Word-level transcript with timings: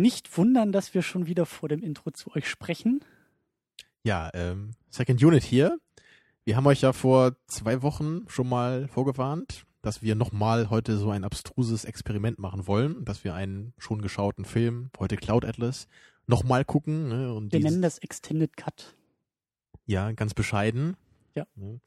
Nicht 0.00 0.38
wundern, 0.38 0.72
dass 0.72 0.94
wir 0.94 1.02
schon 1.02 1.26
wieder 1.26 1.44
vor 1.44 1.68
dem 1.68 1.82
Intro 1.82 2.10
zu 2.10 2.34
euch 2.34 2.48
sprechen. 2.48 3.04
Ja, 4.02 4.30
ähm, 4.32 4.70
Second 4.88 5.22
Unit 5.22 5.42
hier. 5.42 5.78
Wir 6.44 6.56
haben 6.56 6.66
euch 6.66 6.80
ja 6.80 6.94
vor 6.94 7.36
zwei 7.46 7.82
Wochen 7.82 8.24
schon 8.26 8.48
mal 8.48 8.88
vorgewarnt, 8.88 9.66
dass 9.82 10.00
wir 10.00 10.14
nochmal 10.14 10.70
heute 10.70 10.96
so 10.96 11.10
ein 11.10 11.22
abstruses 11.22 11.84
Experiment 11.84 12.38
machen 12.38 12.66
wollen, 12.66 13.04
dass 13.04 13.24
wir 13.24 13.34
einen 13.34 13.74
schon 13.76 14.00
geschauten 14.00 14.46
Film, 14.46 14.88
heute 14.98 15.16
Cloud 15.16 15.44
Atlas, 15.44 15.86
nochmal 16.26 16.64
gucken. 16.64 17.10
Ne, 17.10 17.34
und 17.34 17.52
Wir 17.52 17.60
nennen 17.60 17.82
das 17.82 17.98
Extended 17.98 18.56
Cut. 18.56 18.96
Ja, 19.84 20.12
ganz 20.12 20.32
bescheiden. 20.32 20.96
Ja. 21.34 21.46
Ne? 21.56 21.78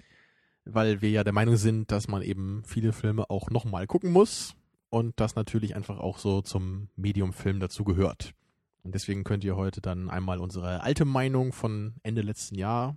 Weil 0.66 1.02
wir 1.02 1.09
ja 1.09 1.23
der 1.23 1.34
Meinung 1.34 1.55
sind, 1.55 1.91
dass 1.91 2.07
man 2.07 2.21
eben 2.21 2.61
viele 2.64 2.93
Filme 2.93 3.27
auch 3.32 3.50
nochmal 3.50 3.88
gucken 3.88 4.11
muss 4.11 4.55
und 4.94 5.20
das 5.20 5.36
natürlich 5.36 5.75
einfach 5.75 6.00
auch 6.00 6.20
so 6.20 6.41
zum 6.41 6.88
Medium-Film 6.96 7.60
dazu 7.60 7.84
gehört. 7.84 8.34
Und 8.84 8.93
deswegen 8.93 9.23
könnt 9.23 9.43
ihr 9.43 9.55
heute 9.55 9.82
dann 9.82 10.10
einmal 10.10 10.39
unsere 10.39 10.82
alte 10.82 11.04
Meinung 11.04 11.51
von 11.51 11.96
Ende 12.04 12.21
letzten 12.21 12.56
Jahr, 12.56 12.96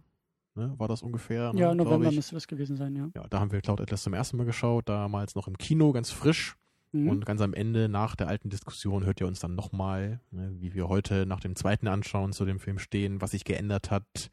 ne, 0.55 0.75
war 0.77 0.89
das 0.89 1.03
ungefähr? 1.03 1.55
Ne, 1.55 1.61
Ja, 1.61 1.73
glaub 1.73 1.87
November 1.87 2.13
müsste 2.13 2.35
das 2.35 2.47
gewesen 2.49 2.77
sein, 2.77 2.95
ja. 2.97 3.09
Ja, 3.15 3.27
da 3.29 3.41
haben 3.41 3.51
wir 3.51 3.63
Cloud 3.63 3.81
Atlas 3.81 4.03
zum 4.03 4.13
ersten 4.13 4.37
Mal 4.37 4.45
geschaut, 4.45 4.91
damals 4.91 5.35
noch 5.35 5.49
im 5.49 5.57
Kino, 5.57 5.93
ganz 5.93 6.11
frisch. 6.11 6.57
Mhm. 6.93 7.09
Und 7.09 7.25
ganz 7.25 7.41
am 7.41 7.55
Ende, 7.55 7.89
nach 7.89 8.15
der 8.15 8.29
alten 8.29 8.51
Diskussion, 8.51 9.07
hört 9.07 9.21
ihr 9.23 9.27
uns 9.27 9.41
dann 9.41 9.55
nochmal, 9.55 10.21
ne, 10.31 10.55
wie 10.59 10.75
wir 10.75 10.89
heute 10.89 11.25
nach 11.25 11.41
dem 11.41 11.57
zweiten 11.57 11.89
Anschauen 11.89 12.35
zu 12.35 12.45
dem 12.45 12.61
Film 12.61 12.79
stehen, 12.79 13.23
was 13.23 13.31
sich 13.31 13.45
geändert 13.45 13.91
hat, 13.91 14.31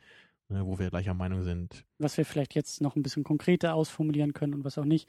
ne, 0.50 0.66
wo 0.66 0.80
wir 0.80 0.90
gleicher 0.90 1.14
Meinung 1.14 1.44
sind. 1.44 1.86
was 1.98 2.18
wir 2.18 2.26
vielleicht 2.26 2.56
jetzt 2.56 2.82
noch 2.82 2.98
ein 2.98 3.04
bisschen 3.04 3.24
konkreter 3.24 3.74
ausformulieren 3.74 4.34
können 4.34 4.54
und 4.54 4.66
was 4.66 4.78
auch 4.78 4.86
nicht. 4.86 5.08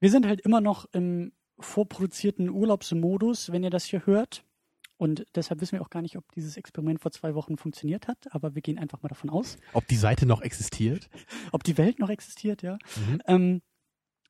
Wir 0.00 0.10
sind 0.10 0.24
halt 0.24 0.40
immer 0.40 0.62
noch 0.62 0.86
im 0.92 1.32
vorproduzierten 1.64 2.50
Urlaubsmodus, 2.50 3.52
wenn 3.52 3.64
ihr 3.64 3.70
das 3.70 3.84
hier 3.84 4.06
hört. 4.06 4.44
Und 4.96 5.24
deshalb 5.34 5.62
wissen 5.62 5.72
wir 5.72 5.82
auch 5.82 5.88
gar 5.88 6.02
nicht, 6.02 6.16
ob 6.16 6.30
dieses 6.32 6.58
Experiment 6.58 7.00
vor 7.00 7.10
zwei 7.10 7.34
Wochen 7.34 7.56
funktioniert 7.56 8.06
hat, 8.06 8.18
aber 8.32 8.54
wir 8.54 8.60
gehen 8.60 8.78
einfach 8.78 9.02
mal 9.02 9.08
davon 9.08 9.30
aus. 9.30 9.56
Ob 9.72 9.86
die 9.88 9.96
Seite 9.96 10.26
noch 10.26 10.42
existiert? 10.42 11.08
Ob 11.52 11.64
die 11.64 11.78
Welt 11.78 11.98
noch 11.98 12.10
existiert, 12.10 12.60
ja. 12.60 12.76
Mhm. 12.96 13.22
Ähm, 13.26 13.62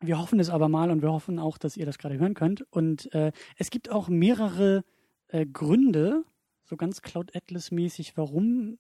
wir 0.00 0.18
hoffen 0.18 0.38
es 0.38 0.48
aber 0.48 0.68
mal 0.68 0.90
und 0.90 1.02
wir 1.02 1.10
hoffen 1.10 1.40
auch, 1.40 1.58
dass 1.58 1.76
ihr 1.76 1.86
das 1.86 1.98
gerade 1.98 2.18
hören 2.18 2.34
könnt. 2.34 2.64
Und 2.70 3.12
äh, 3.12 3.32
es 3.56 3.70
gibt 3.70 3.90
auch 3.90 4.08
mehrere 4.08 4.84
äh, 5.28 5.44
Gründe, 5.44 6.22
so 6.64 6.76
ganz 6.76 7.02
Cloud 7.02 7.34
Atlas-mäßig, 7.34 8.16
warum 8.16 8.78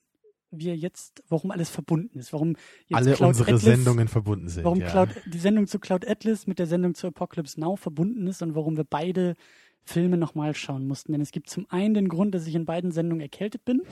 wir 0.50 0.76
jetzt, 0.76 1.22
warum 1.28 1.50
alles 1.50 1.70
verbunden 1.70 2.18
ist, 2.18 2.32
warum 2.32 2.56
jetzt 2.86 2.96
Alle 2.96 3.14
Cloud 3.14 3.28
unsere 3.28 3.48
Atlas, 3.48 3.62
Sendungen 3.62 4.08
verbunden 4.08 4.48
sind. 4.48 4.64
warum 4.64 4.80
ja. 4.80 4.88
Cloud, 4.88 5.08
die 5.26 5.38
Sendung 5.38 5.66
zu 5.66 5.78
Cloud 5.78 6.08
Atlas 6.08 6.46
mit 6.46 6.58
der 6.58 6.66
Sendung 6.66 6.94
zu 6.94 7.06
Apocalypse 7.06 7.60
Now 7.60 7.76
verbunden 7.76 8.26
ist 8.26 8.42
und 8.42 8.54
warum 8.54 8.76
wir 8.76 8.84
beide 8.84 9.36
Filme 9.84 10.16
nochmal 10.16 10.54
schauen 10.54 10.86
mussten. 10.86 11.12
Denn 11.12 11.20
es 11.20 11.32
gibt 11.32 11.50
zum 11.50 11.66
einen 11.68 11.94
den 11.94 12.08
Grund, 12.08 12.34
dass 12.34 12.46
ich 12.46 12.54
in 12.54 12.64
beiden 12.64 12.92
Sendungen 12.92 13.20
erkältet 13.20 13.64
bin. 13.64 13.82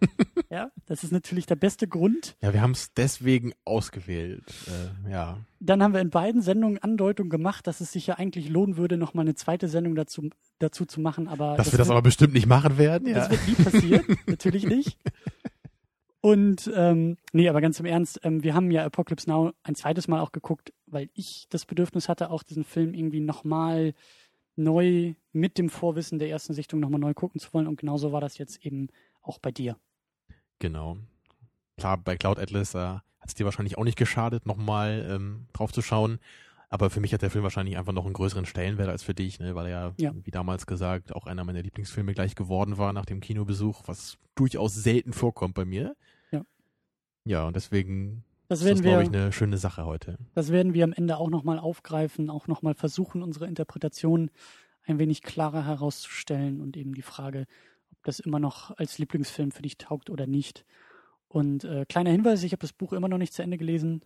ja, 0.50 0.70
das 0.86 1.04
ist 1.04 1.12
natürlich 1.12 1.46
der 1.46 1.56
beste 1.56 1.86
Grund. 1.86 2.36
ja, 2.40 2.52
wir 2.52 2.62
haben 2.62 2.72
es 2.72 2.92
deswegen 2.94 3.52
ausgewählt. 3.64 4.44
Äh, 5.06 5.10
ja. 5.10 5.38
Dann 5.60 5.82
haben 5.82 5.94
wir 5.94 6.00
in 6.00 6.10
beiden 6.10 6.42
Sendungen 6.42 6.78
Andeutung 6.78 7.28
gemacht, 7.28 7.66
dass 7.66 7.80
es 7.80 7.92
sich 7.92 8.06
ja 8.06 8.14
eigentlich 8.14 8.48
lohnen 8.48 8.76
würde, 8.76 8.96
nochmal 8.96 9.24
eine 9.24 9.34
zweite 9.34 9.68
Sendung 9.68 9.94
dazu, 9.94 10.30
dazu 10.58 10.86
zu 10.86 11.00
machen. 11.00 11.28
Aber 11.28 11.56
Dass 11.56 11.70
wir 11.70 11.78
das 11.78 11.88
wird, 11.88 11.90
aber 11.90 12.02
bestimmt 12.02 12.32
nicht 12.32 12.46
machen 12.46 12.78
werden. 12.78 13.08
Ja. 13.08 13.14
das 13.14 13.30
wird 13.30 13.46
nie 13.46 13.64
passieren. 13.64 14.18
natürlich 14.26 14.66
nicht. 14.66 14.98
Und 16.22 16.70
ähm, 16.72 17.16
nee, 17.32 17.48
aber 17.48 17.60
ganz 17.60 17.80
im 17.80 17.86
Ernst, 17.86 18.20
ähm, 18.22 18.44
wir 18.44 18.54
haben 18.54 18.70
ja 18.70 18.84
Apocalypse 18.84 19.28
Now 19.28 19.52
ein 19.64 19.74
zweites 19.74 20.06
Mal 20.06 20.20
auch 20.20 20.30
geguckt, 20.30 20.72
weil 20.86 21.10
ich 21.14 21.46
das 21.50 21.66
Bedürfnis 21.66 22.08
hatte, 22.08 22.30
auch 22.30 22.44
diesen 22.44 22.62
Film 22.62 22.94
irgendwie 22.94 23.18
nochmal 23.18 23.92
neu 24.54 25.14
mit 25.32 25.58
dem 25.58 25.68
Vorwissen 25.68 26.20
der 26.20 26.30
ersten 26.30 26.54
Sichtung 26.54 26.78
nochmal 26.78 27.00
neu 27.00 27.12
gucken 27.12 27.40
zu 27.40 27.52
wollen. 27.52 27.66
Und 27.66 27.80
genauso 27.80 28.12
war 28.12 28.20
das 28.20 28.38
jetzt 28.38 28.64
eben 28.64 28.86
auch 29.20 29.40
bei 29.40 29.50
dir. 29.50 29.76
Genau. 30.60 30.96
Klar, 31.76 31.98
bei 31.98 32.16
Cloud 32.16 32.38
Atlas 32.38 32.76
äh, 32.76 32.78
hat 32.78 33.02
es 33.26 33.34
dir 33.34 33.44
wahrscheinlich 33.44 33.76
auch 33.76 33.84
nicht 33.84 33.98
geschadet, 33.98 34.46
nochmal 34.46 35.04
ähm, 35.10 35.48
drauf 35.52 35.72
zu 35.72 35.82
schauen. 35.82 36.20
Aber 36.72 36.88
für 36.88 37.00
mich 37.00 37.12
hat 37.12 37.20
der 37.20 37.28
Film 37.28 37.44
wahrscheinlich 37.44 37.76
einfach 37.76 37.92
noch 37.92 38.06
einen 38.06 38.14
größeren 38.14 38.46
Stellenwert 38.46 38.88
als 38.88 39.02
für 39.02 39.12
dich, 39.12 39.38
ne? 39.38 39.54
weil 39.54 39.66
er 39.66 39.70
ja, 39.70 39.92
Ja. 39.98 40.14
wie 40.24 40.30
damals 40.30 40.64
gesagt, 40.66 41.14
auch 41.14 41.26
einer 41.26 41.44
meiner 41.44 41.60
Lieblingsfilme 41.60 42.14
gleich 42.14 42.34
geworden 42.34 42.78
war 42.78 42.94
nach 42.94 43.04
dem 43.04 43.20
Kinobesuch, 43.20 43.82
was 43.84 44.16
durchaus 44.36 44.74
selten 44.74 45.12
vorkommt 45.12 45.52
bei 45.54 45.66
mir. 45.66 45.94
Ja. 46.30 46.46
Ja, 47.26 47.46
und 47.46 47.56
deswegen 47.56 48.24
Das 48.48 48.62
ist 48.62 48.70
das, 48.70 48.80
glaube 48.80 49.02
ich, 49.02 49.10
eine 49.10 49.32
schöne 49.32 49.58
Sache 49.58 49.84
heute. 49.84 50.16
Das 50.34 50.50
werden 50.50 50.72
wir 50.72 50.84
am 50.84 50.94
Ende 50.94 51.18
auch 51.18 51.28
nochmal 51.28 51.58
aufgreifen, 51.58 52.30
auch 52.30 52.46
nochmal 52.48 52.72
versuchen, 52.74 53.22
unsere 53.22 53.46
Interpretation 53.46 54.30
ein 54.84 54.98
wenig 54.98 55.20
klarer 55.20 55.66
herauszustellen 55.66 56.62
und 56.62 56.78
eben 56.78 56.94
die 56.94 57.02
Frage, 57.02 57.46
ob 57.92 58.02
das 58.02 58.18
immer 58.18 58.38
noch 58.38 58.70
als 58.78 58.96
Lieblingsfilm 58.96 59.50
für 59.50 59.60
dich 59.62 59.76
taugt 59.76 60.08
oder 60.08 60.26
nicht. 60.26 60.64
Und 61.28 61.64
äh, 61.64 61.84
kleiner 61.86 62.10
Hinweis, 62.10 62.42
ich 62.44 62.52
habe 62.52 62.62
das 62.62 62.72
Buch 62.72 62.94
immer 62.94 63.08
noch 63.08 63.18
nicht 63.18 63.34
zu 63.34 63.42
Ende 63.42 63.58
gelesen. 63.58 64.00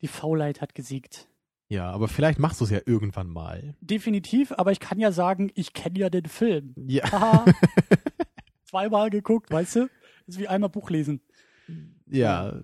Die 0.00 0.08
Faulheit 0.08 0.60
hat 0.60 0.74
gesiegt. 0.74 1.28
Ja, 1.68 1.90
aber 1.90 2.08
vielleicht 2.08 2.38
machst 2.38 2.60
du 2.60 2.64
es 2.64 2.70
ja 2.70 2.80
irgendwann 2.86 3.28
mal. 3.28 3.74
Definitiv, 3.80 4.52
aber 4.52 4.72
ich 4.72 4.80
kann 4.80 4.98
ja 4.98 5.12
sagen, 5.12 5.50
ich 5.54 5.74
kenne 5.74 5.98
ja 5.98 6.08
den 6.08 6.24
Film. 6.24 6.74
Ja. 6.86 7.44
Zweimal 8.64 9.10
geguckt, 9.10 9.50
weißt 9.50 9.76
du? 9.76 9.90
Ist 10.26 10.38
wie 10.38 10.48
einmal 10.48 10.70
Buch 10.70 10.88
lesen. 10.90 11.20
Ja, 12.06 12.62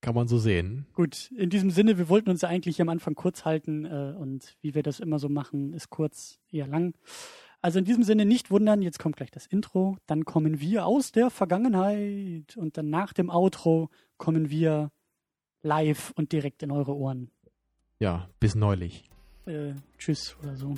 kann 0.00 0.14
man 0.14 0.28
so 0.28 0.38
sehen. 0.38 0.86
Gut, 0.92 1.30
in 1.36 1.50
diesem 1.50 1.70
Sinne, 1.70 1.98
wir 1.98 2.08
wollten 2.08 2.30
uns 2.30 2.42
ja 2.42 2.48
eigentlich 2.48 2.80
am 2.80 2.88
Anfang 2.88 3.14
kurz 3.14 3.44
halten 3.44 3.84
äh, 3.84 4.14
und 4.16 4.56
wie 4.60 4.74
wir 4.74 4.82
das 4.82 5.00
immer 5.00 5.18
so 5.18 5.28
machen, 5.28 5.72
ist 5.72 5.90
kurz 5.90 6.38
eher 6.50 6.66
lang. 6.66 6.94
Also 7.60 7.78
in 7.78 7.84
diesem 7.84 8.04
Sinne 8.04 8.24
nicht 8.24 8.50
wundern, 8.50 8.82
jetzt 8.82 8.98
kommt 8.98 9.16
gleich 9.16 9.30
das 9.30 9.46
Intro, 9.46 9.96
dann 10.06 10.24
kommen 10.24 10.60
wir 10.60 10.86
aus 10.86 11.10
der 11.10 11.30
Vergangenheit 11.30 12.56
und 12.56 12.76
dann 12.76 12.90
nach 12.90 13.12
dem 13.12 13.30
Outro 13.30 13.88
kommen 14.16 14.50
wir 14.50 14.92
live 15.62 16.12
und 16.14 16.32
direkt 16.32 16.62
in 16.62 16.70
eure 16.70 16.94
Ohren. 16.94 17.30
Ja, 17.98 18.28
bis 18.40 18.54
neulich. 18.54 19.04
Äh, 19.46 19.72
tschüss 19.96 20.36
oder 20.42 20.54
so. 20.54 20.74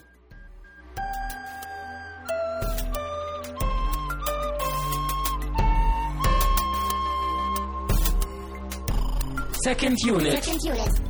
Second 9.64 9.98
unit. 10.04 10.44
Second 10.44 10.64
unit. 10.64 11.07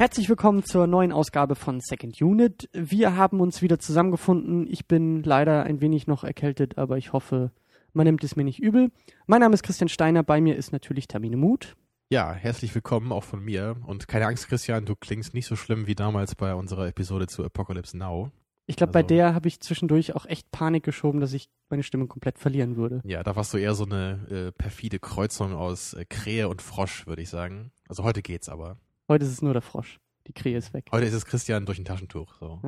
Herzlich 0.00 0.30
willkommen 0.30 0.64
zur 0.64 0.86
neuen 0.86 1.12
Ausgabe 1.12 1.54
von 1.54 1.78
Second 1.78 2.22
Unit. 2.22 2.70
Wir 2.72 3.16
haben 3.18 3.38
uns 3.38 3.60
wieder 3.60 3.78
zusammengefunden. 3.78 4.66
Ich 4.66 4.88
bin 4.88 5.22
leider 5.22 5.64
ein 5.64 5.82
wenig 5.82 6.06
noch 6.06 6.24
erkältet, 6.24 6.78
aber 6.78 6.96
ich 6.96 7.12
hoffe, 7.12 7.50
man 7.92 8.06
nimmt 8.06 8.24
es 8.24 8.34
mir 8.34 8.44
nicht 8.44 8.60
übel. 8.60 8.90
Mein 9.26 9.40
Name 9.40 9.52
ist 9.52 9.62
Christian 9.62 9.90
Steiner, 9.90 10.22
bei 10.22 10.40
mir 10.40 10.56
ist 10.56 10.72
natürlich 10.72 11.06
Tamine 11.06 11.36
Muth. 11.36 11.76
Ja, 12.08 12.32
herzlich 12.32 12.74
willkommen 12.74 13.12
auch 13.12 13.24
von 13.24 13.44
mir. 13.44 13.76
Und 13.86 14.08
keine 14.08 14.24
Angst, 14.26 14.48
Christian, 14.48 14.86
du 14.86 14.96
klingst 14.96 15.34
nicht 15.34 15.44
so 15.44 15.54
schlimm 15.54 15.86
wie 15.86 15.94
damals 15.94 16.34
bei 16.34 16.54
unserer 16.54 16.86
Episode 16.88 17.26
zu 17.26 17.44
Apocalypse 17.44 17.98
Now. 17.98 18.30
Ich 18.64 18.76
glaube, 18.76 18.94
bei 18.94 19.00
Also- 19.00 19.08
der 19.08 19.34
habe 19.34 19.48
ich 19.48 19.60
zwischendurch 19.60 20.16
auch 20.16 20.24
echt 20.24 20.50
Panik 20.50 20.82
geschoben, 20.82 21.20
dass 21.20 21.34
ich 21.34 21.50
meine 21.68 21.82
Stimme 21.82 22.06
komplett 22.06 22.38
verlieren 22.38 22.76
würde. 22.76 23.02
Ja, 23.04 23.22
da 23.22 23.36
warst 23.36 23.52
du 23.52 23.58
eher 23.58 23.74
so 23.74 23.84
eine 23.84 24.26
äh, 24.30 24.52
perfide 24.52 24.98
Kreuzung 24.98 25.52
aus 25.52 25.92
äh, 25.92 26.06
Krähe 26.06 26.48
und 26.48 26.62
Frosch, 26.62 27.06
würde 27.06 27.20
ich 27.20 27.28
sagen. 27.28 27.70
Also 27.86 28.02
heute 28.02 28.22
geht's 28.22 28.48
aber. 28.48 28.78
Heute 29.10 29.24
ist 29.24 29.32
es 29.32 29.42
nur 29.42 29.54
der 29.54 29.60
Frosch. 29.60 29.98
Die 30.28 30.32
Krähe 30.32 30.56
ist 30.56 30.72
weg. 30.72 30.86
Heute 30.92 31.04
ist 31.04 31.14
es 31.14 31.26
Christian 31.26 31.66
durch 31.66 31.80
ein 31.80 31.84
Taschentuch. 31.84 32.32
So. 32.38 32.60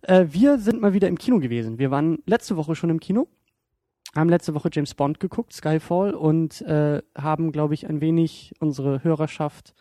Äh, 0.00 0.24
wir 0.30 0.58
sind 0.58 0.80
mal 0.80 0.94
wieder 0.94 1.08
im 1.08 1.18
Kino 1.18 1.40
gewesen. 1.40 1.78
Wir 1.78 1.90
waren 1.90 2.22
letzte 2.24 2.56
Woche 2.56 2.74
schon 2.74 2.88
im 2.88 3.00
Kino, 3.00 3.28
haben 4.16 4.30
letzte 4.30 4.54
Woche 4.54 4.70
James 4.72 4.94
Bond 4.94 5.20
geguckt, 5.20 5.52
Skyfall, 5.52 6.14
und 6.14 6.62
äh, 6.62 7.02
haben, 7.14 7.52
glaube 7.52 7.74
ich, 7.74 7.86
ein 7.86 8.00
wenig 8.00 8.54
unsere 8.60 9.04
Hörerschaft 9.04 9.74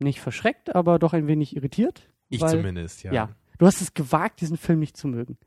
nicht 0.00 0.18
verschreckt, 0.18 0.74
aber 0.74 0.98
doch 0.98 1.12
ein 1.12 1.28
wenig 1.28 1.54
irritiert. 1.54 2.10
Ich 2.28 2.40
Weil- 2.40 2.50
zumindest, 2.50 3.04
ja. 3.04 3.12
Ja. 3.12 3.28
Du 3.58 3.66
hast 3.66 3.80
es 3.80 3.94
gewagt, 3.94 4.40
diesen 4.40 4.56
Film 4.56 4.80
nicht 4.80 4.96
zu 4.96 5.06
mögen. 5.06 5.38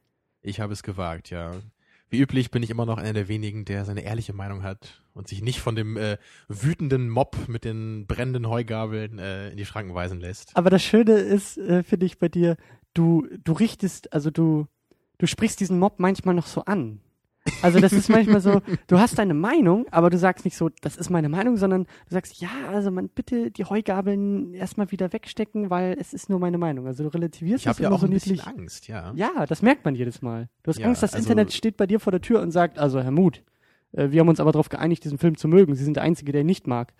Ich 0.41 0.61
habe 0.61 0.71
es 0.71 0.81
gewagt, 0.81 1.29
ja. 1.29 1.51
Wie 2.11 2.19
üblich 2.19 2.51
bin 2.51 2.61
ich 2.61 2.69
immer 2.69 2.85
noch 2.85 2.97
einer 2.97 3.13
der 3.13 3.29
wenigen, 3.29 3.63
der 3.63 3.85
seine 3.85 4.01
ehrliche 4.01 4.33
Meinung 4.33 4.63
hat 4.63 5.01
und 5.13 5.29
sich 5.29 5.41
nicht 5.41 5.61
von 5.61 5.75
dem 5.77 5.95
äh, 5.95 6.17
wütenden 6.49 7.09
Mob 7.09 7.37
mit 7.47 7.63
den 7.63 8.05
brennenden 8.05 8.49
Heugabeln 8.49 9.17
äh, 9.17 9.49
in 9.49 9.55
die 9.55 9.65
Schranken 9.65 9.95
weisen 9.95 10.19
lässt. 10.19 10.55
Aber 10.57 10.69
das 10.69 10.83
Schöne 10.83 11.13
ist, 11.13 11.57
äh, 11.57 11.83
finde 11.83 12.05
ich, 12.05 12.19
bei 12.19 12.27
dir, 12.27 12.57
du, 12.93 13.25
du 13.41 13.53
richtest, 13.53 14.11
also 14.11 14.29
du, 14.29 14.67
du 15.19 15.25
sprichst 15.25 15.61
diesen 15.61 15.79
Mob 15.79 15.99
manchmal 15.99 16.35
noch 16.35 16.47
so 16.47 16.65
an. 16.65 16.99
Also 17.61 17.79
das 17.79 17.93
ist 17.93 18.09
manchmal 18.09 18.41
so, 18.41 18.61
du 18.87 18.99
hast 18.99 19.17
deine 19.19 19.33
Meinung, 19.33 19.85
aber 19.91 20.09
du 20.09 20.17
sagst 20.17 20.45
nicht 20.45 20.57
so, 20.57 20.69
das 20.81 20.97
ist 20.97 21.09
meine 21.09 21.29
Meinung, 21.29 21.57
sondern 21.57 21.83
du 21.83 21.89
sagst, 22.09 22.41
ja, 22.41 22.49
also 22.69 22.89
man 22.91 23.09
bitte 23.09 23.51
die 23.51 23.65
Heugabeln 23.65 24.53
erstmal 24.53 24.91
wieder 24.91 25.13
wegstecken, 25.13 25.69
weil 25.69 25.95
es 25.99 26.13
ist 26.13 26.29
nur 26.29 26.39
meine 26.39 26.57
Meinung. 26.57 26.87
Also 26.87 27.03
du 27.03 27.09
relativierst 27.13 27.61
Ich 27.61 27.65
das 27.65 27.75
habe 27.77 27.83
ja 27.83 27.91
auch 27.91 27.99
so 27.99 28.07
ein 28.07 28.11
bisschen. 28.11 28.39
Angst, 28.39 28.87
ja. 28.87 29.13
Ja, 29.15 29.45
das 29.45 29.61
merkt 29.61 29.85
man 29.85 29.93
jedes 29.95 30.21
Mal. 30.21 30.49
Du 30.63 30.69
hast 30.69 30.79
Ja, 30.79 30.87
Angst, 30.87 31.03
das 31.03 31.13
also- 31.13 31.23
Internet 31.23 31.53
steht 31.53 31.77
bei 31.77 31.85
dir 31.87 31.99
vor 31.99 32.11
der 32.11 32.21
Tür 32.21 32.41
und 32.41 32.51
sagt, 32.51 32.79
also 32.79 33.01
Herr 33.01 33.11
Mut, 33.11 33.43
Äh, 33.93 34.11
wir 34.11 34.21
haben 34.21 34.29
uns 34.29 34.39
aber 34.39 34.53
darauf 34.53 34.69
geeinigt, 34.69 35.03
diesen 35.03 35.17
Film 35.17 35.35
zu 35.37 35.49
mögen. 35.49 35.75
Sie 35.75 35.83
sind 35.83 35.97
der 35.97 36.03
Einzige, 36.03 36.31
der 36.31 36.41
ihn 36.41 36.47
nicht 36.47 36.65
mag. 36.65 36.93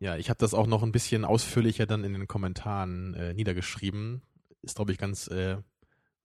Ja, 0.00 0.16
ich 0.16 0.28
habe 0.30 0.38
das 0.38 0.54
auch 0.54 0.66
noch 0.66 0.82
ein 0.82 0.92
bisschen 0.92 1.24
ausführlicher 1.24 1.84
dann 1.86 2.02
in 2.04 2.12
den 2.14 2.26
Kommentaren 2.26 3.14
äh, 3.14 3.34
niedergeschrieben. 3.34 4.22
Ist, 4.62 4.76
glaube 4.76 4.92
ich, 4.92 4.98
ganz 4.98 5.28
äh, 5.28 5.56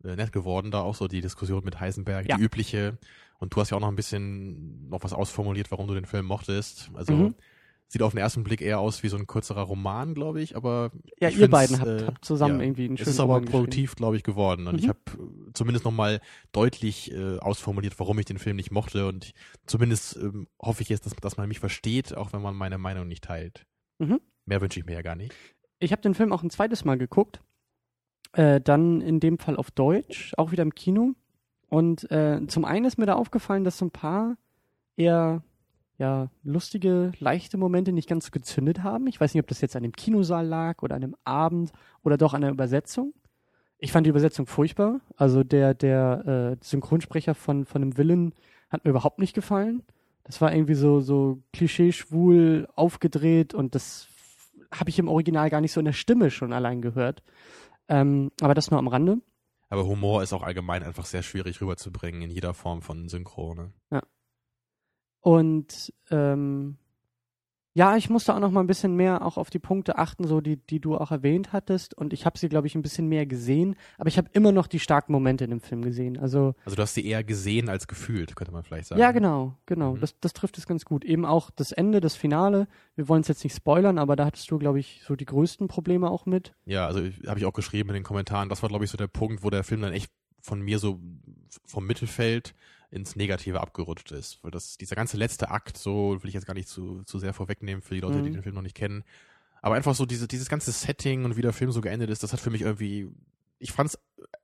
äh, 0.04 0.16
nett 0.16 0.32
geworden, 0.32 0.72
da 0.72 0.82
auch 0.82 0.96
so 0.96 1.08
die 1.08 1.22
Diskussion 1.22 1.64
mit 1.64 1.80
Heisenberg, 1.80 2.28
Ja. 2.30 2.38
die 2.38 2.44
übliche. 2.44 2.98
Und 3.40 3.56
du 3.56 3.62
hast 3.62 3.72
ja 3.72 3.78
auch 3.78 3.82
noch 3.82 3.88
ein 3.90 3.96
bisschen 3.96 4.90
noch 4.90 5.04
was 5.04 5.14
ausformuliert, 5.14 5.72
warum 5.72 5.88
du 5.88 5.94
den 5.96 6.06
Film 6.06 6.26
mochtest. 6.28 6.92
Also 6.94 7.14
Mhm. 7.14 7.36
sieht 7.88 8.04
auf 8.04 8.14
den 8.14 8.20
ersten 8.20 8.44
Blick 8.44 8.62
eher 8.62 8.80
aus 8.80 9.04
wie 9.04 9.08
so 9.10 9.18
ein 9.18 9.26
kürzerer 9.28 9.64
Roman, 9.64 10.14
glaube 10.14 10.42
ich, 10.42 10.56
aber 10.56 10.92
Ja, 11.20 11.28
ich 11.30 11.38
ihr 11.40 11.50
beiden 11.50 11.80
habt, 11.80 12.02
äh, 12.02 12.06
habt 12.06 12.24
zusammen 12.24 12.60
ja. 12.60 12.66
irgendwie 12.66 12.86
einen 12.86 12.94
es 12.94 13.02
schönen 13.02 13.10
ist 13.14 13.20
aber 13.20 13.34
Roman 13.36 13.50
produktiv, 13.50 13.96
glaube 13.96 14.16
ich, 14.16 14.24
geworden. 14.24 14.68
Und 14.68 14.78
ich 14.80 14.86
Mhm. 14.86 14.90
habe 14.90 15.00
zumindest 15.54 15.84
nochmal 15.86 16.22
deutlich 16.52 17.12
äh, 17.12 17.40
ausformuliert, 17.40 18.00
warum 18.00 18.18
ich 18.20 18.26
den 18.26 18.38
Film 18.38 18.56
nicht 18.58 18.72
mochte. 18.72 19.08
Und 19.08 19.26
ich, 19.26 19.34
zumindest 19.66 20.16
ähm, 20.18 20.48
hoffe 20.62 20.84
ich 20.84 20.90
jetzt, 20.90 21.06
dass, 21.06 21.16
dass 21.16 21.38
man 21.38 21.48
mich 21.48 21.60
versteht, 21.60 22.16
auch 22.16 22.34
wenn 22.34 22.42
man 22.42 22.56
meine 22.56 22.78
Meinung 22.78 23.08
nicht 23.08 23.24
teilt. 23.24 23.66
Mhm. 24.00 24.22
Mehr 24.46 24.62
wünsche 24.62 24.80
ich 24.80 24.86
mir 24.86 24.94
ja 24.94 25.02
gar 25.02 25.16
nicht. 25.16 25.34
Ich 25.80 25.92
habe 25.92 26.02
den 26.02 26.14
Film 26.14 26.32
auch 26.32 26.44
ein 26.44 26.50
zweites 26.52 26.86
Mal 26.86 26.98
geguckt. 26.98 27.42
Äh, 28.34 28.62
dann 28.62 29.02
in 29.02 29.20
dem 29.20 29.38
Fall 29.38 29.58
auf 29.58 29.72
Deutsch, 29.72 30.34
auch 30.38 30.52
wieder 30.52 30.64
im 30.64 30.76
Kino. 30.76 31.14
Und 31.70 32.10
äh, 32.12 32.42
zum 32.48 32.66
einen 32.66 32.86
ist 32.86 32.98
mir 32.98 33.06
da 33.06 33.16
aufgefallen, 33.16 33.64
dass 33.64 33.78
so 33.78 33.86
ein 33.86 33.92
paar 33.92 34.38
eher 34.96 35.44
ja, 35.98 36.30
lustige, 36.44 37.12
leichte 37.20 37.58
Momente 37.58 37.92
nicht 37.92 38.10
ganz 38.10 38.32
gezündet 38.32 38.84
haben. 38.84 39.08
Ich 39.08 39.22
weiß 39.22 39.34
nicht, 39.34 39.44
ob 39.44 39.48
das 39.48 39.62
jetzt 39.62 39.76
an 39.76 39.84
dem 39.84 39.92
Kinosaal 39.92 40.46
lag 40.46 40.82
oder 40.82 40.96
an 40.96 41.02
dem 41.02 41.16
Abend 41.24 41.72
oder 42.04 42.18
doch 42.18 42.34
an 42.34 42.42
der 42.42 42.52
Übersetzung. 42.52 43.14
Ich 43.78 43.92
fand 43.92 44.06
die 44.06 44.10
Übersetzung 44.10 44.48
furchtbar. 44.48 45.02
Also 45.16 45.44
der, 45.44 45.74
der 45.74 46.58
äh, 46.60 46.66
Synchronsprecher 46.66 47.36
von, 47.36 47.66
von 47.66 47.82
dem 47.82 47.98
Villain 47.98 48.34
hat 48.70 48.84
mir 48.84 48.92
überhaupt 48.92 49.20
nicht 49.20 49.34
gefallen. 49.34 49.84
Das 50.24 50.42
war 50.42 50.54
irgendwie 50.54 50.76
so, 50.76 51.02
so 51.02 51.42
klischee-schwul 51.54 52.68
aufgedreht 52.76 53.54
und 53.54 53.76
das 53.76 54.08
habe 54.74 54.90
ich 54.90 55.00
im 55.00 55.08
Original 55.08 55.50
gar 55.50 55.62
nicht 55.62 55.74
so 55.74 55.80
in 55.80 55.86
der 55.86 55.94
Stimme 55.94 56.32
schon 56.32 56.54
allein 56.54 56.82
gehört. 56.82 57.22
Ähm, 57.92 58.32
aber 58.40 58.54
das 58.54 58.72
nur 58.72 58.80
am 58.80 58.88
Rande. 58.88 59.18
Aber 59.68 59.86
Humor 59.86 60.24
ist 60.24 60.32
auch 60.32 60.44
allgemein 60.44 60.82
einfach 60.82 61.06
sehr 61.06 61.24
schwierig 61.24 61.60
rüberzubringen 61.60 62.22
in 62.22 62.30
jeder 62.30 62.54
Form 62.54 62.82
von 62.82 63.10
Synchrone. 63.10 63.74
Und 65.20 65.94
ähm, 66.10 66.78
ja, 67.74 67.96
ich 67.96 68.10
musste 68.10 68.36
auch 68.36 68.40
noch 68.40 68.52
mal 68.52 68.60
ein 68.60 68.68
bisschen 68.68 68.96
mehr 68.96 69.26
auch 69.26 69.38
auf 69.38 69.50
die 69.50 69.60
Punkte 69.60 69.98
achten, 69.98 70.28
so 70.28 70.42
die, 70.42 70.58
die 70.58 70.80
du 70.82 70.98
auch 70.98 71.12
erwähnt 71.12 71.54
hattest. 71.54 71.94
Und 71.98 72.12
ich 72.12 72.26
habe 72.26 72.38
sie, 72.38 72.50
glaube 72.50 72.68
ich, 72.68 72.76
ein 72.76 72.82
bisschen 72.82 73.08
mehr 73.08 73.26
gesehen. 73.26 73.76
Aber 73.98 74.10
ich 74.10 74.18
habe 74.18 74.28
immer 74.34 74.52
noch 74.52 74.68
die 74.68 74.80
starken 74.80 75.14
Momente 75.14 75.46
in 75.46 75.52
dem 75.52 75.62
Film 75.62 75.82
gesehen. 75.82 76.18
Also 76.20 76.54
Also 76.66 76.76
du 76.76 76.82
hast 76.82 76.96
sie 76.96 77.06
eher 77.06 77.24
gesehen 77.24 77.70
als 77.70 77.88
gefühlt, 77.88 78.36
könnte 78.36 78.52
man 78.52 78.64
vielleicht 78.64 78.88
sagen. 78.88 79.00
ja, 79.00 79.12
genau, 79.12 79.56
genau. 79.66 79.96
Mhm. 79.96 80.02
Das, 80.02 80.20
das 80.20 80.34
trifft 80.34 80.58
es 80.58 80.68
ganz 80.68 80.84
gut. 80.84 81.06
Eben 81.06 81.26
auch 81.26 81.50
das 81.50 81.72
Ende, 81.72 82.02
das 82.02 82.16
Finale. 82.16 82.68
Wir 82.96 83.08
wollen 83.08 83.22
es 83.22 83.30
jetzt 83.30 83.44
nicht 83.44 83.56
spoilern, 83.56 83.98
aber 83.98 84.16
da 84.18 84.26
hattest 84.26 84.52
du, 84.52 84.60
glaube 84.60 84.80
ich, 84.80 85.02
so 85.08 85.16
die 85.16 85.26
größten 85.26 85.68
Probleme 85.70 86.10
auch 86.12 86.26
mit. 86.26 86.54
Ja, 86.66 86.88
also 86.88 87.00
habe 87.28 87.40
ich 87.40 87.46
auch 87.46 87.54
geschrieben 87.54 87.90
in 87.90 87.96
den 87.96 88.04
Kommentaren, 88.04 88.50
das 88.50 88.62
war, 88.62 88.70
glaube 88.70 88.84
ich, 88.84 88.92
so 88.92 88.98
der 88.98 89.08
Punkt, 89.08 89.44
wo 89.44 89.50
der 89.50 89.64
Film 89.64 89.82
dann 89.82 89.94
echt 89.94 90.12
von 90.42 90.60
mir 90.62 90.80
so 90.80 91.00
vom 91.66 91.86
Mittelfeld 91.86 92.54
ins 92.92 93.16
Negative 93.16 93.62
abgerutscht 93.62 94.12
ist. 94.12 94.44
Weil 94.44 94.52
das, 94.52 94.78
dieser 94.78 94.96
ganze 94.96 95.18
letzte 95.18 95.50
Akt, 95.50 95.78
so 95.78 96.22
will 96.22 96.28
ich 96.28 96.34
jetzt 96.36 96.46
gar 96.46 96.54
nicht 96.54 96.68
zu, 96.68 97.04
zu 97.06 97.18
sehr 97.20 97.34
vorwegnehmen 97.34 97.82
für 97.82 97.96
die 97.96 98.02
Leute, 98.02 98.22
die 98.22 98.30
Mhm. 98.30 98.34
den 98.34 98.44
Film 98.44 98.56
noch 98.56 98.62
nicht 98.62 98.76
kennen. 98.76 99.04
Aber 99.62 99.76
einfach 99.76 99.96
so 99.96 100.06
diese, 100.06 100.28
dieses 100.28 100.50
ganze 100.50 100.72
Setting 100.72 101.24
und 101.26 101.38
wie 101.38 101.42
der 101.42 101.54
Film 101.54 101.72
so 101.72 101.82
geendet 101.82 102.10
ist, 102.10 102.22
das 102.24 102.34
hat 102.34 102.40
für 102.40 102.50
mich 102.50 102.62
irgendwie, 102.62 103.10
ich 103.60 103.72
fand 103.72 103.90
es 103.92 104.00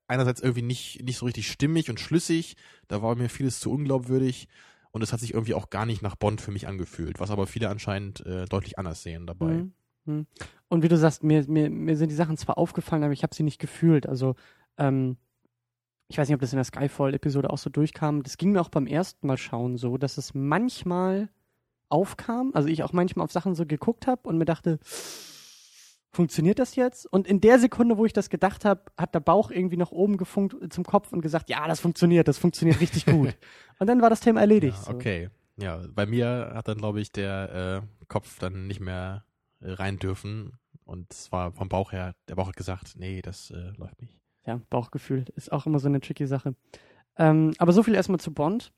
einerseits 0.07 0.41
irgendwie 0.41 0.61
nicht, 0.61 1.03
nicht 1.03 1.17
so 1.17 1.25
richtig 1.25 1.51
stimmig 1.51 1.89
und 1.89 1.99
schlüssig, 1.99 2.55
da 2.88 3.01
war 3.01 3.15
mir 3.15 3.29
vieles 3.29 3.59
zu 3.59 3.71
unglaubwürdig 3.71 4.47
und 4.91 5.01
es 5.01 5.11
hat 5.11 5.19
sich 5.19 5.33
irgendwie 5.33 5.53
auch 5.53 5.69
gar 5.69 5.85
nicht 5.85 6.01
nach 6.01 6.15
Bond 6.15 6.39
für 6.39 6.51
mich 6.51 6.67
angefühlt, 6.67 7.19
was 7.19 7.31
aber 7.31 7.47
viele 7.47 7.69
anscheinend 7.69 8.25
äh, 8.25 8.45
deutlich 8.45 8.79
anders 8.79 9.03
sehen 9.03 9.27
dabei. 9.27 9.53
Mhm. 9.55 9.73
Mhm. 10.05 10.27
Und 10.69 10.83
wie 10.83 10.88
du 10.88 10.97
sagst, 10.97 11.23
mir, 11.23 11.43
mir, 11.50 11.69
mir 11.69 11.97
sind 11.97 12.09
die 12.09 12.15
Sachen 12.15 12.38
zwar 12.38 12.57
aufgefallen, 12.57 13.03
aber 13.03 13.11
ich 13.13 13.23
habe 13.23 13.35
sie 13.35 13.43
nicht 13.43 13.59
gefühlt. 13.59 14.07
Also, 14.07 14.35
ähm, 14.77 15.17
ich 16.07 16.18
weiß 16.18 16.27
nicht, 16.27 16.36
ob 16.36 16.42
das 16.42 16.54
in 16.54 16.57
der 16.57 16.63
Skyfall-Episode 16.63 17.50
auch 17.50 17.57
so 17.57 17.69
durchkam. 17.69 18.24
Das 18.24 18.38
ging 18.38 18.51
mir 18.51 18.62
auch 18.62 18.69
beim 18.69 18.88
ersten 18.88 19.27
Mal 19.27 19.38
schauen 19.38 19.77
so, 19.77 19.98
dass 19.98 20.18
es 20.18 20.33
manchmal 20.33 21.30
aufkam. 21.89 22.51
Also 22.54 22.69
ich 22.69 22.83
auch 22.83 22.94
manchmal 22.94 23.25
auf 23.25 23.31
Sachen 23.31 23.56
so 23.56 23.65
geguckt 23.65 24.07
habe 24.07 24.27
und 24.27 24.38
mir 24.38 24.45
dachte, 24.45 24.80
funktioniert 26.12 26.59
das 26.59 26.75
jetzt? 26.75 27.06
Und 27.06 27.27
in 27.27 27.42
der 27.42 27.59
Sekunde, 27.59 27.98
wo 27.98 28.06
ich 28.06 28.13
das 28.13 28.30
gedacht 28.30 28.65
habe, 28.65 28.81
hat 28.98 29.13
der 29.13 29.19
Bauch 29.19 29.51
irgendwie 29.51 29.77
nach 29.77 29.92
oben 29.92 30.18
gefunkt 30.18 30.56
äh, 30.62 30.69
zum 30.69 30.83
Kopf 30.83 31.13
und 31.13 31.21
gesagt, 31.21 31.50
ja, 31.50 31.68
das 31.68 31.80
funktioniert, 31.80 32.27
das 32.27 32.38
funktioniert 32.38 32.80
richtig 32.80 33.06
gut. 33.06 33.36
und 33.80 33.88
dann 33.88 34.01
war 34.01 34.10
das 34.10 34.21
Thema 34.21 34.42
erledigt. 34.42 34.77
Ja, 34.77 34.83
so. 34.83 34.92
okay. 34.92 35.30
Ja, 35.60 35.81
bei 35.94 36.06
mir 36.06 36.51
hat 36.53 36.68
dann, 36.68 36.77
glaube 36.77 37.01
ich, 37.01 37.12
der 37.12 37.83
äh, 37.83 38.06
Kopf 38.07 38.39
dann 38.39 38.68
nicht 38.68 38.80
mehr 38.80 39.25
äh, 39.60 39.71
rein 39.71 39.98
dürfen. 39.98 40.53
Und 40.86 41.12
es 41.12 41.31
war 41.31 41.51
vom 41.51 41.68
Bauch 41.68 41.92
her, 41.92 42.15
der 42.30 42.36
Bauch 42.36 42.48
hat 42.48 42.56
gesagt, 42.56 42.94
nee, 42.95 43.21
das 43.21 43.51
äh, 43.51 43.71
läuft 43.77 44.01
nicht. 44.01 44.18
Ja, 44.47 44.61
Bauchgefühl 44.69 45.25
ist 45.35 45.51
auch 45.51 45.65
immer 45.67 45.79
so 45.79 45.88
eine 45.88 45.99
tricky 46.01 46.25
Sache. 46.25 46.55
Ähm, 47.17 47.53
aber 47.57 47.73
so 47.73 47.83
viel 47.83 47.94
erstmal 47.95 48.19
zu 48.19 48.33
Bond. 48.33 48.71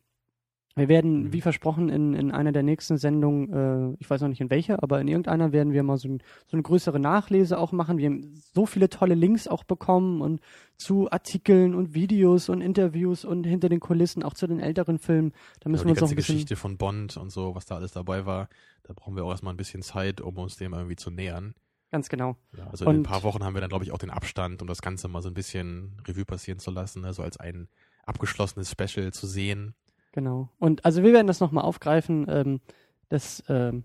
Wir 0.75 0.88
werden, 0.88 1.24
Mhm. 1.24 1.33
wie 1.33 1.42
versprochen, 1.42 1.89
in, 1.89 2.13
in 2.13 2.31
einer 2.31 2.51
der 2.51 2.63
nächsten 2.63 2.98
Sendungen, 2.98 3.51
äh, 3.94 3.98
ich 4.00 4.10
weiß 4.10 4.21
noch 4.21 4.30
nicht 4.30 4.39
in 4.39 4.50
welcher, 4.50 4.81
aber 4.81 5.01
in 5.01 5.07
irgendeiner 5.07 5.51
werden 5.51 5.74
wir 5.74 5.83
mal 5.83 5.98
so, 5.98 6.07
ein, 6.07 6.19
so 6.48 6.56
eine 6.56 6.62
größere 6.62 7.00
Nachlese 7.00 7.57
auch 7.57 7.71
machen. 7.71 7.98
Wir 7.98 8.06
haben 8.07 8.33
so 8.54 8.66
viele 8.66 8.88
tolle 8.89 9.16
Links 9.16 9.48
auch 9.48 9.63
bekommen 9.63 10.21
und 10.21 10.42
zu 10.77 11.12
Artikeln 11.12 11.75
und 11.75 11.94
Videos 11.95 12.50
und 12.50 12.62
Interviews 12.62 13.25
und 13.25 13.44
hinter 13.45 13.68
den 13.68 13.80
Kulissen, 13.80 14.24
auch 14.24 14.36
zu 14.36 14.48
den 14.48 14.60
älteren 14.60 15.00
Filmen. 15.00 15.33
Da 15.60 15.69
müssen 15.69 15.88
Ja, 15.88 15.89
wir 15.89 15.95
die 15.95 16.01
uns 16.01 16.01
noch 16.01 16.10
ein 16.12 16.15
bisschen. 16.15 16.36
Geschichte 16.36 16.56
von 16.56 16.77
Bond 16.77 17.18
und 17.18 17.30
so, 17.31 17.56
was 17.56 17.65
da 17.65 17.75
alles 17.75 17.92
dabei 17.92 18.25
war, 18.25 18.48
da 18.83 18.94
brauchen 18.94 19.15
wir 19.15 19.25
auch 19.25 19.31
erstmal 19.31 19.54
ein 19.54 19.57
bisschen 19.57 19.81
Zeit, 19.81 20.22
um 20.22 20.38
uns 20.38 20.56
dem 20.56 20.74
irgendwie 20.74 20.95
zu 20.95 21.10
nähern. 21.12 21.56
Ganz 21.91 22.07
genau. 22.09 22.36
Ja, 22.56 22.68
also 22.68 22.86
in 22.86 22.91
ein 22.91 22.97
Und- 22.97 23.03
paar 23.03 23.24
Wochen 23.24 23.44
haben 23.44 23.53
wir 23.56 23.62
dann, 23.62 23.69
glaube 23.69 23.83
ich, 23.83 23.91
auch 23.91 23.97
den 23.97 24.12
Abstand, 24.12 24.62
um 24.62 24.68
das 24.68 24.81
Ganze 24.81 25.07
mal 25.07 25.21
so 25.21 25.27
ein 25.30 25.33
bisschen 25.33 25.97
Revue 26.07 26.25
passieren 26.25 26.59
zu 26.59 26.69
lassen, 26.71 27.01
ne? 27.01 27.13
so 27.13 27.24
als 27.24 27.38
ein 27.38 27.68
abgeschlossenes 28.06 28.71
Special 28.71 29.12
zu 29.12 29.25
sehen. 29.27 29.74
Genau. 30.12 30.50
Und 30.59 30.86
also 30.86 31.03
wir 31.03 31.13
werden 31.13 31.27
das 31.27 31.39
nochmal 31.39 31.63
aufgreifen. 31.63 32.25
Ähm, 32.30 32.62
das, 33.09 33.44
ähm, 33.50 33.83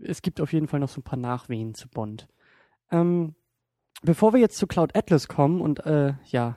es 0.00 0.22
gibt 0.22 0.40
auf 0.40 0.52
jeden 0.52 0.68
Fall 0.68 0.80
noch 0.80 0.88
so 0.88 1.00
ein 1.00 1.04
paar 1.04 1.18
Nachwehen 1.18 1.74
zu 1.74 1.88
Bond. 1.88 2.28
Ähm, 2.90 3.34
bevor 4.02 4.32
wir 4.32 4.40
jetzt 4.40 4.56
zu 4.58 4.66
Cloud 4.66 4.96
Atlas 4.96 5.28
kommen 5.28 5.60
und 5.60 5.84
äh, 5.86 6.14
ja, 6.26 6.56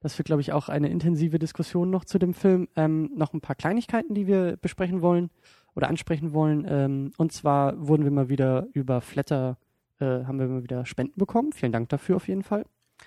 das 0.00 0.18
wird, 0.18 0.26
glaube 0.26 0.40
ich, 0.42 0.52
auch 0.52 0.68
eine 0.68 0.88
intensive 0.88 1.38
Diskussion 1.38 1.90
noch 1.90 2.04
zu 2.04 2.18
dem 2.18 2.34
Film, 2.34 2.68
ähm, 2.74 3.10
noch 3.14 3.32
ein 3.32 3.40
paar 3.40 3.54
Kleinigkeiten, 3.54 4.14
die 4.14 4.26
wir 4.26 4.56
besprechen 4.56 5.00
wollen 5.00 5.30
oder 5.74 5.88
ansprechen 5.88 6.32
wollen. 6.32 6.64
Ähm, 6.68 7.12
und 7.18 7.32
zwar 7.32 7.86
wurden 7.88 8.02
wir 8.04 8.10
mal 8.10 8.28
wieder 8.28 8.66
über 8.72 9.00
Flatter, 9.00 9.58
äh, 10.02 10.24
haben 10.26 10.38
wir 10.38 10.48
mal 10.48 10.62
wieder 10.62 10.84
Spenden 10.84 11.18
bekommen. 11.18 11.52
Vielen 11.52 11.72
Dank 11.72 11.88
dafür 11.88 12.16
auf 12.16 12.28
jeden 12.28 12.42
Fall. 12.42 12.64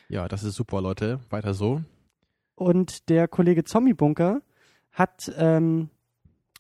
Ja, 0.10 0.28
das 0.28 0.44
ist 0.44 0.56
super, 0.56 0.82
Leute. 0.82 1.20
Weiter 1.30 1.54
so. 1.54 1.82
Und 2.56 3.10
der 3.10 3.28
Kollege 3.28 3.66
Zombie 3.66 3.94
Bunker 3.94 4.42
hat 4.92 5.32
ähm, 5.38 5.90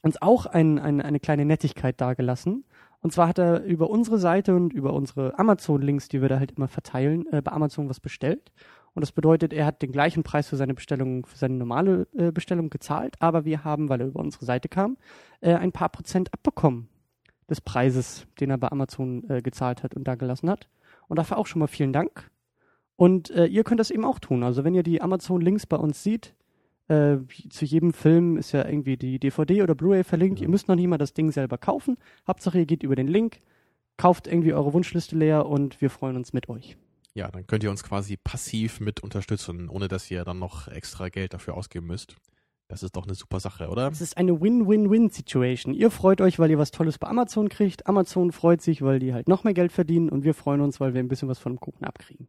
uns 0.01 0.21
auch 0.21 0.45
ein, 0.45 0.77
ein, 0.77 1.01
eine 1.01 1.19
kleine 1.19 1.45
Nettigkeit 1.45 1.99
dargelassen. 2.01 2.65
Und 2.99 3.13
zwar 3.13 3.27
hat 3.27 3.37
er 3.37 3.63
über 3.63 3.89
unsere 3.89 4.17
Seite 4.17 4.55
und 4.55 4.73
über 4.73 4.93
unsere 4.93 5.37
Amazon-Links, 5.39 6.09
die 6.09 6.21
wir 6.21 6.29
da 6.29 6.39
halt 6.39 6.51
immer 6.53 6.67
verteilen, 6.67 7.25
äh, 7.31 7.41
bei 7.41 7.51
Amazon 7.51 7.87
was 7.87 7.99
bestellt. 7.99 8.51
Und 8.93 9.01
das 9.01 9.11
bedeutet, 9.11 9.53
er 9.53 9.65
hat 9.65 9.81
den 9.81 9.91
gleichen 9.91 10.23
Preis 10.23 10.47
für 10.47 10.57
seine 10.57 10.73
Bestellung, 10.73 11.25
für 11.25 11.37
seine 11.37 11.55
normale 11.55 12.07
äh, 12.17 12.31
Bestellung 12.31 12.69
gezahlt, 12.69 13.15
aber 13.19 13.45
wir 13.45 13.63
haben, 13.63 13.89
weil 13.89 14.01
er 14.01 14.07
über 14.07 14.21
unsere 14.21 14.45
Seite 14.45 14.69
kam, 14.69 14.97
äh, 15.41 15.53
ein 15.53 15.71
paar 15.71 15.89
Prozent 15.89 16.33
abbekommen 16.33 16.87
des 17.49 17.61
Preises, 17.61 18.27
den 18.39 18.49
er 18.49 18.57
bei 18.57 18.71
Amazon 18.71 19.29
äh, 19.29 19.41
gezahlt 19.41 19.83
hat 19.83 19.95
und 19.95 20.05
da 20.05 20.15
gelassen 20.15 20.49
hat. 20.49 20.67
Und 21.07 21.17
dafür 21.17 21.37
auch 21.37 21.47
schon 21.47 21.59
mal 21.59 21.67
vielen 21.67 21.93
Dank. 21.93 22.29
Und 22.95 23.29
äh, 23.31 23.45
ihr 23.45 23.63
könnt 23.63 23.79
das 23.79 23.91
eben 23.91 24.05
auch 24.05 24.19
tun. 24.19 24.43
Also 24.43 24.63
wenn 24.63 24.73
ihr 24.73 24.83
die 24.83 25.01
Amazon-Links 25.01 25.65
bei 25.65 25.77
uns 25.77 26.01
seht, 26.01 26.33
äh, 26.87 27.17
zu 27.49 27.65
jedem 27.65 27.93
Film 27.93 28.37
ist 28.37 28.51
ja 28.51 28.67
irgendwie 28.67 28.97
die 28.97 29.19
DVD 29.19 29.63
oder 29.63 29.75
Blu-ray 29.75 30.03
verlinkt. 30.03 30.39
Ja. 30.39 30.45
Ihr 30.45 30.49
müsst 30.49 30.67
noch 30.67 30.75
nicht 30.75 30.87
mal 30.87 30.97
das 30.97 31.13
Ding 31.13 31.31
selber 31.31 31.57
kaufen. 31.57 31.97
Hauptsache 32.27 32.59
ihr 32.59 32.65
geht 32.65 32.83
über 32.83 32.95
den 32.95 33.07
Link, 33.07 33.39
kauft 33.97 34.27
irgendwie 34.27 34.53
eure 34.53 34.73
Wunschliste 34.73 35.15
leer 35.15 35.45
und 35.45 35.81
wir 35.81 35.89
freuen 35.89 36.15
uns 36.15 36.33
mit 36.33 36.47
euch. 36.49 36.77
Ja, 37.13 37.29
dann 37.31 37.47
könnt 37.47 37.63
ihr 37.63 37.71
uns 37.71 37.83
quasi 37.83 38.17
passiv 38.17 38.79
mit 38.81 39.01
unterstützen, 39.01 39.69
ohne 39.69 39.87
dass 39.87 40.11
ihr 40.11 40.25
dann 40.25 40.37
noch 40.37 40.67
extra 40.67 41.09
Geld 41.09 41.33
dafür 41.33 41.55
ausgeben 41.55 41.87
müsst. 41.87 42.17
Das 42.67 42.81
ist 42.81 42.95
doch 42.95 43.05
eine 43.05 43.13
super 43.13 43.39
Sache, 43.39 43.69
oder? 43.69 43.89
Es 43.91 44.01
ist 44.01 44.17
eine 44.17 44.41
Win-Win-Win-Situation. 44.41 45.73
Ihr 45.73 45.91
freut 45.91 46.19
euch, 46.19 46.39
weil 46.39 46.49
ihr 46.49 46.57
was 46.57 46.71
Tolles 46.71 46.97
bei 46.97 47.07
Amazon 47.07 47.47
kriegt. 47.47 47.85
Amazon 47.85 48.31
freut 48.31 48.61
sich, 48.61 48.81
weil 48.81 48.97
die 48.99 49.13
halt 49.13 49.27
noch 49.27 49.43
mehr 49.43 49.53
Geld 49.53 49.71
verdienen 49.71 50.09
und 50.09 50.23
wir 50.23 50.33
freuen 50.33 50.61
uns, 50.61 50.79
weil 50.79 50.93
wir 50.93 50.99
ein 51.01 51.07
bisschen 51.07 51.29
was 51.29 51.37
von 51.37 51.53
dem 51.53 51.59
Kuchen 51.59 51.85
abkriegen. 51.85 52.27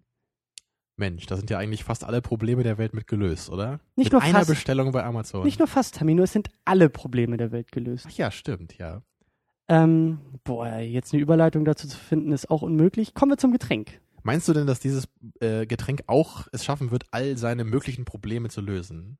Mensch, 0.99 1.26
da 1.26 1.37
sind 1.37 1.50
ja 1.50 1.59
eigentlich 1.59 1.85
fast 1.85 2.05
alle 2.05 2.23
Probleme 2.23 2.62
der 2.62 2.78
Welt 2.78 2.95
mit 2.95 3.07
gelöst, 3.07 3.50
oder? 3.50 3.81
Nicht 3.97 4.07
mit 4.07 4.12
nur 4.12 4.23
einer 4.23 4.38
fast. 4.38 4.50
Bestellung 4.50 4.93
bei 4.93 5.05
Amazon. 5.05 5.45
Nicht 5.45 5.59
nur 5.59 5.69
fast, 5.69 5.97
Tamino, 5.97 6.23
es 6.23 6.33
sind 6.33 6.50
alle 6.64 6.88
Probleme 6.88 7.37
der 7.37 7.52
Welt 7.52 7.73
gelöst. 7.73 8.07
Ach 8.09 8.16
ja, 8.16 8.31
stimmt, 8.31 8.78
ja. 8.78 9.02
Ähm, 9.69 10.21
boah, 10.45 10.78
jetzt 10.78 11.12
eine 11.12 11.23
Überleitung 11.23 11.64
dazu 11.64 11.88
zu 11.88 11.99
finden, 11.99 12.33
ist 12.33 12.50
auch 12.50 12.62
unmöglich. 12.62 13.14
Kommen 13.14 13.33
wir 13.33 13.37
zum 13.37 13.52
Getränk. 13.52 14.00
Meinst 14.23 14.49
du 14.49 14.52
denn, 14.52 14.66
dass 14.66 14.81
dieses 14.81 15.09
äh, 15.40 15.66
Getränk 15.66 16.02
auch 16.07 16.47
es 16.52 16.64
schaffen 16.64 16.90
wird, 16.90 17.05
all 17.11 17.37
seine 17.37 17.64
möglichen 17.64 18.05
Probleme 18.05 18.49
zu 18.49 18.61
lösen? 18.61 19.19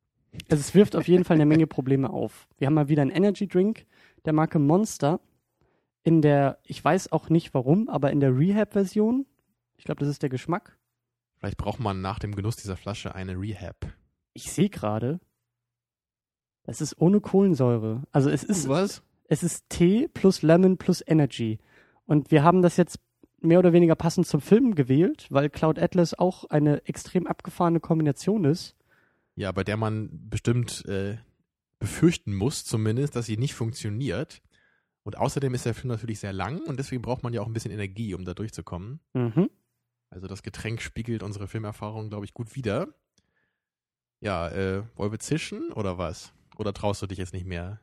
Also 0.51 0.61
es 0.61 0.75
wirft 0.75 0.97
auf 0.97 1.09
jeden 1.09 1.25
Fall 1.25 1.37
eine 1.37 1.47
Menge 1.47 1.67
Probleme 1.67 2.11
auf. 2.11 2.49
Wir 2.59 2.67
haben 2.67 2.75
mal 2.75 2.89
wieder 2.89 3.03
einen 3.03 3.11
Energy 3.11 3.47
Drink 3.47 3.87
der 4.25 4.33
Marke 4.33 4.59
Monster 4.59 5.21
in 6.03 6.23
der, 6.23 6.59
ich 6.65 6.85
weiß 6.85 7.11
auch 7.11 7.31
nicht 7.31 7.53
warum, 7.55 7.89
aber 7.89 8.13
in 8.13 8.21
der 8.21 8.37
Rehab-Version. 8.37 9.27
Ich 9.77 9.85
glaube, 9.85 10.01
das 10.01 10.09
ist 10.09 10.23
der 10.23 10.31
Geschmack. 10.31 10.79
Vielleicht 11.39 11.59
braucht 11.59 11.81
man 11.81 12.01
nach 12.01 12.19
dem 12.19 12.35
Genuss 12.35 12.57
dieser 12.57 12.77
Flasche 12.77 13.15
eine 13.15 13.33
Rehab. 13.33 13.93
Ich 14.33 14.53
sehe 14.53 14.69
gerade, 14.69 15.21
es 16.65 16.81
ist 16.81 17.01
ohne 17.01 17.21
Kohlensäure. 17.21 18.03
Also 18.13 18.31
es 18.31 18.45
ist, 18.45 18.69
Was? 18.69 19.03
es 19.29 19.43
ist 19.43 19.69
Tee 19.69 20.09
plus 20.09 20.43
Lemon 20.43 20.77
plus 20.79 21.03
Energy. 21.07 21.59
Und 22.07 22.31
wir 22.31 22.43
haben 22.43 22.63
das 22.63 22.77
jetzt 22.77 23.01
mehr 23.41 23.59
oder 23.59 23.73
weniger 23.73 23.95
passend 23.95 24.27
zum 24.27 24.41
Film 24.41 24.75
gewählt, 24.75 25.27
weil 25.31 25.51
Cloud 25.51 25.79
Atlas 25.79 26.15
auch 26.15 26.45
eine 26.45 26.85
extrem 26.87 27.27
abgefahrene 27.27 27.81
Kombination 27.81 28.45
ist. 28.45 28.75
Ja, 29.37 29.53
bei 29.53 29.65
der 29.65 29.77
man 29.77 30.09
bestimmt 30.29 30.85
äh, 30.87 31.19
befürchten 31.79 32.35
muss, 32.35 32.65
zumindest, 32.65 33.17
dass 33.17 33.27
sie 33.27 33.37
nicht 33.37 33.55
funktioniert. 33.55 34.43
Und 35.03 35.17
außerdem 35.17 35.55
ist 35.55 35.67
der 35.67 35.75
Film 35.75 35.89
natürlich 35.89 36.19
sehr 36.19 36.33
lang 36.33 36.63
und 36.67 36.79
deswegen 36.79 37.03
braucht 37.03 37.23
man 37.23 37.33
ja 37.33 37.41
auch 37.41 37.47
ein 37.47 37.53
bisschen 37.53 37.71
Energie, 37.71 38.15
um 38.15 38.25
da 38.25 38.35
durchzukommen. 38.35 38.99
Mhm. 39.15 39.51
Also 40.11 40.27
das 40.27 40.43
Getränk 40.43 40.83
spiegelt 40.83 41.23
unsere 41.23 41.47
Filmerfahrung, 41.47 42.09
glaube 42.09 42.25
ich, 42.25 42.35
gut 42.35 42.57
wider. 42.57 42.89
Ja, 44.21 44.49
äh, 44.49 44.83
wollen 44.97 45.13
wir 45.13 45.19
zischen 45.19 45.73
oder 45.73 45.99
was? 45.99 46.33
Oder 46.57 46.73
traust 46.73 47.03
du 47.03 47.07
dich 47.07 47.19
jetzt 47.19 47.35
nicht 47.35 47.47
mehr? 47.47 47.81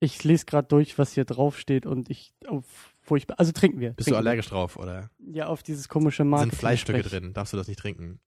Ich 0.00 0.24
lese 0.24 0.46
gerade 0.46 0.66
durch, 0.66 0.98
was 0.98 1.12
hier 1.12 1.26
draufsteht 1.26 1.84
und 1.84 2.08
ich, 2.08 2.32
oh, 2.48 2.62
furchtbar. 3.02 3.38
Also 3.38 3.52
trinken 3.52 3.80
wir. 3.80 3.92
Bist 3.92 4.08
trinken 4.08 4.14
du 4.14 4.18
allergisch 4.18 4.48
drauf 4.48 4.76
oder 4.76 5.10
Wir. 5.18 5.34
Ja, 5.34 5.46
auf 5.46 5.62
dieses 5.62 5.88
komische 5.88 6.24
Marketing. 6.24 6.50
sind 6.50 6.58
Fleischstücke 6.58 7.02
drin? 7.02 7.34
Darfst 7.34 7.52
du 7.52 7.58
das 7.58 7.68
nicht 7.68 7.78
trinken? 7.78 8.18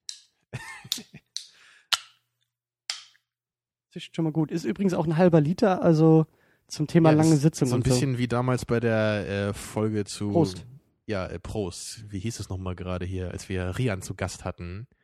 Das 3.93 4.03
ist 4.03 4.15
schon 4.15 4.25
mal 4.25 4.31
gut. 4.31 4.51
Ist 4.51 4.65
übrigens 4.65 4.93
auch 4.93 5.05
ein 5.05 5.17
halber 5.17 5.39
Liter, 5.41 5.81
also 5.83 6.25
zum 6.67 6.87
Thema 6.87 7.11
Ja, 7.11 7.17
lange 7.17 7.35
Sitzung 7.35 7.67
So 7.67 7.75
ein 7.75 7.83
bisschen 7.83 8.17
wie 8.17 8.27
damals 8.27 8.65
bei 8.65 8.79
der 8.79 9.27
äh, 9.49 9.53
Folge 9.53 10.05
zu. 10.05 10.31
Prost. 10.31 10.65
Ja, 11.05 11.27
äh, 11.27 11.37
Prost. 11.39 12.05
Wie 12.09 12.19
hieß 12.19 12.39
es 12.39 12.49
nochmal 12.49 12.75
gerade 12.75 13.05
hier, 13.05 13.31
als 13.31 13.49
wir 13.49 13.77
Rian 13.77 14.01
zu 14.01 14.15
Gast 14.15 14.45
hatten? 14.45 14.87
so. 14.89 14.95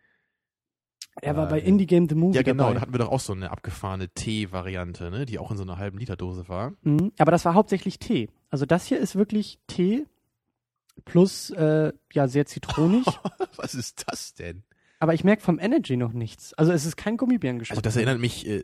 Er 1.22 1.36
war 1.36 1.44
Ja, 1.46 1.50
bei. 1.52 1.60
Indie 1.60 1.86
Game 1.86 2.08
The 2.08 2.16
Movie 2.16 2.36
Ja, 2.38 2.42
genau. 2.44 2.64
Da 2.64 2.70
dabei. 2.70 2.82
hatten 2.82 2.94
wir 2.94 3.00
doch 3.00 3.10
auch 3.12 3.20
so 3.20 3.34
eine 3.34 3.52
abgefahrene 3.52 4.10
Tee-Variante, 4.10 5.12
ne? 5.12 5.26
die 5.26 5.38
auch 5.38 5.52
in 5.52 5.58
so 5.58 5.64
einer 5.64 5.78
halben 5.78 5.98
Liter 5.98 6.16
Dose 6.16 6.48
war. 6.48 6.74
Mhm. 6.82 7.12
Aber 7.18 7.32
das 7.32 7.44
war 7.46 7.54
hauptsächlich 7.54 8.00
Tee. 8.00 8.30
Also 8.50 8.66
das 8.66 8.86
hier 8.86 9.00
ist 9.00 9.16
wirklich 9.16 9.60
Tee 9.68 10.06
plus, 11.06 11.50
äh, 11.52 11.92
ja, 12.14 12.28
sehr 12.28 12.46
zitronig. 12.46 13.06
Was 13.58 13.76
ist 13.76 14.06
das 14.08 14.34
denn? 14.34 14.64
aber 15.02 15.14
ich 15.14 15.24
merke 15.24 15.42
vom 15.42 15.60
Energy 15.60 15.96
noch 15.96 16.12
nichts. 16.12 16.54
Also 16.56 16.74
es 16.74 16.86
ist 16.86 16.98
kein 16.98 17.16
Gummibärengeschmack. 17.16 17.78
Also 17.78 17.82
das 17.82 17.96
erinnert 17.96 18.20
mich 18.20 18.46
äh, 18.46 18.64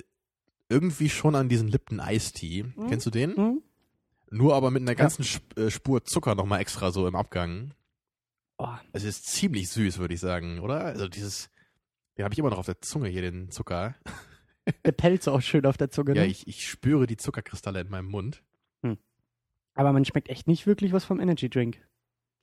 irgendwie 0.69 1.09
schon 1.09 1.35
an 1.35 1.49
diesen 1.49 1.67
Lipton 1.67 1.99
Ice 1.99 2.33
Tea. 2.33 2.63
Mhm. 2.63 2.87
Kennst 2.89 3.05
du 3.05 3.11
den? 3.11 3.31
Mhm. 3.31 3.61
Nur 4.31 4.55
aber 4.55 4.71
mit 4.71 4.81
einer 4.81 4.95
ganzen 4.95 5.21
Sp 5.23 5.43
äh, 5.55 5.69
Spur 5.69 6.03
Zucker 6.03 6.35
nochmal 6.35 6.61
extra 6.61 6.91
so 6.91 7.07
im 7.07 7.15
Abgang. 7.15 7.73
Oh, 8.57 8.73
Es 8.93 9.03
ist 9.03 9.27
ziemlich 9.27 9.69
süß, 9.69 9.97
würde 9.97 10.13
ich 10.13 10.19
sagen, 10.19 10.59
oder? 10.59 10.81
Also 10.81 11.07
dieses, 11.07 11.49
den 12.17 12.23
habe 12.23 12.33
ich 12.33 12.39
immer 12.39 12.49
noch 12.49 12.57
auf 12.57 12.65
der 12.65 12.81
Zunge 12.81 13.09
hier, 13.09 13.21
den 13.21 13.51
Zucker. 13.51 13.95
der 14.85 14.93
Pelz 14.93 15.27
auch 15.27 15.41
schön 15.41 15.65
auf 15.65 15.77
der 15.77 15.89
Zunge. 15.89 16.15
Ja, 16.15 16.23
ne? 16.23 16.27
ich, 16.27 16.47
ich 16.47 16.67
spüre 16.67 17.05
die 17.05 17.17
Zuckerkristalle 17.17 17.81
in 17.81 17.89
meinem 17.89 18.09
Mund. 18.09 18.41
Aber 19.75 19.91
man 19.91 20.05
schmeckt 20.05 20.29
echt 20.29 20.47
nicht 20.47 20.65
wirklich 20.65 20.93
was 20.93 21.05
vom 21.05 21.19
Energy 21.19 21.49
Drink. 21.49 21.85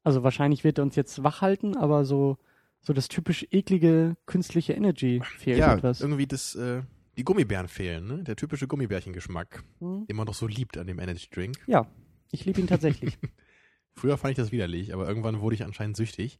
Also 0.04 0.22
wahrscheinlich 0.22 0.64
wird 0.64 0.78
er 0.78 0.84
uns 0.84 0.96
jetzt 0.96 1.24
wach 1.24 1.40
halten, 1.40 1.76
aber 1.76 2.04
so, 2.04 2.38
so 2.80 2.92
das 2.92 3.08
typisch 3.08 3.46
eklige 3.50 4.16
künstliche 4.26 4.74
Energy 4.74 5.22
fehlt 5.38 5.58
ja, 5.58 5.74
etwas. 5.74 6.00
irgendwie 6.00 6.26
das, 6.26 6.54
äh, 6.54 6.82
die 7.16 7.24
Gummibären 7.24 7.68
fehlen, 7.68 8.06
ne? 8.06 8.22
Der 8.24 8.36
typische 8.36 8.66
Gummibärchengeschmack, 8.66 9.62
Mhm. 9.80 10.06
den 10.06 10.16
man 10.16 10.26
doch 10.26 10.34
so 10.34 10.46
liebt 10.46 10.76
an 10.78 10.86
dem 10.86 10.98
Energy 10.98 11.28
Drink. 11.30 11.56
Ja, 11.66 11.86
ich 12.30 12.44
liebe 12.44 12.60
ihn 12.60 12.66
tatsächlich. 12.66 13.18
Früher 13.94 14.16
fand 14.16 14.32
ich 14.32 14.36
das 14.38 14.52
widerlich, 14.52 14.94
aber 14.94 15.06
irgendwann 15.06 15.40
wurde 15.40 15.54
ich 15.54 15.64
anscheinend 15.64 15.96
süchtig. 15.96 16.38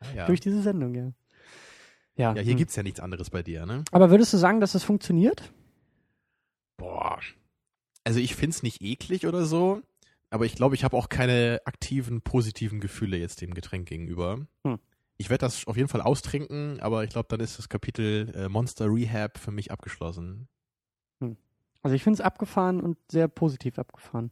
Ah, 0.00 0.06
Ja, 0.14 0.26
Durch 0.26 0.40
diese 0.40 0.62
Sendung, 0.62 0.94
ja. 0.94 1.12
Ja, 2.16 2.34
ja 2.34 2.40
hier 2.42 2.52
hm. 2.52 2.58
gibt's 2.58 2.76
ja 2.76 2.82
nichts 2.82 3.00
anderes 3.00 3.28
bei 3.28 3.42
dir, 3.42 3.66
ne? 3.66 3.84
Aber 3.92 4.10
würdest 4.10 4.32
du 4.32 4.38
sagen, 4.38 4.60
dass 4.60 4.72
das 4.72 4.82
funktioniert? 4.84 5.52
Boah. 6.78 7.20
Also 8.04 8.20
ich 8.20 8.34
find's 8.34 8.62
nicht 8.62 8.80
eklig 8.82 9.26
oder 9.26 9.44
so, 9.44 9.82
aber 10.30 10.46
ich 10.46 10.54
glaube, 10.54 10.74
ich 10.74 10.84
habe 10.84 10.96
auch 10.96 11.08
keine 11.08 11.60
aktiven, 11.64 12.22
positiven 12.22 12.80
Gefühle 12.80 13.16
jetzt 13.18 13.40
dem 13.42 13.52
Getränk 13.52 13.88
gegenüber. 13.88 14.46
Hm. 14.66 14.78
Ich 15.18 15.30
werde 15.30 15.46
das 15.46 15.66
auf 15.66 15.76
jeden 15.76 15.88
Fall 15.88 16.02
austrinken, 16.02 16.80
aber 16.80 17.04
ich 17.04 17.10
glaube, 17.10 17.28
dann 17.30 17.40
ist 17.40 17.58
das 17.58 17.68
Kapitel 17.68 18.32
äh, 18.34 18.48
Monster 18.48 18.86
Rehab 18.86 19.38
für 19.38 19.50
mich 19.50 19.70
abgeschlossen. 19.70 20.48
Also 21.82 21.94
ich 21.94 22.02
finde 22.02 22.16
es 22.16 22.20
abgefahren 22.20 22.80
und 22.80 22.98
sehr 23.10 23.28
positiv 23.28 23.78
abgefahren. 23.78 24.30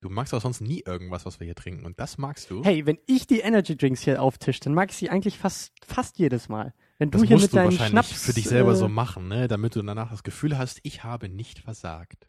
Du 0.00 0.08
magst 0.08 0.32
auch 0.32 0.40
sonst 0.40 0.60
nie 0.60 0.82
irgendwas, 0.86 1.26
was 1.26 1.40
wir 1.40 1.44
hier 1.44 1.56
trinken 1.56 1.84
und 1.84 1.98
das 1.98 2.18
magst 2.18 2.50
du. 2.50 2.62
Hey, 2.62 2.86
wenn 2.86 2.98
ich 3.06 3.26
die 3.26 3.40
Energy 3.40 3.76
Drinks 3.76 4.02
hier 4.02 4.22
auftische, 4.22 4.60
dann 4.60 4.74
mag 4.74 4.90
ich 4.90 4.96
sie 4.96 5.10
eigentlich 5.10 5.38
fast, 5.38 5.72
fast 5.84 6.18
jedes 6.18 6.48
Mal. 6.48 6.72
Wenn 6.98 7.10
du 7.10 7.18
das 7.18 7.26
hier 7.26 7.36
musst 7.36 7.46
mit 7.46 7.52
du 7.52 7.56
deinem 7.56 7.64
wahrscheinlich 7.72 7.90
Schnaps 7.90 8.24
für 8.24 8.32
dich 8.32 8.48
selber 8.48 8.72
äh, 8.72 8.76
so 8.76 8.88
machen, 8.88 9.26
ne? 9.26 9.48
damit 9.48 9.74
du 9.74 9.82
danach 9.82 10.10
das 10.10 10.22
Gefühl 10.22 10.56
hast, 10.56 10.78
ich 10.84 11.02
habe 11.02 11.28
nicht 11.28 11.58
versagt. 11.58 12.28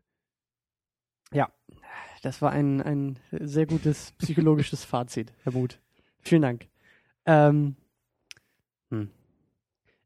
Das 2.21 2.41
war 2.41 2.51
ein, 2.51 2.81
ein 2.81 3.19
sehr 3.31 3.65
gutes 3.65 4.11
psychologisches 4.17 4.83
Fazit, 4.83 5.33
Herr 5.43 5.53
Muth. 5.53 5.79
Vielen 6.21 6.41
Dank. 6.41 6.67
Ähm, 7.29 7.75
hm. 8.89 9.09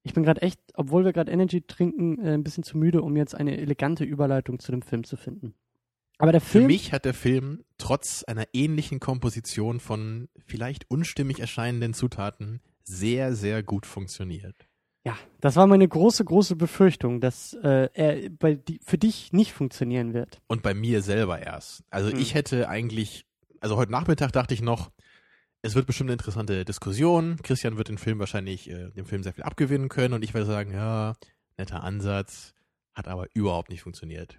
Ich 0.03 0.13
bin 0.13 0.24
gerade 0.24 0.42
echt, 0.42 0.60
obwohl 0.74 1.06
wir 1.06 1.13
gerade 1.13 1.32
Energy 1.32 1.62
trinken, 1.62 2.20
äh, 2.20 2.34
ein 2.34 2.44
bisschen 2.44 2.63
zu 2.63 2.77
müde, 2.77 3.01
um 3.01 3.15
jetzt 3.15 3.34
eine 3.34 3.58
elegante 3.58 4.03
Überleitung 4.03 4.60
zu 4.60 4.72
dem 4.74 4.82
Film 4.82 5.06
zu 5.06 5.15
finden. 5.15 5.53
Aber 6.18 6.34
der 6.34 6.42
Für 6.42 6.60
Film, 6.60 6.68
mich 6.68 6.92
hat 6.92 7.06
der 7.06 7.13
Film 7.13 7.63
trotz 7.77 8.24
einer 8.24 8.46
ähnlichen 8.53 9.00
Komposition 9.00 9.80
von 9.80 10.27
vielleicht 10.46 10.89
unstimmig 10.92 11.39
erscheinenden 11.39 11.94
Zutaten 11.94 12.62
sehr, 12.84 13.34
sehr 13.36 13.63
gut 13.63 13.86
funktioniert. 13.86 14.56
ja, 15.06 15.15
das 15.39 15.56
war 15.56 15.68
meine 15.68 15.88
große, 15.88 16.24
große 16.25 16.56
Befürchtung, 16.58 17.22
dass 17.22 17.53
äh, 17.63 17.89
er 17.94 18.30
bei 18.30 18.56
die, 18.56 18.80
für 18.84 18.98
dich 18.98 19.32
nicht 19.32 19.53
funktionieren 19.53 20.13
wird. 20.13 20.42
Und 20.48 20.62
bei 20.62 20.74
mir 20.74 21.01
selber 21.01 21.42
erst. 21.42 21.84
Also 21.89 22.12
Hm. 22.12 22.20
ich 22.20 22.34
hätte 22.34 22.68
eigentlich, 22.70 23.25
also 23.62 23.77
heute 23.77 23.92
Nachmittag 23.94 24.32
dachte 24.34 24.53
ich 24.53 24.62
noch, 24.62 24.92
es 25.63 25.74
wird 25.75 25.88
bestimmt 25.88 26.10
eine 26.10 26.13
interessante 26.13 26.65
Diskussion. 26.65 27.38
Christian 27.41 27.77
wird 27.77 27.88
den 27.89 27.98
Film 27.98 28.20
wahrscheinlich, 28.20 28.70
äh, 28.70 28.89
dem 28.91 29.05
Film 29.05 29.24
sehr 29.24 29.34
viel 29.34 29.43
abgewinnen 29.43 29.89
können 29.89 30.13
und 30.13 30.24
ich 30.24 30.34
werde 30.34 30.46
sagen, 30.46 30.72
ja, 30.74 31.13
netter 31.58 31.84
Ansatz, 31.84 32.53
hat 32.93 33.08
aber 33.08 33.27
überhaupt 33.34 33.70
nicht 33.70 33.82
funktioniert. 33.82 34.38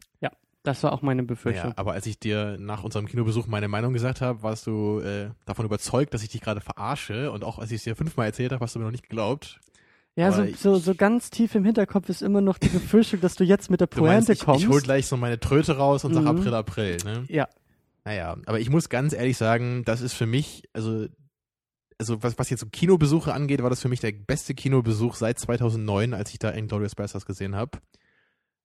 Das 0.66 0.82
war 0.82 0.94
auch 0.94 1.02
meine 1.02 1.22
Befürchtung. 1.22 1.64
Naja, 1.64 1.74
aber 1.76 1.92
als 1.92 2.06
ich 2.06 2.18
dir 2.18 2.56
nach 2.58 2.84
unserem 2.84 3.04
Kinobesuch 3.06 3.46
meine 3.46 3.68
Meinung 3.68 3.92
gesagt 3.92 4.22
habe, 4.22 4.42
warst 4.42 4.66
du 4.66 5.00
äh, 5.00 5.28
davon 5.44 5.66
überzeugt, 5.66 6.14
dass 6.14 6.22
ich 6.22 6.30
dich 6.30 6.40
gerade 6.40 6.62
verarsche 6.62 7.30
und 7.32 7.44
auch 7.44 7.58
als 7.58 7.70
ich 7.70 7.76
es 7.78 7.84
dir 7.84 7.94
fünfmal 7.94 8.28
erzählt 8.28 8.50
habe, 8.50 8.64
hast 8.64 8.74
du 8.74 8.78
mir 8.78 8.86
noch 8.86 8.90
nicht 8.92 9.02
geglaubt. 9.02 9.60
Ja, 10.16 10.32
so, 10.32 10.46
so, 10.56 10.76
so 10.76 10.94
ganz 10.94 11.28
tief 11.28 11.54
im 11.54 11.66
Hinterkopf 11.66 12.08
ist 12.08 12.22
immer 12.22 12.40
noch 12.40 12.56
die 12.56 12.70
Befürchtung, 12.70 13.20
dass 13.20 13.34
du 13.34 13.44
jetzt 13.44 13.68
mit 13.70 13.80
der 13.82 13.88
Du 13.88 14.00
meinst, 14.00 14.28
Pointe 14.28 14.32
ich, 14.32 14.38
kommst. 14.46 14.62
ich 14.62 14.68
hol 14.70 14.80
gleich 14.80 15.06
so 15.06 15.18
meine 15.18 15.38
Tröte 15.38 15.76
raus 15.76 16.02
und 16.06 16.14
sag 16.14 16.22
Mhm. 16.22 16.28
April, 16.28 16.54
April, 16.54 16.96
ne? 17.04 17.24
Ja. 17.28 17.46
Naja, 18.04 18.36
aber 18.46 18.60
ich 18.60 18.70
muss 18.70 18.88
ganz 18.88 19.12
ehrlich 19.12 19.36
sagen, 19.36 19.82
das 19.84 20.02
ist 20.02 20.12
für 20.12 20.26
mich, 20.26 20.64
also, 20.72 21.06
also 21.98 22.22
was, 22.22 22.38
was 22.38 22.50
jetzt 22.50 22.60
so 22.60 22.66
Kinobesuche 22.66 23.32
angeht, 23.32 23.62
war 23.62 23.70
das 23.70 23.80
für 23.80 23.88
mich 23.88 24.00
der 24.00 24.12
beste 24.12 24.54
Kinobesuch 24.54 25.14
seit 25.14 25.38
2009, 25.38 26.12
als 26.12 26.30
ich 26.30 26.38
da 26.38 26.50
Inglourious 26.50 26.94
Basterds 26.94 27.24
gesehen 27.24 27.56
habe. 27.56 27.78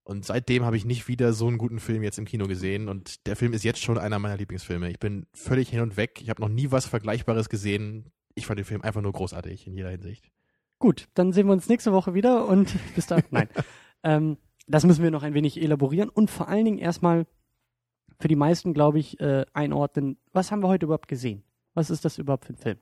Und 0.03 0.25
seitdem 0.25 0.65
habe 0.65 0.75
ich 0.75 0.85
nicht 0.85 1.07
wieder 1.07 1.33
so 1.33 1.47
einen 1.47 1.59
guten 1.59 1.79
Film 1.79 2.01
jetzt 2.01 2.17
im 2.17 2.25
Kino 2.25 2.47
gesehen 2.47 2.89
und 2.89 3.27
der 3.27 3.35
Film 3.35 3.53
ist 3.53 3.63
jetzt 3.63 3.81
schon 3.81 3.97
einer 3.97 4.17
meiner 4.17 4.37
Lieblingsfilme. 4.37 4.89
Ich 4.89 4.99
bin 4.99 5.27
völlig 5.33 5.69
hin 5.69 5.81
und 5.81 5.97
weg. 5.97 6.19
Ich 6.21 6.29
habe 6.29 6.41
noch 6.41 6.49
nie 6.49 6.71
was 6.71 6.87
Vergleichbares 6.87 7.47
gesehen. 7.47 8.11
Ich 8.33 8.47
fand 8.47 8.57
den 8.57 8.65
Film 8.65 8.81
einfach 8.81 9.01
nur 9.01 9.11
großartig 9.11 9.67
in 9.67 9.75
jeder 9.75 9.91
Hinsicht. 9.91 10.31
Gut, 10.79 11.07
dann 11.13 11.31
sehen 11.31 11.45
wir 11.45 11.53
uns 11.53 11.69
nächste 11.69 11.93
Woche 11.93 12.13
wieder 12.13 12.47
und 12.47 12.73
bis 12.95 13.07
dann. 13.07 13.23
Nein. 13.29 13.47
Ähm, 14.01 14.37
das 14.65 14.85
müssen 14.85 15.03
wir 15.03 15.11
noch 15.11 15.23
ein 15.23 15.33
wenig 15.33 15.61
elaborieren 15.61 16.07
und 16.07 16.31
vor 16.31 16.47
allen 16.47 16.63
Dingen 16.63 16.77
erstmal 16.77 17.27
für 18.19 18.27
die 18.27 18.35
meisten, 18.35 18.73
glaube 18.73 18.99
ich, 18.99 19.19
äh, 19.19 19.45
einordnen. 19.53 20.17
Was 20.33 20.51
haben 20.51 20.61
wir 20.61 20.67
heute 20.67 20.85
überhaupt 20.85 21.07
gesehen? 21.07 21.43
Was 21.73 21.89
ist 21.89 22.03
das 22.05 22.17
überhaupt 22.17 22.45
für 22.45 22.53
ein 22.53 22.57
Film? 22.57 22.77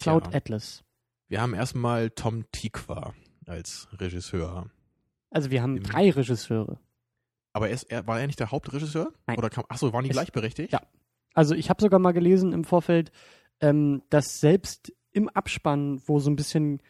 Cloud 0.00 0.24
Tja. 0.24 0.34
Atlas. 0.36 0.84
Wir 1.28 1.40
haben 1.42 1.54
erstmal 1.54 2.10
Tom 2.10 2.44
Tikva 2.52 3.14
als 3.46 3.88
Regisseur. 3.92 4.70
Also 5.30 5.50
wir 5.50 5.62
haben 5.62 5.76
Im- 5.78 5.82
drei 5.82 6.10
Regisseure. 6.10 6.78
Aber 7.52 7.68
er, 7.68 7.74
ist, 7.74 7.84
er 7.84 8.06
war 8.06 8.20
er 8.20 8.26
nicht 8.26 8.38
der 8.40 8.50
Hauptregisseur? 8.50 9.12
Nein. 9.26 9.38
Oder 9.38 9.50
kam, 9.50 9.64
achso, 9.68 9.92
waren 9.92 10.04
die 10.04 10.10
Es- 10.10 10.16
gleichberechtigt? 10.16 10.72
Ja. 10.72 10.80
Also 11.34 11.54
ich 11.54 11.68
habe 11.68 11.82
sogar 11.82 11.98
mal 12.00 12.12
gelesen 12.12 12.52
im 12.52 12.64
Vorfeld, 12.64 13.12
ähm, 13.60 14.02
dass 14.10 14.40
selbst 14.40 14.92
im 15.12 15.28
Abspann, 15.28 16.00
wo 16.06 16.18
so 16.18 16.30
ein 16.30 16.36
bisschen 16.36 16.80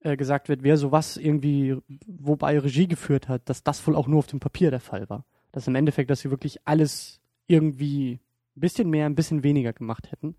äh, 0.00 0.16
gesagt 0.16 0.48
wird, 0.48 0.62
wer 0.62 0.76
sowas 0.78 1.16
irgendwie, 1.18 1.76
wobei 2.06 2.58
Regie 2.58 2.88
geführt 2.88 3.28
hat, 3.28 3.48
dass 3.50 3.62
das 3.62 3.86
wohl 3.86 3.94
auch 3.96 4.06
nur 4.06 4.18
auf 4.20 4.26
dem 4.26 4.40
Papier 4.40 4.70
der 4.70 4.80
Fall 4.80 5.08
war. 5.10 5.24
Dass 5.52 5.66
im 5.66 5.74
Endeffekt, 5.74 6.10
dass 6.10 6.20
sie 6.20 6.30
wirklich 6.30 6.58
alles 6.64 7.20
irgendwie 7.46 8.20
ein 8.56 8.60
bisschen 8.60 8.90
mehr, 8.90 9.06
ein 9.06 9.14
bisschen 9.14 9.42
weniger 9.42 9.72
gemacht 9.72 10.12
hätten. 10.12 10.36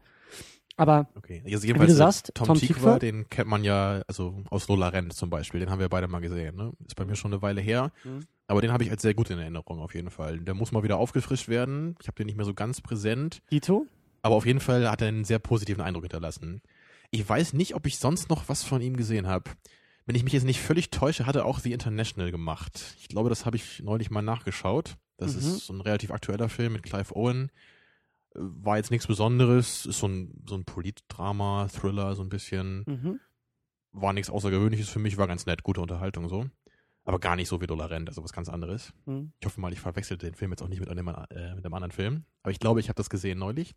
Aber 0.77 1.09
Okay. 1.15 1.43
Also 1.45 1.67
Wie 1.67 1.73
du 1.73 1.93
sagst, 1.93 2.31
Tom, 2.33 2.47
Tom 2.47 2.57
Tikva, 2.57 2.97
den 2.97 3.29
kennt 3.29 3.49
man 3.49 3.63
ja, 3.63 4.01
also 4.07 4.41
aus 4.49 4.67
Lola 4.67 4.87
Rent 4.89 5.13
zum 5.13 5.29
Beispiel, 5.29 5.59
den 5.59 5.69
haben 5.69 5.79
wir 5.79 5.89
beide 5.89 6.07
mal 6.07 6.21
gesehen. 6.21 6.55
Ne? 6.55 6.71
Ist 6.85 6.95
bei 6.95 7.05
mir 7.05 7.15
schon 7.15 7.33
eine 7.33 7.41
Weile 7.41 7.61
her. 7.61 7.91
Mhm. 8.03 8.21
Aber 8.47 8.61
den 8.61 8.71
habe 8.71 8.83
ich 8.83 8.91
als 8.91 9.01
sehr 9.01 9.13
gut 9.13 9.29
in 9.29 9.39
Erinnerung 9.39 9.79
auf 9.79 9.95
jeden 9.95 10.09
Fall. 10.09 10.39
Der 10.39 10.53
muss 10.53 10.71
mal 10.71 10.83
wieder 10.83 10.97
aufgefrischt 10.97 11.47
werden. 11.47 11.95
Ich 12.01 12.07
habe 12.07 12.15
den 12.15 12.25
nicht 12.25 12.35
mehr 12.35 12.45
so 12.45 12.53
ganz 12.53 12.81
präsent. 12.81 13.41
Dito? 13.51 13.85
Aber 14.23 14.35
auf 14.35 14.45
jeden 14.45 14.59
Fall 14.59 14.89
hat 14.89 15.01
er 15.01 15.07
einen 15.07 15.23
sehr 15.23 15.39
positiven 15.39 15.81
Eindruck 15.81 16.03
hinterlassen. 16.03 16.61
Ich 17.11 17.27
weiß 17.27 17.53
nicht, 17.53 17.75
ob 17.75 17.85
ich 17.85 17.97
sonst 17.97 18.29
noch 18.29 18.49
was 18.49 18.63
von 18.63 18.81
ihm 18.81 18.97
gesehen 18.97 19.27
habe. 19.27 19.51
Wenn 20.05 20.15
ich 20.15 20.23
mich 20.23 20.33
jetzt 20.33 20.43
nicht 20.43 20.59
völlig 20.59 20.89
täusche, 20.89 21.25
hat 21.25 21.35
er 21.35 21.45
auch 21.45 21.59
The 21.59 21.71
International 21.71 22.31
gemacht. 22.31 22.95
Ich 22.99 23.07
glaube, 23.07 23.29
das 23.29 23.45
habe 23.45 23.55
ich 23.55 23.81
neulich 23.83 24.11
mal 24.11 24.21
nachgeschaut. 24.21 24.97
Das 25.17 25.33
Mhm. 25.33 25.39
ist 25.39 25.65
so 25.67 25.73
ein 25.73 25.81
relativ 25.81 26.11
aktueller 26.11 26.49
Film 26.49 26.73
mit 26.73 26.83
Clive 26.83 27.15
Owen. 27.15 27.51
War 28.33 28.77
jetzt 28.77 28.91
nichts 28.91 29.07
Besonderes. 29.07 29.85
Ist 29.85 29.99
so 29.99 30.07
ein, 30.07 30.43
so 30.47 30.55
ein 30.55 30.65
Politdrama, 30.65 31.67
Thriller, 31.67 32.15
so 32.15 32.23
ein 32.23 32.29
bisschen. 32.29 32.83
Mhm. 32.87 33.19
War 33.91 34.13
nichts 34.13 34.29
Außergewöhnliches 34.29 34.89
für 34.89 34.99
mich, 34.99 35.17
war 35.17 35.27
ganz 35.27 35.45
nett, 35.45 35.63
gute 35.63 35.81
Unterhaltung 35.81 36.29
so. 36.29 36.45
Aber 37.03 37.19
gar 37.19 37.35
nicht 37.35 37.49
so 37.49 37.59
wie 37.61 37.67
Dollarent, 37.67 38.07
also 38.09 38.23
was 38.23 38.31
ganz 38.31 38.47
anderes. 38.47 38.93
Mhm. 39.05 39.33
Ich 39.39 39.45
hoffe 39.45 39.59
mal, 39.59 39.73
ich 39.73 39.79
verwechselte 39.81 40.27
den 40.27 40.35
Film 40.35 40.51
jetzt 40.51 40.61
auch 40.61 40.67
nicht 40.69 40.79
mit 40.79 40.87
einem, 40.89 41.07
äh, 41.09 41.55
mit 41.55 41.65
einem 41.65 41.73
anderen 41.73 41.91
Film. 41.91 42.23
Aber 42.43 42.51
ich 42.51 42.59
glaube, 42.59 42.79
ich 42.79 42.87
habe 42.89 42.95
das 42.95 43.09
gesehen 43.09 43.37
neulich. 43.39 43.75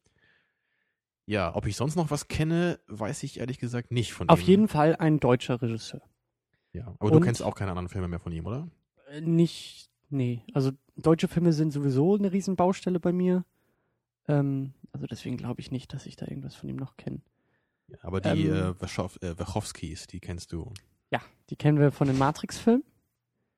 Ja, 1.26 1.54
ob 1.56 1.66
ich 1.66 1.74
sonst 1.76 1.96
noch 1.96 2.10
was 2.10 2.28
kenne, 2.28 2.78
weiß 2.86 3.22
ich 3.22 3.40
ehrlich 3.40 3.58
gesagt 3.58 3.90
nicht 3.90 4.12
von 4.12 4.28
Auf 4.28 4.40
ihm. 4.42 4.46
jeden 4.46 4.68
Fall 4.68 4.94
ein 4.96 5.20
deutscher 5.20 5.60
Regisseur. 5.62 6.02
Ja, 6.72 6.88
aber 6.98 7.10
du 7.10 7.16
Und- 7.16 7.22
kennst 7.24 7.42
auch 7.42 7.54
keine 7.54 7.70
anderen 7.70 7.88
Filme 7.88 8.08
mehr 8.08 8.20
von 8.20 8.30
ihm, 8.32 8.44
oder? 8.46 8.68
Äh, 9.08 9.20
Nicht, 9.22 9.90
nee. 10.14 10.42
Also 10.54 10.70
deutsche 10.96 11.28
Filme 11.28 11.52
sind 11.52 11.72
sowieso 11.72 12.14
eine 12.16 12.32
Riesenbaustelle 12.32 13.00
bei 13.00 13.12
mir. 13.12 13.44
Ähm, 14.28 14.72
also 14.92 15.06
deswegen 15.06 15.36
glaube 15.36 15.60
ich 15.60 15.70
nicht, 15.70 15.92
dass 15.92 16.06
ich 16.06 16.16
da 16.16 16.26
irgendwas 16.26 16.54
von 16.54 16.68
ihm 16.68 16.76
noch 16.76 16.96
kenne. 16.96 17.20
Ja, 17.88 17.98
aber 18.02 18.20
die 18.20 18.46
Ähm. 18.46 18.54
äh, 18.54 18.80
Wachowskis, 18.80 19.22
äh, 19.22 19.38
Wachowskis, 19.38 20.06
die 20.06 20.20
kennst 20.20 20.52
du. 20.52 20.72
Ja, 21.10 21.20
die 21.50 21.56
kennen 21.56 21.78
wir 21.78 21.92
von 21.92 22.06
den 22.08 22.16
Matrix-Filmen. 22.18 22.82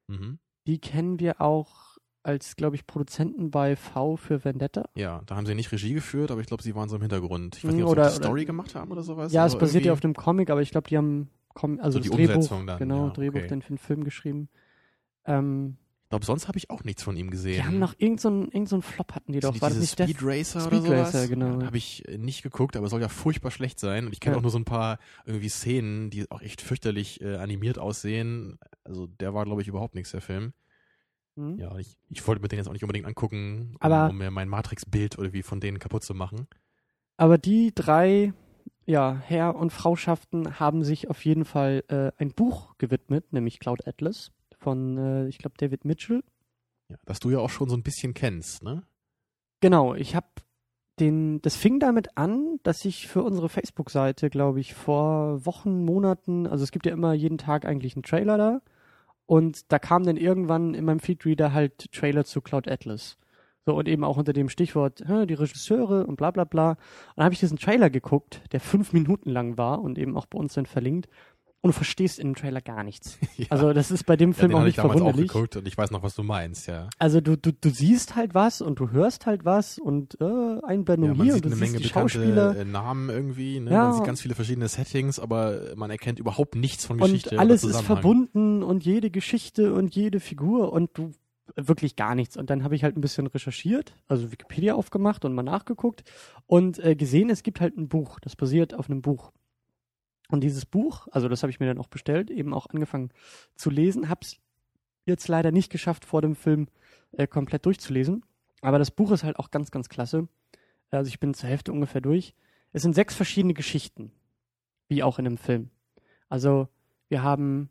Mhm. 0.09 0.39
Die 0.67 0.79
kennen 0.81 1.21
wir 1.21 1.41
auch 1.41 1.97
als, 2.25 2.57
glaube 2.57 2.75
ich, 2.75 2.87
Produzenten 2.89 3.53
bei 3.53 3.77
V 3.77 4.17
für 4.17 4.45
Vendetta. 4.45 4.89
Ja, 4.97 5.23
da 5.27 5.37
haben 5.37 5.47
sie 5.47 5.55
nicht 5.55 5.71
Regie 5.71 5.95
geführt, 5.95 6.33
aber 6.33 6.41
ich 6.41 6.49
glaube, 6.49 6.65
sie 6.65 6.75
waren 6.75 6.89
so 6.89 6.97
im 6.97 7.03
Hintergrund. 7.03 7.57
Ich 7.57 7.65
weiß 7.65 7.71
Mhm, 7.71 7.77
nicht, 7.77 7.85
ob 7.87 7.93
oder- 7.93 8.11
sie 8.11 8.19
die 8.19 8.25
Story 8.25 8.45
gemacht 8.45 8.75
haben 8.75 8.91
oder 8.91 9.03
sowas. 9.05 9.33
ja, 9.33 9.47
es 9.47 9.57
basiert 9.57 9.85
ja 9.85 9.93
auf 9.93 10.03
einem 10.03 10.15
Comic, 10.15 10.51
aber 10.51 10.61
ich 10.63 10.71
glaube, 10.73 10.89
die 10.89 10.97
haben 10.97 11.31
Com 11.55 11.79
also 11.81 11.93
So 11.93 12.01
das 12.01 12.11
die 12.11 12.17
Drehbuch, 12.17 12.35
Umsetzung 12.35 12.67
dann, 12.67 12.79
genau, 12.79 13.07
ja, 13.07 13.13
Drehbuch 13.15 13.39
okay. 13.39 13.49
dann 13.49 13.63
für 13.63 13.69
den 13.73 13.79
Film 13.79 14.05
geschrieben. 14.05 14.49
Ähm, 15.25 15.77
Ich 16.07 16.11
glaube, 16.11 16.25
sonst 16.25 16.47
habe 16.47 16.57
ich 16.57 16.71
auch 16.71 16.85
nichts 16.85 17.03
von 17.03 17.17
ihm 17.17 17.31
gesehen. 17.31 17.55
die 17.55 17.65
haben 17.65 17.81
noch 17.81 17.95
irgendeinen 17.99 18.45
so 18.45 18.53
irgend 18.53 18.69
so 18.69 18.81
Flop 18.81 19.13
hatten 19.13 19.33
die 19.33 19.41
doch. 19.41 19.53
die 19.53 19.61
War 19.61 19.71
das 19.71 19.79
nicht? 19.81 19.91
Speed 20.01 20.19
Racer 20.23 20.61
Speed 20.61 20.83
oder 20.83 20.83
sowas? 20.83 21.15
Racer, 21.15 21.27
genau. 21.29 21.65
Habe 21.65 21.77
ich 21.77 22.07
äh, 22.09 22.17
nicht 22.17 22.45
geguckt, 22.45 22.77
aber 22.77 22.89
soll 22.89 23.01
ja 23.01 23.09
furchtbar 23.09 23.51
schlecht 23.51 23.81
sein. 23.81 24.07
Und 24.07 24.13
ich 24.13 24.21
kenne 24.21 24.35
Ja. 24.35 24.39
auch 24.39 24.43
nur 24.43 24.53
so 24.53 24.59
ein 24.59 24.65
paar 24.65 25.01
irgendwie 25.25 25.49
Szenen, 25.49 26.11
die 26.11 26.31
auch 26.31 26.41
echt 26.43 26.61
fürchterlich 26.63 27.21
äh, 27.23 27.35
animiert 27.39 27.81
aussehen. 27.81 28.57
Also 28.85 29.09
der 29.09 29.35
war, 29.35 29.45
glaube 29.47 29.63
ich, 29.63 29.67
überhaupt 29.69 29.97
nichts, 29.97 30.13
der 30.13 30.21
Film. 30.21 30.53
Hm? 31.37 31.59
Ja, 31.59 31.77
ich, 31.77 31.99
ich 32.09 32.25
wollte 32.29 32.41
mir 32.41 32.47
den 32.47 32.59
jetzt 32.61 32.69
auch 32.69 32.73
nicht 32.73 32.85
unbedingt 32.85 33.07
angucken, 33.07 33.71
um, 33.73 33.77
Aber- 33.81 34.09
um 34.11 34.17
mir 34.17 34.31
mein 34.31 34.49
Matrix-Bild 34.49 35.17
irgendwie 35.19 35.43
von 35.43 35.59
denen 35.59 35.81
kaputt 35.81 36.05
zu 36.05 36.15
machen. 36.15 36.47
Aber 37.17 37.37
die 37.37 37.73
drei, 37.75 38.33
ja, 38.85 39.21
Herr- 39.27 39.57
und 39.57 39.73
Frauschaften 39.73 40.61
haben 40.61 40.85
sich 40.85 41.11
auf 41.11 41.25
jeden 41.25 41.45
Fall 41.45 41.83
äh, 41.89 42.13
ein 42.23 42.31
Buch 42.31 42.77
gewidmet, 42.79 43.33
nämlich 43.33 43.59
Cloud 43.59 43.89
Atlas 43.89 44.31
von, 44.67 44.99
äh, 44.99 45.29
ich 45.29 45.39
glaube, 45.39 45.55
David 45.57 45.85
Mitchell. 45.85 46.25
Ja, 46.91 46.97
das 47.05 47.21
du 47.21 47.31
ja 47.31 47.39
auch 47.39 47.51
schon 47.51 47.69
so 47.69 47.77
ein 47.77 47.85
bisschen 47.85 48.15
kennst, 48.15 48.65
ne? 48.65 48.83
Genau, 49.61 49.95
ich 49.95 50.17
habe 50.17 50.27
den, 50.99 51.41
das 51.43 51.55
fing 51.55 51.79
damit 51.79 52.19
an, 52.19 52.59
dass 52.65 52.85
ich 52.85 53.07
für 53.07 53.23
unsere 53.23 53.49
Facebook-Seite, 53.49 54.29
glaube 54.29 54.59
ich, 54.59 54.75
vor 54.75 55.47
Wochen, 55.47 55.85
Monaten, 55.85 56.49
also 56.49 56.65
es 56.65 56.73
gibt 56.73 56.85
ja 56.85 56.93
immer 56.93 57.13
jeden 57.13 57.39
Tag 57.39 57.65
eigentlich 57.65 57.95
einen 57.95 58.03
Trailer 58.03 58.37
da. 58.39 58.61
Und 59.27 59.71
da 59.71 59.79
kam 59.79 60.03
dann 60.03 60.17
irgendwann 60.17 60.75
in 60.75 60.85
meinem 60.85 61.01
Feedreader 61.01 61.53
halt 61.53 61.93
Trailer 61.93 62.25
zu 62.25 62.41
Cloud 62.41 62.67
Atlas. 62.69 63.19
So, 63.67 63.77
und 63.77 63.87
eben 63.87 64.03
auch 64.03 64.17
unter 64.17 64.33
dem 64.33 64.49
Stichwort, 64.49 65.01
die 65.01 65.35
Regisseure 65.35 66.07
und 66.07 66.17
bla 66.17 66.33
bla 66.33 66.45
bla. 66.45 66.71
Und 66.71 66.79
dann 67.17 67.25
habe 67.25 67.35
ich 67.35 67.41
diesen 67.41 67.59
Trailer 67.59 67.91
geguckt, 67.91 68.43
der 68.51 68.61
fünf 68.61 68.93
Minuten 68.93 69.31
lang 69.31 69.59
war 69.59 69.81
und 69.81 69.97
eben 69.97 70.17
auch 70.17 70.27
bei 70.27 70.39
uns 70.39 70.55
dann 70.55 70.67
verlinkt. 70.67 71.09
Und 71.63 71.69
du 71.69 71.73
verstehst 71.73 72.19
in 72.19 72.29
dem 72.29 72.35
Trailer 72.37 72.61
gar 72.61 72.85
nichts. 72.85 73.19
Ja. 73.37 73.47
Also 73.51 73.75
das 73.75 73.91
ist 73.91 74.07
bei 74.07 74.17
dem 74.17 74.31
ja, 74.31 74.37
Film 74.39 74.53
den 74.53 74.57
auch 74.57 74.61
ich 74.63 74.77
nicht 74.77 74.81
auch 74.81 74.91
verwunderlich. 74.91 75.29
geguckt 75.29 75.57
und 75.57 75.69
ich 75.69 75.77
weiß 75.77 75.91
noch, 75.91 76.03
was 76.03 76.15
du 76.15 76.23
meinst, 76.23 76.69
ja. 76.69 76.89
Also 76.99 77.21
du, 77.21 77.37
du, 77.37 77.53
du 77.53 77.69
siehst 77.69 78.17
halt 78.17 78.35
was 78.35 78.63
und 78.63 78.81
du 78.81 78.93
hörst 78.93 79.27
halt 79.27 79.45
was 79.45 79.79
und 79.79 80.19
äh, 80.21 80.25
Einblendung 80.65 81.15
ja 81.17 81.23
hier 81.23 81.35
und 81.35 81.45
du 81.45 81.49
eine 81.49 81.57
siehst 81.57 81.73
Menge 81.73 81.83
die 81.83 81.89
Schauspieler 81.89 82.57
äh, 82.57 82.65
Namen 82.65 83.11
irgendwie, 83.11 83.61
ne? 83.61 83.73
Ja. 83.73 83.85
Man 83.85 83.93
sieht 83.95 84.05
ganz 84.05 84.23
viele 84.23 84.35
verschiedene 84.35 84.69
Settings, 84.69 85.19
aber 85.19 85.75
man 85.77 85.91
erkennt 85.91 86.19
überhaupt 86.19 86.55
nichts 86.55 86.87
von 86.87 86.99
und 86.99 87.11
Geschichte. 87.11 87.39
alles 87.39 87.63
oder 87.63 87.75
ist 87.75 87.83
verbunden 87.83 88.63
und 88.63 88.87
jede 88.87 89.11
Geschichte 89.11 89.75
und 89.75 89.95
jede 89.95 90.21
Figur 90.21 90.73
und 90.73 90.91
du 90.95 91.13
wirklich 91.57 91.97
gar 91.97 92.15
nichts. 92.15 92.37
Und 92.37 92.51
dann 92.51 92.65
habe 92.65 92.75
ich 92.75 92.85
halt 92.85 92.97
ein 92.97 93.01
bisschen 93.01 93.27
recherchiert, 93.27 93.95
also 94.09 94.33
Wikipedia 94.33 94.75
aufgemacht 94.75 95.25
und 95.25 95.35
mal 95.35 95.43
nachgeguckt 95.43 96.05
und 96.47 96.79
äh, 96.79 96.97
gesehen, 96.97 97.31
es 97.31 97.43
gibt 97.43 97.61
halt 97.61 97.77
ein 97.77 97.89
Buch, 97.89 98.19
das 98.21 98.37
basiert 98.37 98.75
auf 98.75 98.91
einem 98.91 99.03
Buch. 99.03 99.33
Und 100.29 100.41
dieses 100.43 100.67
Buch, 100.67 101.09
also 101.13 101.29
das 101.29 101.43
habe 101.43 101.51
ich 101.51 101.61
mir 101.61 101.67
dann 101.67 101.79
auch 101.79 101.87
bestellt, 101.89 102.31
eben 102.31 102.53
auch 102.53 102.67
angefangen 102.69 103.11
zu 103.55 103.71
lesen, 103.71 104.09
hab's 104.09 104.37
jetzt 105.05 105.29
leider 105.29 105.53
nicht 105.53 105.71
geschafft, 105.71 106.05
vor 106.05 106.21
dem 106.23 106.35
Film 106.35 106.67
äh, 107.13 107.27
komplett 107.27 107.65
durchzulesen. 107.67 108.25
Aber 108.61 108.79
das 108.79 108.91
Buch 108.91 109.13
ist 109.13 109.23
halt 109.23 109.39
auch 109.39 109.51
ganz, 109.51 109.71
ganz 109.71 109.89
klasse. 109.89 110.29
Also 110.91 111.09
ich 111.09 111.21
bin 111.21 111.35
zur 111.35 111.49
Hälfte 111.49 111.73
ungefähr 111.73 112.01
durch. 112.01 112.35
Es 112.73 112.83
sind 112.83 112.95
sechs 112.95 113.15
verschiedene 113.15 113.55
Geschichten, 113.55 114.11
wie 114.89 115.03
auch 115.03 115.19
in 115.19 115.27
einem 115.27 115.39
Film. 115.39 115.71
Also 116.29 116.69
wir 117.09 117.23
haben, 117.23 117.71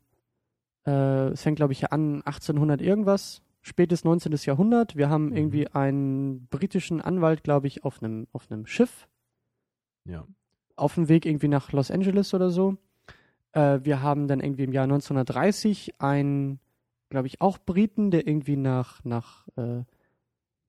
äh, 0.86 1.30
es 1.30 1.42
fängt 1.42 1.58
glaube 1.58 1.74
ich 1.74 1.92
an 1.92 2.22
1800 2.24 2.82
irgendwas, 2.82 3.42
spätes 3.62 4.04
19. 4.06 4.34
Jahrhundert. 4.46 4.96
Wir 4.96 5.10
haben 5.10 5.28
Mhm. 5.28 5.36
irgendwie 5.36 5.68
einen 5.68 6.48
britischen 6.48 7.02
Anwalt, 7.02 7.44
glaube 7.44 7.68
ich, 7.68 7.84
auf 7.84 8.02
einem 8.02 8.28
auf 8.32 8.50
einem 8.50 8.66
Schiff 8.66 9.08
Ja. 10.06 10.26
Auf 10.76 10.96
dem 10.96 11.08
Weg 11.10 11.26
irgendwie 11.26 11.48
nach 11.48 11.72
Los 11.72 11.92
Angeles 11.92 12.34
oder 12.34 12.50
so. 12.50 12.78
Äh, 13.54 13.80
wir 13.84 14.02
haben 14.02 14.28
dann 14.28 14.40
irgendwie 14.40 14.64
im 14.64 14.74
Jahr 14.74 14.84
1930 14.84 16.02
einen, 16.02 16.60
glaube 17.10 17.28
ich, 17.28 17.42
auch 17.42 17.58
Briten, 17.58 18.12
der 18.12 18.28
irgendwie 18.28 18.58
nach, 18.58 19.04
nach 19.04 19.48
äh, 19.56 19.84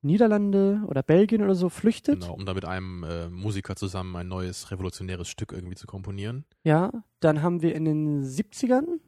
Niederlande 0.03 0.83
oder 0.87 1.03
Belgien 1.03 1.43
oder 1.43 1.55
so 1.55 1.69
flüchtet. 1.69 2.21
Genau, 2.21 2.35
um 2.35 2.47
da 2.47 2.55
mit 2.55 2.65
einem 2.65 3.05
äh, 3.05 3.29
Musiker 3.29 3.77
zusammen 3.77 4.15
ein 4.17 4.29
neues 4.29 4.71
revolutionäres 4.71 5.29
Stück 5.29 5.53
irgendwie 5.53 5.75
zu 5.75 5.87
komponieren. 5.87 6.45
Ja, 6.63 6.93
dann 7.21 7.43
haben 7.43 7.63
wir 7.63 7.75
in 7.75 7.85
den 7.85 8.23
70ern 8.25 9.01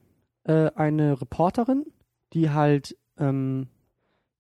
äh, 0.45 0.71
eine 0.75 1.21
Reporterin, 1.21 1.87
die 2.33 2.51
halt 2.51 2.97
ähm, 3.17 3.69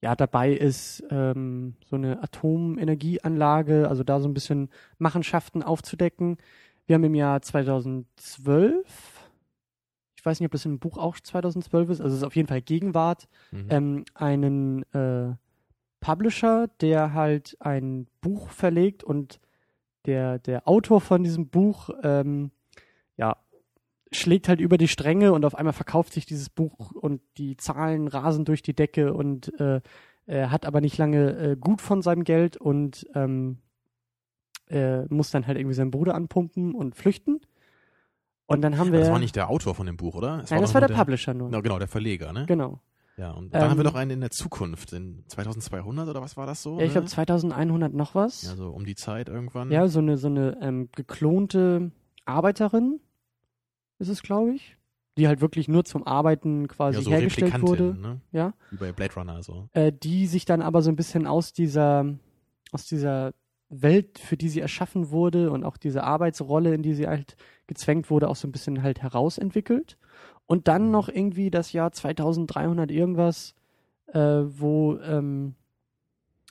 ja 0.00 0.14
dabei 0.14 0.52
ist, 0.52 1.02
ähm, 1.10 1.74
so 1.84 1.96
eine 1.96 2.22
Atomenergieanlage, 2.22 3.88
also 3.88 4.04
da 4.04 4.20
so 4.20 4.28
ein 4.28 4.34
bisschen 4.34 4.68
Machenschaften 4.98 5.62
aufzudecken. 5.62 6.36
Wir 6.86 6.94
haben 6.94 7.04
im 7.04 7.14
Jahr 7.14 7.42
2012, 7.42 9.28
ich 10.16 10.24
weiß 10.24 10.40
nicht, 10.40 10.46
ob 10.46 10.52
das 10.52 10.64
im 10.64 10.78
Buch 10.78 10.98
auch 10.98 11.18
2012 11.18 11.90
ist, 11.90 12.00
also 12.00 12.14
es 12.14 12.20
ist 12.22 12.26
auf 12.26 12.36
jeden 12.36 12.48
Fall 12.48 12.62
Gegenwart, 12.62 13.28
Mhm. 13.50 13.66
ähm, 13.70 14.04
einen 14.14 14.82
äh, 14.94 15.34
Publisher, 16.00 16.68
der 16.80 17.12
halt 17.12 17.56
ein 17.60 18.06
Buch 18.20 18.50
verlegt 18.50 19.02
und 19.02 19.40
der, 20.06 20.38
der 20.38 20.68
Autor 20.68 21.00
von 21.00 21.24
diesem 21.24 21.48
Buch, 21.48 21.90
ähm, 22.02 22.50
schlägt 24.12 24.48
halt 24.48 24.60
über 24.60 24.78
die 24.78 24.88
Stränge 24.88 25.32
und 25.32 25.44
auf 25.44 25.54
einmal 25.54 25.72
verkauft 25.72 26.12
sich 26.12 26.26
dieses 26.26 26.48
Buch 26.48 26.92
und 26.92 27.20
die 27.36 27.56
Zahlen 27.56 28.08
rasen 28.08 28.44
durch 28.44 28.62
die 28.62 28.74
Decke 28.74 29.12
und 29.12 29.58
äh, 29.60 29.80
er 30.26 30.50
hat 30.50 30.66
aber 30.66 30.80
nicht 30.80 30.98
lange 30.98 31.30
äh, 31.36 31.56
gut 31.56 31.80
von 31.80 32.02
seinem 32.02 32.24
Geld 32.24 32.56
und 32.56 33.06
ähm, 33.14 33.58
äh, 34.68 35.04
muss 35.06 35.30
dann 35.30 35.46
halt 35.46 35.58
irgendwie 35.58 35.74
seinen 35.74 35.90
Bruder 35.90 36.14
anpumpen 36.14 36.74
und 36.74 36.94
flüchten. 36.94 37.40
Und 38.46 38.62
dann 38.62 38.78
haben 38.78 38.92
wir. 38.92 39.00
das 39.00 39.10
war 39.10 39.18
nicht 39.18 39.36
der 39.36 39.50
Autor 39.50 39.74
von 39.74 39.86
dem 39.86 39.96
Buch, 39.96 40.14
oder? 40.14 40.40
Es 40.42 40.50
nein, 40.50 40.60
das 40.60 40.70
doch 40.70 40.74
war 40.74 40.80
nur 40.82 40.88
der, 40.88 40.96
Publisher 40.96 41.34
nur. 41.34 41.48
Genau, 41.48 41.62
genau, 41.62 41.78
der 41.78 41.88
Verleger, 41.88 42.32
ne? 42.32 42.44
Genau. 42.46 42.80
Ja, 43.18 43.32
und 43.32 43.52
dann 43.52 43.70
haben 43.70 43.78
wir 43.78 43.84
Ähm, 43.84 43.92
noch 43.92 43.94
einen 43.94 44.10
in 44.12 44.20
der 44.20 44.30
Zukunft, 44.30 44.92
in 44.92 45.24
2200 45.26 46.08
oder 46.08 46.22
was 46.22 46.36
war 46.36 46.46
das 46.46 46.62
so? 46.62 46.78
Ja, 46.78 46.86
ich 46.86 46.92
glaube 46.92 47.08
2100 47.08 47.92
noch 47.92 48.14
was. 48.14 48.42
Ja, 48.42 48.54
so 48.54 48.70
um 48.70 48.84
die 48.84 48.94
Zeit 48.94 49.28
irgendwann. 49.28 49.70
Ja, 49.72 49.88
so 49.88 49.98
eine, 49.98 50.18
so 50.18 50.28
eine 50.28 50.56
ähm, 50.62 50.88
geklonte 50.94 51.90
Arbeiterin 52.26 53.00
ist 53.98 54.08
es, 54.08 54.22
glaube 54.22 54.52
ich. 54.54 54.76
Die 55.16 55.26
halt 55.26 55.40
wirklich 55.40 55.66
nur 55.66 55.84
zum 55.84 56.06
Arbeiten 56.06 56.68
quasi 56.68 56.98
ja 56.98 57.02
so 57.02 57.10
hergestellt 57.10 57.60
wurde. 57.62 57.96
ne? 57.98 58.20
Ja. 58.30 58.54
Wie 58.70 58.76
bei 58.76 58.92
Blade 58.92 59.14
Runner 59.14 59.42
so. 59.42 59.68
Äh, 59.72 59.92
die 59.92 60.26
sich 60.26 60.44
dann 60.44 60.62
aber 60.62 60.80
so 60.82 60.90
ein 60.90 60.96
bisschen 60.96 61.26
aus 61.26 61.52
dieser, 61.52 62.06
aus 62.70 62.86
dieser 62.86 63.32
Welt, 63.68 64.18
für 64.20 64.36
die 64.36 64.48
sie 64.48 64.60
erschaffen 64.60 65.10
wurde 65.10 65.50
und 65.50 65.64
auch 65.64 65.76
diese 65.76 66.04
Arbeitsrolle, 66.04 66.72
in 66.72 66.82
die 66.82 66.94
sie 66.94 67.08
halt 67.08 67.36
gezwängt 67.66 68.10
wurde, 68.10 68.28
auch 68.28 68.36
so 68.36 68.46
ein 68.46 68.52
bisschen 68.52 68.82
halt 68.82 69.02
herausentwickelt. 69.02 69.98
Und 70.46 70.68
dann 70.68 70.86
Mhm. 70.86 70.90
noch 70.92 71.08
irgendwie 71.08 71.50
das 71.50 71.72
Jahr 71.72 71.90
2300 71.92 72.90
irgendwas, 72.90 73.54
äh, 74.14 74.18
wo, 74.20 74.96
ähm, 75.00 75.54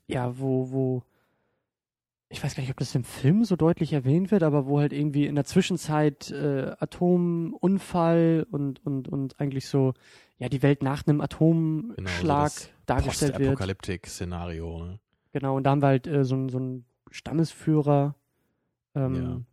ja, 0.08 0.38
wo, 0.38 0.72
wo 0.72 1.04
ich 2.30 2.44
weiß 2.44 2.56
gar 2.56 2.62
nicht, 2.62 2.72
ob 2.72 2.78
das 2.78 2.94
im 2.96 3.04
Film 3.04 3.44
so 3.46 3.56
deutlich 3.56 3.94
erwähnt 3.94 4.32
wird, 4.32 4.44
aber 4.44 4.66
wo 4.66 4.80
halt 4.80 4.92
irgendwie 4.94 5.26
in 5.28 5.36
der 5.36 5.46
Zwischenzeit 5.46 6.30
äh, 6.32 6.74
Atomunfall 6.80 8.46
und, 8.52 8.86
und, 8.86 9.08
und 9.08 9.40
eigentlich 9.40 9.68
so, 9.68 9.94
ja, 10.38 10.50
die 10.50 10.62
Welt 10.62 10.84
nach 10.84 11.06
einem 11.08 11.22
Atomschlag 11.22 11.96
Genau, 11.98 12.44
das 12.44 12.70
dargestellt 12.86 13.32
wird. 13.40 13.58
Postapokalyptik-Szenario. 13.58 14.84
Ne? 14.86 15.00
Genau, 15.34 15.56
und 15.56 15.64
da 15.64 15.72
haben 15.72 15.82
wir 15.82 15.88
halt 15.88 16.08
äh, 16.08 16.24
so, 16.24 16.36
einen- 16.36 16.50
so 16.50 16.58
einen 16.58 16.86
Stammesführer. 17.12 18.16
Ähm, 18.96 19.46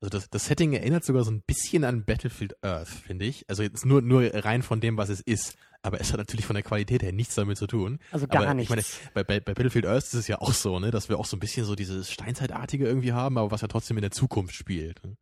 Also 0.00 0.10
das, 0.10 0.30
das 0.30 0.46
Setting 0.46 0.72
erinnert 0.72 1.04
sogar 1.04 1.24
so 1.24 1.30
ein 1.30 1.42
bisschen 1.46 1.84
an 1.84 2.04
Battlefield 2.04 2.56
Earth, 2.64 2.88
finde 2.88 3.24
ich. 3.26 3.44
Also 3.48 3.62
jetzt 3.62 3.86
nur, 3.86 4.02
nur 4.02 4.22
rein 4.34 4.62
von 4.62 4.80
dem, 4.80 4.96
was 4.96 5.08
es 5.10 5.20
ist. 5.20 5.56
Aber 5.82 6.00
es 6.00 6.12
hat 6.12 6.18
natürlich 6.18 6.46
von 6.46 6.54
der 6.54 6.62
Qualität 6.62 7.02
her 7.02 7.12
nichts 7.12 7.34
damit 7.34 7.58
zu 7.58 7.66
tun. 7.66 7.98
Also 8.12 8.28
gar 8.28 8.42
aber 8.42 8.54
nichts. 8.54 8.70
ich 8.70 8.70
meine, 8.70 9.14
bei, 9.14 9.24
bei, 9.24 9.40
bei 9.40 9.52
Battlefield 9.54 9.86
Earth 9.86 10.04
ist 10.04 10.14
es 10.14 10.28
ja 10.28 10.40
auch 10.40 10.52
so, 10.52 10.78
ne, 10.78 10.92
dass 10.92 11.08
wir 11.08 11.18
auch 11.18 11.26
so 11.26 11.36
ein 11.36 11.40
bisschen 11.40 11.64
so 11.64 11.74
dieses 11.74 12.10
Steinzeitartige 12.10 12.86
irgendwie 12.86 13.12
haben, 13.12 13.36
aber 13.36 13.50
was 13.50 13.62
ja 13.62 13.68
trotzdem 13.68 13.96
in 13.96 14.02
der 14.02 14.12
Zukunft 14.12 14.54
spielt. 14.54 15.04
Ne? 15.04 15.16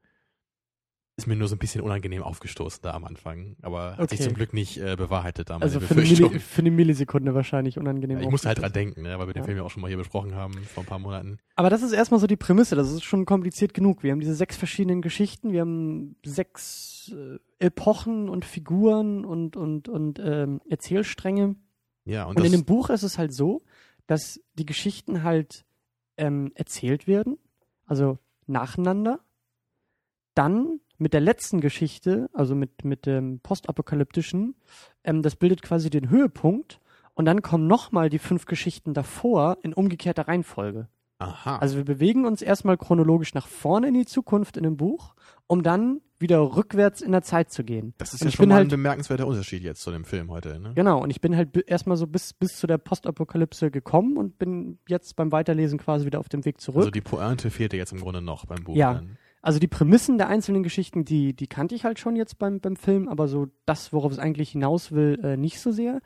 Ist 1.20 1.26
mir 1.26 1.36
nur 1.36 1.48
so 1.48 1.54
ein 1.54 1.58
bisschen 1.58 1.80
unangenehm 1.82 2.22
aufgestoßen 2.22 2.80
da 2.82 2.92
am 2.92 3.04
Anfang. 3.04 3.56
Aber 3.62 3.96
hat 3.96 4.10
sich 4.10 4.20
Okay. 4.20 4.28
zum 4.28 4.34
Glück 4.34 4.52
nicht 4.52 4.78
äh, 4.78 4.96
bewahrheitet 4.96 5.50
da 5.50 5.54
meine 5.54 5.64
also 5.64 5.80
für 5.80 5.94
eine. 5.94 6.02
Milli, 6.02 6.38
für 6.38 6.60
eine 6.60 6.70
Millisekunde 6.70 7.34
wahrscheinlich 7.34 7.78
unangenehm. 7.78 8.18
Ja, 8.18 8.24
ich 8.24 8.30
musste 8.30 8.48
halt 8.48 8.58
dran 8.60 8.72
denken, 8.72 9.02
ne, 9.02 9.18
weil 9.18 9.26
wir 9.26 9.34
den 9.34 9.40
Ja. 9.40 9.44
Film 9.44 9.56
ja 9.58 9.62
auch 9.62 9.70
schon 9.70 9.82
mal 9.82 9.88
hier 9.88 9.96
besprochen 9.96 10.34
haben 10.34 10.54
vor 10.54 10.82
ein 10.82 10.86
paar 10.86 10.98
Monaten. 10.98 11.38
Aber 11.54 11.70
das 11.70 11.82
ist 11.82 11.92
erstmal 11.92 12.20
so 12.20 12.26
die 12.26 12.36
Prämisse, 12.36 12.76
das 12.76 12.90
ist 12.90 13.04
schon 13.04 13.24
kompliziert 13.26 13.74
genug. 13.74 14.02
Wir 14.02 14.12
haben 14.12 14.20
diese 14.20 14.34
sechs 14.34 14.56
verschiedenen 14.56 15.02
Geschichten, 15.02 15.52
wir 15.52 15.60
haben 15.60 16.16
sechs 16.24 17.12
äh, 17.14 17.38
Epochen 17.64 18.28
und 18.28 18.44
Figuren 18.44 19.24
und, 19.24 19.56
und, 19.56 19.88
und 19.88 20.18
ähm, 20.18 20.60
Erzählstränge. 20.68 21.56
Ja, 22.04 22.24
und, 22.24 22.38
Und, 22.38 22.44
in 22.46 22.52
dem 22.52 22.64
Buch 22.64 22.90
ist 22.90 23.02
es 23.02 23.18
halt 23.18 23.34
so, 23.34 23.62
dass 24.06 24.40
die 24.54 24.66
Geschichten 24.66 25.22
halt 25.22 25.64
ähm, 26.16 26.50
erzählt 26.54 27.06
werden, 27.06 27.38
also 27.86 28.18
nacheinander. 28.46 29.20
Dann 30.34 30.80
mit 31.00 31.12
der 31.14 31.20
letzten 31.20 31.60
Geschichte, 31.60 32.28
also 32.32 32.54
mit, 32.54 32.84
mit 32.84 33.06
dem 33.06 33.40
postapokalyptischen, 33.40 34.54
ähm, 35.04 35.22
das 35.22 35.36
bildet 35.36 35.62
quasi 35.62 35.90
den 35.90 36.10
Höhepunkt. 36.10 36.80
Und 37.14 37.24
dann 37.24 37.42
kommen 37.42 37.66
nochmal 37.66 38.08
die 38.08 38.18
fünf 38.18 38.46
Geschichten 38.46 38.94
davor 38.94 39.58
in 39.62 39.74
umgekehrter 39.74 40.28
Reihenfolge. 40.28 40.88
aha. 41.18 41.56
Also 41.58 41.76
wir 41.76 41.84
bewegen 41.84 42.24
uns 42.24 42.40
erstmal 42.40 42.78
chronologisch 42.78 43.34
nach 43.34 43.46
vorne 43.46 43.88
in 43.88 43.94
die 43.94 44.06
Zukunft 44.06 44.56
in 44.56 44.62
dem 44.62 44.76
Buch, 44.76 45.14
um 45.46 45.62
dann 45.62 46.00
wieder 46.18 46.38
rückwärts 46.56 47.00
in 47.02 47.12
der 47.12 47.22
Zeit 47.22 47.50
zu 47.50 47.64
gehen. 47.64 47.94
das 47.98 48.14
ist 48.14 48.22
und 48.22 48.28
ja 48.28 48.32
schon 48.36 48.48
mal 48.48 48.54
halt- 48.56 48.66
ein 48.66 48.70
bemerkenswerter 48.70 49.26
Unterschied 49.26 49.62
jetzt 49.62 49.82
zu 49.82 49.90
dem 49.90 50.04
Film 50.04 50.30
heute, 50.30 50.58
ne? 50.60 50.72
Genau, 50.74 51.02
und 51.02 51.10
ich 51.10 51.20
bin 51.20 51.34
halt 51.36 51.56
erstmal 51.66 51.96
so 51.96 52.06
bis, 52.06 52.32
bis 52.34 52.56
zu 52.58 52.66
der 52.66 52.78
Postapokalypse 52.78 53.70
gekommen 53.70 54.16
und 54.16 54.38
bin 54.38 54.78
jetzt 54.88 55.16
beim 55.16 55.32
Weiterlesen 55.32 55.78
quasi 55.78 56.06
wieder 56.06 56.20
auf 56.20 56.28
dem 56.28 56.44
Weg 56.44 56.60
zurück. 56.60 56.80
Also 56.80 56.90
die 56.90 57.00
Pointe 57.00 57.50
fehlte 57.50 57.76
jetzt 57.76 57.92
im 57.92 58.00
Grunde 58.00 58.20
noch 58.22 58.46
beim 58.46 58.62
Buch. 58.64 58.76
Ja. 58.76 58.94
Dann. 58.94 59.16
Also 59.42 59.58
die 59.58 59.68
Prämissen 59.68 60.18
der 60.18 60.28
einzelnen 60.28 60.62
Geschichten, 60.62 61.04
die, 61.04 61.34
die 61.34 61.46
kannte 61.46 61.74
ich 61.74 61.84
halt 61.84 61.98
schon 61.98 62.16
jetzt 62.16 62.38
beim, 62.38 62.60
beim 62.60 62.76
Film, 62.76 63.08
aber 63.08 63.26
so 63.26 63.48
das, 63.64 63.92
worauf 63.92 64.12
es 64.12 64.18
eigentlich 64.18 64.50
hinaus 64.50 64.92
will, 64.92 65.18
äh, 65.22 65.36
nicht 65.36 65.60
so 65.60 65.72
sehr. 65.72 66.00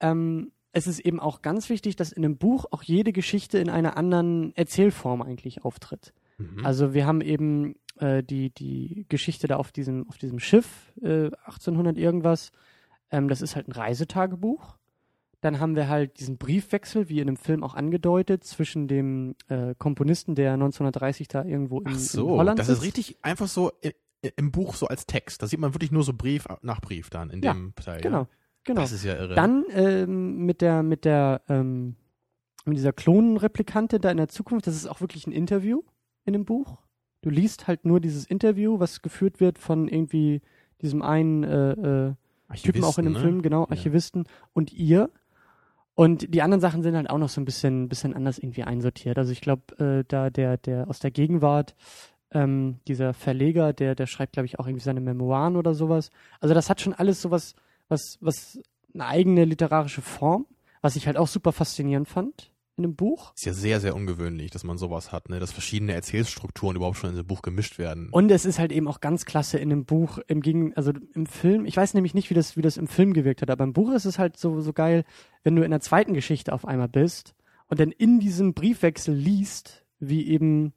Ähm, 0.00 0.50
es 0.72 0.88
ist 0.88 0.98
eben 0.98 1.20
auch 1.20 1.40
ganz 1.40 1.70
wichtig, 1.70 1.94
dass 1.94 2.10
in 2.10 2.22
dem 2.22 2.36
Buch 2.36 2.66
auch 2.72 2.82
jede 2.82 3.12
Geschichte 3.12 3.58
in 3.58 3.70
einer 3.70 3.96
anderen 3.96 4.54
Erzählform 4.56 5.22
eigentlich 5.22 5.64
auftritt. 5.64 6.12
Mhm. 6.38 6.66
Also 6.66 6.94
wir 6.94 7.06
haben 7.06 7.20
eben 7.20 7.76
äh, 7.98 8.24
die, 8.24 8.50
die 8.50 9.06
Geschichte 9.08 9.46
da 9.46 9.56
auf 9.56 9.70
diesem, 9.70 10.08
auf 10.08 10.18
diesem 10.18 10.40
Schiff, 10.40 10.92
äh, 11.00 11.30
1800 11.46 11.96
irgendwas. 11.96 12.50
Ähm, 13.12 13.28
das 13.28 13.40
ist 13.40 13.54
halt 13.54 13.68
ein 13.68 13.72
Reisetagebuch. 13.72 14.76
Dann 15.44 15.60
haben 15.60 15.76
wir 15.76 15.88
halt 15.88 16.18
diesen 16.20 16.38
Briefwechsel, 16.38 17.10
wie 17.10 17.20
in 17.20 17.26
dem 17.26 17.36
Film 17.36 17.62
auch 17.62 17.74
angedeutet, 17.74 18.44
zwischen 18.44 18.88
dem 18.88 19.34
äh, 19.48 19.74
Komponisten, 19.76 20.34
der 20.34 20.54
1930 20.54 21.28
da 21.28 21.44
irgendwo 21.44 21.80
in, 21.80 21.88
Ach 21.88 21.92
in 21.92 21.98
so, 21.98 22.30
Holland 22.38 22.58
das 22.58 22.70
ist 22.70 22.82
richtig 22.82 23.18
einfach 23.20 23.46
so 23.46 23.70
i- 23.84 23.92
i- 24.24 24.32
im 24.36 24.50
Buch 24.52 24.74
so 24.74 24.86
als 24.86 25.04
Text. 25.04 25.42
Da 25.42 25.46
sieht 25.46 25.60
man 25.60 25.74
wirklich 25.74 25.92
nur 25.92 26.02
so 26.02 26.14
Brief 26.14 26.46
nach 26.62 26.80
Brief 26.80 27.10
dann 27.10 27.28
in 27.28 27.42
Ja, 27.42 27.52
dem 27.52 27.74
Teil. 27.74 28.00
Genau, 28.00 28.20
Ja? 28.22 28.28
genau. 28.64 28.80
Das 28.80 28.92
ist 28.92 29.04
ja 29.04 29.16
irre. 29.16 29.34
Dann 29.34 29.64
ähm, 29.70 30.46
mit 30.46 30.62
der, 30.62 30.82
mit 30.82 31.04
der, 31.04 31.42
ähm, 31.50 31.96
mit 32.64 32.78
dieser 32.78 32.94
Klonenreplikante 32.94 34.00
da 34.00 34.10
in 34.10 34.16
der 34.16 34.28
Zukunft, 34.28 34.66
das 34.66 34.74
ist 34.76 34.86
auch 34.86 35.02
wirklich 35.02 35.26
ein 35.26 35.32
Interview 35.32 35.82
in 36.24 36.32
dem 36.32 36.46
Buch. 36.46 36.78
Du 37.20 37.28
liest 37.28 37.66
halt 37.66 37.84
nur 37.84 38.00
dieses 38.00 38.24
Interview, 38.24 38.78
was 38.80 39.02
geführt 39.02 39.40
wird 39.40 39.58
von 39.58 39.88
irgendwie 39.88 40.40
diesem 40.80 41.02
einen 41.02 41.42
äh, 41.44 41.72
äh, 42.08 42.14
Typen 42.62 42.84
auch 42.84 42.96
in 42.98 43.04
dem 43.04 43.12
ne? 43.14 43.20
Film, 43.20 43.42
genau, 43.42 43.64
Ja. 43.64 43.70
Archivisten 43.72 44.24
und 44.54 44.72
ihr. 44.72 45.10
Und 45.94 46.34
die 46.34 46.42
anderen 46.42 46.60
Sachen 46.60 46.82
sind 46.82 46.96
halt 46.96 47.08
auch 47.08 47.18
noch 47.18 47.28
so 47.28 47.40
ein 47.40 47.44
bisschen, 47.44 47.88
bisschen 47.88 48.14
anders 48.14 48.38
irgendwie 48.38 48.64
einsortiert. 48.64 49.16
Also 49.16 49.32
ich 49.32 49.40
glaube, 49.40 49.78
äh, 49.78 50.04
da 50.06 50.30
der, 50.30 50.56
der 50.56 50.88
aus 50.88 50.98
der 50.98 51.12
Gegenwart, 51.12 51.74
ähm, 52.32 52.80
dieser 52.88 53.14
Verleger, 53.14 53.72
der, 53.72 53.94
der 53.94 54.06
schreibt, 54.06 54.32
glaube 54.32 54.46
ich, 54.46 54.58
auch 54.58 54.66
irgendwie 54.66 54.84
seine 54.84 55.00
Memoiren 55.00 55.56
oder 55.56 55.74
sowas. 55.74 56.10
Also 56.40 56.54
das 56.54 56.68
hat 56.68 56.80
schon 56.80 56.94
alles 56.94 57.22
sowas, 57.22 57.54
was, 57.88 58.18
was 58.20 58.60
eine 58.92 59.06
eigene 59.06 59.44
literarische 59.44 60.02
Form, 60.02 60.46
was 60.80 60.96
ich 60.96 61.06
halt 61.06 61.16
auch 61.16 61.28
super 61.28 61.52
faszinierend 61.52 62.08
fand 62.08 62.50
in 62.76 62.82
dem 62.82 62.96
Buch. 62.96 63.32
Ist 63.34 63.46
ja 63.46 63.52
sehr, 63.52 63.80
sehr 63.80 63.94
ungewöhnlich, 63.94 64.50
dass 64.50 64.64
man 64.64 64.78
sowas 64.78 65.12
hat, 65.12 65.28
ne? 65.28 65.38
dass 65.38 65.52
verschiedene 65.52 65.92
Erzählstrukturen 65.92 66.76
überhaupt 66.76 66.96
schon 66.96 67.10
in 67.10 67.16
dem 67.16 67.26
Buch 67.26 67.42
gemischt 67.42 67.78
werden. 67.78 68.08
Und 68.10 68.30
es 68.30 68.44
ist 68.44 68.58
halt 68.58 68.72
eben 68.72 68.88
auch 68.88 69.00
ganz 69.00 69.24
klasse 69.24 69.58
in 69.58 69.70
dem 69.70 69.84
Buch, 69.84 70.18
im 70.26 70.40
Gegen, 70.40 70.74
also 70.74 70.92
im 71.14 71.26
Film, 71.26 71.66
ich 71.66 71.76
weiß 71.76 71.94
nämlich 71.94 72.14
nicht, 72.14 72.30
wie 72.30 72.34
das, 72.34 72.56
wie 72.56 72.62
das 72.62 72.76
im 72.76 72.86
Film 72.86 73.12
gewirkt 73.12 73.42
hat, 73.42 73.50
aber 73.50 73.64
im 73.64 73.72
Buch 73.72 73.92
ist 73.92 74.04
es 74.04 74.18
halt 74.18 74.36
so, 74.36 74.60
so 74.60 74.72
geil, 74.72 75.04
wenn 75.42 75.56
du 75.56 75.62
in 75.62 75.70
der 75.70 75.80
zweiten 75.80 76.14
Geschichte 76.14 76.52
auf 76.52 76.66
einmal 76.66 76.88
bist 76.88 77.34
und 77.68 77.80
dann 77.80 77.90
in 77.90 78.20
diesem 78.20 78.54
Briefwechsel 78.54 79.14
liest, 79.14 79.84
wie 79.98 80.26
eben 80.26 80.72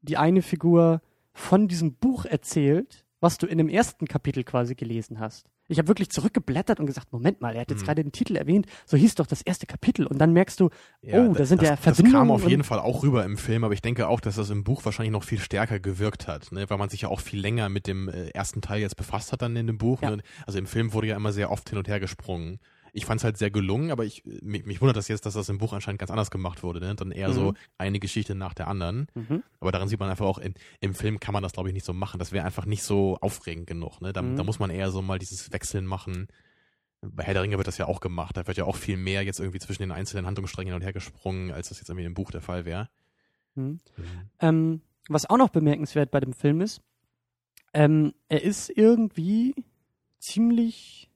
die 0.00 0.16
eine 0.16 0.42
Figur 0.42 1.00
von 1.32 1.68
diesem 1.68 1.94
Buch 1.94 2.24
erzählt, 2.24 3.04
was 3.20 3.38
du 3.38 3.46
in 3.46 3.58
dem 3.58 3.68
ersten 3.68 4.06
Kapitel 4.06 4.44
quasi 4.44 4.74
gelesen 4.74 5.18
hast. 5.18 5.50
Ich 5.68 5.78
habe 5.78 5.88
wirklich 5.88 6.10
zurückgeblättert 6.10 6.78
und 6.80 6.86
gesagt, 6.86 7.12
Moment 7.12 7.40
mal, 7.40 7.54
er 7.54 7.62
hat 7.62 7.70
jetzt 7.70 7.80
Mhm. 7.82 7.86
gerade 7.86 8.02
den 8.04 8.12
Titel 8.12 8.36
erwähnt, 8.36 8.66
so 8.86 8.96
hieß 8.96 9.14
doch 9.14 9.26
das 9.26 9.40
erste 9.42 9.66
Kapitel 9.66 10.06
und 10.06 10.18
dann 10.18 10.32
merkst 10.32 10.60
du, 10.60 10.66
oh, 10.66 11.32
da 11.34 11.46
sind 11.46 11.62
das, 11.62 11.68
ja 11.70 11.74
Das 11.76 11.80
Verbindungen. 11.84 12.12
kam 12.12 12.30
auf 12.30 12.46
jeden 12.48 12.64
Fall 12.64 12.78
auch 12.80 13.02
rüber 13.02 13.24
im 13.24 13.36
Film, 13.38 13.64
aber 13.64 13.72
ich 13.74 13.80
denke 13.82 14.08
auch, 14.08 14.20
dass 14.20 14.36
das 14.36 14.50
im 14.50 14.62
Buch 14.64 14.84
wahrscheinlich 14.84 15.12
noch 15.12 15.24
viel 15.24 15.38
stärker 15.40 15.80
gewirkt 15.80 16.28
hat, 16.28 16.52
ne? 16.52 16.68
weil 16.68 16.76
man 16.78 16.88
sich 16.90 17.02
ja 17.02 17.08
auch 17.08 17.20
viel 17.20 17.40
länger 17.40 17.68
mit 17.68 17.86
dem 17.86 18.08
äh, 18.08 18.28
ersten 18.28 18.60
Teil 18.60 18.80
jetzt 18.80 18.96
befasst 18.96 19.32
hat 19.32 19.40
dann 19.42 19.56
in 19.56 19.66
dem 19.66 19.78
Buch. 19.78 20.02
Ja. 20.02 20.10
Ne? 20.10 20.22
Also 20.46 20.58
im 20.58 20.66
Film 20.66 20.92
wurde 20.92 21.06
ja 21.08 21.16
immer 21.16 21.32
sehr 21.32 21.50
oft 21.50 21.68
hin 21.68 21.78
und 21.78 21.88
her 21.88 22.00
gesprungen. 22.00 22.58
Ich 22.96 23.06
fand 23.06 23.20
es 23.20 23.24
halt 23.24 23.36
sehr 23.36 23.50
gelungen, 23.50 23.90
aber 23.90 24.04
ich 24.04 24.22
mich, 24.24 24.64
mich 24.66 24.80
wundert 24.80 24.96
das 24.96 25.08
jetzt, 25.08 25.26
dass 25.26 25.34
das 25.34 25.48
im 25.48 25.58
Buch 25.58 25.72
anscheinend 25.72 25.98
ganz 25.98 26.10
anders 26.12 26.30
gemacht 26.30 26.62
wurde. 26.62 26.78
Ne? 26.78 26.94
Dann 26.94 27.10
eher 27.10 27.32
so 27.32 27.50
Mhm. 27.52 27.56
eine 27.76 27.98
Geschichte 27.98 28.34
nach 28.36 28.54
der 28.54 28.68
anderen. 28.68 29.08
Mhm. 29.14 29.42
Aber 29.58 29.72
daran 29.72 29.88
sieht 29.88 29.98
man 29.98 30.08
einfach 30.08 30.26
auch, 30.26 30.38
in, 30.38 30.54
im 30.80 30.94
Film 30.94 31.18
kann 31.18 31.32
man 31.32 31.42
das, 31.42 31.52
glaube 31.52 31.68
ich, 31.68 31.74
nicht 31.74 31.84
so 31.84 31.92
machen. 31.92 32.18
Das 32.20 32.30
wäre 32.30 32.46
einfach 32.46 32.66
nicht 32.66 32.84
so 32.84 33.18
aufregend 33.20 33.66
genug. 33.66 34.00
Ne? 34.00 34.12
Da, 34.12 34.22
Mhm. 34.22 34.36
da 34.36 34.44
muss 34.44 34.60
man 34.60 34.70
eher 34.70 34.90
so 34.92 35.02
mal 35.02 35.18
dieses 35.18 35.52
Wechseln 35.52 35.86
machen. 35.86 36.28
Bei 37.02 37.24
Herr 37.24 37.34
der 37.34 37.42
Ringe 37.42 37.56
wird 37.58 37.66
das 37.66 37.78
ja 37.78 37.86
auch 37.86 37.98
gemacht. 38.00 38.36
Da 38.36 38.46
wird 38.46 38.56
ja 38.56 38.64
auch 38.64 38.76
viel 38.76 38.96
mehr 38.96 39.22
jetzt 39.24 39.40
irgendwie 39.40 39.58
zwischen 39.58 39.82
den 39.82 39.90
einzelnen 39.92 40.24
Handlungssträngen 40.26 40.72
hin 40.72 40.76
und 40.76 40.84
her 40.84 40.92
gesprungen, 40.92 41.50
als 41.50 41.68
das 41.70 41.78
jetzt 41.80 41.88
irgendwie 41.90 42.06
im 42.06 42.14
Buch 42.14 42.30
der 42.30 42.40
Fall 42.42 42.64
wäre. 42.64 42.88
Mhm. 43.56 43.80
Ähm, 44.40 44.82
was 45.08 45.28
auch 45.28 45.36
noch 45.36 45.50
bemerkenswert 45.50 46.10
bei 46.12 46.20
dem 46.20 46.32
Film 46.32 46.60
ist, 46.60 46.80
ähm, 47.74 48.14
er 48.28 48.42
ist 48.42 48.70
irgendwie 48.70 49.54
ziemlich 50.20 51.10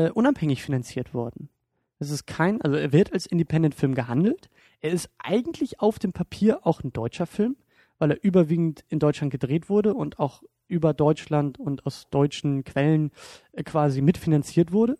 äh, 0.00 0.10
unabhängig 0.10 0.62
finanziert 0.62 1.14
worden. 1.14 1.48
Es 1.98 2.10
ist 2.10 2.26
kein, 2.26 2.62
also 2.62 2.76
er 2.76 2.92
wird 2.92 3.12
als 3.12 3.26
Independent-Film 3.26 3.94
gehandelt. 3.94 4.48
Er 4.80 4.90
ist 4.90 5.10
eigentlich 5.18 5.80
auf 5.80 5.98
dem 5.98 6.12
Papier 6.12 6.66
auch 6.66 6.82
ein 6.82 6.92
deutscher 6.92 7.26
Film, 7.26 7.56
weil 7.98 8.12
er 8.12 8.24
überwiegend 8.24 8.84
in 8.88 8.98
Deutschland 8.98 9.30
gedreht 9.30 9.68
wurde 9.68 9.94
und 9.94 10.18
auch 10.18 10.42
über 10.66 10.94
Deutschland 10.94 11.58
und 11.58 11.84
aus 11.84 12.08
deutschen 12.10 12.64
Quellen 12.64 13.10
äh, 13.52 13.62
quasi 13.62 14.00
mitfinanziert 14.00 14.72
wurde. 14.72 14.96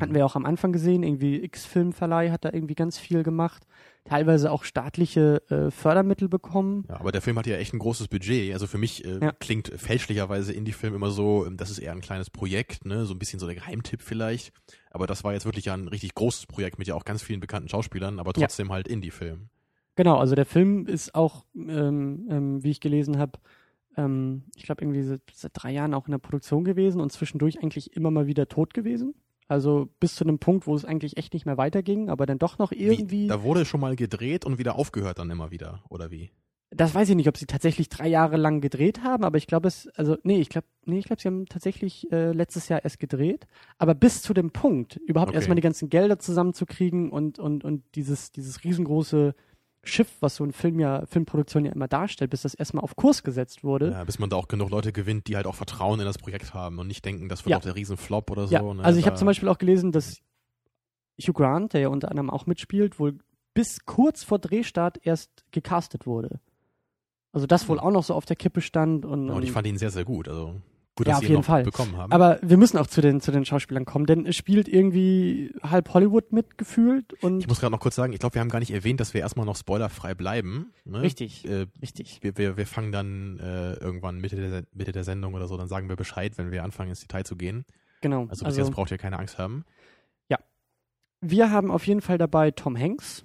Hatten 0.00 0.14
wir 0.14 0.24
auch 0.24 0.36
am 0.36 0.46
Anfang 0.46 0.72
gesehen, 0.72 1.02
irgendwie 1.02 1.42
X-Filmverleih 1.44 2.30
hat 2.30 2.44
da 2.44 2.50
irgendwie 2.52 2.74
ganz 2.74 2.98
viel 2.98 3.22
gemacht, 3.22 3.66
teilweise 4.04 4.50
auch 4.50 4.64
staatliche 4.64 5.42
äh, 5.50 5.70
Fördermittel 5.70 6.28
bekommen. 6.28 6.84
Ja, 6.88 6.98
aber 6.98 7.12
der 7.12 7.20
Film 7.20 7.38
hat 7.38 7.46
ja 7.46 7.56
echt 7.56 7.74
ein 7.74 7.78
großes 7.78 8.08
Budget. 8.08 8.52
Also 8.52 8.66
für 8.66 8.78
mich 8.78 9.04
äh, 9.04 9.18
Ja. 9.20 9.32
klingt 9.32 9.68
fälschlicherweise 9.76 10.52
Indie-Film 10.52 10.94
immer 10.94 11.10
so, 11.10 11.46
ähm, 11.46 11.56
das 11.56 11.70
ist 11.70 11.78
eher 11.78 11.92
ein 11.92 12.00
kleines 12.00 12.30
Projekt, 12.30 12.84
ne, 12.84 13.04
so 13.04 13.14
ein 13.14 13.18
bisschen 13.18 13.38
so 13.38 13.46
der 13.46 13.54
Geheimtipp 13.54 14.02
vielleicht. 14.02 14.52
Aber 14.90 15.06
das 15.06 15.24
war 15.24 15.32
jetzt 15.34 15.44
wirklich 15.44 15.66
ja 15.66 15.74
ein 15.74 15.88
richtig 15.88 16.14
großes 16.14 16.46
Projekt 16.46 16.78
mit 16.78 16.88
ja 16.88 16.94
auch 16.94 17.04
ganz 17.04 17.22
vielen 17.22 17.40
bekannten 17.40 17.68
Schauspielern, 17.68 18.18
aber 18.18 18.32
Ja. 18.36 18.46
trotzdem 18.46 18.72
halt 18.72 18.88
Indie-Film. 18.88 19.48
Genau, 19.94 20.16
also 20.16 20.34
der 20.34 20.46
Film 20.46 20.86
ist 20.86 21.14
auch, 21.14 21.44
ähm, 21.54 22.26
ähm, 22.30 22.64
wie 22.64 22.70
ich 22.70 22.80
gelesen 22.80 23.18
habe, 23.18 23.38
ähm, 23.96 24.44
ich 24.56 24.62
glaube 24.62 24.82
irgendwie 24.82 25.02
seit, 25.02 25.20
seit 25.34 25.52
drei 25.54 25.70
Jahren 25.70 25.92
auch 25.92 26.06
in 26.06 26.12
der 26.12 26.18
Produktion 26.18 26.64
gewesen 26.64 26.98
und 27.00 27.12
zwischendurch 27.12 27.62
eigentlich 27.62 27.94
immer 27.94 28.10
mal 28.10 28.26
wieder 28.26 28.48
tot 28.48 28.72
gewesen. 28.72 29.14
Also 29.52 29.88
bis 30.00 30.14
zu 30.14 30.24
einem 30.24 30.38
Punkt, 30.38 30.66
wo 30.66 30.74
es 30.74 30.84
eigentlich 30.84 31.16
echt 31.18 31.34
nicht 31.34 31.46
mehr 31.46 31.58
weiterging, 31.58 32.08
aber 32.08 32.26
dann 32.26 32.38
doch 32.38 32.58
noch 32.58 32.72
irgendwie. 32.72 33.24
Wie, 33.24 33.26
da 33.28 33.42
wurde 33.42 33.64
schon 33.64 33.80
mal 33.80 33.96
gedreht 33.96 34.44
und 34.46 34.58
wieder 34.58 34.76
aufgehört 34.76 35.18
dann 35.18 35.30
immer 35.30 35.50
wieder, 35.50 35.82
oder 35.90 36.10
wie? 36.10 36.30
das 36.74 36.94
weiß 36.94 37.10
ich 37.10 37.16
nicht, 37.16 37.28
ob 37.28 37.36
sie 37.36 37.44
tatsächlich 37.44 37.90
drei 37.90 38.08
Jahre 38.08 38.38
lang 38.38 38.62
gedreht 38.62 39.02
haben, 39.02 39.24
aber 39.24 39.36
ich 39.36 39.46
glaube 39.46 39.68
es, 39.68 39.88
also 39.88 40.16
nee, 40.22 40.40
ich 40.40 40.48
glaube, 40.48 40.66
nee, 40.86 40.98
ich 40.98 41.04
glaube, 41.04 41.20
sie 41.20 41.28
haben 41.28 41.44
tatsächlich 41.44 42.10
äh, 42.10 42.32
letztes 42.32 42.68
Jahr 42.70 42.82
erst 42.82 42.98
gedreht. 42.98 43.46
Aber 43.76 43.94
bis 43.94 44.22
zu 44.22 44.32
dem 44.32 44.52
Punkt, 44.52 44.96
überhaupt 45.06 45.30
Okay. 45.30 45.36
erstmal 45.36 45.56
die 45.56 45.62
ganzen 45.62 45.90
Gelder 45.90 46.18
zusammenzukriegen 46.18 47.10
und 47.10 47.38
und 47.38 47.62
und 47.62 47.84
dieses 47.94 48.32
dieses 48.32 48.64
riesengroße 48.64 49.34
Schiff, 49.84 50.08
was 50.20 50.36
so 50.36 50.44
ein 50.44 50.52
Film 50.52 50.78
ja, 50.78 51.04
Filmproduktion 51.06 51.64
ja 51.64 51.72
immer 51.72 51.88
darstellt, 51.88 52.30
bis 52.30 52.42
das 52.42 52.54
erstmal 52.54 52.84
auf 52.84 52.94
Kurs 52.94 53.24
gesetzt 53.24 53.64
wurde. 53.64 53.90
Ja, 53.90 54.04
bis 54.04 54.18
man 54.20 54.30
da 54.30 54.36
auch 54.36 54.46
genug 54.46 54.70
Leute 54.70 54.92
gewinnt, 54.92 55.26
die 55.26 55.34
halt 55.36 55.46
auch 55.46 55.56
Vertrauen 55.56 55.98
in 55.98 56.06
das 56.06 56.18
Projekt 56.18 56.54
haben 56.54 56.78
und 56.78 56.86
nicht 56.86 57.04
denken, 57.04 57.28
das 57.28 57.44
wird 57.44 57.50
Ja. 57.50 57.56
auch 57.58 57.62
der 57.62 57.74
Riesenflop 57.74 58.30
oder 58.30 58.46
so. 58.46 58.54
Ja, 58.54 58.62
ne? 58.62 58.84
also 58.84 58.98
ich 59.00 59.06
habe 59.06 59.16
zum 59.16 59.26
Beispiel 59.26 59.48
auch 59.48 59.58
gelesen, 59.58 59.90
dass 59.90 60.20
Hugh 61.20 61.32
Grant, 61.32 61.72
der 61.72 61.80
ja 61.80 61.88
unter 61.88 62.10
anderem 62.10 62.30
auch 62.30 62.46
mitspielt, 62.46 63.00
wohl 63.00 63.18
bis 63.54 63.84
kurz 63.84 64.22
vor 64.22 64.38
Drehstart 64.38 65.04
erst 65.04 65.44
gecastet 65.50 66.06
wurde. 66.06 66.40
Also 67.32 67.46
das 67.46 67.68
wohl 67.68 67.80
auch 67.80 67.90
noch 67.90 68.04
so 68.04 68.14
auf 68.14 68.24
der 68.24 68.36
Kippe 68.36 68.60
stand 68.60 69.04
und, 69.04 69.26
Ja, 69.26 69.32
und 69.32 69.38
und 69.38 69.42
ich 69.42 69.52
fand 69.52 69.66
ihn 69.66 69.78
sehr, 69.78 69.90
sehr 69.90 70.04
gut. 70.04 70.28
Also 70.28 70.54
gut, 70.96 71.06
Ja, 71.06 71.12
dass 71.12 71.18
auf 71.18 71.20
sie 71.20 71.26
ihn 71.28 71.30
jeden 71.32 71.42
Fall. 71.42 71.62
bekommen 71.64 71.96
haben. 71.96 72.12
aber 72.12 72.38
wir 72.42 72.56
müssen 72.56 72.76
auch 72.78 72.86
zu 72.86 73.00
den 73.00 73.20
zu 73.20 73.32
den 73.32 73.44
Schauspielern 73.44 73.84
kommen, 73.84 74.06
denn 74.06 74.26
es 74.26 74.36
spielt 74.36 74.68
irgendwie 74.68 75.54
halb 75.62 75.92
Hollywood 75.94 76.32
mitgefühlt 76.32 77.12
und 77.22 77.40
ich 77.40 77.48
muss 77.48 77.60
gerade 77.60 77.72
noch 77.72 77.80
kurz 77.80 77.94
sagen, 77.96 78.12
ich 78.12 78.18
glaube, 78.20 78.34
wir 78.34 78.40
haben 78.40 78.48
gar 78.50 78.58
nicht 78.58 78.72
erwähnt, 78.72 79.00
dass 79.00 79.14
wir 79.14 79.20
erstmal 79.22 79.46
noch 79.46 79.56
spoilerfrei 79.56 80.14
bleiben. 80.14 80.72
Ne? 80.84 81.00
richtig, 81.02 81.48
Äh, 81.48 81.66
richtig. 81.80 82.18
wir, 82.22 82.36
wir, 82.36 82.56
wir 82.56 82.66
fangen 82.66 82.92
dann 82.92 83.38
äh, 83.38 83.74
irgendwann 83.74 84.18
Mitte 84.18 84.36
der, 84.36 84.64
Mitte 84.72 84.92
der 84.92 85.04
Sendung 85.04 85.34
oder 85.34 85.48
so, 85.48 85.56
dann 85.56 85.68
sagen 85.68 85.88
wir 85.88 85.96
Bescheid, 85.96 86.36
wenn 86.38 86.50
wir 86.50 86.62
anfangen 86.64 86.90
ins 86.90 87.00
Detail 87.00 87.24
zu 87.24 87.36
gehen. 87.36 87.64
Genau. 88.00 88.26
Also 88.28 88.44
bis 88.44 88.56
jetzt 88.56 88.70
braucht 88.72 88.90
ihr 88.90 88.98
keine 88.98 89.18
Angst 89.18 89.38
haben. 89.38 89.64
wir 91.24 91.50
haben 91.52 91.70
auf 91.70 91.86
jeden 91.86 92.00
Fall 92.00 92.18
dabei 92.18 92.50
Tom 92.50 92.76
Hanks, 92.76 93.24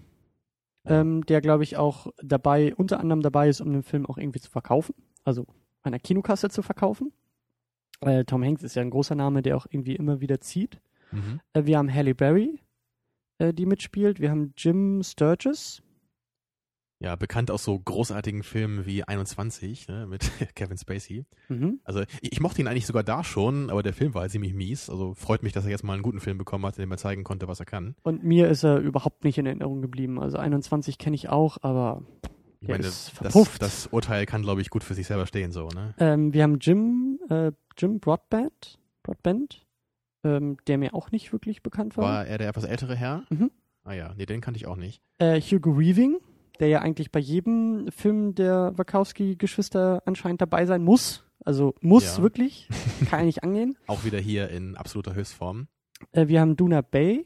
Ja. 0.85 1.01
ähm, 1.01 1.25
der 1.25 1.41
glaube 1.41 1.63
ich 1.63 1.77
auch 1.77 2.07
dabei, 2.21 2.75
unter 2.75 2.99
anderem 2.99 3.21
dabei 3.23 3.49
ist, 3.49 3.59
um 3.59 3.73
den 3.73 3.81
Film 3.81 4.05
auch 4.05 4.17
irgendwie 4.19 4.39
zu 4.39 4.51
verkaufen, 4.51 4.93
also 5.23 5.47
der 5.83 5.99
Kinokasse 5.99 6.49
zu 6.49 6.61
verkaufen. 6.61 7.11
Äh, 8.01 8.25
Tom 8.25 8.43
Hanks 8.43 8.63
ist 8.63 8.75
ja 8.75 8.81
ein 8.81 8.89
großer 8.89 9.15
Name, 9.15 9.41
der 9.41 9.57
auch 9.57 9.65
irgendwie 9.69 9.95
immer 9.95 10.21
wieder 10.21 10.39
zieht. 10.39 10.79
Mhm. 11.11 11.39
Äh, 11.53 11.65
wir 11.65 11.77
haben 11.77 11.93
Halle 11.93 12.15
Berry, 12.15 12.59
äh, 13.39 13.53
die 13.53 13.65
mitspielt. 13.65 14.19
Wir 14.19 14.31
haben 14.31 14.53
Jim 14.57 15.01
Sturgis. 15.03 15.81
Ja, 16.99 17.15
bekannt 17.15 17.51
aus 17.51 17.63
so 17.63 17.77
großartigen 17.77 18.41
Filmen 18.41 18.87
wie 18.87 19.03
21 19.03 19.87
ne, 19.87 20.07
mit 20.07 20.31
Kevin 20.55 20.77
Spacey. 20.77 21.25
Mhm. 21.47 21.79
Also 21.83 22.01
ich, 22.21 22.33
ich 22.33 22.39
mochte 22.39 22.61
ihn 22.61 22.67
eigentlich 22.67 22.87
sogar 22.87 23.03
da 23.03 23.23
schon, 23.23 23.69
aber 23.69 23.83
der 23.83 23.93
Film 23.93 24.15
war 24.15 24.21
halt 24.21 24.31
ziemlich 24.31 24.53
mies. 24.53 24.89
Also 24.89 25.13
freut 25.13 25.43
mich, 25.43 25.53
dass 25.53 25.65
er 25.65 25.71
jetzt 25.71 25.83
mal 25.83 25.93
einen 25.93 26.01
guten 26.01 26.19
Film 26.19 26.39
bekommen 26.39 26.65
hat, 26.65 26.77
in 26.77 26.81
dem 26.81 26.91
er 26.91 26.97
zeigen 26.97 27.23
konnte, 27.23 27.47
was 27.47 27.59
er 27.59 27.67
kann. 27.67 27.95
Und 28.01 28.23
mir 28.23 28.47
ist 28.49 28.63
er 28.63 28.79
überhaupt 28.79 29.23
nicht 29.23 29.37
in 29.37 29.45
Erinnerung 29.45 29.81
geblieben. 29.81 30.19
Also 30.19 30.37
21 30.37 30.97
kenne 30.97 31.15
ich 31.15 31.29
auch, 31.29 31.57
aber 31.61 32.01
Ich 32.67 32.71
meine, 32.71 32.83
das, 32.83 33.57
das 33.59 33.87
Urteil 33.87 34.25
kann, 34.25 34.41
glaube 34.41 34.61
ich, 34.61 34.69
gut 34.69 34.83
für 34.83 34.93
sich 34.93 35.07
selber 35.07 35.25
stehen, 35.25 35.51
so, 35.51 35.69
ne? 35.69 35.93
ähm, 35.99 36.33
wir 36.33 36.43
haben 36.43 36.59
Jim, 36.59 37.19
äh, 37.29 37.51
Jim 37.77 37.99
Broadbent, 37.99 38.79
Broadbent 39.03 39.67
ähm, 40.23 40.57
der 40.67 40.77
mir 40.77 40.93
auch 40.93 41.11
nicht 41.11 41.31
wirklich 41.31 41.63
bekannt 41.63 41.97
war. 41.97 42.03
War 42.03 42.27
er 42.27 42.37
der 42.37 42.49
etwas 42.49 42.63
ältere 42.63 42.95
Herr? 42.95 43.23
Mhm. 43.29 43.51
Ah 43.83 43.93
ja, 43.93 44.13
nee, 44.17 44.25
den 44.25 44.41
kannte 44.41 44.57
ich 44.57 44.67
auch 44.67 44.75
nicht. 44.75 45.01
Äh, 45.17 45.39
Hugo 45.39 45.79
Weaving, 45.79 46.17
der 46.59 46.67
ja 46.67 46.79
eigentlich 46.81 47.11
bei 47.11 47.19
jedem 47.19 47.89
Film 47.91 48.35
der 48.35 48.73
Wachowski-Geschwister 48.77 50.03
anscheinend 50.05 50.41
dabei 50.41 50.65
sein 50.65 50.83
muss. 50.83 51.23
Also 51.45 51.75
muss 51.81 52.17
Ja. 52.17 52.23
wirklich. 52.23 52.67
Kann 53.09 53.19
ja 53.19 53.25
nicht 53.25 53.43
angehen. 53.43 53.77
Auch 53.87 54.03
wieder 54.03 54.19
hier 54.19 54.49
in 54.49 54.75
absoluter 54.75 55.13
Höchstform. 55.13 55.67
Äh, 56.11 56.27
wir 56.27 56.41
haben 56.41 56.55
Duna 56.57 56.81
Bay. 56.81 57.25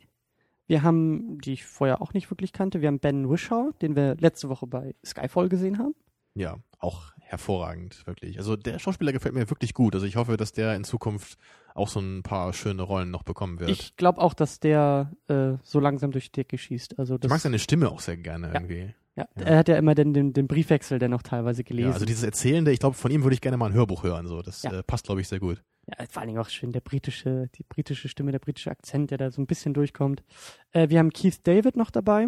Wir 0.71 0.83
haben, 0.83 1.37
die 1.41 1.51
ich 1.51 1.65
vorher 1.65 2.01
auch 2.01 2.13
nicht 2.13 2.31
wirklich 2.31 2.53
kannte, 2.53 2.79
wir 2.79 2.87
haben 2.87 2.99
Ben 2.99 3.29
Wishaw, 3.29 3.71
den 3.81 3.93
wir 3.97 4.15
letzte 4.15 4.47
Woche 4.47 4.67
bei 4.67 4.95
Skyfall 5.05 5.49
gesehen 5.49 5.77
haben. 5.77 5.93
Ja, 6.33 6.59
auch 6.79 7.11
hervorragend, 7.19 8.07
wirklich. 8.07 8.37
Also 8.37 8.55
der 8.55 8.79
Schauspieler 8.79 9.11
gefällt 9.11 9.35
mir 9.35 9.49
wirklich 9.49 9.73
gut. 9.73 9.95
Also 9.95 10.05
ich 10.05 10.15
hoffe, 10.15 10.37
dass 10.37 10.53
der 10.53 10.73
in 10.77 10.85
Zukunft 10.85 11.37
auch 11.75 11.89
so 11.89 11.99
ein 11.99 12.23
paar 12.23 12.53
schöne 12.53 12.83
Rollen 12.83 13.11
noch 13.11 13.23
bekommen 13.23 13.59
wird. 13.59 13.69
Ich 13.69 13.97
glaube 13.97 14.21
auch, 14.21 14.33
dass 14.33 14.61
der 14.61 15.11
äh, 15.27 15.55
so 15.61 15.81
langsam 15.81 16.11
durch 16.11 16.31
die 16.31 16.39
Decke 16.41 16.57
schießt. 16.57 16.97
Also 16.99 17.15
ich 17.15 17.19
das, 17.19 17.29
mag 17.29 17.41
seine 17.41 17.59
Stimme 17.59 17.89
auch 17.91 17.99
sehr 17.99 18.15
gerne 18.15 18.47
Ja. 18.47 18.53
irgendwie. 18.53 18.93
ja, 19.17 19.27
ja. 19.37 19.43
Er 19.43 19.57
hat 19.57 19.67
ja 19.67 19.75
immer 19.75 19.93
den, 19.93 20.13
den, 20.13 20.31
den 20.31 20.47
Briefwechsel, 20.47 20.99
der 20.99 21.09
noch 21.09 21.21
teilweise 21.21 21.65
gelesen. 21.65 21.89
Ja, 21.89 21.93
also 21.95 22.05
dieses 22.05 22.23
Erzählende, 22.23 22.71
ich 22.71 22.79
glaube, 22.79 22.95
von 22.95 23.11
ihm 23.11 23.23
würde 23.23 23.33
ich 23.33 23.41
gerne 23.41 23.57
mal 23.57 23.65
ein 23.65 23.73
Hörbuch 23.73 24.03
hören. 24.03 24.25
So, 24.25 24.41
das 24.41 24.63
Ja. 24.63 24.71
äh, 24.79 24.83
passt, 24.83 25.05
glaube 25.05 25.19
ich, 25.19 25.27
sehr 25.27 25.41
gut. 25.41 25.61
Ja, 25.87 26.05
vor 26.09 26.21
allen 26.21 26.27
Dingen 26.27 26.39
auch 26.39 26.49
schön 26.49 26.71
der 26.71 26.81
britische, 26.81 27.49
die 27.55 27.63
britische 27.63 28.07
Stimme, 28.07 28.31
der 28.31 28.39
britische 28.39 28.71
Akzent, 28.71 29.11
der 29.11 29.17
da 29.17 29.31
so 29.31 29.41
ein 29.41 29.47
bisschen 29.47 29.73
durchkommt. 29.73 30.23
Äh, 30.71 30.89
wir 30.89 30.99
haben 30.99 31.11
Keith 31.11 31.39
David 31.43 31.75
noch 31.75 31.89
dabei, 31.89 32.27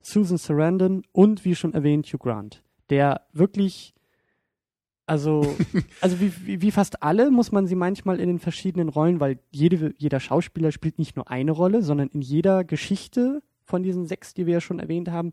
Susan 0.00 0.38
Sarandon 0.38 1.04
und 1.12 1.44
wie 1.44 1.54
schon 1.54 1.74
erwähnt 1.74 2.06
Hugh 2.06 2.18
Grant, 2.18 2.62
der 2.90 3.26
wirklich, 3.32 3.94
also, 5.06 5.56
also 6.00 6.20
wie, 6.20 6.32
wie, 6.44 6.60
wie 6.60 6.70
fast 6.72 7.02
alle 7.02 7.30
muss 7.30 7.52
man 7.52 7.66
sie 7.66 7.76
manchmal 7.76 8.18
in 8.18 8.28
den 8.28 8.40
verschiedenen 8.40 8.88
Rollen, 8.88 9.20
weil 9.20 9.38
jede, 9.50 9.94
jeder 9.98 10.18
Schauspieler 10.18 10.72
spielt 10.72 10.98
nicht 10.98 11.14
nur 11.14 11.30
eine 11.30 11.52
Rolle, 11.52 11.82
sondern 11.82 12.08
in 12.08 12.20
jeder 12.20 12.64
Geschichte 12.64 13.42
von 13.64 13.82
diesen 13.82 14.06
sechs, 14.06 14.34
die 14.34 14.46
wir 14.46 14.54
ja 14.54 14.60
schon 14.60 14.80
erwähnt 14.80 15.10
haben, 15.10 15.32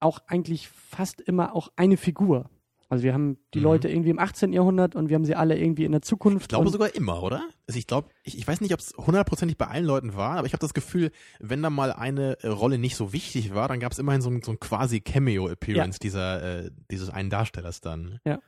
auch 0.00 0.18
eigentlich 0.26 0.68
fast 0.68 1.20
immer 1.20 1.54
auch 1.54 1.70
eine 1.76 1.96
Figur. 1.96 2.50
Also 2.92 3.04
wir 3.04 3.14
haben 3.14 3.38
die 3.54 3.58
Mhm. 3.60 3.64
Leute 3.64 3.88
irgendwie 3.88 4.10
im 4.10 4.18
18. 4.18 4.52
Jahrhundert 4.52 4.94
und 4.94 5.08
wir 5.08 5.14
haben 5.14 5.24
sie 5.24 5.34
alle 5.34 5.58
irgendwie 5.58 5.86
in 5.86 5.92
der 5.92 6.02
Zukunft. 6.02 6.42
Ich 6.42 6.48
glaube 6.48 6.68
sogar 6.68 6.94
immer, 6.94 7.22
oder? 7.22 7.48
Also 7.66 7.78
ich 7.78 7.86
glaube, 7.86 8.10
ich, 8.22 8.36
ich 8.36 8.46
weiß 8.46 8.60
nicht, 8.60 8.74
ob 8.74 8.80
es 8.80 8.92
hundertprozentig 8.98 9.56
bei 9.56 9.66
allen 9.66 9.86
Leuten 9.86 10.14
war, 10.14 10.36
aber 10.36 10.46
ich 10.46 10.52
habe 10.52 10.60
das 10.60 10.74
Gefühl, 10.74 11.10
wenn 11.40 11.62
da 11.62 11.70
mal 11.70 11.90
eine 11.90 12.36
äh, 12.42 12.48
Rolle 12.48 12.76
nicht 12.76 12.96
so 12.96 13.14
wichtig 13.14 13.54
war, 13.54 13.66
dann 13.66 13.80
gab 13.80 13.92
es 13.92 13.98
immerhin 13.98 14.20
so 14.20 14.28
ein, 14.28 14.42
so 14.42 14.50
ein 14.50 14.60
quasi 14.60 15.00
Cameo-Appearance 15.00 16.00
dieser, 16.00 16.64
äh, 16.66 16.70
dieses 16.90 17.08
einen 17.08 17.30
Darstellers 17.30 17.80
dann. 17.80 18.18
Ja. 18.26 18.40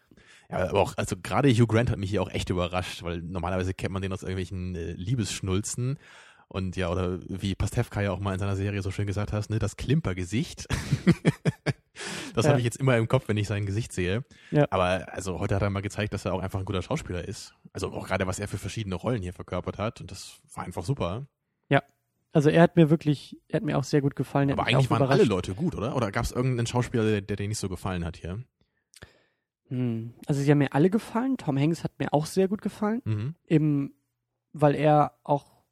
Ja, 0.51 0.69
aber 0.69 0.79
auch, 0.79 0.93
also 0.99 1.17
gerade 1.17 1.49
Hugh 1.51 1.67
Grant 1.67 1.91
hat 1.91 1.99
mich 1.99 2.11
hier 2.11 2.21
auch 2.21 2.31
echt 2.31 2.51
überrascht, 2.51 3.03
weil 3.03 3.23
normalerweise 3.23 3.73
kennt 3.73 3.95
man 3.95 4.03
den 4.03 4.13
aus 4.13 4.25
irgendwelchen 4.25 4.75
äh, 4.75 4.93
Liebesschnulzen. 4.93 5.99
Und 6.49 6.77
ja, 6.77 6.91
oder 6.91 7.19
wie 7.27 7.55
Pastewka 7.55 8.03
ja 8.03 8.13
auch 8.13 8.21
mal 8.21 8.35
in 8.35 8.39
seiner 8.39 8.57
Serie 8.57 8.83
so 8.83 8.91
schön 8.91 9.07
gesagt 9.07 9.33
hast, 9.33 9.49
ne, 9.49 9.59
das 9.59 9.79
Klimpergesicht. 9.79 10.67
das 12.35 12.45
Ja. 12.45 12.51
habe 12.51 12.61
ich 12.61 12.65
jetzt 12.65 12.77
immer 12.77 12.97
im 12.99 13.09
Kopf, 13.09 13.29
wenn 13.29 13.37
ich 13.39 13.49
sein 13.49 13.65
Gesicht 13.65 13.93
sehe. 13.93 14.25
Ja. 14.51 14.67
Aber 14.71 15.13
also 15.13 15.41
heute 15.41 15.55
hat 15.55 15.63
er 15.63 15.71
mal 15.71 15.81
gezeigt, 15.81 16.13
dass 16.13 16.25
er 16.27 16.35
auch 16.35 16.41
einfach 16.41 16.59
ein 16.59 16.67
guter 16.67 16.83
Schauspieler 16.83 17.27
ist. 17.27 17.55
Also 17.73 17.91
auch 17.93 18.07
gerade, 18.07 18.27
was 18.27 18.39
er 18.39 18.49
für 18.49 18.59
verschiedene 18.59 18.95
Rollen 18.95 19.23
hier 19.23 19.33
verkörpert 19.33 19.79
hat. 19.79 20.01
Und 20.03 20.11
das 20.11 20.41
war 20.55 20.65
einfach 20.65 20.85
super. 20.85 21.27
Also 22.35 22.51
er 22.51 22.63
hat 22.63 22.75
mir 22.75 22.91
wirklich, 22.91 23.41
er 23.47 23.59
hat 23.59 23.63
mir 23.63 23.79
auch 23.79 23.85
sehr 23.85 24.01
gut 24.01 24.17
gefallen. 24.17 24.49
Er 24.49 24.55
Aber 24.59 24.67
eigentlich 24.67 24.91
waren 24.91 25.05
alle. 25.05 25.23
Leute 25.23 25.55
gut, 25.55 25.77
oder? 25.77 25.95
Oder 25.95 26.11
gab 26.11 26.25
es 26.25 26.33
irgendeinen 26.33 26.67
Schauspieler, 26.67 27.05
der, 27.05 27.21
der 27.21 27.37
dir 27.37 27.47
nicht 27.47 27.61
so 27.61 27.69
gefallen 27.69 28.05
hat 28.05 28.17
hier? 28.17 28.43
Hm. 29.69 30.15
Also 30.27 30.41
sie 30.41 30.51
haben 30.51 30.59
mir 30.59 30.73
alle 30.75 30.91
gefallen. 30.91 31.37
Tom 31.37 31.57
Hanks 31.57 31.85
hat 31.85 31.97
mir 32.01 32.13
auch 32.13 32.27
sehr 32.27 32.49
gut 32.49 32.61
gefallen. 32.61 33.03
Mhm. 33.05 33.35
Eben, 33.47 33.95
weil 34.53 34.75
er 34.75 35.17
auch, 35.23 35.63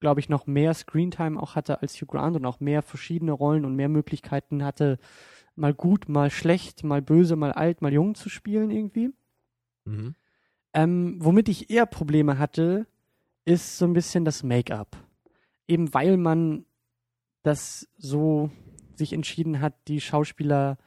glaube 0.00 0.20
ich, 0.20 0.28
noch 0.28 0.46
mehr 0.46 0.74
Screentime 0.74 1.40
auch 1.42 1.54
hatte 1.54 1.80
als 1.80 1.94
Hugh 1.94 2.06
Grant 2.06 2.36
und 2.36 2.44
auch 2.44 2.60
mehr 2.60 2.82
verschiedene 2.82 3.32
Rollen 3.32 3.64
und 3.64 3.74
mehr 3.74 3.88
Möglichkeiten 3.88 4.64
hatte, 4.64 4.98
mal 5.54 5.74
gut, 5.74 6.08
mal 6.08 6.30
schlecht, 6.30 6.84
mal 6.84 7.02
böse, 7.02 7.36
mal 7.36 7.52
alt, 7.52 7.82
mal 7.82 7.92
jung 7.92 8.14
zu 8.14 8.28
spielen 8.28 8.70
irgendwie. 8.70 9.10
Mhm. 9.84 10.14
Ähm, 10.74 11.16
womit 11.18 11.48
ich 11.48 11.70
eher 11.70 11.86
Probleme 11.86 12.38
hatte, 12.38 12.86
ist 13.44 13.78
so 13.78 13.84
ein 13.84 13.92
bisschen 13.92 14.24
das 14.24 14.42
Make-up. 14.42 14.96
Eben 15.68 15.92
weil 15.94 16.16
man 16.16 16.64
das 17.42 17.88
so 17.98 18.50
sich 18.94 19.12
entschieden 19.12 19.60
hat, 19.60 19.74
die 19.88 20.00
Schauspieler 20.00 20.78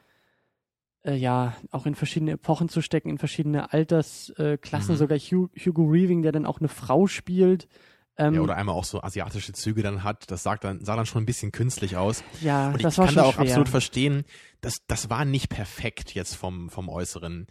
äh, 1.04 1.14
ja 1.14 1.56
auch 1.70 1.86
in 1.86 1.94
verschiedene 1.94 2.32
Epochen 2.32 2.68
zu 2.68 2.80
stecken, 2.80 3.10
in 3.10 3.18
verschiedene 3.18 3.72
Altersklassen, 3.72 4.90
äh. 4.90 4.94
Mhm. 4.94 4.98
sogar 4.98 5.18
Hugh, 5.18 5.50
Hugo 5.56 5.92
Weaving, 5.92 6.22
der 6.22 6.32
dann 6.32 6.46
auch 6.46 6.58
eine 6.58 6.68
Frau 6.68 7.06
spielt. 7.06 7.68
Ähm, 8.18 8.34
Ja, 8.34 8.40
oder 8.40 8.56
einmal 8.56 8.74
auch 8.74 8.84
so 8.84 9.02
asiatische 9.02 9.52
Züge 9.52 9.82
dann 9.82 10.02
hat. 10.02 10.30
Das 10.30 10.42
sagt 10.42 10.64
dann, 10.64 10.84
sah 10.84 10.96
dann 10.96 11.06
schon 11.06 11.22
ein 11.22 11.26
bisschen 11.26 11.52
künstlich 11.52 11.96
aus. 11.96 12.24
ja, 12.40 12.68
Und 12.70 12.82
das 12.82 12.94
ich 12.94 12.98
war 12.98 13.06
kann 13.06 13.14
schon 13.14 13.22
da 13.22 13.28
auch 13.28 13.34
schwer. 13.34 13.42
absolut 13.42 13.68
verstehen, 13.68 14.24
dass 14.60 14.74
das 14.86 15.10
war 15.10 15.24
nicht 15.24 15.48
perfekt 15.50 16.14
jetzt 16.14 16.34
vom, 16.34 16.70
vom 16.70 16.88
Äußeren. 16.88 17.46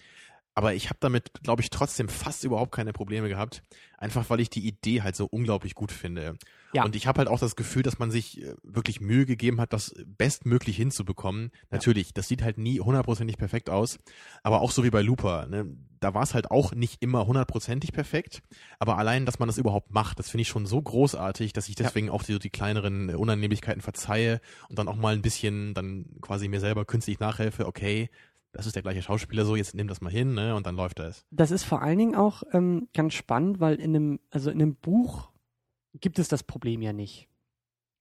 Aber 0.57 0.73
ich 0.73 0.85
habe 0.89 0.97
damit, 1.01 1.31
glaube 1.43 1.61
ich, 1.61 1.69
trotzdem 1.69 2.07
fast 2.07 2.43
überhaupt 2.45 2.71
keine 2.73 2.93
Probleme 2.93 3.27
gehabt. 3.27 3.61
Einfach 3.97 4.29
weil 4.29 4.39
ich 4.39 4.49
die 4.49 4.65
Idee 4.65 5.01
halt 5.01 5.15
so 5.15 5.25
unglaublich 5.25 5.75
gut 5.75 5.91
finde. 5.91 6.37
Ja. 6.75 6.83
Und 6.83 6.95
ich 6.95 7.07
habe 7.07 7.19
halt 7.19 7.27
auch 7.29 7.39
das 7.39 7.55
Gefühl, 7.55 7.83
dass 7.83 7.99
man 7.99 8.11
sich 8.11 8.41
äh, 8.41 8.53
wirklich 8.63 8.99
Mühe 9.01 9.25
gegeben 9.25 9.61
hat, 9.61 9.73
das 9.73 9.95
bestmöglich 10.05 10.75
hinzubekommen. 10.75 11.51
Natürlich, 11.71 12.13
das 12.13 12.27
sieht 12.27 12.43
halt 12.43 12.57
nie 12.57 12.79
hundertprozentig 12.79 13.37
perfekt 13.37 13.69
aus. 13.69 13.97
Aber 14.43 14.61
auch 14.61 14.71
so 14.71 14.83
wie 14.83 14.89
bei 14.89 15.01
Looper, 15.01 15.47
ne? 15.47 15.65
da 16.01 16.13
war 16.13 16.21
es 16.21 16.33
halt 16.33 16.51
auch 16.51 16.73
nicht 16.73 17.01
immer 17.01 17.25
hundertprozentig 17.25 17.91
perfekt. 17.93 18.41
Aber 18.77 18.97
allein, 18.97 19.25
dass 19.25 19.39
man 19.39 19.47
das 19.47 19.57
überhaupt 19.57 19.91
macht, 19.91 20.19
das 20.19 20.29
finde 20.29 20.43
ich 20.43 20.47
schon 20.49 20.65
so 20.65 20.81
großartig, 20.81 21.53
dass 21.53 21.67
ich 21.69 21.79
Ja. 21.79 21.85
deswegen 21.85 22.09
auch 22.09 22.23
die, 22.23 22.37
die 22.37 22.49
kleineren 22.49 23.09
Unannehmlichkeiten 23.15 23.81
verzeihe 23.81 24.39
und 24.69 24.77
dann 24.77 24.87
auch 24.87 24.97
mal 24.97 25.13
ein 25.15 25.21
bisschen 25.21 25.73
dann 25.73 26.05
quasi 26.21 26.47
mir 26.47 26.59
selber 26.59 26.85
künstlich 26.85 27.19
nachhelfe, 27.19 27.65
okay, 27.65 28.09
das 28.51 28.67
ist 28.67 28.75
der 28.75 28.83
gleiche 28.83 29.01
Schauspieler 29.01 29.45
so, 29.45 29.55
jetzt 29.55 29.75
nimm 29.75 29.87
das 29.87 29.99
mal 30.01 30.11
hin, 30.11 30.33
ne? 30.33 30.55
Und 30.55 30.65
dann 30.65 30.75
läuft 30.75 30.99
das. 30.99 31.25
Das 31.31 31.51
ist 31.51 31.63
vor 31.63 31.81
allen 31.81 31.97
Dingen 31.97 32.15
auch 32.15 32.43
ähm, 32.53 32.87
ganz 32.93 33.13
spannend, 33.13 33.59
weil 33.59 33.75
in 33.75 33.95
einem, 33.95 34.19
also 34.29 34.49
in 34.49 34.61
einem 34.61 34.75
Buch 34.75 35.29
gibt 36.01 36.19
es 36.19 36.27
das 36.27 36.43
Problem 36.43 36.81
ja 36.81 36.93
nicht. 36.93 37.29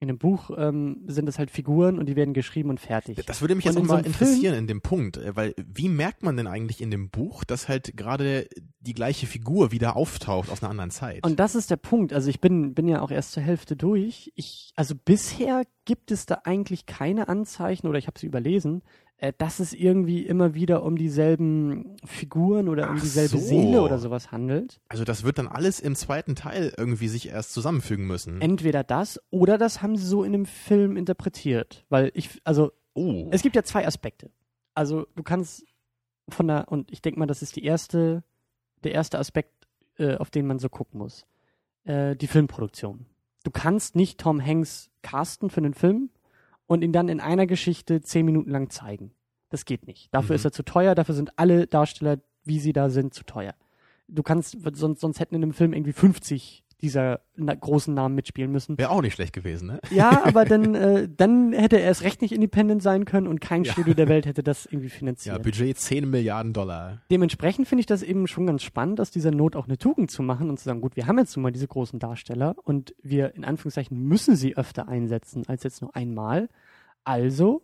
In 0.01 0.09
einem 0.09 0.17
Buch 0.17 0.51
ähm, 0.57 1.03
sind 1.07 1.29
es 1.29 1.39
halt 1.39 1.49
Figuren 1.49 1.97
und 1.97 2.07
die 2.07 2.17
werden 2.17 2.33
geschrieben 2.33 2.69
und 2.69 2.81
fertig. 2.81 3.17
Das 3.25 3.39
würde 3.39 3.55
mich 3.55 3.65
Und 3.65 3.71
jetzt 3.71 3.77
in 3.77 3.83
auch 3.83 3.87
so 3.87 3.93
mal 3.93 3.97
einem 3.99 4.07
interessieren 4.07 4.53
in 4.55 4.67
dem 4.67 4.81
Punkt, 4.81 5.15
äh, 5.15 5.35
weil 5.37 5.55
wie 5.57 5.87
merkt 5.87 6.21
man 6.21 6.35
denn 6.35 6.47
eigentlich 6.47 6.81
in 6.81 6.91
dem 6.91 7.09
Buch, 7.09 7.45
dass 7.45 7.69
halt 7.69 7.95
gerade 7.95 8.49
die 8.81 8.93
gleiche 8.93 9.25
Figur 9.25 9.71
wieder 9.71 9.95
auftaucht 9.95 10.49
aus 10.49 10.61
einer 10.61 10.69
anderen 10.69 10.91
Zeit? 10.91 11.25
Und 11.25 11.39
das 11.39 11.55
ist 11.55 11.71
der 11.71 11.77
Punkt. 11.77 12.11
Also 12.11 12.29
ich 12.29 12.41
bin, 12.41 12.73
bin 12.73 12.89
ja 12.89 13.01
auch 13.01 13.09
erst 13.09 13.31
zur 13.31 13.41
Hälfte 13.41 13.77
durch. 13.77 14.33
Ich, 14.35 14.73
also 14.75 14.95
bisher 14.95 15.63
gibt 15.85 16.11
es 16.11 16.25
da 16.25 16.41
eigentlich 16.43 16.85
keine 16.85 17.29
Anzeichen, 17.29 17.87
oder 17.87 17.97
ich 17.97 18.07
habe 18.07 18.19
sie 18.19 18.27
überlesen, 18.27 18.83
äh, 19.17 19.33
dass 19.37 19.59
es 19.59 19.73
irgendwie 19.73 20.25
immer 20.25 20.53
wieder 20.53 20.83
um 20.83 20.97
dieselben 20.97 21.95
Figuren 22.05 22.67
oder 22.67 22.89
um 22.89 22.97
Ach 22.97 23.01
dieselbe 23.01 23.37
so. 23.37 23.39
Seele 23.39 23.81
oder 23.81 23.97
sowas 23.97 24.31
handelt. 24.31 24.81
Also 24.89 25.03
das 25.03 25.23
wird 25.23 25.37
dann 25.37 25.47
alles 25.47 25.79
im 25.79 25.95
zweiten 25.95 26.35
Teil 26.35 26.73
irgendwie 26.77 27.07
sich 27.07 27.29
erst 27.29 27.53
zusammenfügen 27.53 28.07
müssen. 28.07 28.41
Entweder 28.41 28.83
das 28.83 29.21
oder 29.29 29.57
das 29.57 29.81
haben 29.81 29.95
sie 29.95 30.05
so 30.05 30.23
in 30.23 30.33
dem 30.33 30.45
Film 30.45 30.97
interpretiert. 30.97 31.85
Weil 31.89 32.11
ich, 32.13 32.41
also 32.43 32.71
oh. 32.93 33.29
es 33.31 33.41
gibt 33.41 33.55
ja 33.55 33.63
zwei 33.63 33.87
Aspekte. 33.87 34.31
Also 34.73 35.07
du 35.15 35.23
kannst 35.23 35.65
von 36.27 36.47
der, 36.47 36.69
und 36.69 36.91
ich 36.91 37.01
denke 37.01 37.19
mal, 37.19 37.25
das 37.25 37.41
ist 37.41 37.55
die 37.55 37.63
erste, 37.63 38.23
der 38.83 38.91
erste 38.91 39.19
Aspekt, 39.19 39.67
äh, 39.97 40.15
auf 40.17 40.29
den 40.29 40.45
man 40.45 40.59
so 40.59 40.67
gucken 40.67 40.99
muss. 40.99 41.25
Äh, 41.85 42.15
die 42.15 42.27
Filmproduktion. 42.27 43.05
Du 43.45 43.51
kannst 43.51 43.95
nicht 43.95 44.19
Tom 44.19 44.43
Hanks 44.43 44.89
casten 45.03 45.49
für 45.49 45.61
einen 45.61 45.75
Film 45.75 46.09
und 46.67 46.83
ihn 46.83 46.91
dann 46.91 47.09
in 47.09 47.19
einer 47.19 47.45
Geschichte 47.47 48.01
zehn 48.01 48.25
Minuten 48.25 48.49
lang 48.49 48.69
zeigen. 48.69 49.11
Das 49.49 49.65
geht 49.65 49.87
nicht. 49.87 50.13
Dafür 50.13 50.33
Mhm. 50.33 50.35
ist 50.37 50.45
er 50.45 50.51
zu 50.51 50.63
teuer, 50.63 50.95
dafür 50.95 51.15
sind 51.15 51.37
alle 51.37 51.67
Darsteller, 51.67 52.19
wie 52.43 52.59
sie 52.59 52.73
da 52.73 52.89
sind, 52.89 53.13
zu 53.13 53.23
teuer. 53.23 53.55
Du 54.07 54.21
kannst, 54.23 54.57
sonst, 54.73 54.99
sonst 55.01 55.19
hätten 55.19 55.35
in 55.35 55.43
einem 55.43 55.53
Film 55.53 55.73
irgendwie 55.73 55.93
50 55.93 56.64
dieser 56.85 57.21
na, 57.35 57.53
großen 57.53 57.93
Namen 57.93 58.15
mitspielen 58.15 58.51
müssen. 58.51 58.77
Wäre 58.77 58.89
auch 58.91 59.01
nicht 59.01 59.13
schlecht 59.15 59.33
gewesen, 59.33 59.67
ne? 59.67 59.79
Ja, 59.91 60.23
aber 60.25 60.45
dann, 60.45 60.75
äh, 60.75 61.09
dann 61.15 61.51
hätte 61.53 61.77
er 61.77 61.83
erst 61.85 62.03
recht 62.03 62.21
nicht 62.21 62.31
independent 62.31 62.81
sein 62.83 63.05
können 63.05 63.27
und 63.27 63.41
kein 63.41 63.63
Ja. 63.63 63.71
Studio 63.73 63.93
der 63.93 64.07
Welt 64.07 64.25
hätte 64.25 64.43
das 64.43 64.65
irgendwie 64.65 64.87
Ja, 64.89 64.93
finanziert. 64.93 65.43
Budget 65.43 65.77
10 65.77 66.09
Milliarden 66.09 66.53
Dollar. 66.53 67.01
Dementsprechend 67.11 67.67
finde 67.67 67.79
ich 67.81 67.85
das 67.85 68.03
eben 68.03 68.27
schon 68.27 68.45
ganz 68.47 68.63
spannend, 68.63 69.01
aus 69.01 69.11
dieser 69.11 69.31
Not 69.31 69.55
auch 69.55 69.65
eine 69.67 69.77
Tugend 69.77 70.11
zu 70.11 70.23
machen 70.23 70.49
und 70.49 70.57
zu 70.59 70.65
sagen, 70.65 70.81
gut, 70.81 70.95
wir 70.95 71.07
haben 71.07 71.17
jetzt 71.17 71.35
nun 71.35 71.43
mal 71.43 71.51
diese 71.51 71.67
großen 71.67 71.99
Darsteller 71.99 72.55
und 72.63 72.95
wir 73.01 73.35
in 73.35 73.43
Anführungszeichen 73.43 73.97
müssen 73.99 74.35
sie 74.35 74.55
öfter 74.55 74.87
einsetzen 74.87 75.43
als 75.47 75.63
jetzt 75.63 75.81
nur 75.81 75.95
einmal. 75.95 76.49
Also 77.03 77.61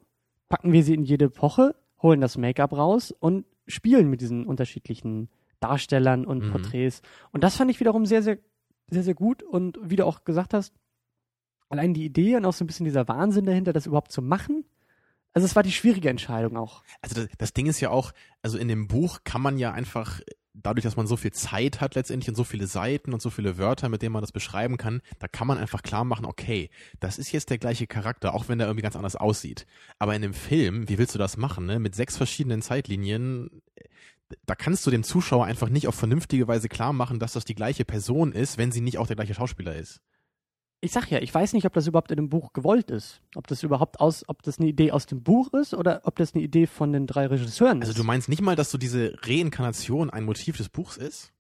packen 0.50 0.72
wir 0.74 0.84
sie 0.84 0.94
in 0.96 1.04
jede 1.04 1.26
Epoche, 1.26 1.76
holen 2.02 2.22
das 2.22 2.38
Make-up 2.38 2.74
raus 2.74 3.12
und 3.18 3.46
spielen 3.68 4.10
mit 4.10 4.22
diesen 4.22 4.46
unterschiedlichen 4.46 5.30
Darstellern 5.60 6.26
und 6.26 6.46
Mhm. 6.46 6.52
Porträts. 6.52 7.02
Und 7.32 7.44
das 7.44 7.56
fand 7.56 7.70
ich 7.72 7.80
wiederum 7.80 8.06
sehr, 8.06 8.24
sehr, 8.24 8.40
sehr, 8.92 9.04
sehr 9.04 9.16
gut. 9.16 9.42
Und 9.42 9.80
wie 9.82 9.96
du 9.96 10.06
auch 10.06 10.24
gesagt 10.24 10.54
hast, 10.54 10.74
allein 11.70 11.94
die 11.94 12.06
Idee 12.06 12.36
und 12.36 12.46
auch 12.46 12.54
so 12.54 12.64
ein 12.64 12.68
bisschen 12.68 12.86
dieser 12.86 13.08
Wahnsinn 13.08 13.46
dahinter, 13.46 13.74
das 13.74 13.88
überhaupt 13.88 14.12
zu 14.12 14.22
machen. 14.22 14.66
Also 15.34 15.46
es 15.46 15.56
war 15.56 15.64
die 15.64 15.72
schwierige 15.72 16.10
Entscheidung 16.10 16.58
auch. 16.58 16.84
Also 17.02 17.16
das, 17.16 17.30
das 17.38 17.54
Ding 17.54 17.68
ist 17.68 17.80
ja 17.80 17.90
auch, 17.90 18.12
also 18.42 18.58
in 18.58 18.68
dem 18.68 18.88
Buch 18.88 19.20
kann 19.24 19.42
man 19.42 19.58
ja 19.58 19.72
einfach, 19.72 20.20
dadurch, 20.54 20.84
dass 20.84 20.98
man 20.98 21.08
so 21.08 21.16
viel 21.16 21.32
Zeit 21.32 21.80
hat 21.80 21.96
letztendlich 21.96 22.28
und 22.28 22.36
so 22.36 22.44
viele 22.44 22.68
Seiten 22.68 23.14
und 23.14 23.22
so 23.22 23.30
viele 23.30 23.58
Wörter, 23.58 23.88
mit 23.88 24.02
denen 24.02 24.12
man 24.12 24.22
das 24.22 24.34
beschreiben 24.34 24.76
kann, 24.76 25.02
da 25.20 25.30
kann 25.30 25.48
man 25.48 25.58
einfach 25.58 25.84
klar 25.84 26.04
machen, 26.04 26.26
okay, 26.26 26.70
das 27.00 27.18
ist 27.18 27.32
jetzt 27.32 27.50
der 27.50 27.58
gleiche 27.58 27.88
Charakter, 27.88 28.34
auch 28.34 28.50
wenn 28.50 28.58
der 28.58 28.68
irgendwie 28.68 28.84
ganz 28.84 28.98
anders 28.98 29.16
aussieht. 29.16 29.66
Aber 30.00 30.14
in 30.14 30.22
dem 30.22 30.34
Film, 30.34 30.90
wie 30.90 30.98
willst 30.98 31.16
du 31.16 31.20
das 31.20 31.38
machen, 31.38 31.66
ne? 31.66 31.80
Mit 31.80 31.96
sechs 31.96 32.18
verschiedenen 32.18 32.62
Zeitlinien, 32.62 33.62
da 34.46 34.56
kannst 34.56 34.86
du 34.86 34.92
dem 34.92 35.04
Zuschauer 35.04 35.46
einfach 35.46 35.70
nicht 35.70 35.88
auf 35.88 35.96
vernünftige 35.96 36.48
Weise 36.48 36.70
klar 36.70 36.94
machen, 36.94 37.20
dass 37.20 37.34
das 37.34 37.46
die 37.46 37.56
gleiche 37.56 37.86
Person 37.86 38.32
ist, 38.32 38.58
wenn 38.58 38.72
sie 38.72 38.82
nicht 38.82 38.98
auch 38.98 39.08
der 39.08 39.16
gleiche 39.16 39.34
Schauspieler 39.34 39.76
ist. 39.76 40.02
Ich 40.84 40.92
sag 40.92 41.12
ja, 41.12 41.20
ich 41.20 41.32
weiß 41.34 41.54
nicht, 41.54 41.66
ob 41.66 41.74
das 41.74 41.86
überhaupt 41.86 42.10
in 42.10 42.18
dem 42.18 42.30
Buch 42.30 42.54
gewollt 42.54 42.90
ist. 42.90 43.22
Ob 43.36 43.46
das 43.46 43.62
überhaupt 43.62 44.00
aus, 44.00 44.24
ob 44.28 44.42
das 44.42 44.58
eine 44.58 44.68
Idee 44.68 44.92
aus 44.92 45.06
dem 45.06 45.22
Buch 45.22 45.54
ist 45.54 45.76
oder 45.76 46.02
ob 46.06 46.16
das 46.16 46.34
eine 46.34 46.44
Idee 46.44 46.66
von 46.66 46.92
den 46.92 47.06
drei 47.06 47.28
Regisseuren 47.28 47.82
Also 47.82 47.92
ist. 47.92 48.00
du 48.00 48.04
meinst 48.04 48.30
nicht 48.30 48.42
mal, 48.42 48.56
dass 48.56 48.72
so 48.72 48.80
diese 48.80 49.16
Reinkarnation 49.22 50.10
ein 50.10 50.24
Motiv 50.24 50.58
des 50.58 50.70
Buchs 50.70 50.98
ist? 50.98 51.34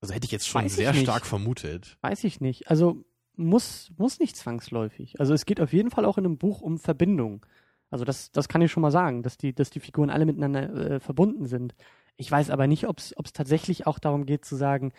Also 0.00 0.12
hätte 0.12 0.24
ich 0.24 0.32
jetzt 0.32 0.48
schon 0.48 0.64
Weiß 0.64 0.74
sehr 0.74 0.92
stark 0.94 1.24
vermutet. 1.24 1.98
Weiß 2.00 2.24
ich 2.24 2.40
nicht. 2.40 2.68
Also 2.68 3.04
muss, 3.36 3.92
muss 3.96 4.18
nicht 4.18 4.36
zwangsläufig. 4.36 5.20
Also 5.20 5.34
es 5.34 5.46
geht 5.46 5.60
auf 5.60 5.72
jeden 5.72 5.90
Fall 5.90 6.04
auch 6.04 6.18
in 6.18 6.24
einem 6.24 6.38
Buch 6.38 6.60
um 6.60 6.78
Verbindung. 6.78 7.46
Also 7.90 8.04
das, 8.04 8.32
das 8.32 8.48
kann 8.48 8.62
ich 8.62 8.72
schon 8.72 8.82
mal 8.82 8.90
sagen, 8.90 9.22
dass 9.22 9.36
die, 9.36 9.54
dass 9.54 9.70
die 9.70 9.80
Figuren 9.80 10.10
alle 10.10 10.26
miteinander 10.26 10.90
äh, 10.92 11.00
verbunden 11.00 11.46
sind. 11.46 11.74
Ich 12.20 12.30
weiß 12.30 12.50
aber 12.50 12.66
nicht, 12.66 12.86
ob 12.86 12.98
es 12.98 13.14
tatsächlich 13.32 13.86
auch 13.86 13.98
darum 13.98 14.26
geht 14.26 14.44
zu 14.44 14.54
sagen, 14.54 14.92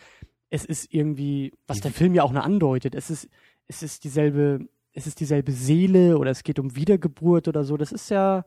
es 0.49 0.65
ist 0.65 0.91
irgendwie, 0.91 1.53
was 1.67 1.79
der 1.79 1.91
Film 1.91 2.15
ja 2.15 2.23
auch 2.23 2.31
nur 2.31 2.43
andeutet, 2.43 2.95
es 2.95 3.11
ist, 3.11 3.29
es 3.67 3.83
ist 3.83 4.03
dieselbe, 4.03 4.67
es 4.93 5.07
ist 5.07 5.19
dieselbe 5.19 5.51
Seele 5.51 6.17
oder 6.17 6.31
es 6.31 6.43
geht 6.43 6.59
um 6.59 6.75
Wiedergeburt 6.75 7.47
oder 7.47 7.63
so. 7.63 7.77
Das 7.77 7.91
ist 7.93 8.09
ja, 8.09 8.43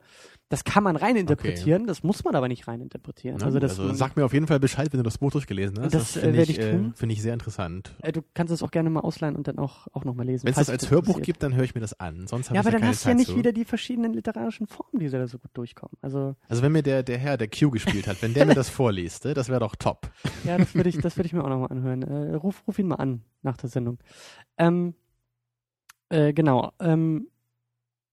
das 0.49 0.63
kann 0.63 0.83
man 0.83 0.95
reininterpretieren, 0.95 1.87
das 1.87 2.03
muss 2.03 2.23
man 2.23 2.35
aber 2.35 2.47
nicht 2.47 2.67
reininterpretieren. 2.67 3.37
Ne? 3.39 3.45
Also, 3.45 3.57
das, 3.59 3.79
also 3.79 3.93
sag 3.95 4.15
mir 4.15 4.23
auf 4.25 4.33
jeden 4.33 4.45
Fall 4.45 4.59
Bescheid, 4.59 4.89
wenn 4.93 4.99
du 4.99 5.03
das 5.03 5.17
Buch 5.17 5.31
durchgelesen 5.31 5.79
hast. 5.81 5.93
Das, 5.95 6.15
äh, 6.15 6.21
finde 6.21 6.37
werde 6.37 6.51
ich, 6.51 6.59
ich 6.59 6.65
äh, 6.65 6.71
tun. 6.71 6.93
finde 6.95 7.13
ich 7.13 7.21
sehr 7.23 7.33
interessant. 7.33 7.95
äh, 8.03 8.11
du 8.11 8.21
kannst 8.35 8.53
es 8.53 8.61
auch 8.61 8.69
gerne 8.69 8.91
mal 8.91 8.99
ausleihen 8.99 9.35
und 9.35 9.47
dann 9.47 9.57
auch, 9.57 9.87
auch 9.93 10.05
nochmal 10.05 10.27
lesen. 10.27 10.45
Wenn 10.45 10.51
es 10.51 10.57
das 10.57 10.69
als 10.69 10.91
Hörbuch 10.91 11.21
gibt, 11.21 11.41
dann 11.41 11.55
höre 11.55 11.63
ich 11.63 11.73
mir 11.73 11.81
das 11.81 11.99
an. 11.99 12.27
Sonst 12.27 12.51
Ja, 12.51 12.59
aber 12.59 12.69
da 12.69 12.77
dann 12.77 12.87
hast 12.89 13.05
du 13.05 13.09
ja 13.09 13.15
nicht 13.15 13.31
zu. 13.31 13.37
wieder 13.37 13.51
die 13.51 13.65
verschiedenen 13.65 14.13
literarischen 14.13 14.67
Formen, 14.67 14.99
die 14.99 15.09
da 15.09 15.25
so 15.27 15.39
gut 15.39 15.49
durchkommen. 15.55 15.97
Also, 16.01 16.35
Also 16.47 16.61
wenn 16.61 16.71
mir 16.73 16.83
der, 16.83 17.01
der 17.01 17.17
Herr, 17.17 17.37
der 17.37 17.47
Q 17.49 17.71
gespielt 17.71 18.05
hat, 18.07 18.21
wenn 18.21 18.35
der 18.35 18.45
mir 18.45 18.53
das 18.55 18.69
vorliest, 18.75 19.25
ne, 19.25 19.33
das 19.33 19.49
wäre 19.49 19.61
doch 19.61 19.75
top. 19.75 20.11
ja, 20.43 20.59
das 20.59 20.75
würde 20.75 20.89
ich, 20.89 20.97
das 20.99 21.17
würde 21.17 21.25
ich 21.25 21.33
mir 21.33 21.43
auch 21.43 21.49
nochmal 21.49 21.71
anhören. 21.71 22.03
Äh, 22.03 22.35
ruf, 22.35 22.61
ruf 22.67 22.77
ihn 22.77 22.87
mal 22.87 22.95
an 22.95 23.23
nach 23.41 23.57
der 23.57 23.69
Sendung. 23.69 23.97
Ähm, 24.59 24.93
äh, 26.09 26.33
genau. 26.33 26.71
Ähm, 26.79 27.27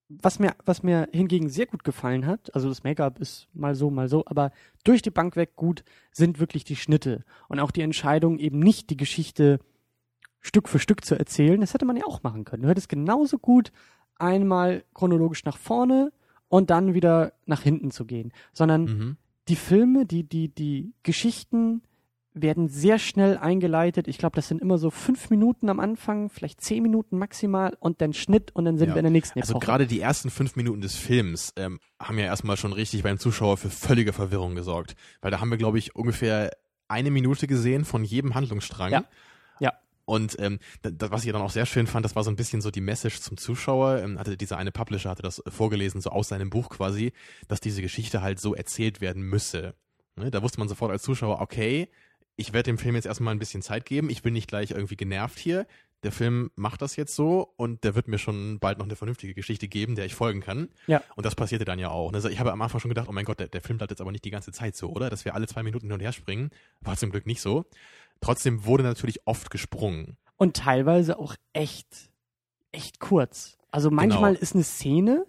was 0.09 0.39
mir, 0.39 0.55
was 0.67 0.83
mir 0.83 1.09
hingegen 1.13 1.49
sehr 1.49 1.67
gut 1.67 1.85
gefallen 1.85 2.27
hat, 2.27 2.55
also 2.55 2.69
das 2.69 2.85
Make-up 2.85 3.19
ist 3.19 3.49
mal 3.55 3.75
so, 3.75 3.91
mal 3.91 4.09
so, 4.09 4.25
aber 4.27 4.51
durch 4.85 5.01
die 5.01 5.11
Bank 5.11 5.37
weg 5.37 5.57
gut 5.57 5.85
sind 6.11 6.39
wirklich 6.39 6.65
die 6.65 6.77
Schnitte 6.77 7.25
und 7.49 7.61
auch 7.61 7.71
die 7.71 7.81
Entscheidung, 7.81 8.39
eben 8.39 8.59
nicht 8.59 8.91
die 8.91 8.97
Geschichte 8.99 9.59
Stück 10.41 10.69
für 10.69 10.79
Stück 10.79 11.05
zu 11.05 11.15
erzählen. 11.19 11.61
Das 11.61 11.73
hätte 11.73 11.87
man 11.87 11.97
ja 11.97 12.05
auch 12.05 12.23
machen 12.23 12.45
können. 12.45 12.65
Du 12.65 12.69
hättest 12.69 12.89
genauso 12.89 13.39
gut 13.39 13.73
einmal 14.19 14.85
chronologisch 14.93 15.45
nach 15.45 15.57
vorne 15.57 16.13
und 16.49 16.69
dann 16.69 16.95
wieder 16.95 17.33
nach 17.47 17.63
hinten 17.63 17.91
zu 17.91 18.05
gehen, 18.05 18.33
sondern 18.53 18.85
Mhm. 18.85 19.17
die 19.49 19.57
Filme, 19.57 20.05
die, 20.05 20.25
die, 20.25 20.49
die 20.49 20.93
Geschichten 21.05 21.83
werden 22.35 22.69
sehr 22.69 22.99
schnell 22.99 23.37
eingeleitet. 23.37 24.09
Ich 24.09 24.17
glaube, 24.17 24.37
das 24.37 24.49
sind 24.49 24.63
immer 24.63 24.79
so 24.79 24.91
fünf 24.91 25.29
Minuten 25.29 25.69
am 25.69 25.81
Anfang, 25.81 26.31
vielleicht 26.31 26.61
zehn 26.63 26.83
Minuten 26.83 27.19
maximal 27.19 27.77
und 27.79 28.01
dann 28.01 28.13
Schnitt 28.15 28.51
und 28.55 28.65
dann 28.65 28.79
sind 28.79 28.89
Ja. 28.89 28.95
wir 28.95 29.01
in 29.01 29.05
der 29.05 29.11
nächsten 29.13 29.39
Also 29.41 29.53
Epoche. 29.53 29.67
gerade 29.67 29.87
die 29.87 30.01
ersten 30.01 30.31
fünf 30.31 30.57
Minuten 30.57 30.81
des 30.81 30.97
Films 30.97 31.53
ähm, 31.57 31.79
haben 32.01 32.19
ja 32.19 32.25
erstmal 32.25 32.57
schon 32.57 32.73
richtig 32.73 33.03
beim 33.03 33.19
Zuschauer 33.19 33.59
für 33.59 33.69
völlige 33.71 34.13
Verwirrung 34.15 34.55
gesorgt. 34.55 34.95
Weil 35.21 35.31
da 35.31 35.41
haben 35.41 35.51
wir, 35.51 35.59
glaube 35.59 35.79
ich, 35.79 35.95
ungefähr 35.95 36.51
eine 36.89 37.11
Minute 37.11 37.47
gesehen 37.47 37.85
von 37.85 38.03
jedem 38.05 38.35
Handlungsstrang. 38.35 38.93
Ja. 38.93 39.05
Ja. 39.61 39.73
Und 40.07 40.37
ähm, 40.41 40.59
das, 40.83 41.11
was 41.11 41.25
ich 41.25 41.33
dann 41.33 41.43
auch 41.43 41.51
sehr 41.51 41.67
schön 41.67 41.87
fand, 41.87 42.05
das 42.05 42.17
war 42.17 42.25
so 42.25 42.31
ein 42.31 42.37
bisschen 42.37 42.61
so 42.63 42.71
die 42.71 42.81
Message 42.81 43.21
zum 43.21 43.37
Zuschauer. 43.37 43.99
Ähm, 43.99 44.19
hatte 44.19 44.37
dieser 44.39 44.57
eine 44.57 44.73
Publisher 44.73 45.11
hatte 45.11 45.23
das 45.23 45.43
vorgelesen, 45.49 46.01
so 46.01 46.11
aus 46.11 46.29
seinem 46.29 46.49
Buch 46.51 46.71
quasi, 46.71 47.13
dass 47.49 47.61
diese 47.61 47.83
Geschichte 47.83 48.23
halt 48.23 48.41
so 48.41 48.55
erzählt 48.55 49.01
werden 49.03 49.23
müsse. 49.23 49.75
Ne? 50.17 50.31
Da 50.31 50.43
wusste 50.43 50.59
man 50.59 50.69
sofort 50.69 50.91
als 50.91 51.03
Zuschauer, 51.03 51.41
okay, 51.41 51.89
ich 52.37 52.53
werde 52.53 52.71
dem 52.71 52.79
Film 52.79 52.95
jetzt 52.95 53.07
erstmal 53.07 53.35
ein 53.35 53.39
bisschen 53.39 53.63
Zeit 53.63 53.85
geben. 53.85 54.11
Ich 54.11 54.23
bin 54.23 54.33
nicht 54.33 54.49
gleich 54.49 54.71
irgendwie 54.71 54.97
genervt 54.97 55.39
hier. 55.39 55.67
Der 56.03 56.11
Film 56.13 56.51
macht 56.57 56.83
das 56.83 56.97
jetzt 56.97 57.15
so 57.15 57.53
und 57.57 57.85
der 57.85 57.95
wird 57.95 58.09
mir 58.09 58.19
schon 58.19 58.59
bald 58.59 58.79
noch 58.79 58.87
eine 58.87 58.97
vernünftige 58.97 59.35
Geschichte 59.35 59.69
geben, 59.69 59.95
der 59.95 60.05
ich 60.07 60.15
folgen 60.17 60.41
kann. 60.41 60.69
Ja. 60.89 61.01
Und 61.15 61.25
das 61.25 61.37
passierte 61.37 61.65
dann 61.65 61.79
ja 61.79 61.91
auch. 61.91 62.13
Also 62.13 62.29
ich 62.29 62.41
habe 62.41 62.51
am 62.53 62.61
Anfang 62.61 62.81
schon 62.81 62.89
gedacht, 62.89 63.07
oh 63.09 63.13
mein 63.13 63.25
Gott, 63.25 63.39
der, 63.39 63.47
der 63.49 63.61
Film 63.61 63.79
bleibt 63.79 63.93
jetzt 63.93 64.01
aber 64.01 64.11
nicht 64.11 64.25
die 64.25 64.31
ganze 64.31 64.51
Zeit 64.51 64.75
so, 64.75 64.89
oder? 64.91 65.11
Dass 65.11 65.25
wir 65.25 65.35
alle 65.37 65.47
zwei 65.47 65.63
Minuten 65.63 65.87
hin 65.87 65.93
und 65.93 66.01
her 66.01 66.13
springen. 66.13 66.51
War 66.81 66.97
zum 66.97 67.11
Glück 67.11 67.27
nicht 67.27 67.41
so. 67.41 67.67
Trotzdem 68.21 68.65
wurde 68.65 68.83
natürlich 68.83 69.27
oft 69.27 69.51
gesprungen. 69.51 70.17
Und 70.37 70.57
teilweise 70.57 71.19
auch 71.21 71.37
echt, 71.53 72.11
echt 72.73 72.99
kurz. 72.99 73.59
Also 73.71 73.91
manchmal 73.93 74.33
Genau. 74.33 74.43
ist 74.43 74.55
eine 74.55 74.65
Szene 74.65 75.25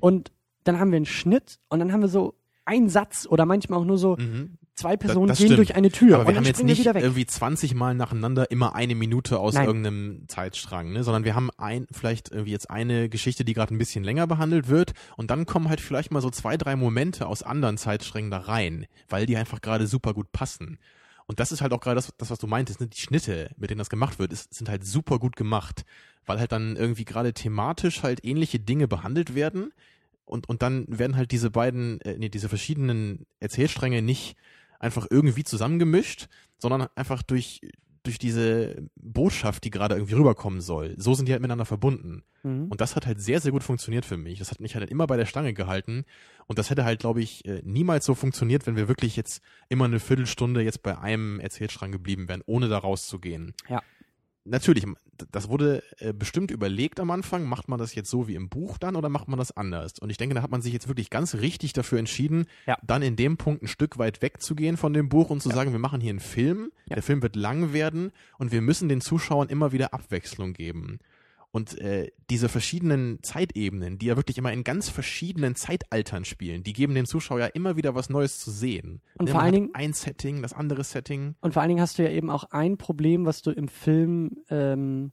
und 0.00 0.32
dann 0.64 0.80
haben 0.80 0.90
wir 0.90 0.96
einen 0.96 1.06
Schnitt 1.06 1.60
und 1.68 1.78
dann 1.78 1.92
haben 1.92 2.00
wir 2.00 2.08
so 2.08 2.34
einen 2.64 2.88
Satz 2.88 3.26
oder 3.28 3.46
manchmal 3.46 3.78
auch 3.78 3.84
nur 3.84 3.98
so 3.98 4.16
Mhm. 4.16 4.58
Zwei 4.74 4.96
Personen 4.96 5.28
das 5.28 5.38
gehen 5.38 5.48
stimmt. 5.48 5.58
durch 5.58 5.74
eine 5.74 5.90
Tür 5.90 6.16
Aber 6.16 6.28
wir 6.28 6.36
haben 6.36 6.44
jetzt 6.44 6.62
nicht 6.62 6.84
irgendwie 6.84 7.26
20 7.26 7.74
Mal 7.74 7.94
nacheinander 7.94 8.50
immer 8.50 8.74
eine 8.74 8.94
Minute 8.94 9.38
aus 9.38 9.54
Nein. 9.54 9.66
irgendeinem 9.66 10.24
Zeitstrang, 10.28 10.92
ne? 10.92 11.04
sondern 11.04 11.24
wir 11.24 11.34
haben 11.34 11.50
ein, 11.58 11.86
vielleicht 11.90 12.30
irgendwie 12.30 12.52
jetzt 12.52 12.70
eine 12.70 13.08
Geschichte, 13.08 13.44
die 13.44 13.54
gerade 13.54 13.74
ein 13.74 13.78
bisschen 13.78 14.04
länger 14.04 14.26
behandelt 14.26 14.68
wird 14.68 14.92
und 15.16 15.30
dann 15.30 15.46
kommen 15.46 15.68
halt 15.68 15.80
vielleicht 15.80 16.10
mal 16.10 16.22
so 16.22 16.30
zwei, 16.30 16.56
drei 16.56 16.76
Momente 16.76 17.26
aus 17.26 17.42
anderen 17.42 17.76
Zeitsträngen 17.76 18.30
da 18.30 18.38
rein, 18.38 18.86
weil 19.08 19.26
die 19.26 19.36
einfach 19.36 19.60
gerade 19.60 19.86
super 19.86 20.14
gut 20.14 20.32
passen. 20.32 20.78
Und 21.26 21.38
das 21.40 21.52
ist 21.52 21.60
halt 21.60 21.72
auch 21.72 21.80
gerade 21.80 21.96
das, 21.96 22.12
das, 22.18 22.30
was 22.30 22.38
du 22.38 22.46
meintest, 22.46 22.80
ne? 22.80 22.88
die 22.88 23.00
Schnitte, 23.00 23.50
mit 23.56 23.70
denen 23.70 23.78
das 23.78 23.90
gemacht 23.90 24.18
wird, 24.18 24.32
ist, 24.32 24.52
sind 24.54 24.68
halt 24.68 24.84
super 24.84 25.18
gut 25.18 25.36
gemacht, 25.36 25.84
weil 26.26 26.38
halt 26.38 26.52
dann 26.52 26.76
irgendwie 26.76 27.04
gerade 27.04 27.32
thematisch 27.32 28.02
halt 28.02 28.24
ähnliche 28.24 28.58
Dinge 28.58 28.88
behandelt 28.88 29.34
werden 29.34 29.72
und, 30.24 30.48
und 30.48 30.62
dann 30.62 30.86
werden 30.88 31.16
halt 31.16 31.30
diese 31.30 31.50
beiden, 31.50 32.00
äh, 32.00 32.16
nee, 32.18 32.28
diese 32.28 32.48
verschiedenen 32.48 33.26
Erzählstränge 33.40 34.02
nicht 34.02 34.36
einfach 34.82 35.06
irgendwie 35.08 35.44
zusammengemischt, 35.44 36.28
sondern 36.58 36.88
einfach 36.94 37.22
durch, 37.22 37.60
durch 38.02 38.18
diese 38.18 38.88
Botschaft, 38.96 39.64
die 39.64 39.70
gerade 39.70 39.94
irgendwie 39.94 40.14
rüberkommen 40.14 40.60
soll. 40.60 40.94
So 40.98 41.14
sind 41.14 41.26
die 41.26 41.32
halt 41.32 41.40
miteinander 41.40 41.64
verbunden. 41.64 42.24
Mhm. 42.42 42.66
Und 42.68 42.80
das 42.80 42.96
hat 42.96 43.06
halt 43.06 43.20
sehr, 43.20 43.40
sehr 43.40 43.52
gut 43.52 43.62
funktioniert 43.62 44.04
für 44.04 44.16
mich. 44.16 44.38
Das 44.38 44.50
hat 44.50 44.60
mich 44.60 44.74
halt 44.74 44.90
immer 44.90 45.06
bei 45.06 45.16
der 45.16 45.26
Stange 45.26 45.54
gehalten. 45.54 46.04
Und 46.46 46.58
das 46.58 46.70
hätte 46.70 46.84
halt, 46.84 47.00
glaube 47.00 47.22
ich, 47.22 47.44
äh, 47.46 47.62
niemals 47.64 48.04
so 48.04 48.14
funktioniert, 48.14 48.66
wenn 48.66 48.76
wir 48.76 48.88
wirklich 48.88 49.16
jetzt 49.16 49.42
immer 49.68 49.84
eine 49.84 50.00
Viertelstunde 50.00 50.62
jetzt 50.62 50.82
bei 50.82 50.98
einem 50.98 51.38
Erzählstrang 51.40 51.92
geblieben 51.92 52.28
wären, 52.28 52.42
ohne 52.46 52.68
da 52.68 52.78
rauszugehen. 52.78 53.54
Ja. 53.68 53.82
Natürlich, 54.44 54.84
das 55.30 55.48
wurde 55.48 55.82
äh, 55.98 56.12
bestimmt 56.12 56.50
überlegt 56.50 57.00
am 57.00 57.10
Anfang, 57.10 57.44
macht 57.44 57.68
man 57.68 57.78
das 57.78 57.94
jetzt 57.94 58.10
so 58.10 58.28
wie 58.28 58.34
im 58.34 58.48
Buch 58.48 58.78
dann 58.78 58.96
oder 58.96 59.08
macht 59.08 59.28
man 59.28 59.38
das 59.38 59.56
anders? 59.56 59.98
Und 60.00 60.10
ich 60.10 60.16
denke, 60.16 60.34
da 60.34 60.42
hat 60.42 60.50
man 60.50 60.62
sich 60.62 60.72
jetzt 60.72 60.88
wirklich 60.88 61.10
ganz 61.10 61.34
richtig 61.36 61.72
dafür 61.72 61.98
entschieden, 61.98 62.46
Ja. 62.66 62.76
dann 62.82 63.02
in 63.02 63.16
dem 63.16 63.36
Punkt 63.36 63.62
ein 63.62 63.68
Stück 63.68 63.98
weit 63.98 64.22
wegzugehen 64.22 64.76
von 64.76 64.92
dem 64.92 65.08
Buch 65.08 65.30
und 65.30 65.42
zu 65.42 65.50
sagen, 65.50 65.72
wir 65.72 65.78
machen 65.78 66.00
hier 66.00 66.10
einen 66.10 66.20
Film, 66.20 66.72
Ja. 66.86 66.94
der 66.96 67.02
Film 67.02 67.22
wird 67.22 67.36
lang 67.36 67.72
werden 67.72 68.12
und 68.38 68.52
wir 68.52 68.62
müssen 68.62 68.88
den 68.88 69.00
Zuschauern 69.00 69.48
immer 69.48 69.72
wieder 69.72 69.94
Abwechslung 69.94 70.52
geben. 70.52 70.98
Und 71.54 71.78
äh, 71.82 72.10
diese 72.30 72.48
verschiedenen 72.48 73.22
Zeitebenen, 73.22 73.98
die 73.98 74.06
ja 74.06 74.16
wirklich 74.16 74.38
immer 74.38 74.52
in 74.54 74.64
ganz 74.64 74.88
verschiedenen 74.88 75.54
Zeitaltern 75.54 76.24
spielen, 76.24 76.62
die 76.62 76.72
geben 76.72 76.94
dem 76.94 77.04
Zuschauer 77.04 77.40
ja 77.40 77.46
immer 77.46 77.76
wieder 77.76 77.94
was 77.94 78.08
Neues 78.08 78.38
zu 78.40 78.50
sehen. 78.50 79.02
Und 79.18 79.26
Ne, 79.26 79.32
vor 79.32 79.42
allen 79.42 79.52
Dingen- 79.52 79.70
ein 79.74 79.92
Setting, 79.92 80.40
das 80.40 80.54
andere 80.54 80.82
Setting. 80.82 81.34
Und 81.42 81.52
vor 81.52 81.60
allen 81.60 81.68
Dingen 81.68 81.82
hast 81.82 81.98
du 81.98 82.02
ja 82.04 82.08
eben 82.10 82.30
auch 82.30 82.44
ein 82.52 82.78
Problem, 82.78 83.26
was 83.26 83.42
du 83.42 83.50
im 83.50 83.68
Film 83.68 84.38
ähm, 84.48 85.12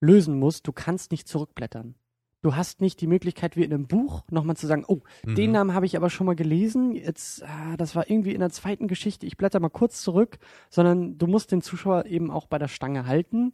lösen 0.00 0.38
musst. 0.38 0.66
Du 0.66 0.72
kannst 0.72 1.10
nicht 1.12 1.28
zurückblättern. 1.28 1.94
Du 2.42 2.54
hast 2.54 2.80
nicht 2.80 3.00
die 3.00 3.06
Möglichkeit, 3.06 3.56
wie 3.56 3.64
in 3.64 3.72
einem 3.72 3.86
Buch, 3.86 4.22
nochmal 4.30 4.56
zu 4.56 4.66
sagen, 4.66 4.84
oh, 4.86 5.00
den 5.24 5.46
Mhm. 5.48 5.52
Namen 5.52 5.74
habe 5.74 5.86
ich 5.86 5.96
aber 5.96 6.10
schon 6.10 6.26
mal 6.26 6.36
gelesen, 6.36 6.92
jetzt, 6.92 7.42
ah, 7.44 7.76
das 7.76 7.96
war 7.96 8.08
irgendwie 8.10 8.32
in 8.34 8.40
der 8.40 8.50
zweiten 8.50 8.88
Geschichte, 8.88 9.26
ich 9.26 9.36
blätter 9.36 9.58
mal 9.58 9.68
kurz 9.68 10.02
zurück, 10.02 10.38
sondern 10.70 11.18
du 11.18 11.26
musst 11.26 11.50
den 11.50 11.62
Zuschauer 11.62 12.06
eben 12.06 12.30
auch 12.30 12.46
bei 12.46 12.58
der 12.58 12.68
Stange 12.68 13.06
halten, 13.06 13.52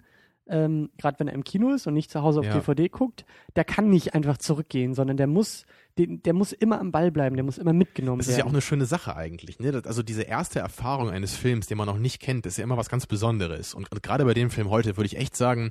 ähm, 0.48 0.90
gerade 0.98 1.18
wenn 1.20 1.28
er 1.28 1.34
im 1.34 1.44
Kino 1.44 1.72
ist 1.72 1.86
und 1.86 1.94
nicht 1.94 2.10
zu 2.10 2.22
Hause 2.22 2.40
auf 2.40 2.46
Ja. 2.46 2.54
DVD 2.54 2.88
guckt, 2.88 3.24
der 3.56 3.64
kann 3.64 3.88
nicht 3.88 4.14
einfach 4.14 4.38
zurückgehen, 4.38 4.94
sondern 4.94 5.16
der 5.16 5.26
muss, 5.26 5.64
den, 5.98 6.22
der 6.22 6.32
muss 6.34 6.52
immer 6.52 6.80
am 6.80 6.90
Ball 6.92 7.10
bleiben, 7.12 7.36
der 7.36 7.44
muss 7.44 7.58
immer 7.58 7.72
mitgenommen 7.72 8.18
Das 8.18 8.26
werden. 8.28 8.34
ist 8.34 8.38
ja 8.38 8.44
auch 8.46 8.52
eine 8.52 8.60
schöne 8.60 8.86
Sache 8.86 9.14
eigentlich. 9.16 9.58
Ne? 9.60 9.72
Das, 9.72 9.84
also 9.84 10.02
diese 10.02 10.22
erste 10.22 10.58
Erfahrung 10.58 11.10
eines 11.10 11.34
Films, 11.36 11.66
den 11.68 11.78
man 11.78 11.86
noch 11.86 11.98
nicht 11.98 12.20
kennt, 12.20 12.44
ist 12.46 12.58
ja 12.58 12.64
immer 12.64 12.76
was 12.76 12.88
ganz 12.88 13.06
Besonderes. 13.06 13.74
Und, 13.74 13.90
und 13.92 14.02
gerade 14.02 14.24
bei 14.24 14.34
dem 14.34 14.50
Film 14.50 14.68
heute 14.70 14.96
würde 14.96 15.06
ich 15.06 15.16
echt 15.16 15.36
sagen, 15.36 15.70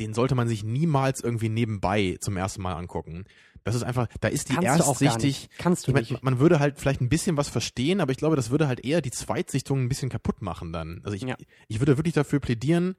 den 0.00 0.14
sollte 0.14 0.34
man 0.34 0.46
sich 0.48 0.62
niemals 0.64 1.20
irgendwie 1.22 1.48
nebenbei 1.48 2.16
zum 2.20 2.36
ersten 2.36 2.62
Mal 2.62 2.74
angucken. 2.74 3.24
Das 3.64 3.74
ist 3.74 3.82
einfach, 3.82 4.06
da 4.20 4.28
ist 4.28 4.48
die 4.48 4.54
Kannst 4.54 4.80
du 4.80 4.84
erstsichtig. 4.86 5.22
nicht. 5.48 5.58
Kannst 5.58 5.86
du 5.86 5.90
Ich 5.90 5.94
mein, 5.94 6.02
nicht. 6.04 6.22
man 6.22 6.38
würde 6.38 6.58
halt 6.60 6.78
vielleicht 6.78 7.00
ein 7.00 7.08
bisschen 7.08 7.36
was 7.36 7.48
verstehen, 7.48 8.00
aber 8.00 8.12
ich 8.12 8.16
glaube, 8.18 8.36
das 8.36 8.50
würde 8.50 8.68
halt 8.68 8.84
eher 8.84 9.00
die 9.02 9.10
Zweitsichtung 9.10 9.80
ein 9.82 9.88
bisschen 9.88 10.08
kaputt 10.08 10.40
machen 10.40 10.72
dann. 10.72 11.00
Also 11.04 11.16
ich, 11.16 11.22
Ja. 11.22 11.36
ich 11.66 11.80
würde 11.80 11.98
wirklich 11.98 12.14
dafür 12.14 12.38
plädieren, 12.40 12.94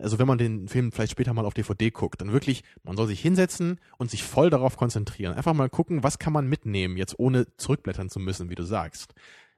also 0.00 0.18
wenn 0.18 0.26
man 0.26 0.38
den 0.38 0.68
Film 0.68 0.92
vielleicht 0.92 1.12
später 1.12 1.32
mal 1.32 1.44
auf 1.44 1.54
DVD 1.54 1.90
guckt, 1.90 2.20
dann 2.20 2.32
wirklich, 2.32 2.62
man 2.82 2.96
soll 2.96 3.06
sich 3.06 3.20
hinsetzen 3.20 3.80
und 3.98 4.10
sich 4.10 4.22
voll 4.22 4.50
darauf 4.50 4.76
konzentrieren. 4.76 5.34
Einfach 5.34 5.54
mal 5.54 5.70
gucken, 5.70 6.02
was 6.02 6.18
kann 6.18 6.32
man 6.32 6.46
mitnehmen, 6.48 6.96
jetzt 6.96 7.18
ohne 7.18 7.46
zurückblättern 7.56 8.08
zu 8.08 8.18
müssen, 8.18 8.50
wie 8.50 8.54
du 8.54 8.64
sagst. 8.64 9.14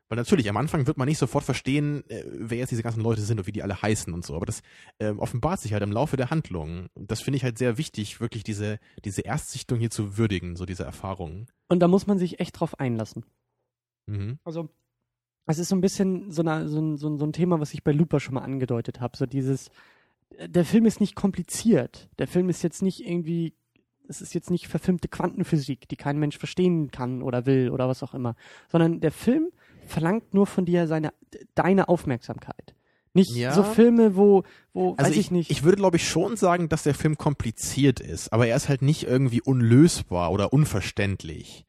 Weil 0.08 0.16
natürlich, 0.16 0.48
am 0.48 0.56
Anfang 0.56 0.86
wird 0.86 0.96
man 0.96 1.06
nicht 1.06 1.18
sofort 1.18 1.44
verstehen, 1.44 2.02
äh, 2.08 2.24
wer 2.26 2.58
jetzt 2.58 2.70
diese 2.70 2.82
ganzen 2.82 3.02
Leute 3.02 3.20
sind 3.20 3.38
und 3.38 3.46
wie 3.46 3.52
die 3.52 3.62
alle 3.62 3.80
heißen 3.80 4.12
und 4.14 4.24
so. 4.24 4.34
Aber 4.34 4.46
das 4.46 4.62
äh, 4.98 5.10
offenbart 5.10 5.60
sich 5.60 5.74
halt 5.74 5.82
im 5.82 5.92
Laufe 5.92 6.16
der 6.16 6.30
Handlung. 6.30 6.88
Das 6.94 7.20
finde 7.20 7.36
ich 7.36 7.44
halt 7.44 7.58
sehr 7.58 7.76
wichtig, 7.76 8.20
wirklich 8.20 8.42
diese, 8.42 8.78
diese 9.04 9.22
Erstsichtung 9.22 9.78
hier 9.78 9.90
zu 9.90 10.16
würdigen, 10.16 10.56
so 10.56 10.64
diese 10.64 10.84
Erfahrungen. 10.84 11.46
Und 11.68 11.80
da 11.80 11.88
muss 11.88 12.06
man 12.06 12.18
sich 12.18 12.40
echt 12.40 12.58
drauf 12.58 12.80
einlassen. 12.80 13.26
Mhm. 14.06 14.38
Also, 14.44 14.70
es 15.44 15.58
ist 15.58 15.68
so 15.68 15.76
ein 15.76 15.82
bisschen 15.82 16.30
so, 16.30 16.40
eine, 16.42 16.68
so, 16.68 16.80
ein, 16.80 16.96
so, 16.96 17.08
ein, 17.08 17.32
Thema, 17.32 17.60
was 17.60 17.74
ich 17.74 17.84
bei 17.84 17.92
Looper 17.92 18.20
schon 18.20 18.34
mal 18.34 18.42
angedeutet 18.42 19.00
habe. 19.00 19.16
So 19.16 19.26
dieses, 19.26 19.70
der 20.46 20.64
Film 20.64 20.86
ist 20.86 21.00
nicht 21.00 21.14
kompliziert. 21.14 22.08
Der 22.18 22.26
Film 22.28 22.48
ist 22.48 22.62
jetzt 22.62 22.82
nicht 22.82 23.00
irgendwie, 23.06 23.54
es 24.08 24.20
ist 24.20 24.34
jetzt 24.34 24.50
nicht 24.50 24.68
verfilmte 24.68 25.08
Quantenphysik, 25.08 25.88
die 25.88 25.96
kein 25.96 26.18
Mensch 26.18 26.38
verstehen 26.38 26.90
kann 26.90 27.22
oder 27.22 27.46
will 27.46 27.70
oder 27.70 27.88
was 27.88 28.02
auch 28.02 28.14
immer. 28.14 28.36
Sondern 28.70 29.00
der 29.00 29.12
Film 29.12 29.48
verlangt 29.86 30.34
nur 30.34 30.46
von 30.46 30.64
dir 30.64 30.86
seine, 30.86 31.12
deine 31.54 31.88
Aufmerksamkeit. 31.88 32.74
Nicht 33.14 33.34
Ja. 33.34 33.52
so 33.52 33.62
Filme, 33.64 34.16
wo, 34.16 34.44
wo, 34.74 34.90
Also 34.96 35.10
weiß 35.10 35.12
ich, 35.12 35.18
ich, 35.18 35.30
nicht. 35.30 35.50
ich 35.50 35.64
würde, 35.64 35.78
glaube 35.78 35.96
ich, 35.96 36.06
schon 36.08 36.36
sagen, 36.36 36.68
dass 36.68 36.82
der 36.82 36.94
Film 36.94 37.16
kompliziert 37.16 38.00
ist, 38.00 38.32
aber 38.32 38.46
er 38.46 38.54
ist 38.56 38.68
halt 38.68 38.82
nicht 38.82 39.04
irgendwie 39.04 39.40
unlösbar 39.40 40.30
oder 40.30 40.52
unverständlich. 40.52 41.64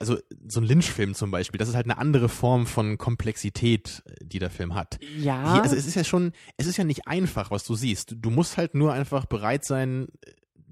Also 0.00 0.18
so 0.46 0.60
ein 0.60 0.66
Lynch-Film 0.66 1.14
zum 1.14 1.30
Beispiel, 1.30 1.58
das 1.58 1.68
ist 1.68 1.74
halt 1.74 1.86
eine 1.86 1.98
andere 1.98 2.28
Form 2.28 2.66
von 2.66 2.98
Komplexität, 2.98 4.02
äh, 4.06 4.24
die 4.24 4.38
der 4.38 4.50
Film 4.50 4.74
hat. 4.74 4.98
ja, 5.18 5.54
Hier, 5.54 5.62
also 5.62 5.76
es 5.76 5.86
ist 5.86 5.94
ja 5.94 6.04
schon, 6.04 6.32
es 6.56 6.66
ist 6.66 6.76
ja 6.76 6.84
nicht 6.84 7.06
einfach, 7.06 7.50
was 7.50 7.64
du 7.64 7.74
siehst. 7.74 8.16
Du 8.18 8.30
musst 8.30 8.56
halt 8.56 8.74
nur 8.74 8.92
einfach 8.92 9.26
bereit 9.26 9.64
sein, 9.64 10.08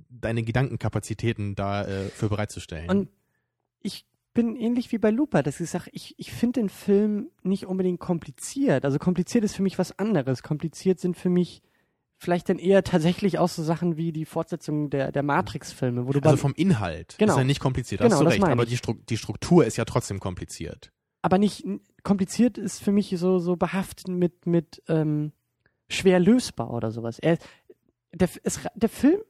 deine 0.08 0.42
Gedankenkapazitäten 0.42 1.54
da 1.54 1.84
äh, 1.84 2.08
für 2.08 2.28
bereitzustellen. 2.28 2.88
Und 2.88 3.08
ich 3.80 4.06
bin 4.34 4.56
ähnlich 4.56 4.92
wie 4.92 4.98
bei 4.98 5.10
Looper, 5.10 5.42
dass 5.42 5.60
ich 5.60 5.68
sage, 5.68 5.90
ich, 5.92 6.14
ich 6.18 6.32
finde 6.32 6.60
den 6.60 6.68
Film 6.68 7.30
nicht 7.42 7.66
unbedingt 7.66 8.00
kompliziert. 8.00 8.84
Also 8.84 8.98
kompliziert 8.98 9.44
ist 9.44 9.54
für 9.56 9.62
mich 9.62 9.78
was 9.78 9.98
anderes. 9.98 10.42
Kompliziert 10.42 11.00
sind 11.00 11.16
für 11.16 11.28
mich 11.28 11.62
vielleicht 12.22 12.48
dann 12.48 12.58
eher 12.58 12.84
tatsächlich 12.84 13.38
auch 13.38 13.48
so 13.48 13.62
Sachen 13.62 13.96
wie 13.96 14.12
die 14.12 14.24
Fortsetzung 14.24 14.90
der, 14.90 15.10
der 15.10 15.22
Matrix-Filme, 15.22 16.06
wo 16.06 16.12
du 16.12 16.20
also 16.20 16.36
vom 16.36 16.54
Inhalt 16.54 17.16
Genau. 17.18 17.32
ist 17.32 17.38
er 17.38 17.44
nicht 17.44 17.60
kompliziert, 17.60 18.00
Genau, 18.00 18.14
hast 18.14 18.20
du 18.22 18.26
recht, 18.26 18.44
aber 18.44 18.64
die, 18.64 18.76
Stru 18.76 18.94
die 19.08 19.16
Struktur 19.16 19.64
ist 19.66 19.76
ja 19.76 19.84
trotzdem 19.84 20.20
kompliziert. 20.20 20.92
aber 21.22 21.38
nicht 21.38 21.64
kompliziert 22.04 22.58
ist 22.58 22.82
für 22.82 22.92
mich 22.92 23.12
so, 23.18 23.38
so 23.38 23.56
behaftet 23.56 24.08
mit, 24.08 24.46
mit 24.46 24.82
ähm, 24.88 25.32
schwer 25.88 26.20
lösbar 26.20 26.72
oder 26.72 26.90
sowas. 26.90 27.18
Er, 27.18 27.38
der, 28.12 28.28
es, 28.44 28.60
der 28.74 28.88
Film 28.88 29.20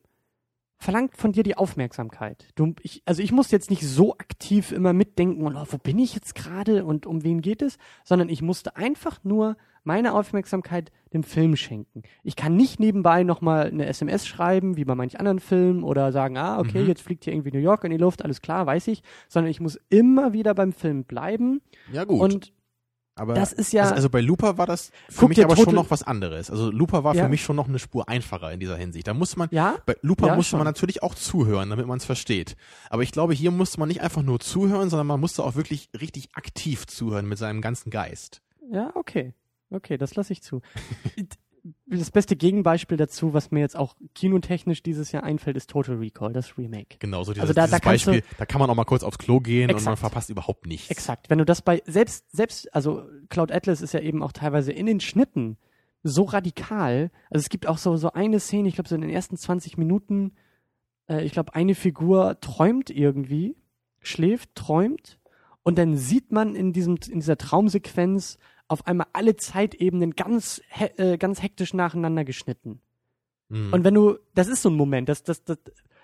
verlangt 0.79 1.17
von 1.17 1.33
dir 1.33 1.45
die 1.45 1.57
Aufmerksamkeit. 1.57 2.49
Du, 2.57 2.75
ich, 2.83 3.03
also 3.07 3.23
ich 3.23 3.31
muss 3.31 3.51
jetzt 3.53 3.71
nicht 3.71 3.87
so 3.87 4.15
aktiv 4.15 4.73
immer 4.73 4.93
mitdenken 4.93 5.47
und 5.47 5.57
oh, 5.57 5.67
wo 5.71 5.79
bin 5.79 5.99
ich 5.99 6.15
jetzt 6.15 6.35
gerade 6.35 6.85
und 6.85 7.07
um 7.07 7.23
wen 7.25 7.41
geht 7.41 7.63
es, 7.63 7.79
sondern 8.05 8.29
ich 8.29 8.43
musste 8.43 8.75
einfach 8.77 9.23
nur 9.23 9.57
meine 9.85 10.15
Aufmerksamkeit 10.15 10.91
dem 11.13 11.23
Film 11.23 11.57
schenken. 11.57 12.03
Ich 12.23 12.37
kann 12.37 12.57
nicht 12.57 12.81
nebenbei 12.81 13.23
nochmal 13.25 13.67
eine 13.67 13.87
SMS 13.87 14.27
schreiben, 14.27 14.77
wie 14.77 14.85
bei 14.85 14.95
manch 14.95 15.19
anderen 15.19 15.41
Filmen, 15.41 15.83
oder 15.83 16.13
sagen, 16.13 16.37
ah, 16.39 16.59
okay, 16.59 16.83
Mhm. 16.83 16.89
jetzt 16.89 17.03
fliegt 17.03 17.25
hier 17.25 17.33
irgendwie 17.33 17.53
New 17.53 17.59
York 17.59 17.85
in 17.85 17.91
die 17.91 17.97
Luft, 17.99 18.23
alles 18.25 18.41
klar, 18.41 18.67
weiß 18.67 18.89
ich, 18.89 19.03
sondern 19.29 19.51
ich 19.51 19.61
muss 19.61 19.79
immer 19.91 20.33
wieder 20.33 20.55
beim 20.55 20.73
Film 20.73 21.05
bleiben 21.05 21.61
Ja 21.93 22.05
gut, 22.05 22.21
und 22.21 22.53
aber 23.15 23.35
das 23.35 23.53
ist 23.53 23.75
ja- 23.75 23.83
also, 23.83 23.95
also 23.95 24.09
bei 24.09 24.23
Looper 24.23 24.57
war 24.57 24.65
das 24.67 24.91
für 25.11 25.29
mich 25.29 25.45
aber 25.45 25.55
schon 25.55 25.75
noch 25.75 25.91
was 25.91 26.03
anderes. 26.03 26.51
Also 26.51 26.71
Looper 26.71 27.05
war 27.05 27.15
Ja. 27.15 27.25
für 27.25 27.29
mich 27.29 27.43
schon 27.43 27.57
noch 27.57 27.69
eine 27.69 27.79
Spur 27.79 28.09
einfacher 28.09 28.51
in 28.53 28.59
dieser 28.59 28.77
Hinsicht. 28.79 29.07
Da 29.07 29.13
muss 29.13 29.37
man 29.37 29.49
ja, 29.51 29.77
bei 29.85 29.97
Looper 30.01 30.29
Ja, 30.29 30.35
musste 30.35 30.51
schon. 30.53 30.61
man 30.61 30.65
natürlich 30.67 31.03
auch 31.03 31.15
zuhören, 31.15 31.69
damit 31.69 31.87
man 31.87 31.99
es 31.99 32.07
versteht. 32.07 32.57
Aber 32.89 33.03
ich 33.03 33.13
glaube, 33.13 33.35
hier 33.35 33.51
musste 33.51 33.79
man 33.81 33.89
nicht 33.89 34.01
einfach 34.01 34.23
nur 34.23 34.41
zuhören, 34.41 34.89
sondern 34.89 35.07
man 35.09 35.21
musste 35.21 35.45
auch 35.45 35.57
wirklich 35.57 35.91
richtig 36.01 36.31
aktiv 36.35 36.87
zuhören 36.87 37.27
mit 37.29 37.37
seinem 37.37 37.61
ganzen 37.61 37.91
Geist. 37.91 38.41
Ja, 38.71 38.91
okay. 38.95 39.35
Okay, 39.73 39.97
das 39.99 40.15
lasse 40.15 40.33
ich 40.33 40.43
zu. 40.43 40.61
das 41.87 42.11
beste 42.11 42.35
Gegenbeispiel 42.37 42.97
dazu, 42.97 43.35
was 43.35 43.51
mir 43.51 43.61
jetzt 43.61 43.77
auch 43.77 43.95
kinotechnisch 44.15 44.83
dieses 44.83 45.13
Jahr 45.13 45.23
einfällt, 45.23 45.57
ist 45.57 45.71
Total 45.71 45.97
Recall, 45.97 46.33
das 46.33 46.59
Remake. 46.59 46.97
Genau, 46.99 47.23
so 47.23 47.33
dieses, 47.33 47.43
Also 47.43 47.53
da- 47.55 47.67
dieses 47.67 47.71
da 47.71 47.79
kannst 47.79 48.07
du- 48.07 48.11
Beispiel, 48.13 48.37
da 48.39 48.47
kann 48.47 48.59
man 48.61 48.69
auch 48.71 48.75
mal 48.75 48.85
kurz 48.85 49.05
aufs 49.05 49.19
Klo 49.19 49.39
gehen 49.41 49.65
und 49.71 49.75
man 49.75 49.77
Exakt. 49.79 49.99
verpasst 50.01 50.31
überhaupt 50.31 50.67
nichts. 50.67 50.91
Exakt. 50.91 51.31
Wenn 51.31 51.39
du 51.39 51.45
das 51.45 51.63
bei, 51.63 51.83
selbst, 51.87 52.31
selbst, 52.33 52.75
also 52.75 53.05
Cloud 53.29 53.53
Atlas 53.53 53.81
ist 53.81 53.95
ja 53.95 54.01
eben 54.01 54.23
auch 54.23 54.33
teilweise 54.33 54.73
in 54.73 54.87
den 54.87 55.01
Schnitten 55.01 55.57
so 56.03 56.25
radikal. 56.25 57.13
Also 57.31 57.43
es 57.45 57.49
gibt 57.49 57.69
auch 57.69 57.79
so, 57.79 57.97
so 57.97 58.13
eine 58.13 58.41
Szene, 58.41 58.69
ich 58.69 58.75
glaube 58.75 58.89
so 58.89 58.97
in 58.97 59.01
den 59.03 59.11
ersten 59.11 59.37
20 59.37 59.79
Minuten, 59.79 60.33
äh, 61.09 61.25
ich 61.25 61.31
glaube 61.33 61.55
eine 61.55 61.77
Figur 61.77 62.41
träumt 62.41 62.91
irgendwie, 62.91 63.55
schläft, 64.01 64.57
träumt 64.57 65.21
und 65.63 65.79
dann 65.79 65.97
sieht 65.97 66.33
man 66.33 66.57
in 66.57 66.73
diesem, 66.73 66.97
in 67.09 67.21
dieser 67.21 67.39
Traumsequenz 67.39 68.39
auf 68.73 68.87
einmal 68.87 69.07
alle 69.13 69.37
Zeitebenen 69.37 70.17
ganz, 70.17 70.63
he 70.69 70.87
äh, 70.97 71.19
ganz 71.19 71.43
hektisch 71.43 71.75
nacheinander 71.75 72.25
geschnitten. 72.25 72.81
Mhm. 73.49 73.73
Und 73.73 73.85
wenn 73.85 73.95
du, 73.95 74.19
das 74.35 74.49
ist 74.49 74.63
so 74.63 74.71
ein 74.71 74.77
Moment, 74.77 75.09
das, 75.09 75.23
das, 75.23 75.45
das, 75.45 75.59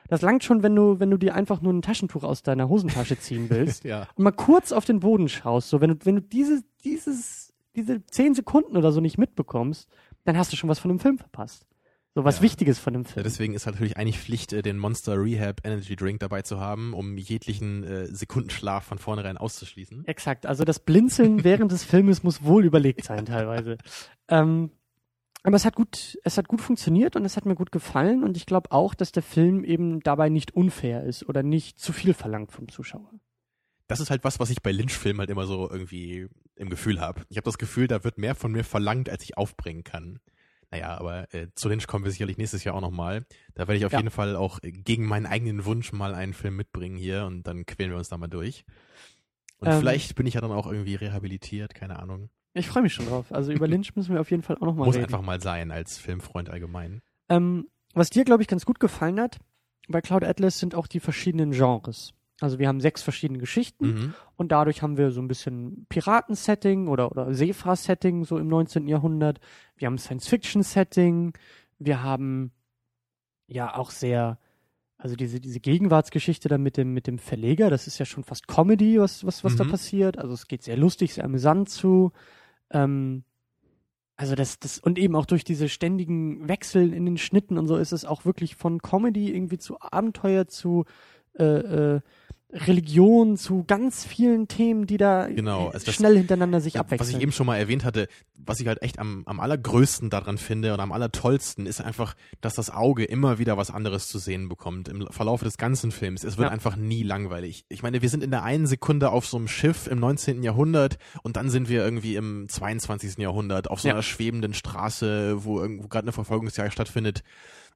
das 0.09 0.23
langt 0.23 0.45
schon, 0.45 0.62
wenn 0.62 0.77
du, 0.77 1.01
wenn 1.01 1.11
du 1.11 1.16
dir 1.16 1.35
einfach 1.35 1.62
nur 1.62 1.73
ein 1.73 1.83
Taschentuch 1.83 2.25
aus 2.25 2.43
deiner 2.43 2.69
Hosentasche 2.69 3.19
ziehen 3.19 3.47
willst 3.51 3.85
ja. 3.85 4.07
und 4.16 4.25
mal 4.25 4.33
kurz 4.33 4.73
auf 4.73 4.85
den 4.85 5.01
Boden 5.01 5.29
schaust, 5.29 5.71
so 5.71 5.81
wenn 5.81 5.91
du, 5.91 5.97
wenn 6.05 6.16
du 6.16 6.23
diese, 6.23 6.62
dieses, 6.85 7.55
diese 7.75 8.05
zehn 8.07 8.35
Sekunden 8.35 8.77
oder 8.77 8.93
so 8.93 9.01
nicht 9.01 9.16
mitbekommst, 9.16 9.89
dann 10.25 10.37
hast 10.37 10.53
du 10.53 10.57
schon 10.57 10.69
was 10.69 10.79
von 10.79 10.91
dem 10.91 11.01
Film 11.01 11.16
verpasst. 11.16 11.66
So 12.19 12.25
was 12.25 12.39
Ja. 12.39 12.43
Wichtiges 12.43 12.81
von 12.81 12.95
dem 12.95 13.03
Ja, 13.05 13.09
Film. 13.11 13.23
deswegen 13.23 13.55
ist 13.55 13.64
natürlich 13.66 13.97
eigentlich 13.97 14.19
Pflicht, 14.19 14.53
äh, 14.53 14.61
den 14.61 14.77
Monster 14.77 15.23
Rehab 15.23 15.61
Energy 15.62 15.95
Drink 15.95 16.19
dabei 16.19 16.43
zu 16.43 16.59
haben, 16.59 16.93
um 16.93 17.16
jeglichen 17.16 17.85
äh, 17.85 18.07
Sekundenschlaf 18.07 18.83
von 18.85 18.99
vornherein 18.99 19.37
auszuschließen. 19.37 20.05
Exakt. 20.05 20.45
Also 20.45 20.64
das 20.64 20.81
Blinzeln 20.81 21.45
während 21.45 21.71
des 21.71 21.85
Filmes 21.85 22.25
muss 22.25 22.43
wohl 22.43 22.64
überlegt 22.64 23.05
sein 23.05 23.25
teilweise. 23.25 23.79
Ähm, 24.27 24.73
aber 25.45 25.55
es 25.55 25.64
hat 25.64 25.77
gut, 25.77 26.19
es 26.25 26.37
hat 26.39 26.49
gut 26.49 26.61
funktioniert 26.61 27.14
und 27.14 27.25
es 27.25 27.37
hat 27.37 27.47
mir 27.47 27.55
gut 27.55 27.71
gefallen 27.71 28.25
und 28.25 28.37
ich 28.37 28.47
glaube 28.47 28.73
auch, 28.73 28.95
dass 28.95 29.12
der 29.12 29.23
Film 29.23 29.62
eben 29.62 30.01
dabei 30.01 30.29
nicht 30.29 30.51
unfair 30.57 31.05
ist 31.05 31.23
oder 31.29 31.45
nicht 31.45 31.79
zu 31.79 31.93
viel 31.93 32.14
verlangt 32.14 32.51
vom 32.51 32.66
Zuschauer. 32.69 33.12
Das 33.87 34.01
ist 34.01 34.11
halt 34.11 34.25
was, 34.25 34.41
was 34.41 34.51
ich 34.51 34.61
bei 34.61 34.73
Lynch-Filmen 34.73 35.21
halt 35.21 35.31
immer 35.31 35.47
so 35.47 35.71
irgendwie 35.71 36.27
im 36.57 36.69
Gefühl 36.69 37.01
habe. 37.01 37.23
Ich 37.29 37.37
habe 37.37 37.45
das 37.45 37.59
Gefühl, 37.59 37.87
da 37.87 38.03
wird 38.03 38.19
mehr 38.19 38.35
von 38.35 38.51
mir 38.51 38.64
verlangt, 38.64 39.09
als 39.09 39.23
ich 39.23 39.37
aufbringen 39.39 39.85
kann. 39.85 40.19
Naja, 40.71 40.99
aber 40.99 41.33
äh, 41.33 41.49
zu 41.55 41.69
Lynch 41.69 41.87
kommen 41.87 42.05
wir 42.05 42.11
sicherlich 42.12 42.37
nächstes 42.37 42.62
Jahr 42.64 42.75
auch 42.75 42.81
nochmal. 42.83 43.25
Da 43.55 43.62
werde 43.69 43.77
ich 43.79 43.87
auf 43.87 43.93
Ja. 43.93 43.99
jeden 44.01 44.11
Fall 44.11 44.37
auch 44.37 44.59
gegen 44.62 45.07
meinen 45.07 45.25
eigenen 45.27 45.64
Wunsch 45.64 45.93
mal 45.93 46.14
einen 46.14 46.35
Film 46.35 46.57
mitbringen 46.57 46.97
hier 46.97 47.25
und 47.25 47.47
dann 47.47 47.64
quälen 47.64 47.91
wir 47.91 47.97
uns 47.99 48.09
da 48.11 48.19
mal 48.19 48.29
durch. 48.29 48.64
Und 49.59 49.69
Ähm. 49.69 49.79
vielleicht 49.79 50.14
bin 50.14 50.27
ich 50.27 50.35
ja 50.35 50.41
dann 50.41 50.53
auch 50.53 50.66
irgendwie 50.66 50.95
rehabilitiert, 50.95 51.75
keine 51.75 51.99
Ahnung. 51.99 52.29
Ich 52.55 52.69
freue 52.69 52.83
mich 52.83 52.93
schon 52.93 53.07
drauf. 53.07 53.33
Also 53.33 53.53
über 53.53 53.66
Lynch 53.69 53.97
müssen 53.97 54.12
wir 54.12 54.21
auf 54.21 54.31
jeden 54.31 54.43
Fall 54.43 54.57
auch 54.57 54.66
nochmal 54.66 54.87
Muss 54.87 54.97
reden. 54.97 55.07
einfach 55.07 55.23
mal 55.23 55.41
sein 55.41 55.71
als 55.71 55.97
Filmfreund 55.99 56.51
allgemein. 56.51 57.01
Ähm, 57.31 57.69
was 57.95 58.11
dir, 58.11 58.25
glaube 58.25 58.43
ich, 58.43 58.49
ganz 58.49 58.66
gut 58.66 58.79
gefallen 58.79 59.19
hat, 59.21 59.39
bei 59.89 60.03
Cloud 60.03 60.23
Atlas 60.23 60.59
sind 60.59 60.75
auch 60.75 60.87
die 60.87 61.01
verschiedenen 61.01 61.53
Genres. 61.53 62.12
Also 62.41 62.59
wir 62.61 62.68
haben 62.68 62.80
sechs 62.80 63.03
verschiedene 63.03 63.39
Geschichten 63.41 63.86
Mhm. 63.86 64.14
und 64.36 64.53
dadurch 64.53 64.82
haben 64.82 64.97
wir 64.97 65.11
so 65.11 65.20
ein 65.20 65.26
bisschen 65.28 65.86
Piraten-Setting 65.89 66.86
oder, 66.86 67.11
oder 67.11 67.34
Seefahr-Setting 67.34 68.24
so 68.24 68.39
im 68.39 68.47
19. 68.49 68.86
Jahrhundert. 68.86 69.41
Wir 69.76 69.86
haben 69.86 69.99
Science-Fiction-Setting. 69.99 71.32
Wir 71.80 72.03
haben 72.03 72.53
ja 73.49 73.74
auch 73.76 73.91
sehr, 73.91 74.39
also 74.99 75.16
diese, 75.16 75.41
diese 75.41 75.59
Gegenwartsgeschichte 75.61 76.49
da 76.49 76.59
mit 76.59 76.76
dem, 76.76 76.93
mit 76.95 77.07
dem 77.09 77.18
Verleger, 77.18 77.70
das 77.70 77.86
ist 77.89 77.99
ja 77.99 78.05
schon 78.05 78.22
fast 78.24 78.47
Comedy, 78.47 79.01
was, 79.01 79.24
was, 79.26 79.43
was 79.43 79.57
da 79.57 79.64
Mhm. 79.64 79.70
passiert. 79.70 80.18
Also 80.18 80.34
es 80.34 80.47
geht 80.47 80.62
sehr 80.62 80.76
lustig, 80.76 81.14
sehr 81.14 81.24
amüsant 81.24 81.68
zu. 81.70 82.12
Ähm, 82.70 83.24
also 84.16 84.34
das, 84.34 84.59
das, 84.59 84.78
und 84.78 84.99
eben 84.99 85.14
auch 85.16 85.26
durch 85.26 85.45
diese 85.45 85.68
ständigen 85.68 86.47
Wechsel 86.49 86.93
in 86.93 87.05
den 87.07 87.18
Schnitten 87.18 87.57
und 87.59 87.66
so 87.68 87.76
ist 87.76 87.93
es 87.93 88.05
auch 88.05 88.24
wirklich 88.24 88.57
von 88.57 88.80
Comedy 88.82 89.32
irgendwie 89.34 89.59
zu 89.59 89.80
Abenteuer 89.80 90.47
zu 90.49 90.84
äh, 91.39 91.45
äh, 91.45 92.01
Religion, 92.51 93.36
zu 93.36 93.64
ganz 93.64 94.07
vielen 94.07 94.49
Themen, 94.49 94.86
die 94.86 94.96
da 94.96 95.26
Genau, 95.26 95.68
also 95.68 95.84
das- 95.84 95.94
schnell 95.94 96.16
hintereinander 96.16 96.61
sich 96.62 96.74
Ja, 96.74 96.80
abwechseln. 96.80 97.07
was 97.09 97.14
ich 97.14 97.20
eben 97.22 97.30
schon 97.32 97.46
mal 97.46 97.57
erwähnt 97.59 97.84
hatte, 97.84 98.09
was 98.38 98.59
ich 98.61 98.66
halt 98.66 98.80
echt 98.82 98.99
am, 98.99 99.22
am 99.26 99.38
allergrößten 99.38 100.09
daran 100.09 100.38
finde 100.38 100.72
und 100.72 100.80
am 100.80 100.90
allertollsten, 100.92 101.66
ist 101.66 101.82
einfach, 101.82 102.14
dass 102.40 102.55
das 102.55 102.70
Auge 102.70 103.05
immer 103.05 103.38
wieder 103.38 103.59
was 103.59 103.70
anderes 103.70 104.09
zu 104.09 104.18
sehen 104.18 104.49
bekommt 104.49 104.88
im 104.88 105.07
Verlauf 105.11 105.42
des 105.42 105.59
ganzen 105.59 105.90
Films. 105.92 106.24
Es 106.24 106.38
wird 106.38 106.46
Ja. 106.49 106.53
einfach 106.53 106.76
nie 106.76 107.03
langweilig. 107.03 107.66
Ich 107.68 107.82
meine, 107.82 108.01
wir 108.01 108.09
sind 108.09 108.24
in 108.24 108.30
der 108.30 108.44
einen 108.44 108.66
Sekunde 108.66 109.11
auf 109.11 109.26
so 109.26 109.36
einem 109.36 109.49
Schiff 109.49 109.86
im 109.86 109.99
19. 110.01 110.42
Jahrhundert 110.42 110.96
und 111.22 111.36
dann 111.36 111.51
sind 111.51 111.68
wir 111.68 111.84
irgendwie 111.84 112.16
im 112.16 112.49
22. 112.49 113.18
Jahrhundert 113.18 113.68
auf 113.70 113.80
so 113.82 113.88
Ja. 113.88 113.94
einer 113.94 114.03
schwebenden 114.03 114.55
Straße, 114.55 115.44
wo 115.44 115.61
irgendwo 115.61 115.88
gerade 115.88 116.05
eine 116.07 116.12
Verfolgungsjagd 116.12 116.72
stattfindet. 116.72 117.22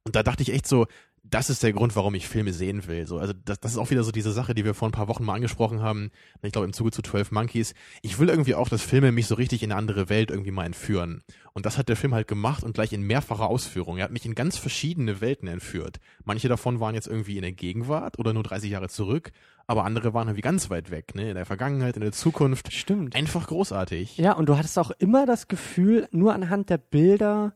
Und 0.04 0.16
da 0.16 0.22
dachte 0.22 0.42
ich 0.42 0.52
echt 0.52 0.66
so, 0.66 0.86
das 1.32 1.48
ist 1.48 1.62
der 1.62 1.72
Grund, 1.72 1.96
warum 1.96 2.14
ich 2.14 2.28
Filme 2.28 2.52
sehen 2.52 2.86
will. 2.86 3.06
So, 3.06 3.18
also 3.18 3.32
das, 3.32 3.58
das 3.58 3.72
ist 3.72 3.78
auch 3.78 3.90
wieder 3.90 4.04
so 4.04 4.12
diese 4.12 4.32
Sache, 4.32 4.54
die 4.54 4.66
wir 4.66 4.74
vor 4.74 4.88
ein 4.88 4.92
paar 4.92 5.08
Wochen 5.08 5.24
mal 5.24 5.34
angesprochen 5.34 5.80
haben. 5.80 6.10
Ich 6.42 6.52
glaube 6.52 6.66
im 6.66 6.74
Zuge 6.74 6.90
zu 6.90 7.00
12 7.00 7.32
Monkeys. 7.32 7.72
Ich 8.02 8.18
will 8.18 8.28
irgendwie 8.28 8.54
auch, 8.54 8.68
dass 8.68 8.82
Filme 8.82 9.12
mich 9.12 9.26
so 9.26 9.34
richtig 9.34 9.62
in 9.62 9.72
eine 9.72 9.78
andere 9.78 10.10
Welt 10.10 10.30
irgendwie 10.30 10.50
mal 10.50 10.66
entführen. 10.66 11.22
Und 11.54 11.64
das 11.64 11.78
hat 11.78 11.88
der 11.88 11.96
Film 11.96 12.12
halt 12.12 12.28
gemacht 12.28 12.64
und 12.64 12.74
gleich 12.74 12.92
in 12.92 13.00
mehrfacher 13.02 13.46
Ausführung. 13.46 13.96
Er 13.96 14.04
hat 14.04 14.12
mich 14.12 14.26
in 14.26 14.34
ganz 14.34 14.58
verschiedene 14.58 15.22
Welten 15.22 15.48
entführt. 15.48 16.00
Manche 16.22 16.48
davon 16.48 16.80
waren 16.80 16.94
jetzt 16.94 17.08
irgendwie 17.08 17.36
in 17.36 17.42
der 17.42 17.52
Gegenwart 17.52 18.18
oder 18.18 18.34
nur 18.34 18.42
30 18.42 18.70
Jahre 18.70 18.90
zurück, 18.90 19.32
aber 19.66 19.84
andere 19.84 20.12
waren 20.12 20.28
irgendwie 20.28 20.42
ganz 20.42 20.68
weit 20.68 20.90
weg, 20.90 21.14
ne? 21.14 21.30
In 21.30 21.34
der 21.34 21.46
Vergangenheit, 21.46 21.96
in 21.96 22.02
der 22.02 22.12
Zukunft. 22.12 22.70
Stimmt. 22.74 23.16
Einfach 23.16 23.46
großartig. 23.46 24.18
Ja, 24.18 24.32
und 24.32 24.50
du 24.50 24.58
hattest 24.58 24.78
auch 24.78 24.90
immer 24.90 25.24
das 25.24 25.48
Gefühl, 25.48 26.08
nur 26.10 26.34
anhand 26.34 26.68
der 26.68 26.78
Bilder 26.78 27.54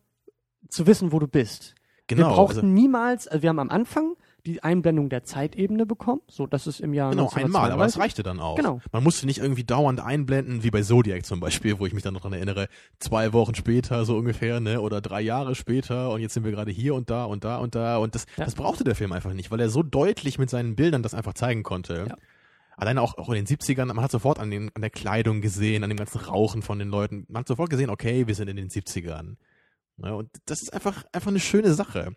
zu 0.68 0.86
wissen, 0.86 1.12
wo 1.12 1.18
du 1.18 1.28
bist. 1.28 1.74
Genau. 2.06 2.28
wir 2.28 2.34
brauchten 2.34 2.56
also, 2.56 2.66
niemals, 2.66 3.28
also 3.28 3.42
wir 3.42 3.48
haben 3.50 3.58
am 3.58 3.70
Anfang 3.70 4.14
die 4.46 4.62
Einblendung 4.62 5.08
der 5.08 5.24
Zeitebene 5.24 5.86
bekommen, 5.86 6.20
so 6.28 6.46
das 6.46 6.68
ist 6.68 6.80
im 6.80 6.94
Jahr 6.94 7.10
Genau, 7.10 7.28
einmal, 7.34 7.72
aber 7.72 7.82
das 7.84 7.96
1932. 7.96 8.00
reichte 8.00 8.22
dann 8.22 8.38
auch. 8.38 8.54
Genau. 8.54 8.80
Man 8.92 9.02
musste 9.02 9.26
nicht 9.26 9.38
irgendwie 9.38 9.64
dauernd 9.64 9.98
einblenden, 10.00 10.62
wie 10.62 10.70
bei 10.70 10.82
Zodiac 10.82 11.26
zum 11.26 11.40
Beispiel, 11.40 11.80
wo 11.80 11.86
ich 11.86 11.92
mich 11.92 12.04
dann 12.04 12.14
noch 12.14 12.20
dran 12.20 12.32
erinnere, 12.32 12.68
zwei 13.00 13.32
Wochen 13.32 13.56
später 13.56 14.04
so 14.04 14.16
ungefähr, 14.16 14.60
ne, 14.60 14.80
oder 14.80 15.00
drei 15.00 15.20
Jahre 15.20 15.56
später 15.56 16.12
und 16.12 16.20
jetzt 16.20 16.34
sind 16.34 16.44
wir 16.44 16.52
gerade 16.52 16.70
hier 16.70 16.94
und 16.94 17.10
da 17.10 17.24
und 17.24 17.42
da 17.42 17.56
und 17.56 17.74
da 17.74 17.96
und 17.96 18.14
das, 18.14 18.26
Ja. 18.36 18.44
das 18.44 18.54
brauchte 18.54 18.84
der 18.84 18.94
Film 18.94 19.10
einfach 19.10 19.32
nicht, 19.32 19.50
weil 19.50 19.58
er 19.58 19.68
so 19.68 19.82
deutlich 19.82 20.38
mit 20.38 20.48
seinen 20.48 20.76
Bildern 20.76 21.02
das 21.02 21.12
einfach 21.12 21.34
zeigen 21.34 21.64
konnte. 21.64 22.06
Ja. 22.08 22.16
Alleine 22.76 23.00
auch, 23.02 23.16
auch 23.18 23.30
in 23.30 23.34
den 23.34 23.46
70ern, 23.46 23.86
man 23.86 24.02
hat 24.02 24.10
sofort 24.12 24.38
an, 24.38 24.50
den, 24.50 24.70
an 24.74 24.82
der 24.82 24.90
Kleidung 24.90 25.40
gesehen, 25.40 25.82
an 25.82 25.88
dem 25.90 25.96
ganzen 25.96 26.18
Rauchen 26.20 26.62
von 26.62 26.78
den 26.78 26.88
Leuten, 26.88 27.24
man 27.28 27.40
hat 27.40 27.48
sofort 27.48 27.70
gesehen, 27.70 27.90
okay, 27.90 28.26
wir 28.28 28.34
sind 28.34 28.48
in 28.48 28.56
den 28.56 28.68
70ern. 28.68 29.36
Ja, 30.02 30.12
und 30.12 30.30
das 30.46 30.62
ist 30.62 30.72
einfach, 30.72 31.04
einfach 31.12 31.30
eine 31.30 31.40
schöne 31.40 31.72
Sache. 31.74 32.14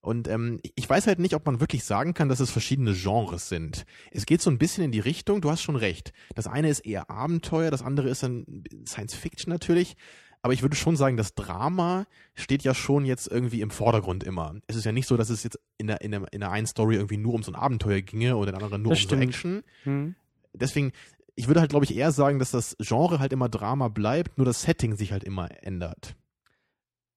Und 0.00 0.28
ähm, 0.28 0.60
ich 0.74 0.88
weiß 0.88 1.06
halt 1.06 1.18
nicht, 1.18 1.34
ob 1.34 1.46
man 1.46 1.60
wirklich 1.60 1.84
sagen 1.84 2.12
kann, 2.12 2.28
dass 2.28 2.40
es 2.40 2.50
verschiedene 2.50 2.92
Genres 2.92 3.48
sind. 3.48 3.86
Es 4.10 4.26
geht 4.26 4.42
so 4.42 4.50
ein 4.50 4.58
bisschen 4.58 4.84
in 4.84 4.92
die 4.92 5.00
Richtung, 5.00 5.40
du 5.40 5.50
hast 5.50 5.62
schon 5.62 5.76
recht. 5.76 6.12
Das 6.34 6.46
eine 6.46 6.68
ist 6.68 6.80
eher 6.80 7.08
Abenteuer, 7.08 7.70
das 7.70 7.80
andere 7.80 8.10
ist 8.10 8.22
dann 8.22 8.64
Science 8.86 9.14
Fiction 9.14 9.50
natürlich. 9.50 9.96
Aber 10.42 10.52
ich 10.52 10.60
würde 10.60 10.76
schon 10.76 10.98
sagen, 10.98 11.16
das 11.16 11.34
Drama 11.34 12.04
steht 12.34 12.64
ja 12.64 12.74
schon 12.74 13.06
jetzt 13.06 13.28
irgendwie 13.28 13.62
im 13.62 13.70
Vordergrund 13.70 14.24
immer. 14.24 14.56
Es 14.66 14.76
ist 14.76 14.84
ja 14.84 14.92
nicht 14.92 15.08
so, 15.08 15.16
dass 15.16 15.30
es 15.30 15.42
jetzt 15.42 15.58
in 15.78 15.86
der, 15.86 16.02
in 16.02 16.10
der, 16.10 16.30
in 16.34 16.40
der 16.40 16.50
einen 16.50 16.66
Story 16.66 16.96
irgendwie 16.96 17.16
nur 17.16 17.32
um 17.32 17.42
so 17.42 17.50
ein 17.50 17.54
Abenteuer 17.54 18.02
ginge 18.02 18.36
oder 18.36 18.50
in 18.50 18.58
der 18.58 18.62
anderen 18.62 18.82
nur 18.82 18.92
Das 18.92 18.98
um 18.98 19.02
so 19.04 19.08
stimmt. 19.08 19.22
Action. 19.22 19.62
Hm. 19.84 20.16
Deswegen, 20.52 20.92
ich 21.34 21.48
würde 21.48 21.60
halt, 21.60 21.70
glaube 21.70 21.86
ich, 21.86 21.96
eher 21.96 22.12
sagen, 22.12 22.38
dass 22.38 22.50
das 22.50 22.76
Genre 22.78 23.20
halt 23.20 23.32
immer 23.32 23.48
Drama 23.48 23.88
bleibt, 23.88 24.36
nur 24.36 24.44
das 24.44 24.60
Setting 24.60 24.96
sich 24.96 25.12
halt 25.12 25.24
immer 25.24 25.48
ändert. 25.64 26.14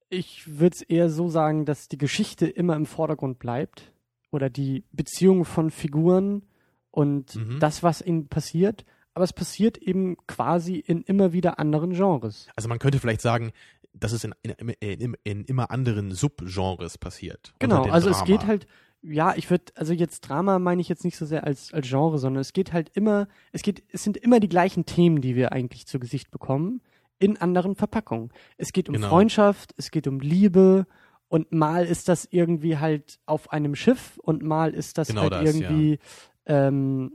Ich 0.09 0.59
würde 0.59 0.75
es 0.75 0.81
eher 0.81 1.09
so 1.09 1.29
sagen, 1.29 1.65
dass 1.65 1.87
die 1.87 1.97
Geschichte 1.97 2.47
immer 2.47 2.75
im 2.75 2.85
Vordergrund 2.85 3.39
bleibt 3.39 3.91
oder 4.31 4.49
die 4.49 4.83
Beziehung 4.91 5.45
von 5.45 5.69
Figuren 5.71 6.43
und 6.91 7.35
Mhm. 7.35 7.59
das, 7.59 7.83
was 7.83 8.01
ihnen 8.01 8.27
passiert. 8.27 8.85
Aber 9.13 9.23
es 9.23 9.33
passiert 9.33 9.77
eben 9.79 10.15
quasi 10.27 10.75
in 10.75 11.01
immer 11.01 11.33
wieder 11.33 11.59
anderen 11.59 11.93
Genres. 11.93 12.47
Also 12.55 12.69
man 12.69 12.77
könnte 12.79 12.99
vielleicht 12.99 13.21
sagen, 13.21 13.51
dass 13.93 14.11
es 14.11 14.23
in, 14.23 14.33
in, 14.43 14.69
in, 14.79 15.17
in 15.23 15.43
immer 15.45 15.71
anderen 15.71 16.11
Subgenres 16.11 16.97
passiert. 16.99 17.53
Genau, 17.59 17.83
also 17.85 18.09
es 18.09 18.17
Drama. 18.17 18.25
geht 18.25 18.45
halt, 18.45 18.67
ja, 19.01 19.33
ich 19.35 19.49
würde, 19.49 19.65
also 19.75 19.91
jetzt 19.91 20.21
Drama 20.21 20.59
meine 20.59 20.81
ich 20.81 20.87
jetzt 20.87 21.03
nicht 21.03 21.17
so 21.17 21.25
sehr 21.25 21.45
als, 21.45 21.73
als 21.73 21.87
Genre, 21.89 22.19
sondern 22.19 22.41
es 22.41 22.53
geht 22.53 22.73
halt 22.73 22.89
immer, 22.93 23.27
es 23.51 23.63
geht, 23.63 23.83
es 23.91 24.03
sind 24.03 24.17
immer 24.17 24.39
die 24.39 24.49
gleichen 24.49 24.85
Themen, 24.85 25.19
die 25.21 25.35
wir 25.35 25.51
eigentlich 25.51 25.87
zu 25.87 25.97
Gesicht 25.99 26.29
bekommen, 26.29 26.81
in 27.19 27.37
anderen 27.37 27.75
Verpackungen. 27.75 28.31
Es 28.57 28.71
geht 28.73 28.89
um 28.89 28.95
Genau. 28.95 29.09
Freundschaft, 29.09 29.73
es 29.77 29.91
geht 29.91 30.07
um 30.07 30.19
Liebe 30.19 30.85
und 31.29 31.51
mal 31.51 31.85
ist 31.85 32.07
das 32.09 32.27
irgendwie 32.29 32.77
halt 32.77 33.19
auf 33.25 33.51
einem 33.51 33.75
Schiff 33.75 34.17
und 34.23 34.43
mal 34.43 34.73
ist 34.73 34.97
das 34.97 35.07
Genau 35.09 35.21
halt 35.23 35.33
das, 35.33 35.43
irgendwie 35.43 35.99
ähm, 36.45 37.11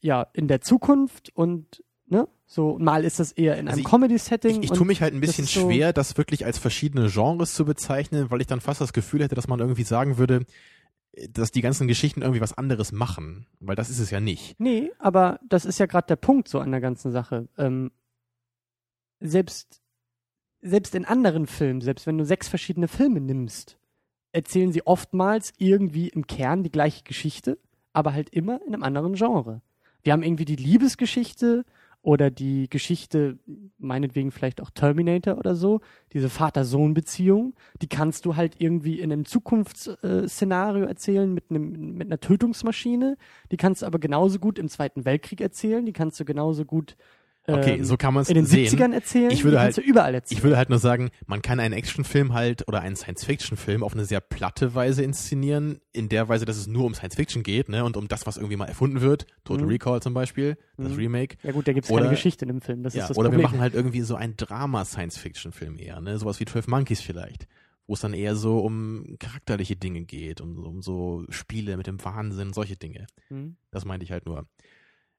ja 0.00 0.26
in 0.32 0.46
der 0.48 0.60
Zukunft 0.60 1.30
und 1.34 1.82
ne, 2.06 2.28
so 2.46 2.78
mal 2.78 3.04
ist 3.04 3.18
das 3.20 3.32
eher 3.32 3.56
in 3.58 3.66
Also 3.68 3.78
einem 3.78 3.86
ich- 3.86 3.90
Comedy-Setting. 3.90 4.50
Ich, 4.58 4.64
ich 4.64 4.70
und- 4.70 4.76
tue 4.76 4.86
mich 4.86 5.02
halt 5.02 5.14
ein 5.14 5.20
das 5.20 5.30
bisschen 5.30 5.44
ist 5.44 5.54
so- 5.54 5.68
schwer, 5.68 5.92
das 5.92 6.16
wirklich 6.16 6.44
als 6.44 6.58
verschiedene 6.58 7.08
Genres 7.08 7.54
zu 7.54 7.64
bezeichnen, 7.64 8.30
weil 8.30 8.40
ich 8.40 8.46
dann 8.46 8.60
fast 8.60 8.80
das 8.80 8.92
Gefühl 8.92 9.22
hätte, 9.22 9.34
dass 9.34 9.48
man 9.48 9.58
irgendwie 9.60 9.82
sagen 9.84 10.16
würde, 10.18 10.44
dass 11.30 11.50
die 11.50 11.60
ganzen 11.60 11.88
Geschichten 11.88 12.22
irgendwie 12.22 12.40
was 12.40 12.56
anderes 12.56 12.92
machen. 12.92 13.46
Weil 13.58 13.74
das 13.74 13.90
ist 13.90 13.98
es 13.98 14.10
ja 14.10 14.20
nicht. 14.20 14.58
Nee, 14.60 14.92
aber 14.98 15.40
das 15.48 15.64
ist 15.64 15.78
ja 15.80 15.86
gerade 15.86 16.06
der 16.06 16.16
Punkt 16.16 16.46
so 16.48 16.60
an 16.60 16.70
der 16.70 16.80
ganzen 16.80 17.10
Sache. 17.10 17.48
Ähm, 17.58 17.90
selbst, 19.20 19.80
selbst 20.60 20.94
in 20.94 21.04
anderen 21.04 21.46
Filmen, 21.46 21.80
selbst 21.80 22.06
wenn 22.06 22.18
du 22.18 22.24
sechs 22.24 22.48
verschiedene 22.48 22.88
Filme 22.88 23.20
nimmst, 23.20 23.78
erzählen 24.32 24.72
sie 24.72 24.86
oftmals 24.86 25.52
irgendwie 25.58 26.08
im 26.08 26.26
Kern 26.26 26.62
die 26.62 26.72
gleiche 26.72 27.04
Geschichte, 27.04 27.58
aber 27.92 28.12
halt 28.12 28.30
immer 28.30 28.60
in 28.66 28.74
einem 28.74 28.82
anderen 28.82 29.14
Genre. 29.14 29.62
Wir 30.02 30.12
haben 30.12 30.22
irgendwie 30.22 30.44
die 30.44 30.56
Liebesgeschichte 30.56 31.64
oder 32.02 32.30
die 32.30 32.68
Geschichte, 32.70 33.38
meinetwegen 33.78 34.30
vielleicht 34.30 34.62
auch 34.62 34.70
Terminator 34.70 35.36
oder 35.36 35.54
so, 35.54 35.80
diese 36.14 36.30
Vater-Sohn-Beziehung, 36.30 37.54
die 37.82 37.88
kannst 37.88 38.24
du 38.24 38.36
halt 38.36 38.54
irgendwie 38.58 39.00
in 39.00 39.12
einem 39.12 39.26
Zukunftsszenario 39.26 40.86
erzählen 40.86 41.32
mit, 41.32 41.50
einem, 41.50 41.96
mit 41.96 42.06
einer 42.06 42.20
Tötungsmaschine, 42.20 43.18
die 43.50 43.56
kannst 43.58 43.82
du 43.82 43.86
aber 43.86 43.98
genauso 43.98 44.38
gut 44.38 44.58
im 44.58 44.68
Zweiten 44.68 45.04
Weltkrieg 45.04 45.42
erzählen, 45.42 45.84
die 45.84 45.92
kannst 45.92 46.18
du 46.18 46.24
genauso 46.24 46.64
gut 46.64 46.96
Okay, 47.54 47.74
ähm, 47.76 47.84
so 47.84 47.96
kann 47.96 48.14
man 48.14 48.22
es 48.22 48.28
in 48.28 48.34
den 48.36 48.46
sehen. 48.46 48.66
70ern 48.68 48.92
erzählen, 48.92 49.30
Ich 49.30 49.44
würde 49.44 49.60
halt- 49.60 49.76
überall 49.78 50.14
erzählen. 50.14 50.38
Ich 50.38 50.42
würde 50.44 50.56
halt 50.56 50.70
nur 50.70 50.78
sagen, 50.78 51.10
man 51.26 51.42
kann 51.42 51.60
einen 51.60 51.74
Actionfilm 51.74 52.32
halt 52.32 52.66
oder 52.68 52.80
einen 52.80 52.96
Science-Fiction-Film 52.96 53.82
auf 53.82 53.92
eine 53.94 54.04
sehr 54.04 54.20
platte 54.20 54.74
Weise 54.74 55.02
inszenieren, 55.02 55.80
in 55.92 56.08
der 56.08 56.28
Weise, 56.28 56.44
dass 56.44 56.56
es 56.56 56.66
nur 56.66 56.84
um 56.84 56.94
Science-Fiction 56.94 57.42
geht, 57.42 57.68
ne, 57.68 57.84
und 57.84 57.96
um 57.96 58.08
das, 58.08 58.26
was 58.26 58.36
irgendwie 58.36 58.56
mal 58.56 58.66
erfunden 58.66 59.00
wird. 59.00 59.26
Total 59.44 59.64
Mhm. 59.64 59.70
Recall 59.72 60.00
zum 60.02 60.14
Beispiel, 60.14 60.56
das 60.76 60.92
Mhm. 60.92 60.96
Remake. 60.98 61.36
ja 61.42 61.52
gut, 61.52 61.66
da 61.68 61.72
gibt's 61.72 61.90
Oder- 61.90 62.02
keine 62.02 62.14
Geschichte 62.14 62.44
in 62.44 62.48
dem 62.48 62.60
Film, 62.60 62.82
das 62.82 62.94
ja, 62.94 63.02
ist 63.04 63.10
das 63.10 63.18
oder 63.18 63.28
Problem. 63.28 63.40
wir 63.40 63.48
machen 63.48 63.60
halt 63.60 63.74
irgendwie 63.74 64.00
so 64.02 64.14
ein 64.14 64.36
Drama-Science-Fiction-Film 64.36 65.78
eher, 65.78 66.00
ne, 66.00 66.18
sowas 66.18 66.40
wie 66.40 66.44
12 66.44 66.68
Monkeys 66.68 67.00
vielleicht, 67.00 67.46
wo 67.86 67.94
es 67.94 68.00
dann 68.00 68.14
eher 68.14 68.36
so 68.36 68.58
um 68.60 69.16
charakterliche 69.18 69.76
Dinge 69.76 70.02
geht, 70.02 70.40
um, 70.40 70.58
um 70.64 70.82
so 70.82 71.24
Spiele 71.30 71.76
mit 71.76 71.86
dem 71.86 72.02
Wahnsinn, 72.04 72.52
solche 72.52 72.76
Dinge. 72.76 73.06
Hm? 73.28 73.56
Das 73.70 73.84
meinte 73.84 74.04
ich 74.04 74.12
halt 74.12 74.26
nur. 74.26 74.46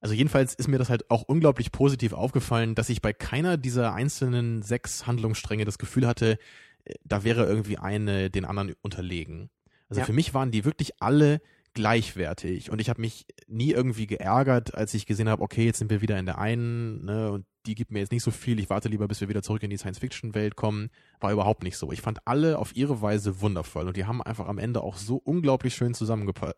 Also 0.02 0.16
jedenfalls 0.16 0.56
ist 0.56 0.68
mir 0.68 0.80
das 0.80 0.90
halt 0.90 1.10
auch 1.12 1.24
unglaublich 1.24 1.72
positiv 1.72 2.14
aufgefallen, 2.14 2.76
dass 2.76 2.90
ich 2.90 3.02
bei 3.02 3.14
keiner 3.14 3.58
dieser 3.58 3.94
einzelnen 3.94 4.62
sechs 4.64 5.06
Handlungsstränge 5.08 5.64
das 5.64 5.78
Gefühl 5.78 6.08
hatte, 6.08 6.38
äh, 6.86 6.96
da 7.06 7.24
wäre 7.24 7.46
irgendwie 7.46 7.78
eine 7.78 8.30
den 8.30 8.46
anderen 8.46 8.74
unterlegen. 8.82 9.50
Also 9.90 10.02
Ja. 10.02 10.06
für 10.06 10.14
mich 10.14 10.34
waren 10.34 10.52
die 10.52 10.66
wirklich 10.66 11.02
alle 11.02 11.42
gleichwertig 11.74 12.70
und 12.70 12.80
ich 12.82 12.90
habe 12.90 13.00
mich 13.00 13.26
nie 13.48 13.72
irgendwie 13.72 14.08
geärgert, 14.08 14.76
als 14.76 14.94
ich 14.94 15.06
gesehen 15.06 15.30
habe, 15.30 15.42
okay, 15.42 15.66
jetzt 15.66 15.80
sind 15.80 15.90
wir 15.90 16.02
wieder 16.02 16.18
in 16.20 16.26
der 16.26 16.38
einen 16.38 17.06
ne, 17.06 17.32
und 17.32 17.46
die 17.66 17.76
gibt 17.76 17.92
mir 17.92 18.00
jetzt 18.00 18.12
nicht 18.12 18.24
so 18.24 18.32
viel, 18.32 18.60
ich 18.60 18.70
warte 18.70 18.90
lieber, 18.90 19.08
bis 19.08 19.22
wir 19.22 19.30
wieder 19.30 19.44
zurück 19.44 19.64
in 19.64 19.70
die 19.70 19.78
Science-Fiction-Welt 19.78 20.56
kommen. 20.56 20.90
War 21.20 21.32
überhaupt 21.32 21.64
nicht 21.64 21.78
so. 21.78 21.92
Ich 21.92 22.02
fand 22.02 22.20
alle 22.26 22.58
auf 22.58 22.76
ihre 22.76 23.02
Weise 23.02 23.40
wundervoll 23.42 23.88
und 23.88 23.96
die 23.98 24.06
haben 24.06 24.22
einfach 24.22 24.48
am 24.48 24.58
Ende 24.58 24.82
auch 24.82 24.98
so 24.98 25.18
unglaublich 25.18 25.76
schön 25.76 25.94
zusammengepasst. 25.94 26.58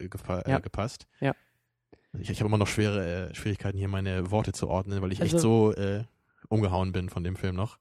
Ja. 1.20 1.26
Äh. 1.26 1.26
Ja. 1.26 1.36
Ich, 2.20 2.30
ich 2.30 2.39
habe 2.39 2.48
immer 2.48 2.58
noch 2.58 2.68
schwere 2.68 3.30
äh, 3.30 3.36
Schwierigkeiten, 3.36 3.78
hier 3.78 3.88
meine 3.88 4.30
Worte 4.32 4.52
zu 4.54 4.68
ordnen, 4.70 5.02
weil 5.02 5.12
ich 5.12 5.22
echt 5.22 5.34
Also- 5.34 5.72
so 5.74 5.82
äh, 5.82 6.04
umgehauen 6.50 6.91
bin 6.91 7.10
von 7.10 7.24
dem 7.24 7.36
Film 7.36 7.56
noch. 7.56 7.78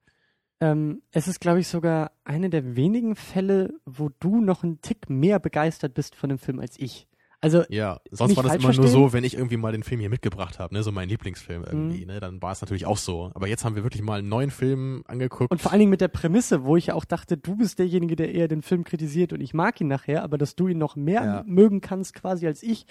Ähm, 0.61 1.03
es 1.11 1.27
ist, 1.27 1.41
glaube 1.41 1.59
ich, 1.61 1.67
sogar 1.69 2.13
eine 2.25 2.49
der 2.49 2.77
wenigen 2.77 3.17
Fälle, 3.17 3.75
wo 3.85 4.11
du 4.21 4.41
noch 4.41 4.63
einen 4.63 4.81
Tick 4.81 5.11
mehr 5.11 5.41
begeistert 5.41 5.93
bist 5.95 6.15
von 6.15 6.29
dem 6.29 6.39
Film 6.39 6.61
als 6.61 6.79
ich. 6.79 7.09
Also, 7.45 7.65
Ja, 7.69 7.99
sonst 8.11 8.37
war 8.37 8.45
das 8.45 8.53
immer 8.55 8.63
nur 8.69 8.75
verstehen. 8.75 8.93
so, 8.93 9.13
wenn 9.13 9.25
ich 9.25 9.35
irgendwie 9.35 9.57
mal 9.57 9.73
den 9.73 9.83
Film 9.83 9.99
hier 10.01 10.09
mitgebracht 10.09 10.59
habe, 10.61 10.73
ne, 10.75 10.83
so 10.85 10.93
mein 10.93 11.09
Lieblingsfilm 11.09 11.65
irgendwie, 11.65 12.03
Mhm. 12.03 12.07
ne, 12.07 12.21
dann 12.21 12.41
war 12.41 12.53
es 12.53 12.61
natürlich 12.61 12.87
auch 12.87 12.97
so. 12.97 13.33
Aber 13.35 13.49
jetzt 13.49 13.65
haben 13.65 13.75
wir 13.75 13.83
wirklich 13.83 14.01
mal 14.03 14.21
einen 14.21 14.29
neuen 14.29 14.51
Film 14.51 15.03
angeguckt. 15.09 15.51
und 15.51 15.61
vor 15.61 15.73
allen 15.73 15.81
Dingen 15.81 15.91
mit 15.91 16.01
der 16.01 16.07
Prämisse, 16.09 16.65
wo 16.65 16.77
ich 16.77 16.87
ja 16.87 16.95
auch 16.95 17.05
dachte, 17.05 17.37
du 17.37 17.57
bist 17.57 17.81
derjenige, 17.81 18.15
der 18.15 18.33
eher 18.33 18.47
den 18.49 18.63
Film 18.63 18.85
kritisiert 18.85 19.33
und 19.33 19.41
ich 19.41 19.55
mag 19.55 19.81
ihn 19.81 19.89
nachher, 19.89 20.23
aber 20.23 20.39
dass 20.39 20.55
du 20.55 20.69
ihn 20.69 20.79
noch 20.79 20.95
mehr 20.97 21.25
Ja. 21.25 21.43
mögen 21.45 21.81
kannst 21.81 22.15
quasi 22.15 22.47
als 22.47 22.63
ich, 22.63 22.87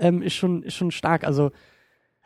ähm, 0.00 0.20
ist 0.20 0.34
schon, 0.34 0.64
ist 0.64 0.74
schon 0.74 0.90
stark. 0.90 1.22
Also, 1.22 1.52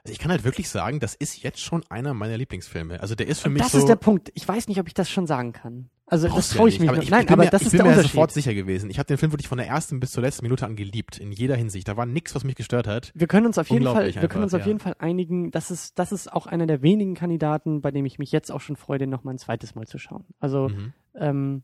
also 0.02 0.12
ich 0.12 0.18
kann 0.18 0.30
halt 0.30 0.44
wirklich 0.44 0.70
sagen, 0.70 0.98
das 0.98 1.14
ist 1.14 1.42
jetzt 1.42 1.60
schon 1.60 1.84
einer 1.90 2.14
meiner 2.14 2.38
Lieblingsfilme. 2.38 3.00
Also 3.00 3.14
der 3.14 3.26
ist 3.28 3.40
für 3.40 3.50
mich 3.50 3.60
das 3.62 3.72
so. 3.72 3.78
ist 3.78 3.88
der 3.88 3.96
Punkt. 3.96 4.30
Ich 4.34 4.48
weiß 4.48 4.68
nicht, 4.68 4.80
ob 4.80 4.86
ich 4.88 4.94
das 4.94 5.10
schon 5.10 5.26
sagen 5.26 5.52
kann. 5.52 5.90
Also, 6.08 6.26
das 6.28 6.34
Brauchst 6.36 6.52
du 6.52 6.56
traue 6.58 6.68
ich 6.68 6.78
mich 6.78 6.88
aber 6.88 6.98
nicht. 6.98 7.06
ich, 7.06 7.10
Nein, 7.10 7.24
ich 7.24 7.30
aber 7.32 7.44
mir, 7.44 7.50
das 7.50 7.62
ich 7.62 7.66
ist 7.66 7.72
bin 7.72 7.78
der 7.78 7.86
mir 7.86 7.90
Unterschied. 7.94 8.12
sofort 8.12 8.30
sicher 8.32 8.54
gewesen. 8.54 8.90
Ich 8.90 8.98
habe 9.00 9.06
den 9.08 9.18
Film 9.18 9.32
wirklich 9.32 9.48
von 9.48 9.58
der 9.58 9.66
ersten 9.66 9.98
bis 9.98 10.12
zur 10.12 10.22
letzten 10.22 10.44
Minute 10.44 10.64
an 10.64 10.76
geliebt, 10.76 11.18
in 11.18 11.32
jeder 11.32 11.56
Hinsicht. 11.56 11.88
Da 11.88 11.96
war 11.96 12.06
nichts, 12.06 12.32
was 12.36 12.44
mich 12.44 12.54
gestört 12.54 12.86
hat. 12.86 13.10
Wir 13.14 13.26
können 13.26 13.44
uns 13.46 13.58
auf 13.58 13.68
jeden 13.68 13.84
Fall, 13.84 14.14
wir 14.14 14.28
können 14.28 14.44
uns 14.44 14.54
auf 14.54 14.60
ja. 14.60 14.66
jeden 14.68 14.78
Fall 14.78 14.94
einigen, 15.00 15.50
das 15.50 15.72
ist, 15.72 15.98
das 15.98 16.12
ist 16.12 16.32
auch 16.32 16.46
einer 16.46 16.66
der 16.68 16.80
wenigen 16.82 17.14
Kandidaten, 17.14 17.80
bei 17.80 17.90
dem 17.90 18.04
ich 18.06 18.20
mich 18.20 18.30
jetzt 18.30 18.52
auch 18.52 18.60
schon 18.60 18.76
freue, 18.76 18.98
den 18.98 19.10
noch 19.10 19.24
mal 19.24 19.32
ein 19.32 19.38
zweites 19.38 19.74
Mal 19.74 19.86
zu 19.88 19.98
schauen. 19.98 20.24
Also, 20.38 20.68
Mhm. 20.68 20.92
ähm, 21.16 21.62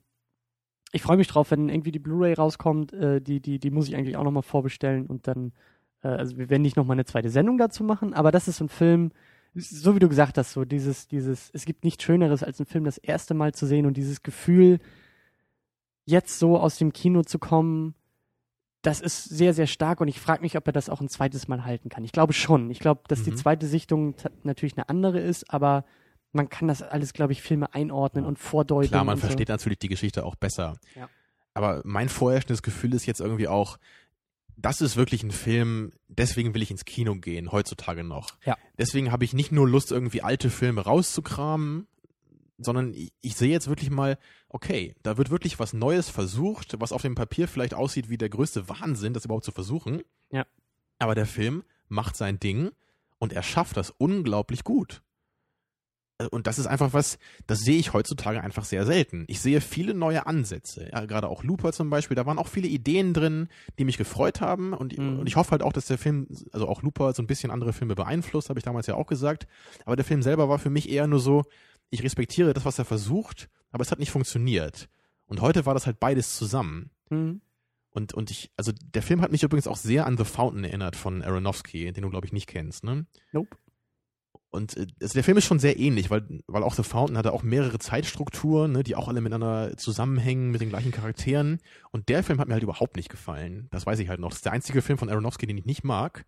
ich 0.91 1.03
freue 1.03 1.17
mich 1.17 1.29
drauf, 1.29 1.51
wenn 1.53 1.69
irgendwie 1.69 1.93
die 1.93 1.99
Blu-ray 2.01 2.35
rauskommt, 2.35 2.93
äh, 2.93 3.21
die, 3.21 3.41
die, 3.41 3.59
die 3.61 3.71
muss 3.71 3.89
ich 3.89 3.95
eigentlich 3.97 4.17
auch 4.17 4.25
noch 4.25 4.31
mal 4.33 4.43
vorbestellen 4.43 5.07
und 5.07 5.27
dann, 5.29 5.53
äh, 6.03 6.09
also 6.09 6.37
wir 6.37 6.51
werden 6.51 6.63
nicht 6.63 6.77
noch 6.77 6.85
mal 6.85 6.95
eine 6.95 7.05
zweite 7.05 7.31
Sendung 7.31 7.59
dazu 7.59 7.85
machen, 7.85 8.13
aber 8.13 8.31
das 8.33 8.49
ist 8.49 8.57
so 8.59 8.65
ein 8.65 8.69
Film, 8.69 9.13
so 9.55 9.95
wie 9.95 9.99
du 9.99 10.09
gesagt 10.09 10.39
hast, 10.39 10.53
so 10.53 10.65
dieses, 10.65 11.09
dieses, 11.09 11.51
es 11.53 11.65
gibt 11.65 11.85
nichts 11.85 12.03
Schöneres, 12.05 12.43
als 12.43 12.59
einen 12.59 12.67
Film 12.67 12.85
das 12.85 12.99
erste 12.99 13.35
Mal 13.35 13.53
zu 13.53 13.67
sehen 13.67 13.87
und 13.87 13.97
dieses 13.97 14.23
Gefühl, 14.23 14.79
jetzt 16.05 16.39
so 16.39 16.59
aus 16.59 16.79
dem 16.79 16.93
Kino 16.93 17.23
zu 17.23 17.39
kommen, 17.39 17.95
das 18.83 19.01
ist 19.01 19.25
sehr, 19.25 19.55
sehr 19.55 19.69
stark 19.69 20.01
und 20.01 20.09
ich 20.09 20.19
frage 20.19 20.43
mich, 20.43 20.57
ob 20.57 20.67
er 20.67 20.73
das 20.73 20.89
auch 20.89 21.01
ein 21.01 21.09
zweites 21.09 21.47
Mal 21.47 21.65
halten 21.65 21.89
kann. 21.89 22.03
Ich 22.03 22.11
glaube 22.13 22.33
schon. 22.33 22.71
Ich 22.71 22.81
glaube, 22.81 23.03
dass 23.07 23.23
die 23.23 23.31
Mhm. 23.31 23.37
zweite 23.37 23.67
Sichtung 23.67 24.15
natürlich 24.43 24.77
eine 24.77 24.89
andere 24.89 25.21
ist, 25.21 25.51
aber 25.51 25.85
man 26.33 26.49
kann 26.49 26.67
das 26.67 26.83
alles, 26.83 27.13
glaube 27.13 27.33
ich, 27.33 27.43
Filme 27.43 27.73
einordnen 27.75 28.25
und 28.25 28.39
vordeuten. 28.39 28.89
Klar, 28.89 29.05
man 29.05 29.19
versteht 29.19 29.51
natürlich 29.51 29.79
die 29.79 29.89
Geschichte 29.89 30.25
auch 30.25 30.35
besser. 30.35 30.79
Ja. 30.97 31.09
Aber 31.55 31.83
mein 31.85 32.09
vorherrschendes 32.09 32.63
Gefühl 32.63 32.95
ist 32.95 33.07
jetzt 33.07 33.21
irgendwie 33.21 33.47
auch, 33.47 33.79
das 34.63 34.81
ist 34.81 34.97
wirklich 34.97 35.23
ein 35.23 35.33
Film, 35.33 35.93
deswegen 36.09 36.55
will 36.55 36.63
ich 36.63 36.71
ins 36.71 36.85
Kino 36.85 37.17
gehen, 37.17 37.53
heutzutage 37.53 38.05
noch. 38.05 38.39
Ja. 38.45 38.57
Deswegen 38.79 39.11
habe 39.11 39.25
ich 39.25 39.35
nicht 39.35 39.53
nur 39.53 39.69
Lust, 39.69 39.91
irgendwie 39.91 40.23
alte 40.23 40.51
Filme 40.51 40.83
rauszukramen, 40.83 41.89
sondern 42.59 42.95
ich, 42.95 43.13
ich 43.21 43.35
sehe 43.35 43.51
jetzt 43.51 43.69
wirklich 43.69 43.91
mal, 43.91 44.19
okay, 44.49 44.95
da 45.03 45.19
wird 45.19 45.31
wirklich 45.31 45.59
was 45.59 45.73
Neues 45.73 46.09
versucht, 46.09 46.81
was 46.81 46.93
auf 46.93 47.03
dem 47.03 47.17
Papier 47.17 47.49
vielleicht 47.49 47.75
aussieht 47.75 48.09
wie 48.09 48.19
der 48.19 48.29
größte 48.29 48.69
Wahnsinn, 48.69 49.15
das 49.15 49.25
überhaupt 49.25 49.45
zu 49.45 49.53
versuchen. 49.53 50.03
Ja. 50.31 50.47
Aber 50.99 51.15
der 51.15 51.27
Film 51.27 51.65
macht 51.89 52.17
sein 52.17 52.39
Ding 52.39 52.71
und 53.19 53.33
er 53.33 53.43
schafft 53.43 53.77
das 53.77 53.91
unglaublich 53.91 54.63
gut. 54.65 55.03
Äh, 56.25 56.29
Und 56.31 56.47
das 56.47 56.59
ist 56.59 56.67
einfach 56.67 56.93
was, 56.93 57.19
das 57.47 57.61
sehe 57.61 57.79
ich 57.79 57.93
heutzutage 57.93 58.41
einfach 58.43 58.65
sehr 58.65 58.85
selten. 58.87 59.25
Ich 59.29 59.41
sehe 59.41 59.61
viele 59.61 59.95
neue 59.95 60.27
Ansätze. 60.27 60.89
Ja, 60.93 61.05
gerade 61.07 61.29
auch 61.29 61.45
Looper 61.45 61.73
zum 61.73 61.91
Beispiel, 61.91 62.15
da 62.15 62.27
waren 62.27 62.39
auch 62.39 62.49
viele 62.49 62.69
Ideen 62.69 63.15
drin, 63.15 63.49
die 63.79 63.85
mich 63.85 63.99
gefreut 63.99 64.41
haben. 64.41 64.73
Und, 64.73 64.97
Mhm. 64.99 65.21
und 65.21 65.27
ich 65.27 65.37
hoffe 65.37 65.53
halt 65.53 65.63
auch, 65.63 65.73
dass 65.73 65.87
der 65.87 65.99
Film, 65.99 66.27
also 66.53 66.69
auch 66.69 66.83
Looper, 66.83 67.13
so 67.13 67.23
ein 67.23 67.27
bisschen 67.27 67.51
andere 67.51 67.73
Filme 67.73 67.95
beeinflusst, 67.95 68.49
habe 68.49 68.59
ich 68.59 68.65
damals 68.65 68.87
ja 68.87 68.95
auch 68.95 69.07
gesagt. 69.07 69.47
Aber 69.85 69.97
der 69.97 70.05
Film 70.05 70.23
selber 70.23 70.49
war 70.49 70.59
für 70.59 70.71
mich 70.71 70.89
eher 70.91 71.07
nur 71.07 71.21
so, 71.21 71.43
ich 71.91 72.03
respektiere 72.03 72.53
das, 72.55 72.65
was 72.65 72.79
er 72.79 72.85
versucht, 72.85 73.49
aber 73.71 73.83
es 73.83 73.91
hat 73.91 73.99
nicht 73.99 74.11
funktioniert. 74.11 74.89
Und 75.27 75.41
heute 75.41 75.65
war 75.67 75.75
das 75.75 75.87
halt 75.87 75.99
beides 76.01 76.37
zusammen. 76.37 76.91
Mhm. 77.11 77.41
Und, 77.95 78.15
und 78.15 78.31
ich, 78.31 78.51
also 78.57 78.73
der 78.95 79.03
Film 79.03 79.21
hat 79.21 79.33
mich 79.33 79.43
übrigens 79.43 79.67
auch 79.67 79.77
sehr 79.77 80.07
an 80.07 80.17
The 80.17 80.25
Fountain 80.25 80.65
erinnert 80.65 80.97
von 80.97 81.23
Aronofsky, 81.23 81.93
den 81.93 82.03
du, 82.03 82.09
glaube 82.09 82.27
ich, 82.27 82.33
nicht 82.33 82.47
kennst, 82.47 82.85
ne? 82.85 83.05
Nope. 83.33 83.55
Und 84.53 84.77
äh, 84.77 84.87
also 85.01 85.15
der 85.15 85.25
Film 85.25 85.39
ist 85.39 85.45
schon 85.47 85.59
sehr 85.59 85.79
ähnlich, 85.79 86.11
weil, 86.11 86.23
weil 86.47 86.63
auch 86.63 86.75
The 86.75 86.83
Fountain 86.85 87.17
hatte 87.19 87.33
auch 87.33 87.43
mehrere 87.43 87.79
Zeitstrukturen, 87.79 88.71
ne, 88.73 88.83
die 88.85 88.95
auch 88.95 89.09
alle 89.09 89.21
miteinander 89.21 89.77
zusammenhängen 89.77 90.51
mit 90.51 90.61
den 90.61 90.69
gleichen 90.69 90.93
Charakteren. 90.93 91.59
Und 91.91 92.09
der 92.11 92.23
Film 92.23 92.39
hat 92.39 92.47
mir 92.49 92.55
halt 92.55 92.63
überhaupt 92.63 92.97
nicht 92.97 93.09
gefallen. 93.09 93.67
Das 93.73 93.87
weiß 93.87 93.99
ich 93.99 94.09
halt 94.09 94.21
noch. 94.21 94.29
Das 94.29 94.37
ist 94.39 94.45
der 94.45 94.53
einzige 94.53 94.83
Film 94.83 94.99
von 94.99 95.09
Aronofsky, 95.09 95.47
den 95.47 95.59
ich 95.59 95.65
nicht 95.65 95.83
mag. 95.85 96.25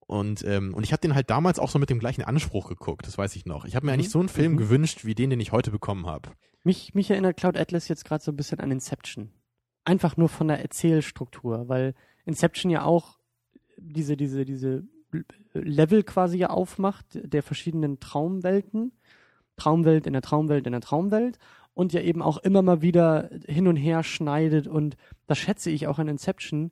Und, 0.00 0.44
ähm, 0.44 0.74
und 0.74 0.82
ich 0.84 0.92
habe 0.92 1.00
den 1.00 1.14
halt 1.14 1.30
damals 1.30 1.58
auch 1.58 1.70
so 1.70 1.78
mit 1.78 1.88
dem 1.88 1.98
gleichen 1.98 2.22
Anspruch 2.22 2.68
geguckt, 2.68 3.06
das 3.06 3.16
weiß 3.16 3.34
ich 3.36 3.46
noch. 3.46 3.64
Ich 3.64 3.74
habe 3.74 3.86
mir 3.86 3.92
Mhm. 3.92 3.94
eigentlich 3.94 4.10
so 4.10 4.18
einen 4.18 4.28
Film 4.28 4.52
Mhm. 4.52 4.56
gewünscht, 4.58 5.04
wie 5.06 5.14
den, 5.14 5.30
den 5.30 5.40
ich 5.40 5.52
heute 5.52 5.70
bekommen 5.70 6.06
habe. 6.06 6.30
Mich, 6.62 6.92
mich 6.94 7.10
erinnert 7.10 7.36
Cloud 7.38 7.56
Atlas 7.56 7.88
jetzt 7.88 8.04
gerade 8.04 8.22
so 8.22 8.30
ein 8.32 8.36
bisschen 8.36 8.60
an 8.60 8.70
Inception. 8.70 9.30
Einfach 9.84 10.16
nur 10.16 10.28
von 10.28 10.48
der 10.48 10.60
Erzählstruktur, 10.60 11.68
weil 11.68 11.94
Inception 12.26 12.70
ja 12.70 12.84
auch 12.84 13.18
diese, 13.78 14.16
diese, 14.16 14.44
diese 14.44 14.84
Level 15.52 16.02
quasi 16.02 16.38
ja 16.38 16.50
aufmacht, 16.50 17.06
der 17.12 17.42
verschiedenen 17.42 18.00
Traumwelten. 18.00 18.92
Traumwelt 19.56 20.06
in 20.06 20.12
der 20.12 20.22
Traumwelt 20.22 20.66
in 20.66 20.72
der 20.72 20.80
Traumwelt 20.80 21.38
und 21.74 21.92
ja 21.92 22.00
eben 22.00 22.22
auch 22.22 22.38
immer 22.38 22.62
mal 22.62 22.82
wieder 22.82 23.30
hin 23.46 23.68
und 23.68 23.76
her 23.76 24.02
schneidet 24.02 24.66
und 24.66 24.96
das 25.26 25.38
schätze 25.38 25.70
ich 25.70 25.86
auch 25.86 25.98
an 25.98 26.08
Inception, 26.08 26.70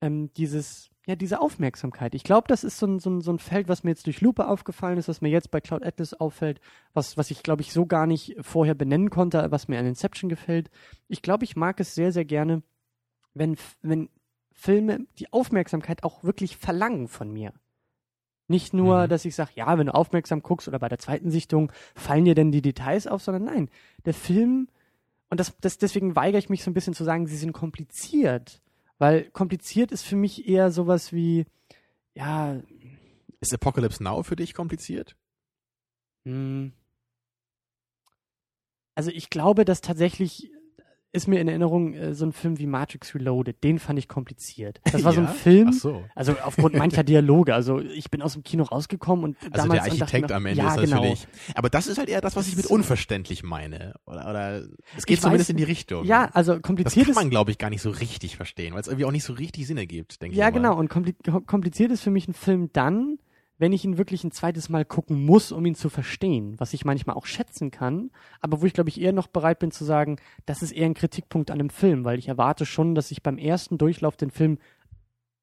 ähm, 0.00 0.32
dieses, 0.34 0.90
ja, 1.06 1.16
diese 1.16 1.40
Aufmerksamkeit. 1.40 2.14
Ich 2.14 2.24
glaube, 2.24 2.46
das 2.48 2.64
ist 2.64 2.78
so 2.78 2.86
ein, 2.86 2.98
so, 3.00 3.10
ein, 3.10 3.20
so 3.20 3.32
ein 3.32 3.38
Feld, 3.38 3.68
was 3.68 3.84
mir 3.84 3.90
jetzt 3.90 4.06
durch 4.06 4.20
Lupe 4.20 4.48
aufgefallen 4.48 4.98
ist, 4.98 5.08
was 5.08 5.20
mir 5.20 5.30
jetzt 5.30 5.50
bei 5.50 5.60
Cloud 5.60 5.84
Atlas 5.84 6.14
auffällt, 6.14 6.60
was, 6.92 7.16
was 7.16 7.30
ich, 7.30 7.42
glaube 7.42 7.62
ich, 7.62 7.72
so 7.72 7.86
gar 7.86 8.06
nicht 8.06 8.36
vorher 8.40 8.74
benennen 8.74 9.10
konnte, 9.10 9.50
was 9.50 9.68
mir 9.68 9.78
an 9.78 9.86
Inception 9.86 10.28
gefällt. 10.28 10.70
Ich 11.08 11.22
glaube, 11.22 11.44
ich 11.44 11.56
mag 11.56 11.80
es 11.80 11.94
sehr, 11.94 12.12
sehr 12.12 12.24
gerne, 12.24 12.62
wenn, 13.34 13.56
wenn 13.82 14.08
Filme 14.54 15.06
die 15.18 15.32
Aufmerksamkeit 15.32 16.04
auch 16.04 16.24
wirklich 16.24 16.56
verlangen 16.56 17.08
von 17.08 17.30
mir. 17.32 17.52
Nicht 18.48 18.72
nur, 18.74 19.04
Mhm. 19.04 19.08
dass 19.08 19.24
ich 19.24 19.34
sage, 19.34 19.50
ja, 19.54 19.76
wenn 19.78 19.86
du 19.86 19.94
aufmerksam 19.94 20.42
guckst 20.42 20.68
oder 20.68 20.78
bei 20.78 20.88
der 20.88 20.98
zweiten 20.98 21.30
Sichtung 21.30 21.72
fallen 21.94 22.24
dir 22.24 22.34
denn 22.34 22.52
die 22.52 22.62
Details 22.62 23.06
auf, 23.06 23.22
sondern 23.22 23.44
nein, 23.44 23.70
der 24.04 24.14
Film, 24.14 24.68
und 25.30 25.40
das, 25.40 25.54
das, 25.60 25.78
deswegen 25.78 26.14
weigere 26.14 26.38
ich 26.38 26.48
mich 26.50 26.62
so 26.62 26.70
ein 26.70 26.74
bisschen 26.74 26.94
zu 26.94 27.04
sagen, 27.04 27.26
sie 27.26 27.36
sind 27.36 27.52
kompliziert. 27.52 28.60
Weil 28.98 29.28
kompliziert 29.30 29.90
ist 29.92 30.04
für 30.04 30.16
mich 30.16 30.46
eher 30.48 30.70
sowas 30.70 31.12
wie, 31.12 31.46
ja, 32.14 32.60
Ist 33.40 33.52
Apocalypse 33.52 34.02
Now 34.02 34.22
für 34.22 34.36
dich 34.36 34.54
kompliziert? 34.54 35.16
hm. 36.24 36.72
also 38.94 39.10
ich 39.10 39.30
glaube, 39.30 39.64
dass 39.64 39.80
tatsächlich 39.80 40.50
ist 41.14 41.28
mir 41.28 41.40
in 41.40 41.48
Erinnerung 41.48 41.94
äh, 41.94 42.12
so 42.14 42.26
ein 42.26 42.32
Film 42.32 42.58
wie 42.58 42.66
Matrix 42.66 43.14
Reloaded, 43.14 43.62
den 43.64 43.78
fand 43.78 43.98
ich 43.98 44.08
kompliziert. 44.08 44.80
Das 44.90 45.04
war 45.04 45.12
so 45.12 45.20
ein 45.20 45.26
Ja? 45.28 45.32
Film, 45.32 45.68
Ach 45.70 45.78
so. 45.78 46.04
also 46.14 46.34
aufgrund 46.44 46.74
mancher 46.76 47.02
Dialoge. 47.04 47.54
Also 47.54 47.80
ich 47.80 48.10
bin 48.10 48.20
aus 48.20 48.34
dem 48.34 48.42
Kino 48.42 48.64
rausgekommen 48.64 49.24
und 49.24 49.36
Also 49.44 49.68
damals 49.68 49.84
der 49.84 49.92
Architekt 49.92 50.28
mir, 50.30 50.34
am 50.36 50.46
Ende 50.46 50.62
ja, 50.62 50.74
ist 50.74 50.80
genau. 50.82 50.96
natürlich. 50.96 51.26
Aber 51.54 51.70
das 51.70 51.86
ist 51.86 51.98
halt 51.98 52.08
eher 52.08 52.20
das, 52.20 52.36
was 52.36 52.48
ich 52.48 52.56
mit 52.56 52.64
Das- 52.66 52.70
unverständlich 52.72 53.42
meine. 53.42 53.94
Oder, 54.06 54.28
oder 54.28 54.62
es 54.96 55.06
geht 55.06 55.14
Ich 55.16 55.20
zumindest 55.22 55.48
weiß- 55.48 55.52
in 55.52 55.56
die 55.58 55.64
Richtung. 55.64 56.04
Ja, 56.04 56.28
also 56.32 56.54
Das 56.54 56.62
kompliziert 56.62 57.06
kann 57.06 57.12
ist 57.12 57.16
man, 57.16 57.30
glaube 57.30 57.50
ich, 57.50 57.58
gar 57.58 57.70
nicht 57.70 57.82
so 57.82 57.90
richtig 57.90 58.36
verstehen, 58.36 58.74
weil 58.74 58.80
es 58.80 58.88
irgendwie 58.88 59.04
auch 59.06 59.12
nicht 59.12 59.24
so 59.24 59.32
richtig 59.32 59.66
Sinn 59.66 59.76
ergibt, 59.78 60.20
denke 60.20 60.36
Ja, 60.36 60.48
ich. 60.48 60.54
mal. 60.54 60.58
genau. 60.60 60.76
Und 60.78 60.88
kompli 60.88 61.14
kompliziert 61.46 61.90
ist 61.92 62.00
für 62.02 62.10
mich 62.10 62.28
ein 62.28 62.34
Film 62.34 62.70
dann, 62.72 63.18
wenn 63.58 63.72
ich 63.72 63.84
ihn 63.84 63.98
wirklich 63.98 64.24
ein 64.24 64.32
zweites 64.32 64.68
Mal 64.68 64.84
gucken 64.84 65.24
muss, 65.24 65.52
um 65.52 65.64
ihn 65.64 65.74
zu 65.74 65.88
verstehen, 65.88 66.54
was 66.58 66.72
ich 66.72 66.84
manchmal 66.84 67.16
auch 67.16 67.26
schätzen 67.26 67.70
kann, 67.70 68.10
aber 68.40 68.60
wo 68.60 68.66
ich 68.66 68.72
glaube 68.72 68.88
ich 68.88 69.00
eher 69.00 69.12
noch 69.12 69.28
bereit 69.28 69.58
bin 69.60 69.70
zu 69.70 69.84
sagen, 69.84 70.16
das 70.46 70.62
ist 70.62 70.72
eher 70.72 70.86
ein 70.86 70.94
Kritikpunkt 70.94 71.50
an 71.50 71.58
dem 71.58 71.70
Film, 71.70 72.04
weil 72.04 72.18
ich 72.18 72.28
erwarte 72.28 72.66
schon, 72.66 72.94
dass 72.94 73.10
ich 73.10 73.22
beim 73.22 73.38
ersten 73.38 73.78
Durchlauf 73.78 74.16
den 74.16 74.30
Film 74.30 74.58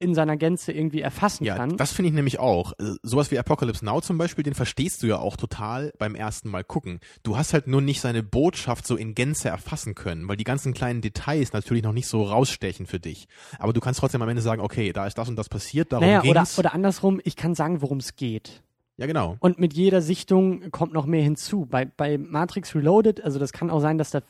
in 0.01 0.15
seiner 0.15 0.37
Gänze 0.37 0.71
irgendwie 0.71 1.01
erfassen 1.01 1.43
Ja, 1.43 1.55
kann. 1.55 1.77
das 1.77 1.91
finde 1.91 2.09
ich 2.09 2.15
nämlich 2.15 2.39
auch. 2.39 2.73
Äh, 2.79 2.95
Sowas 3.03 3.31
wie 3.31 3.39
Apocalypse 3.39 3.85
Now 3.85 4.01
zum 4.01 4.17
Beispiel, 4.17 4.43
den 4.43 4.53
verstehst 4.53 5.03
du 5.03 5.07
ja 5.07 5.19
auch 5.19 5.37
total 5.37 5.93
beim 5.99 6.15
ersten 6.15 6.49
Mal 6.49 6.63
gucken. 6.63 6.99
Du 7.23 7.37
hast 7.37 7.53
halt 7.53 7.67
nur 7.67 7.81
nicht 7.81 8.01
seine 8.01 8.23
Botschaft 8.23 8.85
so 8.87 8.95
in 8.95 9.15
Gänze 9.15 9.49
erfassen 9.49 9.95
können, 9.95 10.27
weil 10.27 10.37
die 10.37 10.43
ganzen 10.43 10.73
kleinen 10.73 11.01
Details 11.01 11.53
natürlich 11.53 11.83
noch 11.83 11.93
nicht 11.93 12.07
so 12.07 12.23
rausstechen 12.23 12.85
für 12.87 12.99
dich. 12.99 13.27
Aber 13.59 13.73
du 13.73 13.79
kannst 13.79 13.99
trotzdem 13.99 14.21
am 14.21 14.29
Ende 14.29 14.41
sagen, 14.41 14.61
okay, 14.61 14.91
da 14.93 15.05
ist 15.07 15.17
das 15.17 15.29
und 15.29 15.35
das 15.35 15.49
passiert, 15.49 15.91
darum 15.91 16.05
naja, 16.05 16.21
oder, 16.23 16.33
ging's. 16.41 16.57
oder 16.59 16.73
andersrum, 16.73 17.21
ich 17.23 17.35
kann 17.35 17.55
sagen, 17.55 17.81
worum 17.81 17.99
es 17.99 18.15
geht. 18.15 18.63
ja, 18.97 19.05
genau. 19.07 19.37
Und 19.39 19.59
mit 19.59 19.73
jeder 19.73 20.01
Sichtung 20.01 20.69
kommt 20.71 20.93
noch 20.93 21.05
mehr 21.05 21.23
hinzu. 21.23 21.65
Bei, 21.69 21.85
bei 21.85 22.17
Matrix 22.17 22.75
Reloaded, 22.75 23.23
also 23.23 23.39
das 23.39 23.51
kann 23.53 23.69
auch 23.69 23.79
sein, 23.81 23.97
dass 23.97 24.11
da, 24.11 24.21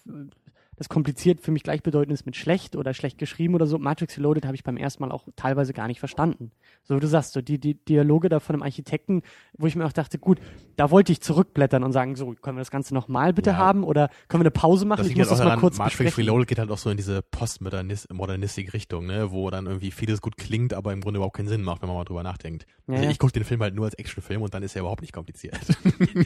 das 0.81 0.89
kompliziert 0.89 1.41
für 1.41 1.51
mich 1.51 1.61
gleichbedeutend 1.61 2.11
ist 2.11 2.25
mit 2.25 2.35
schlecht 2.35 2.75
oder 2.75 2.95
schlecht 2.95 3.19
geschrieben 3.19 3.53
oder 3.53 3.67
so. 3.67 3.77
Matrix 3.77 4.17
Reloaded 4.17 4.47
habe 4.47 4.55
ich 4.55 4.63
beim 4.63 4.77
ersten 4.77 5.03
Mal 5.03 5.11
auch 5.11 5.27
teilweise 5.35 5.73
gar 5.73 5.85
nicht 5.85 5.99
verstanden. 5.99 6.49
So 6.81 6.95
wie 6.95 6.99
du 6.99 7.05
sagst, 7.05 7.33
so 7.33 7.41
die, 7.41 7.59
die 7.59 7.75
Dialoge 7.75 8.29
da 8.29 8.39
von 8.39 8.55
einem 8.55 8.63
Architekten, 8.63 9.21
wo 9.55 9.67
ich 9.67 9.75
mir 9.75 9.85
auch 9.85 9.91
dachte, 9.93 10.17
gut, 10.17 10.39
da 10.77 10.89
wollte 10.89 11.11
ich 11.11 11.21
zurückblättern 11.21 11.83
und 11.83 11.91
sagen, 11.91 12.15
so, 12.15 12.33
können 12.33 12.57
wir 12.57 12.61
das 12.61 12.71
Ganze 12.71 12.95
nochmal 12.95 13.31
bitte 13.31 13.51
Ja. 13.51 13.57
haben 13.57 13.83
oder 13.83 14.09
können 14.27 14.41
wir 14.41 14.45
eine 14.45 14.49
Pause 14.49 14.85
machen? 14.85 15.01
Das 15.03 15.07
ich 15.07 15.15
muss 15.15 15.29
das 15.29 15.37
mal 15.37 15.55
kurz 15.57 15.77
Matrix 15.77 15.97
besprechen. 15.97 16.23
Reloaded 16.23 16.47
geht 16.47 16.57
halt 16.57 16.71
auch 16.71 16.79
so 16.79 16.89
in 16.89 16.97
diese 16.97 17.21
postmodernistische 17.21 18.73
Richtung, 18.73 19.05
ne, 19.05 19.31
wo 19.31 19.51
dann 19.51 19.67
irgendwie 19.67 19.91
vieles 19.91 20.19
gut 20.19 20.35
klingt, 20.35 20.73
aber 20.73 20.93
im 20.93 21.01
Grunde 21.01 21.19
überhaupt 21.19 21.37
keinen 21.37 21.47
Sinn 21.47 21.61
macht, 21.61 21.83
wenn 21.83 21.89
man 21.89 21.97
mal 21.97 22.05
drüber 22.05 22.23
nachdenkt. 22.23 22.65
Ja, 22.87 22.95
also 22.95 23.07
ich 23.11 23.19
gucke 23.19 23.33
den 23.33 23.43
Film 23.43 23.61
halt 23.61 23.75
nur 23.75 23.85
als 23.85 23.93
Actionfilm 23.93 24.41
und 24.41 24.55
dann 24.55 24.63
ist 24.63 24.75
er 24.75 24.79
überhaupt 24.79 25.01
nicht 25.01 25.13
kompliziert. 25.13 25.59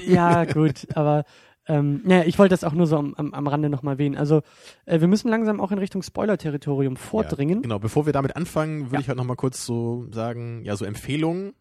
ja, 0.07 0.45
gut, 0.45 0.87
aber 0.95 1.25
ähm, 1.67 2.01
ja, 2.05 2.23
ich 2.23 2.37
wollte 2.39 2.53
das 2.53 2.63
auch 2.63 2.73
nur 2.73 2.87
so 2.87 2.97
am, 2.97 3.13
am, 3.15 3.33
am 3.33 3.47
Rande 3.47 3.69
nochmal 3.69 3.95
erwähnen. 3.95 4.15
Also, 4.17 4.41
äh, 4.85 4.99
wir 4.99 5.07
müssen 5.07 5.29
langsam 5.29 5.59
auch 5.59 5.71
in 5.71 5.79
Richtung 5.79 6.03
Spoiler-Territorium 6.03 6.95
vordringen. 6.95 7.57
Ja, 7.57 7.61
genau, 7.61 7.79
bevor 7.79 8.05
wir 8.05 8.13
damit 8.13 8.35
anfangen, 8.35 8.85
würde 8.87 8.95
Ja. 8.95 8.99
ich 9.01 9.07
halt 9.07 9.17
nochmal 9.17 9.35
kurz 9.35 9.65
so 9.65 10.07
sagen, 10.11 10.63
ja, 10.63 10.75
so 10.75 10.85
Empfehlungen. 10.85 11.53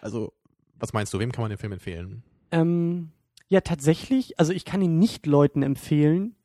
Also, 0.00 0.32
was 0.78 0.92
meinst 0.92 1.12
du, 1.12 1.18
wem 1.18 1.32
kann 1.32 1.42
man 1.42 1.50
den 1.50 1.58
Film 1.58 1.72
empfehlen? 1.72 2.22
Ähm, 2.52 3.10
ja, 3.48 3.60
tatsächlich, 3.60 4.38
also 4.38 4.52
ich 4.52 4.64
kann 4.64 4.80
ihn 4.80 4.98
nicht 4.98 5.26
Leuten 5.26 5.62
empfehlen, 5.62 6.36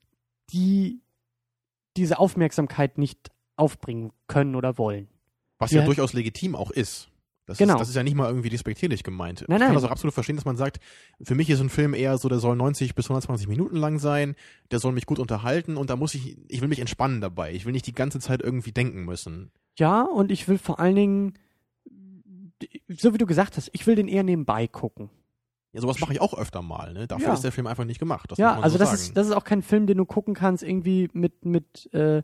die 0.51 1.01
diese 1.97 2.19
Aufmerksamkeit 2.19 2.97
nicht 2.97 3.31
aufbringen 3.55 4.11
können 4.27 4.55
oder 4.55 4.77
wollen. 4.77 5.07
Was 5.57 5.71
ja, 5.71 5.79
Ja. 5.79 5.85
durchaus 5.85 6.11
legitim 6.13 6.55
auch 6.55 6.71
ist. 6.71 7.09
Das, 7.47 7.57
Genau. 7.59 7.75
ist. 7.75 7.79
das 7.81 7.89
ist 7.89 7.95
ja 7.95 8.03
nicht 8.03 8.15
mal 8.15 8.27
irgendwie 8.27 8.49
despektierlich 8.49 9.03
gemeint. 9.03 9.45
Nein, 9.47 9.57
ich 9.57 9.59
kann 9.59 9.67
nein. 9.67 9.75
das 9.75 9.83
auch 9.83 9.91
absolut 9.91 10.13
verstehen, 10.13 10.35
dass 10.35 10.45
man 10.45 10.57
sagt, 10.57 10.79
für 11.21 11.35
mich 11.35 11.49
ist 11.49 11.59
ein 11.61 11.69
Film 11.69 11.93
eher 11.93 12.17
so, 12.17 12.27
der 12.27 12.39
soll 12.39 12.55
90 12.55 12.95
bis 12.95 13.05
120 13.05 13.47
Minuten 13.47 13.75
lang 13.77 13.99
sein, 13.99 14.35
der 14.71 14.79
soll 14.79 14.93
mich 14.93 15.05
gut 15.05 15.19
unterhalten 15.19 15.77
und 15.77 15.89
da 15.91 15.95
muss 15.95 16.15
ich, 16.15 16.37
ich 16.47 16.61
will 16.61 16.67
mich 16.67 16.79
entspannen 16.79 17.21
dabei. 17.21 17.53
Ich 17.53 17.65
will 17.65 17.71
nicht 17.73 17.85
die 17.87 17.93
ganze 17.93 18.19
Zeit 18.19 18.41
irgendwie 18.41 18.71
denken 18.71 19.05
müssen. 19.05 19.51
Ja, 19.77 20.01
und 20.01 20.31
ich 20.31 20.47
will 20.47 20.57
vor 20.57 20.79
allen 20.79 20.95
Dingen, 20.95 21.33
so 22.87 23.13
wie 23.13 23.17
du 23.17 23.25
gesagt 23.25 23.57
hast, 23.57 23.69
ich 23.73 23.85
will 23.87 23.95
den 23.95 24.07
eher 24.07 24.23
nebenbei 24.23 24.67
gucken. 24.67 25.09
Ja, 25.73 25.81
sowas 25.81 25.99
mache 25.99 26.13
ich 26.13 26.21
auch 26.21 26.33
öfter 26.37 26.61
mal, 26.61 26.93
ne? 26.93 27.05
Dafür 27.05 27.27
Ja. 27.27 27.33
ist 27.33 27.43
der 27.43 27.51
Film 27.51 27.67
einfach 27.67 27.83
nicht 27.83 27.99
gemacht. 27.99 28.31
Das 28.31 28.37
ja, 28.37 28.55
also 28.59 28.73
so 28.73 28.79
das 28.79 28.89
sagen. 28.91 29.01
ist, 29.01 29.17
das 29.17 29.27
ist 29.27 29.33
auch 29.33 29.43
kein 29.43 29.61
Film, 29.61 29.87
den 29.87 29.97
du 29.97 30.05
gucken 30.05 30.33
kannst, 30.33 30.63
irgendwie 30.63 31.09
mit, 31.11 31.43
mit 31.43 31.93
äh, 31.93 32.23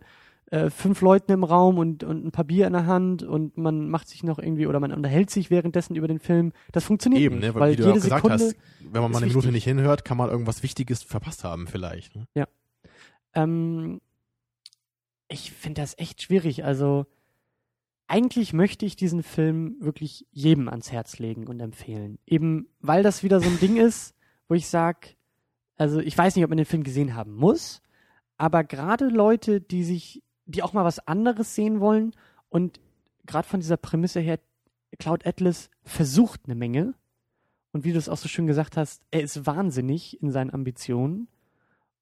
äh, 0.51 0.69
fünf 0.69 1.01
Leuten 1.01 1.31
im 1.31 1.43
Raum 1.43 1.77
und, 1.77 2.03
und 2.03 2.25
ein 2.25 2.31
paar 2.31 2.45
Bier 2.45 2.67
in 2.67 2.73
der 2.73 2.85
Hand 2.85 3.23
und 3.23 3.57
man 3.57 3.89
macht 3.89 4.07
sich 4.07 4.23
noch 4.23 4.37
irgendwie 4.37 4.67
oder 4.67 4.79
man 4.79 4.91
unterhält 4.91 5.29
sich 5.29 5.49
währenddessen 5.49 5.95
über 5.95 6.07
den 6.07 6.19
Film. 6.19 6.51
Das 6.71 6.83
funktioniert 6.83 7.23
Eben, 7.23 7.39
nicht, 7.39 7.53
ne? 7.53 7.59
Weil, 7.59 7.71
wie 7.71 7.75
du 7.77 7.83
ja 7.83 7.87
jede 7.89 7.99
auch 7.99 8.03
gesagt 8.03 8.23
Sekunde. 8.23 8.45
hast, 8.45 8.55
wenn 8.79 9.01
man 9.01 9.11
mal 9.11 9.17
eine 9.17 9.27
Minute 9.27 9.47
wichtig. 9.47 9.53
nicht 9.53 9.63
hinhört, 9.63 10.05
kann 10.05 10.17
man 10.17 10.29
irgendwas 10.29 10.61
Wichtiges 10.61 11.03
verpasst 11.03 11.43
haben 11.43 11.67
vielleicht. 11.67 12.15
Ne? 12.15 12.27
Ähm, 13.33 14.01
ich 15.29 15.51
finde 15.51 15.81
das 15.81 15.97
echt 15.97 16.21
schwierig. 16.21 16.65
Also 16.65 17.05
eigentlich 18.07 18.51
möchte 18.51 18.85
ich 18.85 18.97
diesen 18.97 19.23
Film 19.23 19.77
wirklich 19.79 20.27
jedem 20.31 20.67
ans 20.67 20.91
Herz 20.91 21.17
legen 21.17 21.47
und 21.47 21.61
empfehlen. 21.61 22.19
Eben 22.25 22.67
weil 22.81 23.03
das 23.03 23.23
wieder 23.23 23.39
so 23.39 23.47
ein 23.47 23.59
Ding 23.59 23.77
ist, 23.77 24.15
wo 24.49 24.53
ich 24.55 24.67
sag, 24.67 25.15
also 25.77 25.99
ich 25.99 26.17
weiß 26.17 26.35
nicht, 26.35 26.43
ob 26.43 26.49
man 26.49 26.57
den 26.57 26.65
Film 26.65 26.83
gesehen 26.83 27.15
haben 27.15 27.33
muss, 27.33 27.81
aber 28.37 28.65
gerade 28.65 29.07
Leute, 29.07 29.61
die 29.61 29.85
sich, 29.85 30.21
die 30.45 30.63
auch 30.63 30.73
mal 30.73 30.85
was 30.85 31.05
anderes 31.07 31.55
sehen 31.55 31.79
wollen 31.79 32.13
und 32.49 32.79
gerade 33.25 33.47
von 33.47 33.59
dieser 33.59 33.77
Prämisse 33.77 34.19
her, 34.19 34.39
Cloud 34.99 35.25
Atlas 35.25 35.69
versucht 35.83 36.41
eine 36.45 36.55
Menge. 36.55 36.93
Und 37.71 37.85
wie 37.85 37.93
du 37.93 37.97
es 37.97 38.09
auch 38.09 38.17
so 38.17 38.27
schön 38.27 38.47
gesagt 38.47 38.75
hast, 38.75 39.03
er 39.11 39.21
ist 39.21 39.45
wahnsinnig 39.45 40.21
in 40.21 40.31
seinen 40.31 40.53
Ambitionen. 40.53 41.29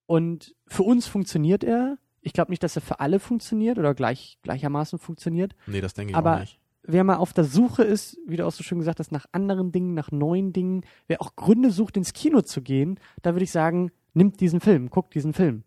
Und 0.07 0.55
für 0.65 0.81
uns 0.83 1.05
funktioniert 1.05 1.63
er. 1.63 1.99
Ich 2.21 2.33
glaube 2.33 2.51
nicht, 2.51 2.63
dass 2.63 2.75
er 2.75 2.81
für 2.81 2.99
alle 2.99 3.19
funktioniert 3.19 3.77
oder 3.77 3.93
gleich, 3.93 4.39
gleichermaßen 4.41 4.97
funktioniert. 4.97 5.55
Nee, 5.67 5.81
das 5.81 5.93
denke 5.93 6.11
ich 6.11 6.17
Aber- 6.17 6.35
auch 6.35 6.39
nicht. 6.39 6.59
Wer 6.81 7.03
mal 7.03 7.17
auf 7.17 7.33
der 7.33 7.43
Suche 7.43 7.83
ist, 7.83 8.17
wie 8.25 8.37
du 8.37 8.47
auch 8.47 8.51
so 8.51 8.63
schön 8.63 8.79
gesagt 8.79 8.99
hast, 8.99 9.11
nach 9.11 9.27
anderen 9.33 9.71
Dingen, 9.71 9.93
nach 9.93 10.11
neuen 10.11 10.53
Dingen, 10.53 10.83
wer 11.07 11.21
auch 11.21 11.35
Gründe 11.35 11.69
sucht, 11.69 11.97
ins 11.97 12.13
Kino 12.13 12.41
zu 12.41 12.61
gehen, 12.63 12.99
da 13.21 13.35
würde 13.35 13.43
ich 13.43 13.51
sagen, 13.51 13.91
nimmt 14.15 14.39
diesen 14.39 14.59
Film, 14.61 14.89
guckt 14.89 15.13
diesen 15.13 15.33
Film. 15.33 15.63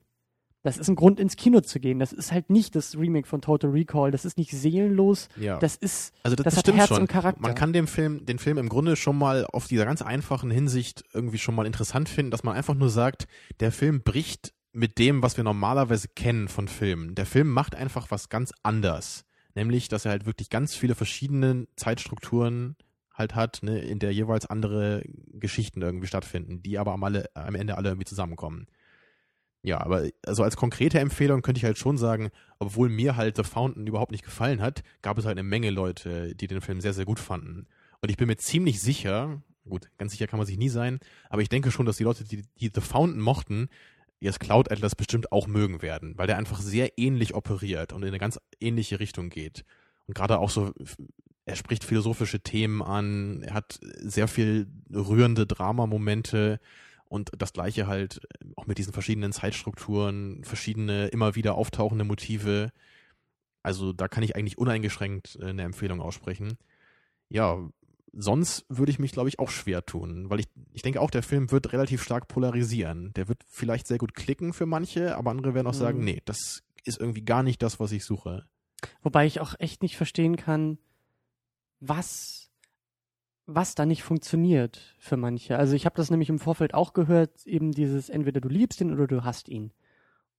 Das 0.64 0.78
ist 0.78 0.88
ein 0.88 0.94
Grund, 0.94 1.18
ins 1.18 1.36
Kino 1.36 1.60
zu 1.60 1.80
gehen. 1.80 1.98
Das 1.98 2.12
ist 2.12 2.30
halt 2.30 2.48
nicht 2.48 2.76
das 2.76 2.96
Remake 2.96 3.26
von 3.26 3.40
Total 3.40 3.70
Recall. 3.70 4.12
Das 4.12 4.24
ist 4.24 4.38
nicht 4.38 4.52
seelenlos. 4.52 5.28
Ja. 5.36 5.58
Das 5.58 5.74
ist, 5.74 6.14
Also 6.22 6.36
das, 6.36 6.44
das 6.44 6.54
das 6.54 6.58
hat 6.58 6.64
stimmt 6.66 6.78
Herz 6.78 6.88
schon. 6.88 7.00
und 7.00 7.08
Charakter. 7.08 7.42
Man 7.42 7.54
kann 7.56 7.72
den 7.72 7.88
Film, 7.88 8.24
den 8.26 8.38
Film 8.38 8.58
im 8.58 8.68
Grunde 8.68 8.94
schon 8.96 9.18
mal 9.18 9.44
auf 9.46 9.66
dieser 9.66 9.84
ganz 9.84 10.02
einfachen 10.02 10.50
Hinsicht 10.52 11.02
irgendwie 11.12 11.38
schon 11.38 11.56
mal 11.56 11.66
interessant 11.66 12.08
finden, 12.08 12.30
dass 12.30 12.44
man 12.44 12.54
einfach 12.54 12.74
nur 12.74 12.90
sagt, 12.90 13.26
der 13.60 13.72
Film 13.72 14.02
bricht 14.02 14.52
mit 14.72 14.98
dem, 14.98 15.22
was 15.22 15.36
wir 15.36 15.44
normalerweise 15.44 16.08
kennen 16.08 16.48
von 16.48 16.68
Filmen. 16.68 17.14
Der 17.14 17.26
Film 17.26 17.50
macht 17.50 17.74
einfach 17.74 18.10
was 18.10 18.28
ganz 18.28 18.52
anders. 18.62 19.24
Nämlich, 19.54 19.88
dass 19.88 20.04
er 20.06 20.12
halt 20.12 20.26
wirklich 20.26 20.48
ganz 20.48 20.74
viele 20.74 20.94
verschiedene 20.94 21.66
Zeitstrukturen 21.76 22.76
halt 23.12 23.34
hat, 23.34 23.58
ne, 23.62 23.80
in 23.80 23.98
der 23.98 24.12
jeweils 24.14 24.46
andere 24.46 25.02
Geschichten 25.34 25.82
irgendwie 25.82 26.06
stattfinden, 26.06 26.62
die 26.62 26.78
aber 26.78 26.92
am, 26.92 27.04
alle, 27.04 27.26
am 27.34 27.54
Ende 27.54 27.76
alle 27.76 27.90
irgendwie 27.90 28.06
zusammenkommen. 28.06 28.66
Ja, 29.64 29.80
aber 29.80 30.08
also 30.26 30.42
als 30.42 30.56
konkrete 30.56 30.98
Empfehlung 30.98 31.40
könnte 31.42 31.58
ich 31.58 31.64
halt 31.64 31.78
schon 31.78 31.96
sagen, 31.96 32.30
obwohl 32.58 32.88
mir 32.88 33.16
halt 33.16 33.36
The 33.36 33.44
Fountain 33.44 33.86
überhaupt 33.86 34.10
nicht 34.10 34.24
gefallen 34.24 34.60
hat, 34.60 34.82
gab 35.02 35.18
es 35.18 35.24
halt 35.24 35.38
eine 35.38 35.48
Menge 35.48 35.70
Leute, 35.70 36.34
die 36.34 36.48
den 36.48 36.60
Film 36.60 36.80
sehr, 36.80 36.92
sehr 36.92 37.04
gut 37.04 37.20
fanden. 37.20 37.66
Und 38.00 38.10
ich 38.10 38.16
bin 38.16 38.26
mir 38.26 38.36
ziemlich 38.36 38.80
sicher, 38.80 39.40
gut, 39.68 39.88
ganz 39.98 40.12
sicher 40.12 40.26
kann 40.26 40.38
man 40.38 40.46
sich 40.46 40.58
nie 40.58 40.68
sein, 40.68 40.98
aber 41.30 41.42
ich 41.42 41.48
denke 41.48 41.70
schon, 41.70 41.86
dass 41.86 41.96
die 41.96 42.02
Leute, 42.04 42.24
die, 42.24 42.42
die 42.58 42.72
The 42.74 42.80
Fountain 42.80 43.20
mochten, 43.20 43.68
jetzt 44.18 44.40
Cloud 44.40 44.70
Atlas 44.70 44.96
bestimmt 44.96 45.30
auch 45.30 45.46
mögen 45.46 45.80
werden, 45.80 46.18
weil 46.18 46.26
der 46.26 46.38
einfach 46.38 46.60
sehr 46.60 46.98
ähnlich 46.98 47.34
operiert 47.34 47.92
und 47.92 48.02
in 48.02 48.08
eine 48.08 48.18
ganz 48.18 48.40
ähnliche 48.60 48.98
Richtung 48.98 49.30
geht. 49.30 49.64
Und 50.06 50.14
gerade 50.14 50.38
auch 50.38 50.50
so, 50.50 50.72
er 51.44 51.56
spricht 51.56 51.84
philosophische 51.84 52.40
Themen 52.40 52.82
an, 52.82 53.42
er 53.42 53.54
hat 53.54 53.78
sehr 53.80 54.28
viel 54.28 54.66
rührende 54.92 55.46
Dramamomente 55.46 56.60
und 57.12 57.30
das 57.38 57.52
gleiche 57.52 57.86
halt 57.86 58.20
äh, 58.40 58.46
auch 58.56 58.66
mit 58.66 58.78
diesen 58.78 58.92
verschiedenen 58.92 59.32
Zeitstrukturen, 59.32 60.42
verschiedene 60.44 61.08
immer 61.08 61.34
wieder 61.34 61.54
auftauchende 61.54 62.04
Motive. 62.04 62.72
Also 63.62 63.92
da 63.92 64.08
kann 64.08 64.22
ich 64.24 64.34
eigentlich 64.34 64.58
uneingeschränkt 64.58 65.38
äh, 65.40 65.46
eine 65.46 65.62
Empfehlung 65.62 66.00
aussprechen. 66.00 66.58
Ja, 67.28 67.58
sonst 68.12 68.66
würde 68.68 68.90
ich 68.90 68.98
mich, 68.98 69.12
glaube 69.12 69.28
ich, 69.28 69.38
auch 69.38 69.50
schwer 69.50 69.84
tun, 69.86 70.28
weil 70.28 70.40
ich, 70.40 70.46
ich 70.72 70.82
denke 70.82 71.00
auch, 71.00 71.10
der 71.10 71.22
Film 71.22 71.50
wird 71.50 71.72
relativ 71.72 72.02
stark 72.02 72.28
polarisieren. 72.28 73.12
Der 73.14 73.28
wird 73.28 73.42
vielleicht 73.48 73.86
sehr 73.86 73.98
gut 73.98 74.14
klicken 74.14 74.52
für 74.52 74.66
manche, 74.66 75.16
aber 75.16 75.30
andere 75.30 75.54
werden 75.54 75.66
auch 75.66 75.74
sagen, 75.74 75.98
Mhm. 76.00 76.04
nee, 76.04 76.22
das 76.24 76.62
ist 76.84 76.98
irgendwie 77.00 77.24
gar 77.24 77.42
nicht 77.42 77.62
das, 77.62 77.78
was 77.80 77.92
ich 77.92 78.04
suche. 78.04 78.44
Wobei 79.02 79.26
ich 79.26 79.40
auch 79.40 79.54
echt 79.60 79.82
nicht 79.82 79.96
verstehen 79.96 80.36
kann, 80.36 80.78
was, 81.80 82.41
was 83.46 83.74
da 83.74 83.86
nicht 83.86 84.02
funktioniert 84.02 84.94
für 84.98 85.16
manche. 85.16 85.58
Also 85.58 85.74
ich 85.74 85.84
habe 85.84 85.96
das 85.96 86.10
nämlich 86.10 86.28
im 86.28 86.38
Vorfeld 86.38 86.74
auch 86.74 86.92
gehört, 86.92 87.44
eben 87.46 87.72
dieses 87.72 88.08
entweder 88.08 88.40
du 88.40 88.48
liebst 88.48 88.80
ihn 88.80 88.92
oder 88.92 89.06
du 89.06 89.24
hasst 89.24 89.48
ihn. 89.48 89.72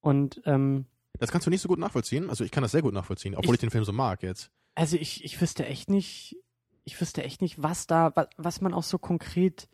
Und 0.01 0.41
ähm, 0.45 0.85
Das 1.19 1.31
kannst 1.31 1.45
du 1.47 1.51
nicht 1.51 1.61
so 1.61 1.67
gut 1.67 1.79
nachvollziehen. 1.79 2.29
Also 2.29 2.43
ich 2.43 2.51
kann 2.51 2.61
das 2.63 2.71
sehr 2.71 2.81
gut 2.81 2.93
nachvollziehen, 2.93 3.35
obwohl 3.35 3.55
ich, 3.55 3.59
Ich- 3.59 3.61
den 3.61 3.71
Film 3.71 3.83
so 3.83 3.93
mag 3.93 4.23
jetzt. 4.23 4.51
also 4.75 4.95
ich, 4.97 5.23
ich 5.23 5.39
wüsste 5.41 5.65
echt 5.65 5.89
nicht, 5.89 6.37
ich 6.85 6.99
wüsste 6.99 7.23
echt 7.23 7.41
nicht, 7.41 7.61
was 7.61 7.87
da, 7.87 8.11
was, 8.15 8.27
was 8.37 8.61
man 8.61 8.73
auch 8.73 8.83
so 8.83 8.97
konkret 8.97 9.67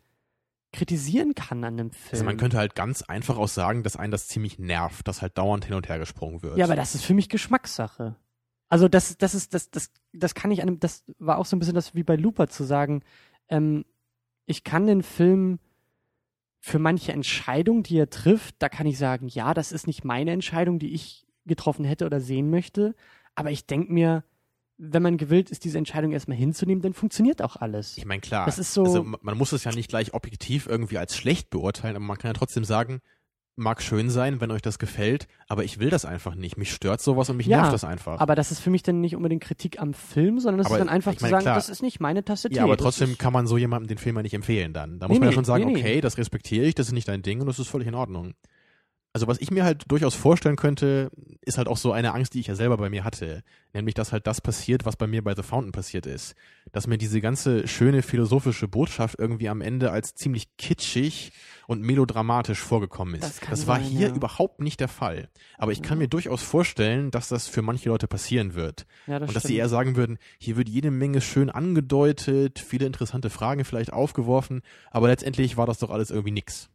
kritisieren 0.72 1.34
kann 1.34 1.64
an 1.64 1.76
dem 1.76 1.90
Film. 1.90 2.12
Also 2.12 2.24
man 2.24 2.36
könnte 2.36 2.56
halt 2.58 2.74
ganz 2.76 3.02
einfach 3.02 3.38
auch 3.38 3.48
sagen, 3.48 3.82
dass 3.82 3.96
einen 3.96 4.12
das 4.12 4.28
ziemlich 4.28 4.58
nervt, 4.60 5.08
dass 5.08 5.20
halt 5.20 5.36
dauernd 5.36 5.64
hin 5.64 5.74
und 5.74 5.88
her 5.88 5.98
gesprungen 5.98 6.42
wird. 6.42 6.56
Ja, 6.58 6.64
aber 6.66 6.76
das 6.76 6.94
ist 6.94 7.04
für 7.04 7.14
mich 7.14 7.28
Geschmackssache. 7.28 8.14
Also 8.70 8.88
das, 8.88 9.18
das 9.18 9.34
ist, 9.34 9.52
das, 9.52 9.70
das, 9.70 9.90
das 10.12 10.34
kann 10.34 10.50
ich 10.50 10.62
einem, 10.62 10.80
das 10.80 11.04
war 11.18 11.36
auch 11.38 11.44
so 11.44 11.54
ein 11.56 11.58
bisschen 11.58 11.74
das 11.74 11.94
wie 11.94 12.02
bei 12.04 12.16
Looper 12.16 12.46
zu 12.48 12.64
sagen, 12.64 13.02
ähm, 13.48 13.84
ich 14.46 14.64
kann 14.64 14.86
den 14.86 15.02
Film 15.02 15.58
für 16.60 16.78
manche 16.78 17.12
Entscheidung, 17.12 17.82
die 17.82 17.98
er 17.98 18.10
trifft, 18.10 18.56
da 18.60 18.68
kann 18.68 18.86
ich 18.86 18.96
sagen, 18.98 19.28
ja, 19.28 19.54
das 19.54 19.72
ist 19.72 19.86
nicht 19.86 20.04
meine 20.04 20.30
Entscheidung, 20.32 20.78
die 20.78 20.92
ich 20.94 21.26
getroffen 21.46 21.84
hätte 21.84 22.06
oder 22.06 22.20
sehen 22.20 22.50
möchte, 22.50 22.94
aber 23.34 23.50
ich 23.50 23.66
denke 23.66 23.92
mir, 23.92 24.24
wenn 24.76 25.02
man 25.02 25.16
gewillt 25.18 25.50
ist, 25.50 25.64
diese 25.64 25.78
Entscheidung 25.78 26.12
erstmal 26.12 26.36
hinzunehmen, 26.38 26.80
dann 26.82 26.94
funktioniert 26.94 27.42
auch 27.42 27.56
alles. 27.56 27.98
Ich 27.98 28.04
meine, 28.06 28.20
klar, 28.20 28.46
Das 28.46 28.58
ist 28.58 28.72
so- 28.72 28.84
also 28.84 29.02
man 29.02 29.36
muss 29.36 29.52
es 29.52 29.64
ja 29.64 29.72
nicht 29.72 29.88
gleich 29.88 30.14
objektiv 30.14 30.66
irgendwie 30.66 30.96
als 30.98 31.16
schlecht 31.16 31.50
beurteilen, 31.50 31.96
aber 31.96 32.04
man 32.04 32.16
kann 32.18 32.30
ja 32.30 32.34
trotzdem 32.34 32.64
sagen, 32.64 33.00
mag 33.60 33.82
schön 33.82 34.10
sein, 34.10 34.40
wenn 34.40 34.50
euch 34.50 34.62
das 34.62 34.78
gefällt, 34.78 35.28
aber 35.48 35.62
ich 35.64 35.78
will 35.78 35.90
das 35.90 36.04
einfach 36.04 36.34
nicht. 36.34 36.56
Mich 36.56 36.72
stört 36.72 37.00
sowas 37.00 37.30
und 37.30 37.36
mich 37.36 37.46
Ja, 37.46 37.58
nervt 37.58 37.72
das 37.72 37.84
einfach. 37.84 38.18
Aber 38.20 38.34
das 38.34 38.50
ist 38.50 38.60
für 38.60 38.70
mich 38.70 38.82
dann 38.82 39.00
nicht 39.00 39.14
unbedingt 39.14 39.42
Kritik 39.42 39.80
am 39.80 39.94
Film, 39.94 40.40
sondern 40.40 40.58
das 40.58 40.66
Aber 40.66 40.76
ist 40.76 40.80
dann 40.80 40.88
einfach 40.88 41.12
ich 41.12 41.18
zu 41.18 41.24
meine, 41.24 41.32
sagen, 41.32 41.44
klar. 41.44 41.54
das 41.54 41.68
ist 41.68 41.82
nicht 41.82 42.00
meine 42.00 42.24
Tasse 42.24 42.48
Tee. 42.48 42.56
ja, 42.56 42.64
aber 42.64 42.76
trotzdem 42.76 43.16
kann 43.18 43.32
man 43.32 43.46
so 43.46 43.56
jemandem 43.58 43.88
den 43.88 43.98
Film 43.98 44.16
ja 44.16 44.22
nicht 44.22 44.34
empfehlen 44.34 44.72
dann. 44.72 44.98
Da 44.98 45.06
muss 45.08 45.14
Nee, 45.14 45.20
man 45.20 45.28
ja 45.28 45.32
schon 45.34 45.44
sagen, 45.44 45.66
nee, 45.66 45.72
nee. 45.74 45.80
okay, 45.80 46.00
das 46.00 46.18
respektiere 46.18 46.64
ich, 46.66 46.74
das 46.74 46.86
ist 46.88 46.92
nicht 46.92 47.08
dein 47.08 47.22
Ding 47.22 47.40
und 47.40 47.46
das 47.46 47.58
ist 47.58 47.68
völlig 47.68 47.86
in 47.86 47.94
Ordnung. 47.94 48.34
Also 49.12 49.26
was 49.26 49.40
ich 49.40 49.50
mir 49.50 49.64
halt 49.64 49.84
durchaus 49.88 50.14
vorstellen 50.14 50.54
könnte, 50.54 51.10
ist 51.40 51.58
halt 51.58 51.66
auch 51.66 51.76
so 51.76 51.90
eine 51.90 52.14
Angst, 52.14 52.34
die 52.34 52.40
ich 52.40 52.46
ja 52.46 52.54
selber 52.54 52.76
bei 52.76 52.90
mir 52.90 53.02
hatte. 53.02 53.42
Nämlich, 53.72 53.94
dass 53.94 54.12
halt 54.12 54.28
das 54.28 54.40
passiert, 54.40 54.84
was 54.84 54.96
bei 54.96 55.08
mir 55.08 55.24
bei 55.24 55.34
The 55.34 55.42
Fountain 55.42 55.72
passiert 55.72 56.06
ist. 56.06 56.36
Dass 56.70 56.86
mir 56.86 56.96
diese 56.96 57.20
ganze 57.20 57.66
schöne 57.66 58.02
philosophische 58.02 58.68
Botschaft 58.68 59.18
irgendwie 59.18 59.48
am 59.48 59.62
Ende 59.62 59.90
als 59.90 60.14
ziemlich 60.14 60.56
kitschig 60.58 61.32
und 61.66 61.82
melodramatisch 61.82 62.60
vorgekommen 62.60 63.14
ist. 63.16 63.24
Das 63.24 63.40
Das, 63.40 63.66
war 63.66 63.80
sein, 63.80 63.88
hier 63.88 64.08
ja. 64.08 64.14
überhaupt 64.14 64.60
nicht 64.60 64.78
der 64.78 64.88
Fall. 64.88 65.28
Aber 65.58 65.72
ich 65.72 65.82
kann 65.82 65.98
mir 65.98 66.08
durchaus 66.08 66.42
vorstellen, 66.42 67.10
dass 67.10 67.28
das 67.28 67.48
für 67.48 67.62
manche 67.62 67.88
Leute 67.88 68.06
passieren 68.06 68.54
wird. 68.54 68.86
Ja, 69.08 69.18
das 69.18 69.28
Und 69.28 69.34
dass 69.34 69.42
sie 69.42 69.56
eher 69.56 69.68
sagen 69.68 69.96
würden, 69.96 70.18
hier 70.38 70.56
wird 70.56 70.68
jede 70.68 70.92
Menge 70.92 71.20
schön 71.20 71.50
angedeutet, 71.50 72.60
viele 72.60 72.86
interessante 72.86 73.30
Fragen 73.30 73.64
vielleicht 73.64 73.92
aufgeworfen, 73.92 74.62
aber 74.90 75.08
letztendlich 75.08 75.56
war 75.56 75.66
das 75.66 75.78
doch 75.78 75.90
alles 75.90 76.10
irgendwie 76.10 76.32
nix. 76.32 76.70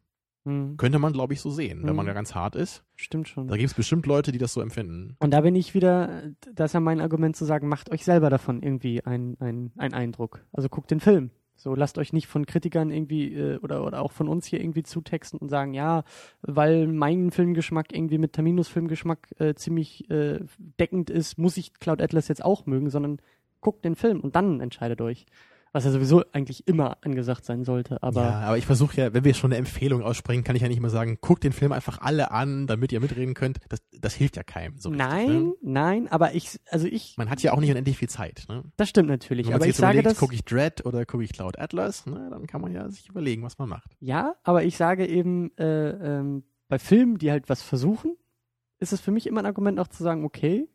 Hm, 0.46 0.78
Könnte 0.78 1.00
man, 1.00 1.12
glaube 1.14 1.34
ich, 1.34 1.42
so 1.42 1.50
sehen, 1.50 1.80
wenn 1.84 1.90
Mhm. 1.92 1.96
man 1.98 2.08
ja 2.08 2.14
ganz 2.14 2.36
hart 2.36 2.56
ist. 2.56 2.84
stimmt 2.96 3.28
schon. 3.28 3.48
Da 3.48 3.58
gibt 3.58 3.70
es 3.70 3.74
bestimmt 3.74 4.06
Leute, 4.06 4.32
die 4.32 4.38
das 4.38 4.54
so 4.54 4.62
empfinden. 4.62 5.16
Und 5.20 5.32
da 5.32 5.42
bin 5.42 5.56
ich 5.56 5.74
wieder, 5.74 6.32
das 6.54 6.70
ist 6.72 6.74
ja 6.74 6.80
mein 6.80 7.02
Argument 7.02 7.36
zu 7.36 7.46
sagen, 7.46 7.68
macht 7.68 7.92
euch 7.92 8.04
selber 8.06 8.30
davon 8.30 8.62
irgendwie 8.62 9.04
einen 9.06 9.72
ein 9.78 9.94
Eindruck. 9.94 10.46
Also 10.54 10.70
guckt 10.70 10.92
den 10.92 11.00
Film. 11.00 11.32
So 11.58 11.74
lasst 11.74 11.98
euch 11.98 12.12
nicht 12.12 12.28
von 12.28 12.46
Kritikern 12.46 12.92
irgendwie 12.92 13.34
äh, 13.34 13.58
oder, 13.60 13.86
oder 13.86 14.02
auch 14.02 14.12
von 14.12 14.28
uns 14.28 14.46
hier 14.46 14.60
irgendwie 14.60 14.84
zutexten 14.84 15.40
und 15.40 15.48
sagen, 15.50 15.74
ja, 15.74 16.04
weil 16.42 16.86
mein 16.86 17.32
Filmgeschmack 17.32 17.94
irgendwie 17.96 18.18
mit 18.18 18.34
Terminus 18.34 18.68
Filmgeschmack 18.68 19.30
äh, 19.40 19.56
ziemlich 19.56 20.10
äh, 20.12 20.42
deckend 20.80 21.10
ist, 21.10 21.38
muss 21.38 21.56
ich 21.58 21.74
Cloud 21.74 22.02
Atlas 22.02 22.28
jetzt 22.28 22.44
auch 22.44 22.66
mögen, 22.66 22.90
sondern 22.90 23.20
guckt 23.62 23.86
den 23.86 23.96
Film 23.96 24.20
und 24.20 24.36
dann 24.36 24.60
entscheidet 24.60 25.00
euch. 25.02 25.26
Was 25.76 25.84
ja 25.84 25.92
sowieso 25.92 26.24
eigentlich 26.32 26.68
immer 26.70 26.98
angesagt 27.02 27.44
sein 27.44 27.66
sollte, 27.66 28.02
aber 28.02 28.22
ja, 28.24 28.40
aber 28.44 28.58
ich 28.58 28.66
versuche 28.66 28.96
ja, 28.96 29.14
wenn 29.14 29.26
wir 29.26 29.34
schon 29.34 29.52
eine 29.52 29.58
Empfehlung 29.60 30.04
aussprechen, 30.04 30.46
kann 30.46 30.56
ich 30.56 30.62
ja 30.62 30.70
nicht 30.70 30.80
mal 30.80 30.90
sagen, 30.90 31.18
guckt 31.20 31.44
den 31.44 31.52
Film 31.52 31.74
einfach 31.74 32.00
alle 32.00 32.32
an, 32.32 32.66
damit 32.66 32.94
ihr 32.94 33.02
mitreden 33.02 33.34
könnt. 33.34 33.58
Das, 33.68 33.82
das 34.00 34.14
hilft 34.14 34.38
ja 34.38 34.44
keinem. 34.44 34.78
So 34.78 34.88
richtig, 34.88 35.06
nein, 35.06 35.44
Ne? 35.44 35.54
nein, 35.62 36.08
aber 36.08 36.34
ich, 36.34 36.62
also 36.72 36.88
ich, 36.88 37.18
Man 37.18 37.30
hat 37.30 37.42
ja 37.44 37.52
auch 37.52 37.60
nicht 37.60 37.72
unendlich 37.72 37.98
viel 37.98 38.08
Zeit. 38.08 38.46
Ne? 38.48 38.64
das 38.78 38.88
stimmt 38.88 39.10
natürlich, 39.10 39.48
Wenn 39.48 39.52
man 39.52 39.56
aber 39.58 39.66
ich 39.66 39.72
jetzt 39.72 39.80
sage 39.80 40.02
das. 40.02 40.18
gucke 40.18 40.34
ich 40.34 40.46
Dread 40.46 40.86
oder 40.86 41.06
gucke 41.06 41.26
ich 41.26 41.34
Cloud 41.34 41.60
Atlas, 41.60 42.06
ne, 42.06 42.30
dann 42.32 42.48
kann 42.48 42.62
man 42.62 42.72
ja 42.72 42.88
sich 42.90 43.10
überlegen, 43.10 43.44
was 43.44 43.58
man 43.58 43.68
macht. 43.68 43.98
Ja, 44.00 44.36
aber 44.44 44.64
ich 44.64 44.78
sage 44.78 45.06
eben, 45.06 45.52
äh, 45.58 45.90
ähm, 45.90 46.44
bei 46.70 46.80
Filmen, 46.80 47.18
die 47.18 47.32
halt 47.32 47.50
was 47.50 47.62
versuchen, 47.62 48.16
ist 48.80 48.94
es 48.94 49.02
für 49.02 49.12
mich 49.12 49.28
immer 49.28 49.42
ein 49.42 49.46
Argument 49.46 49.78
auch 49.82 49.90
zu 49.90 50.04
sagen, 50.04 50.24
okay, 50.24 50.70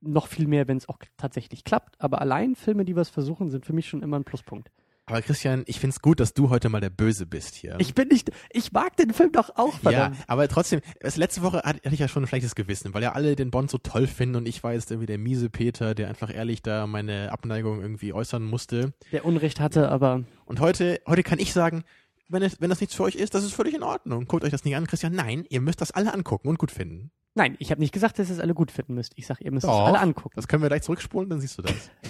noch 0.00 0.26
viel 0.26 0.46
mehr, 0.46 0.68
wenn 0.68 0.76
es 0.76 0.88
auch 0.88 0.98
tatsächlich 1.16 1.64
klappt, 1.64 2.00
aber 2.00 2.20
allein 2.20 2.54
Filme, 2.54 2.84
die 2.84 2.96
was 2.96 3.08
versuchen, 3.08 3.50
sind 3.50 3.66
für 3.66 3.72
mich 3.72 3.88
schon 3.88 4.02
immer 4.02 4.18
ein 4.18 4.24
Pluspunkt. 4.24 4.70
Aber 5.08 5.22
Christian, 5.22 5.62
ich 5.66 5.78
find's 5.78 6.00
gut, 6.00 6.18
dass 6.18 6.34
du 6.34 6.50
heute 6.50 6.68
mal 6.68 6.80
der 6.80 6.90
Böse 6.90 7.26
bist 7.26 7.54
hier. 7.54 7.76
Ich 7.78 7.94
bin 7.94 8.08
nicht, 8.08 8.32
ich 8.50 8.72
mag 8.72 8.96
den 8.96 9.12
Film 9.12 9.30
doch 9.30 9.50
auch, 9.50 9.74
ja, 9.74 9.78
verdammt. 9.78 10.16
aber 10.26 10.48
trotzdem, 10.48 10.80
letzte 11.00 11.42
Woche 11.42 11.58
hatte 11.58 11.78
hatte 11.78 11.94
ich 11.94 12.00
ja 12.00 12.08
schon 12.08 12.24
ein 12.24 12.26
schlechtes 12.26 12.56
Gewissen, 12.56 12.92
weil 12.92 13.04
ja 13.04 13.12
alle 13.12 13.36
den 13.36 13.52
Bond 13.52 13.70
so 13.70 13.78
toll 13.78 14.08
finden 14.08 14.34
und 14.34 14.48
ich 14.48 14.64
war 14.64 14.72
jetzt 14.72 14.90
irgendwie 14.90 15.06
der 15.06 15.18
miese 15.18 15.48
Peter, 15.48 15.94
der 15.94 16.08
einfach 16.08 16.34
ehrlich 16.34 16.60
da 16.60 16.88
meine 16.88 17.30
Abneigung 17.30 17.80
irgendwie 17.80 18.12
äußern 18.12 18.42
musste. 18.42 18.94
Der 19.12 19.24
Unrecht 19.24 19.60
hatte, 19.60 19.90
aber 19.90 20.24
Und 20.44 20.58
heute, 20.58 21.00
heute 21.06 21.22
kann 21.22 21.38
ich 21.38 21.52
sagen, 21.52 21.84
wenn, 22.28 22.42
es, 22.42 22.60
wenn 22.60 22.70
das 22.70 22.80
nichts 22.80 22.94
für 22.94 23.04
euch 23.04 23.14
ist, 23.14 23.34
das 23.34 23.44
ist 23.44 23.54
völlig 23.54 23.74
in 23.74 23.82
Ordnung. 23.82 24.26
Guckt 24.26 24.44
euch 24.44 24.50
das 24.50 24.64
nicht 24.64 24.76
an, 24.76 24.86
Christian. 24.86 25.14
Nein, 25.14 25.44
ihr 25.48 25.60
müsst 25.60 25.80
das 25.80 25.90
alle 25.92 26.12
angucken 26.12 26.48
und 26.48 26.58
gut 26.58 26.70
finden. 26.70 27.10
nein, 27.34 27.56
ich 27.58 27.70
habe 27.70 27.80
nicht 27.80 27.92
gesagt, 27.92 28.18
dass 28.18 28.28
ihr 28.28 28.34
es 28.34 28.40
alle 28.40 28.54
gut 28.54 28.70
finden 28.70 28.94
müsst. 28.94 29.12
Ich 29.16 29.26
sage, 29.26 29.44
ihr 29.44 29.52
müsst 29.52 29.64
es 29.64 29.70
Doch. 29.70 29.86
alle 29.86 30.00
angucken. 30.00 30.34
Das 30.36 30.48
können 30.48 30.62
wir 30.62 30.68
gleich 30.68 30.82
zurückspulen, 30.82 31.28
dann 31.30 31.40
siehst 31.40 31.58
du 31.58 31.62
das. 31.62 31.90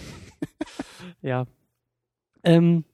Ja. 1.22 1.46
Ähm, 2.44 2.84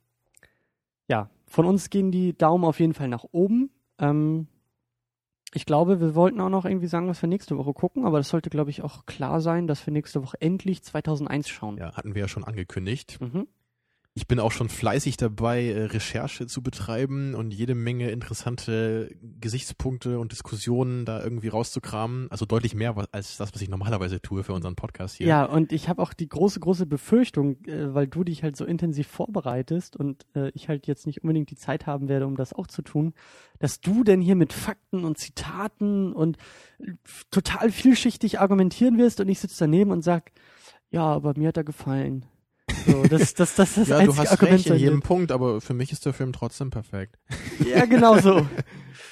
ja, 1.09 1.29
von 1.47 1.66
uns 1.66 1.91
gehen 1.91 2.11
die 2.12 2.37
Daumen 2.37 2.64
auf 2.64 2.79
jeden 2.81 2.95
Fall 2.95 3.09
nach 3.09 3.25
oben. 3.33 3.70
Ähm, 3.99 4.47
ich 5.55 5.66
glaube, 5.66 6.01
wir 6.01 6.14
wollten 6.14 6.41
auch 6.41 6.49
noch 6.49 6.64
irgendwie 6.64 6.87
sagen, 6.87 7.09
was 7.09 7.20
wir 7.20 7.29
nächste 7.29 7.59
Woche 7.59 7.75
gucken, 7.75 8.07
aber 8.07 8.18
das 8.18 8.29
sollte, 8.29 8.49
glaube 8.49 8.70
ich, 8.70 8.83
auch 8.83 9.05
klar 9.07 9.41
sein, 9.41 9.66
dass 9.66 9.85
wir 9.87 9.93
nächste 9.93 10.23
Woche 10.23 10.41
endlich 10.41 10.83
2001 10.83 11.49
schauen. 11.49 11.77
Ja, 11.77 11.93
hatten 11.95 12.14
wir 12.14 12.23
ja 12.23 12.29
schon 12.29 12.45
angekündigt. 12.45 13.20
Mhm. 13.20 13.47
Ich 14.15 14.27
bin 14.27 14.41
auch 14.41 14.53
schon 14.53 14.69
fleißig 14.69 15.17
dabei, 15.17 15.69
äh, 15.69 15.85
Recherche 15.85 16.47
zu 16.47 16.63
betreiben 16.63 17.35
und 17.35 17.51
jede 17.51 17.75
Menge 17.75 18.11
interessante 18.11 19.11
Gesichtspunkte 19.41 20.19
und 20.19 20.33
Diskussionen 20.33 21.07
da 21.07 21.25
irgendwie 21.25 21.49
rauszukramen. 21.49 22.31
Also 22.31 22.45
deutlich 22.45 22.75
mehr 22.75 22.95
als 23.13 23.39
das, 23.39 23.55
was 23.55 23.63
ich 23.63 23.71
normalerweise 23.71 24.21
tue 24.21 24.45
für 24.45 24.53
unseren 24.53 24.75
Podcast 24.75 25.17
hier. 25.17 25.29
Ja, 25.29 25.45
und 25.47 25.73
ich 25.73 25.89
habe 25.89 26.03
auch 26.03 26.13
die 26.13 26.29
große, 26.29 26.61
große 26.61 26.85
Befürchtung, 26.85 27.65
äh, 27.65 27.95
weil 27.95 28.07
du 28.07 28.23
dich 28.23 28.43
halt 28.43 28.55
so 28.55 28.67
intensiv 28.67 29.07
vorbereitest 29.07 29.97
und 29.97 30.27
äh, 30.35 30.51
ich 30.51 30.69
halt 30.69 30.87
jetzt 30.87 31.07
nicht 31.07 31.23
unbedingt 31.23 31.51
die 31.51 31.57
Zeit 31.57 31.87
haben 31.87 32.09
werde, 32.11 32.27
um 32.27 32.37
das 32.37 32.53
auch 32.53 32.67
zu 32.67 32.83
tun, 32.83 33.15
dass 33.61 33.81
du 33.81 34.05
denn 34.05 34.21
hier 34.21 34.37
mit 34.37 34.53
Fakten 34.53 35.07
und 35.07 35.17
Zitaten 35.17 36.13
und 36.13 36.37
total 37.31 37.71
vielschichtig 37.71 38.41
argumentieren 38.41 38.99
wirst 38.99 39.21
und 39.21 39.29
ich 39.31 39.41
sitze 39.41 39.61
daneben 39.61 39.91
und 39.91 40.03
sag, 40.03 40.33
ja, 40.91 41.05
aber 41.05 41.33
mir 41.39 41.49
hat 41.49 41.57
er 41.57 41.65
gefallen. 41.65 42.27
So, 42.87 43.03
das, 43.05 43.35
das, 43.35 43.55
das, 43.55 43.74
das 43.74 43.89
Ja, 43.89 44.03
du 44.03 44.16
hast 44.16 44.30
Argument 44.33 44.55
recht 44.55 44.66
in 44.66 44.76
jedem. 44.76 45.01
Punkt, 45.01 45.33
aber 45.33 45.61
für 45.61 45.74
mich 45.74 45.93
ist 45.93 46.05
der 46.07 46.12
Film 46.12 46.33
trotzdem 46.33 46.70
perfekt. 46.70 47.16
Ja, 47.64 47.85
genau 47.85 48.18
so. 48.18 48.47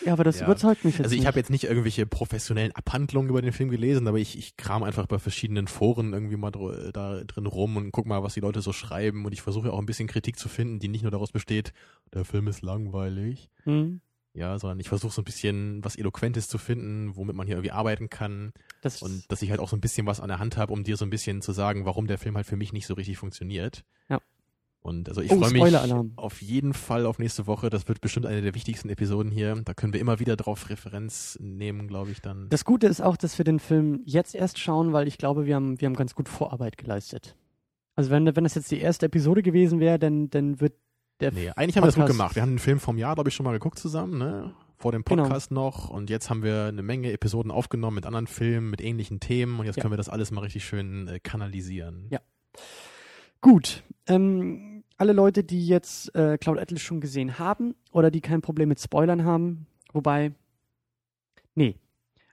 Ja, 0.02 0.14
aber 0.14 0.24
das 0.24 0.40
Ja. 0.40 0.46
überzeugt 0.46 0.82
mich 0.86 0.94
jetzt 0.96 1.04
Also 1.04 1.14
ich 1.16 1.26
habe 1.26 1.38
jetzt 1.38 1.50
nicht 1.50 1.64
irgendwelche 1.64 2.06
professionellen 2.06 2.72
Abhandlungen 2.72 3.28
über 3.28 3.42
den 3.42 3.52
Film 3.52 3.68
gelesen, 3.68 4.08
aber 4.08 4.16
ich, 4.18 4.38
ich 4.38 4.56
kram 4.56 4.82
einfach 4.82 5.04
bei 5.06 5.18
verschiedenen 5.18 5.66
Foren 5.66 6.14
irgendwie 6.14 6.36
mal 6.36 6.50
dr 6.50 6.90
da 6.90 7.22
drin 7.24 7.44
rum 7.44 7.76
und 7.76 7.92
guck 7.92 8.06
mal, 8.06 8.22
was 8.22 8.32
die 8.32 8.40
Leute 8.40 8.62
so 8.62 8.72
schreiben 8.72 9.26
und 9.26 9.32
ich 9.32 9.42
versuche 9.42 9.70
auch 9.70 9.78
ein 9.78 9.84
bisschen 9.84 10.08
Kritik 10.08 10.38
zu 10.38 10.48
finden, 10.48 10.78
die 10.78 10.88
nicht 10.88 11.02
nur 11.02 11.10
daraus 11.10 11.32
besteht, 11.32 11.74
der 12.14 12.24
Film 12.24 12.48
ist 12.48 12.62
langweilig, 12.62 13.50
Hm, 13.64 14.00
ja, 14.34 14.58
sondern 14.58 14.78
ich 14.80 14.88
versuche 14.88 15.12
so 15.12 15.22
ein 15.22 15.24
bisschen 15.24 15.84
was 15.84 15.96
Eloquentes 15.96 16.48
zu 16.48 16.58
finden, 16.58 17.16
womit 17.16 17.34
man 17.36 17.46
hier 17.46 17.56
irgendwie 17.56 17.72
arbeiten 17.72 18.08
kann 18.08 18.52
das, 18.82 19.02
und 19.02 19.30
dass 19.30 19.42
ich 19.42 19.50
halt 19.50 19.60
auch 19.60 19.68
so 19.68 19.76
ein 19.76 19.80
bisschen 19.80 20.06
was 20.06 20.20
an 20.20 20.28
der 20.28 20.38
Hand 20.38 20.56
habe, 20.56 20.72
um 20.72 20.84
dir 20.84 20.96
so 20.96 21.04
ein 21.04 21.10
bisschen 21.10 21.42
zu 21.42 21.52
sagen, 21.52 21.84
warum 21.84 22.06
der 22.06 22.18
Film 22.18 22.36
halt 22.36 22.46
für 22.46 22.56
mich 22.56 22.72
nicht 22.72 22.86
so 22.86 22.94
richtig 22.94 23.18
funktioniert. 23.18 23.84
Ja. 24.08 24.20
Und 24.82 25.08
also 25.08 25.20
ich 25.20 25.30
Oh, 25.30 25.38
freue 25.38 25.52
mich 25.52 26.16
auf 26.16 26.40
jeden 26.40 26.72
Fall 26.72 27.04
auf 27.04 27.18
nächste 27.18 27.46
Woche. 27.46 27.68
Das 27.68 27.86
wird 27.86 28.00
bestimmt 28.00 28.24
eine 28.24 28.40
der 28.40 28.54
wichtigsten 28.54 28.88
Episoden 28.88 29.30
hier. 29.30 29.56
Da 29.62 29.74
können 29.74 29.92
wir 29.92 30.00
immer 30.00 30.20
wieder 30.20 30.36
drauf 30.36 30.70
Referenz 30.70 31.36
nehmen, 31.40 31.86
glaube 31.86 32.12
ich, 32.12 32.22
dann. 32.22 32.48
Das 32.48 32.64
Gute 32.64 32.86
ist 32.86 33.02
auch, 33.02 33.18
dass 33.18 33.36
wir 33.36 33.44
den 33.44 33.58
Film 33.58 34.00
jetzt 34.06 34.34
erst 34.34 34.58
schauen, 34.58 34.94
weil 34.94 35.06
ich 35.06 35.18
glaube, 35.18 35.44
wir 35.44 35.56
haben, 35.56 35.78
wir 35.80 35.86
haben 35.86 35.96
ganz 35.96 36.14
gut 36.14 36.28
Vorarbeit 36.30 36.78
geleistet. 36.78 37.36
Also 37.94 38.10
wenn, 38.10 38.24
wenn 38.34 38.44
das 38.44 38.54
jetzt 38.54 38.70
die 38.70 38.80
erste 38.80 39.06
Episode 39.06 39.42
gewesen 39.42 39.80
wäre, 39.80 39.98
dann, 39.98 40.30
dann 40.30 40.60
wird 40.60 40.72
der 41.20 41.32
Nee, 41.32 41.50
eigentlich 41.56 41.76
haben 41.76 41.82
wir 41.84 41.86
das 41.88 41.94
gut 41.94 42.02
Podcast- 42.02 42.18
gemacht. 42.18 42.34
Wir 42.36 42.42
haben 42.42 42.52
den 42.52 42.58
Film 42.58 42.80
vom 42.80 42.98
Jahr, 42.98 43.14
glaube 43.14 43.28
ich, 43.28 43.34
schon 43.34 43.44
mal 43.44 43.52
geguckt 43.52 43.78
zusammen, 43.78 44.18
ne? 44.18 44.54
Vor 44.76 44.92
dem 44.92 45.04
Genau. 45.04 45.22
Podcast 45.24 45.50
noch. 45.50 45.90
Und 45.90 46.08
jetzt 46.10 46.30
haben 46.30 46.42
wir 46.42 46.64
eine 46.66 46.82
Menge 46.82 47.12
Episoden 47.12 47.50
aufgenommen 47.50 47.96
mit 47.96 48.06
anderen 48.06 48.26
Filmen, 48.26 48.70
mit 48.70 48.80
ähnlichen 48.80 49.20
Themen. 49.20 49.58
Und 49.60 49.66
jetzt 49.66 49.76
Ja. 49.76 49.82
können 49.82 49.92
wir 49.92 49.98
das 49.98 50.08
alles 50.08 50.30
mal 50.30 50.40
richtig 50.40 50.64
schön 50.64 51.06
äh, 51.08 51.20
kanalisieren. 51.20 52.06
Ja. 52.10 52.20
Gut. 53.40 53.82
Ähm, 54.06 54.84
alle 54.96 55.12
Leute, 55.12 55.44
die 55.44 55.66
jetzt 55.66 56.14
äh, 56.14 56.36
Cloud 56.38 56.58
Atlas 56.58 56.80
schon 56.82 57.00
gesehen 57.00 57.38
haben 57.38 57.74
oder 57.92 58.10
die 58.10 58.20
kein 58.20 58.42
Problem 58.42 58.68
mit 58.68 58.80
Spoilern 58.80 59.24
haben, 59.24 59.66
wobei, 59.92 60.32
nee. 61.54 61.76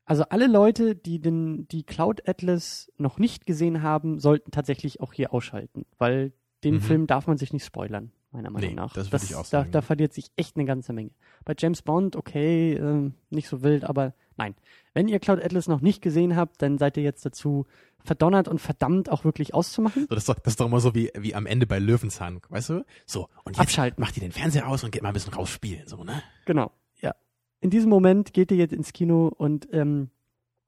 Also 0.05 0.23
alle 0.29 0.47
Leute, 0.47 0.95
die 0.95 1.19
den, 1.19 1.67
die 1.67 1.83
Cloud 1.83 2.27
Atlas 2.27 2.91
noch 2.97 3.19
nicht 3.19 3.45
gesehen 3.45 3.81
haben, 3.83 4.19
sollten 4.19 4.51
tatsächlich 4.51 5.01
auch 5.01 5.11
hier 5.13 5.33
ausschalten, 5.33 5.85
weil 5.97 6.31
den 6.63 6.75
Mhm. 6.75 6.81
Film 6.81 7.07
darf 7.07 7.27
man 7.27 7.37
sich 7.37 7.51
nicht 7.53 7.65
spoilern, 7.65 8.11
meiner 8.37 8.49
Meinung 8.51 8.69
Nee, 8.69 8.75
nach. 8.75 8.93
das 8.93 9.11
würde 9.11 9.25
ich 9.25 9.35
auch 9.35 9.41
da, 9.43 9.59
sagen. 9.59 9.71
da 9.71 9.81
verliert 9.81 10.13
sich 10.13 10.27
echt 10.35 10.55
eine 10.55 10.65
ganze 10.65 10.93
Menge. 10.93 11.11
Bei 11.45 11.53
James 11.57 11.81
Bond, 11.81 12.15
okay, 12.15 12.73
ähm, 12.73 13.13
nicht 13.29 13.49
so 13.49 13.61
wild, 13.63 13.83
aber 13.83 14.13
nein. 14.37 14.55
Wenn 14.93 15.07
ihr 15.07 15.19
Cloud 15.19 15.43
Atlas 15.43 15.67
noch 15.67 15.81
nicht 15.81 16.01
gesehen 16.01 16.35
habt, 16.35 16.61
dann 16.61 16.77
seid 16.77 16.97
ihr 16.97 17.03
jetzt 17.03 17.25
dazu 17.25 17.65
verdonnert 18.03 18.47
und 18.47 18.59
verdammt 18.59 19.09
auch 19.09 19.23
wirklich 19.25 19.53
auszumachen. 19.53 20.03
So, 20.03 20.15
das, 20.15 20.19
ist 20.23 20.29
doch, 20.29 20.35
das 20.39 20.53
ist 20.53 20.59
doch 20.61 20.67
immer 20.67 20.79
so 20.79 20.95
wie, 20.95 21.11
wie 21.17 21.35
am 21.35 21.45
Ende 21.45 21.67
bei 21.67 21.79
Löwenzahn, 21.79 22.39
weißt 22.49 22.69
du? 22.69 22.85
So, 23.05 23.27
und 23.43 23.57
jetzt 23.57 23.59
Abschalten. 23.59 24.01
macht 24.01 24.15
ihr 24.17 24.21
den 24.21 24.31
Fernseher 24.31 24.67
aus 24.67 24.83
und 24.83 24.91
geht 24.91 25.01
mal 25.01 25.09
ein 25.09 25.13
bisschen 25.13 25.33
rausspielen, 25.33 25.87
so, 25.87 26.03
ne? 26.03 26.21
Genau, 26.45 26.71
ja. 27.01 27.13
In 27.59 27.69
diesem 27.69 27.89
Moment 27.89 28.33
geht 28.33 28.51
ihr 28.51 28.57
jetzt 28.57 28.71
ins 28.73 28.93
Kino 28.93 29.27
und 29.35 29.67
ähm, 29.73 30.09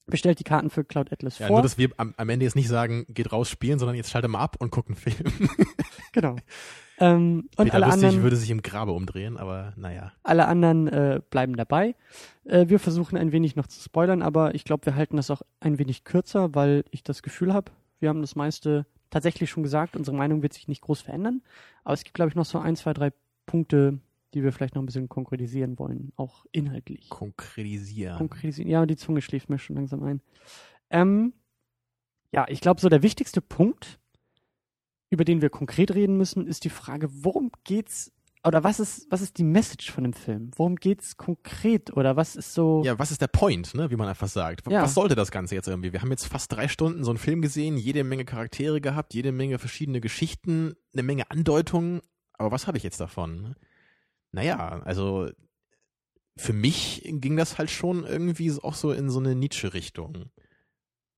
bestellt 0.07 0.39
die 0.39 0.43
Karten 0.43 0.70
für 0.72 0.84
Cloud 0.84 1.11
Atlas 1.13 1.38
Ja, 1.39 1.47
vor. 1.47 1.57
nur, 1.57 1.63
dass 1.63 1.78
wir 1.78 1.91
am, 1.97 2.13
am 2.17 2.30
Ende 2.30 2.43
jetzt 2.45 2.55
nicht 2.55 2.67
sagen, 2.67 3.05
geht 3.09 3.32
raus 3.32 3.47
spielen, 3.49 3.78
sondern 3.80 3.95
jetzt 3.95 4.09
schalte 4.09 4.28
mal 4.28 4.39
ab 4.39 4.55
und 4.59 4.72
guckt 4.72 4.88
einen 4.89 4.95
Film. 4.97 5.32
genau. 6.11 6.36
Ähm, 7.00 7.50
und 7.56 7.66
Peter 7.66 7.76
alle 7.76 7.86
Lustig 7.86 8.04
anderen, 8.06 8.24
würde 8.24 8.36
sich 8.36 8.50
im 8.50 8.62
Grabe 8.62 8.91
umdrehen, 8.91 9.38
aber 9.38 9.74
naja. 9.78 10.12
alle 10.24 10.47
anderen 10.47 10.88
äh, 10.88 11.22
bleiben 11.30 11.56
dabei. 11.56 11.95
Äh, 12.43 12.68
wir 12.68 12.80
versuchen 12.80 13.18
ein 13.18 13.32
wenig 13.32 13.56
noch 13.56 13.68
zu 13.68 13.82
spoilern, 13.82 14.22
aber 14.22 14.54
ich 14.54 14.66
glaube, 14.66 14.86
wir 14.86 14.95
halten 14.95 15.16
das 15.16 15.32
auch 15.32 15.41
ein 15.62 15.80
wenig 15.80 16.04
kürzer, 16.04 16.54
weil 16.56 16.84
ich 16.91 17.04
das 17.04 17.24
Gefühl 17.24 17.54
habe, 17.54 17.72
wir 18.00 18.10
haben 18.10 18.22
das 18.22 18.36
meiste 18.36 18.86
tatsächlich 19.10 19.50
schon 19.50 19.64
gesagt. 19.64 19.95
Unsere 19.95 20.16
Meinung 20.16 20.41
wird 20.41 20.54
sich 20.54 20.68
nicht 20.68 20.82
groß 20.82 21.02
verändern. 21.02 21.41
Aber 21.84 21.93
es 21.93 22.04
gibt, 22.04 22.16
glaube 22.16 22.30
ich, 22.30 22.36
noch 22.36 22.45
so 22.45 22.60
ein, 22.60 22.76
zwei, 22.76 22.93
drei 22.93 23.12
Punkte, 23.45 24.00
die 24.34 24.43
wir 24.43 24.52
vielleicht 24.52 24.76
noch 24.76 24.84
ein 24.84 24.86
bisschen 24.86 25.10
konkretisieren 25.10 25.80
wollen, 25.80 26.12
auch 26.16 26.45
inhaltlich. 26.52 27.10
Konkretisieren. 27.10 28.18
Konkretisieren. 28.18 28.70
Ja, 28.70 28.86
die 28.86 28.95
Zunge 28.95 29.22
schläft 29.22 29.50
mir 29.50 29.58
schon 29.58 29.76
langsam 29.76 30.04
ein. 30.04 30.22
Ähm, 30.89 31.34
ja, 32.32 32.45
ich 32.47 32.62
glaube, 32.62 32.80
so 32.80 32.89
der 32.89 33.02
wichtigste 33.02 33.41
Punkt, 33.41 34.00
über 35.10 35.26
den 35.26 35.41
wir 35.41 35.49
konkret 35.49 35.93
reden 35.93 36.18
müssen, 36.18 36.47
ist 36.47 36.64
die 36.64 36.70
Frage, 36.70 37.10
worum 37.12 37.51
geht's 37.64 38.12
oder 38.45 38.64
was 38.64 38.80
ist, 38.80 39.05
was 39.10 39.22
ist 39.22 39.38
die 39.38 39.43
Message 39.43 39.91
von 39.91 40.05
dem 40.05 40.14
Film? 40.14 40.51
Worum 40.55 40.78
geht's 40.78 41.18
konkret? 41.18 41.95
Oder 41.97 42.16
was 42.16 42.38
ist 42.38 42.53
so. 42.53 42.82
Ja, 42.86 42.97
was 42.97 43.12
ist 43.12 43.22
der 43.22 43.28
Point, 43.28 43.74
ne, 43.76 43.91
wie 43.91 43.97
man 43.97 44.07
einfach 44.07 44.30
sagt? 44.30 44.70
Ja. 44.72 44.82
Was 44.82 44.93
sollte 44.93 45.16
das 45.16 45.30
Ganze 45.32 45.55
jetzt 45.55 45.68
irgendwie? 45.68 45.91
Wir 45.91 46.01
haben 46.01 46.12
jetzt 46.12 46.26
fast 46.26 46.51
drei 46.51 46.70
Stunden 46.70 47.03
so 47.03 47.12
einen 47.12 47.18
Film 47.18 47.41
gesehen, 47.41 47.76
jede 47.76 48.05
Menge 48.05 48.24
Charaktere 48.24 48.80
gehabt, 48.80 49.14
jede 49.14 49.34
Menge 49.34 49.60
verschiedene 49.60 49.99
Geschichten, 49.99 50.76
eine 50.93 51.03
Menge 51.03 51.30
Andeutungen. 51.30 51.99
Aber 52.34 52.51
was 52.51 52.66
habe 52.66 52.78
ich 52.78 52.84
jetzt 52.84 53.01
davon? 53.01 53.55
Naja, 54.32 54.82
also 54.86 55.30
für 56.38 56.53
mich 56.53 57.01
ging 57.05 57.36
das 57.36 57.57
halt 57.57 57.70
schon 57.70 58.05
irgendwie 58.05 58.53
auch 58.62 58.76
so 58.76 58.93
in 58.93 59.10
so 59.10 59.20
eine 59.20 59.36
Nietzsche-Richtung. 59.36 60.30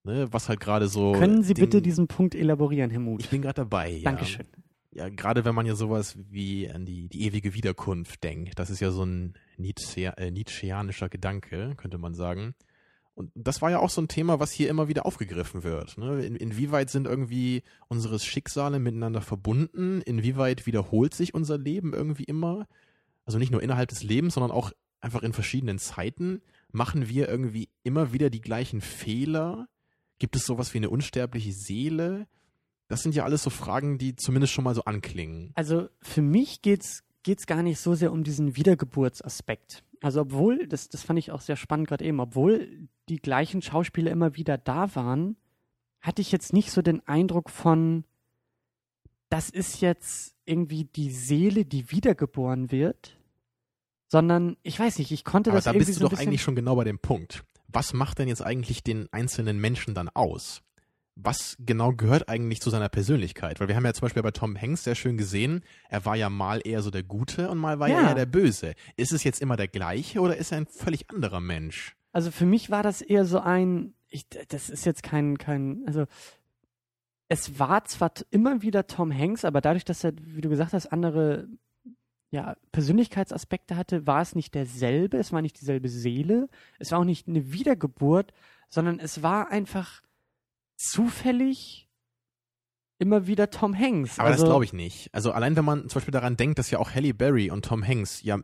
Ne, 0.04 0.28
was 0.32 0.49
halt 0.49 0.60
gerade 0.60 0.88
so. 0.88 1.12
Können 1.12 1.43
Sie 1.43 1.54
den- 1.54 1.62
bitte 1.66 1.82
diesen 1.82 2.08
Punkt 2.08 2.34
elaborieren, 2.34 2.89
Herr 2.89 2.99
Muth? 2.99 3.22
Ich 3.22 3.30
bin 3.30 3.41
gerade 3.41 3.56
dabei. 3.56 3.91
Ja. 3.91 4.12
Dankeschön. 4.12 4.47
Ja, 4.93 5.08
gerade 5.10 5.45
wenn 5.45 5.56
man 5.56 5.66
ja 5.66 5.76
sowas 5.76 6.18
wie 6.30 6.70
an 6.70 6.86
die, 6.86 7.08
die 7.08 7.24
ewige 7.26 7.54
Wiederkunft 7.54 8.24
denkt, 8.24 8.60
das 8.60 8.70
ist 8.70 8.82
ja 8.82 8.91
so 8.91 9.04
ein 9.06 9.36
Nietzsche, 9.58 10.12
äh, 10.18 10.32
Nietzscheanischer 10.32 11.08
Gedanke, 11.08 11.76
könnte 11.78 11.97
man 11.97 12.14
sagen. 12.14 12.56
Und 13.14 13.32
das 13.36 13.62
war 13.62 13.70
ja 13.72 13.80
auch 13.80 13.89
so 13.89 14.02
ein 14.02 14.08
Thema, 14.08 14.39
was 14.39 14.52
hier 14.52 14.70
immer 14.70 14.88
wieder 14.88 15.06
aufgegriffen 15.06 15.64
wird. 15.64 15.97
Ne? 15.97 16.26
In, 16.26 16.36
inwieweit 16.36 16.89
sind 16.89 17.08
irgendwie 17.08 17.62
unsere 17.88 18.20
Schicksale 18.20 18.80
miteinander 18.80 19.22
verbunden? 19.22 20.02
Inwieweit 20.02 20.66
wiederholt 20.66 21.14
sich 21.14 21.34
unser 21.34 21.58
Leben 21.58 21.93
irgendwie 21.93 22.24
immer? 22.24 22.68
Also 23.26 23.38
nicht 23.38 23.52
nur 23.52 23.62
innerhalb 23.64 23.89
des 23.89 24.04
Lebens, 24.04 24.34
sondern 24.34 24.52
auch 24.52 24.72
einfach 24.99 25.24
in 25.24 25.32
verschiedenen 25.34 25.78
Zeiten. 25.78 26.41
Machen 26.72 27.08
wir 27.08 27.30
irgendwie 27.30 27.70
immer 27.84 28.12
wieder 28.12 28.30
die 28.30 28.41
gleichen 28.41 28.82
Fehler? 28.82 29.68
Gibt 30.22 30.36
es 30.36 30.46
sowas 30.46 30.76
wie 30.76 30.78
eine 30.78 30.92
unsterbliche 30.92 31.52
Seele? 31.52 32.28
Das 32.88 33.02
sind 33.02 33.16
ja 33.16 33.24
alles 33.24 33.42
so 33.42 33.50
Fragen, 33.50 33.98
die 33.98 34.16
zumindest 34.16 34.54
schon 34.54 34.64
mal 34.64 34.76
so 34.76 34.84
anklingen. 34.84 35.50
Also 35.56 35.90
für 36.00 36.22
mich 36.22 36.62
geht's 36.62 37.04
geht's 37.24 37.48
gar 37.48 37.64
nicht 37.64 37.80
so 37.80 37.96
sehr 37.96 38.12
um 38.12 38.24
diesen 38.24 38.56
Wiedergeburtsaspekt. 38.56 39.84
Also 40.00 40.22
obwohl, 40.22 40.68
das, 40.68 40.90
das 40.90 41.02
fand 41.02 41.18
ich 41.18 41.32
auch 41.32 41.42
sehr 41.42 41.56
spannend 41.56 41.88
gerade 41.88 42.06
eben, 42.06 42.20
obwohl 42.20 42.88
die 43.10 43.18
gleichen 43.18 43.64
Schauspieler 43.64 44.12
immer 44.12 44.36
wieder 44.36 44.60
da 44.60 44.94
waren, 44.94 45.38
hatte 46.02 46.22
ich 46.22 46.32
jetzt 46.32 46.54
nicht 46.54 46.70
so 46.70 46.84
den 46.84 47.02
Eindruck 47.08 47.50
von, 47.50 48.04
das 49.30 49.50
ist 49.50 49.82
jetzt 49.82 50.36
irgendwie 50.46 50.84
die 50.84 51.10
Seele, 51.10 51.66
die 51.66 51.90
wiedergeboren 51.90 52.70
wird, 52.70 53.18
sondern 54.08 54.56
ich 54.62 54.80
weiß 54.80 55.00
nicht, 55.00 55.12
ich 55.12 55.24
konnte 55.24 55.50
Aber 55.50 55.58
das 55.58 55.64
da 55.64 55.72
irgendwie 55.72 55.88
bist 55.88 56.00
du 56.00 56.08
doch 56.08 56.20
eigentlich 56.20 56.44
schon 56.44 56.56
genau 56.56 56.76
bei 56.76 56.84
dem 56.84 57.00
Punkt. 57.00 57.44
Was 57.72 57.94
macht 57.94 58.20
denn 58.20 58.28
jetzt 58.28 58.42
eigentlich 58.44 58.84
den 58.84 59.08
einzelnen 59.12 59.60
Menschen 59.60 59.94
dann 59.94 60.10
aus? 60.10 60.62
Was 61.16 61.56
genau 61.60 61.92
gehört 61.92 62.30
eigentlich 62.30 62.62
zu 62.62 62.70
seiner 62.70 62.90
Persönlichkeit? 62.90 63.60
Weil 63.60 63.68
wir 63.68 63.76
haben 63.76 63.86
ja 63.86 63.94
zum 63.94 64.02
Beispiel 64.06 64.24
bei 64.24 64.32
Tom 64.32 64.60
Hanks 64.60 64.84
sehr 64.86 64.96
schön 64.96 65.18
gesehen, 65.18 65.62
er 65.90 66.06
war 66.06 66.16
ja 66.16 66.30
mal 66.30 66.62
eher 66.64 66.82
so 66.82 66.90
der 66.90 67.04
Gute 67.04 67.50
und 67.50 67.58
mal 67.58 67.80
war 67.80 67.90
Ja. 67.90 68.02
er 68.02 68.08
eher 68.10 68.16
der 68.16 68.26
Böse. 68.26 68.74
Ist 68.96 69.12
es 69.12 69.24
jetzt 69.24 69.42
immer 69.42 69.58
der 69.58 69.68
gleiche 69.68 70.20
oder 70.22 70.38
ist 70.38 70.52
er 70.52 70.58
ein 70.60 70.68
völlig 70.68 71.10
anderer 71.12 71.40
Mensch? 71.42 71.96
Also 72.14 72.32
für 72.32 72.46
mich 72.46 72.70
war 72.70 72.82
das 72.84 73.02
eher 73.02 73.26
so 73.26 73.40
ein, 73.40 73.94
ich, 74.10 74.28
das 74.30 74.70
ist 74.70 74.86
jetzt 74.86 75.04
kein, 75.04 75.38
kein, 75.38 75.84
also 75.86 76.06
es 77.28 77.60
war 77.60 77.86
zwar 77.86 78.12
immer 78.30 78.62
wieder 78.62 78.88
Tom 78.88 79.14
Hanks, 79.18 79.46
aber 79.46 79.62
dadurch, 79.62 79.86
dass 79.86 80.04
er, 80.04 80.14
wie 80.18 80.42
du 80.42 80.50
gesagt 80.50 80.74
hast, 80.74 80.88
andere 80.88 81.48
ja, 82.32 82.56
Persönlichkeitsaspekte 82.72 83.76
hatte, 83.76 84.08
war 84.08 84.22
es 84.22 84.36
nicht 84.36 84.56
derselbe, 84.56 85.18
es 85.18 85.32
war 85.34 85.42
nicht 85.42 85.60
dieselbe 85.60 85.90
Seele, 85.90 86.48
es 86.80 86.92
war 86.92 87.00
auch 87.00 87.04
nicht 87.04 87.28
eine 87.28 87.52
Wiedergeburt, 87.52 88.34
sondern 88.70 89.00
es 89.00 89.22
war 89.22 89.50
einfach 89.52 90.02
zufällig 90.78 91.88
immer 93.00 93.28
wieder 93.28 93.50
Tom 93.50 93.78
Hanks. 93.78 94.20
Aber 94.20 94.30
also, 94.30 94.44
das 94.44 94.50
glaube 94.50 94.64
ich 94.66 94.74
nicht. 94.74 95.10
Also 95.14 95.32
allein 95.32 95.56
wenn 95.56 95.66
man 95.66 95.90
zum 95.90 95.96
Beispiel 96.00 96.12
daran 96.12 96.38
denkt, 96.38 96.60
dass 96.60 96.72
ja 96.72 96.80
auch 96.80 96.92
Halle 96.94 97.14
Berry 97.14 97.50
und 97.52 97.66
Tom 97.66 97.86
Hanks 97.86 98.22
ja 98.24 98.40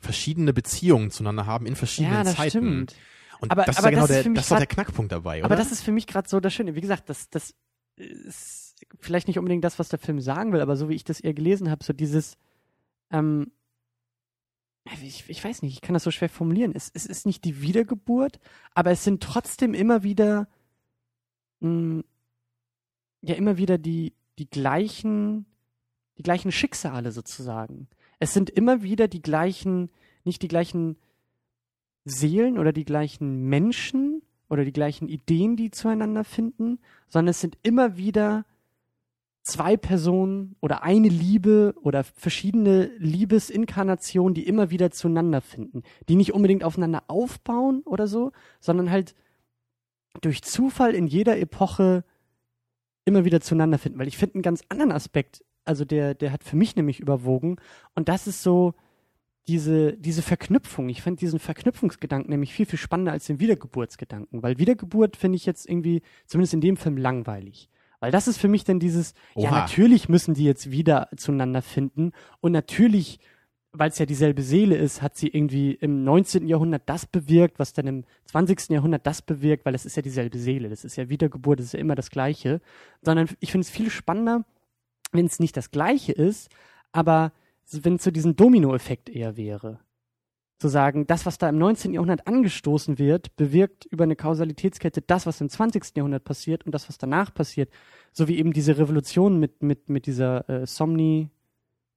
verschiedene 0.00 0.52
Beziehungen 0.52 1.10
zueinander 1.10 1.46
haben 1.46 1.66
in 1.66 1.76
verschiedenen 1.76 2.14
Ja, 2.14 2.24
das 2.24 2.36
Zeiten. 2.36 2.50
stimmt. 2.50 2.96
Und 3.40 3.50
Aber- 3.52 3.64
das 3.64 3.76
ist 3.76 3.78
aber 3.78 3.88
ja 3.88 3.90
genau 3.90 4.06
das 4.06 4.16
ist 4.16 4.24
der, 4.24 4.32
das 4.34 4.44
ist 4.44 4.50
doch 4.50 4.56
der 4.58 4.66
grad- 4.66 4.74
Knackpunkt 4.74 5.12
dabei, 5.12 5.38
oder? 5.38 5.44
Aber 5.46 5.56
das 5.56 5.70
ist 5.72 5.82
für 5.82 5.92
mich 5.92 6.06
gerade 6.06 6.28
so 6.28 6.40
das 6.40 6.52
Schöne. 6.54 6.74
Wie 6.74 6.80
gesagt, 6.80 7.08
das, 7.08 7.28
das 7.30 7.54
ist 7.96 8.74
vielleicht 9.00 9.28
nicht 9.28 9.38
unbedingt 9.38 9.62
das, 9.64 9.78
was 9.78 9.88
der 9.88 9.98
Film 9.98 10.20
sagen 10.20 10.52
will, 10.52 10.60
aber 10.60 10.76
so 10.76 10.88
wie 10.88 10.94
ich 10.94 11.04
das 11.04 11.20
eher 11.20 11.34
gelesen 11.34 11.70
habe, 11.70 11.84
so 11.84 11.92
dieses, 11.92 12.36
ähm, 13.10 13.52
ich, 15.02 15.28
ich 15.28 15.44
weiß 15.44 15.62
nicht, 15.62 15.74
ich 15.74 15.80
kann 15.80 15.94
das 15.94 16.04
so 16.04 16.10
schwer 16.10 16.28
formulieren. 16.28 16.72
Es, 16.74 16.90
es 16.94 17.06
ist 17.06 17.26
nicht 17.26 17.44
die 17.44 17.60
Wiedergeburt, 17.60 18.40
aber 18.74 18.90
es 18.90 19.04
sind 19.04 19.22
trotzdem 19.22 19.74
immer 19.74 20.02
wieder, 20.02 20.48
mh, 21.60 22.02
ja, 23.22 23.34
immer 23.34 23.58
wieder 23.58 23.78
die, 23.78 24.14
die 24.38 24.48
gleichen, 24.48 25.46
die 26.16 26.22
gleichen 26.22 26.52
Schicksale 26.52 27.12
sozusagen. 27.12 27.88
Es 28.18 28.32
sind 28.32 28.50
immer 28.50 28.82
wieder 28.82 29.08
die 29.08 29.22
gleichen, 29.22 29.90
nicht 30.24 30.42
die 30.42 30.48
gleichen 30.48 30.96
Seelen 32.04 32.58
oder 32.58 32.72
die 32.72 32.84
gleichen 32.84 33.48
Menschen 33.48 34.22
oder 34.48 34.64
die 34.64 34.72
gleichen 34.72 35.08
Ideen, 35.08 35.56
die 35.56 35.70
zueinander 35.70 36.24
finden, 36.24 36.78
sondern 37.08 37.30
es 37.30 37.40
sind 37.40 37.58
immer 37.62 37.96
wieder 37.96 38.46
zwei 39.48 39.76
Personen 39.76 40.56
oder 40.60 40.82
eine 40.82 41.08
Liebe 41.08 41.74
oder 41.82 42.04
verschiedene 42.04 42.90
Liebesinkarnationen, 42.98 44.34
die 44.34 44.46
immer 44.46 44.70
wieder 44.70 44.90
zueinander 44.90 45.40
finden, 45.40 45.82
die 46.08 46.16
nicht 46.16 46.34
unbedingt 46.34 46.64
aufeinander 46.64 47.04
aufbauen 47.08 47.82
oder 47.84 48.06
so, 48.06 48.32
sondern 48.60 48.90
halt 48.90 49.14
durch 50.20 50.42
Zufall 50.42 50.94
in 50.94 51.06
jeder 51.06 51.38
Epoche 51.38 52.04
immer 53.04 53.24
wieder 53.24 53.40
zueinander 53.40 53.78
finden. 53.78 53.98
Weil 53.98 54.08
ich 54.08 54.18
finde 54.18 54.36
einen 54.36 54.42
ganz 54.42 54.62
anderen 54.68 54.92
Aspekt, 54.92 55.44
also 55.64 55.84
der, 55.84 56.14
der 56.14 56.32
hat 56.32 56.44
für 56.44 56.56
mich 56.56 56.76
nämlich 56.76 57.00
überwogen 57.00 57.56
und 57.94 58.08
das 58.08 58.26
ist 58.26 58.42
so, 58.42 58.74
diese, 59.48 59.96
diese 59.96 60.20
Verknüpfung, 60.20 60.90
ich 60.90 61.00
fand 61.00 61.22
diesen 61.22 61.38
Verknüpfungsgedanken 61.38 62.30
nämlich 62.30 62.52
viel, 62.52 62.66
viel 62.66 62.78
spannender 62.78 63.12
als 63.12 63.24
den 63.26 63.40
Wiedergeburtsgedanken, 63.40 64.42
weil 64.42 64.58
Wiedergeburt 64.58 65.16
finde 65.16 65.36
ich 65.36 65.46
jetzt 65.46 65.66
irgendwie, 65.66 66.02
zumindest 66.26 66.52
in 66.52 66.60
dem 66.60 66.76
Film, 66.76 66.98
langweilig. 66.98 67.70
Weil 68.00 68.12
das 68.12 68.28
ist 68.28 68.38
für 68.38 68.48
mich 68.48 68.64
dann 68.64 68.78
dieses, 68.78 69.14
ja, 69.34 69.50
Oha. 69.50 69.60
natürlich 69.60 70.08
müssen 70.08 70.34
die 70.34 70.44
jetzt 70.44 70.70
wieder 70.70 71.08
zueinander 71.16 71.62
finden 71.62 72.12
und 72.40 72.52
natürlich, 72.52 73.18
weil 73.72 73.90
es 73.90 73.98
ja 73.98 74.06
dieselbe 74.06 74.42
Seele 74.42 74.76
ist, 74.76 75.02
hat 75.02 75.16
sie 75.16 75.28
irgendwie 75.28 75.72
im 75.72 76.04
19. 76.04 76.46
Jahrhundert 76.46 76.82
das 76.86 77.06
bewirkt, 77.06 77.58
was 77.58 77.72
dann 77.72 77.86
im 77.86 78.04
20. 78.26 78.70
Jahrhundert 78.70 79.06
das 79.06 79.22
bewirkt, 79.22 79.64
weil 79.64 79.74
es 79.74 79.84
ist 79.84 79.96
ja 79.96 80.02
dieselbe 80.02 80.38
Seele, 80.38 80.68
das 80.68 80.84
ist 80.84 80.96
ja 80.96 81.08
Wiedergeburt, 81.08 81.58
das 81.58 81.66
ist 81.66 81.72
ja 81.72 81.80
immer 81.80 81.96
das 81.96 82.10
Gleiche, 82.10 82.60
sondern 83.02 83.28
ich 83.40 83.50
finde 83.50 83.64
es 83.64 83.70
viel 83.70 83.90
spannender, 83.90 84.44
wenn 85.10 85.26
es 85.26 85.40
nicht 85.40 85.56
das 85.56 85.70
Gleiche 85.70 86.12
ist, 86.12 86.50
aber 86.92 87.32
wenn 87.70 87.96
es 87.96 88.04
so 88.04 88.10
diesen 88.10 88.36
Dominoeffekt 88.36 89.08
eher 89.08 89.36
wäre. 89.36 89.80
Zu 90.58 90.68
sagen, 90.68 91.06
das, 91.06 91.24
was 91.24 91.38
da 91.38 91.48
im 91.48 91.58
19. 91.58 91.94
Jahrhundert 91.94 92.26
angestoßen 92.26 92.98
wird, 92.98 93.36
bewirkt 93.36 93.84
über 93.86 94.04
eine 94.04 94.16
Kausalitätskette 94.16 95.02
das, 95.02 95.24
was 95.24 95.40
im 95.40 95.48
20. 95.48 95.96
Jahrhundert 95.96 96.24
passiert 96.24 96.66
und 96.66 96.72
das, 96.74 96.88
was 96.88 96.98
danach 96.98 97.32
passiert. 97.32 97.70
So 98.12 98.26
wie 98.26 98.38
eben 98.38 98.52
diese 98.52 98.76
Revolution 98.76 99.38
mit, 99.38 99.62
mit, 99.62 99.88
mit 99.88 100.06
dieser 100.06 100.48
äh, 100.50 100.66
Somni 100.66 101.30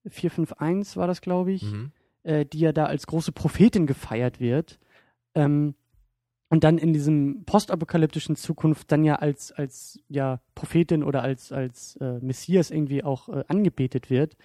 451 0.07 0.97
war 0.97 1.07
das, 1.07 1.21
glaube 1.21 1.51
ich, 1.51 1.63
Mhm. 1.63 1.91
äh, 2.23 2.45
die 2.45 2.59
ja 2.59 2.71
da 2.71 2.85
als 2.85 3.07
große 3.07 3.31
Prophetin 3.31 3.87
gefeiert 3.87 4.39
wird. 4.39 4.79
Ähm, 5.35 5.75
und 6.49 6.63
dann 6.65 6.77
in 6.77 6.91
diesem 6.91 7.45
postapokalyptischen 7.45 8.35
Zukunft 8.35 8.91
dann 8.91 9.03
ja 9.05 9.15
als, 9.15 9.51
als 9.53 9.99
ja, 10.09 10.41
Prophetin 10.53 11.01
oder 11.03 11.23
als, 11.23 11.51
als 11.51 11.95
äh, 11.95 12.19
Messias 12.21 12.71
irgendwie 12.71 13.03
auch 13.03 13.29
äh, 13.29 13.43
angebetet 13.47 14.09
wird. 14.09 14.35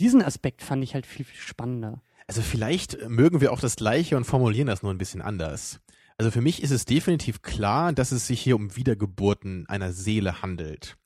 Diesen 0.00 0.22
Aspekt 0.22 0.62
fand 0.62 0.84
ich 0.84 0.94
halt 0.94 1.06
viel, 1.06 1.24
viel 1.24 1.40
spannender. 1.40 2.02
Also 2.26 2.42
vielleicht 2.42 3.08
mögen 3.08 3.40
wir 3.40 3.52
auch 3.52 3.60
das 3.60 3.76
Gleiche 3.76 4.16
und 4.16 4.24
formulieren 4.24 4.66
das 4.66 4.82
nur 4.82 4.92
ein 4.92 4.98
bisschen 4.98 5.22
anders. 5.22 5.80
Also 6.16 6.30
für 6.30 6.40
mich 6.40 6.62
ist 6.62 6.70
es 6.70 6.84
definitiv 6.84 7.42
klar, 7.42 7.92
dass 7.92 8.12
es 8.12 8.26
sich 8.26 8.40
hier 8.40 8.56
um 8.56 8.76
Wiedergeburten 8.76 9.66
einer 9.68 9.92
Seele 9.92 10.42
handelt. 10.42 10.96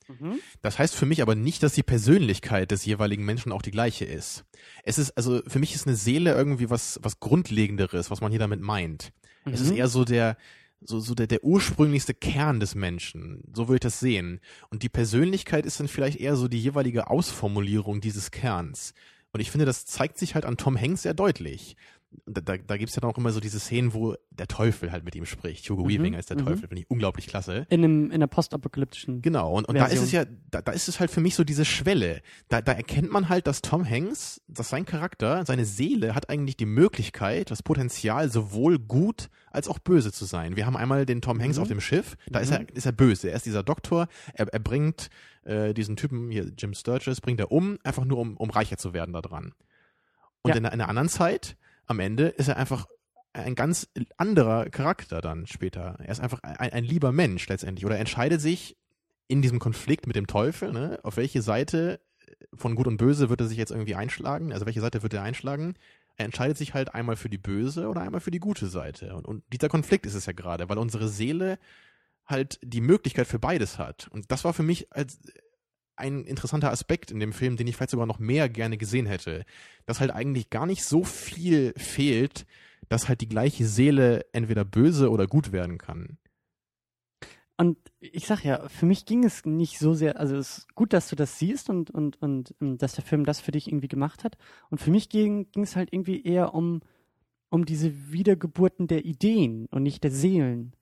Das 0.63 0.79
heißt 0.79 0.95
für 0.95 1.05
mich 1.05 1.21
aber 1.21 1.35
nicht, 1.35 1.61
dass 1.61 1.73
die 1.73 1.83
Persönlichkeit 1.83 2.71
des 2.71 2.83
jeweiligen 2.85 3.25
Menschen 3.25 3.51
auch 3.51 3.61
die 3.61 3.69
gleiche 3.71 4.05
ist. 4.05 4.43
Es 4.83 4.97
ist, 4.97 5.11
also 5.11 5.41
für 5.45 5.59
mich 5.59 5.75
ist 5.75 5.85
eine 5.85 5.95
Seele 5.95 6.33
irgendwie 6.33 6.69
was, 6.71 6.99
was 7.03 7.19
Grundlegenderes, 7.19 8.09
was 8.09 8.19
man 8.21 8.31
hier 8.31 8.39
damit 8.39 8.59
meint. 8.61 9.11
Es 9.45 9.61
ist 9.61 9.71
Mhm. 9.71 9.77
eher 9.77 9.87
so 9.87 10.05
der, 10.05 10.35
so, 10.81 10.99
so 10.99 11.13
der, 11.13 11.27
der 11.27 11.43
ursprünglichste 11.43 12.13
Kern 12.15 12.59
des 12.59 12.73
Menschen. 12.73 13.43
So 13.53 13.67
würde 13.67 13.75
ich 13.75 13.81
das 13.81 13.99
sehen. 13.99 14.39
Und 14.71 14.81
die 14.81 14.89
Persönlichkeit 14.89 15.65
ist 15.65 15.79
dann 15.79 15.87
vielleicht 15.87 16.19
eher 16.19 16.35
so 16.35 16.47
die 16.47 16.59
jeweilige 16.59 17.07
Ausformulierung 17.09 18.01
dieses 18.01 18.31
Kerns. 18.31 18.93
Und 19.31 19.39
ich 19.39 19.51
finde, 19.51 19.65
das 19.65 19.85
zeigt 19.85 20.17
sich 20.17 20.35
halt 20.35 20.45
an 20.45 20.57
Tom 20.57 20.79
Hanks 20.79 21.03
sehr 21.03 21.13
deutlich. 21.13 21.75
Da, 22.25 22.41
da, 22.41 22.57
da 22.57 22.77
gibt 22.77 22.89
es 22.89 22.95
ja 22.95 23.01
dann 23.01 23.11
auch 23.11 23.17
immer 23.19 23.29
so 23.31 23.39
diese 23.39 23.59
Szenen, 23.59 23.93
wo 23.93 24.15
der 24.31 24.47
Teufel 24.47 24.91
halt 24.91 25.03
mit 25.05 25.13
ihm 25.15 25.27
spricht. 25.27 25.69
Hugo 25.69 25.83
Mhm, 25.83 25.89
Weaving 25.89 26.15
als 26.15 26.25
der 26.25 26.37
mhm. 26.37 26.45
Teufel, 26.45 26.67
finde 26.67 26.81
ich 26.81 26.89
unglaublich 26.89 27.27
klasse. 27.27 27.67
In, 27.69 27.83
einem, 27.83 28.05
in 28.07 28.13
einer 28.13 28.25
postapokalyptischen. 28.25 29.21
Genau, 29.21 29.53
und, 29.55 29.65
und 29.69 29.75
da 29.77 29.85
ist 29.85 30.01
es 30.01 30.11
ja, 30.11 30.25
da, 30.49 30.63
da 30.63 30.71
ist 30.71 30.87
es 30.89 30.99
halt 30.99 31.11
für 31.11 31.21
mich 31.21 31.35
so 31.35 31.43
diese 31.43 31.65
Schwelle. 31.65 32.23
Da, 32.47 32.61
da 32.63 32.71
erkennt 32.71 33.11
man 33.11 33.29
halt, 33.29 33.45
dass 33.45 33.61
Tom 33.61 33.87
Hanks, 33.87 34.41
dass 34.47 34.69
sein 34.69 34.85
Charakter, 34.85 35.45
seine 35.45 35.65
Seele 35.65 36.15
hat 36.15 36.31
eigentlich 36.31 36.57
die 36.57 36.65
Möglichkeit, 36.65 37.51
das 37.51 37.61
Potenzial, 37.61 38.31
sowohl 38.31 38.79
gut 38.79 39.29
als 39.51 39.67
auch 39.67 39.77
böse 39.77 40.11
zu 40.11 40.25
sein. 40.25 40.55
Wir 40.55 40.65
haben 40.65 40.77
einmal 40.77 41.05
den 41.05 41.21
Tom 41.21 41.39
Hanks 41.39 41.57
Mhm. 41.57 41.61
auf 41.61 41.67
dem 41.67 41.81
Schiff, 41.81 42.17
da 42.27 42.39
ist, 42.39 42.49
Mhm. 42.49 42.55
er, 42.69 42.75
ist 42.75 42.85
er 42.87 42.91
böse. 42.91 43.29
Er 43.29 43.35
ist 43.35 43.45
dieser 43.45 43.61
Doktor, 43.61 44.07
er, 44.33 44.47
er 44.47 44.59
bringt 44.59 45.09
äh, 45.43 45.73
diesen 45.73 45.95
Typen, 45.95 46.29
hier 46.31 46.51
Jim 46.57 46.73
Sturgis, 46.73 47.21
bringt 47.21 47.39
er 47.39 47.51
um, 47.51 47.77
einfach 47.83 48.05
nur 48.05 48.17
um, 48.19 48.37
um 48.37 48.49
reicher 48.49 48.77
zu 48.77 48.93
werden 48.93 49.13
da 49.13 49.21
dran. 49.21 49.53
Und 50.41 50.49
Ja. 50.51 50.55
in, 50.57 50.65
einer- 50.65 50.73
in 50.73 50.81
einer 50.81 50.89
anderen 50.89 51.09
Zeit, 51.09 51.57
am 51.85 51.99
Ende, 51.99 52.27
ist 52.27 52.47
er 52.47 52.57
einfach 52.57 52.87
ein 53.33 53.55
ganz 53.55 53.87
anderer 54.17 54.69
Charakter 54.69 55.21
dann 55.21 55.45
später. 55.47 55.97
Er 55.99 56.09
ist 56.09 56.19
einfach 56.19 56.39
ein, 56.43 56.71
ein 56.71 56.83
lieber 56.83 57.11
Mensch 57.11 57.47
letztendlich. 57.47 57.85
Oder 57.85 57.95
er 57.95 58.01
entscheidet 58.01 58.41
sich 58.41 58.75
in 59.27 59.41
diesem 59.41 59.59
Konflikt 59.59 60.07
mit 60.07 60.15
dem 60.15 60.25
Teufel, 60.27 60.71
ne, 60.73 60.99
auf 61.03 61.17
welche 61.17 61.41
Seite 61.41 61.99
von 62.53 62.75
Gut 62.75 62.87
und 62.87 62.97
Böse 62.97 63.29
wird 63.29 63.41
er 63.41 63.47
sich 63.47 63.57
jetzt 63.57 63.71
irgendwie 63.71 63.95
einschlagen, 63.95 64.51
also 64.53 64.65
welche 64.65 64.81
Seite 64.81 65.03
wird 65.03 65.13
er 65.13 65.21
einschlagen. 65.23 65.75
Er 66.15 66.25
entscheidet 66.25 66.57
sich 66.57 66.73
halt 66.73 66.93
einmal 66.95 67.15
für 67.15 67.29
die 67.29 67.37
böse 67.37 67.87
oder 67.87 68.01
einmal 68.01 68.19
für 68.21 68.31
die 68.31 68.39
gute 68.39 68.67
Seite. 68.67 69.15
Und, 69.15 69.25
und 69.27 69.43
dieser 69.53 69.69
Konflikt 69.69 70.05
ist 70.05 70.15
es 70.15 70.25
ja 70.25 70.33
gerade, 70.33 70.67
weil 70.67 70.77
unsere 70.77 71.07
Seele 71.07 71.59
halt 72.29 72.59
die 72.63 72.81
Möglichkeit 72.81 73.27
für 73.27 73.39
beides 73.39 73.77
hat. 73.77 74.07
Und 74.11 74.31
das 74.31 74.43
war 74.43 74.53
für 74.53 74.63
mich 74.63 74.91
als 74.93 75.19
ein 75.95 76.23
interessanter 76.23 76.71
Aspekt 76.71 77.11
in 77.11 77.19
dem 77.19 77.33
Film, 77.33 77.57
den 77.57 77.67
ich 77.67 77.75
vielleicht 77.75 77.91
sogar 77.91 78.05
noch 78.05 78.19
mehr 78.19 78.47
gerne 78.47 78.77
gesehen 78.77 79.05
hätte. 79.05 79.43
Dass 79.85 79.99
halt 79.99 80.11
eigentlich 80.11 80.49
gar 80.49 80.65
nicht 80.65 80.83
so 80.83 81.03
viel 81.03 81.73
fehlt, 81.75 82.45
dass 82.87 83.09
halt 83.09 83.21
die 83.21 83.27
gleiche 83.27 83.65
Seele 83.65 84.25
entweder 84.31 84.63
böse 84.63 85.09
oder 85.09 85.27
gut 85.27 85.51
werden 85.51 85.77
kann. 85.77 86.17
Und 87.57 87.77
ich 87.99 88.25
sag 88.25 88.45
ja, 88.45 88.69
für 88.69 88.85
mich 88.85 89.05
ging 89.05 89.25
es 89.25 89.43
nicht 89.43 89.79
so 89.79 89.93
sehr, 89.93 90.17
also 90.17 90.37
es 90.37 90.59
ist 90.59 90.75
gut, 90.75 90.93
dass 90.93 91.09
du 91.09 91.17
das 91.17 91.39
siehst 91.39 91.69
und, 91.69 91.91
und, 91.91 92.21
und 92.21 92.55
ähm, 92.61 92.77
dass 92.77 92.95
der 92.95 93.03
Film 93.03 93.25
das 93.25 93.41
für 93.41 93.51
dich 93.51 93.67
irgendwie 93.67 93.89
gemacht 93.89 94.23
hat. 94.23 94.37
Und 94.69 94.79
für 94.79 94.91
mich 94.91 95.09
ging, 95.09 95.51
ging 95.51 95.63
es 95.63 95.75
halt 95.75 95.91
irgendwie 95.91 96.23
eher 96.23 96.53
um, 96.53 96.79
um 97.49 97.65
diese 97.65 98.13
Wiedergeburten 98.13 98.87
der 98.87 99.03
Ideen 99.03 99.65
und 99.71 99.83
nicht 99.83 100.05
der 100.05 100.11
Seelen. 100.11 100.73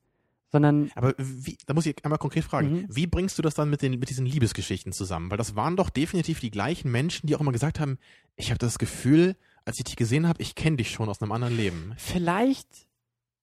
Sondern, 0.50 0.90
Aber 0.96 1.14
wie, 1.18 1.58
da 1.66 1.74
muss 1.74 1.86
ich 1.86 2.04
einmal 2.06 2.20
konkret 2.20 2.44
fragen, 2.46 2.72
Mhm. 2.72 2.86
wie 2.90 3.06
bringst 3.08 3.38
du 3.38 3.42
das 3.42 3.54
dann 3.56 3.70
mit, 3.70 3.82
den, 3.82 4.00
mit 4.00 4.10
diesen 4.10 4.26
Liebesgeschichten 4.26 4.94
zusammen? 4.94 5.30
Weil 5.30 5.38
das 5.38 5.56
waren 5.56 5.76
doch 5.76 5.90
definitiv 5.90 6.40
die 6.40 6.52
gleichen 6.52 6.90
Menschen, 6.92 7.28
die 7.28 7.36
auch 7.36 7.42
immer 7.42 7.52
gesagt 7.52 7.80
haben, 7.82 7.98
ich 8.38 8.50
habe 8.50 8.58
das 8.60 8.80
Gefühl, 8.80 9.36
als 9.66 9.78
ich 9.80 9.84
dich 9.84 9.96
gesehen 9.98 10.28
habe, 10.28 10.42
ich 10.42 10.56
kenne 10.56 10.78
dich 10.78 10.92
schon 10.92 11.10
aus 11.10 11.22
einem 11.22 11.34
anderen 11.34 11.58
Leben. 11.58 11.94
vielleicht 11.98 12.68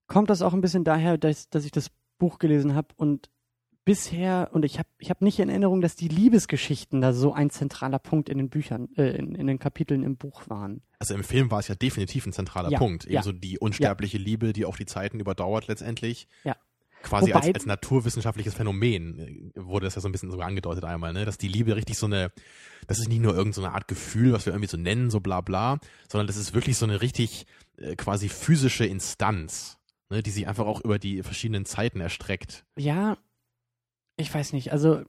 kommt 0.06 0.30
das 0.30 0.40
auch 0.42 0.54
ein 0.54 0.60
bisschen 0.62 0.84
daher, 0.84 1.18
dass, 1.18 1.48
dass 1.50 1.64
ich 1.64 1.70
das 1.72 1.90
Buch 2.18 2.38
gelesen 2.38 2.74
habe 2.74 2.88
und 2.96 3.28
bisher, 3.84 4.48
und 4.52 4.64
ich 4.64 4.78
habe 4.78 4.88
ich 4.98 5.10
hab 5.10 5.20
nicht 5.20 5.38
in 5.38 5.48
Erinnerung, 5.50 5.80
dass 5.82 5.96
die 5.96 6.08
Liebesgeschichten 6.08 7.00
da 7.02 7.12
so 7.12 7.34
ein 7.34 7.50
zentraler 7.50 7.98
Punkt 7.98 8.28
in 8.30 8.38
den 8.38 8.48
Büchern, 8.48 8.88
äh, 8.96 9.10
in, 9.16 9.34
in 9.34 9.46
den 9.46 9.58
Kapiteln 9.58 10.02
im 10.02 10.16
Buch 10.16 10.48
waren. 10.48 10.80
Also 10.98 11.14
im 11.14 11.22
Film 11.24 11.50
war 11.50 11.58
es 11.58 11.68
ja 11.68 11.74
definitiv 11.74 12.24
ein 12.26 12.32
zentraler 12.32 12.70
Ja, 12.70 12.78
Punkt. 12.78 13.04
ja. 13.04 13.20
Ebenso 13.20 13.32
die 13.32 13.58
unsterbliche 13.58 14.16
Liebe, 14.16 14.52
die 14.54 14.64
auch 14.64 14.76
die 14.78 14.86
Zeiten 14.86 15.20
überdauert 15.20 15.66
letztendlich. 15.66 16.28
Ja. 16.44 16.56
Quasi 17.04 17.30
Wobei- 17.30 17.48
als, 17.48 17.54
als 17.54 17.66
naturwissenschaftliches 17.66 18.54
Phänomen 18.54 19.52
äh, 19.54 19.60
wurde 19.62 19.84
das 19.84 19.94
ja 19.94 20.00
so 20.00 20.08
ein 20.08 20.12
bisschen 20.12 20.30
sogar 20.30 20.48
angedeutet 20.48 20.84
einmal, 20.84 21.12
ne? 21.12 21.26
Dass 21.26 21.36
die 21.36 21.48
Liebe 21.48 21.76
richtig 21.76 21.98
so 21.98 22.06
eine, 22.06 22.32
das 22.86 22.98
ist 22.98 23.08
nicht 23.08 23.20
nur 23.20 23.32
irgendeine 23.32 23.52
so 23.52 23.62
eine 23.62 23.74
Art 23.74 23.88
Gefühl, 23.88 24.32
was 24.32 24.46
wir 24.46 24.54
irgendwie 24.54 24.70
so 24.70 24.78
nennen, 24.78 25.10
so 25.10 25.20
bla 25.20 25.42
bla, 25.42 25.78
sondern 26.10 26.26
das 26.26 26.36
ist 26.36 26.54
wirklich 26.54 26.78
so 26.78 26.86
eine 26.86 27.02
richtig 27.02 27.46
äh, 27.76 27.94
quasi 27.94 28.30
physische 28.30 28.86
Instanz, 28.86 29.78
ne? 30.08 30.22
die 30.22 30.30
sich 30.30 30.48
einfach 30.48 30.64
auch 30.64 30.80
über 30.80 30.98
die 30.98 31.22
verschiedenen 31.22 31.66
Zeiten 31.66 32.00
erstreckt. 32.00 32.64
Ja, 32.78 33.18
ich 34.16 34.32
weiß 34.32 34.54
nicht, 34.54 34.72
also 34.72 35.02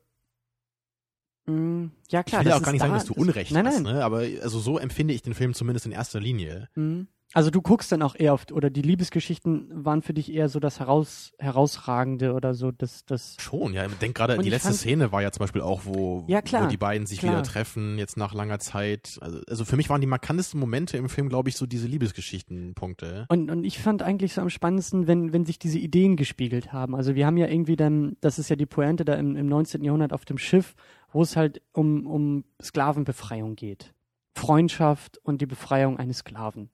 mh, 1.45 1.91
ja 2.09 2.23
klar. 2.23 2.41
ich 2.41 2.45
will 2.45 2.51
ja 2.51 2.57
auch 2.57 2.63
gar 2.63 2.73
nicht 2.73 2.81
sagen, 2.81 2.91
da, 2.91 2.99
dass 2.99 3.07
du 3.07 3.13
Unrecht 3.13 3.51
nein, 3.51 3.67
hast, 3.67 3.81
nein. 3.81 3.95
ne? 3.95 4.03
aber 4.03 4.17
also 4.41 4.59
so 4.59 4.77
empfinde 4.77 5.13
ich 5.13 5.21
den 5.21 5.33
Film 5.33 5.53
zumindest 5.53 5.85
in 5.85 5.93
erster 5.93 6.19
Linie. 6.19 6.69
Mhm. 6.75 7.07
Also 7.35 7.49
du 7.51 7.61
guckst 7.61 7.91
dann 7.91 8.01
auch 8.01 8.15
eher 8.15 8.33
auf, 8.33 8.45
oder 8.53 8.69
die 8.69 8.81
Liebesgeschichten 8.81 9.67
waren 9.85 10.01
für 10.01 10.13
dich 10.13 10.31
eher 10.33 10.47
so 10.47 10.61
das 10.61 10.79
heraus, 10.79 11.33
herausragende 11.37 12.33
oder 12.33 12.53
so 12.53 12.71
das, 12.71 13.03
das. 13.05 13.35
Schon, 13.41 13.73
ja. 13.73 13.85
Ich 13.85 13.93
denke 13.95 14.13
gerade, 14.19 14.37
die 14.37 14.49
letzte 14.49 14.69
fand- 14.69 14.79
Szene 14.79 15.11
war 15.11 15.21
ja 15.21 15.31
zum 15.33 15.41
Beispiel 15.41 15.61
auch, 15.61 15.81
wo, 15.83 16.23
Ja, 16.27 16.41
klar, 16.41 16.63
wo 16.63 16.67
die 16.67 16.77
beiden 16.77 17.05
sich 17.05 17.19
klar. 17.19 17.33
wieder 17.33 17.43
treffen, 17.43 17.97
jetzt 17.97 18.15
nach 18.15 18.33
langer 18.33 18.59
Zeit. 18.59 19.17
Also, 19.19 19.41
also 19.49 19.65
für 19.65 19.75
mich 19.75 19.89
waren 19.89 19.99
die 19.99 20.07
markantesten 20.07 20.59
Momente 20.61 20.95
im 20.95 21.09
Film, 21.09 21.27
glaube 21.27 21.49
ich, 21.49 21.57
so 21.57 21.65
diese 21.65 21.87
Liebesgeschichten-Punkte. 21.87 23.25
Und, 23.29 23.51
und 23.51 23.63
ich 23.65 23.79
fand 23.79 24.01
eigentlich 24.01 24.33
so 24.33 24.41
am 24.41 24.49
spannendsten, 24.49 25.07
wenn, 25.07 25.33
wenn 25.33 25.45
sich 25.45 25.59
diese 25.59 25.77
Ideen 25.77 26.15
gespiegelt 26.15 26.71
haben. 26.71 26.95
Also 26.95 27.15
wir 27.15 27.25
haben 27.25 27.37
ja 27.37 27.47
irgendwie 27.47 27.75
dann, 27.75 28.15
das 28.21 28.39
ist 28.39 28.49
ja 28.49 28.55
die 28.55 28.65
Pointe 28.65 29.03
da 29.05 29.13
im, 29.15 29.35
im 29.35 29.47
19. 29.47 29.83
Jahrhundert 29.83 30.13
auf 30.13 30.25
dem 30.25 30.37
Schiff, 30.37 30.73
wo 31.11 31.21
es 31.21 31.35
halt 31.35 31.61
um, 31.73 32.07
um 32.07 32.45
Sklavenbefreiung 32.61 33.55
geht. 33.55 33.93
Freundschaft 34.37 35.17
und 35.23 35.41
die 35.41 35.45
Befreiung 35.45 35.97
eines 35.97 36.19
Sklaven. 36.19 36.69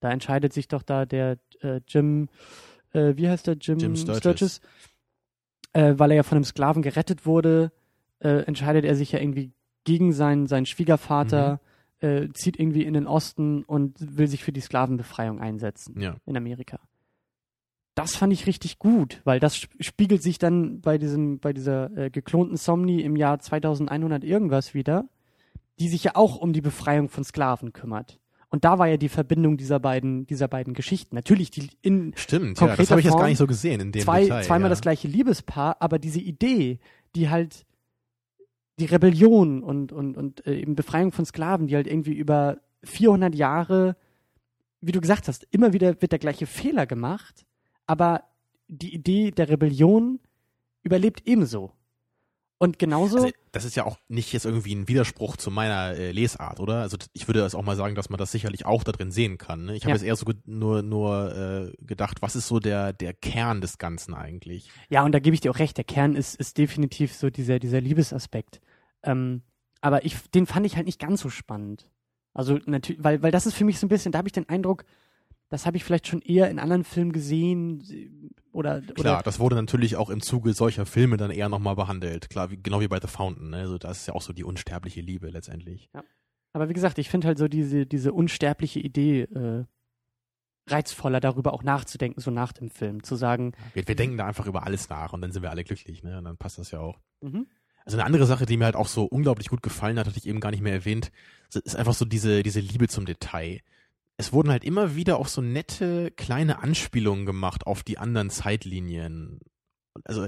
Da 0.00 0.10
entscheidet 0.10 0.52
sich 0.52 0.68
doch 0.68 0.82
da 0.82 1.06
der 1.06 1.38
äh, 1.60 1.80
Jim, 1.88 2.28
äh, 2.92 3.14
wie 3.16 3.28
heißt 3.28 3.46
der 3.46 3.56
Jim, 3.60 3.78
Jim 3.78 3.96
Sturgis. 3.96 4.60
Äh, 5.72 5.94
weil 5.98 6.10
er 6.10 6.16
ja 6.18 6.22
von 6.22 6.36
einem 6.36 6.44
Sklaven 6.44 6.82
gerettet 6.82 7.26
wurde, 7.26 7.70
äh, 8.20 8.44
entscheidet 8.44 8.84
er 8.84 8.94
sich 8.96 9.12
ja 9.12 9.20
irgendwie 9.20 9.52
gegen 9.84 10.12
seinen, 10.12 10.46
seinen 10.46 10.66
Schwiegervater, 10.66 11.60
äh, 12.00 12.28
zieht 12.32 12.58
irgendwie 12.58 12.84
in 12.84 12.94
den 12.94 13.06
Osten 13.06 13.62
und 13.64 13.96
will 14.16 14.26
sich 14.26 14.42
für 14.42 14.52
die 14.52 14.60
Sklavenbefreiung 14.60 15.38
einsetzen 15.40 16.00
Ja. 16.00 16.16
in 16.24 16.36
Amerika. 16.36 16.78
Das 17.94 18.16
fand 18.16 18.32
ich 18.32 18.46
richtig 18.46 18.78
gut, 18.78 19.20
weil 19.24 19.40
das 19.40 19.56
sp- 19.56 19.72
spiegelt 19.80 20.22
sich 20.22 20.38
dann 20.38 20.80
bei 20.82 20.98
diesem, 20.98 21.38
bei 21.40 21.52
dieser 21.54 21.90
äh, 21.96 22.10
geklonten 22.10 22.56
Somni 22.58 23.00
im 23.00 23.16
Jahr 23.16 23.38
2100 23.38 24.24
irgendwas 24.24 24.74
wieder, 24.74 25.08
die 25.78 25.88
sich 25.88 26.04
ja 26.04 26.12
auch 26.14 26.36
um 26.36 26.52
die 26.52 26.60
Befreiung 26.60 27.08
von 27.08 27.24
Sklaven 27.24 27.72
kümmert. 27.72 28.18
Und 28.48 28.64
da 28.64 28.78
war 28.78 28.86
ja 28.86 28.96
die 28.96 29.08
Verbindung 29.08 29.56
dieser 29.56 29.80
beiden, 29.80 30.26
dieser 30.26 30.48
beiden 30.48 30.72
Geschichten. 30.74 31.14
Natürlich 31.16 31.50
die 31.50 31.70
in 31.82 32.12
Stimmt, 32.16 32.44
ja. 32.44 32.50
Das 32.50 32.58
Konkreter 32.58 32.90
habe 32.90 33.00
ich 33.00 33.04
jetzt 33.04 33.12
gar 33.12 33.20
Form, 33.20 33.28
nicht 33.28 33.38
so 33.38 33.46
gesehen 33.46 33.80
in 33.80 33.92
dem 33.92 34.02
zwei, 34.02 34.22
Detail. 34.22 34.44
zweimal 34.44 34.66
ja. 34.66 34.70
das 34.70 34.80
gleiche 34.80 35.08
Liebespaar, 35.08 35.76
aber 35.80 35.98
diese 35.98 36.20
Idee, 36.20 36.78
die 37.16 37.28
halt 37.28 37.66
die 38.78 38.84
Rebellion 38.84 39.62
und, 39.62 39.92
und, 39.92 40.16
und 40.16 40.46
äh, 40.46 40.60
eben 40.60 40.74
Befreiung 40.76 41.10
von 41.12 41.24
Sklaven, 41.24 41.66
die 41.66 41.74
halt 41.74 41.86
irgendwie 41.86 42.12
über 42.12 42.58
400 42.84 43.34
Jahre, 43.34 43.96
wie 44.80 44.92
du 44.92 45.00
gesagt 45.00 45.28
hast, 45.28 45.46
immer 45.50 45.72
wieder 45.72 46.00
wird 46.00 46.12
der 46.12 46.18
gleiche 46.18 46.46
Fehler 46.46 46.86
gemacht, 46.86 47.46
aber 47.86 48.24
die 48.68 48.94
Idee 48.94 49.30
der 49.30 49.48
Rebellion 49.48 50.20
überlebt 50.82 51.22
ebenso. 51.26 51.72
Und 52.58 52.78
genauso, 52.78 53.18
Also, 53.18 53.30
das 53.56 53.64
ist 53.64 53.74
ja 53.74 53.84
auch 53.84 53.98
nicht 54.08 54.32
jetzt 54.32 54.44
irgendwie 54.46 54.74
ein 54.74 54.86
Widerspruch 54.88 55.36
zu 55.36 55.50
meiner 55.50 55.94
äh, 55.96 56.12
Lesart, 56.12 56.60
oder? 56.60 56.82
Also 56.82 56.96
ich 57.12 57.26
würde 57.28 57.40
das 57.40 57.54
auch 57.54 57.62
mal 57.62 57.76
sagen, 57.76 57.94
dass 57.94 58.08
man 58.10 58.18
das 58.18 58.30
sicherlich 58.30 58.64
auch 58.66 58.84
da 58.84 58.92
drin 58.92 59.10
sehen 59.10 59.38
kann. 59.38 59.64
Ne? 59.66 59.74
Ich 59.76 59.82
habe 59.84 59.90
Ja. 59.90 59.96
jetzt 59.96 60.04
eher 60.04 60.16
so 60.16 60.26
nur, 60.44 60.82
nur 60.82 61.34
äh, 61.34 61.84
gedacht, 61.84 62.22
was 62.22 62.36
ist 62.36 62.46
so 62.48 62.60
der, 62.60 62.92
der 62.92 63.12
Kern 63.14 63.60
des 63.60 63.78
Ganzen 63.78 64.14
eigentlich? 64.14 64.70
ja, 64.88 65.04
und 65.04 65.12
da 65.12 65.18
gebe 65.18 65.34
ich 65.34 65.40
dir 65.40 65.50
auch 65.50 65.58
recht, 65.58 65.76
der 65.76 65.84
Kern 65.84 66.14
ist, 66.14 66.36
ist 66.36 66.58
definitiv 66.58 67.14
so 67.14 67.30
dieser, 67.30 67.58
dieser 67.58 67.80
Liebesaspekt. 67.80 68.60
Ähm, 69.02 69.42
aber 69.80 70.04
ich, 70.04 70.16
den 70.30 70.46
fand 70.46 70.66
ich 70.66 70.76
halt 70.76 70.86
nicht 70.86 71.00
ganz 71.00 71.20
so 71.20 71.30
spannend. 71.30 71.90
Also 72.34 72.58
natürlich, 72.66 73.02
weil, 73.02 73.22
weil 73.22 73.30
das 73.32 73.46
ist 73.46 73.54
für 73.54 73.64
mich 73.64 73.78
so 73.78 73.86
ein 73.86 73.88
bisschen, 73.88 74.12
da 74.12 74.18
habe 74.18 74.28
ich 74.28 74.32
den 74.32 74.48
Eindruck, 74.48 74.84
das 75.48 75.66
habe 75.66 75.76
ich 75.76 75.84
vielleicht 75.84 76.06
schon 76.06 76.22
eher 76.22 76.50
in 76.50 76.58
anderen 76.58 76.84
Filmen 76.84 77.12
gesehen 77.12 78.32
oder, 78.52 78.80
Klar, 78.80 79.14
oder 79.16 79.22
das 79.22 79.38
wurde 79.38 79.56
natürlich 79.56 79.96
auch 79.96 80.08
im 80.10 80.20
Zuge 80.22 80.52
solcher 80.54 80.86
Filme 80.86 81.16
dann 81.18 81.30
eher 81.30 81.48
nochmal 81.48 81.76
behandelt. 81.76 82.30
Klar, 82.30 82.50
wie, 82.50 82.56
genau 82.56 82.80
wie 82.80 82.88
bei 82.88 82.98
The 83.00 83.06
Fountain. 83.08 83.50
Ne? 83.50 83.58
Also 83.58 83.78
das 83.78 83.98
ist 84.00 84.06
ja 84.06 84.14
auch 84.14 84.22
so 84.22 84.32
die 84.32 84.44
unsterbliche 84.44 85.00
Liebe 85.02 85.28
letztendlich. 85.28 85.90
aber 86.52 86.68
wie 86.68 86.72
gesagt, 86.72 86.98
ich 86.98 87.10
finde 87.10 87.26
halt 87.28 87.38
so 87.38 87.48
diese, 87.48 87.86
diese 87.86 88.12
unsterbliche 88.14 88.80
Idee 88.80 89.22
äh, 89.22 89.64
reizvoller 90.68 91.20
darüber 91.20 91.52
auch 91.52 91.62
nachzudenken, 91.62 92.20
so 92.20 92.30
nach 92.30 92.52
dem 92.52 92.70
Film, 92.70 93.02
zu 93.04 93.14
sagen, 93.14 93.52
Wir, 93.74 93.86
wir 93.86 93.94
denken 93.94 94.16
da 94.16 94.26
einfach 94.26 94.46
über 94.46 94.64
alles 94.64 94.88
nach 94.88 95.12
und 95.12 95.20
dann 95.20 95.30
sind 95.32 95.42
wir 95.42 95.50
alle 95.50 95.62
glücklich. 95.64 96.02
Ne? 96.02 96.18
Und 96.18 96.24
dann 96.24 96.36
passt 96.36 96.58
das 96.58 96.70
ja 96.72 96.80
auch. 96.80 96.98
mhm, 97.20 97.46
Also 97.84 97.98
eine 97.98 98.04
andere 98.06 98.26
Sache, 98.26 98.46
die 98.46 98.56
mir 98.56 98.64
halt 98.64 98.74
auch 98.76 98.88
so 98.88 99.04
unglaublich 99.04 99.48
gut 99.48 99.62
gefallen 99.62 99.98
hat, 99.98 100.06
hatte 100.06 100.18
ich 100.18 100.26
eben 100.26 100.40
gar 100.40 100.50
nicht 100.50 100.62
mehr 100.62 100.72
erwähnt, 100.72 101.12
ist 101.52 101.76
einfach 101.76 101.94
so 101.94 102.04
diese, 102.04 102.42
diese 102.42 102.60
Liebe 102.60 102.88
zum 102.88 103.06
Detail. 103.06 103.60
Es 104.16 104.32
wurden 104.32 104.50
halt 104.50 104.64
immer 104.64 104.96
wieder 104.96 105.18
auch 105.18 105.28
so 105.28 105.42
nette 105.42 106.10
kleine 106.12 106.62
Anspielungen 106.62 107.26
gemacht 107.26 107.66
auf 107.66 107.82
die 107.82 107.98
anderen 107.98 108.30
Zeitlinien. 108.30 109.40
Also, 110.04 110.26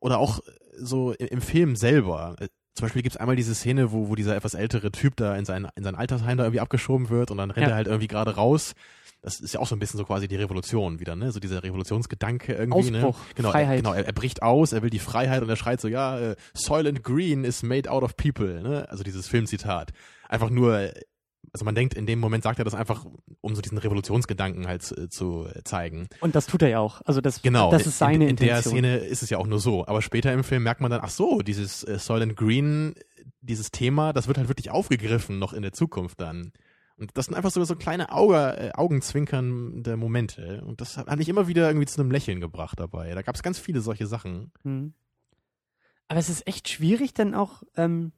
oder 0.00 0.18
auch 0.18 0.40
so 0.76 1.12
im, 1.12 1.40
Film 1.40 1.76
selber. 1.76 2.36
Äh, 2.40 2.48
Zum 2.74 2.86
Beispiel 2.86 3.02
gibt's 3.02 3.16
einmal 3.16 3.36
diese 3.36 3.54
Szene, 3.54 3.92
wo, 3.92 4.08
wo 4.08 4.14
dieser 4.14 4.36
etwas 4.36 4.54
ältere 4.54 4.90
Typ 4.92 5.16
da 5.16 5.36
in 5.36 5.44
sein, 5.44 5.68
in 5.76 5.84
sein 5.84 5.94
Altersheim 5.94 6.38
da 6.38 6.44
irgendwie 6.44 6.60
abgeschoben 6.60 7.10
wird 7.10 7.30
und 7.30 7.38
dann 7.38 7.50
rennt 7.50 7.66
Ja. 7.66 7.72
er 7.72 7.76
halt 7.76 7.86
irgendwie 7.86 8.08
gerade 8.08 8.34
raus. 8.36 8.74
Das 9.20 9.38
ist 9.38 9.54
ja 9.54 9.60
auch 9.60 9.68
so 9.68 9.76
ein 9.76 9.78
bisschen 9.78 9.98
so 9.98 10.04
quasi 10.04 10.26
die 10.26 10.34
Revolution 10.34 10.98
wieder, 10.98 11.14
ne? 11.14 11.30
So 11.30 11.38
dieser 11.38 11.62
Revolutionsgedanke 11.62 12.54
irgendwie, 12.54 12.90
ne? 12.90 13.06
Ausbruch, 13.06 13.20
Genau, 13.36 13.50
Freiheit. 13.52 13.76
Er, 13.78 13.82
genau, 13.82 13.92
er, 13.92 14.06
er 14.06 14.12
bricht 14.12 14.42
aus, 14.42 14.72
er 14.72 14.82
will 14.82 14.90
die 14.90 14.98
Freiheit 14.98 15.42
und 15.42 15.48
er 15.48 15.54
schreit 15.54 15.80
so, 15.80 15.86
ja, 15.86 16.18
äh, 16.18 16.36
Soylent 16.54 17.04
Green 17.04 17.44
is 17.44 17.62
made 17.62 17.88
out 17.88 18.02
of 18.02 18.16
people, 18.16 18.60
ne? 18.62 18.88
Also 18.90 19.04
dieses 19.04 19.28
Filmzitat. 19.28 19.92
Einfach 20.28 20.50
nur, 20.50 20.76
äh, 20.76 21.00
also 21.52 21.64
man 21.64 21.74
denkt, 21.74 21.94
in 21.94 22.06
dem 22.06 22.18
Moment 22.18 22.42
sagt 22.42 22.58
er 22.58 22.64
das 22.64 22.74
einfach, 22.74 23.04
um 23.40 23.54
so 23.54 23.60
diesen 23.60 23.76
Revolutionsgedanken 23.78 24.66
halt 24.66 24.90
äh, 24.96 25.08
zu 25.08 25.46
äh, 25.46 25.62
zeigen. 25.64 26.08
und 26.20 26.34
das 26.34 26.46
tut 26.46 26.62
er 26.62 26.68
ja 26.68 26.78
auch. 26.78 27.02
Also 27.04 27.20
das, 27.20 27.42
Genau, 27.42 27.70
das 27.70 27.86
ist 27.86 27.98
seine 27.98 28.24
in, 28.24 28.30
in 28.30 28.36
der 28.36 28.56
Intention. 28.56 28.72
Szene 28.72 28.96
ist 28.98 29.22
es 29.22 29.30
ja 29.30 29.38
auch 29.38 29.46
nur 29.46 29.58
so. 29.58 29.86
Aber 29.86 30.00
später 30.00 30.32
im 30.32 30.44
Film 30.44 30.62
merkt 30.62 30.80
man 30.80 30.90
dann, 30.90 31.00
ach 31.02 31.10
so, 31.10 31.42
dieses 31.42 31.84
äh, 31.84 31.98
Soylent 31.98 32.36
Green, 32.36 32.94
dieses 33.42 33.70
Thema, 33.70 34.12
das 34.12 34.28
wird 34.28 34.38
halt 34.38 34.48
wirklich 34.48 34.70
aufgegriffen 34.70 35.38
noch 35.38 35.52
in 35.52 35.62
der 35.62 35.72
Zukunft 35.72 36.20
dann. 36.20 36.52
Und 36.96 37.10
das 37.14 37.26
sind 37.26 37.34
einfach 37.34 37.50
so, 37.50 37.62
so 37.64 37.76
kleine 37.76 38.12
Auge, 38.12 38.36
äh, 38.56 38.72
augenzwinkernde 38.72 39.96
Momente. 39.96 40.62
Und 40.64 40.80
das 40.80 40.96
hat, 40.96 41.14
mich 41.16 41.28
immer 41.28 41.48
wieder 41.48 41.66
irgendwie 41.68 41.86
zu 41.86 42.00
einem 42.00 42.10
Lächeln 42.10 42.40
gebracht 42.40 42.78
dabei. 42.78 43.14
Da 43.14 43.22
gab 43.22 43.34
es 43.34 43.42
ganz 43.42 43.58
viele 43.58 43.80
solche 43.80 44.06
Sachen. 44.06 44.52
Mhm. 44.62 44.94
Aber 46.08 46.20
es 46.20 46.28
ist 46.28 46.46
echt 46.46 46.68
schwierig, 46.68 47.12
dann 47.14 47.34
auch, 47.34 47.62
ähm, 47.76 48.12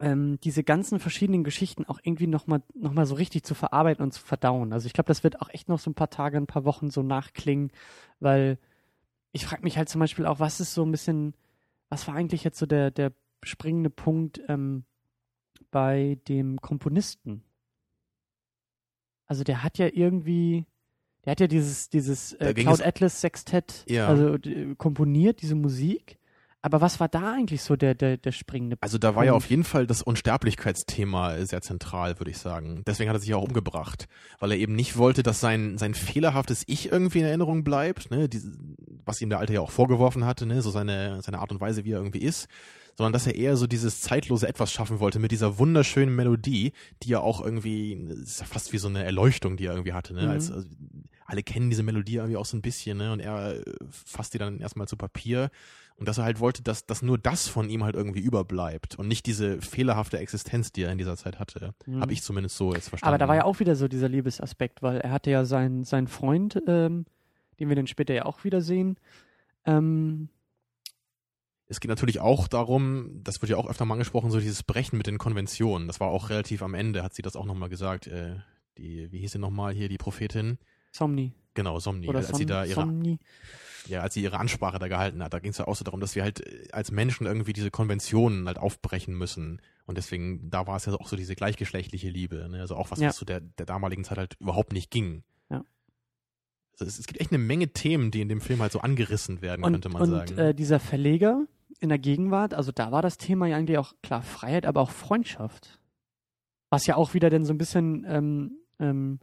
ähm, 0.00 0.38
diese 0.44 0.62
ganzen 0.62 1.00
verschiedenen 1.00 1.42
Geschichten 1.44 1.84
auch 1.86 1.98
irgendwie 2.02 2.26
nochmal 2.26 2.62
noch 2.74 2.92
mal 2.92 3.06
so 3.06 3.14
richtig 3.14 3.44
zu 3.44 3.54
verarbeiten 3.54 4.02
und 4.04 4.12
zu 4.12 4.20
verdauen. 4.20 4.72
Also 4.72 4.86
ich 4.86 4.92
glaube, 4.92 5.08
das 5.08 5.24
wird 5.24 5.40
auch 5.40 5.48
echt 5.48 5.68
noch 5.68 5.78
so 5.78 5.90
ein 5.90 5.94
paar 5.94 6.10
Tage, 6.10 6.36
ein 6.36 6.46
paar 6.46 6.64
Wochen 6.64 6.90
so 6.90 7.02
nachklingen, 7.02 7.70
weil 8.20 8.58
ich 9.32 9.46
frage 9.46 9.62
mich 9.62 9.76
halt 9.78 9.88
zum 9.88 10.00
Beispiel 10.00 10.26
auch, 10.26 10.38
was 10.40 10.60
ist 10.60 10.74
so 10.74 10.84
ein 10.84 10.90
bisschen, 10.90 11.34
was 11.88 12.06
war 12.08 12.14
eigentlich 12.14 12.44
jetzt 12.44 12.58
so 12.58 12.66
der, 12.66 12.90
der 12.90 13.12
springende 13.42 13.90
Punkt 13.90 14.40
ähm, 14.48 14.84
bei 15.70 16.18
dem 16.28 16.60
Komponisten? 16.60 17.42
Also 19.26 19.44
der 19.44 19.62
hat 19.62 19.78
ja 19.78 19.88
irgendwie, 19.92 20.66
der 21.24 21.32
hat 21.32 21.40
ja 21.40 21.46
dieses, 21.48 21.88
dieses 21.88 22.32
äh, 22.34 22.54
Cloud 22.54 22.80
Atlas 22.82 23.20
Sextett 23.20 23.84
Ja. 23.88 24.08
also 24.08 24.38
d- 24.38 24.74
komponiert, 24.76 25.42
diese 25.42 25.54
Musik. 25.54 26.18
Aber 26.62 26.80
was 26.80 26.98
war 26.98 27.08
da 27.08 27.32
eigentlich 27.34 27.62
so 27.62 27.76
der, 27.76 27.94
der, 27.94 28.16
der 28.16 28.32
springende 28.32 28.76
Also 28.80 28.98
da 28.98 29.14
war 29.14 29.24
ja 29.24 29.32
Punkt? 29.32 29.44
auf 29.44 29.50
jeden 29.50 29.62
Fall 29.64 29.86
das 29.86 30.02
Unsterblichkeitsthema 30.02 31.44
sehr 31.46 31.60
zentral, 31.62 32.18
würde 32.18 32.30
ich 32.30 32.38
sagen. 32.38 32.82
Deswegen 32.86 33.08
hat 33.08 33.16
er 33.16 33.20
sich 33.20 33.32
auch 33.34 33.42
umgebracht, 33.42 34.06
weil 34.40 34.50
er 34.52 34.58
eben 34.58 34.74
nicht 34.74 34.96
wollte, 34.96 35.22
dass 35.22 35.40
sein 35.40 35.78
sein 35.78 35.94
fehlerhaftes 35.94 36.64
Ich 36.66 36.90
irgendwie 36.90 37.20
in 37.20 37.24
Erinnerung 37.26 37.62
bleibt, 37.62 38.10
ne, 38.10 38.28
diese, 38.28 38.52
was 39.04 39.20
ihm 39.20 39.28
der 39.30 39.38
Alte 39.38 39.52
ja 39.52 39.60
auch 39.60 39.70
vorgeworfen 39.70 40.24
hatte, 40.24 40.46
ne, 40.46 40.62
so 40.62 40.70
seine 40.70 41.22
seine 41.22 41.38
Art 41.38 41.52
und 41.52 41.60
Weise, 41.60 41.84
wie 41.84 41.92
er 41.92 41.98
irgendwie 41.98 42.22
ist, 42.22 42.48
sondern 42.96 43.12
dass 43.12 43.26
er 43.26 43.36
eher 43.36 43.56
so 43.56 43.66
dieses 43.68 44.00
zeitlose 44.00 44.48
Etwas 44.48 44.72
schaffen 44.72 44.98
wollte 44.98 45.18
mit 45.20 45.30
dieser 45.30 45.58
wunderschönen 45.58 46.16
Melodie, 46.16 46.72
die 47.02 47.10
ja 47.10 47.20
auch 47.20 47.40
irgendwie 47.44 47.92
ist 47.92 48.40
ja 48.40 48.46
fast 48.46 48.72
wie 48.72 48.78
so 48.78 48.88
eine 48.88 49.04
Erleuchtung, 49.04 49.56
die 49.56 49.66
er 49.66 49.72
irgendwie 49.74 49.92
hatte, 49.92 50.14
ne, 50.14 50.22
Mhm. 50.22 50.28
als 50.30 50.50
also, 50.50 50.66
alle 51.28 51.42
kennen 51.42 51.70
diese 51.70 51.82
Melodie 51.82 52.16
irgendwie 52.16 52.36
auch 52.36 52.46
so 52.46 52.56
ein 52.56 52.62
bisschen, 52.62 52.98
ne, 52.98 53.12
und 53.12 53.20
er 53.20 53.60
fasst 53.90 54.32
die 54.34 54.38
dann 54.38 54.60
erstmal 54.60 54.86
zu 54.88 54.96
Papier 54.96 55.50
und 55.96 56.06
dass 56.08 56.18
er 56.18 56.24
halt 56.24 56.40
wollte, 56.40 56.62
dass, 56.62 56.86
dass 56.86 57.02
nur 57.02 57.18
das 57.18 57.48
von 57.48 57.68
ihm 57.70 57.82
halt 57.82 57.94
irgendwie 57.94 58.20
überbleibt 58.20 58.98
und 58.98 59.08
nicht 59.08 59.26
diese 59.26 59.60
fehlerhafte 59.60 60.18
Existenz, 60.18 60.72
die 60.72 60.82
er 60.82 60.92
in 60.92 60.98
dieser 60.98 61.16
Zeit 61.16 61.38
hatte. 61.38 61.74
Mhm. 61.86 62.00
Habe 62.00 62.12
ich 62.12 62.22
zumindest 62.22 62.56
so 62.56 62.74
jetzt 62.74 62.88
verstanden. 62.88 63.08
Aber 63.08 63.18
da 63.18 63.28
war 63.28 63.36
ja 63.36 63.44
auch 63.44 63.60
wieder 63.60 63.76
so 63.76 63.88
dieser 63.88 64.08
Liebesaspekt, 64.08 64.82
weil 64.82 64.98
er 64.98 65.10
hatte 65.10 65.30
ja 65.30 65.44
seinen, 65.44 65.84
seinen 65.84 66.06
Freund, 66.08 66.60
ähm, 66.66 67.06
den 67.58 67.68
wir 67.68 67.76
dann 67.76 67.86
später 67.86 68.12
ja 68.14 68.26
auch 68.26 68.44
wiedersehen. 68.44 68.98
Ähm, 69.64 70.28
Es 71.66 71.80
geht 71.80 71.88
natürlich 71.88 72.20
auch 72.20 72.46
darum, 72.46 73.22
das 73.24 73.40
wird 73.40 73.50
ja 73.50 73.56
auch 73.56 73.68
öfter 73.68 73.84
mal 73.86 73.94
angesprochen, 73.94 74.30
so 74.30 74.38
dieses 74.38 74.62
Brechen 74.62 74.98
mit 74.98 75.06
den 75.06 75.18
Konventionen. 75.18 75.88
Das 75.88 75.98
war 75.98 76.08
auch 76.08 76.28
relativ 76.30 76.62
am 76.62 76.74
Ende, 76.74 77.02
hat 77.02 77.14
sie 77.14 77.22
das 77.22 77.36
auch 77.36 77.46
nochmal 77.46 77.70
gesagt. 77.70 78.06
Äh, 78.06 78.36
die, 78.76 79.10
wie 79.10 79.18
hieß 79.20 79.32
sie 79.32 79.38
nochmal 79.38 79.72
hier, 79.72 79.88
die 79.88 79.96
Prophetin? 79.96 80.58
Somni. 80.92 81.32
Genau, 81.56 81.80
Somni. 81.80 82.06
Oder 82.08 82.18
als 82.18 82.28
sie 82.28 82.34
Som, 82.34 82.46
da 82.46 82.64
ihre 82.64 82.74
Somni. 82.74 83.18
ja, 83.88 84.00
als 84.02 84.14
sie 84.14 84.22
ihre 84.22 84.38
Ansprache 84.38 84.78
da 84.78 84.86
gehalten 84.86 85.22
hat, 85.24 85.34
da 85.34 85.40
ging 85.40 85.50
es 85.50 85.58
ja 85.58 85.66
auch 85.66 85.74
so 85.74 85.82
darum, 85.84 85.98
dass 86.00 86.14
wir 86.14 86.22
halt 86.22 86.46
äh, 86.46 86.68
als 86.70 86.92
Menschen 86.92 87.26
irgendwie 87.26 87.52
diese 87.52 87.72
Konventionen 87.72 88.46
halt 88.46 88.58
aufbrechen 88.58 89.16
müssen. 89.18 89.60
Und 89.86 89.98
deswegen, 89.98 90.48
da 90.50 90.66
war 90.68 90.76
es 90.76 90.86
ja 90.86 90.92
auch 90.94 91.08
so 91.08 91.16
diese 91.16 91.34
gleichgeschlechtliche 91.34 92.08
Liebe, 92.08 92.48
ne? 92.48 92.60
Also 92.60 92.76
auch 92.76 92.90
was, 92.92 93.00
Ja. 93.00 93.08
was 93.08 93.16
zu 93.16 93.24
der, 93.24 93.40
der 93.40 93.66
damaligen 93.66 94.04
Zeit 94.04 94.18
halt 94.18 94.36
überhaupt 94.38 94.72
nicht 94.72 94.90
ging. 94.90 95.22
Ja. 95.50 95.64
Also 96.78 96.84
es, 96.90 96.98
es 96.98 97.06
gibt 97.06 97.20
echt 97.20 97.30
eine 97.32 97.38
Menge 97.38 97.68
Themen, 97.68 98.10
die 98.10 98.20
in 98.20 98.28
dem 98.28 98.40
Film 98.40 98.60
halt 98.60 98.70
so 98.72 98.80
angerissen 98.80 99.40
werden, 99.42 99.64
Und, 99.64 99.72
könnte 99.72 99.88
man 99.88 100.02
und 100.02 100.10
sagen. 100.10 100.38
Äh, 100.38 100.54
dieser 100.54 100.78
Verleger 100.78 101.46
in 101.80 101.88
der 101.88 101.98
Gegenwart, 101.98 102.54
also 102.54 102.72
da 102.72 102.90
war 102.92 103.02
das 103.02 103.16
Thema 103.18 103.46
ja 103.46 103.56
eigentlich 103.56 103.78
auch 103.78 103.94
klar 104.02 104.22
Freiheit, 104.22 104.66
aber 104.66 104.80
auch 104.80 104.90
Freundschaft. 104.90 105.78
Was 106.70 106.86
ja 106.86 106.96
auch 106.96 107.14
wieder 107.14 107.30
dann 107.30 107.44
so 107.44 107.52
ein 107.54 107.58
bisschen 107.58 108.04
ähm, 108.08 108.58
ähm, 108.80 109.20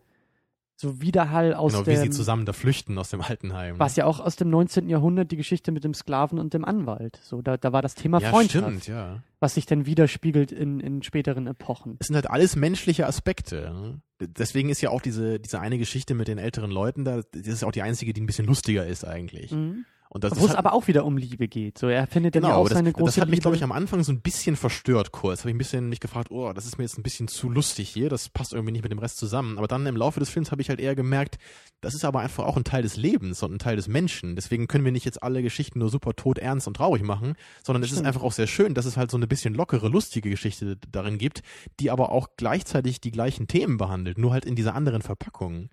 so 0.75 1.01
Widerhall 1.01 1.53
aus 1.53 1.73
genau, 1.73 1.85
wie 1.85 1.91
der, 1.91 2.01
sie 2.01 2.09
zusammen 2.09 2.45
da 2.45 2.53
flüchten 2.53 2.97
aus 2.97 3.09
dem 3.09 3.21
Altenheim. 3.21 3.79
was 3.79 3.95
ja 3.95 4.05
auch 4.05 4.19
aus 4.19 4.35
dem 4.35 4.49
19. 4.49 4.89
Jahrhundert 4.89 5.31
die 5.31 5.37
Geschichte 5.37 5.71
mit 5.71 5.83
dem 5.83 5.93
Sklaven 5.93 6.39
und 6.39 6.53
dem 6.53 6.65
Anwalt. 6.65 7.19
So, 7.23 7.41
da, 7.41 7.57
da 7.57 7.71
war 7.71 7.81
das 7.81 7.95
Thema 7.95 8.19
ja, 8.19 8.29
Freundschaft, 8.29 8.65
stimmt, 8.65 8.87
ja. 8.87 9.23
was 9.39 9.53
sich 9.53 9.65
dann 9.65 9.85
widerspiegelt 9.85 10.51
in, 10.51 10.79
in 10.79 11.03
späteren 11.03 11.47
Epochen. 11.47 11.97
Es 11.99 12.07
sind 12.07 12.15
halt 12.15 12.29
alles 12.29 12.55
menschliche 12.55 13.07
Aspekte. 13.07 13.71
Ne? 13.73 14.01
Deswegen 14.19 14.69
ist 14.69 14.81
ja 14.81 14.89
auch 14.89 15.01
diese, 15.01 15.39
diese 15.39 15.59
eine 15.59 15.77
Geschichte 15.77 16.15
mit 16.15 16.27
den 16.27 16.37
älteren 16.37 16.71
Leuten 16.71 17.05
da, 17.05 17.21
das 17.31 17.47
ist 17.47 17.63
auch 17.63 17.71
die 17.71 17.81
einzige, 17.81 18.13
die 18.13 18.21
ein 18.21 18.25
bisschen 18.27 18.47
lustiger 18.47 18.85
ist 18.85 19.05
eigentlich. 19.05 19.51
Mhm. 19.51 19.85
Und 20.13 20.23
das, 20.23 20.39
Wo 20.39 20.45
es 20.45 20.51
hat, 20.51 20.59
aber 20.59 20.73
auch 20.73 20.87
wieder 20.87 21.05
um 21.05 21.17
Liebe 21.17 21.47
geht. 21.47 21.79
So, 21.79 21.87
er 21.87 22.05
findet 22.05 22.35
dann 22.35 22.43
ja 22.43 22.49
Genau, 22.49 22.61
auch 22.61 22.69
das, 22.69 22.77
seine 22.77 22.93
große 22.93 23.05
das 23.05 23.17
hat 23.17 23.29
mich, 23.29 23.37
Liebe. 23.37 23.41
glaube 23.41 23.57
ich, 23.57 23.63
am 23.63 23.71
Anfang 23.71 24.03
so 24.03 24.11
ein 24.11 24.21
bisschen 24.21 24.55
verstört 24.55 25.11
kurz. 25.11 25.39
Habe 25.39 25.49
ich 25.49 25.55
ein 25.55 25.57
bisschen 25.57 25.89
mich 25.89 25.99
gefragt, 25.99 26.29
oh, 26.29 26.53
das 26.53 26.67
ist 26.67 26.77
mir 26.77 26.83
jetzt 26.83 26.99
ein 26.99 27.03
bisschen 27.03 27.27
zu 27.27 27.49
lustig 27.49 27.89
hier, 27.89 28.09
das 28.09 28.29
passt 28.29 28.53
irgendwie 28.53 28.73
nicht 28.73 28.83
mit 28.83 28.91
dem 28.91 28.99
Rest 28.99 29.17
zusammen. 29.17 29.57
Aber 29.57 29.65
dann 29.67 29.87
im 29.87 29.97
Laufe 29.97 30.19
des 30.19 30.29
Films 30.29 30.51
habe 30.51 30.61
ich 30.61 30.69
halt 30.69 30.79
eher 30.79 30.93
gemerkt, 30.93 31.39
das 31.81 31.95
ist 31.95 32.05
aber 32.05 32.19
einfach 32.19 32.45
auch 32.45 32.57
ein 32.57 32.63
Teil 32.63 32.83
des 32.83 32.95
Lebens 32.95 33.41
und 33.41 33.53
ein 33.53 33.59
Teil 33.59 33.75
des 33.75 33.87
Menschen. 33.87 34.35
Deswegen 34.35 34.67
können 34.67 34.85
wir 34.85 34.91
nicht 34.91 35.05
jetzt 35.05 35.23
alle 35.23 35.41
Geschichten 35.41 35.79
nur 35.79 35.89
super 35.89 36.15
tot, 36.15 36.37
ernst 36.37 36.67
und 36.67 36.77
traurig 36.77 37.01
machen, 37.01 37.33
sondern 37.63 37.81
es 37.81 37.91
ist 37.91 38.05
einfach 38.05 38.21
auch 38.21 38.33
sehr 38.33 38.47
schön, 38.47 38.75
dass 38.75 38.85
es 38.85 38.97
halt 38.97 39.09
so 39.09 39.17
eine 39.17 39.25
bisschen 39.25 39.55
lockere, 39.55 39.87
lustige 39.89 40.29
Geschichte 40.29 40.77
darin 40.91 41.17
gibt, 41.17 41.41
die 41.79 41.89
aber 41.89 42.11
auch 42.11 42.27
gleichzeitig 42.37 43.01
die 43.01 43.11
gleichen 43.11 43.47
Themen 43.47 43.77
behandelt, 43.77 44.19
nur 44.19 44.31
halt 44.31 44.45
in 44.45 44.55
dieser 44.55 44.75
anderen 44.75 45.01
Verpackung. 45.01 45.69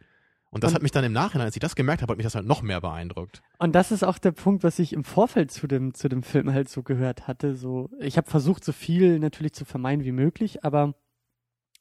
Und 0.51 0.65
das 0.65 0.71
Und- 0.73 0.75
hat 0.77 0.83
mich 0.83 0.91
dann 0.91 1.05
im 1.05 1.13
Nachhinein, 1.13 1.47
als 1.47 1.57
ich 1.57 1.61
das 1.61 1.77
gemerkt 1.77 2.03
habe, 2.03 2.13
hat 2.13 2.17
mich 2.19 2.25
das 2.25 2.35
halt 2.35 2.47
noch 2.47 2.63
mehr 2.63 2.81
beeindruckt. 2.81 3.41
Und 3.59 3.75
das 3.75 3.93
ist 3.93 4.03
auch 4.03 4.19
der 4.19 4.33
Punkt, 4.33 4.65
was 4.65 4.79
ich 4.79 4.93
im 4.93 5.05
Vorfeld 5.05 5.51
zu 5.53 5.67
dem, 5.69 5.95
zu 5.95 6.09
dem 6.09 6.23
Film 6.23 6.53
halt 6.53 6.69
so 6.69 6.83
gehört 6.83 7.29
hatte. 7.29 7.55
So, 7.57 7.89
ich 8.01 8.17
habe 8.17 8.29
versucht, 8.29 8.65
so 8.65 8.73
viel 8.73 9.19
natürlich 9.21 9.53
zu 9.53 9.65
vermeiden 9.65 10.05
wie 10.05 10.13
möglich, 10.13 10.65
aber 10.65 10.95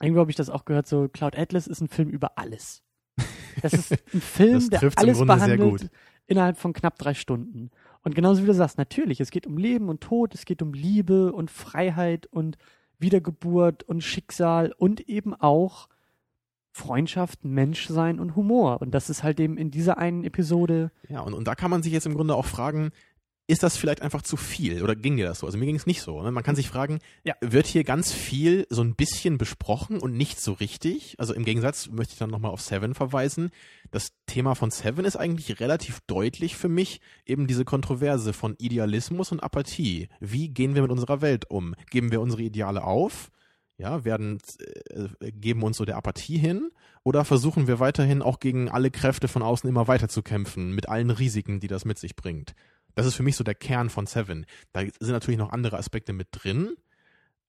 irgendwo 0.02 0.22
habe 0.22 0.30
ich 0.32 0.38
das 0.38 0.50
auch 0.50 0.66
gehört, 0.66 0.88
so 0.88 1.08
Cloud 1.10 1.38
Atlas 1.38 1.66
ist 1.68 1.82
ein 1.82 1.88
Film 1.88 2.10
über 2.10 2.38
alles. 2.38 2.84
Das 3.62 3.74
ist 3.74 3.92
ein 3.92 4.22
Film, 4.22 4.70
der 4.70 4.92
alles 4.96 5.20
behandelt 5.20 5.90
innerhalb 6.28 6.58
von 6.58 6.74
knapp 6.74 7.00
drei 7.00 7.16
Stunden. 7.16 7.72
Und 8.04 8.14
genauso 8.14 8.44
wie 8.44 8.48
du 8.48 8.54
sagst, 8.54 8.78
natürlich, 8.78 9.20
es 9.20 9.32
geht 9.32 9.48
um 9.48 9.58
Leben 9.58 9.90
und 9.90 10.02
Tod, 10.02 10.36
es 10.36 10.46
geht 10.46 10.62
um 10.62 10.74
Liebe 10.74 11.34
und 11.34 11.50
Freiheit 11.50 12.28
und 12.28 12.56
Wiedergeburt 13.00 13.82
und 13.84 14.04
Schicksal 14.04 14.72
und 14.78 15.02
eben 15.10 15.34
auch 15.34 15.90
Freundschaft, 16.72 17.44
Menschsein 17.46 18.20
und 18.20 18.36
Humor. 18.36 18.82
Und 18.82 18.92
das 18.92 19.10
ist 19.10 19.24
halt 19.24 19.40
eben 19.40 19.58
in 19.58 19.72
dieser 19.72 19.98
einen 19.98 20.24
Episode 20.24 20.92
Ja, 21.08 21.22
und, 21.22 21.34
und 21.34 21.48
da 21.48 21.56
kann 21.56 21.72
man 21.72 21.84
sich 21.84 21.94
jetzt 21.94 22.06
im 22.06 22.14
Grunde 22.16 22.36
auch 22.36 22.46
fragen, 22.46 22.92
ist 23.48 23.64
das 23.64 23.78
vielleicht 23.78 24.04
einfach 24.04 24.22
zu 24.22 24.38
viel 24.38 24.84
oder 24.84 24.96
ging 24.96 25.18
dir 25.18 25.26
das 25.26 25.40
so? 25.40 25.48
Also 25.48 25.58
mir 25.58 25.66
ging 25.66 25.76
es 25.76 25.88
nicht 25.88 26.04
so. 26.04 26.22
Ne? 26.22 26.30
Man 26.32 26.44
kann 26.44 26.56
sich 26.56 26.70
fragen, 26.70 27.00
Ja. 27.24 27.34
wird 27.42 27.66
hier 27.66 27.84
ganz 27.84 28.14
viel 28.14 28.68
so 28.70 28.84
ein 28.84 28.94
bisschen 28.94 29.40
besprochen 29.40 29.98
und 29.98 30.16
nicht 30.16 30.40
so 30.40 30.54
richtig? 30.54 31.16
Also 31.18 31.34
im 31.34 31.44
Gegensatz 31.44 31.90
möchte 31.90 32.14
ich 32.14 32.20
dann 32.20 32.30
nochmal 32.30 32.52
auf 32.52 32.62
Seven 32.62 32.94
verweisen. 32.94 33.50
Das 33.90 34.12
Thema 34.28 34.54
von 34.54 34.70
Seven 34.70 35.04
ist 35.04 35.16
eigentlich 35.16 35.60
relativ 35.60 36.00
deutlich 36.06 36.58
für 36.58 36.70
mich 36.70 37.02
eben 37.26 37.48
diese 37.48 37.66
Kontroverse 37.66 38.34
von 38.34 38.54
Idealismus 38.60 39.32
und 39.32 39.40
Apathie. 39.42 40.10
Wie 40.20 40.50
gehen 40.50 40.76
wir 40.76 40.84
mit 40.84 40.92
unserer 40.92 41.22
Welt 41.22 41.50
um? 41.50 41.74
Geben 41.90 42.12
wir 42.12 42.22
unsere 42.22 42.44
Ideale 42.44 42.84
auf? 42.84 43.32
Ja, 43.80 44.04
werden, 44.04 44.40
äh, 44.90 45.32
geben 45.32 45.64
uns 45.64 45.78
so 45.78 45.86
der 45.86 45.96
Apathie 45.96 46.38
hin? 46.38 46.70
Oder 47.04 47.24
versuchen 47.24 47.66
wir 47.66 47.80
weiterhin 47.80 48.22
auch 48.22 48.42
gegen 48.42 48.70
alle 48.70 48.92
Kräfte 48.92 49.30
von 49.30 49.42
außen 49.42 49.70
immer 49.70 49.88
weiter 49.88 50.10
zu 50.10 50.22
kämpfen, 50.22 50.76
mit 50.76 50.90
allen 50.90 51.10
Risiken, 51.10 51.62
die 51.62 51.68
das 51.68 51.86
mit 51.86 51.98
sich 51.98 52.18
bringt? 52.18 52.56
Das 52.96 53.06
ist 53.06 53.16
für 53.16 53.24
mich 53.24 53.38
so 53.38 53.46
der 53.46 53.56
Kern 53.56 53.90
von 53.90 54.06
Seven. 54.06 54.46
Da 54.74 54.82
sind 54.82 55.12
natürlich 55.14 55.38
noch 55.38 55.54
andere 55.54 55.78
Aspekte 55.78 56.12
mit 56.12 56.28
drin, 56.32 56.76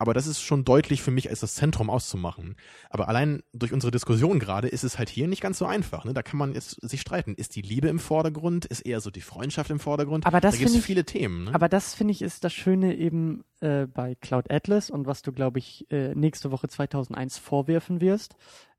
aber 0.01 0.15
das 0.15 0.27
ist 0.27 0.41
schon 0.41 0.65
deutlich 0.65 1.03
für 1.03 1.11
mich 1.11 1.29
als 1.29 1.41
das 1.41 1.55
Zentrum 1.55 1.91
auszumachen. 1.91 2.57
Aber 2.89 3.09
allein 3.09 3.43
durch 3.53 3.75
unsere 3.75 3.91
Diskussion 3.91 4.39
gerade 4.39 4.67
ist 4.67 4.83
es 4.83 4.97
halt 4.99 5.11
hier 5.11 5.29
nicht 5.29 5.43
ganz 5.43 5.59
so 5.59 5.67
einfach. 5.67 6.07
Ne? 6.07 6.15
Da 6.15 6.23
kann 6.23 6.39
man 6.39 6.55
jetzt 6.55 6.81
sich 6.81 7.03
streiten. 7.03 7.35
Ist 7.35 7.55
die 7.55 7.61
Liebe 7.61 7.89
im 7.89 7.99
Vordergrund? 7.99 8.65
Ist 8.65 8.81
eher 8.81 9.03
so 9.03 9.11
die 9.11 9.21
Freundschaft 9.21 9.69
im 9.69 9.79
Vordergrund? 9.79 10.25
Aber 10.27 10.41
das 10.41 10.55
da 10.55 10.59
gibt 10.65 10.71
es 10.75 10.83
viele 10.83 11.05
Themen. 11.05 11.45
Ne? 11.45 11.55
Aber 11.55 11.69
das 11.69 11.95
finde 11.95 12.13
ich 12.13 12.23
ist 12.23 12.45
das 12.45 12.55
Schöne 12.55 12.97
eben 12.97 13.45
äh, 13.61 13.87
bei 13.87 14.15
Cloud 14.15 14.51
Atlas 14.51 14.89
und 14.89 15.07
was 15.07 15.21
du, 15.21 15.33
glaube 15.33 15.59
ich, 15.59 15.87
äh, 15.91 16.15
nächste 16.15 16.51
Woche 16.51 16.69
2001 16.69 17.37
vorwerfen 17.37 18.01
wirst, 18.01 18.37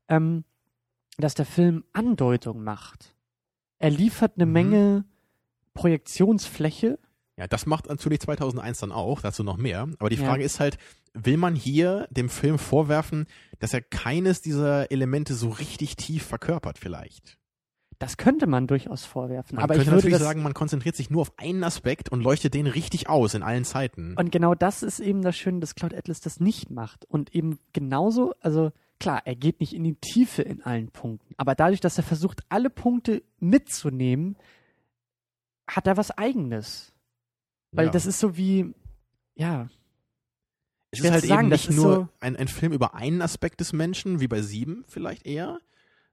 ähm, 0.08 0.42
dass 1.18 1.34
der 1.34 1.46
Film 1.46 1.84
Andeutung 1.92 2.64
macht. 2.64 3.14
Er 3.78 3.90
liefert 3.90 4.32
eine 4.34 4.46
Mhm. 4.46 4.52
Menge 4.52 5.04
Projektionsfläche. 5.74 6.98
Ja, 7.42 7.48
das 7.48 7.66
macht 7.66 7.88
natürlich 7.88 8.20
2001 8.20 8.78
dann 8.78 8.92
auch, 8.92 9.20
dazu 9.20 9.42
noch 9.42 9.56
mehr. 9.56 9.88
Aber 9.98 10.08
die 10.10 10.14
Ja. 10.14 10.26
Frage 10.26 10.44
ist 10.44 10.60
halt, 10.60 10.78
will 11.12 11.36
man 11.36 11.56
hier 11.56 12.06
dem 12.12 12.28
Film 12.28 12.56
vorwerfen, 12.56 13.26
dass 13.58 13.74
er 13.74 13.80
keines 13.80 14.42
dieser 14.42 14.92
Elemente 14.92 15.34
so 15.34 15.48
richtig 15.48 15.96
tief 15.96 16.24
verkörpert 16.24 16.78
vielleicht? 16.78 17.38
Das 17.98 18.16
könnte 18.16 18.46
man 18.46 18.68
durchaus 18.68 19.04
vorwerfen. 19.04 19.56
Man 19.56 19.64
aber 19.64 19.74
ich 19.74 19.78
könnte 19.78 19.90
würde 19.90 20.06
natürlich 20.06 20.22
sagen, 20.22 20.44
man 20.44 20.54
konzentriert 20.54 20.94
sich 20.94 21.10
nur 21.10 21.22
auf 21.22 21.32
einen 21.36 21.64
Aspekt 21.64 22.10
und 22.10 22.20
leuchtet 22.22 22.54
den 22.54 22.68
richtig 22.68 23.08
aus 23.08 23.34
in 23.34 23.42
allen 23.42 23.64
Zeiten. 23.64 24.14
Und 24.16 24.30
genau 24.30 24.54
das 24.54 24.84
ist 24.84 25.00
eben 25.00 25.22
das 25.22 25.36
Schöne, 25.36 25.58
dass 25.58 25.74
Cloud 25.74 25.94
Atlas 25.94 26.20
das 26.20 26.38
nicht 26.38 26.70
macht. 26.70 27.04
Und 27.06 27.34
eben 27.34 27.58
genauso, 27.72 28.34
also 28.38 28.70
klar, 29.00 29.22
er 29.24 29.34
geht 29.34 29.58
nicht 29.58 29.72
in 29.74 29.82
die 29.82 29.96
Tiefe 29.96 30.42
in 30.42 30.62
allen 30.62 30.92
Punkten, 30.92 31.34
aber 31.38 31.56
dadurch, 31.56 31.80
dass 31.80 31.98
er 31.98 32.04
versucht, 32.04 32.42
alle 32.50 32.70
Punkte 32.70 33.24
mitzunehmen, 33.40 34.36
hat 35.66 35.88
er 35.88 35.96
was 35.96 36.12
Eigenes. 36.12 36.91
Weil 37.72 37.86
Ja. 37.86 37.90
das 37.92 38.06
ist 38.06 38.18
so 38.20 38.36
wie, 38.36 38.72
ja, 39.34 39.68
es 40.90 41.00
ist 41.00 41.10
halt 41.10 41.24
sagen, 41.24 41.40
eben 41.46 41.48
nicht 41.50 41.70
nur 41.70 41.94
so- 41.94 42.08
ein, 42.20 42.36
ein 42.36 42.48
Film 42.48 42.72
über 42.72 42.94
einen 42.94 43.22
Aspekt 43.22 43.60
des 43.60 43.72
Menschen, 43.72 44.20
wie 44.20 44.28
bei 44.28 44.42
Sieben 44.42 44.84
vielleicht 44.88 45.26
eher, 45.26 45.58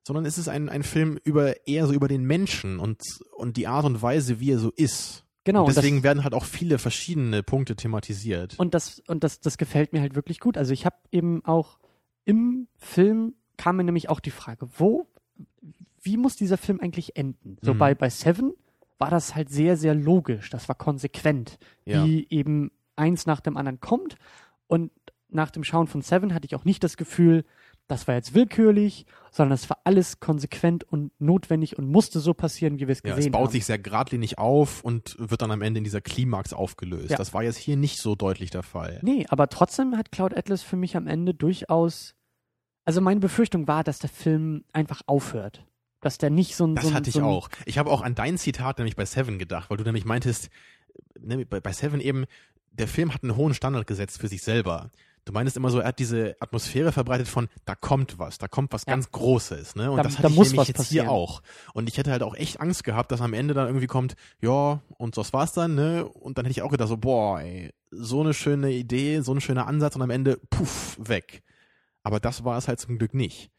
sondern 0.08 0.26
es 0.26 0.38
ist 0.38 0.48
ein, 0.48 0.70
ein 0.70 0.84
Film 0.84 1.20
über 1.24 1.68
eher 1.68 1.86
so 1.86 1.94
über 1.94 2.08
den 2.08 2.24
Menschen 2.24 2.80
und, 2.80 3.02
und 3.36 3.58
die 3.58 3.68
Art 3.68 3.86
und 3.86 4.02
Weise, 4.02 4.40
wie 4.40 4.52
er 4.52 4.60
so 4.60 4.72
ist. 4.72 5.26
Genau. 5.44 5.62
und 5.64 5.68
und 5.70 5.76
deswegen 5.76 5.98
das, 5.98 6.04
werden 6.04 6.24
halt 6.24 6.34
auch 6.34 6.46
viele 6.46 6.78
verschiedene 6.80 7.44
Punkte 7.44 7.76
thematisiert. 7.76 8.58
und 8.60 8.74
das, 8.74 9.02
und 9.08 9.24
das, 9.24 9.40
das 9.42 9.58
gefällt 9.58 9.92
mir 9.94 10.02
halt 10.02 10.16
wirklich 10.16 10.40
gut. 10.40 10.58
Also 10.58 10.74
ich 10.74 10.86
habe 10.86 10.96
eben 11.12 11.44
auch 11.46 11.80
im 12.26 12.68
Film 12.78 13.34
kam 13.58 13.76
mir 13.78 13.84
nämlich 13.84 14.08
auch 14.10 14.20
die 14.22 14.32
Frage, 14.32 14.70
wo, 14.78 15.08
wie 16.02 16.16
muss 16.16 16.36
dieser 16.38 16.58
Film 16.58 16.80
eigentlich 16.80 17.18
enden? 17.18 17.58
So 17.62 17.74
Mhm. 17.74 17.78
bei, 17.80 17.96
bei 17.96 18.10
Seven 18.10 18.54
war 19.00 19.10
das 19.10 19.34
halt 19.36 19.50
sehr, 19.50 19.78
sehr 19.78 19.96
logisch. 19.96 20.50
Das 20.50 20.68
war 20.70 20.76
konsequent, 20.76 21.58
Ja. 21.86 22.06
wie 22.06 22.28
eben 22.30 22.72
eins 22.96 23.26
nach 23.26 23.40
dem 23.40 23.58
anderen 23.58 23.80
kommt. 23.80 24.16
Und 24.68 24.92
nach 25.30 25.50
dem 25.52 25.64
Schauen 25.64 25.88
von 25.88 26.02
Seven 26.02 26.34
hatte 26.34 26.46
ich 26.46 26.56
auch 26.56 26.66
nicht 26.66 26.84
das 26.84 26.98
Gefühl, 26.98 27.46
das 27.88 28.08
war 28.08 28.14
jetzt 28.14 28.36
willkürlich, 28.36 29.08
sondern 29.32 29.52
das 29.52 29.68
war 29.70 29.80
alles 29.84 30.20
konsequent 30.20 30.84
und 30.84 31.12
notwendig 31.20 31.78
und 31.80 31.90
musste 31.90 32.20
so 32.20 32.36
passieren, 32.36 32.76
wie 32.80 32.88
wir 32.88 32.90
es 32.92 33.02
Ja, 33.04 33.16
gesehen 33.16 33.32
es 33.32 33.32
baut 33.32 33.46
haben. 33.48 33.52
sich 33.52 33.66
sehr 33.66 33.80
geradlinig 33.80 34.38
auf 34.38 34.84
und 34.84 35.16
wird 35.18 35.42
dann 35.42 35.50
am 35.50 35.64
Ende 35.64 35.80
in 35.80 35.84
dieser 35.84 36.02
Klimax 36.02 36.54
aufgelöst. 36.54 37.10
Ja. 37.12 37.18
Das 37.18 37.34
war 37.34 37.42
jetzt 37.42 37.58
hier 37.58 37.78
nicht 37.78 37.98
so 38.00 38.14
deutlich 38.14 38.52
der 38.52 38.62
Fall. 38.62 39.00
Nee, 39.02 39.26
aber 39.30 39.48
trotzdem 39.48 39.98
hat 39.98 40.12
Cloud 40.12 40.38
Atlas 40.38 40.62
für 40.62 40.76
mich 40.76 40.96
am 40.98 41.08
Ende 41.08 41.34
durchaus. 41.34 42.14
Also 42.86 43.02
meine 43.02 43.20
Befürchtung 43.22 43.68
war, 43.68 43.84
dass 43.84 43.98
der 44.00 44.10
Film 44.10 44.66
einfach 44.72 45.02
aufhört. 45.08 45.66
Dass 46.02 46.18
der 46.18 46.30
nicht 46.30 46.56
so 46.56 46.66
ein. 46.66 46.76
Das 46.76 46.84
so 46.86 46.90
ein, 46.92 46.96
hatte 46.96 47.10
ich 47.10 47.16
so 47.16 47.20
ein, 47.22 47.26
auch. 47.26 47.50
Ich 47.66 47.78
habe 47.78 47.92
auch 47.92 48.02
an 48.02 48.16
dein 48.16 48.38
Zitat 48.38 48.78
nämlich 48.78 48.96
bei 48.96 49.06
Seven 49.06 49.38
gedacht, 49.40 49.70
weil 49.70 49.78
du 49.78 49.84
nämlich 49.84 50.06
meintest, 50.06 50.50
ne, 51.20 51.46
bei, 51.46 51.72
Seven 51.74 52.00
eben, 52.00 52.26
der 52.72 52.88
Film 52.88 53.14
hat 53.14 53.24
einen 53.24 53.36
hohen 53.36 53.54
Standard 53.54 53.86
gesetzt 53.88 54.20
für 54.20 54.28
sich 54.28 54.42
selber. 54.42 54.92
Du 55.26 55.34
meinst 55.34 55.58
immer 55.58 55.70
so, 55.70 55.80
er 55.80 55.90
hat 55.90 56.00
diese 56.00 56.36
Atmosphäre 56.40 56.92
verbreitet 56.92 57.28
von, 57.28 57.50
da 57.66 57.76
kommt 57.76 58.18
was, 58.18 58.38
da 58.38 58.48
kommt 58.48 58.72
was 58.74 58.86
Ja. 58.88 58.94
ganz 58.94 59.12
Großes, 59.12 59.76
ne? 59.76 59.92
Und 59.92 59.98
Da- 59.98 60.04
das 60.04 60.14
da 60.14 60.20
hatte 60.20 60.30
ich 60.30 60.36
muss 60.36 60.48
nämlich 60.48 60.60
was 60.62 60.68
jetzt 60.70 60.78
passieren. 60.78 61.06
hier 61.08 61.12
auch. 61.12 61.42
Und 61.74 61.90
ich 61.90 61.98
hätte 61.98 62.12
halt 62.12 62.24
auch 62.24 62.34
echt 62.36 62.62
Angst 62.62 62.84
gehabt, 62.84 63.12
dass 63.12 63.22
am 63.22 63.34
Ende 63.34 63.54
dann 63.54 63.68
irgendwie 63.68 63.86
kommt, 63.88 64.16
ja, 64.42 64.82
und 64.98 65.18
das 65.18 65.34
war's 65.34 65.52
dann, 65.54 65.76
ne? 65.76 66.06
Und 66.08 66.38
dann 66.38 66.46
hätte 66.46 66.58
ich 66.58 66.62
auch 66.64 66.72
gedacht 66.72 66.88
so, 66.90 66.98
boah, 66.98 67.42
ey, 67.42 67.72
so 67.92 68.22
eine 68.22 68.34
schöne 68.34 68.72
Idee, 68.72 69.20
so 69.22 69.34
ein 69.34 69.42
schöner 69.42 69.68
Ansatz 69.68 69.96
und 69.96 70.02
am 70.02 70.10
Ende, 70.10 70.40
puff, 70.50 70.98
weg. 71.00 71.44
Aber 72.02 72.20
das 72.20 72.44
war 72.46 72.58
es 72.58 72.68
halt 72.68 72.80
zum 72.80 72.98
Glück 72.98 73.14
nicht. 73.14 73.52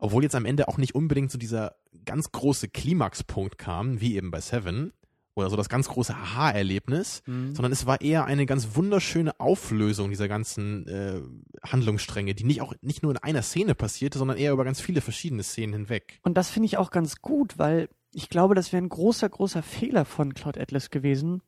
Obwohl 0.00 0.22
jetzt 0.22 0.34
am 0.34 0.44
Ende 0.44 0.68
auch 0.68 0.78
nicht 0.78 0.94
unbedingt 0.94 1.30
so 1.30 1.38
dieser 1.38 1.76
ganz 2.04 2.30
große 2.32 2.68
Klimaxpunkt 2.68 3.58
kam, 3.58 4.00
wie 4.00 4.16
eben 4.16 4.30
bei 4.30 4.40
Seven, 4.40 4.92
oder 5.34 5.50
so 5.50 5.56
das 5.56 5.68
ganz 5.68 5.88
große 5.88 6.14
Aha-Erlebnis, 6.14 7.22
Mhm. 7.26 7.54
sondern 7.54 7.70
es 7.70 7.86
war 7.86 8.00
eher 8.00 8.24
eine 8.24 8.44
ganz 8.44 8.74
wunderschöne 8.74 9.38
Auflösung 9.38 10.10
dieser 10.10 10.26
ganzen 10.26 10.88
äh, 10.88 11.20
Handlungsstränge, 11.64 12.34
die 12.34 12.42
nicht 12.44 12.60
auch 12.60 12.74
nicht 12.80 13.04
nur 13.04 13.12
in 13.12 13.18
einer 13.18 13.42
Szene 13.42 13.76
passierte, 13.76 14.18
sondern 14.18 14.36
eher 14.36 14.52
über 14.52 14.64
ganz 14.64 14.80
viele 14.80 15.00
verschiedene 15.00 15.44
Szenen 15.44 15.72
hinweg. 15.74 16.18
Und 16.22 16.34
das 16.34 16.50
finde 16.50 16.66
ich 16.66 16.76
auch 16.76 16.90
ganz 16.90 17.22
gut, 17.22 17.56
weil 17.56 17.88
ich 18.12 18.28
glaube, 18.28 18.56
das 18.56 18.72
wäre 18.72 18.82
ein 18.82 18.88
großer, 18.88 19.28
großer 19.28 19.62
Fehler 19.62 20.04
von 20.04 20.34
Cloud 20.34 20.58
Atlas 20.58 20.90
gewesen, 20.90 21.42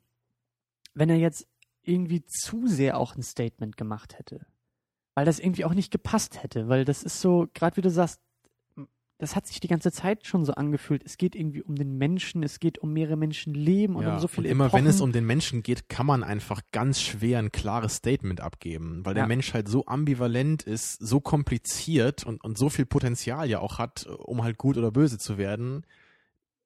wenn 0.95 1.09
er 1.11 1.17
jetzt 1.17 1.49
irgendwie 1.83 2.25
zu 2.27 2.69
sehr 2.69 2.97
auch 2.99 3.17
ein 3.17 3.23
Statement 3.23 3.77
gemacht 3.77 4.19
hätte. 4.19 4.47
Weil 5.15 5.25
das 5.25 5.41
irgendwie 5.41 5.65
auch 5.65 5.75
nicht 5.75 5.91
gepasst 5.91 6.43
hätte, 6.45 6.69
weil 6.69 6.85
das 6.85 7.03
ist 7.03 7.21
so, 7.21 7.49
gerade 7.55 7.77
wie 7.77 7.81
du 7.83 7.91
sagst, 7.91 8.21
das 9.21 9.37
hat 9.37 9.47
sich 9.47 9.61
die 9.61 9.69
ganze 9.69 9.93
Zeit 9.93 10.27
schon 10.27 10.45
so 10.45 10.55
angefühlt. 10.55 11.03
Es 11.05 11.19
geht 11.19 11.35
irgendwie 11.37 11.63
um 11.63 11.77
den 11.77 11.97
Menschen, 11.99 12.43
es 12.43 12.59
geht 12.59 12.79
um 12.79 12.93
mehrere 12.93 13.17
Menschenleben 13.17 13.95
und 13.97 14.03
Ja, 14.03 14.15
um 14.15 14.19
so 14.21 14.27
viele 14.29 14.49
und 14.49 14.53
immer 14.53 14.65
wenn 14.73 14.81
Epochen. 14.81 14.87
es 14.89 15.01
um 15.01 15.13
den 15.13 15.27
Menschen 15.27 15.63
geht, 15.63 15.89
kann 15.89 16.07
man 16.07 16.25
einfach 16.25 16.63
ganz 16.73 17.01
schwer 17.01 17.39
ein 17.39 17.53
klares 17.53 17.97
Statement 17.97 18.41
abgeben, 18.41 19.05
weil 19.05 19.15
der 19.15 19.25
Ja. 19.25 19.29
Mensch 19.29 19.55
halt 19.55 19.69
so 19.69 19.87
ambivalent 19.87 20.63
ist, 20.63 20.95
so 20.99 21.21
kompliziert 21.21 22.25
und, 22.25 22.43
und 22.43 22.59
so 22.59 22.69
viel 22.71 22.87
Potenzial 22.87 23.49
ja 23.49 23.61
auch 23.61 23.79
hat, 23.79 24.07
um 24.07 24.43
halt 24.43 24.59
gut 24.59 24.77
oder 24.77 24.91
böse 24.91 25.19
zu 25.19 25.39
werden. 25.39 25.85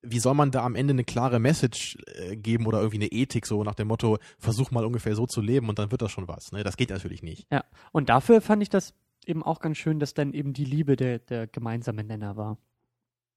Wie 0.06 0.18
soll 0.18 0.34
man 0.34 0.50
da 0.50 0.62
am 0.64 0.74
Ende 0.74 0.92
eine 0.92 1.04
klare 1.04 1.38
Message 1.40 1.96
äh, 2.14 2.36
geben 2.36 2.66
oder 2.66 2.78
irgendwie 2.78 2.98
eine 2.98 3.06
Ethik 3.06 3.46
so 3.46 3.64
nach 3.64 3.74
dem 3.74 3.88
Motto, 3.88 4.18
versuch 4.38 4.70
mal 4.70 4.84
ungefähr 4.84 5.16
so 5.16 5.26
zu 5.26 5.40
leben 5.40 5.68
und 5.70 5.78
dann 5.78 5.90
wird 5.90 6.02
das 6.02 6.12
schon 6.12 6.28
was. 6.28 6.52
Ne? 6.52 6.62
Das 6.62 6.76
geht 6.76 6.90
natürlich 6.90 7.22
nicht. 7.22 7.46
Ja, 7.50 7.64
und 7.90 8.10
dafür 8.10 8.40
fand 8.42 8.62
ich 8.62 8.68
das 8.68 8.92
eben 9.28 9.42
auch 9.42 9.60
ganz 9.60 9.76
schön, 9.78 9.98
dass 9.98 10.14
dann 10.14 10.32
eben 10.32 10.52
die 10.52 10.64
Liebe 10.64 10.96
der, 10.96 11.18
der 11.18 11.46
gemeinsame 11.46 12.04
Nenner 12.04 12.36
war. 12.36 12.58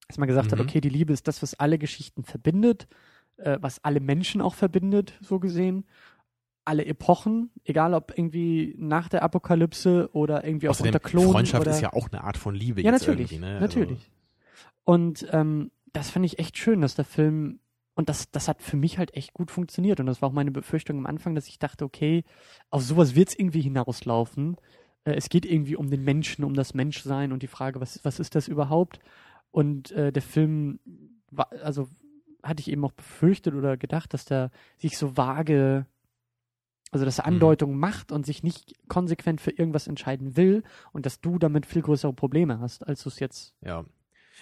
Dass 0.08 0.18
man 0.18 0.28
gesagt 0.28 0.52
hat, 0.52 0.60
Mhm. 0.60 0.66
okay, 0.66 0.82
die 0.82 0.90
Liebe 0.90 1.14
ist 1.14 1.28
das, 1.28 1.42
was 1.42 1.54
alle 1.56 1.78
Geschichten 1.78 2.24
verbindet, 2.24 2.88
äh, 3.38 3.58
was 3.62 3.84
alle 3.84 4.00
Menschen 4.00 4.42
auch 4.42 4.56
verbindet, 4.56 5.14
so 5.22 5.40
gesehen. 5.40 5.86
Alle 6.66 6.86
Epochen, 6.86 7.50
egal 7.64 7.94
ob 7.94 8.12
irgendwie 8.18 8.76
nach 8.78 9.08
der 9.10 9.24
Apokalypse 9.24 10.10
oder 10.14 10.44
irgendwie 10.44 10.68
auch 10.68 10.72
Außerdem, 10.72 10.90
unter 10.94 11.00
Klonen. 11.00 11.32
Freundschaft 11.32 11.62
oder, 11.62 11.72
ist 11.72 11.82
ja 11.82 11.94
auch 11.94 12.10
eine 12.12 12.24
Art 12.24 12.38
von 12.38 12.56
Liebe 12.56 12.82
Ja, 12.82 12.92
natürlich. 12.92 13.40
Ne? 13.40 13.60
Natürlich. 13.60 14.12
Und 14.84 15.28
ähm, 15.32 15.72
das 15.94 16.10
fand 16.10 16.26
ich 16.26 16.40
echt 16.40 16.58
schön, 16.58 16.82
dass 16.82 16.96
der 16.96 17.06
Film, 17.06 17.60
und 17.96 18.10
das, 18.10 18.32
das 18.32 18.48
hat 18.48 18.62
für 18.62 18.78
mich 18.78 18.98
halt 18.98 19.14
echt 19.16 19.34
gut 19.34 19.50
funktioniert. 19.50 20.00
Und 20.00 20.06
das 20.08 20.22
war 20.22 20.30
auch 20.30 20.34
meine 20.34 20.52
Befürchtung 20.52 20.98
am 20.98 21.06
Anfang, 21.06 21.36
dass 21.36 21.48
ich 21.48 21.58
dachte, 21.58 21.86
okay, 21.86 22.24
auf 22.70 22.84
sowas 22.84 23.16
wird 23.16 23.30
es 23.30 23.40
irgendwie 23.40 23.62
hinauslaufen. 23.62 24.58
Äh, 25.08 25.16
es 25.16 25.30
geht 25.30 25.46
irgendwie 25.46 25.76
um 25.76 25.90
den 25.90 26.04
Menschen, 26.04 26.44
um 26.44 26.54
das 26.54 26.74
Menschsein 26.74 27.32
und 27.32 27.42
die 27.42 27.48
Frage, 27.48 27.80
was, 27.80 28.04
was 28.04 28.20
ist 28.20 28.36
das 28.36 28.48
überhaupt? 28.48 29.00
Und 29.52 29.92
äh, 29.92 30.12
der 30.12 30.22
Film 30.22 30.80
war, 31.32 31.50
also 31.64 31.88
hatte 32.44 32.60
ich 32.62 32.70
eben 32.70 32.84
auch 32.86 32.92
befürchtet 32.92 33.56
oder 33.56 33.78
gedacht, 33.78 34.14
dass 34.14 34.26
der 34.26 34.52
sich 34.78 34.98
so 34.98 35.18
vage, 35.18 35.86
also 36.92 37.06
dass 37.06 37.20
er 37.20 37.28
Mhm. 37.28 37.34
Andeutungen 37.34 37.80
macht 37.80 38.12
und 38.12 38.26
sich 38.26 38.44
nicht 38.44 38.74
konsequent 38.88 39.42
für 39.42 39.52
irgendwas 39.52 39.88
entscheiden 39.88 40.38
will 40.38 40.64
und 40.92 41.06
dass 41.06 41.22
du 41.22 41.40
damit 41.40 41.66
viel 41.66 41.82
größere 41.82 42.14
Probleme 42.14 42.60
hast, 42.60 42.86
als 42.88 43.04
du 43.04 43.10
es 43.10 43.20
jetzt 43.20 43.56
Ja. 43.62 43.86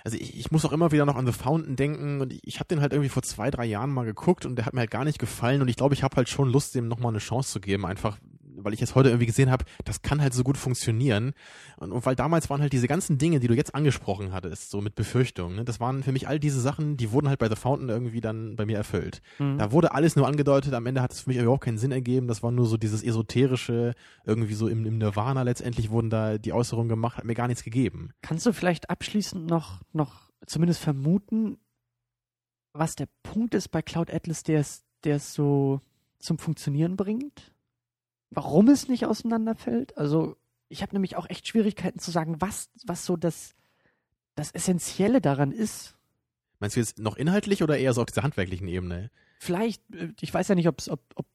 Also 0.03 0.17
ich, 0.17 0.37
ich 0.37 0.51
muss 0.51 0.65
auch 0.65 0.73
immer 0.73 0.91
wieder 0.91 1.05
noch 1.05 1.15
an 1.15 1.25
The 1.25 1.31
Fountain 1.31 1.77
denken 1.77 2.19
und 2.19 2.33
ich, 2.33 2.41
ich 2.43 2.59
habe 2.59 2.67
den 2.67 2.81
halt 2.81 2.91
irgendwie 2.91 3.09
vor 3.09 3.23
zwei, 3.23 3.49
drei 3.49 3.65
Jahren 3.65 3.91
mal 3.91 4.05
geguckt 4.05 4.45
und 4.45 4.57
der 4.57 4.65
hat 4.65 4.73
mir 4.73 4.81
halt 4.81 4.91
gar 4.91 5.05
nicht 5.05 5.19
gefallen 5.19 5.61
und 5.61 5.69
ich 5.69 5.77
glaube, 5.77 5.93
ich 5.93 6.03
habe 6.03 6.17
halt 6.17 6.27
schon 6.27 6.49
Lust, 6.49 6.75
dem 6.75 6.89
nochmal 6.89 7.13
eine 7.13 7.19
Chance 7.19 7.53
zu 7.53 7.61
geben, 7.61 7.85
einfach 7.85 8.19
weil 8.57 8.73
ich 8.73 8.79
jetzt 8.79 8.95
heute 8.95 9.09
irgendwie 9.09 9.25
gesehen 9.25 9.51
habe, 9.51 9.65
das 9.83 10.01
kann 10.01 10.21
halt 10.21 10.33
so 10.33 10.43
gut 10.43 10.57
funktionieren 10.57 11.33
und, 11.77 11.91
und 11.91 12.05
weil 12.05 12.15
damals 12.15 12.49
waren 12.49 12.61
halt 12.61 12.73
diese 12.73 12.87
ganzen 12.87 13.17
Dinge, 13.17 13.39
die 13.39 13.47
du 13.47 13.53
jetzt 13.53 13.75
angesprochen 13.75 14.33
hattest, 14.33 14.69
so 14.69 14.81
mit 14.81 14.95
Befürchtungen, 14.95 15.57
ne, 15.57 15.65
das 15.65 15.79
waren 15.79 16.03
für 16.03 16.11
mich 16.11 16.27
all 16.27 16.39
diese 16.39 16.61
Sachen, 16.61 16.97
die 16.97 17.11
wurden 17.11 17.29
halt 17.29 17.39
bei 17.39 17.49
The 17.49 17.55
Fountain 17.55 17.89
irgendwie 17.89 18.21
dann 18.21 18.55
bei 18.55 18.65
mir 18.65 18.77
erfüllt. 18.77 19.21
Mhm. 19.39 19.57
Da 19.57 19.71
wurde 19.71 19.93
alles 19.93 20.15
nur 20.15 20.27
angedeutet, 20.27 20.73
am 20.73 20.85
Ende 20.85 21.01
hat 21.01 21.13
es 21.13 21.21
für 21.21 21.29
mich 21.29 21.39
überhaupt 21.39 21.63
keinen 21.63 21.77
Sinn 21.77 21.91
ergeben, 21.91 22.27
das 22.27 22.43
war 22.43 22.51
nur 22.51 22.65
so 22.65 22.77
dieses 22.77 23.03
esoterische, 23.03 23.93
irgendwie 24.25 24.53
so 24.53 24.67
im, 24.67 24.85
im 24.85 24.97
Nirvana 24.97 25.43
letztendlich 25.43 25.89
wurden 25.89 26.09
da 26.09 26.37
die 26.37 26.53
Äußerungen 26.53 26.89
gemacht, 26.89 27.17
hat 27.17 27.25
mir 27.25 27.35
gar 27.35 27.47
nichts 27.47 27.63
gegeben. 27.63 28.11
Kannst 28.21 28.45
du 28.45 28.53
vielleicht 28.53 28.89
abschließend 28.89 29.47
noch, 29.47 29.81
noch 29.93 30.29
zumindest 30.45 30.81
vermuten, 30.81 31.57
was 32.73 32.95
der 32.95 33.07
Punkt 33.23 33.53
ist 33.53 33.69
bei 33.69 33.81
Cloud 33.81 34.13
Atlas, 34.13 34.43
der 34.43 34.59
es, 34.59 34.83
der 35.03 35.15
es 35.17 35.33
so 35.33 35.81
zum 36.19 36.37
Funktionieren 36.37 36.95
bringt? 36.97 37.54
Warum 38.29 38.69
es 38.69 38.87
nicht 38.87 39.05
auseinanderfällt? 39.05 39.97
Also, 39.97 40.37
ich 40.69 40.81
habe 40.81 40.93
nämlich 40.93 41.15
auch 41.15 41.29
echt 41.29 41.47
Schwierigkeiten 41.47 41.99
zu 41.99 42.11
sagen, 42.11 42.41
was, 42.41 42.69
was 42.85 43.05
so 43.05 43.17
das, 43.17 43.55
das 44.35 44.51
Essentielle 44.51 45.21
daran 45.21 45.51
ist. 45.51 45.95
Meinst 46.59 46.75
du 46.75 46.79
jetzt 46.79 46.99
noch 46.99 47.17
inhaltlich 47.17 47.63
oder 47.63 47.77
eher 47.77 47.93
so 47.93 48.01
auf 48.01 48.07
dieser 48.07 48.23
handwerklichen 48.23 48.67
Ebene? 48.67 49.11
Vielleicht, 49.39 49.81
äh, 49.93 50.09
ich 50.19 50.33
weiß 50.33 50.47
ja 50.47 50.55
nicht, 50.55 50.67
ob's, 50.67 50.89
ob, 50.89 51.01
ob 51.15 51.25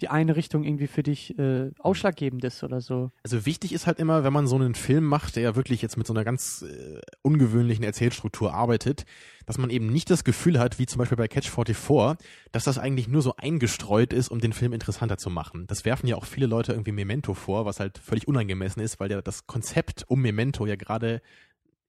die 0.00 0.08
eine 0.08 0.36
Richtung 0.36 0.64
irgendwie 0.64 0.88
für 0.88 1.02
dich 1.02 1.38
äh, 1.38 1.70
ausschlaggebend 1.78 2.44
ist 2.44 2.62
oder 2.62 2.80
so. 2.80 3.12
Also 3.22 3.46
wichtig 3.46 3.72
ist 3.72 3.86
halt 3.86 3.98
immer, 3.98 4.24
wenn 4.24 4.32
man 4.32 4.46
so 4.46 4.56
einen 4.56 4.74
Film 4.74 5.04
macht, 5.04 5.36
der 5.36 5.42
ja 5.42 5.56
wirklich 5.56 5.80
jetzt 5.80 5.96
mit 5.96 6.06
so 6.06 6.12
einer 6.12 6.24
ganz 6.24 6.62
äh, 6.62 7.00
ungewöhnlichen 7.22 7.82
Erzählstruktur 7.82 8.52
arbeitet, 8.52 9.06
dass 9.46 9.56
man 9.56 9.70
eben 9.70 9.86
nicht 9.86 10.10
das 10.10 10.24
Gefühl 10.24 10.58
hat, 10.58 10.78
wie 10.78 10.86
zum 10.86 10.98
Beispiel 10.98 11.16
bei 11.16 11.28
Catch 11.28 11.48
44, 11.48 12.18
dass 12.52 12.64
das 12.64 12.78
eigentlich 12.78 13.08
nur 13.08 13.22
so 13.22 13.36
eingestreut 13.36 14.12
ist, 14.12 14.28
um 14.28 14.40
den 14.40 14.52
Film 14.52 14.74
interessanter 14.74 15.16
zu 15.16 15.30
machen. 15.30 15.66
Das 15.66 15.86
werfen 15.86 16.08
ja 16.08 16.16
auch 16.16 16.26
viele 16.26 16.46
Leute 16.46 16.72
irgendwie 16.72 16.92
Memento 16.92 17.32
vor, 17.32 17.64
was 17.64 17.80
halt 17.80 17.96
völlig 17.98 18.28
unangemessen 18.28 18.82
ist, 18.82 19.00
weil 19.00 19.10
ja 19.10 19.22
das 19.22 19.46
Konzept 19.46 20.04
um 20.08 20.20
Memento 20.20 20.66
ja 20.66 20.76
gerade 20.76 21.22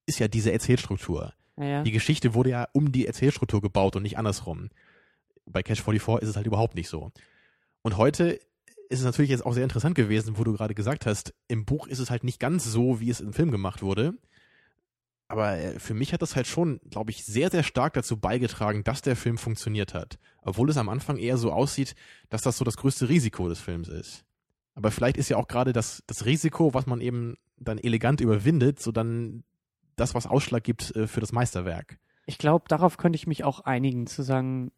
ist 0.06 0.20
ja 0.20 0.30
diese 0.30 0.54
Erzählstruktur. 0.54 1.34
Naja. 1.58 1.84
Die 1.84 1.92
Geschichte 1.92 2.34
wurde 2.34 2.52
ja 2.52 2.68
um 2.72 2.92
die 2.94 3.06
Erzählstruktur 3.06 3.62
gebaut 3.62 3.98
und 3.98 4.04
nicht 4.04 4.18
andersrum. 4.18 4.70
Bei 5.46 5.64
Catch 5.64 5.82
44 5.82 6.24
ist 6.24 6.30
es 6.30 6.36
halt 6.36 6.46
überhaupt 6.46 6.76
nicht 6.76 6.88
so. 6.88 7.12
Und 7.88 7.96
heute 7.96 8.38
ist 8.90 9.00
es 9.00 9.06
natürlich 9.06 9.32
jetzt 9.32 9.46
auch 9.46 9.54
sehr 9.54 9.64
interessant 9.64 9.96
gewesen, 9.96 10.38
wo 10.38 10.44
du 10.44 10.52
gerade 10.52 10.76
gesagt 10.76 11.06
hast, 11.06 11.34
im 11.48 11.64
Buch 11.64 11.88
ist 11.88 12.00
es 12.00 12.10
halt 12.10 12.26
nicht 12.26 12.38
ganz 12.38 12.66
so, 12.66 13.00
wie 13.00 13.10
es 13.10 13.22
im 13.22 13.32
Film 13.32 13.50
gemacht 13.50 13.82
wurde. 13.82 14.14
Aber 15.30 15.54
äh, 15.54 15.80
für 15.80 15.94
mich 15.94 16.12
hat 16.12 16.22
das 16.22 16.36
halt 16.36 16.48
schon, 16.48 16.82
glaube 16.90 17.12
ich, 17.12 17.24
sehr, 17.24 17.50
sehr 17.50 17.64
stark 17.64 17.94
dazu 17.94 18.20
beigetragen, 18.20 18.84
dass 18.84 19.04
der 19.04 19.16
Film 19.16 19.38
funktioniert 19.38 19.94
hat. 19.94 20.20
Obwohl 20.42 20.70
es 20.70 20.76
am 20.76 20.90
Anfang 20.90 21.16
eher 21.16 21.38
so 21.38 21.54
aussieht, 21.54 21.96
dass 22.28 22.42
das 22.42 22.58
so 22.58 22.66
das 22.66 22.76
größte 22.76 23.08
Risiko 23.08 23.48
des 23.48 23.62
Films 23.62 23.88
ist. 23.88 24.26
Aber 24.76 24.92
vielleicht 24.92 25.16
ist 25.16 25.30
ja 25.30 25.38
auch 25.38 25.48
gerade 25.48 25.72
das, 25.72 26.04
das 26.08 26.26
Risiko, 26.26 26.74
was 26.74 26.88
man 26.88 27.00
eben 27.00 27.38
dann 27.56 27.78
elegant 27.78 28.20
überwindet, 28.20 28.82
so 28.82 28.92
dann 28.92 29.46
das, 29.96 30.14
was 30.14 30.28
Ausschlag 30.28 30.66
gibt 30.66 30.94
äh, 30.98 31.08
für 31.08 31.22
das 31.22 31.32
Meisterwerk. 31.32 32.00
Ich 32.26 32.38
glaube, 32.38 32.66
darauf 32.68 32.98
könnte 32.98 33.16
ich 33.16 33.28
mich 33.28 33.46
auch 33.46 33.62
einigen, 33.62 34.08
zu 34.08 34.24
sagen, 34.24 34.74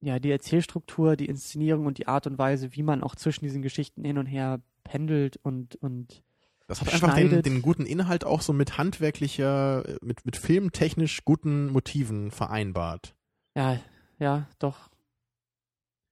ja, 0.00 0.18
die 0.18 0.30
Erzählstruktur, 0.30 1.16
die 1.16 1.26
Inszenierung 1.26 1.86
und 1.86 1.98
die 1.98 2.06
Art 2.06 2.26
und 2.26 2.38
Weise, 2.38 2.74
wie 2.74 2.82
man 2.82 3.02
auch 3.02 3.14
zwischen 3.16 3.44
diesen 3.44 3.62
Geschichten 3.62 4.04
hin 4.04 4.18
und 4.18 4.26
her 4.26 4.60
pendelt 4.84 5.38
und, 5.42 5.76
und 5.76 6.22
Das 6.68 6.80
hat 6.80 6.92
einfach 6.92 7.14
den, 7.14 7.42
den 7.42 7.62
guten 7.62 7.86
Inhalt 7.86 8.24
auch 8.24 8.40
so 8.42 8.52
mit 8.52 8.78
handwerklicher, 8.78 9.84
mit, 10.02 10.24
mit 10.26 10.36
filmtechnisch 10.36 11.24
guten 11.24 11.66
Motiven 11.68 12.30
vereinbart. 12.30 13.14
ja, 13.56 13.80
ja, 14.18 14.46
doch. 14.58 14.90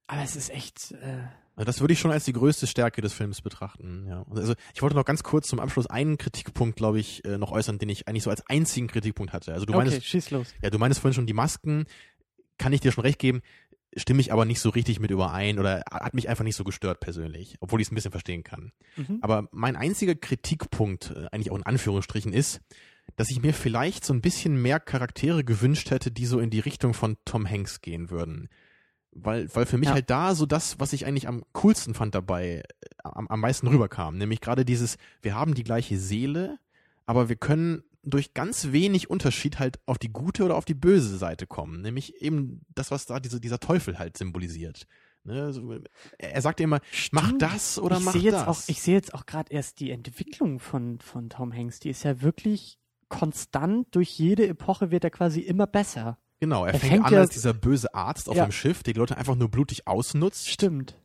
Aber 0.07 0.23
es 0.23 0.37
ist 0.37 0.51
echt. 0.51 0.93
Äh, 0.93 1.23
Also 1.57 1.65
das 1.65 1.81
würde 1.81 1.95
ich 1.95 2.01
schon 2.01 2.11
als 2.11 2.25
die 2.27 2.35
größte 2.35 2.67
Stärke 2.67 3.01
des 3.01 3.15
Films 3.15 3.41
betrachten. 3.41 4.07
Ja. 4.07 4.25
Also 4.35 4.55
ich 4.75 4.83
wollte 4.83 4.97
noch 4.97 5.05
ganz 5.07 5.23
kurz 5.23 5.49
zum 5.49 5.61
Abschluss 5.61 5.87
einen 5.87 6.19
Kritikpunkt, 6.19 6.77
glaube 6.77 6.99
ich, 7.01 7.25
äh, 7.25 7.39
noch 7.39 7.53
äußern, 7.53 7.79
den 7.79 7.89
ich 7.89 8.07
eigentlich 8.07 8.25
so 8.25 8.31
als 8.31 8.47
einzigen 8.49 8.89
Kritikpunkt 8.89 9.33
hatte. 9.33 9.55
Also 9.55 9.65
du 9.65 9.73
okay, 9.73 9.89
meinst, 9.89 10.05
schieß 10.05 10.31
los. 10.33 10.49
ja, 10.63 10.69
du 10.71 10.79
meinst 10.79 11.01
vorhin 11.01 11.15
schon 11.15 11.27
die 11.27 11.33
Masken, 11.33 11.87
kann 12.59 12.73
ich 12.73 12.81
dir 12.81 12.93
schon 12.93 13.03
recht 13.03 13.19
geben, 13.19 13.41
stimme 13.97 14.21
ich 14.21 14.33
aber 14.33 14.45
nicht 14.45 14.61
so 14.61 14.71
richtig 14.71 15.01
mit 15.01 15.11
überein 15.11 15.59
oder 15.59 15.83
hat 15.91 16.15
mich 16.15 16.29
einfach 16.29 16.45
nicht 16.45 16.57
so 16.57 16.65
gestört 16.65 17.01
persönlich, 17.01 17.57
obwohl 17.61 17.81
ich 17.81 17.87
es 17.89 17.93
ein 17.93 17.95
bisschen 17.95 18.11
verstehen 18.11 18.43
kann. 18.45 18.73
Mhm. 18.97 19.19
Aber 19.23 19.49
mein 19.53 19.77
einziger 19.77 20.15
Kritikpunkt, 20.15 21.11
äh, 21.15 21.27
eigentlich 21.33 21.51
auch 21.51 21.57
in 21.57 21.63
Anführungsstrichen, 21.65 22.33
ist, 22.33 22.61
dass 23.17 23.31
ich 23.31 23.43
mir 23.43 23.53
vielleicht 23.53 24.05
so 24.05 24.15
ein 24.15 24.21
bisschen 24.23 24.61
mehr 24.61 24.81
Charaktere 24.81 25.45
gewünscht 25.45 25.91
hätte, 25.91 26.11
die 26.11 26.27
so 26.27 26.39
in 26.41 26.51
die 26.51 26.61
Richtung 26.61 26.95
von 26.95 27.17
Tom 27.25 27.49
Hanks 27.49 27.81
gehen 27.83 28.11
würden. 28.11 28.49
Weil, 29.13 29.49
weil 29.55 29.67
für 29.67 29.79
mich 29.79 29.89
Ja. 29.91 29.95
halt 29.95 30.11
da 30.11 30.35
so 30.35 30.45
das, 30.47 30.81
was 30.81 30.93
ich 30.93 31.07
eigentlich 31.07 31.29
am 31.29 31.45
coolsten 31.53 31.95
fand 31.95 32.15
dabei, 32.15 32.63
äh, 32.63 32.63
am, 33.05 33.29
am 33.29 33.41
meisten 33.41 33.69
rüberkam. 33.69 34.19
Nämlich 34.19 34.41
gerade 34.41 34.65
dieses, 34.65 34.97
wir 35.23 35.35
haben 35.37 35.55
die 35.55 35.63
gleiche 35.65 35.99
Seele, 35.99 36.59
aber 37.07 37.29
wir 37.29 37.37
können 37.37 37.85
durch 38.07 38.35
ganz 38.35 38.73
wenig 38.73 39.11
Unterschied 39.11 39.59
halt 39.59 39.79
auf 39.87 39.99
die 39.99 40.13
gute 40.13 40.45
oder 40.45 40.57
auf 40.57 40.65
die 40.65 40.75
böse 40.75 41.17
Seite 41.17 41.47
kommen. 41.47 41.83
Nämlich 41.83 42.21
eben 42.23 42.61
das, 42.75 42.91
was 42.91 43.07
da 43.07 43.21
diese, 43.21 43.41
dieser 43.41 43.61
Teufel 43.61 43.99
halt 43.99 44.17
symbolisiert. 44.17 44.87
Ne? 45.25 45.53
So, 45.53 45.79
er 46.19 46.43
sagt 46.43 46.61
immer, 46.61 46.81
mach 47.13 47.27
Stimmt. 47.27 47.43
das 47.43 47.79
oder 47.79 47.99
ich 47.99 48.05
mach 48.05 48.13
sehe 48.13 48.23
jetzt 48.23 48.35
das. 48.35 48.47
Auch, 48.47 48.63
ich 48.69 48.83
sehe 48.83 48.95
jetzt 48.95 49.15
auch 49.15 49.27
gerade 49.27 49.53
erst 49.53 49.81
die 49.81 49.91
Entwicklung 49.91 50.61
von, 50.61 51.01
von 51.01 51.31
Tom 51.31 51.53
Hanks. 51.53 51.81
Die 51.81 51.91
ist 51.91 52.03
ja 52.03 52.21
wirklich 52.21 52.79
konstant. 53.09 53.95
Durch 53.95 54.11
jede 54.19 54.47
Epoche 54.47 54.91
wird 54.91 55.05
er 55.05 55.11
quasi 55.11 55.41
immer 55.41 55.67
besser. 55.67 56.19
Genau, 56.41 56.67
er, 56.67 56.75
Er 56.75 56.81
fängt, 56.81 56.93
fängt 56.93 57.07
an 57.07 57.15
als 57.15 57.31
dieser 57.31 57.55
böse 57.55 57.95
Arzt 57.95 58.29
auf 58.29 58.37
Ja. 58.37 58.45
dem 58.45 58.53
Schiff, 58.53 58.83
der 58.83 58.93
die 58.93 58.99
Leute 59.01 59.17
einfach 59.17 59.35
nur 59.35 59.49
blutig 59.49 59.87
ausnutzt. 59.87 60.51
Stimmt. 60.51 61.01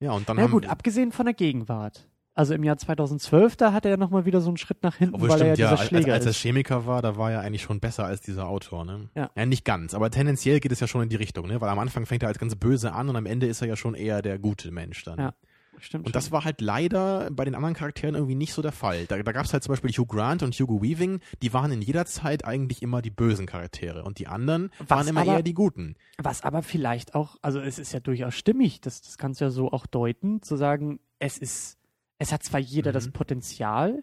Ja, 0.00 0.12
und 0.12 0.28
dann 0.28 0.36
Na 0.36 0.42
haben 0.42 0.50
gut, 0.50 0.66
abgesehen 0.66 1.12
von 1.12 1.24
der 1.24 1.34
Gegenwart. 1.34 2.06
Also 2.36 2.52
im 2.54 2.64
Jahr 2.64 2.76
2012, 2.76 3.56
da 3.56 3.72
hat 3.72 3.84
er 3.84 3.92
ja 3.92 3.96
nochmal 3.96 4.24
wieder 4.24 4.40
so 4.40 4.48
einen 4.48 4.56
Schritt 4.56 4.82
nach 4.82 4.96
hinten, 4.96 5.14
obwohl 5.14 5.28
weil 5.28 5.36
stimmt, 5.38 5.50
er 5.50 5.56
ja 5.56 5.64
ja, 5.64 5.70
dieser 5.70 5.80
als, 5.80 5.88
Schläger 5.88 6.12
als 6.14 6.26
er. 6.26 6.32
Chemiker 6.32 6.84
war, 6.86 7.00
da 7.00 7.16
war 7.16 7.30
er 7.30 7.40
eigentlich 7.42 7.62
schon 7.62 7.78
besser 7.78 8.04
als 8.04 8.22
dieser 8.22 8.48
Autor, 8.48 8.84
ne? 8.84 9.08
Ja. 9.14 9.30
ja. 9.36 9.46
nicht 9.46 9.64
ganz, 9.64 9.94
aber 9.94 10.10
tendenziell 10.10 10.58
geht 10.58 10.72
es 10.72 10.80
ja 10.80 10.88
schon 10.88 11.02
in 11.02 11.08
die 11.08 11.16
Richtung, 11.16 11.46
ne? 11.46 11.60
Weil 11.60 11.68
am 11.68 11.78
Anfang 11.78 12.06
fängt 12.06 12.22
er 12.22 12.28
als 12.28 12.38
ganz 12.38 12.56
böse 12.56 12.92
an 12.92 13.08
und 13.08 13.16
am 13.16 13.26
Ende 13.26 13.46
ist 13.46 13.62
er 13.62 13.68
ja 13.68 13.76
schon 13.76 13.94
eher 13.94 14.20
der 14.20 14.38
gute 14.40 14.72
Mensch 14.72 15.04
dann. 15.04 15.18
Ja. 15.18 15.34
Stimmt 15.80 16.06
Und 16.06 16.14
das 16.14 16.32
war 16.32 16.44
halt 16.44 16.60
leider 16.60 17.28
bei 17.32 17.44
den 17.44 17.54
anderen 17.54 17.74
Charakteren 17.74 18.14
irgendwie 18.14 18.34
nicht 18.36 18.52
so 18.52 18.62
der 18.62 18.72
Fall. 18.72 19.06
Da, 19.06 19.20
da 19.20 19.32
gab 19.32 19.44
es 19.44 19.52
halt 19.52 19.62
zum 19.62 19.72
Beispiel 19.72 19.90
Hugh 19.90 20.06
Grant 20.06 20.42
und 20.42 20.54
Hugo 20.54 20.82
Weaving, 20.82 21.20
die 21.42 21.52
waren 21.52 21.72
in 21.72 21.82
jeder 21.82 22.06
Zeit 22.06 22.44
eigentlich 22.44 22.82
immer 22.82 23.02
die 23.02 23.10
bösen 23.10 23.46
Charaktere 23.46 24.04
und 24.04 24.18
die 24.18 24.26
anderen 24.26 24.70
Was 24.78 24.90
waren 24.90 25.08
immer 25.08 25.20
aber- 25.22 25.34
eher 25.34 25.42
die 25.42 25.54
guten. 25.54 25.96
Was 26.18 26.42
aber 26.42 26.62
vielleicht 26.62 27.14
auch, 27.14 27.36
also 27.42 27.60
es 27.60 27.78
ist 27.78 27.92
ja 27.92 28.00
durchaus 28.00 28.34
stimmig, 28.34 28.80
das, 28.80 29.02
das 29.02 29.18
kannst 29.18 29.40
du 29.40 29.46
ja 29.46 29.50
so 29.50 29.72
auch 29.72 29.86
deuten, 29.86 30.42
zu 30.42 30.56
sagen, 30.56 31.00
es 31.18 31.38
ist, 31.38 31.76
es 32.18 32.32
hat 32.32 32.42
zwar 32.42 32.60
jeder 32.60 32.90
Mhm. 32.90 32.94
das 32.94 33.10
Potenzial, 33.10 34.02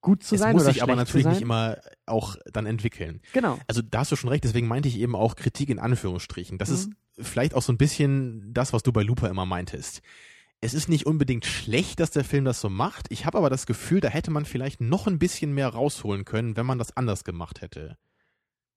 gut 0.00 0.22
zu 0.22 0.34
es 0.36 0.40
sein 0.40 0.52
muss 0.52 0.62
oder 0.62 0.72
sich 0.72 0.82
aber 0.82 0.94
natürlich 0.96 1.26
nicht 1.26 1.40
immer 1.40 1.78
auch 2.06 2.36
dann 2.52 2.66
entwickeln. 2.66 3.20
Genau. 3.32 3.58
Also 3.66 3.82
da 3.82 4.00
hast 4.00 4.12
du 4.12 4.16
schon 4.16 4.30
recht, 4.30 4.44
deswegen 4.44 4.68
meinte 4.68 4.88
ich 4.88 4.98
eben 4.98 5.16
auch 5.16 5.34
Kritik 5.36 5.68
in 5.68 5.78
Anführungsstrichen. 5.78 6.58
Das 6.58 6.68
Mhm. 6.70 6.74
ist 6.74 6.90
vielleicht 7.28 7.54
auch 7.54 7.62
so 7.62 7.72
ein 7.72 7.78
bisschen 7.78 8.52
das, 8.52 8.72
was 8.72 8.82
du 8.82 8.92
bei 8.92 9.02
Looper 9.02 9.28
immer 9.30 9.46
meintest. 9.46 10.02
Es 10.60 10.74
ist 10.74 10.88
nicht 10.88 11.06
unbedingt 11.06 11.44
schlecht, 11.44 12.00
dass 12.00 12.10
der 12.10 12.24
Film 12.24 12.44
das 12.44 12.60
so 12.60 12.70
macht. 12.70 13.06
Ich 13.10 13.26
habe 13.26 13.36
aber 13.38 13.50
das 13.50 13.66
Gefühl, 13.66 14.00
da 14.00 14.08
hätte 14.08 14.30
man 14.30 14.44
vielleicht 14.44 14.80
noch 14.80 15.06
ein 15.06 15.18
bisschen 15.18 15.52
mehr 15.52 15.68
rausholen 15.68 16.24
können, 16.24 16.56
wenn 16.56 16.66
man 16.66 16.78
das 16.78 16.96
anders 16.96 17.24
gemacht 17.24 17.60
hätte. 17.60 17.98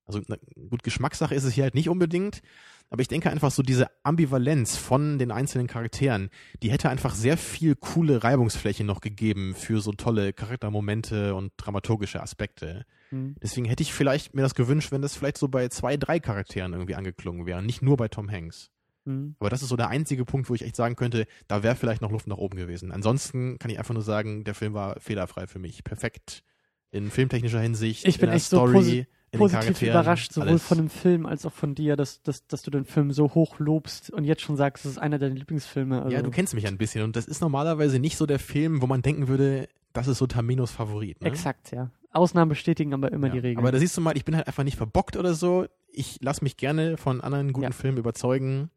Also 0.05 0.21
na, 0.27 0.37
gut, 0.69 0.83
Geschmackssache 0.83 1.35
ist 1.35 1.43
es 1.43 1.53
hier 1.53 1.63
halt 1.63 1.75
nicht 1.75 1.87
unbedingt, 1.89 2.41
aber 2.89 3.01
ich 3.01 3.07
denke 3.07 3.29
einfach 3.29 3.51
so 3.51 3.61
diese 3.61 3.87
Ambivalenz 4.03 4.75
von 4.75 5.19
den 5.19 5.31
einzelnen 5.31 5.67
Charakteren, 5.67 6.29
die 6.63 6.71
hätte 6.71 6.89
einfach 6.89 7.13
sehr 7.13 7.37
viel 7.37 7.75
coole 7.75 8.23
Reibungsfläche 8.23 8.83
noch 8.83 9.01
gegeben 9.01 9.53
für 9.55 9.79
so 9.79 9.91
tolle 9.91 10.33
Charaktermomente 10.33 11.35
und 11.35 11.53
dramaturgische 11.57 12.21
Aspekte. 12.21 12.85
Mhm. 13.11 13.35
Deswegen 13.41 13.65
hätte 13.65 13.83
ich 13.83 13.93
vielleicht 13.93 14.33
mir 14.33 14.41
das 14.41 14.55
gewünscht, 14.55 14.91
wenn 14.91 15.01
das 15.01 15.15
vielleicht 15.15 15.37
so 15.37 15.47
bei 15.47 15.67
zwei, 15.69 15.97
drei 15.97 16.19
Charakteren 16.19 16.73
irgendwie 16.73 16.95
angeklungen 16.95 17.45
wäre, 17.45 17.61
nicht 17.61 17.81
nur 17.81 17.97
bei 17.97 18.07
Tom 18.07 18.29
Hanks. 18.29 18.71
Mhm. 19.05 19.35
Aber 19.39 19.49
das 19.49 19.61
ist 19.61 19.69
so 19.69 19.75
der 19.75 19.89
einzige 19.89 20.25
Punkt, 20.25 20.49
wo 20.49 20.55
ich 20.55 20.63
echt 20.63 20.75
sagen 20.75 20.95
könnte, 20.95 21.27
da 21.47 21.61
wäre 21.61 21.75
vielleicht 21.75 22.01
noch 22.01 22.11
Luft 22.11 22.27
nach 22.27 22.37
oben 22.37 22.57
gewesen. 22.57 22.91
Ansonsten 22.91 23.59
kann 23.59 23.69
ich 23.69 23.77
einfach 23.77 23.93
nur 23.93 24.03
sagen, 24.03 24.43
der 24.43 24.55
Film 24.55 24.73
war 24.73 24.99
fehlerfrei 24.99 25.47
für 25.47 25.59
mich. 25.59 25.83
Perfekt 25.83 26.43
in 26.91 27.11
filmtechnischer 27.11 27.59
Hinsicht, 27.59 28.07
Ich 28.07 28.17
bin 28.17 28.25
in 28.25 28.29
der 28.31 28.37
echt 28.37 28.49
so 28.49 28.57
Story, 28.57 28.71
den 28.73 29.07
Positiv 29.31 29.81
überrascht, 29.81 30.33
sowohl 30.33 30.49
alles. 30.49 30.63
von 30.63 30.77
dem 30.77 30.89
Film 30.89 31.25
als 31.25 31.45
auch 31.45 31.51
von 31.53 31.75
dir, 31.75 31.95
dass, 31.95 32.21
dass, 32.23 32.47
dass 32.47 32.61
du 32.63 32.71
den 32.71 32.85
Film 32.85 33.11
so 33.11 33.33
hoch 33.35 33.59
lobst 33.59 34.09
und 34.09 34.23
jetzt 34.23 34.41
schon 34.41 34.55
sagst, 34.55 34.85
es 34.85 34.91
ist 34.91 34.97
einer 34.97 35.19
deiner 35.19 35.35
Lieblingsfilme. 35.35 36.01
Also, 36.03 36.15
Ja, 36.15 36.21
du 36.21 36.31
kennst 36.31 36.53
mich 36.53 36.67
ein 36.67 36.77
bisschen 36.77 37.03
und 37.03 37.15
das 37.15 37.25
ist 37.25 37.41
normalerweise 37.41 37.99
nicht 37.99 38.17
so 38.17 38.25
der 38.25 38.39
Film, 38.39 38.81
wo 38.81 38.87
man 38.87 39.01
denken 39.01 39.27
würde, 39.27 39.67
das 39.93 40.07
ist 40.07 40.17
so 40.17 40.27
Taminos 40.27 40.71
Favorit. 40.71 41.21
Ne? 41.21 41.27
Exakt, 41.27 41.71
ja. 41.71 41.91
Ausnahmen 42.11 42.49
bestätigen 42.49 42.93
aber 42.93 43.11
immer 43.11 43.27
Ja, 43.27 43.33
die 43.33 43.39
Regeln. 43.39 43.59
Aber 43.59 43.71
da 43.71 43.77
siehst 43.77 43.95
du 43.95 44.01
mal, 44.01 44.17
ich 44.17 44.25
bin 44.25 44.35
halt 44.35 44.47
einfach 44.47 44.63
nicht 44.63 44.77
verbockt 44.77 45.15
oder 45.15 45.33
so. 45.35 45.67
Ich 45.91 46.19
lasse 46.21 46.43
mich 46.43 46.57
gerne 46.57 46.97
von 46.97 47.21
anderen 47.21 47.53
guten 47.53 47.65
Ja. 47.65 47.71
Filmen 47.71 47.97
überzeugen. 47.97 48.71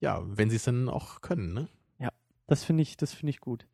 Ja, 0.00 0.22
wenn 0.26 0.50
sie 0.50 0.56
es 0.56 0.64
dann 0.64 0.88
auch 0.88 1.20
können, 1.20 1.52
ne? 1.54 1.68
Das 2.46 2.64
finde 2.64 2.82
ich, 2.82 2.96
das 2.96 3.14
finde 3.14 3.30
ich 3.30 3.38
gut. 3.38 3.64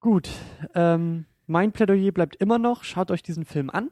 Gut. 0.00 0.28
Ähm, 0.74 1.24
mein 1.46 1.72
Plädoyer 1.72 2.12
bleibt 2.12 2.36
immer 2.36 2.58
noch, 2.58 2.84
schaut 2.84 3.10
euch 3.10 3.22
diesen 3.22 3.46
Film 3.46 3.70
an. 3.70 3.90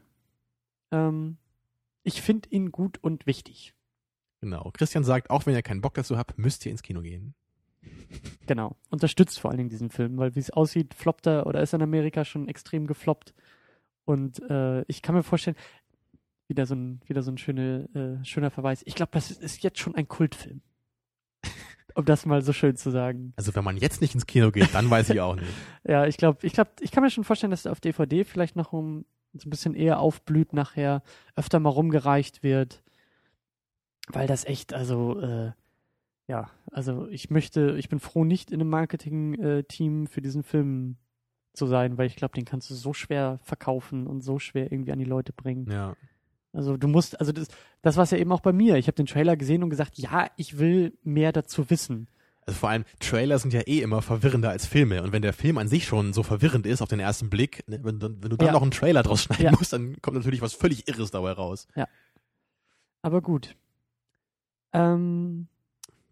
Ähm, 0.90 1.38
ich 2.02 2.22
finde 2.22 2.48
ihn 2.50 2.70
gut 2.70 2.98
und 3.02 3.26
wichtig. 3.26 3.74
Genau. 4.40 4.70
Christian 4.74 5.04
sagt, 5.04 5.30
auch 5.30 5.46
wenn 5.46 5.54
ihr 5.54 5.62
keinen 5.62 5.80
Bock 5.80 5.94
dazu 5.94 6.16
habt, 6.16 6.38
müsst 6.38 6.64
ihr 6.66 6.72
ins 6.72 6.82
Kino 6.82 7.00
gehen. 7.02 7.34
Genau. 8.46 8.76
Unterstützt 8.90 9.40
vor 9.40 9.50
allen 9.50 9.58
Dingen 9.58 9.70
diesen 9.70 9.90
Film, 9.90 10.18
weil 10.18 10.36
wie 10.36 10.40
es 10.40 10.50
aussieht, 10.50 10.94
floppt 10.94 11.26
er 11.26 11.46
oder 11.46 11.60
ist 11.62 11.74
in 11.74 11.82
Amerika 11.82 12.24
schon 12.24 12.46
extrem 12.46 12.86
gefloppt. 12.86 13.34
Und 14.04 14.40
äh, 14.48 14.82
ich 14.82 15.02
kann 15.02 15.16
mir 15.16 15.24
vorstellen, 15.24 15.56
wieder 16.46 16.64
so 16.64 16.76
ein, 16.76 17.00
wieder 17.06 17.22
so 17.22 17.32
ein 17.32 17.38
schöne, 17.38 18.20
äh, 18.20 18.24
schöner 18.24 18.50
Verweis. 18.50 18.82
Ich 18.86 18.94
glaube, 18.94 19.10
das 19.12 19.32
ist 19.32 19.64
jetzt 19.64 19.80
schon 19.80 19.96
ein 19.96 20.06
Kultfilm. 20.06 20.60
um 21.96 22.04
das 22.04 22.24
mal 22.24 22.42
so 22.42 22.52
schön 22.52 22.76
zu 22.76 22.90
sagen. 22.90 23.32
Also 23.36 23.54
wenn 23.54 23.64
man 23.64 23.76
jetzt 23.76 24.00
nicht 24.00 24.14
ins 24.14 24.26
Kino 24.26 24.52
geht, 24.52 24.74
dann 24.74 24.88
weiß 24.88 25.10
ich 25.10 25.20
auch 25.20 25.34
nicht. 25.34 25.52
Ja, 25.84 26.06
ich 26.06 26.16
glaube, 26.16 26.46
ich 26.46 26.52
glaube, 26.52 26.70
ich 26.80 26.90
kann 26.90 27.02
mir 27.02 27.10
schon 27.10 27.24
vorstellen, 27.24 27.50
dass 27.50 27.64
er 27.64 27.72
auf 27.72 27.80
DVD 27.80 28.24
vielleicht 28.24 28.56
noch 28.56 28.72
um 28.72 29.04
so 29.38 29.48
ein 29.48 29.50
bisschen 29.50 29.74
eher 29.74 30.00
aufblüht 30.00 30.52
nachher, 30.52 31.02
öfter 31.34 31.60
mal 31.60 31.70
rumgereicht 31.70 32.42
wird, 32.42 32.82
weil 34.08 34.26
das 34.26 34.44
echt, 34.44 34.72
also 34.74 35.20
äh, 35.20 35.52
ja, 36.28 36.50
also 36.72 37.06
ich 37.08 37.30
möchte, 37.30 37.76
ich 37.78 37.88
bin 37.88 38.00
froh, 38.00 38.24
nicht 38.24 38.50
in 38.50 38.60
einem 38.60 38.70
Marketing-Team 38.70 40.06
für 40.06 40.20
diesen 40.20 40.42
Film 40.42 40.96
zu 41.52 41.66
sein, 41.66 41.98
weil 41.98 42.06
ich 42.06 42.16
glaube, 42.16 42.34
den 42.34 42.44
kannst 42.44 42.68
du 42.70 42.74
so 42.74 42.92
schwer 42.92 43.38
verkaufen 43.42 44.06
und 44.06 44.22
so 44.22 44.38
schwer 44.38 44.70
irgendwie 44.70 44.92
an 44.92 44.98
die 44.98 45.04
Leute 45.04 45.32
bringen. 45.32 45.70
Ja. 45.70 45.96
Also 46.52 46.76
du 46.76 46.88
musst, 46.88 47.20
also 47.20 47.32
das, 47.32 47.48
das 47.82 47.96
war 47.96 48.04
es 48.04 48.10
ja 48.10 48.18
eben 48.18 48.32
auch 48.32 48.40
bei 48.40 48.52
mir. 48.52 48.76
Ich 48.76 48.86
habe 48.86 48.96
den 48.96 49.06
Trailer 49.06 49.36
gesehen 49.36 49.62
und 49.62 49.70
gesagt, 49.70 49.98
ja, 49.98 50.28
ich 50.36 50.58
will 50.58 50.96
mehr 51.02 51.32
dazu 51.32 51.68
wissen. 51.70 52.08
Also 52.46 52.60
vor 52.60 52.68
allem, 52.70 52.84
Trailer 53.00 53.38
sind 53.40 53.52
ja 53.52 53.62
eh 53.62 53.80
immer 53.80 54.02
verwirrender 54.02 54.50
als 54.50 54.66
Filme. 54.66 55.02
Und 55.02 55.12
wenn 55.12 55.22
der 55.22 55.32
Film 55.32 55.58
an 55.58 55.66
sich 55.66 55.84
schon 55.84 56.12
so 56.12 56.22
verwirrend 56.22 56.64
ist 56.64 56.80
auf 56.80 56.88
den 56.88 57.00
ersten 57.00 57.28
Blick, 57.28 57.68
ne, 57.68 57.80
wenn, 57.82 58.00
wenn 58.00 58.20
du 58.30 58.36
dann 58.36 58.46
Ja. 58.46 58.52
noch 58.52 58.62
einen 58.62 58.70
Trailer 58.70 59.02
draus 59.02 59.22
schneiden 59.24 59.46
Ja. 59.46 59.50
musst, 59.52 59.72
dann 59.72 60.00
kommt 60.00 60.16
natürlich 60.16 60.40
was 60.42 60.54
völlig 60.54 60.86
Irres 60.88 61.10
dabei 61.10 61.32
raus. 61.32 61.66
Aber 63.02 63.20
gut. 63.20 63.56
Ähm, 64.72 65.48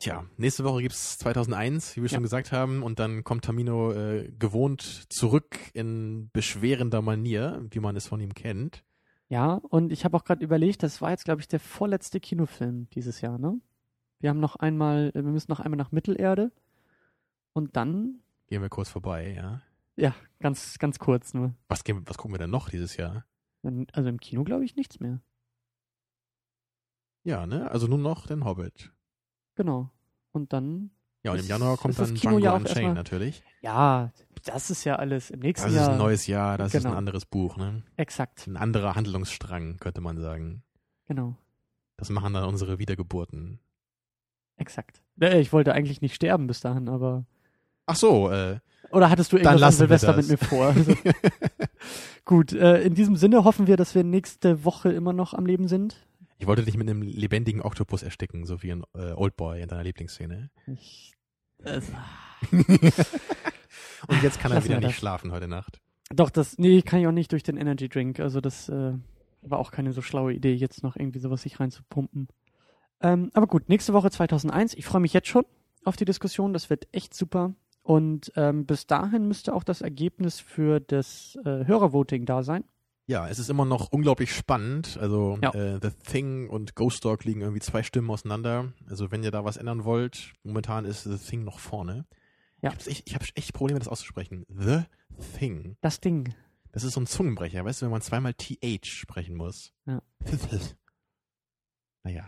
Tja, 0.01 0.25
nächste 0.37 0.65
Woche 0.65 0.83
gibt's 0.83 1.19
2001, 1.19 1.97
wie 1.97 2.03
wir 2.03 2.09
Ja. 2.11 2.15
schon 2.17 2.23
gesagt 2.25 2.51
haben, 2.53 2.83
und 2.83 2.99
dann 2.99 3.23
kommt 3.25 3.45
Tamino 3.45 3.93
äh, 3.93 4.31
gewohnt 4.39 4.83
zurück 5.11 5.57
in 5.73 6.31
beschwerender 6.33 7.01
Manier, 7.01 7.65
wie 7.71 7.79
man 7.81 7.95
es 7.97 8.09
von 8.09 8.21
ihm 8.21 8.35
kennt. 8.35 8.83
Ja, 9.29 9.55
und 9.55 9.93
ich 9.93 10.05
habe 10.05 10.17
auch 10.17 10.25
gerade 10.25 10.45
überlegt, 10.45 10.83
das 10.83 11.01
war 11.01 11.11
jetzt, 11.11 11.25
glaube 11.25 11.41
ich, 11.41 11.49
der 11.49 11.61
vorletzte 11.61 12.21
Kinofilm 12.21 12.89
dieses 12.91 13.21
Jahr, 13.21 13.39
ne? 13.39 13.59
Wir 14.25 14.31
haben 14.31 14.41
noch 14.41 14.57
einmal, 14.57 15.11
äh, 15.11 15.17
wir 15.17 15.31
müssen 15.33 15.51
noch 15.53 15.61
einmal 15.61 15.77
nach 15.77 15.93
Mittelerde 15.93 16.51
und 17.53 17.77
dann, 17.77 18.21
Gehen 18.47 18.63
wir 18.63 18.71
kurz 18.71 18.89
vorbei, 18.89 19.35
ja. 19.37 19.61
ja, 19.97 20.15
ganz, 20.41 20.79
ganz 20.79 20.99
kurz 20.99 21.35
nur. 21.35 21.55
Was, 21.69 21.85
gehen, 21.85 22.01
was 22.07 22.17
gucken 22.17 22.33
wir 22.33 22.39
denn 22.39 22.49
noch 22.49 22.71
dieses 22.71 22.97
Jahr? 22.97 23.27
Also 23.93 24.09
im 24.09 24.19
Kino, 24.19 24.43
glaube 24.43 24.65
ich, 24.65 24.77
nichts 24.77 24.99
mehr. 24.99 25.21
Ja, 27.23 27.47
ne? 27.47 27.71
Also 27.71 27.87
nur 27.87 27.99
noch 27.99 28.27
den 28.27 28.47
Hobbit. 28.47 28.95
Genau. 29.57 29.91
Und 30.33 30.55
dann, 30.55 30.91
Ja, 31.23 31.33
und 31.33 31.37
im 31.37 31.43
Ist- 31.43 31.49
Januar 31.51 31.77
kommt 31.77 31.93
ist 31.93 32.01
dann 32.01 32.15
Kino 32.15 32.39
Django 32.39 32.45
ja 32.47 32.55
Unchained 32.55 32.95
natürlich. 32.95 33.43
ja, 33.61 34.11
das 34.45 34.71
ist 34.71 34.85
ja 34.85 34.97
alles 34.97 35.29
im 35.29 35.41
nächsten 35.41 35.67
Das 35.67 35.75
ist 35.75 35.81
Jahr. 35.81 35.91
ein 35.93 35.99
neues 35.99 36.27
Jahr, 36.27 36.57
das 36.57 36.73
ist 36.73 36.81
Genau. 36.83 36.95
ein 36.95 36.97
anderes 36.99 37.27
Buch, 37.27 37.59
ne? 37.59 37.83
Exakt, 37.99 38.47
Ein 38.47 38.57
anderer 38.57 38.95
Handlungsstrang, 38.95 39.77
könnte 39.77 40.01
man 40.01 40.19
sagen. 40.19 40.63
genau, 41.09 41.37
Das 41.99 42.09
machen 42.09 42.33
dann 42.33 42.45
unsere 42.49 42.79
Wiedergeburten. 42.79 43.61
Exakt. 44.57 45.03
Äh, 45.21 45.41
Ich 45.41 45.53
wollte 45.53 45.73
eigentlich 45.73 46.01
nicht 46.01 46.15
sterben 46.15 46.47
bis 46.47 46.61
dahin, 46.61 46.89
aber. 46.89 47.25
Ach 47.87 47.97
so, 47.97 48.31
äh. 48.31 48.59
Oder 48.91 49.11
hattest 49.11 49.33
du 49.33 49.37
irgendwas 49.39 49.63
an 49.63 49.73
Silvester 49.73 50.17
mit 50.17 50.29
mir 50.29 50.39
vor? 50.39 50.67
Also, 50.67 50.95
gut, 52.25 52.53
äh, 52.53 52.83
in 52.83 52.95
diesem 52.95 53.17
Sinne 53.17 53.45
hoffen 53.45 53.67
wir, 53.67 53.77
dass 53.77 53.95
wir 53.95 54.05
nächste 54.05 54.65
Woche 54.65 54.93
immer 54.93 55.13
noch 55.13 55.35
am 55.35 55.47
Leben 55.47 55.67
sind. 55.69 56.07
Ich 56.39 56.47
wollte 56.47 56.63
dich 56.63 56.77
mit 56.77 56.89
einem 56.89 57.03
lebendigen 57.03 57.61
Oktopus 57.63 58.03
ersticken, 58.03 58.45
so 58.45 58.63
wie 58.63 58.71
ein 58.73 58.83
äh, 58.95 59.13
Oldboy 59.13 59.61
in 59.63 59.69
deiner 59.69 59.83
Lieblingsszene. 59.85 60.51
Ich, 60.67 61.13
es, 61.63 61.91
Und 64.07 64.23
jetzt 64.23 64.39
kann 64.41 64.53
er 64.53 64.63
wieder 64.65 64.77
nicht 64.77 64.89
das. 64.89 64.95
schlafen 64.95 65.33
heute 65.33 65.49
Nacht. 65.49 65.81
doch, 66.13 66.31
das, 66.31 66.59
nee, 66.59 66.83
kann 66.83 67.01
ich 67.01 67.07
auch 67.07 67.13
nicht 67.13 67.33
durch 67.33 67.43
den 67.43 67.57
Energy 67.57 67.89
Drink. 67.89 68.21
Also 68.21 68.41
das 68.41 68.69
äh, 68.69 68.93
war 69.43 69.59
auch 69.59 69.71
keine 69.71 69.93
so 69.93 70.03
schlaue 70.03 70.33
Idee, 70.35 70.53
jetzt 70.55 70.83
noch 70.83 70.97
irgendwie 70.97 71.19
sowas 71.21 71.43
sich 71.43 71.59
reinzupumpen. 71.61 72.29
Ähm, 73.01 73.31
aber 73.35 73.47
gut, 73.47 73.69
nächste 73.69 73.93
Woche 73.93 74.11
2001. 74.11 74.75
Ich 74.75 74.85
freue 74.87 75.01
mich 75.01 75.13
jetzt 75.13 75.29
schon 75.29 75.45
auf 75.85 75.97
die 75.97 76.05
Diskussion. 76.05 76.53
Das 76.53 76.71
wird 76.71 76.89
echt 76.93 77.15
super. 77.15 77.55
Und 77.83 78.33
ähm, 78.37 78.65
bis 78.65 78.87
dahin 78.87 79.29
müsste 79.29 79.55
auch 79.55 79.65
das 79.65 79.83
Ergebnis 79.83 80.41
für 80.41 80.81
das 80.81 81.37
äh, 81.45 81.67
Hörervoting 81.67 82.25
da 82.25 82.43
sein. 82.43 82.65
Ja, 83.07 83.29
es 83.29 83.39
ist 83.39 83.51
immer 83.51 83.67
noch 83.67 83.93
unglaublich 83.93 84.35
spannend. 84.35 84.97
Also 84.99 85.39
Ja. 85.43 85.53
äh, 85.53 85.79
The 85.83 85.91
Thing 85.91 86.49
und 86.49 86.75
Ghost 86.75 87.05
Dog 87.05 87.25
liegen 87.25 87.43
irgendwie 87.43 87.61
zwei 87.61 87.83
Stimmen 87.83 88.11
auseinander. 88.11 88.73
Also 88.89 89.11
wenn 89.11 89.23
ihr 89.23 89.31
da 89.31 89.45
was 89.45 89.59
ändern 89.59 89.85
wollt, 89.85 90.33
momentan 90.43 90.87
ist 90.87 91.05
The 91.05 91.19
Thing 91.19 91.45
noch 91.45 91.59
vorne. 91.59 92.07
Ja. 92.63 92.71
Ich 92.71 92.77
habe 92.79 92.91
echt, 92.91 93.15
hab 93.15 93.23
echt 93.35 93.53
Probleme, 93.53 93.79
das 93.79 93.89
auszusprechen. 93.89 94.47
The 94.49 94.85
Thing. 95.39 95.77
Das 95.83 96.01
Ding. 96.01 96.35
Das 96.73 96.83
ist 96.83 96.95
so 96.95 97.01
ein 97.01 97.07
Zungenbrecher, 97.07 97.63
weißt 97.63 97.83
du, 97.83 97.87
wenn 97.87 97.93
man 97.93 98.01
zweimal 98.01 98.33
TH 98.33 98.87
sprechen 98.87 99.37
muss. 99.37 99.75
Ja. 99.85 100.01
naja. 102.03 102.25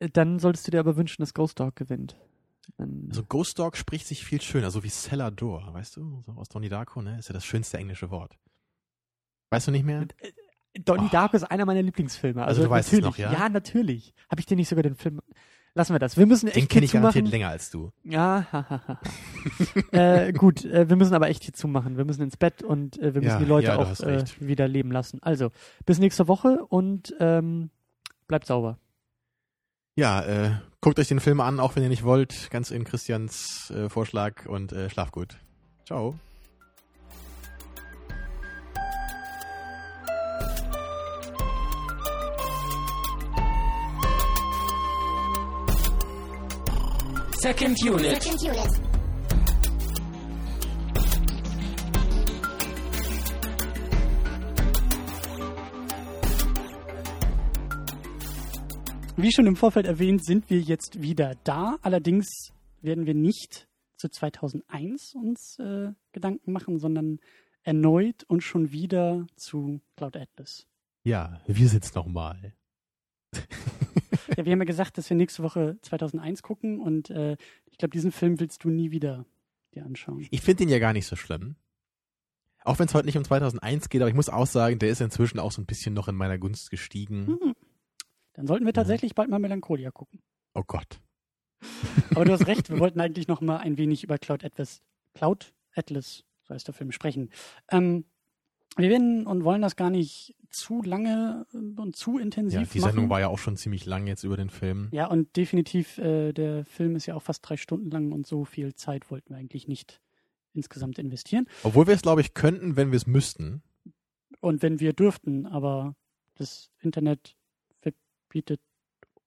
Äh, 0.00 0.08
Dann 0.10 0.38
solltest 0.40 0.66
du 0.66 0.72
dir 0.72 0.80
aber 0.80 0.96
wünschen, 0.96 1.22
dass 1.22 1.32
Ghost 1.34 1.60
Dog 1.60 1.76
gewinnt. 1.76 2.16
Dann, 2.76 3.06
Also 3.08 3.22
Ghost 3.24 3.58
Dog 3.58 3.76
spricht 3.76 4.06
sich 4.06 4.24
viel 4.24 4.40
schöner, 4.40 4.70
so 4.70 4.82
wie 4.82 4.88
Cellar 4.90 5.30
Door, 5.30 5.72
weißt 5.72 5.96
du? 5.96 6.22
So 6.26 6.32
aus 6.32 6.48
Donnie 6.48 6.68
Darko, 6.68 7.02
ne? 7.02 7.18
Ist 7.18 7.28
ja 7.28 7.32
das 7.32 7.44
schönste 7.44 7.78
englische 7.78 8.10
Wort. 8.10 8.36
Weißt 9.50 9.66
du 9.68 9.70
nicht 9.72 9.84
mehr? 9.84 10.06
Donnie 10.84 11.06
Oh. 11.06 11.12
Darko 11.12 11.36
ist 11.36 11.44
einer 11.44 11.64
meiner 11.64 11.82
Lieblingsfilme. 11.82 12.42
Also 12.44 12.60
Also, 12.60 12.64
du 12.64 12.70
weißt 12.70 12.92
es 12.92 13.00
noch, 13.00 13.16
ja? 13.18 13.32
Ja, 13.32 13.48
natürlich. 13.48 14.14
Habe 14.30 14.40
ich 14.40 14.46
dir 14.46 14.56
nicht 14.56 14.68
sogar 14.68 14.82
den 14.84 14.94
Film. 14.94 15.20
Lassen 15.74 15.94
wir 15.94 15.98
das. 16.00 16.16
Wir 16.16 16.26
müssen 16.26 16.48
echt 16.48 16.56
Den 16.56 16.68
kenne 16.68 16.84
ich 16.84 16.92
garantiert 16.92 17.28
länger 17.28 17.48
als 17.48 17.70
du. 17.70 17.90
Ja, 18.02 18.46
ha, 18.52 18.66
ha, 18.70 18.82
ha. 18.88 19.00
äh, 19.92 20.32
gut, 20.32 20.64
äh, 20.64 20.88
wir 20.88 20.96
müssen 20.96 21.14
aber 21.14 21.28
echt 21.28 21.44
hier 21.44 21.54
zumachen. 21.54 21.96
Wir 21.96 22.04
müssen 22.04 22.22
ins 22.22 22.36
Bett 22.36 22.62
und 22.64 22.98
äh, 22.98 23.14
wir 23.14 23.20
müssen 23.22 23.34
Ja, 23.34 23.38
die 23.38 23.44
Leute 23.44 23.66
ja, 23.68 23.76
auch 23.78 24.00
äh, 24.00 24.24
wieder 24.40 24.66
leben 24.66 24.90
lassen. 24.90 25.22
Also, 25.22 25.50
bis 25.86 25.98
nächste 26.00 26.26
Woche 26.28 26.64
und 26.66 27.14
ähm, 27.20 27.70
bleibt 28.26 28.46
sauber. 28.46 28.78
Ja, 30.00 30.22
äh, 30.22 30.52
guckt 30.80 30.98
euch 30.98 31.08
den 31.08 31.20
Film 31.20 31.42
an, 31.42 31.60
auch 31.60 31.76
wenn 31.76 31.82
ihr 31.82 31.90
nicht 31.90 32.04
wollt. 32.04 32.48
Ganz 32.50 32.70
in 32.70 32.84
Christians 32.84 33.70
äh, 33.70 33.90
Vorschlag 33.90 34.46
und 34.46 34.72
äh, 34.72 34.88
schlaft 34.88 35.12
gut. 35.12 35.36
Ciao. 35.84 36.14
Second 47.42 47.76
unit. 47.84 48.22
Second 48.22 48.42
unit. 48.42 48.89
Wie 59.22 59.32
schon 59.32 59.46
im 59.46 59.56
Vorfeld 59.56 59.84
erwähnt, 59.84 60.24
sind 60.24 60.48
wir 60.48 60.60
jetzt 60.60 61.02
wieder 61.02 61.34
da. 61.44 61.76
Allerdings 61.82 62.52
werden 62.80 63.04
wir 63.04 63.12
nicht 63.12 63.68
zu 63.96 64.08
2001 64.08 65.14
uns 65.14 65.58
äh, 65.58 65.92
Gedanken 66.12 66.52
machen, 66.52 66.78
sondern 66.78 67.20
erneut 67.62 68.24
und 68.28 68.40
schon 68.42 68.72
wieder 68.72 69.26
zu 69.36 69.82
Cloud 69.96 70.16
Atlas. 70.16 70.66
Ja, 71.04 71.42
wir 71.46 71.68
sind's 71.68 71.94
nochmal. 71.94 72.54
Ja, 74.36 74.44
wir 74.44 74.52
haben 74.52 74.60
ja 74.60 74.64
gesagt, 74.64 74.96
dass 74.96 75.10
wir 75.10 75.16
nächste 75.16 75.42
Woche 75.42 75.76
2001 75.82 76.42
gucken 76.42 76.78
und 76.80 77.10
äh, 77.10 77.36
ich 77.66 77.78
glaube, 77.78 77.90
diesen 77.90 78.12
Film 78.12 78.38
willst 78.38 78.62
du 78.62 78.68
nie 78.68 78.92
wieder 78.92 79.26
dir 79.74 79.84
anschauen. 79.84 80.26
Ich 80.30 80.40
finde 80.40 80.62
ihn 80.62 80.68
ja 80.68 80.78
gar 80.78 80.92
nicht 80.92 81.06
so 81.06 81.16
schlimm. 81.16 81.56
Auch 82.62 82.78
wenn 82.78 82.86
es 82.86 82.94
heute 82.94 83.06
nicht 83.06 83.18
um 83.18 83.24
2001 83.24 83.88
geht, 83.88 84.00
aber 84.00 84.08
ich 84.08 84.14
muss 84.14 84.28
auch 84.28 84.46
sagen, 84.46 84.78
der 84.78 84.90
ist 84.90 85.00
inzwischen 85.00 85.40
auch 85.40 85.50
so 85.50 85.60
ein 85.60 85.66
bisschen 85.66 85.94
noch 85.94 86.06
in 86.06 86.14
meiner 86.14 86.38
Gunst 86.38 86.70
gestiegen. 86.70 87.26
Hm. 87.26 87.54
Dann 88.40 88.46
sollten 88.46 88.64
wir 88.64 88.72
tatsächlich 88.72 89.14
bald 89.14 89.28
mal 89.28 89.38
Melancholia 89.38 89.90
gucken. 89.90 90.22
Oh 90.54 90.62
Gott. 90.66 90.98
Aber 92.14 92.24
du 92.24 92.32
hast 92.32 92.46
recht, 92.46 92.70
wir 92.70 92.78
wollten 92.80 92.98
eigentlich 92.98 93.28
noch 93.28 93.42
mal 93.42 93.58
ein 93.58 93.76
wenig 93.76 94.02
über 94.02 94.16
Cloud 94.16 94.42
Atlas, 94.46 94.80
Cloud 95.12 95.52
Atlas, 95.74 96.24
so 96.44 96.54
heißt 96.54 96.66
der 96.66 96.72
Film, 96.72 96.90
sprechen. 96.90 97.28
Ähm, 97.70 98.06
wir 98.78 98.88
werden 98.88 99.26
und 99.26 99.44
wollen 99.44 99.60
das 99.60 99.76
gar 99.76 99.90
nicht 99.90 100.34
zu 100.48 100.80
lange 100.80 101.44
und 101.52 101.96
zu 101.96 102.16
intensiv 102.18 102.60
Ja, 102.60 102.64
die 102.64 102.78
machen. 102.78 102.90
Sendung 102.92 103.10
war 103.10 103.20
ja 103.20 103.28
auch 103.28 103.38
schon 103.38 103.58
ziemlich 103.58 103.84
lang 103.84 104.06
jetzt 104.06 104.24
über 104.24 104.38
den 104.38 104.48
Film. 104.48 104.88
Ja, 104.90 105.08
und 105.08 105.36
definitiv, 105.36 105.98
äh, 105.98 106.32
der 106.32 106.64
Film 106.64 106.96
ist 106.96 107.04
ja 107.04 107.16
auch 107.16 107.22
fast 107.22 107.46
drei 107.46 107.58
Stunden 107.58 107.90
lang 107.90 108.10
und 108.10 108.26
so 108.26 108.46
viel 108.46 108.74
Zeit 108.74 109.10
wollten 109.10 109.34
wir 109.34 109.36
eigentlich 109.36 109.68
nicht 109.68 110.00
insgesamt 110.54 110.98
investieren. 110.98 111.46
Obwohl 111.62 111.86
wir 111.86 111.92
es, 111.92 112.00
glaube 112.00 112.22
ich, 112.22 112.32
könnten, 112.32 112.76
wenn 112.76 112.90
wir 112.90 112.96
es 112.96 113.06
müssten. 113.06 113.62
Und 114.40 114.62
wenn 114.62 114.80
wir 114.80 114.94
dürften, 114.94 115.44
aber 115.44 115.94
das 116.36 116.70
Internet 116.80 117.36
verbietet 118.30 118.60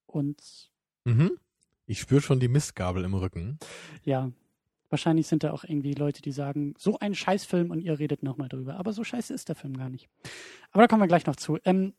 uns, 0.06 0.70
Mhm. 1.06 1.32
Ich 1.86 2.00
spüre 2.00 2.22
schon 2.22 2.40
die 2.40 2.48
Mistgabel 2.48 3.04
im 3.04 3.12
Rücken. 3.12 3.58
ja, 4.04 4.32
wahrscheinlich 4.88 5.26
sind 5.26 5.42
da 5.42 5.52
auch 5.52 5.64
irgendwie 5.64 5.92
Leute, 5.92 6.22
die 6.22 6.32
sagen, 6.32 6.72
so 6.78 6.98
ein 6.98 7.14
Scheißfilm 7.14 7.70
und 7.70 7.80
ihr 7.80 7.98
redet 7.98 8.22
nochmal 8.22 8.48
drüber. 8.48 8.76
Aber 8.76 8.94
so 8.94 9.04
scheiße 9.04 9.34
ist 9.34 9.50
der 9.50 9.54
Film 9.54 9.76
gar 9.76 9.90
nicht. 9.90 10.08
Aber 10.70 10.82
da 10.82 10.88
kommen 10.88 11.02
wir 11.02 11.08
gleich 11.08 11.26
noch 11.26 11.36
zu. 11.36 11.58
Ähm, 11.66 11.92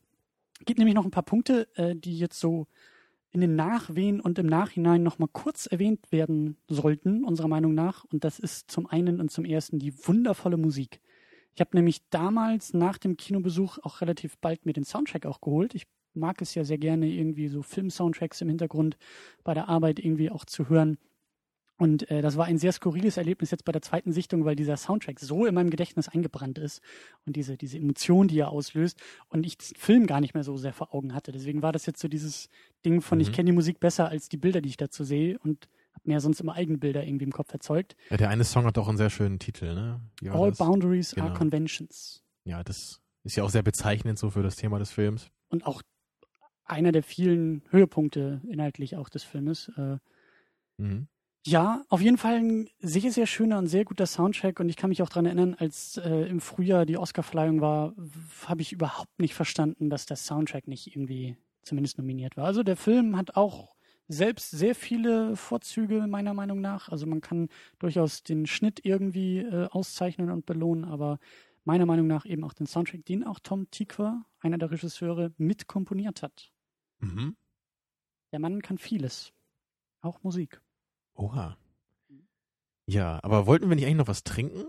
gibt 0.64 0.78
nämlich 0.80 0.96
noch 0.96 1.04
ein 1.04 1.12
paar 1.12 1.22
Punkte, 1.22 1.68
äh, 1.76 1.94
die 1.94 2.18
jetzt 2.18 2.40
so 2.40 2.66
in 3.30 3.40
den 3.40 3.54
Nachwehen 3.54 4.20
und 4.20 4.40
im 4.40 4.46
Nachhinein 4.46 5.04
nochmal 5.04 5.28
kurz 5.32 5.66
erwähnt 5.66 6.10
werden 6.10 6.56
sollten, 6.66 7.22
unserer 7.22 7.48
Meinung 7.48 7.74
nach. 7.74 8.02
Und 8.04 8.24
das 8.24 8.40
ist 8.40 8.68
zum 8.72 8.86
einen 8.88 9.20
und 9.20 9.30
zum 9.30 9.44
ersten 9.44 9.78
die 9.78 9.94
wundervolle 10.08 10.56
Musik. 10.56 11.00
Ich 11.54 11.60
habe 11.60 11.76
nämlich 11.76 12.08
damals 12.10 12.74
nach 12.74 12.98
dem 12.98 13.16
Kinobesuch 13.16 13.78
auch 13.84 14.00
relativ 14.00 14.36
bald 14.38 14.66
mir 14.66 14.72
den 14.72 14.84
Soundtrack 14.84 15.26
auch 15.26 15.40
geholt. 15.40 15.76
Ich 15.76 15.86
mag 16.16 16.40
es 16.42 16.54
ja 16.54 16.64
sehr 16.64 16.78
gerne, 16.78 17.06
irgendwie 17.06 17.48
so 17.48 17.62
Film-Soundtracks 17.62 18.40
im 18.40 18.48
Hintergrund 18.48 18.96
bei 19.44 19.54
der 19.54 19.68
Arbeit 19.68 19.98
irgendwie 19.98 20.30
auch 20.30 20.44
zu 20.44 20.68
hören. 20.68 20.98
Und 21.78 22.10
äh, 22.10 22.22
das 22.22 22.38
war 22.38 22.46
ein 22.46 22.56
sehr 22.56 22.72
skurriles 22.72 23.18
Erlebnis 23.18 23.50
jetzt 23.50 23.66
bei 23.66 23.72
der 23.72 23.82
zweiten 23.82 24.10
Sichtung, 24.10 24.46
weil 24.46 24.56
dieser 24.56 24.78
Soundtrack 24.78 25.20
so 25.20 25.44
in 25.44 25.54
meinem 25.54 25.68
Gedächtnis 25.68 26.08
eingebrannt 26.08 26.56
ist 26.58 26.80
und 27.26 27.36
diese, 27.36 27.58
diese 27.58 27.76
Emotion, 27.76 28.28
die 28.28 28.38
er 28.38 28.48
auslöst 28.48 28.98
und 29.28 29.44
ich 29.44 29.58
den 29.58 29.76
Film 29.76 30.06
gar 30.06 30.22
nicht 30.22 30.32
mehr 30.32 30.42
so 30.42 30.56
sehr 30.56 30.72
vor 30.72 30.94
Augen 30.94 31.12
hatte. 31.12 31.32
Deswegen 31.32 31.60
war 31.60 31.72
das 31.72 31.84
jetzt 31.84 32.00
so 32.00 32.08
dieses 32.08 32.48
Ding 32.86 33.02
von, 33.02 33.20
ich 33.20 33.28
Mhm. 33.28 33.32
kenne 33.32 33.50
die 33.50 33.54
Musik 33.56 33.78
besser 33.78 34.08
als 34.08 34.30
die 34.30 34.38
Bilder, 34.38 34.62
die 34.62 34.70
ich 34.70 34.78
dazu 34.78 35.04
sehe 35.04 35.38
und 35.40 35.68
habe 35.92 36.08
mir 36.08 36.20
sonst 36.20 36.40
immer 36.40 36.54
eigene 36.54 36.78
Bilder 36.78 37.04
irgendwie 37.04 37.26
im 37.26 37.32
Kopf 37.32 37.52
erzeugt. 37.52 37.94
Ja, 38.08 38.16
der 38.16 38.30
eine 38.30 38.44
Song 38.44 38.64
hat 38.64 38.78
auch 38.78 38.88
einen 38.88 38.96
sehr 38.96 39.10
schönen 39.10 39.38
Titel, 39.38 39.74
ne? 39.74 40.00
All 40.30 40.48
das? 40.50 40.58
Boundaries 40.58 41.12
are 41.12 41.26
Genau. 41.26 41.36
Conventions. 41.38 42.22
Ja, 42.44 42.64
das 42.64 43.02
ist 43.24 43.36
ja 43.36 43.44
auch 43.44 43.50
sehr 43.50 43.62
bezeichnend 43.62 44.18
so 44.18 44.30
für 44.30 44.42
das 44.42 44.56
Thema 44.56 44.78
des 44.78 44.92
Films. 44.92 45.28
Und 45.50 45.66
auch 45.66 45.82
einer 46.66 46.92
der 46.92 47.02
vielen 47.02 47.62
Höhepunkte 47.70 48.42
inhaltlich 48.48 48.96
auch 48.96 49.08
des 49.08 49.24
Filmes. 49.24 49.68
Äh, 49.76 49.98
Mhm. 50.78 51.08
Ja, 51.46 51.84
auf 51.88 52.00
jeden 52.00 52.18
Fall 52.18 52.34
ein 52.36 52.68
sehr, 52.80 53.12
sehr 53.12 53.26
schöner 53.26 53.58
und 53.58 53.68
sehr 53.68 53.84
guter 53.84 54.06
Soundtrack. 54.06 54.58
Und 54.58 54.68
ich 54.68 54.76
kann 54.76 54.88
mich 54.90 55.02
auch 55.02 55.08
daran 55.08 55.26
erinnern, 55.26 55.54
als 55.56 55.96
äh, 55.96 56.28
im 56.28 56.40
Frühjahr 56.40 56.86
die 56.86 56.96
Oscarverleihung 56.98 57.60
war, 57.60 57.94
habe 58.46 58.62
ich 58.62 58.72
überhaupt 58.72 59.20
nicht 59.20 59.34
verstanden, 59.34 59.88
dass 59.88 60.06
der 60.06 60.16
Soundtrack 60.16 60.66
nicht 60.66 60.88
irgendwie 60.88 61.36
zumindest 61.62 61.98
nominiert 61.98 62.36
war. 62.36 62.46
Also 62.46 62.64
der 62.64 62.76
Film 62.76 63.16
hat 63.16 63.36
auch 63.36 63.76
selbst 64.08 64.50
sehr 64.50 64.74
viele 64.74 65.36
Vorzüge 65.36 66.06
meiner 66.08 66.34
Meinung 66.34 66.60
nach. 66.60 66.88
Also 66.88 67.06
man 67.06 67.20
kann 67.20 67.48
durchaus 67.78 68.24
den 68.24 68.46
Schnitt 68.46 68.80
irgendwie 68.84 69.38
äh, 69.38 69.68
auszeichnen 69.70 70.30
und 70.30 70.46
belohnen, 70.46 70.84
aber 70.84 71.18
meiner 71.64 71.86
Meinung 71.86 72.08
nach 72.08 72.26
eben 72.26 72.42
auch 72.44 72.54
den 72.54 72.66
Soundtrack, 72.66 73.04
den 73.04 73.24
auch 73.24 73.38
Tom 73.40 73.70
Tykwer, 73.70 74.24
einer 74.40 74.58
der 74.58 74.70
Regisseure, 74.72 75.32
mitkomponiert 75.38 76.22
hat. 76.22 76.52
Mhm. 76.98 77.36
Der 78.32 78.38
Mann 78.40 78.62
kann 78.62 78.78
vieles, 78.78 79.32
auch 80.00 80.22
Musik. 80.22 80.60
Oha. 81.14 81.56
Ja, 82.86 83.18
aber 83.22 83.46
wollten 83.46 83.68
wir 83.68 83.76
nicht 83.76 83.84
eigentlich 83.84 83.96
noch 83.96 84.08
was 84.08 84.24
trinken? 84.24 84.64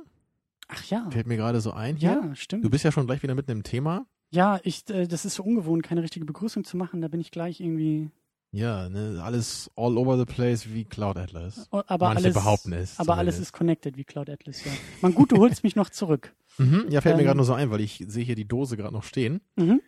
Ach 0.67 0.83
ja, 0.85 1.09
Fällt 1.11 1.27
mir 1.27 1.37
gerade 1.37 1.61
so 1.61 1.71
ein 1.71 1.95
hier. 1.97 2.11
ja, 2.23 2.35
stimmt. 2.35 2.65
Du 2.65 2.69
bist 2.69 2.83
ja 2.83 2.91
schon 2.91 3.05
gleich 3.05 3.23
wieder 3.23 3.35
mitten 3.35 3.51
im 3.51 3.63
Thema. 3.63 4.05
Ja, 4.31 4.59
ich, 4.63 4.89
äh, 4.89 5.07
das 5.07 5.23
ist 5.23 5.35
so 5.35 5.43
ungewohnt, 5.43 5.83
keine 5.83 6.01
richtige 6.03 6.25
Begrüßung 6.25 6.63
zu 6.65 6.75
machen. 6.75 7.01
Da 7.01 7.07
bin 7.07 7.21
ich 7.21 7.31
gleich 7.31 7.61
irgendwie. 7.61 8.09
Ja, 8.51 8.89
ne, 8.89 9.21
alles 9.23 9.69
all 9.75 9.97
over 9.97 10.17
the 10.17 10.25
place 10.25 10.73
wie 10.73 10.83
Cloud 10.85 11.17
Atlas. 11.17 11.67
Aber 11.71 12.07
Manche 12.07 12.23
alles, 12.25 12.33
behaupten 12.33 12.73
es. 12.73 12.99
aber 12.99 13.15
alles 13.17 13.39
ist 13.39 13.51
connected 13.53 13.97
wie 13.97 14.03
Cloud 14.05 14.29
Atlas, 14.29 14.63
ja. 14.65 14.71
Man 15.01 15.13
gut, 15.13 15.31
du 15.31 15.37
holst 15.37 15.63
mich 15.63 15.75
noch 15.75 15.89
zurück. 15.89 16.33
Mhm, 16.59 16.87
ja, 16.89 17.01
fällt 17.01 17.17
mir 17.17 17.21
Ähm, 17.21 17.25
gerade 17.27 17.37
nur 17.37 17.45
so 17.45 17.53
ein, 17.53 17.69
weil 17.69 17.81
ich 17.81 18.03
sehe 18.07 18.23
hier 18.25 18.33
die 18.33 18.47
Dose 18.47 18.77
gerade 18.77 18.91
noch 18.91 19.03
stehen. 19.03 19.41
Mhm. 19.57 19.79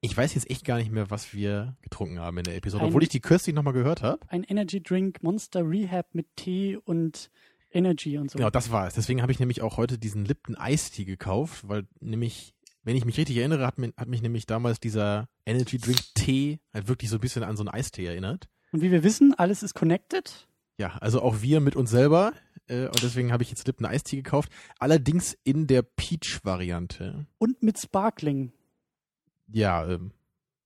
Ich 0.00 0.16
weiß 0.16 0.34
jetzt 0.34 0.48
echt 0.50 0.64
gar 0.64 0.78
nicht 0.78 0.92
mehr, 0.92 1.10
was 1.10 1.34
wir 1.34 1.76
getrunken 1.80 2.20
haben 2.20 2.38
in 2.38 2.44
der 2.44 2.56
Episode, 2.56 2.84
Ein- 2.84 2.88
obwohl 2.88 3.02
ich 3.02 3.08
die 3.08 3.20
kürzlich 3.20 3.54
nochmal 3.54 3.72
gehört 3.72 4.02
habe. 4.02 4.20
Ein 4.28 4.44
Energy 4.44 4.80
Drink, 4.82 5.22
Monster 5.22 5.68
Rehab 5.68 6.14
mit 6.14 6.26
Tee 6.36 6.76
und 6.76 7.30
Energy 7.70 8.16
und 8.16 8.30
so. 8.30 8.38
Genau, 8.38 8.50
das 8.50 8.70
war 8.70 8.86
es. 8.86 8.94
Deswegen 8.94 9.22
habe 9.22 9.32
ich 9.32 9.40
nämlich 9.40 9.60
auch 9.60 9.76
heute 9.76 9.98
diesen 9.98 10.24
Lipton 10.24 10.56
Eistee 10.56 11.04
gekauft, 11.04 11.68
weil 11.68 11.86
nämlich 12.00 12.54
Wenn 12.84 12.96
ich 12.96 13.04
mich 13.04 13.18
richtig 13.18 13.36
erinnere, 13.36 13.66
hat, 13.66 13.76
mir, 13.76 13.92
hat 13.98 14.08
mich 14.08 14.22
nämlich 14.22 14.46
damals 14.46 14.80
dieser 14.80 15.28
Energy 15.44 15.76
Drink 15.78 15.98
Tee 16.14 16.58
halt 16.72 16.88
wirklich 16.88 17.10
so 17.10 17.16
ein 17.16 17.20
bisschen 17.20 17.42
an 17.42 17.54
so 17.56 17.62
einen 17.62 17.68
Eistee 17.68 18.06
erinnert. 18.06 18.48
Und 18.72 18.80
wie 18.80 18.90
wir 18.90 19.02
wissen, 19.02 19.34
alles 19.34 19.62
ist 19.62 19.74
connected. 19.74 20.48
Ja, 20.78 20.96
also 21.00 21.20
auch 21.20 21.42
wir 21.42 21.60
mit 21.60 21.76
uns 21.76 21.90
selber. 21.90 22.32
Äh, 22.66 22.86
und 22.86 23.02
deswegen 23.02 23.30
habe 23.32 23.42
ich 23.42 23.50
jetzt 23.50 23.66
Lipton 23.66 23.84
Eistee 23.84 24.16
gekauft. 24.16 24.50
Allerdings 24.78 25.36
in 25.44 25.66
der 25.66 25.82
Peach-Variante. 25.82 27.26
Und 27.38 27.62
mit 27.62 27.78
Sparkling. 27.78 28.52
Ja, 29.50 29.86
ähm. 29.88 30.12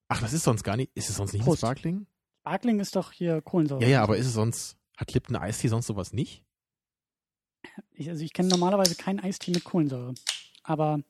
Ach, 0.09 0.20
das 0.20 0.32
ist 0.32 0.44
sonst 0.44 0.62
gar 0.62 0.76
nicht. 0.76 0.90
Ist 0.94 1.09
es 1.09 1.16
sonst 1.16 1.32
nicht 1.32 1.42
Prost. 1.44 1.62
ein 1.62 1.66
Sparkling? 1.68 2.06
Sparkling 2.40 2.80
ist 2.80 2.96
doch 2.96 3.12
hier 3.12 3.40
Kohlensäure. 3.40 3.82
Ja, 3.82 3.88
ja, 3.88 4.02
aber 4.02 4.16
ist 4.16 4.26
es 4.26 4.32
sonst. 4.34 4.76
Hat 4.96 5.12
Lipton 5.14 5.36
Eistee 5.36 5.68
sonst 5.68 5.86
sowas 5.86 6.12
nicht? 6.12 6.44
Ich, 7.92 8.09
also 8.10 8.22
ich 8.24 8.32
kenne 8.32 8.48
normalerweise 8.48 8.94
keinen 8.94 9.20
Eistee 9.20 9.52
mit 9.52 9.64
Kohlensäure. 9.64 10.14
Aber 10.64 11.00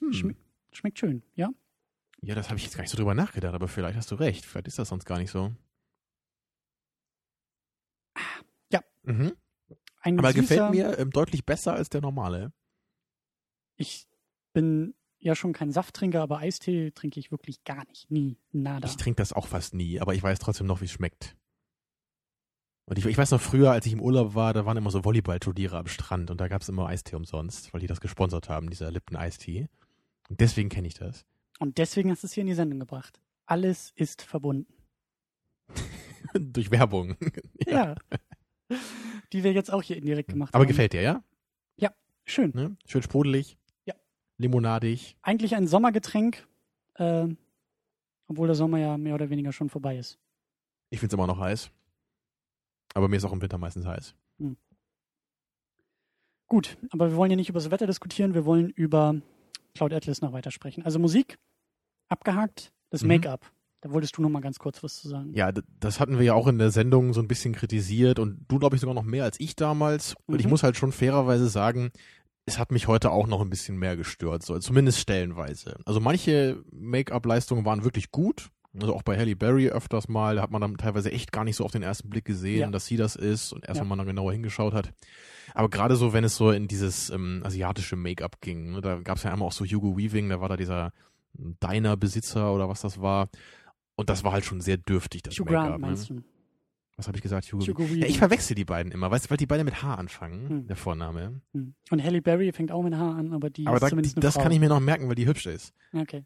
Hm. 0.00 0.10
Schme- 0.10 0.36
schmeckt 0.72 0.98
schön, 0.98 1.22
ja? 1.34 1.50
Ja, 2.20 2.34
das 2.34 2.48
habe 2.48 2.58
ich 2.58 2.64
jetzt 2.64 2.74
gar 2.76 2.82
nicht 2.82 2.90
so 2.90 2.96
drüber 2.96 3.14
nachgedacht, 3.14 3.54
aber 3.54 3.68
vielleicht 3.68 3.96
hast 3.96 4.10
du 4.10 4.14
recht. 4.16 4.44
Vielleicht 4.44 4.68
ist 4.68 4.78
das 4.78 4.88
sonst 4.88 5.04
gar 5.06 5.18
nicht 5.18 5.30
so. 5.30 5.52
Ja. 8.70 8.80
Mhm. 9.02 9.32
Ein 10.00 10.18
Aber 10.18 10.32
süßer, 10.32 10.40
gefällt 10.42 10.70
mir 10.70 10.98
ähm, 10.98 11.10
deutlich 11.10 11.44
besser 11.46 11.74
als 11.74 11.88
der 11.88 12.00
normale. 12.00 12.52
Ich 13.76 14.06
bin 14.52 14.94
ja 15.22 15.34
schon 15.34 15.52
kein 15.52 15.70
Safttrinker, 15.72 16.20
aber 16.22 16.38
Eistee 16.38 16.90
trinke 16.90 17.18
ich 17.20 17.30
wirklich 17.30 17.64
gar 17.64 17.86
nicht. 17.86 18.10
Nie. 18.10 18.36
Nada. 18.52 18.86
Ich 18.88 18.96
trinke 18.96 19.16
das 19.16 19.32
auch 19.32 19.46
fast 19.46 19.74
nie, 19.74 20.00
aber 20.00 20.14
ich 20.14 20.22
weiß 20.22 20.38
trotzdem 20.38 20.66
noch, 20.66 20.80
wie 20.80 20.86
es 20.86 20.92
schmeckt. 20.92 21.36
Und 22.84 22.98
ich, 22.98 23.06
ich 23.06 23.16
weiß 23.16 23.30
noch 23.30 23.40
früher, 23.40 23.70
als 23.70 23.86
ich 23.86 23.92
im 23.92 24.00
Urlaub 24.00 24.34
war, 24.34 24.52
da 24.52 24.66
waren 24.66 24.76
immer 24.76 24.90
so 24.90 25.04
Volleyballturniere 25.04 25.78
am 25.78 25.86
Strand 25.86 26.30
und 26.30 26.40
da 26.40 26.48
gab 26.48 26.62
es 26.62 26.68
immer 26.68 26.86
Eistee 26.86 27.16
umsonst, 27.16 27.72
weil 27.72 27.80
die 27.80 27.86
das 27.86 28.00
gesponsert 28.00 28.48
haben, 28.48 28.70
dieser 28.70 28.90
Lipton 28.90 29.16
Eistee. 29.16 29.68
Und 30.28 30.40
deswegen 30.40 30.68
kenne 30.68 30.88
ich 30.88 30.94
das. 30.94 31.24
Und 31.60 31.78
deswegen 31.78 32.10
hast 32.10 32.22
du 32.22 32.26
es 32.26 32.32
hier 32.32 32.42
in 32.42 32.48
die 32.48 32.54
Sendung 32.54 32.80
gebracht. 32.80 33.20
Alles 33.46 33.92
ist 33.94 34.22
verbunden. 34.22 34.72
Durch 36.34 36.70
Werbung. 36.70 37.16
Ja. 37.66 37.94
Die 39.32 39.44
wir 39.44 39.52
jetzt 39.52 39.72
auch 39.72 39.82
hier 39.82 39.96
indirekt 39.96 40.30
gemacht 40.30 40.54
Aber 40.54 40.62
haben. 40.64 40.68
gefällt 40.68 40.94
dir, 40.94 41.02
ja? 41.02 41.22
Schön. 42.24 42.52
Ne? 42.54 42.76
Schön 42.86 43.02
sprudelig. 43.02 43.58
Limonadig. 44.38 45.16
Eigentlich 45.22 45.54
ein 45.54 45.66
Sommergetränk, 45.66 46.46
äh, 46.94 47.28
obwohl 48.28 48.46
der 48.48 48.56
Sommer 48.56 48.78
ja 48.78 48.96
mehr 48.98 49.14
oder 49.14 49.30
weniger 49.30 49.52
schon 49.52 49.68
vorbei 49.68 49.96
ist. 49.98 50.18
Ich 50.90 51.00
finde 51.00 51.14
es 51.14 51.18
immer 51.18 51.26
noch 51.26 51.38
heiß. 51.38 51.70
Aber 52.94 53.08
mir 53.08 53.16
ist 53.16 53.24
auch 53.24 53.32
im 53.32 53.40
Winter 53.42 53.58
meistens 53.58 53.86
heiß. 53.86 54.14
Gut, 56.48 56.76
aber 56.90 57.08
wir 57.10 57.16
wollen 57.16 57.30
ja 57.30 57.36
nicht 57.36 57.48
über 57.48 57.58
das 57.58 57.70
Wetter 57.70 57.86
diskutieren, 57.86 58.34
wir 58.34 58.44
wollen 58.44 58.68
über 58.70 59.14
Cloud 59.74 59.92
Atlas 59.94 60.20
noch 60.20 60.32
weiter 60.34 60.50
sprechen. 60.50 60.84
Also 60.84 60.98
Musik, 60.98 61.38
abgehakt, 62.08 62.72
das 62.90 63.02
Mhm. 63.02 63.08
Make-up. 63.08 63.50
Da 63.80 63.90
wolltest 63.90 64.16
du 64.16 64.22
noch 64.22 64.28
mal 64.28 64.40
ganz 64.40 64.58
kurz 64.58 64.82
was 64.84 64.96
zu 65.00 65.08
sagen. 65.08 65.32
Ja, 65.34 65.50
das 65.80 65.98
hatten 65.98 66.18
wir 66.18 66.24
ja 66.24 66.34
auch 66.34 66.46
in 66.46 66.58
der 66.58 66.70
Sendung 66.70 67.14
so 67.14 67.20
ein 67.20 67.26
bisschen 67.26 67.52
kritisiert 67.54 68.18
und 68.20 68.44
du, 68.48 68.58
glaube 68.58 68.76
ich, 68.76 68.80
sogar 68.80 68.94
noch 68.94 69.02
mehr 69.02 69.24
als 69.24 69.40
ich 69.40 69.56
damals. 69.56 70.14
Und 70.26 70.38
ich 70.38 70.44
Mhm. 70.44 70.50
muss 70.50 70.62
halt 70.62 70.76
schon 70.76 70.92
fairerweise 70.92 71.48
sagen, 71.48 71.90
es 72.46 72.58
hat 72.58 72.72
mich 72.72 72.88
heute 72.88 73.10
auch 73.10 73.26
noch 73.26 73.40
ein 73.40 73.50
bisschen 73.50 73.76
mehr 73.78 73.96
gestört, 73.96 74.42
so, 74.42 74.58
zumindest 74.58 74.98
stellenweise. 74.98 75.78
Also 75.84 76.00
manche 76.00 76.62
Make-up-Leistungen 76.72 77.64
waren 77.64 77.84
wirklich 77.84 78.10
gut. 78.10 78.50
Also 78.80 78.94
auch 78.94 79.02
bei 79.02 79.18
Halle 79.18 79.36
Berry 79.36 79.68
öfters 79.68 80.08
mal, 80.08 80.36
da 80.36 80.42
hat 80.42 80.50
man 80.50 80.62
dann 80.62 80.76
teilweise 80.78 81.12
echt 81.12 81.30
gar 81.30 81.44
nicht 81.44 81.56
so 81.56 81.64
auf 81.64 81.72
den 81.72 81.82
ersten 81.82 82.08
Blick 82.08 82.24
gesehen, 82.24 82.60
Ja. 82.60 82.70
dass 82.70 82.86
sie 82.86 82.96
das 82.96 83.16
ist 83.16 83.52
und 83.52 83.66
erst 83.68 83.76
Ja. 83.76 83.82
wenn 83.82 83.88
man 83.88 83.98
dann 83.98 84.06
genauer 84.06 84.32
hingeschaut 84.32 84.72
hat. 84.72 84.92
Aber 85.54 85.68
gerade 85.68 85.94
so, 85.96 86.14
wenn 86.14 86.24
es 86.24 86.36
so 86.36 86.50
in 86.52 86.68
dieses 86.68 87.10
ähm, 87.10 87.42
asiatische 87.44 87.96
Make-up 87.96 88.40
ging, 88.40 88.72
ne, 88.72 88.80
da 88.80 88.98
gab 89.00 89.18
es 89.18 89.24
ja 89.24 89.30
einmal 89.32 89.46
auch 89.48 89.52
so 89.52 89.66
Hugo 89.66 89.96
Weaving, 89.98 90.30
da 90.30 90.40
war 90.40 90.48
da 90.48 90.56
dieser 90.56 90.92
Diner-Besitzer 91.34 92.52
oder 92.52 92.68
was 92.68 92.80
das 92.80 93.00
war. 93.00 93.28
Und 93.94 94.08
das 94.08 94.24
war 94.24 94.32
halt 94.32 94.44
schon 94.44 94.60
sehr 94.60 94.78
dürftig, 94.78 95.22
das 95.22 95.38
Make-up. 95.38 95.78
Ne? 95.80 96.22
Was 97.02 97.08
habe 97.08 97.16
ich 97.18 97.22
gesagt? 97.22 97.52
Hugo, 97.52 97.66
Hugo 97.66 97.82
Ja, 97.82 98.06
ich 98.06 98.18
verwechsel 98.18 98.54
die 98.54 98.64
beiden 98.64 98.92
immer, 98.92 99.10
weißt 99.10 99.28
weil 99.28 99.36
die 99.36 99.46
beide 99.46 99.64
mit 99.64 99.82
H 99.82 99.96
anfangen, 99.96 100.48
Hm. 100.48 100.66
der 100.68 100.76
Vorname. 100.76 101.40
Hm. 101.52 101.74
Und 101.90 102.02
Halle 102.04 102.22
Berry 102.22 102.52
fängt 102.52 102.70
auch 102.70 102.82
mit 102.84 102.94
H 102.94 103.10
an, 103.18 103.32
aber 103.32 103.50
die 103.50 103.66
Aber 103.66 103.76
ist 103.78 103.82
da, 103.82 103.88
zumindest 103.88 104.16
eine 104.16 104.22
das 104.22 104.34
Frau. 104.34 104.42
kann 104.44 104.52
ich 104.52 104.60
mir 104.60 104.68
noch 104.68 104.78
merken, 104.78 105.08
weil 105.08 105.16
die 105.16 105.26
hübsch 105.26 105.46
ist. 105.46 105.74
Okay. 105.92 106.24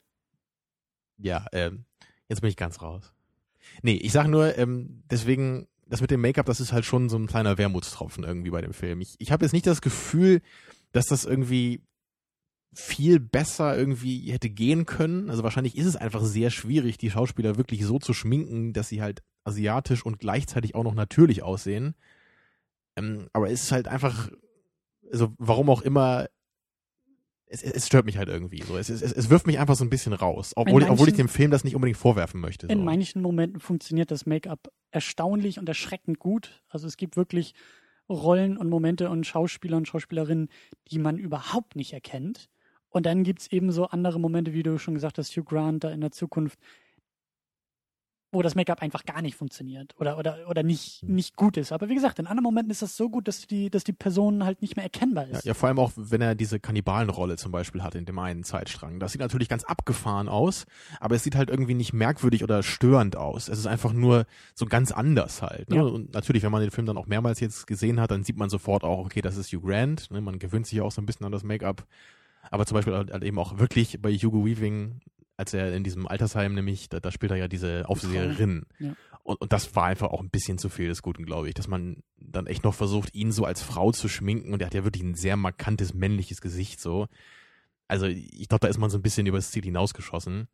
Ja, 1.17 1.47
ähm, 1.53 1.87
jetzt 2.29 2.43
bin 2.43 2.51
ich 2.51 2.57
ganz 2.57 2.83
raus. 2.83 3.15
Nee, 3.81 3.95
ich 3.97 4.13
sag 4.13 4.29
nur, 4.29 4.59
ähm, 4.59 5.03
deswegen, 5.11 5.67
das 5.89 6.03
mit 6.03 6.11
dem 6.11 6.21
Make-up, 6.21 6.45
das 6.45 6.61
ist 6.61 6.73
halt 6.73 6.85
schon 6.85 7.09
so 7.09 7.17
ein 7.17 7.27
kleiner 7.27 7.57
Wermutstropfen 7.57 8.23
irgendwie 8.23 8.51
bei 8.51 8.61
dem 8.61 8.75
Film. 8.75 9.01
Ich, 9.01 9.15
ich 9.19 9.33
habe 9.33 9.45
jetzt 9.47 9.53
nicht 9.53 9.67
das 9.67 9.81
Gefühl, 9.81 10.43
dass 10.93 11.07
das 11.07 11.25
irgendwie 11.25 11.81
viel 12.75 13.19
besser 13.19 13.77
irgendwie 13.77 14.31
hätte 14.31 14.51
gehen 14.51 14.85
können. 14.85 15.31
Also 15.31 15.43
wahrscheinlich 15.43 15.77
ist 15.79 15.87
es 15.87 15.97
einfach 15.97 16.23
sehr 16.23 16.51
schwierig, 16.51 16.99
die 16.99 17.11
Schauspieler 17.11 17.57
wirklich 17.57 17.83
so 17.87 17.99
zu 17.99 18.13
schminken, 18.13 18.75
dass 18.75 18.91
sie 18.91 19.01
halt 19.01 19.23
asiatisch 19.47 20.05
und 20.05 20.19
gleichzeitig 20.19 20.75
auch 20.75 20.85
noch 20.85 20.95
natürlich 20.95 21.43
aussehen. 21.43 21.95
Ähm, 22.97 23.29
aber 23.33 23.51
es 23.51 23.65
ist 23.65 23.73
halt 23.73 23.89
einfach, 23.89 24.31
also 25.13 25.33
warum 25.39 25.71
auch 25.71 25.83
immer, 25.83 26.27
es, 27.49 27.63
es 27.63 27.73
es 27.73 27.87
stört 27.87 28.07
mich 28.07 28.19
halt 28.19 28.29
irgendwie 28.29 28.63
so. 28.63 28.77
Es, 28.77 28.89
es, 28.89 29.03
es 29.03 29.31
wirft 29.31 29.47
mich 29.47 29.59
einfach 29.59 29.77
so 29.77 29.85
ein 29.85 29.91
bisschen 29.91 30.13
raus, 30.13 30.53
obwohl, 30.57 30.83
ich, 30.83 30.91
obwohl 30.91 31.09
ich 31.09 31.15
manchen- 31.15 31.27
dem 31.27 31.29
Film 31.29 31.51
das 31.51 31.63
nicht 31.65 31.75
unbedingt 31.77 31.99
vorwerfen 31.99 32.41
möchte. 32.41 32.67
So. 32.67 32.73
In 32.73 32.85
manchen 32.85 33.23
Momenten 33.23 33.61
funktioniert 33.61 34.11
das 34.11 34.27
Make-up 34.27 34.73
erstaunlich 34.91 35.59
und 35.59 35.69
erschreckend 35.69 36.19
gut. 36.19 36.63
Also 36.69 36.87
es 36.87 36.97
gibt 36.97 37.17
wirklich 37.17 37.55
Rollen 38.09 38.57
und 38.57 38.69
Momente 38.69 39.11
und 39.11 39.27
Schauspieler 39.27 39.77
und 39.77 39.87
Schauspielerinnen, 39.89 40.49
die 40.91 40.99
man 40.99 41.19
überhaupt 41.19 41.77
nicht 41.77 41.93
erkennt. 41.93 42.49
Und 42.89 43.05
dann 43.05 43.25
gibt's 43.25 43.49
eben 43.49 43.73
so 43.73 43.87
andere 43.89 44.19
Momente, 44.19 44.53
wie 44.55 44.63
du 44.63 44.79
schon 44.79 44.95
gesagt 44.95 45.19
hast, 45.19 45.37
Hugh 45.37 45.45
Grant 45.45 45.85
da 45.85 45.91
in 45.91 46.01
der 46.01 46.13
Zukunft, 46.13 46.59
wo 48.33 48.43
das 48.43 48.55
Make-up 48.55 48.83
einfach 48.83 49.05
gar 49.05 49.23
nicht 49.23 49.37
funktioniert 49.37 49.95
oder, 50.01 50.19
oder, 50.19 50.39
oder 50.49 50.63
nicht, 50.63 51.01
Hm. 51.03 51.15
nicht 51.15 51.37
gut 51.37 51.57
ist. 51.57 51.73
Aber 51.73 51.89
wie 51.89 51.95
gesagt, 51.95 52.19
in 52.19 52.27
anderen 52.27 52.43
Momenten 52.43 52.71
ist 52.71 52.83
das 52.83 52.97
so 52.97 53.09
gut, 53.09 53.29
dass 53.29 53.47
die, 53.47 53.71
dass 53.71 53.85
die 53.85 53.93
Person 53.93 54.45
halt 54.45 54.61
nicht 54.63 54.77
mehr 54.77 54.85
erkennbar 54.85 55.27
Ja, 55.29 55.39
ist. 55.39 55.45
ja, 55.45 55.55
vor 55.55 55.69
allem 55.69 55.79
auch, 55.79 55.93
wenn 55.97 56.21
er 56.21 56.35
diese 56.35 56.59
Kannibalenrolle 56.61 57.37
zum 57.37 57.53
Beispiel 57.53 57.83
hat 57.83 57.95
in 57.95 58.05
dem 58.05 58.19
einen 58.19 58.43
Zeitstrang. 58.45 58.99
Das 58.99 59.13
sieht 59.13 59.21
natürlich 59.21 59.49
ganz 59.49 59.65
abgefahren 59.65 60.29
aus, 60.29 60.67
aber 61.01 61.15
es 61.15 61.23
sieht 61.23 61.37
halt 61.37 61.51
irgendwie 61.51 61.75
nicht 61.75 61.93
merkwürdig 61.93 62.43
oder 62.43 62.63
störend 62.63 63.17
aus. 63.17 63.49
Es 63.49 63.59
ist 63.59 63.67
einfach 63.67 63.93
nur 63.93 64.27
so 64.55 64.67
ganz 64.67 64.91
anders 64.93 65.41
halt. 65.43 65.71
Ne? 65.71 65.77
Ja. 65.77 65.83
Und 65.83 66.13
natürlich, 66.13 66.43
wenn 66.43 66.53
man 66.53 66.61
den 66.63 66.71
Film 66.73 66.87
dann 66.87 66.99
auch 66.99 67.07
mehrmals 67.07 67.41
jetzt 67.41 67.67
gesehen 67.67 68.01
hat, 68.01 68.11
dann 68.11 68.25
sieht 68.25 68.37
man 68.37 68.51
sofort 68.51 68.83
auch, 68.85 68.99
okay, 69.07 69.23
das 69.23 69.37
ist 69.37 69.53
Hugh 69.53 69.61
Grant. 69.67 70.11
Ne? 70.11 70.21
Man 70.21 70.39
gewöhnt 70.39 70.67
sich 70.67 70.81
auch 70.81 70.91
so 70.93 71.01
ein 71.01 71.07
bisschen 71.07 71.25
an 71.27 71.33
das 71.33 71.45
Make-up. 71.45 71.87
Aber 72.51 72.65
zum 72.67 72.77
Beispiel 72.77 72.95
halt 72.95 73.23
eben 73.25 73.39
auch 73.39 73.59
wirklich 73.59 74.01
bei 74.01 74.13
Hugo 74.13 74.45
Weaving, 74.45 75.01
als 75.37 75.55
er 75.55 75.75
in 75.75 75.85
diesem 75.85 76.07
Altersheim 76.07 76.55
nämlich, 76.55 76.89
da, 76.89 77.01
da 77.01 77.11
spielt 77.11 77.33
er 77.33 77.39
ja 77.39 77.49
diese 77.49 77.89
Aufseherin. 77.89 78.67
Ja. 78.79 78.95
Und, 79.23 79.41
und 79.41 79.53
das 79.53 79.75
war 79.75 79.85
einfach 79.85 80.09
auch 80.11 80.21
ein 80.21 80.31
bisschen 80.31 80.57
zu 80.59 80.69
viel 80.69 80.89
des 80.89 81.03
Guten, 81.03 81.27
glaube 81.27 81.49
ich, 81.49 81.55
dass 81.55 81.69
man 81.69 82.03
dann 82.17 82.47
echt 82.47 82.65
noch 82.65 82.75
versucht, 82.75 83.15
ihn 83.15 83.33
so 83.33 83.45
als 83.45 83.63
Frau 83.63 83.93
zu 83.93 84.09
schminken. 84.09 84.53
Und 84.53 84.63
er 84.63 84.67
hat 84.67 84.75
ja 84.75 84.85
wirklich 84.85 85.03
ein 85.03 85.15
sehr 85.15 85.37
markantes 85.37 85.95
männliches 85.95 86.41
Gesicht 86.41 86.81
so. 86.81 87.09
Also 87.89 88.07
ich 88.07 88.49
glaube, 88.49 88.61
da 88.61 88.69
ist 88.69 88.79
man 88.79 88.91
so 88.91 88.99
ein 88.99 89.03
bisschen 89.03 89.27
übers 89.27 89.51
Ziel 89.51 89.65
hinausgeschossen. 89.65 90.49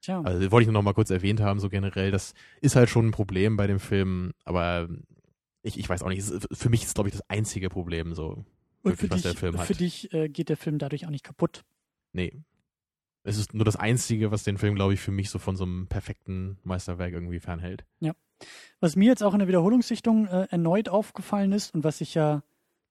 Tja. 0.00 0.20
Also 0.22 0.50
wollte 0.50 0.62
ich 0.62 0.66
nur 0.66 0.74
noch 0.74 0.82
mal 0.82 0.94
kurz 0.94 1.10
erwähnt 1.10 1.40
haben, 1.40 1.60
so 1.60 1.68
generell. 1.68 2.10
Das 2.10 2.34
ist 2.60 2.74
halt 2.74 2.90
schon 2.90 3.08
ein 3.08 3.12
Problem 3.12 3.56
bei 3.56 3.66
dem 3.66 3.78
Film, 3.78 4.32
aber 4.44 4.88
ich, 5.62 5.78
ich 5.78 5.88
weiß 5.88 6.02
auch 6.02 6.08
nicht. 6.08 6.24
Für 6.52 6.70
mich 6.70 6.82
ist, 6.82 6.94
glaube 6.94 7.08
ich, 7.08 7.14
das 7.14 7.28
einzige 7.28 7.68
Problem 7.68 8.14
so. 8.14 8.44
und 8.82 8.96
für 8.96 9.02
Wirklich, 9.02 9.10
was 9.10 9.22
dich, 9.22 9.32
der 9.32 9.38
Film 9.38 9.58
hat. 9.58 9.66
für 9.66 9.74
dich 9.74 10.12
äh, 10.12 10.28
geht 10.28 10.48
der 10.48 10.56
Film 10.56 10.78
dadurch 10.78 11.06
auch 11.06 11.10
nicht 11.10 11.24
kaputt. 11.24 11.64
Nee. 12.12 12.32
Es 13.24 13.38
ist 13.38 13.54
nur 13.54 13.64
das 13.64 13.76
Einzige, 13.76 14.30
was 14.30 14.42
den 14.42 14.58
Film, 14.58 14.74
glaube 14.74 14.94
ich, 14.94 15.00
für 15.00 15.12
mich 15.12 15.30
so 15.30 15.38
von 15.38 15.56
so 15.56 15.64
einem 15.64 15.86
perfekten 15.86 16.58
Meisterwerk 16.64 17.12
irgendwie 17.12 17.40
fernhält. 17.40 17.84
Was 18.80 18.96
mir 18.96 19.08
jetzt 19.08 19.22
auch 19.22 19.32
in 19.32 19.38
der 19.38 19.48
Wiederholungssichtung 19.48 20.26
äh, 20.26 20.48
erneut 20.50 20.88
aufgefallen 20.88 21.52
ist 21.52 21.74
und 21.74 21.84
was 21.84 22.00
ich 22.00 22.14
ja 22.14 22.42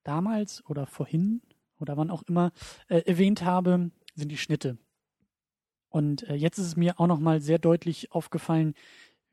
damals 0.04 0.66
oder 0.68 0.86
vorhin 0.88 1.42
oder 1.80 1.98
wann 1.98 2.10
auch 2.10 2.24
immer 2.24 2.52
äh, 2.88 3.00
erwähnt 3.00 3.44
habe, 3.44 3.92
sind 4.16 4.30
die 4.30 4.38
Schnitte. 4.38 4.78
Und 5.90 6.24
äh, 6.24 6.36
jetzt 6.36 6.58
ist 6.58 6.68
es 6.68 6.76
mir 6.78 7.00
auch 7.00 7.08
nochmal 7.08 7.42
sehr 7.42 7.60
deutlich 7.60 8.12
aufgefallen, 8.14 8.76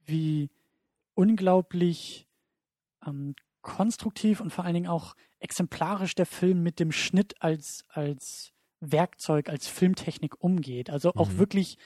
wie 0.05 0.51
unglaublich 1.15 2.27
ähm, 3.07 3.37
konstruktiv 3.63 4.41
und 4.41 4.51
vor 4.51 4.65
allen 4.65 4.75
Dingen 4.75 4.89
auch 4.89 5.15
exemplarisch 5.39 6.15
der 6.15 6.27
Film 6.27 6.63
mit 6.63 6.81
dem 6.81 6.91
Schnitt 6.91 7.41
als, 7.41 7.85
als 7.89 8.53
Werkzeug, 8.81 9.49
als 9.49 9.67
Filmtechnik 9.67 10.43
umgeht. 10.43 10.91
Also 10.91 11.15
auch 11.15 11.31
Mhm. 11.31 11.39
wirklich 11.39 11.79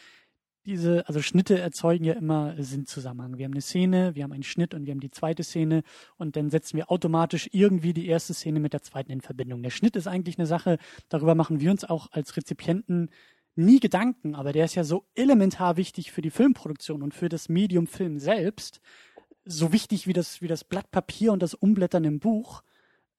diese, 0.64 1.06
also 1.08 1.20
Schnitte 1.22 1.58
erzeugen 1.58 2.04
ja 2.04 2.12
immer 2.12 2.54
Sinnzusammenhang. 2.62 3.36
Wir 3.36 3.46
haben 3.46 3.52
eine 3.52 3.60
Szene, 3.62 4.14
wir 4.14 4.22
haben 4.22 4.32
einen 4.32 4.44
Schnitt 4.44 4.74
und 4.74 4.86
wir 4.86 4.92
haben 4.92 5.00
die 5.00 5.10
zweite 5.10 5.42
Szene 5.42 5.82
und 6.18 6.36
dann 6.36 6.50
setzen 6.50 6.76
wir 6.76 6.90
automatisch 6.90 7.48
irgendwie 7.52 7.92
die 7.92 8.06
erste 8.06 8.32
Szene 8.32 8.60
mit 8.60 8.72
der 8.72 8.82
zweiten 8.82 9.10
in 9.10 9.20
Verbindung. 9.20 9.62
Der 9.62 9.70
Schnitt 9.70 9.96
ist 9.96 10.06
eigentlich 10.06 10.38
eine 10.38 10.46
Sache, 10.46 10.78
darüber 11.08 11.34
machen 11.34 11.60
wir 11.60 11.70
uns 11.72 11.82
auch 11.84 12.12
als 12.12 12.36
Rezipienten 12.36 13.10
nie 13.56 13.80
Gedanken, 13.80 14.34
aber 14.34 14.52
der 14.52 14.64
ist 14.64 14.76
ja 14.76 14.84
so 14.84 15.04
elementar 15.14 15.76
wichtig 15.76 16.12
für 16.12 16.22
die 16.22 16.30
Filmproduktion 16.30 17.02
und 17.02 17.12
für 17.12 17.28
das 17.28 17.48
Medium 17.48 17.86
Film 17.88 18.18
selbst, 18.18 18.80
so 19.44 19.72
wichtig 19.72 20.06
wie 20.06 20.12
das, 20.12 20.40
wie 20.42 20.48
das 20.48 20.62
Blatt 20.62 20.90
Papier 20.92 21.32
und 21.32 21.42
das 21.42 21.54
Umblättern 21.54 22.04
im 22.04 22.20
Buch. 22.20 22.62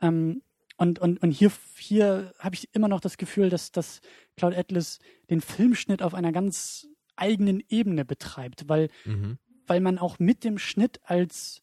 Ähm, 0.01 0.41
und, 0.77 0.99
und, 0.99 1.21
und 1.21 1.31
hier, 1.31 1.51
hier 1.77 2.33
habe 2.39 2.55
ich 2.55 2.69
immer 2.73 2.87
noch 2.87 2.99
das 2.99 3.17
Gefühl, 3.17 3.49
dass, 3.49 3.71
dass 3.71 4.01
Cloud 4.37 4.55
Atlas 4.55 4.99
den 5.29 5.41
Filmschnitt 5.41 6.01
auf 6.01 6.13
einer 6.13 6.31
ganz 6.31 6.87
eigenen 7.15 7.61
Ebene 7.69 8.05
betreibt, 8.05 8.67
weil, 8.67 8.89
Mhm. 9.05 9.37
weil 9.67 9.81
man 9.81 9.97
auch 9.99 10.19
mit 10.19 10.43
dem 10.43 10.57
Schnitt 10.57 10.99
als, 11.03 11.61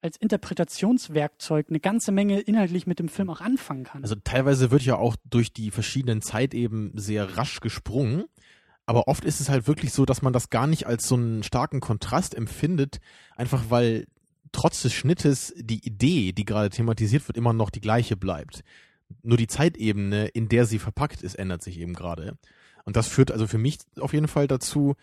als 0.00 0.16
Interpretationswerkzeug 0.16 1.66
eine 1.68 1.80
ganze 1.80 2.12
Menge 2.12 2.40
inhaltlich 2.40 2.86
mit 2.86 2.98
dem 2.98 3.08
Film 3.08 3.30
auch 3.30 3.40
anfangen 3.40 3.84
kann. 3.84 4.02
Also 4.02 4.14
teilweise 4.22 4.70
wird 4.70 4.82
ja 4.82 4.96
auch 4.96 5.16
durch 5.24 5.52
die 5.52 5.70
verschiedenen 5.70 6.22
Zeiteben 6.22 6.92
sehr 6.94 7.36
rasch 7.36 7.60
gesprungen. 7.60 8.24
Aber 8.88 9.08
oft 9.08 9.24
ist 9.24 9.40
es 9.40 9.48
halt 9.48 9.66
wirklich 9.66 9.92
so, 9.92 10.04
dass 10.04 10.22
man 10.22 10.32
das 10.32 10.48
gar 10.48 10.66
nicht 10.68 10.86
als 10.86 11.08
so 11.08 11.16
einen 11.16 11.42
starken 11.42 11.80
Kontrast 11.80 12.34
empfindet, 12.36 12.98
einfach 13.34 13.64
weil 13.68 14.06
trotz 14.56 14.80
des 14.80 14.94
Schnittes 14.94 15.52
die 15.58 15.86
Idee, 15.86 16.32
die 16.32 16.46
gerade 16.46 16.70
thematisiert 16.70 17.28
wird, 17.28 17.36
immer 17.36 17.52
noch 17.52 17.68
die 17.68 17.82
gleiche 17.82 18.16
bleibt. 18.16 18.64
Nur 19.22 19.36
die 19.36 19.46
Zeitebene, 19.46 20.28
in 20.28 20.48
der 20.48 20.64
sie 20.64 20.78
verpackt 20.78 21.22
ist, 21.22 21.34
ändert 21.34 21.62
sich 21.62 21.78
eben 21.78 21.92
gerade. 21.92 22.38
Und 22.84 22.96
das 22.96 23.06
führt 23.06 23.30
also 23.30 23.46
für 23.46 23.58
mich 23.58 23.78
auf 24.00 24.14
jeden 24.14 24.28
Fall 24.28 24.48
dazu, 24.48 24.94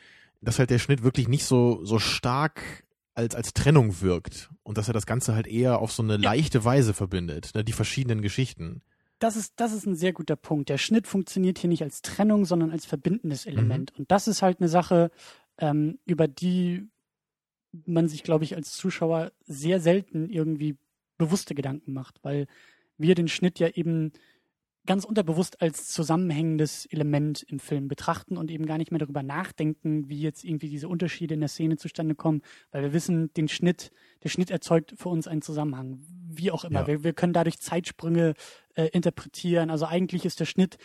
dass 0.41 0.57
halt 0.57 0.71
der 0.71 0.80
Schnitt 0.80 1.03
wirklich 1.03 1.27
nicht 1.27 1.45
so, 1.45 1.85
so 1.85 1.99
stark 1.99 2.84
als, 3.13 3.35
als 3.35 3.53
Trennung 3.53 4.01
wirkt. 4.01 4.49
Und 4.63 4.80
dass 4.80 4.88
er 4.88 4.93
das 4.95 5.05
Ganze 5.05 5.35
halt 5.35 5.45
eher 5.45 5.77
auf 5.77 5.91
so 5.91 6.01
eine 6.01 6.17
leichte 6.17 6.65
Weise 6.65 6.95
verbindet, 6.95 7.51
ne, 7.53 7.63
die 7.63 7.73
verschiedenen 7.73 8.23
Geschichten. 8.23 8.81
das 9.19 9.35
ist, 9.35 9.53
das 9.57 9.71
ist 9.71 9.85
ein 9.85 9.95
sehr 9.95 10.13
guter 10.13 10.35
Punkt. 10.35 10.69
Der 10.69 10.80
Schnitt 10.80 11.05
funktioniert 11.05 11.59
hier 11.59 11.69
nicht 11.69 11.84
als 11.84 12.01
Trennung, 12.01 12.45
sondern 12.45 12.71
als 12.71 12.88
verbindendes 12.88 13.45
Element. 13.45 13.93
Und 13.99 14.09
das 14.09 14.27
ist 14.27 14.41
halt 14.41 14.59
eine 14.59 14.67
Sache, 14.67 15.11
ähm, 15.59 15.99
über 16.05 16.27
die 16.27 16.89
man 17.86 18.08
sich, 18.08 18.24
glaube 18.24 18.44
ich, 18.44 18.56
als 18.56 18.74
Zuschauer 18.74 19.32
sehr 19.45 19.80
selten 19.80 20.30
irgendwie 20.30 20.78
bewusste 21.18 21.56
Gedanken 21.56 21.94
macht, 21.94 22.24
weil 22.24 22.48
wir 22.98 23.16
den 23.16 23.28
Schnitt 23.28 23.60
ja 23.60 23.70
eben 23.70 24.12
ganz 24.86 25.06
unterbewusst 25.06 25.62
als 25.62 25.88
zusammenhängendes 25.88 26.86
Element 26.88 27.41
im 27.44 27.60
Film 27.60 27.88
betrachten 27.88 28.38
und 28.38 28.52
eben 28.52 28.66
gar 28.66 28.78
nicht 28.78 28.91
mehr 28.91 29.00
darüber 29.00 29.24
nachdenken, 29.24 30.10
wie 30.10 30.20
jetzt 30.20 30.44
irgendwie 30.44 30.68
diese 30.68 30.90
Unterschiede 30.90 31.34
in 31.34 31.40
der 31.40 31.50
Szene 31.50 31.78
zustande 31.78 32.16
kommen, 32.16 32.41
weil 32.72 32.84
wir 32.84 32.94
wissen, 32.94 33.34
den 33.34 33.48
Schnitt, 33.48 33.91
der 34.24 34.30
Schnitt 34.30 34.52
erzeugt 34.52 34.94
für 34.98 35.10
uns 35.10 35.28
einen 35.28 35.41
Zusammenhang, 35.41 36.00
wie 36.30 36.52
auch 36.52 36.66
immer. 36.66 36.82
Ja. 36.82 36.88
Wir, 36.88 37.04
wir 37.04 37.14
können 37.14 37.34
dadurch 37.34 37.60
Zeitsprünge 37.60 38.34
äh, 38.76 38.88
interpretieren. 38.88 39.70
Also 39.70 39.86
eigentlich 39.86 40.26
ist 40.26 40.41
der 40.41 40.45
Schnitt 40.45 40.78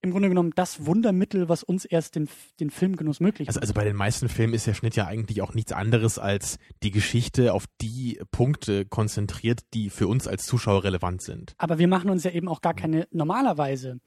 im 0.00 0.12
Grunde 0.12 0.28
genommen 0.28 0.52
das 0.54 0.86
Wundermittel, 0.86 1.48
was 1.48 1.62
uns 1.62 1.84
erst 1.84 2.14
den, 2.14 2.28
den 2.60 2.70
Filmgenuss 2.70 3.20
möglich 3.20 3.48
Also, 3.48 3.58
macht. 3.58 3.62
also 3.62 3.74
bei 3.74 3.84
den 3.84 3.96
meisten 3.96 4.28
Filmen 4.28 4.54
ist 4.54 4.66
der 4.66 4.74
Schnitt 4.74 4.96
ja 4.96 5.06
eigentlich 5.06 5.42
auch 5.42 5.54
nichts 5.54 5.72
anderes 5.72 6.18
als 6.18 6.58
die 6.82 6.90
Geschichte 6.90 7.52
auf 7.52 7.64
die 7.80 8.20
Punkte 8.30 8.84
konzentriert, 8.84 9.60
die 9.74 9.90
für 9.90 10.06
uns 10.06 10.28
als 10.28 10.46
Zuschauer 10.46 10.84
relevant 10.84 11.22
sind. 11.22 11.54
Aber 11.58 11.78
wir 11.78 11.88
machen 11.88 12.10
uns 12.10 12.24
ja 12.24 12.30
eben 12.30 12.48
auch 12.48 12.60
gar 12.60 12.74
keine, 12.74 13.08
normalerweise 13.10 14.00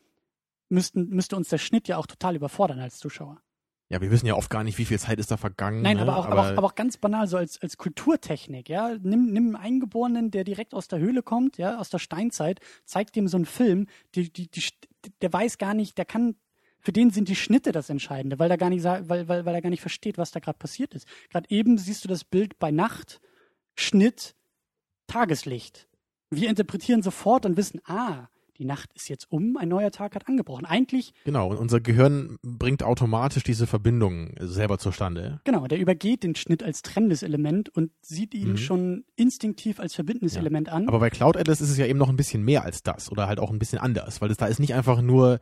müssten, 0.70 1.10
müsste 1.10 1.36
uns 1.36 1.50
der 1.50 1.58
Schnitt 1.58 1.88
ja 1.88 1.98
auch 1.98 2.08
total 2.08 2.36
überfordern 2.36 2.80
als 2.80 2.98
Zuschauer. 2.98 3.42
Ja, 3.92 4.00
wir 4.00 4.10
wissen 4.10 4.26
ja 4.26 4.36
oft 4.36 4.50
gar 4.50 4.64
nicht, 4.64 4.78
wie 4.78 4.86
viel 4.86 5.00
Zeit 5.00 5.20
ist 5.20 5.32
da 5.32 5.38
vergangen. 5.38 5.82
Nein, 5.82 5.98
ne? 5.98 6.04
aber, 6.04 6.16
auch, 6.16 6.26
aber, 6.26 6.42
auch, 6.44 6.58
aber 6.58 6.64
auch 6.64 6.76
ganz 6.76 6.96
banal, 6.96 7.28
so 7.28 7.36
als, 7.36 7.62
als 7.62 7.76
Kulturtechnik, 7.76 8.70
ja. 8.70 8.96
Nimm, 9.02 9.34
nimm 9.34 9.48
einen 9.48 9.56
Eingeborenen, 9.58 10.32
der 10.32 10.46
direkt 10.46 10.74
aus 10.74 10.88
der 10.88 11.00
Höhle 11.00 11.22
kommt, 11.22 11.58
ja, 11.58 11.78
aus 11.78 11.90
der 11.90 12.00
Steinzeit, 12.00 12.62
zeigt 12.86 13.18
ihm 13.18 13.28
so 13.28 13.36
einen 13.36 13.46
Film, 13.46 13.88
die, 14.16 14.32
die, 14.32 14.50
die, 14.50 14.64
der 15.22 15.34
weiß 15.34 15.58
gar 15.58 15.74
nicht, 15.74 15.98
der 15.98 16.06
kann, 16.06 16.36
für 16.80 16.94
den 16.94 17.10
sind 17.10 17.28
die 17.28 17.36
Schnitte 17.36 17.74
das 17.74 17.90
Entscheidende, 17.90 18.40
weil 18.40 18.50
er 18.50 18.58
gar 18.58 18.70
nicht, 18.70 18.86
weil, 18.86 19.28
weil, 19.28 19.46
weil 19.46 19.56
er 19.56 19.62
gar 19.62 19.70
nicht 19.70 19.82
versteht, 19.82 20.18
was 20.18 20.32
da 20.32 20.40
gerade 20.40 20.58
passiert 20.58 20.94
ist. 20.94 21.06
Gerade 21.30 21.50
eben 21.50 21.78
siehst 21.78 22.06
du 22.06 22.08
das 22.08 22.24
Bild 22.24 22.60
bei 22.60 22.72
Nacht, 22.72 23.20
Schnitt, 23.76 24.36
Tageslicht. 25.08 25.90
Wir 26.30 26.48
interpretieren 26.48 27.04
sofort 27.04 27.46
und 27.46 27.58
wissen, 27.58 27.82
ah, 27.84 28.30
die 28.62 28.66
Nacht 28.68 28.92
ist 28.94 29.10
jetzt 29.10 29.26
um, 29.32 29.58
ein 29.58 29.70
neuer 29.70 29.90
Tag 29.90 30.14
hat 30.14 30.28
angebrochen. 30.28 30.66
Eigentlich 30.66 31.16
Genau, 31.26 31.50
und 31.50 31.58
unser 31.58 31.80
Gehirn 31.82 32.38
bringt 32.44 32.84
automatisch 32.84 33.42
diese 33.44 33.66
Verbindung 33.66 34.36
selber 34.40 34.78
zustande. 34.78 35.42
Genau, 35.46 35.66
der 35.66 35.80
übergeht 35.80 36.22
den 36.22 36.36
Schnitt 36.36 36.62
als 36.62 36.84
trennendes 36.84 37.24
Element 37.24 37.70
und 37.70 37.90
sieht 38.02 38.36
ihn 38.36 38.52
Mhm. 38.52 38.58
schon 38.58 39.04
instinktiv 39.16 39.80
als 39.80 39.96
verbindendes 39.96 40.36
Ja. 40.36 40.42
Element 40.42 40.70
an. 40.70 40.88
Aber 40.88 41.00
bei 41.00 41.10
Cloud 41.10 41.38
Atlas 41.38 41.60
ist 41.60 41.72
es 41.72 41.78
ja 41.78 41.88
eben 41.88 41.98
noch 41.98 42.10
ein 42.10 42.16
bisschen 42.18 42.44
mehr 42.44 42.64
als 42.64 42.84
das 42.84 43.12
oder 43.12 43.26
halt 43.28 43.40
auch 43.40 43.50
ein 43.50 43.58
bisschen 43.58 43.80
anders, 43.80 44.22
weil 44.22 44.30
es 44.30 44.38
da 44.38 44.46
ist 44.46 44.60
nicht 44.60 44.76
einfach 44.76 45.02
nur, 45.02 45.40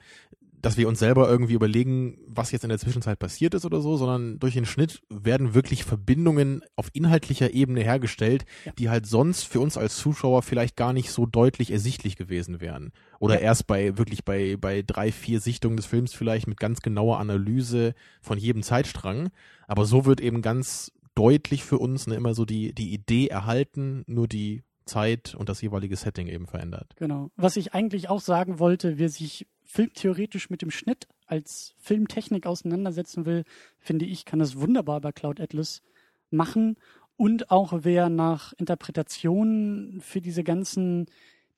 dass 0.61 0.77
wir 0.77 0.88
uns 0.88 0.99
selber 0.99 1.30
irgendwie 1.30 1.53
überlegen, 1.53 2.18
was 2.27 2.52
jetzt 2.52 2.64
in 2.64 2.69
der 2.69 2.80
Zwischenzeit 2.80 3.18
passiert 3.19 3.53
ist 3.53 3.65
oder 3.65 3.80
so, 3.81 3.95
sondern 3.98 4.40
durch 4.40 4.53
den 4.53 4.65
Schnitt 4.65 5.02
werden 5.10 5.53
wirklich 5.53 5.84
Verbindungen 5.84 6.61
auf 6.76 6.90
inhaltlicher 6.94 7.53
Ebene 7.53 7.81
hergestellt, 7.81 8.45
Ja. 8.65 8.72
die 8.73 8.90
halt 8.90 9.06
sonst 9.07 9.44
für 9.44 9.60
uns 9.61 9.77
als 9.77 9.95
Zuschauer 9.98 10.41
vielleicht 10.41 10.76
gar 10.76 10.91
nicht 10.94 11.11
so 11.11 11.26
deutlich 11.26 11.72
ersichtlich 11.72 12.15
gewesen 12.18 12.60
wären. 12.60 12.91
Oder 13.19 13.36
Ja. 13.36 13.41
erst 13.41 13.68
bei 13.68 13.98
wirklich 13.98 14.26
bei, 14.26 14.57
bei 14.60 14.81
drei, 14.81 15.11
vier 15.11 15.40
Sichtungen 15.40 15.77
des 15.77 15.86
Films 15.86 16.14
vielleicht 16.14 16.48
mit 16.48 16.60
ganz 16.60 16.81
genauer 16.81 17.19
Analyse 17.19 17.94
von 18.22 18.38
jedem 18.38 18.61
Zeitstrang. 18.64 19.30
Aber 19.68 19.86
so 19.86 20.06
wird 20.06 20.19
eben 20.22 20.41
ganz 20.41 20.91
deutlich 21.15 21.64
für 21.64 21.77
uns 21.77 22.07
ne, 22.07 22.15
immer 22.15 22.34
so 22.34 22.45
die, 22.45 22.73
die 22.73 22.94
Idee 22.94 23.27
erhalten, 23.27 24.03
nur 24.07 24.27
die 24.27 24.64
Zeit 24.86 25.36
und 25.36 25.49
das 25.49 25.61
jeweilige 25.61 25.95
Setting 25.95 26.27
eben 26.27 26.48
verändert. 26.48 26.95
Genau. 26.98 27.30
Was 27.36 27.56
ich 27.57 27.73
eigentlich 27.73 28.10
auch 28.10 28.22
sagen 28.22 28.57
wollte, 28.60 28.98
wer 28.98 29.10
sich 29.10 29.45
filmtheoretisch 29.69 30.49
mit 30.49 30.63
dem 30.63 30.71
Schnitt 30.71 31.07
als 31.27 31.75
Filmtechnik 31.77 32.47
auseinandersetzen 32.47 33.27
will, 33.27 33.43
finde 33.77 34.05
ich, 34.05 34.25
kann 34.25 34.39
das 34.39 34.59
wunderbar 34.59 34.99
bei 34.99 35.11
Cloud 35.11 35.39
Atlas 35.39 35.83
machen. 36.31 36.75
Und 37.17 37.51
auch 37.51 37.71
wer 37.83 38.09
nach 38.09 38.53
Interpretationen 38.53 40.01
für 40.01 40.21
diese 40.21 40.43
ganzen 40.43 41.05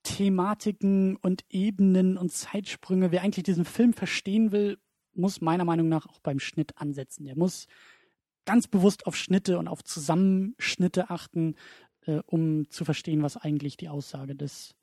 Thematiken 0.03 1.15
und 1.15 1.45
Ebenen 1.49 2.17
und 2.17 2.33
Zeitsprünge, 2.33 3.13
wer 3.13 3.21
eigentlich 3.21 3.43
diesen 3.43 3.63
Film 3.63 3.93
verstehen 3.93 4.51
will, 4.51 4.77
muss 5.13 5.39
meiner 5.39 5.63
Meinung 5.63 5.87
nach 5.87 6.05
auch 6.05 6.19
beim 6.19 6.39
Schnitt 6.39 6.77
ansetzen. 6.77 7.23
Der 7.23 7.37
muss 7.37 7.67
ganz 8.43 8.67
bewusst 8.67 9.05
auf 9.05 9.15
Schnitte 9.15 9.57
und 9.57 9.69
auf 9.69 9.85
Zusammenschnitte 9.85 11.09
achten, 11.09 11.55
äh, 12.01 12.19
um 12.25 12.69
zu 12.69 12.83
verstehen, 12.83 13.23
was 13.23 13.37
eigentlich 13.37 13.77
die 13.77 13.87
Aussage 13.87 14.35
des 14.35 14.75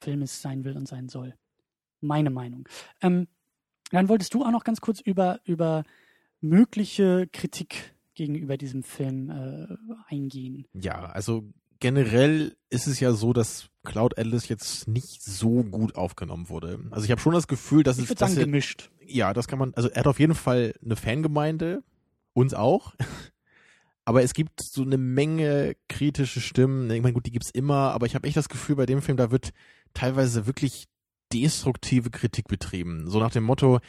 Filmes 0.00 0.40
sein 0.40 0.64
will 0.64 0.76
und 0.76 0.86
sein 0.86 1.08
soll. 1.08 1.34
Meine 2.06 2.30
Meinung. 2.30 2.68
Ähm, 3.02 3.26
dann 3.90 4.08
wolltest 4.08 4.34
du 4.34 4.44
auch 4.44 4.50
noch 4.50 4.64
ganz 4.64 4.80
kurz 4.80 5.00
über, 5.00 5.40
über 5.44 5.84
mögliche 6.40 7.26
Kritik 7.32 7.94
gegenüber 8.14 8.56
diesem 8.56 8.82
Film 8.82 9.30
äh, 9.30 9.66
eingehen. 10.12 10.66
Ja, 10.74 11.06
also 11.06 11.44
generell 11.80 12.56
ist 12.70 12.86
es 12.86 13.00
ja 13.00 13.12
so, 13.12 13.32
dass 13.32 13.68
Cloud 13.84 14.18
Atlas 14.18 14.48
jetzt 14.48 14.88
nicht 14.88 15.22
so 15.22 15.62
gut 15.64 15.94
aufgenommen 15.96 16.48
wurde. 16.48 16.80
Also 16.90 17.04
ich 17.04 17.10
habe 17.10 17.20
schon 17.20 17.34
das 17.34 17.46
Gefühl, 17.48 17.82
dass 17.82 17.98
Ich 17.98 18.10
es 18.10 18.20
er- 18.20 18.44
gemischt. 18.44 18.90
ja, 19.06 19.34
das 19.34 19.48
kann 19.48 19.58
man, 19.58 19.74
also 19.74 19.88
er 19.90 20.00
hat 20.00 20.06
auf 20.06 20.18
jeden 20.18 20.34
Fall 20.34 20.74
eine 20.84 20.96
Fangemeinde, 20.96 21.82
uns 22.32 22.54
auch. 22.54 22.94
Aber 24.04 24.22
es 24.22 24.34
gibt 24.34 24.62
so 24.62 24.82
eine 24.82 24.98
Menge 24.98 25.74
kritische 25.88 26.40
Stimmen. 26.40 26.88
Ich 26.90 27.02
meine, 27.02 27.12
gut, 27.12 27.26
die 27.26 27.32
gibt's 27.32 27.50
immer, 27.50 27.90
aber 27.90 28.06
ich 28.06 28.14
habe 28.14 28.24
echt 28.28 28.36
das 28.36 28.48
Gefühl, 28.48 28.76
bei 28.76 28.86
dem 28.86 29.02
Film, 29.02 29.16
da 29.16 29.32
wird 29.32 29.50
teilweise 29.94 30.46
wirklich 30.46 30.86
destruktive 31.32 32.10
Kritik 32.10 32.48
betrieben. 32.48 33.08
So 33.08 33.18
nach 33.18 33.30
dem 33.30 33.44
Motto, 33.44 33.80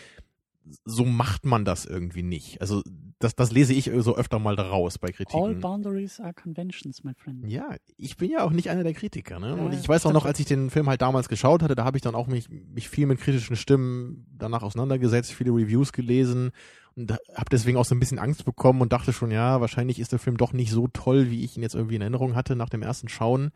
so 0.86 1.06
macht 1.06 1.46
man 1.46 1.66
das 1.66 1.86
irgendwie 1.86 2.24
nicht. 2.24 2.62
Also 2.62 2.84
das, 3.20 3.36
das 3.36 3.52
lese 3.52 3.74
ich 3.74 3.90
so 3.98 4.16
öfter 4.16 4.38
mal 4.38 4.56
daraus 4.56 4.98
bei 4.98 5.08
All 5.08 5.14
Kritiken. 5.14 5.62
boundaries 5.62 6.20
are 6.20 6.34
conventions, 6.34 7.04
my 7.04 7.14
friend. 7.16 7.48
Ja, 7.48 7.76
ich 7.98 8.18
bin 8.18 8.30
ja 8.30 8.44
auch 8.44 8.52
nicht 8.52 8.70
einer 8.70 8.84
der 8.84 8.94
Kritiker, 8.94 9.40
ne? 9.40 9.56
Und 9.56 9.74
ich 9.74 9.88
weiß 9.88 10.06
auch 10.06 10.14
noch, 10.14 10.26
als 10.26 10.40
ich 10.40 10.46
den 10.46 10.70
Film 10.70 10.88
halt 10.88 11.02
damals 11.02 11.30
geschaut 11.30 11.64
hatte, 11.64 11.76
da 11.76 11.84
habe 11.86 11.98
ich 11.98 12.04
dann 12.04 12.16
auch 12.16 12.28
mich, 12.28 12.50
mich 12.50 12.90
viel 12.90 13.08
mit 13.08 13.20
kritischen 13.20 13.56
Stimmen 13.56 14.28
danach 14.38 14.62
auseinandergesetzt, 14.62 15.34
viele 15.34 15.52
Reviews 15.52 15.94
gelesen 15.94 16.52
und 16.96 17.12
habe 17.12 17.50
deswegen 17.52 17.78
auch 17.78 17.86
so 17.86 17.96
ein 17.96 18.00
bisschen 18.00 18.20
Angst 18.20 18.46
bekommen 18.46 18.82
und 18.82 18.92
dachte 18.94 19.14
schon, 19.14 19.32
ja, 19.32 19.62
wahrscheinlich 19.62 20.00
ist 20.00 20.12
der 20.12 20.20
Film 20.20 20.38
doch 20.38 20.54
nicht 20.54 20.72
so 20.72 20.88
toll, 20.88 21.32
wie 21.32 21.44
ich 21.44 21.58
ihn 21.58 21.64
jetzt 21.64 21.76
irgendwie 21.76 21.96
in 21.96 22.02
Erinnerung 22.02 22.36
hatte 22.36 22.56
nach 22.56 22.70
dem 22.70 22.82
ersten 22.82 23.08
Schauen. 23.08 23.52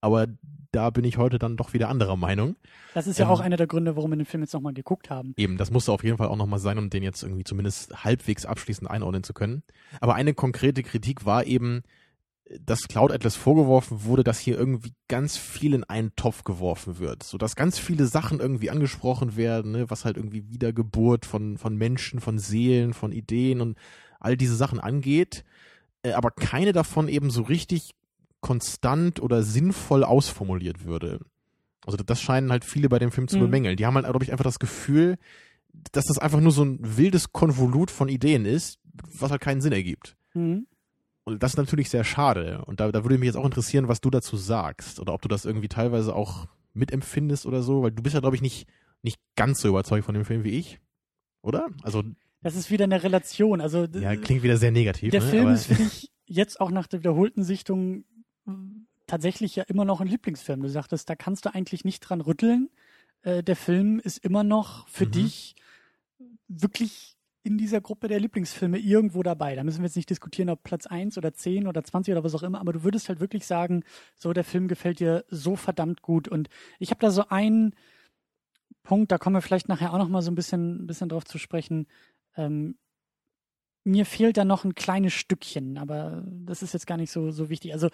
Aber 0.00 0.26
da 0.72 0.90
bin 0.90 1.04
ich 1.04 1.18
heute 1.18 1.38
dann 1.38 1.56
doch 1.56 1.72
wieder 1.72 1.88
anderer 1.88 2.16
Meinung. 2.16 2.56
Das 2.94 3.06
ist 3.06 3.18
ja 3.18 3.26
Ähm, 3.26 3.30
auch 3.32 3.40
einer 3.40 3.56
der 3.56 3.66
Gründe, 3.66 3.96
warum 3.96 4.12
wir 4.12 4.16
den 4.16 4.26
Film 4.26 4.42
jetzt 4.42 4.54
nochmal 4.54 4.72
geguckt 4.72 5.10
haben. 5.10 5.34
Eben, 5.36 5.56
das 5.56 5.70
musste 5.70 5.92
auf 5.92 6.04
jeden 6.04 6.16
Fall 6.16 6.28
auch 6.28 6.36
nochmal 6.36 6.60
sein, 6.60 6.78
um 6.78 6.90
den 6.90 7.02
jetzt 7.02 7.22
irgendwie 7.22 7.44
zumindest 7.44 8.04
halbwegs 8.04 8.46
abschließend 8.46 8.88
einordnen 8.90 9.24
zu 9.24 9.34
können. 9.34 9.62
Aber 10.00 10.14
eine 10.14 10.34
konkrete 10.34 10.82
Kritik 10.82 11.24
war 11.26 11.44
eben, 11.44 11.82
dass 12.58 12.88
Cloud 12.88 13.12
Atlas 13.12 13.36
vorgeworfen 13.36 14.04
wurde, 14.04 14.24
dass 14.24 14.38
hier 14.38 14.58
irgendwie 14.58 14.92
ganz 15.08 15.36
viel 15.36 15.74
in 15.74 15.84
einen 15.84 16.14
Topf 16.16 16.44
geworfen 16.44 16.98
wird. 16.98 17.22
So 17.22 17.38
dass 17.38 17.54
ganz 17.56 17.78
viele 17.78 18.06
Sachen 18.06 18.40
irgendwie 18.40 18.70
angesprochen 18.70 19.36
werden, 19.36 19.72
ne, 19.72 19.90
was 19.90 20.04
halt 20.04 20.16
irgendwie 20.16 20.48
Wiedergeburt 20.50 21.26
von, 21.26 21.58
von 21.58 21.76
Menschen, 21.76 22.20
von 22.20 22.38
Seelen, 22.38 22.92
von 22.92 23.12
Ideen 23.12 23.60
und 23.60 23.78
all 24.18 24.36
diese 24.36 24.56
Sachen 24.56 24.80
angeht. 24.80 25.44
Äh, 26.02 26.12
aber 26.12 26.30
keine 26.30 26.72
davon 26.72 27.08
eben 27.08 27.30
so 27.30 27.42
richtig 27.42 27.94
konstant 28.40 29.20
oder 29.20 29.42
sinnvoll 29.42 30.04
ausformuliert 30.04 30.84
würde. 30.84 31.20
Also 31.86 31.96
das 31.98 32.20
scheinen 32.20 32.50
halt 32.50 32.64
viele 32.64 32.88
bei 32.88 32.98
dem 32.98 33.10
Film 33.10 33.28
zu 33.28 33.36
Mhm. 33.36 33.42
bemängeln. 33.42 33.76
Die 33.76 33.86
haben 33.86 33.94
halt, 33.94 34.06
glaube 34.06 34.24
ich, 34.24 34.32
einfach 34.32 34.44
das 34.44 34.58
Gefühl, 34.58 35.16
dass 35.92 36.06
das 36.06 36.18
einfach 36.18 36.40
nur 36.40 36.52
so 36.52 36.64
ein 36.64 36.78
wildes 36.80 37.32
Konvolut 37.32 37.90
von 37.90 38.08
Ideen 38.08 38.44
ist, 38.44 38.78
was 39.18 39.30
halt 39.30 39.40
keinen 39.40 39.60
Sinn 39.60 39.72
ergibt. 39.72 40.16
Mhm. 40.34 40.66
Und 41.24 41.42
das 41.42 41.52
ist 41.52 41.56
natürlich 41.58 41.90
sehr 41.90 42.04
schade. 42.04 42.62
Und 42.66 42.80
da, 42.80 42.90
da 42.90 43.04
würde 43.04 43.18
mich 43.18 43.26
jetzt 43.26 43.36
auch 43.36 43.44
interessieren, 43.44 43.88
was 43.88 44.00
du 44.00 44.10
dazu 44.10 44.36
sagst. 44.36 45.00
Oder 45.00 45.14
ob 45.14 45.22
du 45.22 45.28
das 45.28 45.44
irgendwie 45.44 45.68
teilweise 45.68 46.14
auch 46.14 46.46
mitempfindest 46.74 47.46
oder 47.46 47.62
so, 47.62 47.82
weil 47.82 47.92
du 47.92 48.02
bist 48.02 48.14
ja, 48.14 48.20
glaube 48.20 48.36
ich, 48.36 48.42
nicht, 48.42 48.66
nicht 49.02 49.20
ganz 49.36 49.60
so 49.60 49.68
überzeugt 49.68 50.04
von 50.04 50.14
dem 50.14 50.24
Film 50.24 50.44
wie 50.44 50.50
ich. 50.50 50.80
Oder? 51.42 51.68
Also, 51.82 52.02
Das 52.42 52.56
ist 52.56 52.70
wieder 52.70 52.84
eine 52.84 53.02
Relation. 53.02 53.60
Also 53.60 53.84
ja, 53.84 54.16
klingt 54.16 54.42
wieder 54.42 54.56
sehr 54.56 54.70
negativ. 54.70 55.10
der 55.10 55.20
ne? 55.22 55.26
Film 55.26 55.46
Aber- 55.46 55.54
ist 55.54 55.66
für 55.66 55.74
dich 55.74 56.10
jetzt 56.26 56.60
auch 56.60 56.70
nach 56.70 56.86
der 56.86 57.00
wiederholten 57.00 57.42
Sichtung 57.44 58.04
tatsächlich 59.06 59.56
ja 59.56 59.64
immer 59.64 59.84
noch 59.84 60.00
ein 60.00 60.06
Lieblingsfilm. 60.06 60.62
Du 60.62 60.68
sagtest, 60.68 61.08
da 61.10 61.16
kannst 61.16 61.44
du 61.44 61.54
eigentlich 61.54 61.84
nicht 61.84 62.00
dran 62.00 62.20
rütteln. 62.20 62.70
Äh, 63.22 63.42
der 63.42 63.56
Film 63.56 63.98
ist 64.00 64.18
immer 64.18 64.44
noch 64.44 64.86
für 64.88 65.06
Mhm. 65.06 65.12
dich 65.12 65.56
wirklich 66.48 67.16
in 67.42 67.56
dieser 67.56 67.80
Gruppe 67.80 68.08
der 68.08 68.20
Lieblingsfilme 68.20 68.78
irgendwo 68.78 69.22
dabei. 69.22 69.54
Da 69.54 69.64
müssen 69.64 69.78
wir 69.80 69.86
jetzt 69.86 69.96
nicht 69.96 70.10
diskutieren, 70.10 70.50
ob 70.50 70.62
Platz 70.62 70.86
1 70.86 71.16
oder 71.16 71.32
10 71.32 71.66
oder 71.66 71.82
20 71.82 72.12
oder 72.12 72.22
was 72.22 72.34
auch 72.34 72.42
immer, 72.42 72.60
aber 72.60 72.72
du 72.74 72.84
würdest 72.84 73.08
halt 73.08 73.18
wirklich 73.20 73.46
sagen, 73.46 73.82
so 74.14 74.32
der 74.34 74.44
Film 74.44 74.68
gefällt 74.68 75.00
dir 75.00 75.24
so 75.28 75.56
verdammt 75.56 76.02
gut. 76.02 76.28
Und 76.28 76.48
ich 76.78 76.90
habe 76.90 77.00
da 77.00 77.10
so 77.10 77.28
einen 77.28 77.74
Punkt, 78.82 79.10
da 79.10 79.18
kommen 79.18 79.36
wir 79.36 79.42
vielleicht 79.42 79.68
nachher 79.68 79.92
auch 79.94 79.98
noch 79.98 80.08
mal 80.08 80.22
so 80.22 80.30
ein 80.30 80.34
bisschen, 80.34 80.82
ein 80.84 80.86
bisschen 80.86 81.08
drauf 81.08 81.24
zu 81.24 81.38
sprechen. 81.38 81.86
Ähm, 82.36 82.76
mir 83.84 84.04
fehlt 84.04 84.36
da 84.36 84.44
noch 84.44 84.64
ein 84.64 84.74
kleines 84.74 85.14
Stückchen, 85.14 85.78
aber 85.78 86.22
das 86.44 86.62
ist 86.62 86.74
jetzt 86.74 86.86
gar 86.86 86.98
nicht 86.98 87.10
so, 87.10 87.30
so 87.30 87.48
wichtig. 87.48 87.72
Also, 87.72 87.88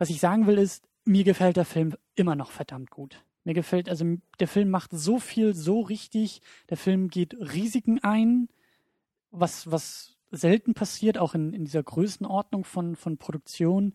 was 0.00 0.08
ich 0.08 0.18
sagen 0.18 0.46
will, 0.46 0.56
ist, 0.56 0.88
mir 1.04 1.24
gefällt 1.24 1.58
der 1.58 1.66
Film 1.66 1.94
immer 2.14 2.34
noch 2.34 2.50
verdammt 2.50 2.90
gut. 2.90 3.22
Mir 3.44 3.52
gefällt, 3.52 3.88
also 3.88 4.16
der 4.38 4.48
Film 4.48 4.70
macht 4.70 4.92
so 4.92 5.18
viel 5.18 5.54
so 5.54 5.80
richtig. 5.80 6.40
Der 6.70 6.78
Film 6.78 7.08
geht 7.08 7.34
Risiken 7.38 8.02
ein, 8.02 8.48
was, 9.30 9.70
was 9.70 10.16
selten 10.30 10.72
passiert, 10.72 11.18
auch 11.18 11.34
in, 11.34 11.52
in 11.52 11.66
dieser 11.66 11.82
Größenordnung 11.82 12.64
von, 12.64 12.96
von 12.96 13.18
Produktion. 13.18 13.92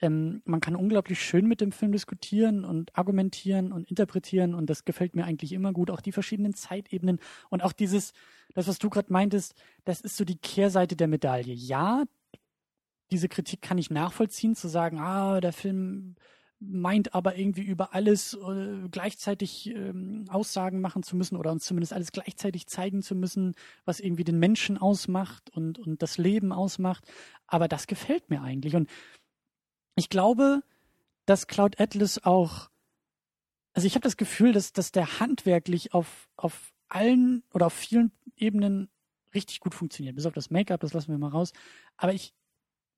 Ähm, 0.00 0.42
man 0.44 0.60
kann 0.60 0.76
unglaublich 0.76 1.20
schön 1.20 1.48
mit 1.48 1.60
dem 1.60 1.72
Film 1.72 1.90
diskutieren 1.90 2.64
und 2.64 2.96
argumentieren 2.96 3.72
und 3.72 3.88
interpretieren 3.90 4.54
und 4.54 4.70
das 4.70 4.84
gefällt 4.84 5.16
mir 5.16 5.24
eigentlich 5.24 5.52
immer 5.52 5.72
gut. 5.72 5.90
Auch 5.90 6.00
die 6.00 6.12
verschiedenen 6.12 6.54
Zeitebenen 6.54 7.18
und 7.50 7.64
auch 7.64 7.72
dieses, 7.72 8.12
das, 8.54 8.68
was 8.68 8.78
du 8.78 8.90
gerade 8.90 9.12
meintest, 9.12 9.54
das 9.84 10.00
ist 10.00 10.16
so 10.16 10.24
die 10.24 10.38
Kehrseite 10.38 10.94
der 10.94 11.08
Medaille. 11.08 11.52
Ja, 11.52 12.04
diese 13.10 13.28
Kritik 13.28 13.62
kann 13.62 13.78
ich 13.78 13.90
nachvollziehen, 13.90 14.54
zu 14.54 14.68
sagen, 14.68 14.98
ah, 14.98 15.40
der 15.40 15.52
Film 15.52 16.16
meint 16.60 17.14
aber 17.14 17.36
irgendwie 17.36 17.62
über 17.62 17.94
alles 17.94 18.34
äh, 18.34 18.88
gleichzeitig 18.90 19.68
ähm, 19.68 20.24
Aussagen 20.28 20.80
machen 20.80 21.02
zu 21.02 21.16
müssen 21.16 21.36
oder 21.36 21.52
uns 21.52 21.64
zumindest 21.64 21.92
alles 21.92 22.10
gleichzeitig 22.10 22.66
zeigen 22.66 23.02
zu 23.02 23.14
müssen, 23.14 23.54
was 23.84 24.00
irgendwie 24.00 24.24
den 24.24 24.38
Menschen 24.38 24.76
ausmacht 24.76 25.50
und, 25.50 25.78
und 25.78 26.02
das 26.02 26.18
Leben 26.18 26.52
ausmacht. 26.52 27.04
Aber 27.46 27.68
das 27.68 27.86
gefällt 27.86 28.28
mir 28.28 28.42
eigentlich. 28.42 28.74
Und 28.74 28.90
ich 29.94 30.08
glaube, 30.08 30.62
dass 31.26 31.46
Cloud 31.46 31.80
Atlas 31.80 32.24
auch, 32.24 32.70
also 33.72 33.86
ich 33.86 33.94
habe 33.94 34.02
das 34.02 34.16
Gefühl, 34.16 34.52
dass, 34.52 34.72
dass 34.72 34.90
der 34.90 35.20
handwerklich 35.20 35.94
auf, 35.94 36.28
auf 36.36 36.72
allen 36.88 37.44
oder 37.52 37.66
auf 37.66 37.72
vielen 37.72 38.10
Ebenen 38.36 38.88
richtig 39.34 39.60
gut 39.60 39.74
funktioniert. 39.74 40.16
Bis 40.16 40.26
auf 40.26 40.32
das 40.32 40.50
Make-up, 40.50 40.80
das 40.80 40.92
lassen 40.92 41.12
wir 41.12 41.18
mal 41.18 41.28
raus. 41.28 41.52
Aber 41.96 42.12
ich, 42.12 42.32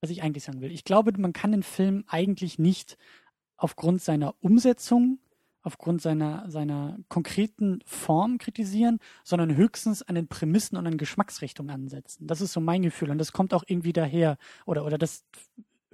was 0.00 0.10
ich 0.10 0.22
eigentlich 0.22 0.44
sagen 0.44 0.60
will, 0.60 0.72
ich 0.72 0.84
glaube, 0.84 1.12
man 1.18 1.32
kann 1.32 1.52
den 1.52 1.62
Film 1.62 2.04
eigentlich 2.06 2.58
nicht 2.58 2.96
aufgrund 3.56 4.02
seiner 4.02 4.34
Umsetzung, 4.40 5.18
aufgrund 5.62 6.00
seiner, 6.00 6.50
seiner 6.50 6.98
konkreten 7.08 7.80
Form 7.84 8.38
kritisieren, 8.38 8.98
sondern 9.24 9.54
höchstens 9.56 10.02
an 10.02 10.14
den 10.14 10.26
Prämissen 10.26 10.78
und 10.78 10.86
an 10.86 10.96
Geschmacksrichtungen 10.96 11.70
ansetzen. 11.70 12.26
Das 12.26 12.40
ist 12.40 12.52
so 12.54 12.60
mein 12.60 12.82
Gefühl 12.82 13.10
und 13.10 13.18
das 13.18 13.32
kommt 13.32 13.52
auch 13.52 13.64
irgendwie 13.66 13.92
daher 13.92 14.38
oder, 14.64 14.86
oder 14.86 14.96
das 14.96 15.24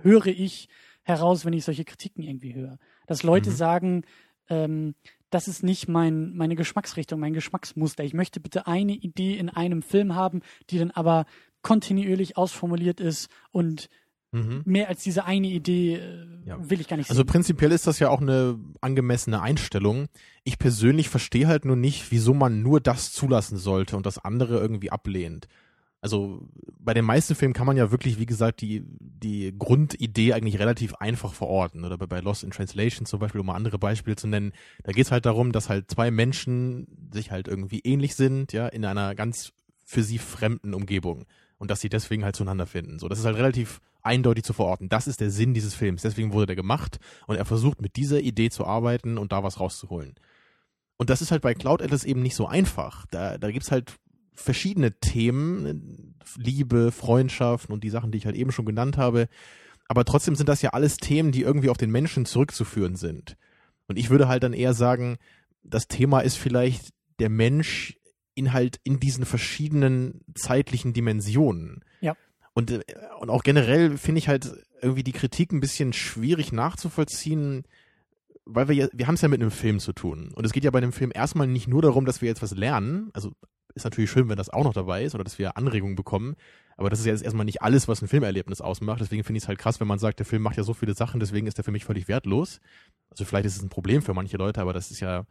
höre 0.01 0.27
ich 0.27 0.69
heraus, 1.03 1.45
wenn 1.45 1.53
ich 1.53 1.65
solche 1.65 1.85
Kritiken 1.85 2.23
irgendwie 2.23 2.55
höre. 2.55 2.79
Dass 3.07 3.25
Leute 3.25 3.51
Mhm. 3.51 3.55
sagen, 3.55 4.03
ähm, 4.49 4.95
das 5.31 5.49
ist 5.49 5.65
nicht 5.65 5.89
mein, 5.89 6.37
meine 6.37 6.55
Geschmacksrichtung, 6.55 7.19
mein 7.19 7.33
Geschmacksmuster. 7.33 8.05
Ich 8.05 8.15
möchte 8.15 8.39
bitte 8.39 8.69
eine 8.69 8.93
Idee 8.93 9.37
in 9.37 9.49
einem 9.49 9.83
Film 9.83 10.15
haben, 10.15 10.41
die 10.71 10.79
dann 10.79 10.93
aber 10.93 11.27
kontinuierlich 11.67 12.37
ausformuliert 12.37 13.01
ist 13.01 13.29
und 13.51 13.89
Mhm. 14.33 14.63
mehr 14.67 14.89
als 14.89 15.03
diese 15.03 15.25
eine 15.25 15.47
Idee 15.47 15.95
äh, 15.97 16.27
Ja. 16.47 16.59
will 16.69 16.81
ich 16.81 16.89
gar 16.89 16.97
nicht 16.97 17.09
Also 17.11 17.23
sehen. 17.23 17.27
prinzipiell 17.29 17.73
ist 17.73 17.87
das 17.87 17.99
ja 18.01 18.09
auch 18.11 18.21
eine 18.21 18.59
angemessene 18.81 19.41
Einstellung. 19.41 20.07
Ich 20.45 20.59
persönlich 20.59 21.09
verstehe 21.09 21.47
halt 21.47 21.65
nur 21.65 21.77
nicht, 21.77 22.11
wieso 22.11 22.35
man 22.35 22.61
nur 22.63 22.81
das 22.81 23.13
zulassen 23.13 23.57
sollte 23.57 23.97
und 23.97 24.05
das 24.05 24.19
andere 24.19 24.59
irgendwie 24.59 24.91
ablehnt. 24.91 25.47
Also 26.03 26.47
bei 26.79 26.93
den 26.93 27.05
meisten 27.05 27.35
Filmen 27.35 27.55
kann 27.55 27.67
man 27.67 27.77
ja 27.77 27.91
wirklich, 27.91 28.19
wie 28.19 28.27
gesagt, 28.27 28.61
die, 28.61 28.83
die 29.01 29.55
Grundidee 29.59 30.35
eigentlich 30.35 30.59
relativ 30.59 30.95
einfach 30.97 31.33
verorten. 31.33 31.85
Oder 31.85 31.97
bei 31.97 32.21
Lost 32.21 32.45
in 32.45 32.51
Translation 32.51 33.07
zum 33.07 33.21
Beispiel, 33.21 33.41
um 33.41 33.47
mal 33.47 33.55
andere 33.55 33.79
Beispiele 33.79 34.17
zu 34.17 34.27
nennen. 34.29 34.53
Da 34.85 34.93
geht 34.93 35.07
es 35.07 35.13
halt 35.13 35.25
darum, 35.25 35.53
dass 35.53 35.69
halt 35.71 35.91
zwei 35.91 36.11
Menschen 36.11 36.87
sich 37.13 37.31
halt 37.31 37.49
irgendwie 37.49 37.81
ähnlich 37.81 38.15
sind, 38.17 38.53
ja, 38.53 38.67
in 38.69 38.85
einer 38.85 39.15
ganz 39.15 39.53
für 39.85 40.03
sie 40.03 40.19
fremden 40.19 40.75
Umgebung. 40.75 41.25
Und 41.59 41.71
dass 41.71 41.81
sie 41.81 41.89
deswegen 41.89 42.25
halt 42.25 42.37
zueinander 42.37 42.67
finden. 42.67 42.99
So, 42.99 43.09
das 43.09 43.19
ist 43.19 43.25
halt 43.25 43.37
relativ 43.37 43.81
eindeutig 44.03 44.45
zu 44.45 44.53
verorten. 44.53 44.89
Das 44.89 45.07
ist 45.07 45.21
der 45.21 45.31
Sinn 45.31 45.55
dieses 45.55 45.75
Films. 45.75 46.03
Deswegen 46.03 46.33
wurde 46.33 46.47
der 46.47 46.57
gemacht 46.57 46.99
und 47.27 47.37
er 47.37 47.45
versucht 47.45 47.81
mit 47.81 47.97
dieser 47.97 48.21
Idee 48.21 48.51
zu 48.51 48.67
arbeiten 48.67 49.19
und 49.19 49.33
da 49.33 49.43
was 49.43 49.59
rauszuholen. 49.59 50.15
Und 50.97 51.11
das 51.11 51.23
ist 51.23 51.31
halt 51.31 51.43
bei 51.43 51.55
Cloud 51.55 51.83
Atlas 51.83 52.05
eben 52.05 52.23
nicht 52.23 52.35
so 52.35 52.47
einfach. 52.47 53.07
Da, 53.11 53.39
da 53.39 53.51
gibt's 53.51 53.71
halt 53.71 53.97
verschiedene 54.35 54.93
Themen, 55.01 56.15
Liebe, 56.37 56.93
Freundschaft 56.93 57.71
und 57.71 57.85
die 57.85 57.91
Sachen, 57.91 58.13
die 58.13 58.19
ich 58.19 58.27
halt 58.27 58.37
eben 58.37 58.53
schon 58.53 58.67
genannt 58.67 58.97
habe. 58.97 59.29
Aber 59.89 60.05
trotzdem 60.05 60.35
sind 60.35 60.49
das 60.49 60.63
ja 60.63 60.71
alles 60.71 60.97
Themen, 60.97 61.33
die 61.33 61.43
irgendwie 61.43 61.71
auf 61.71 61.77
den 61.77 61.91
Menschen 61.91 62.27
zurückzuführen 62.27 62.97
sind. 62.97 63.37
Und 63.89 63.99
ich 63.99 64.11
würde 64.11 64.29
halt 64.29 64.43
dann 64.43 64.53
eher 64.53 64.75
sagen, 64.75 65.17
das 65.63 65.89
Thema 65.89 66.21
ist 66.21 66.37
vielleicht 66.37 66.91
der 67.19 67.31
Mensch 67.31 67.99
in 68.37 68.53
halt 68.53 68.79
in 68.85 69.01
diesen 69.01 69.25
verschiedenen 69.25 70.21
zeitlichen 70.35 70.93
Dimensionen. 70.93 71.83
Ja. 72.01 72.15
Und, 72.55 72.71
äh, 72.71 72.83
und 73.19 73.31
auch 73.31 73.43
generell 73.43 73.97
finde 73.99 74.21
ich 74.21 74.29
halt 74.29 74.53
irgendwie 74.81 75.03
die 75.03 75.13
Kritik 75.13 75.53
ein 75.53 75.61
bisschen 75.61 75.93
schwierig 75.93 76.53
nachzuvollziehen, 76.53 77.65
weil 78.45 78.69
wir 78.69 78.75
ja, 78.75 78.89
wir 78.93 79.09
haben 79.09 79.15
es 79.15 79.23
ja 79.23 79.29
mit 79.29 79.41
einem 79.41 79.51
Film 79.51 79.81
zu 79.81 79.93
tun. 79.93 80.33
Und 80.35 80.45
es 80.45 80.53
geht 80.53 80.65
ja 80.65 80.71
bei 80.71 80.81
dem 80.81 80.93
Film 80.93 81.11
erstmal 81.13 81.47
nicht 81.47 81.67
nur 81.67 81.83
darum, 81.83 82.05
dass 82.05 82.21
wir 82.21 82.29
jetzt 82.29 82.43
was 82.43 82.55
lernen. 82.55 83.11
Also 83.15 83.33
ist 83.75 83.85
natürlich 83.85 84.11
schön, 84.11 84.29
wenn 84.29 84.37
das 84.37 84.51
auch 84.51 84.65
noch 84.65 84.75
dabei 84.75 85.05
ist 85.05 85.15
oder 85.15 85.25
dass 85.25 85.39
wir 85.39 85.57
Anregungen 85.57 85.97
bekommen. 85.97 86.37
Aber 86.77 86.91
das 86.91 87.01
ist 87.01 87.07
ja 87.07 87.13
jetzt 87.13 87.25
erstmal 87.25 87.47
nicht 87.47 87.63
alles, 87.63 87.89
was 87.89 88.03
ein 88.03 88.09
Filmerlebnis 88.09 88.61
ausmacht. 88.61 89.01
Deswegen 89.01 89.25
finde 89.25 89.39
ich 89.39 89.45
es 89.45 89.49
halt 89.49 89.59
krass, 89.59 89.81
wenn 89.81 89.89
man 89.89 89.99
sagt, 89.99 90.19
der 90.19 90.27
Film 90.27 90.43
macht 90.43 90.59
ja 90.59 90.63
so 90.63 90.75
viele 90.75 90.95
Sachen, 90.95 91.21
deswegen 91.21 91.47
ist 91.47 91.57
der 91.57 91.65
für 91.65 91.73
mich 91.73 91.87
völlig 91.87 92.07
wertlos. 92.07 92.61
Also 93.11 93.25
vielleicht 93.25 93.47
ist 93.47 93.57
es 93.57 93.63
ein 93.63 93.71
Problem 93.71 94.03
für 94.03 94.13
manche 94.13 94.37
Leute, 94.37 94.61
aber 94.61 94.75
das 94.75 94.91
ist 94.91 95.01
ja 95.01 95.25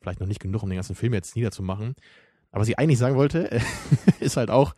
vielleicht 0.00 0.20
noch 0.20 0.26
nicht 0.26 0.40
genug, 0.40 0.62
um 0.62 0.70
den 0.70 0.76
ganzen 0.76 0.96
Film 0.96 1.12
jetzt 1.12 1.36
niederzumachen. 1.36 1.94
Aber 2.50 2.62
was 2.62 2.68
ich 2.68 2.78
eigentlich 2.78 2.98
sagen 2.98 3.16
wollte, 3.16 3.60
ist 4.20 4.36
halt 4.36 4.50
auch, 4.50 4.74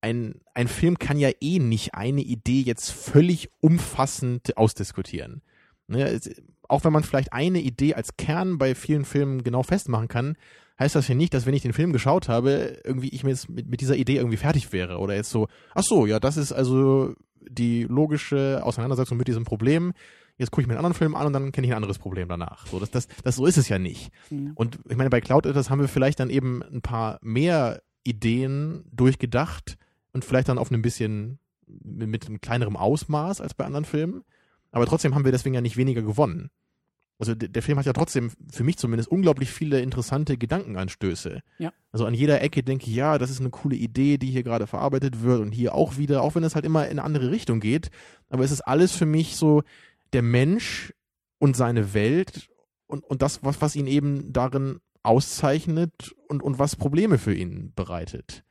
ein, 0.00 0.40
ein 0.54 0.68
Film 0.68 0.98
kann 0.98 1.18
ja 1.18 1.30
eh 1.40 1.58
nicht 1.58 1.94
eine 1.94 2.20
Idee 2.20 2.60
jetzt 2.62 2.90
völlig 2.90 3.50
umfassend 3.60 4.56
ausdiskutieren. 4.56 5.42
Ne, 5.88 6.20
auch 6.68 6.84
wenn 6.84 6.92
man 6.92 7.02
vielleicht 7.02 7.32
eine 7.32 7.60
Idee 7.60 7.94
als 7.94 8.16
Kern 8.16 8.58
bei 8.58 8.74
vielen 8.74 9.04
Filmen 9.04 9.42
genau 9.42 9.62
festmachen 9.62 10.08
kann, 10.08 10.36
heißt 10.78 10.94
das 10.94 11.08
ja 11.08 11.14
nicht, 11.14 11.34
dass 11.34 11.46
wenn 11.46 11.54
ich 11.54 11.62
den 11.62 11.72
Film 11.72 11.92
geschaut 11.92 12.28
habe, 12.28 12.80
irgendwie 12.84 13.08
ich 13.08 13.24
mir 13.24 13.30
jetzt 13.30 13.48
mit, 13.48 13.68
mit 13.68 13.80
dieser 13.80 13.96
Idee 13.96 14.16
irgendwie 14.16 14.36
fertig 14.36 14.72
wäre 14.72 14.98
oder 14.98 15.14
jetzt 15.14 15.30
so, 15.30 15.48
ach 15.74 15.82
so, 15.82 16.06
ja, 16.06 16.20
das 16.20 16.36
ist 16.36 16.52
also 16.52 17.14
die 17.40 17.84
logische 17.84 18.60
Auseinandersetzung 18.62 19.16
mit 19.16 19.28
diesem 19.28 19.44
Problem. 19.44 19.92
Jetzt 20.38 20.52
gucke 20.52 20.62
ich 20.62 20.66
mir 20.68 20.74
einen 20.74 20.84
anderen 20.84 20.94
Film 20.94 21.14
an 21.14 21.26
und 21.26 21.32
dann 21.32 21.52
kenne 21.52 21.66
ich 21.66 21.72
ein 21.72 21.76
anderes 21.76 21.98
Problem 21.98 22.28
danach. 22.28 22.66
So, 22.66 22.78
das, 22.78 22.90
das, 22.90 23.08
das 23.24 23.36
so 23.36 23.44
ist 23.44 23.58
es 23.58 23.68
ja 23.68 23.78
nicht. 23.78 24.10
Mhm. 24.30 24.52
Und 24.54 24.78
ich 24.88 24.96
meine, 24.96 25.10
bei 25.10 25.20
Cloud 25.20 25.46
Atlas 25.46 25.68
haben 25.68 25.80
wir 25.80 25.88
vielleicht 25.88 26.20
dann 26.20 26.30
eben 26.30 26.62
ein 26.62 26.80
paar 26.80 27.18
mehr 27.22 27.82
Ideen 28.04 28.84
durchgedacht 28.92 29.76
und 30.12 30.24
vielleicht 30.24 30.48
dann 30.48 30.58
auf 30.58 30.70
einem 30.70 30.80
bisschen 30.80 31.38
mit, 31.66 32.26
einem 32.26 32.40
kleinerem 32.40 32.76
Ausmaß 32.76 33.40
als 33.40 33.54
bei 33.54 33.64
anderen 33.64 33.84
Filmen. 33.84 34.22
Aber 34.70 34.86
trotzdem 34.86 35.14
haben 35.14 35.24
wir 35.24 35.32
deswegen 35.32 35.54
ja 35.54 35.60
nicht 35.60 35.76
weniger 35.76 36.02
gewonnen. 36.02 36.50
Also 37.18 37.34
der, 37.34 37.48
der 37.48 37.62
Film 37.62 37.78
hat 37.78 37.86
ja 37.86 37.92
trotzdem, 37.92 38.30
für 38.52 38.62
mich 38.62 38.76
zumindest, 38.76 39.10
unglaublich 39.10 39.50
viele 39.50 39.80
interessante 39.80 40.38
Gedankenanstöße. 40.38 41.42
Ja. 41.58 41.72
Also 41.90 42.06
an 42.06 42.14
jeder 42.14 42.40
Ecke 42.42 42.62
denke 42.62 42.86
ich, 42.86 42.94
ja, 42.94 43.18
das 43.18 43.30
ist 43.30 43.40
eine 43.40 43.50
coole 43.50 43.74
Idee, 43.74 44.18
die 44.18 44.30
hier 44.30 44.44
gerade 44.44 44.68
verarbeitet 44.68 45.22
wird 45.22 45.40
und 45.40 45.50
hier 45.50 45.74
auch 45.74 45.96
wieder, 45.96 46.22
auch 46.22 46.36
wenn 46.36 46.44
es 46.44 46.54
halt 46.54 46.64
immer 46.64 46.84
in 46.84 46.92
eine 46.92 47.04
andere 47.04 47.30
Richtung 47.32 47.58
geht. 47.58 47.90
Aber 48.28 48.44
es 48.44 48.52
ist 48.52 48.60
alles 48.60 48.92
für 48.92 49.06
mich 49.06 49.34
so 49.34 49.64
der 50.12 50.22
Mensch 50.22 50.92
und 51.38 51.56
seine 51.56 51.94
Welt 51.94 52.50
und, 52.86 53.04
und 53.04 53.22
das, 53.22 53.42
was, 53.44 53.60
was 53.60 53.76
ihn 53.76 53.86
eben 53.86 54.32
darin 54.32 54.80
auszeichnet 55.02 56.14
und, 56.28 56.42
und 56.42 56.58
was 56.58 56.76
Probleme 56.76 57.18
für 57.18 57.34
ihn 57.34 57.72
bereitet. 57.74 58.44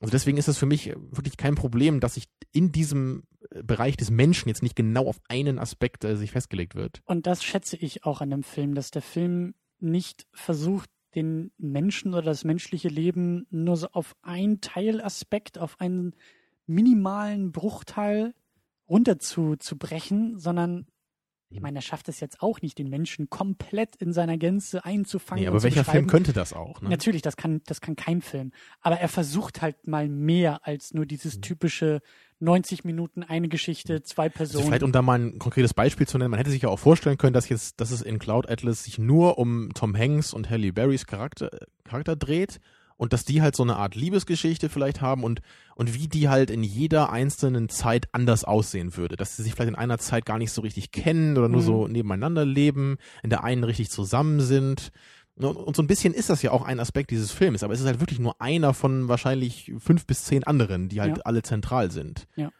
Also 0.00 0.10
deswegen 0.10 0.38
ist 0.38 0.48
es 0.48 0.58
für 0.58 0.66
mich 0.66 0.88
wirklich 1.10 1.36
kein 1.36 1.54
Problem, 1.54 2.00
dass 2.00 2.14
sich 2.14 2.24
in 2.52 2.72
diesem 2.72 3.24
äh, 3.50 3.62
Bereich 3.62 3.96
des 3.96 4.10
Menschen 4.10 4.48
jetzt 4.48 4.62
nicht 4.62 4.76
genau 4.76 5.06
auf 5.06 5.20
einen 5.28 5.58
Aspekt 5.58 6.04
äh, 6.04 6.16
sich 6.16 6.32
festgelegt 6.32 6.74
wird. 6.74 7.00
Und 7.04 7.26
das 7.26 7.44
schätze 7.44 7.76
ich 7.76 8.04
auch 8.04 8.20
an 8.20 8.30
dem 8.30 8.42
Film, 8.42 8.74
dass 8.74 8.90
der 8.90 9.02
Film 9.02 9.54
nicht 9.78 10.26
versucht, 10.32 10.90
den 11.14 11.52
Menschen 11.58 12.12
oder 12.12 12.22
das 12.22 12.44
menschliche 12.44 12.88
Leben 12.88 13.46
nur 13.50 13.76
so 13.76 13.88
auf 13.88 14.16
einen 14.22 14.60
Teilaspekt, 14.60 15.58
auf 15.58 15.80
einen 15.80 16.14
minimalen 16.66 17.52
Bruchteil 17.52 18.34
runter 18.88 19.18
zu, 19.18 19.56
zu 19.56 19.76
brechen, 19.78 20.38
sondern 20.38 20.86
Ich 21.50 21.60
meine, 21.60 21.78
er 21.78 21.82
schafft 21.82 22.08
es 22.08 22.18
jetzt 22.18 22.42
auch 22.42 22.62
nicht, 22.62 22.78
den 22.78 22.88
Menschen 22.90 23.30
komplett 23.30 23.94
in 23.96 24.12
seiner 24.12 24.36
Gänze 24.38 24.84
einzufangen. 24.84 25.42
Nee, 25.44 25.48
aber 25.48 25.62
welcher 25.62 25.84
Film 25.84 26.08
könnte 26.08 26.32
das 26.32 26.52
auch? 26.52 26.80
Ne? 26.80 26.88
Natürlich, 26.88 27.22
das 27.22 27.36
kann, 27.36 27.60
das 27.66 27.80
kann 27.80 27.94
kein 27.94 28.22
Film. 28.22 28.50
Aber 28.80 28.98
er 28.98 29.08
versucht 29.08 29.62
halt 29.62 29.86
mal 29.86 30.08
mehr 30.08 30.66
als 30.66 30.94
nur 30.94 31.04
Mhm. 31.04 31.08
dieses 31.08 31.40
typische 31.40 32.00
90 32.40 32.82
Minuten 32.84 33.22
eine 33.22 33.48
Geschichte, 33.48 34.02
zwei 34.02 34.24
Also 34.24 34.36
Personen. 34.36 34.66
vielleicht 34.66 34.82
um 34.82 34.90
da 34.90 35.00
mal 35.02 35.18
ein 35.20 35.38
konkretes 35.38 35.74
Beispiel 35.74 36.08
zu 36.08 36.18
nennen, 36.18 36.30
man 36.32 36.38
hätte 36.38 36.50
sich 36.50 36.62
ja 36.62 36.70
auch 36.70 36.78
vorstellen 36.80 37.18
können, 37.18 37.34
dass 37.34 37.48
jetzt, 37.48 37.80
dass 37.80 37.92
es 37.92 38.02
in 38.02 38.18
Cloud 38.18 38.50
Atlas 38.50 38.82
sich 38.84 38.98
nur 38.98 39.38
um 39.38 39.70
Tom 39.74 39.96
Hanks 39.96 40.34
und 40.34 40.50
Halle 40.50 40.72
Berrys 40.72 41.06
Charakter, 41.06 41.50
Charakter 41.84 42.16
dreht 42.16 42.58
und 42.96 43.12
dass 43.12 43.24
die 43.24 43.42
halt 43.42 43.56
so 43.56 43.62
eine 43.62 43.76
Art 43.76 43.94
Liebesgeschichte 43.94 44.68
vielleicht 44.68 45.00
haben 45.00 45.24
und, 45.24 45.40
und 45.74 45.94
wie 45.94 46.06
die 46.08 46.28
halt 46.28 46.50
in 46.50 46.62
jeder 46.62 47.10
einzelnen 47.10 47.68
Zeit 47.68 48.06
anders 48.12 48.44
aussehen 48.44 48.96
würde. 48.96 49.16
Dass 49.16 49.36
sie 49.36 49.42
sich 49.42 49.52
vielleicht 49.54 49.70
in 49.70 49.74
einer 49.74 49.98
Zeit 49.98 50.24
gar 50.26 50.38
nicht 50.38 50.52
so 50.52 50.62
richtig 50.62 50.92
kennen 50.92 51.36
oder 51.36 51.48
nur 51.48 51.60
Mhm. 51.62 51.66
so 51.66 51.88
nebeneinander 51.88 52.44
leben, 52.44 52.96
in 53.22 53.30
der 53.30 53.42
einen 53.44 53.64
richtig 53.64 53.90
zusammen 53.90 54.40
sind. 54.40 54.90
Und, 55.36 55.56
und 55.56 55.74
so 55.74 55.82
ein 55.82 55.88
bisschen 55.88 56.14
ist 56.14 56.30
das 56.30 56.42
ja 56.42 56.52
auch 56.52 56.62
ein 56.62 56.78
Aspekt 56.78 57.10
dieses 57.10 57.32
Films, 57.32 57.64
aber 57.64 57.74
es 57.74 57.80
ist 57.80 57.86
halt 57.86 57.98
wirklich 57.98 58.20
nur 58.20 58.40
einer 58.40 58.72
von 58.74 59.08
wahrscheinlich 59.08 59.72
fünf 59.78 60.06
bis 60.06 60.22
zehn 60.24 60.44
anderen, 60.44 60.88
die 60.88 61.00
halt 61.00 61.16
Ja. 61.16 61.22
alle 61.24 61.42
zentral 61.42 61.90
sind. 61.90 62.28
Ja. 62.36 62.50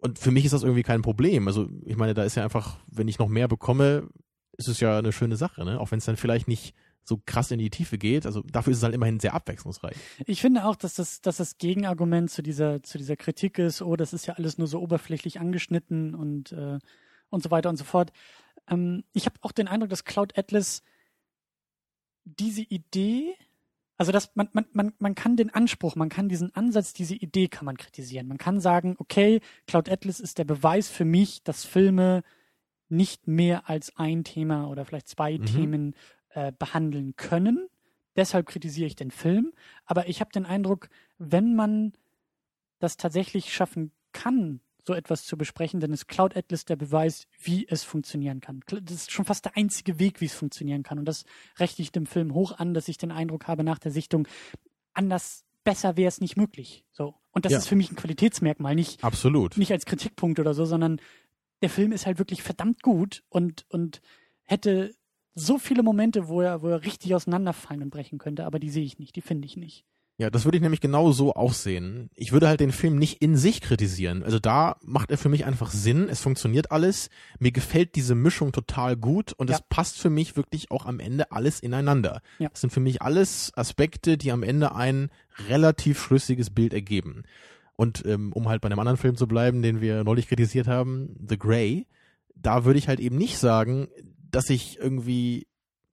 Und 0.00 0.18
für 0.18 0.32
mich 0.32 0.44
ist 0.44 0.52
das 0.52 0.64
irgendwie 0.64 0.82
kein 0.82 1.02
Problem. 1.02 1.46
Also 1.46 1.68
ich 1.86 1.96
meine, 1.96 2.12
da 2.12 2.24
ist 2.24 2.34
ja 2.34 2.42
einfach, 2.42 2.78
wenn 2.88 3.06
ich 3.08 3.18
noch 3.20 3.28
mehr 3.28 3.46
bekomme, 3.48 4.08
ist 4.56 4.68
es 4.68 4.80
ja 4.80 4.98
eine 4.98 5.12
schöne 5.12 5.36
Sache, 5.36 5.64
ne? 5.64 5.80
Auch 5.80 5.90
wenn 5.92 5.98
es 5.98 6.04
dann 6.04 6.16
vielleicht 6.16 6.46
nicht 6.48 6.74
so 7.04 7.20
krass 7.24 7.50
in 7.50 7.58
die 7.58 7.70
Tiefe 7.70 7.98
geht. 7.98 8.26
Also 8.26 8.42
dafür 8.42 8.72
ist 8.72 8.78
es 8.78 8.82
halt 8.84 8.94
immerhin 8.94 9.20
sehr 9.20 9.34
abwechslungsreich. 9.34 9.96
Ich 10.26 10.40
finde 10.40 10.64
auch, 10.64 10.76
dass 10.76 10.94
das, 10.94 11.20
dass 11.20 11.36
das 11.36 11.58
Gegenargument 11.58 12.30
zu 12.30 12.42
dieser, 12.42 12.82
zu 12.82 12.98
dieser 12.98 13.16
Kritik 13.16 13.58
ist, 13.58 13.82
oh, 13.82 13.96
das 13.96 14.12
ist 14.12 14.26
ja 14.26 14.34
alles 14.34 14.58
nur 14.58 14.66
so 14.66 14.80
oberflächlich 14.80 15.40
angeschnitten 15.40 16.14
und, 16.14 16.52
äh, 16.52 16.78
und 17.28 17.42
so 17.42 17.50
weiter 17.50 17.68
und 17.68 17.76
so 17.76 17.84
fort. 17.84 18.12
Ähm, 18.68 19.04
ich 19.12 19.26
habe 19.26 19.36
auch 19.42 19.52
den 19.52 19.68
Eindruck, 19.68 19.90
dass 19.90 20.04
Cloud 20.04 20.38
Atlas 20.38 20.82
diese 22.24 22.62
Idee, 22.62 23.34
also 23.98 24.10
dass 24.10 24.34
man, 24.34 24.48
man, 24.52 24.66
man, 24.72 24.92
man 24.98 25.14
kann 25.14 25.36
den 25.36 25.50
Anspruch, 25.50 25.94
man 25.94 26.08
kann 26.08 26.28
diesen 26.28 26.54
Ansatz, 26.54 26.94
diese 26.94 27.14
Idee 27.14 27.48
kann 27.48 27.66
man 27.66 27.76
kritisieren. 27.76 28.28
Man 28.28 28.38
kann 28.38 28.60
sagen, 28.60 28.96
okay, 28.98 29.40
Cloud 29.66 29.90
Atlas 29.90 30.20
ist 30.20 30.38
der 30.38 30.44
Beweis 30.44 30.88
für 30.88 31.04
mich, 31.04 31.42
dass 31.42 31.64
Filme 31.64 32.22
nicht 32.88 33.28
mehr 33.28 33.68
als 33.68 33.96
ein 33.96 34.24
Thema 34.24 34.68
oder 34.68 34.84
vielleicht 34.84 35.08
zwei 35.08 35.38
Mhm. 35.38 35.46
Themen 35.46 35.94
äh, 36.34 36.52
behandeln 36.58 37.16
können. 37.16 37.68
Deshalb 38.16 38.46
kritisiere 38.46 38.86
ich 38.86 38.96
den 38.96 39.10
Film. 39.10 39.52
Aber 39.86 40.08
ich 40.08 40.20
habe 40.20 40.30
den 40.32 40.46
Eindruck, 40.46 40.88
wenn 41.18 41.54
man 41.56 41.92
das 42.78 42.96
tatsächlich 42.96 43.52
schaffen 43.52 43.90
kann, 44.12 44.60
so 44.86 44.92
etwas 44.92 45.24
zu 45.24 45.38
besprechen, 45.38 45.80
dann 45.80 45.92
ist 45.92 46.06
Cloud 46.08 46.36
Atlas 46.36 46.66
der 46.66 46.76
Beweis, 46.76 47.26
wie 47.40 47.66
es 47.66 47.82
funktionieren 47.84 48.40
kann. 48.40 48.60
Das 48.68 48.94
ist 48.94 49.10
schon 49.12 49.24
fast 49.24 49.46
der 49.46 49.56
einzige 49.56 49.98
Weg, 49.98 50.20
wie 50.20 50.26
es 50.26 50.34
funktionieren 50.34 50.82
kann. 50.82 50.98
Und 50.98 51.06
das 51.06 51.24
rechne 51.58 51.82
ich 51.82 51.90
dem 51.90 52.04
Film 52.06 52.34
hoch 52.34 52.52
an, 52.52 52.74
dass 52.74 52.88
ich 52.88 52.98
den 52.98 53.10
Eindruck 53.10 53.48
habe 53.48 53.64
nach 53.64 53.78
der 53.78 53.90
Sichtung, 53.92 54.28
anders, 54.92 55.44
besser 55.64 55.96
wäre 55.96 56.08
es 56.08 56.20
nicht 56.20 56.36
möglich. 56.36 56.84
So. 56.92 57.14
Und 57.32 57.46
das 57.46 57.52
Ja. 57.52 57.58
ist 57.58 57.68
für 57.68 57.76
mich 57.76 57.90
ein 57.90 57.96
Qualitätsmerkmal, 57.96 58.74
nicht, 58.74 59.02
Absolut. 59.02 59.56
nicht 59.56 59.72
als 59.72 59.86
Kritikpunkt 59.86 60.38
oder 60.38 60.52
so, 60.52 60.66
sondern 60.66 61.00
der 61.62 61.70
Film 61.70 61.90
ist 61.92 62.04
halt 62.04 62.18
wirklich 62.18 62.42
verdammt 62.42 62.82
gut 62.82 63.24
und, 63.30 63.64
und 63.70 64.02
hätte 64.42 64.94
so 65.34 65.58
viele 65.58 65.82
Momente, 65.82 66.28
wo 66.28 66.40
er, 66.40 66.62
wo 66.62 66.68
er 66.68 66.84
richtig 66.84 67.14
auseinanderfallen 67.14 67.82
und 67.82 67.90
brechen 67.90 68.18
könnte, 68.18 68.44
aber 68.44 68.58
die 68.58 68.70
sehe 68.70 68.84
ich 68.84 68.98
nicht, 68.98 69.16
die 69.16 69.20
finde 69.20 69.46
ich 69.46 69.56
nicht. 69.56 69.84
Ja, 70.16 70.30
das 70.30 70.44
würde 70.44 70.56
ich 70.56 70.62
nämlich 70.62 70.80
genau 70.80 71.10
so 71.10 71.34
auch 71.34 71.52
sehen. 71.52 72.08
Ich 72.14 72.30
würde 72.30 72.46
halt 72.46 72.60
den 72.60 72.70
Film 72.70 73.00
nicht 73.00 73.20
in 73.20 73.36
sich 73.36 73.60
kritisieren. 73.60 74.22
Also 74.22 74.38
da 74.38 74.76
macht 74.84 75.10
er 75.10 75.18
für 75.18 75.28
mich 75.28 75.44
einfach 75.44 75.72
Sinn. 75.72 76.08
Es 76.08 76.20
funktioniert 76.20 76.70
alles. 76.70 77.10
Mir 77.40 77.50
gefällt 77.50 77.96
diese 77.96 78.14
Mischung 78.14 78.52
total 78.52 78.94
gut 78.96 79.32
und 79.32 79.50
Ja. 79.50 79.56
es 79.56 79.62
passt 79.68 79.98
für 79.98 80.10
mich 80.10 80.36
wirklich 80.36 80.70
auch 80.70 80.86
am 80.86 81.00
Ende 81.00 81.32
alles 81.32 81.58
ineinander. 81.58 82.22
Ja. 82.38 82.48
Das 82.48 82.60
sind 82.60 82.70
für 82.72 82.78
mich 82.78 83.02
alles 83.02 83.50
Aspekte, 83.56 84.16
die 84.16 84.30
am 84.30 84.44
Ende 84.44 84.76
ein 84.76 85.10
relativ 85.48 86.00
schlüssiges 86.00 86.50
Bild 86.50 86.74
ergeben. 86.74 87.24
Und 87.74 88.06
ähm, 88.06 88.32
um 88.32 88.48
halt 88.48 88.60
bei 88.60 88.66
einem 88.66 88.78
anderen 88.78 88.98
Film 88.98 89.16
zu 89.16 89.26
bleiben, 89.26 89.62
den 89.62 89.80
wir 89.80 90.04
neulich 90.04 90.28
kritisiert 90.28 90.68
haben, 90.68 91.16
The 91.28 91.38
Grey, 91.38 91.88
da 92.36 92.64
würde 92.64 92.78
ich 92.78 92.86
halt 92.86 93.00
eben 93.00 93.16
nicht 93.18 93.36
sagen, 93.38 93.88
dass 94.34 94.50
ich 94.50 94.78
irgendwie 94.78 95.46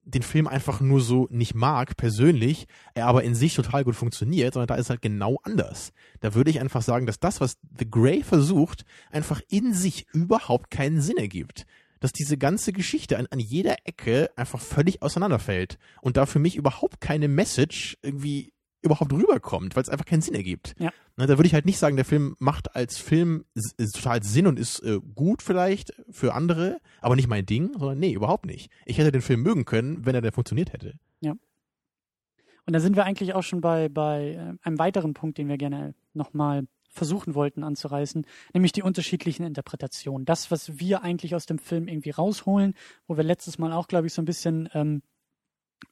den 0.03 0.23
Film 0.23 0.47
einfach 0.47 0.81
nur 0.81 0.99
so 0.99 1.27
nicht 1.29 1.53
mag, 1.53 1.95
persönlich, 1.95 2.67
er 2.95 3.05
aber 3.05 3.23
in 3.23 3.35
sich 3.35 3.53
total 3.53 3.83
gut 3.83 3.95
funktioniert, 3.95 4.53
sondern 4.53 4.67
da 4.67 4.75
ist 4.75 4.89
halt 4.89 5.01
genau 5.01 5.39
anders. 5.43 5.93
Da 6.21 6.33
würde 6.33 6.49
ich 6.49 6.59
einfach 6.59 6.81
sagen, 6.81 7.05
dass 7.05 7.19
das, 7.19 7.39
was 7.39 7.57
The 7.77 7.89
Grey 7.89 8.23
versucht, 8.23 8.83
einfach 9.11 9.41
in 9.49 9.73
sich 9.73 10.07
überhaupt 10.11 10.71
keinen 10.71 11.01
Sinn 11.01 11.17
ergibt. 11.17 11.65
Dass 11.99 12.11
diese 12.11 12.37
ganze 12.37 12.73
Geschichte 12.73 13.19
an, 13.19 13.27
an 13.29 13.39
jeder 13.39 13.75
Ecke 13.85 14.31
einfach 14.35 14.59
völlig 14.59 15.03
auseinanderfällt 15.03 15.77
und 16.01 16.17
da 16.17 16.25
für 16.25 16.39
mich 16.39 16.55
überhaupt 16.55 16.99
keine 16.99 17.27
Message 17.27 17.97
irgendwie 18.01 18.53
überhaupt 18.81 19.13
rüberkommt, 19.13 19.75
weil 19.75 19.83
es 19.83 19.89
einfach 19.89 20.05
keinen 20.05 20.21
Sinn 20.21 20.35
ergibt. 20.35 20.75
Ja. 20.79 20.91
Na, 21.15 21.27
da 21.27 21.37
würde 21.37 21.47
ich 21.47 21.53
halt 21.53 21.65
nicht 21.65 21.77
sagen, 21.77 21.95
der 21.95 22.05
Film 22.05 22.35
macht 22.39 22.75
als 22.75 22.97
Film 22.97 23.45
total 23.93 24.23
Sinn 24.23 24.47
und 24.47 24.57
ist 24.57 24.79
äh, 24.79 24.99
gut 25.13 25.41
vielleicht 25.41 25.93
für 26.09 26.33
andere, 26.33 26.79
aber 26.99 27.15
nicht 27.15 27.27
mein 27.27 27.45
Ding, 27.45 27.71
sondern 27.77 27.99
nee, 27.99 28.13
überhaupt 28.13 28.45
nicht. 28.45 28.71
Ich 28.85 28.97
hätte 28.97 29.11
den 29.11 29.21
Film 29.21 29.43
mögen 29.43 29.65
können, 29.65 30.05
wenn 30.05 30.15
er 30.15 30.21
denn 30.21 30.31
funktioniert 30.31 30.73
hätte. 30.73 30.95
Und 32.65 32.73
da 32.73 32.79
sind 32.79 32.95
wir 32.95 33.05
eigentlich 33.05 33.33
auch 33.33 33.43
schon 33.43 33.61
bei, 33.61 33.89
bei 33.89 34.31
äh, 34.31 34.65
einem 34.65 34.79
weiteren 34.79 35.13
Punkt, 35.13 35.37
den 35.37 35.47
wir 35.47 35.57
gerne 35.57 35.93
nochmal 36.13 36.67
versuchen 36.89 37.35
wollten 37.35 37.63
anzureißen, 37.63 38.25
nämlich 38.53 38.73
die 38.73 38.81
unterschiedlichen 38.81 39.45
Interpretationen. 39.45 40.25
Das, 40.25 40.51
was 40.51 40.77
wir 40.77 41.03
eigentlich 41.03 41.35
aus 41.35 41.45
dem 41.45 41.57
Film 41.57 41.87
irgendwie 41.87 42.09
rausholen, 42.09 42.73
wo 43.07 43.15
wir 43.15 43.23
letztes 43.23 43.57
Mal 43.57 43.71
auch, 43.71 43.87
glaube 43.87 44.07
ich, 44.07 44.13
so 44.13 44.21
ein 44.21 44.25
bisschen 44.25 44.69
ähm, 44.73 45.01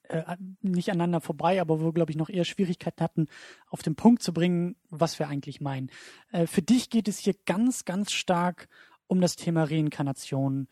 äh, 0.03 0.23
nicht 0.61 0.89
aneinander 0.89 1.21
vorbei, 1.21 1.59
aber 1.61 1.79
wo 1.81 1.85
wir, 1.85 1.93
glaube 1.93 2.11
ich, 2.11 2.17
noch 2.17 2.29
eher 2.29 2.45
Schwierigkeiten 2.45 3.03
hatten, 3.03 3.27
auf 3.67 3.81
den 3.83 3.95
Punkt 3.95 4.21
zu 4.23 4.33
bringen, 4.33 4.75
was 4.89 5.19
wir 5.19 5.27
eigentlich 5.27 5.61
meinen. 5.61 5.89
Äh, 6.31 6.47
für 6.47 6.61
dich 6.61 6.89
geht 6.89 7.07
es 7.07 7.19
hier 7.19 7.35
ganz, 7.45 7.85
ganz 7.85 8.11
stark 8.11 8.67
um 9.07 9.21
das 9.21 9.35
Thema 9.35 9.63
Reinkarnation, 9.63 10.67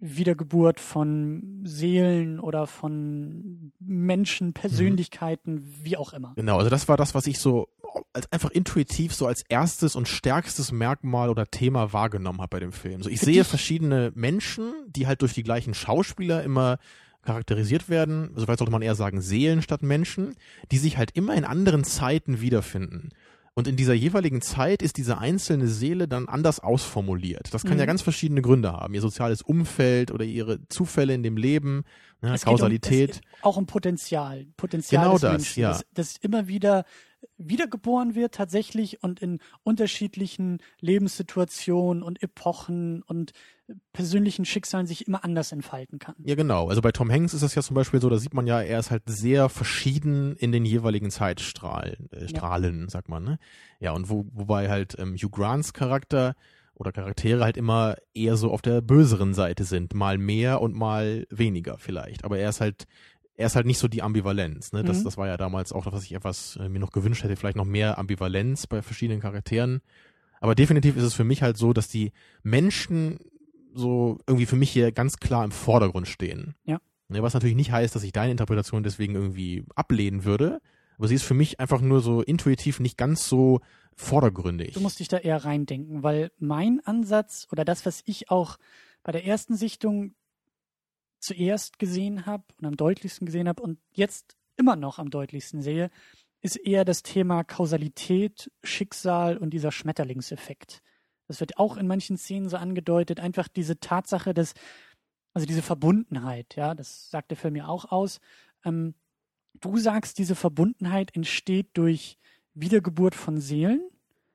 Wiedergeburt 0.00 0.78
von 0.78 1.62
Seelen 1.64 2.38
oder 2.38 2.68
von 2.68 3.72
Menschen, 3.80 4.52
Persönlichkeiten, 4.52 5.64
wie 5.82 5.96
auch 5.96 6.12
immer. 6.12 6.34
Genau, 6.36 6.58
also 6.58 6.70
das 6.70 6.86
war 6.86 6.96
das, 6.96 7.14
was 7.16 7.26
ich 7.26 7.40
so 7.40 7.68
als 8.12 8.30
einfach 8.30 8.50
intuitiv 8.50 9.12
so 9.14 9.26
als 9.26 9.42
erstes 9.48 9.96
und 9.96 10.06
stärkstes 10.06 10.70
Merkmal 10.70 11.30
oder 11.30 11.46
Thema 11.46 11.92
wahrgenommen 11.92 12.40
habe 12.40 12.50
bei 12.50 12.60
dem 12.60 12.70
Film. 12.72 13.02
So 13.02 13.10
ich 13.10 13.18
Für 13.18 13.24
sehe 13.24 13.34
dich- 13.38 13.46
verschiedene 13.48 14.12
Menschen, 14.14 14.72
die 14.88 15.06
halt 15.08 15.22
durch 15.22 15.32
die 15.34 15.42
gleichen 15.42 15.74
Schauspieler 15.74 16.44
immer 16.44 16.78
charakterisiert 17.28 17.90
werden, 17.90 18.30
also 18.34 18.46
vielleicht 18.46 18.60
sollte 18.60 18.72
man 18.72 18.80
eher 18.80 18.94
sagen 18.94 19.20
Seelen 19.20 19.60
statt 19.60 19.82
Menschen, 19.82 20.34
die 20.72 20.78
sich 20.78 20.96
halt 20.96 21.10
immer 21.12 21.34
in 21.34 21.44
anderen 21.44 21.84
Zeiten 21.84 22.40
wiederfinden. 22.40 23.10
Und 23.52 23.68
in 23.68 23.76
dieser 23.76 23.92
jeweiligen 23.92 24.40
Zeit 24.40 24.82
ist 24.82 24.96
diese 24.96 25.18
einzelne 25.18 25.66
Seele 25.66 26.06
dann 26.08 26.28
anders 26.28 26.60
ausformuliert. 26.60 27.52
Das 27.52 27.64
kann 27.64 27.74
Mhm. 27.74 27.80
ja 27.80 27.86
ganz 27.86 28.00
verschiedene 28.02 28.40
Gründe 28.40 28.72
haben. 28.72 28.94
Ihr 28.94 29.00
soziales 29.02 29.42
Umfeld 29.42 30.10
oder 30.10 30.24
ihre 30.24 30.66
Zufälle 30.68 31.12
in 31.12 31.22
dem 31.22 31.36
Leben, 31.36 31.82
ne, 32.22 32.32
Es 32.32 32.44
Kausalität. 32.44 33.20
Um, 33.42 33.50
auch 33.50 33.56
um 33.58 33.66
Potenzial. 33.66 34.46
Potenzial 34.56 35.02
Genau 35.02 35.14
des 35.14 35.22
das, 35.22 35.32
Menschen, 35.32 35.60
ja. 35.60 35.68
dass, 35.72 35.84
dass 35.92 36.16
immer 36.18 36.46
wieder 36.48 36.84
wiedergeboren 37.36 38.14
wird 38.14 38.34
tatsächlich 38.34 39.02
und 39.02 39.20
in 39.20 39.40
unterschiedlichen 39.64 40.58
Lebenssituationen 40.80 42.02
und 42.02 42.22
Epochen 42.22 43.02
und 43.02 43.32
persönlichen 43.92 44.44
Schicksalen 44.44 44.86
sich 44.86 45.06
immer 45.06 45.24
anders 45.24 45.52
entfalten 45.52 45.98
kann. 45.98 46.14
Ja, 46.24 46.34
genau. 46.34 46.68
Also 46.68 46.80
bei 46.80 46.92
Tom 46.92 47.10
Hanks 47.10 47.34
ist 47.34 47.42
das 47.42 47.54
ja 47.54 47.62
zum 47.62 47.74
Beispiel 47.74 48.00
so, 48.00 48.08
da 48.08 48.18
sieht 48.18 48.34
man 48.34 48.46
ja, 48.46 48.60
er 48.60 48.78
ist 48.78 48.90
halt 48.90 49.02
sehr 49.06 49.48
verschieden 49.48 50.36
in 50.36 50.52
den 50.52 50.64
jeweiligen 50.64 51.10
Zeitstrahlen, 51.10 52.08
äh, 52.12 52.28
Strahlen, 52.28 52.88
sagt 52.88 53.08
man, 53.08 53.24
ne? 53.24 53.38
Ja, 53.80 53.92
und 53.92 54.08
wo, 54.08 54.26
wobei 54.32 54.68
halt 54.68 54.96
ähm, 54.98 55.14
Hugh 55.16 55.30
Grants 55.30 55.72
Charakter 55.72 56.34
oder 56.74 56.92
Charaktere 56.92 57.42
halt 57.44 57.56
immer 57.56 57.96
eher 58.14 58.36
so 58.36 58.50
auf 58.52 58.62
der 58.62 58.80
böseren 58.80 59.34
Seite 59.34 59.64
sind, 59.64 59.94
mal 59.94 60.16
mehr 60.16 60.60
und 60.62 60.74
mal 60.74 61.26
weniger 61.28 61.76
vielleicht. 61.78 62.24
Aber 62.24 62.38
er 62.38 62.48
ist 62.50 62.60
halt, 62.60 62.86
er 63.34 63.46
ist 63.46 63.56
halt 63.56 63.66
nicht 63.66 63.78
so 63.78 63.88
die 63.88 64.02
Ambivalenz, 64.02 64.72
ne? 64.72 64.84
Das, 64.84 65.00
Mhm. 65.00 65.04
das 65.04 65.16
war 65.16 65.26
ja 65.26 65.36
damals 65.36 65.72
auch 65.72 65.84
das, 65.84 65.92
was 65.94 66.04
ich 66.04 66.12
etwas 66.14 66.56
äh, 66.56 66.68
mir 66.68 66.78
noch 66.78 66.92
gewünscht 66.92 67.22
hätte, 67.24 67.36
vielleicht 67.36 67.56
noch 67.56 67.64
mehr 67.64 67.98
Ambivalenz 67.98 68.66
bei 68.66 68.80
verschiedenen 68.80 69.20
Charakteren. 69.20 69.80
Aber 70.40 70.54
definitiv 70.54 70.96
ist 70.96 71.02
es 71.02 71.14
für 71.14 71.24
mich 71.24 71.42
halt 71.42 71.56
so, 71.56 71.72
dass 71.72 71.88
die 71.88 72.12
Menschen 72.44 73.18
so 73.74 74.18
irgendwie 74.26 74.46
für 74.46 74.56
mich 74.56 74.70
hier 74.70 74.92
ganz 74.92 75.18
klar 75.18 75.44
im 75.44 75.50
Vordergrund 75.50 76.08
stehen. 76.08 76.54
Ja. 76.64 76.80
Ne, 77.08 77.22
was 77.22 77.34
natürlich 77.34 77.56
nicht 77.56 77.72
heißt, 77.72 77.94
dass 77.94 78.02
ich 78.02 78.12
deine 78.12 78.32
Interpretation 78.32 78.82
deswegen 78.82 79.14
irgendwie 79.14 79.64
ablehnen 79.74 80.24
würde, 80.24 80.60
aber 80.98 81.08
sie 81.08 81.14
ist 81.14 81.22
für 81.22 81.34
mich 81.34 81.58
einfach 81.58 81.80
nur 81.80 82.00
so 82.00 82.22
intuitiv 82.22 82.80
nicht 82.80 82.98
ganz 82.98 83.28
so 83.28 83.60
vordergründig. 83.96 84.74
Du 84.74 84.80
musst 84.80 85.00
dich 85.00 85.08
da 85.08 85.16
eher 85.16 85.44
reindenken, 85.44 86.02
weil 86.02 86.30
mein 86.38 86.80
Ansatz 86.84 87.48
oder 87.50 87.64
das, 87.64 87.86
was 87.86 88.02
ich 88.04 88.30
auch 88.30 88.58
bei 89.02 89.12
der 89.12 89.24
ersten 89.24 89.56
Sichtung 89.56 90.14
zuerst 91.18 91.78
gesehen 91.78 92.26
habe 92.26 92.44
und 92.58 92.66
am 92.66 92.76
deutlichsten 92.76 93.26
gesehen 93.26 93.48
habe 93.48 93.62
und 93.62 93.78
jetzt 93.92 94.36
immer 94.56 94.76
noch 94.76 94.98
am 94.98 95.10
deutlichsten 95.10 95.62
sehe, 95.62 95.90
ist 96.40 96.56
eher 96.56 96.84
das 96.84 97.02
Thema 97.02 97.42
Kausalität, 97.42 98.50
Schicksal 98.62 99.36
und 99.36 99.50
dieser 99.50 99.72
Schmetterlingseffekt. 99.72 100.82
Das 101.28 101.40
wird 101.40 101.58
auch 101.58 101.76
in 101.76 101.86
manchen 101.86 102.16
Szenen 102.16 102.48
so 102.48 102.56
angedeutet, 102.56 103.20
einfach 103.20 103.48
diese 103.48 103.78
Tatsache, 103.78 104.34
dass 104.34 104.54
Also 105.34 105.46
diese 105.46 105.62
Verbundenheit, 105.62 106.56
ja, 106.56 106.74
das 106.74 107.10
sagt 107.10 107.30
der 107.30 107.36
Film 107.36 107.54
ja 107.54 107.68
auch 107.68 107.92
aus. 107.92 108.18
Ähm, 108.64 108.94
du 109.60 109.76
sagst, 109.76 110.18
diese 110.18 110.34
Verbundenheit 110.34 111.14
entsteht 111.14 111.68
durch 111.74 112.18
Wiedergeburt 112.54 113.14
von 113.14 113.38
Seelen. 113.38 113.82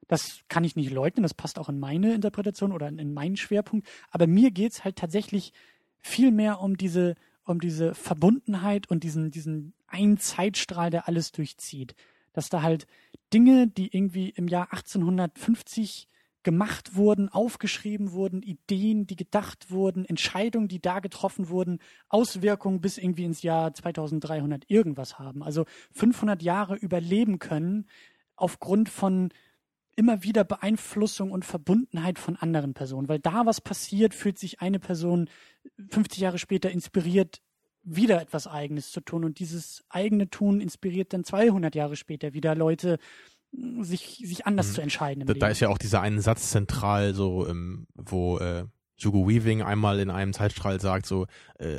Das 0.07 0.41
kann 0.47 0.63
ich 0.63 0.75
nicht 0.75 0.91
leugnen, 0.91 1.23
das 1.23 1.33
passt 1.33 1.57
auch 1.57 1.67
in 1.67 1.79
meine 1.79 2.13
Interpretation 2.13 2.71
oder 2.71 2.87
in, 2.87 2.99
in 2.99 3.13
meinen 3.13 3.37
Schwerpunkt. 3.37 3.87
Aber 4.11 4.27
mir 4.27 4.51
geht's 4.51 4.83
halt 4.83 4.97
tatsächlich 4.97 5.51
viel 5.99 6.31
mehr 6.31 6.59
um 6.59 6.77
diese, 6.77 7.15
um 7.45 7.59
diese 7.59 7.95
Verbundenheit 7.95 8.89
und 8.89 9.03
diesen, 9.03 9.31
diesen 9.31 9.73
einen 9.87 10.17
Zeitstrahl, 10.19 10.89
der 10.89 11.07
alles 11.07 11.31
durchzieht. 11.31 11.95
Dass 12.33 12.49
da 12.49 12.61
halt 12.61 12.85
Dinge, 13.33 13.67
die 13.67 13.93
irgendwie 13.95 14.29
im 14.29 14.47
Jahr 14.47 14.71
1850 14.73 16.07
gemacht 16.43 16.95
wurden, 16.95 17.29
aufgeschrieben 17.29 18.11
wurden, 18.11 18.41
Ideen, 18.41 19.07
die 19.07 19.15
gedacht 19.15 19.71
wurden, 19.71 20.05
Entscheidungen, 20.05 20.67
die 20.67 20.81
da 20.81 20.99
getroffen 20.99 21.49
wurden, 21.49 21.79
Auswirkungen 22.09 22.81
bis 22.81 22.97
irgendwie 22.97 23.25
ins 23.25 23.41
Jahr 23.41 23.73
2300 23.73 24.69
irgendwas 24.69 25.19
haben. 25.19 25.43
Also 25.43 25.65
500 25.93 26.41
Jahre 26.41 26.75
überleben 26.75 27.39
können 27.39 27.87
aufgrund 28.35 28.89
von 28.89 29.29
immer 29.95 30.23
wieder 30.23 30.43
Beeinflussung 30.43 31.31
und 31.31 31.45
Verbundenheit 31.45 32.19
von 32.19 32.35
anderen 32.35 32.73
Personen. 32.73 33.07
Weil 33.07 33.19
da 33.19 33.45
was 33.45 33.61
passiert, 33.61 34.13
fühlt 34.13 34.39
sich 34.39 34.61
eine 34.61 34.79
Person 34.79 35.29
50 35.89 36.19
Jahre 36.19 36.39
später 36.39 36.71
inspiriert, 36.71 37.41
wieder 37.83 38.21
etwas 38.21 38.47
Eigenes 38.47 38.91
zu 38.91 39.01
tun. 39.01 39.23
Und 39.23 39.39
dieses 39.39 39.83
eigene 39.89 40.29
Tun 40.29 40.61
inspiriert 40.61 41.13
dann 41.13 41.23
200 41.23 41.75
Jahre 41.75 41.95
später 41.95 42.33
wieder 42.33 42.55
Leute, 42.55 42.97
sich, 43.81 44.21
sich 44.25 44.45
anders 44.45 44.69
Mhm. 44.69 44.73
zu 44.73 44.81
entscheiden. 44.81 45.21
Im 45.21 45.27
Da, 45.27 45.34
Leben. 45.34 45.39
da 45.41 45.47
ist 45.47 45.59
ja 45.59 45.69
auch 45.69 45.77
dieser 45.77 46.01
einen 46.01 46.21
Satz 46.21 46.49
zentral, 46.49 47.13
so 47.13 47.47
ähm, 47.47 47.88
wo 47.95 48.38
äh, 48.39 48.65
Hugo 49.03 49.27
Weaving 49.27 49.61
einmal 49.61 49.99
in 49.99 50.09
einem 50.09 50.34
Zeitstrahl 50.34 50.80
sagt, 50.80 51.05
so 51.05 51.27
äh, 51.59 51.77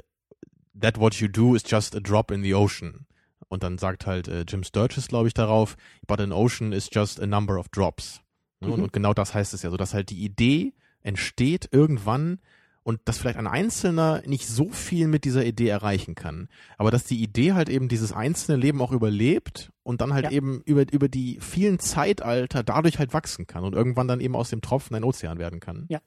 That 0.79 0.99
what 0.99 1.15
you 1.15 1.29
do 1.29 1.55
is 1.55 1.63
just 1.67 1.95
a 1.95 2.01
drop 2.01 2.31
in 2.33 2.43
the 2.43 2.55
ocean. 2.55 3.07
Und 3.49 3.63
dann 3.63 3.79
sagt 3.79 4.07
halt 4.07 4.27
äh, 4.27 4.45
Jim 4.49 4.65
Sturgis, 4.65 5.07
glaube 5.07 5.29
ich, 5.29 5.35
darauf, 5.35 5.77
but 6.07 6.21
an 6.21 6.33
ocean 6.33 6.73
is 6.73 6.89
just 6.93 7.21
a 7.21 7.27
number 7.27 7.59
of 7.59 7.69
drops. 7.69 8.21
Ne? 8.61 8.69
Und, 8.69 8.79
Mhm. 8.79 8.85
und 8.85 8.93
genau 8.93 9.15
das 9.15 9.35
heißt 9.35 9.55
es 9.55 9.63
ja 9.63 9.71
so, 9.71 9.77
dass 9.77 9.95
halt 9.95 10.11
die 10.11 10.25
Idee 10.25 10.73
entsteht 11.03 11.69
irgendwann 11.71 12.41
und 12.85 13.01
dass 13.07 13.19
vielleicht 13.19 13.39
ein 13.39 13.47
Einzelner 13.47 14.23
nicht 14.27 14.47
so 14.47 14.69
viel 14.69 15.09
mit 15.09 15.25
dieser 15.25 15.45
Idee 15.45 15.69
erreichen 15.69 16.15
kann. 16.15 16.49
Aber 16.79 16.91
dass 16.91 17.05
die 17.05 17.21
Idee 17.23 17.55
halt 17.55 17.69
eben 17.69 17.89
dieses 17.89 18.13
einzelne 18.13 18.57
Leben 18.57 18.81
auch 18.81 18.93
überlebt 18.93 19.73
und 19.83 20.01
dann 20.01 20.15
halt 20.15 20.27
Ja. 20.27 20.31
eben 20.31 20.61
über, 20.65 20.85
über 20.93 21.09
die 21.09 21.39
vielen 21.41 21.79
Zeitalter 21.81 22.63
dadurch 22.63 22.99
halt 22.99 23.13
wachsen 23.13 23.47
kann 23.47 23.65
und 23.65 23.75
irgendwann 23.75 24.07
dann 24.07 24.21
eben 24.21 24.37
aus 24.37 24.51
dem 24.51 24.61
Tropfen 24.61 24.95
ein 24.95 25.03
Ozean 25.05 25.39
werden 25.39 25.59
kann. 25.61 25.87
Ja. 25.89 26.01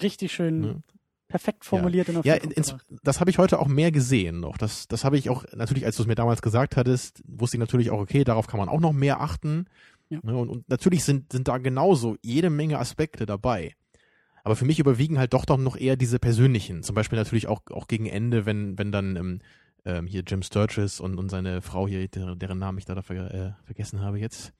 Richtig 0.00 0.32
schön, 0.32 0.60
Ne? 0.60 0.82
perfekt 1.28 1.64
formuliert 1.64 2.08
und 2.10 2.18
auf 2.18 2.24
Ja, 2.24 2.34
ins, 2.34 2.74
das 3.02 3.20
habe 3.20 3.30
ich 3.30 3.38
heute 3.38 3.58
auch 3.58 3.66
mehr 3.68 3.90
gesehen 3.90 4.40
noch. 4.40 4.56
Das, 4.58 4.86
das 4.88 5.04
habe 5.04 5.16
ich 5.18 5.28
auch, 5.30 5.44
natürlich, 5.54 5.84
als 5.86 5.96
du 5.96 6.02
es 6.02 6.06
mir 6.06 6.14
damals 6.14 6.40
gesagt 6.42 6.76
hattest, 6.76 7.22
wusste 7.26 7.56
ich 7.56 7.60
natürlich 7.60 7.90
auch, 7.90 8.00
okay, 8.00 8.24
darauf 8.24 8.46
kann 8.46 8.58
man 8.60 8.68
auch 8.68 8.80
noch 8.80 8.92
mehr 8.92 9.20
achten. 9.20 9.66
Ja. 10.10 10.20
Ne, 10.22 10.36
Und, 10.36 10.48
und 10.50 10.68
natürlich 10.68 11.04
sind, 11.04 11.32
sind 11.32 11.48
da 11.48 11.56
genauso 11.58 12.16
jede 12.22 12.48
Menge 12.50 12.78
Aspekte 12.78 13.24
dabei. 13.26 13.74
Aber 14.44 14.56
für 14.56 14.64
mich 14.64 14.78
überwiegen 14.78 15.18
halt 15.18 15.32
doch 15.34 15.44
doch 15.44 15.58
noch 15.58 15.76
eher 15.76 15.96
diese 15.96 16.18
persönlichen. 16.18 16.82
Zum 16.82 16.94
Beispiel 16.94 17.18
natürlich 17.18 17.48
auch, 17.48 17.62
auch 17.70 17.88
gegen 17.88 18.06
Ende, 18.06 18.46
wenn, 18.46 18.78
wenn 18.78 18.92
dann 18.92 19.16
ähm, 19.16 19.40
ähm, 19.84 20.06
hier 20.06 20.22
Jim 20.26 20.42
Sturgis 20.42 21.00
und, 21.00 21.16
und 21.18 21.28
seine 21.28 21.62
Frau 21.62 21.86
hier, 21.88 22.06
der, 22.08 22.34
deren 22.36 22.58
Namen 22.58 22.78
ich 22.78 22.84
da 22.84 23.00
ver, 23.02 23.34
äh, 23.34 23.52
vergessen 23.64 24.00
habe 24.00 24.18
jetzt. 24.18 24.52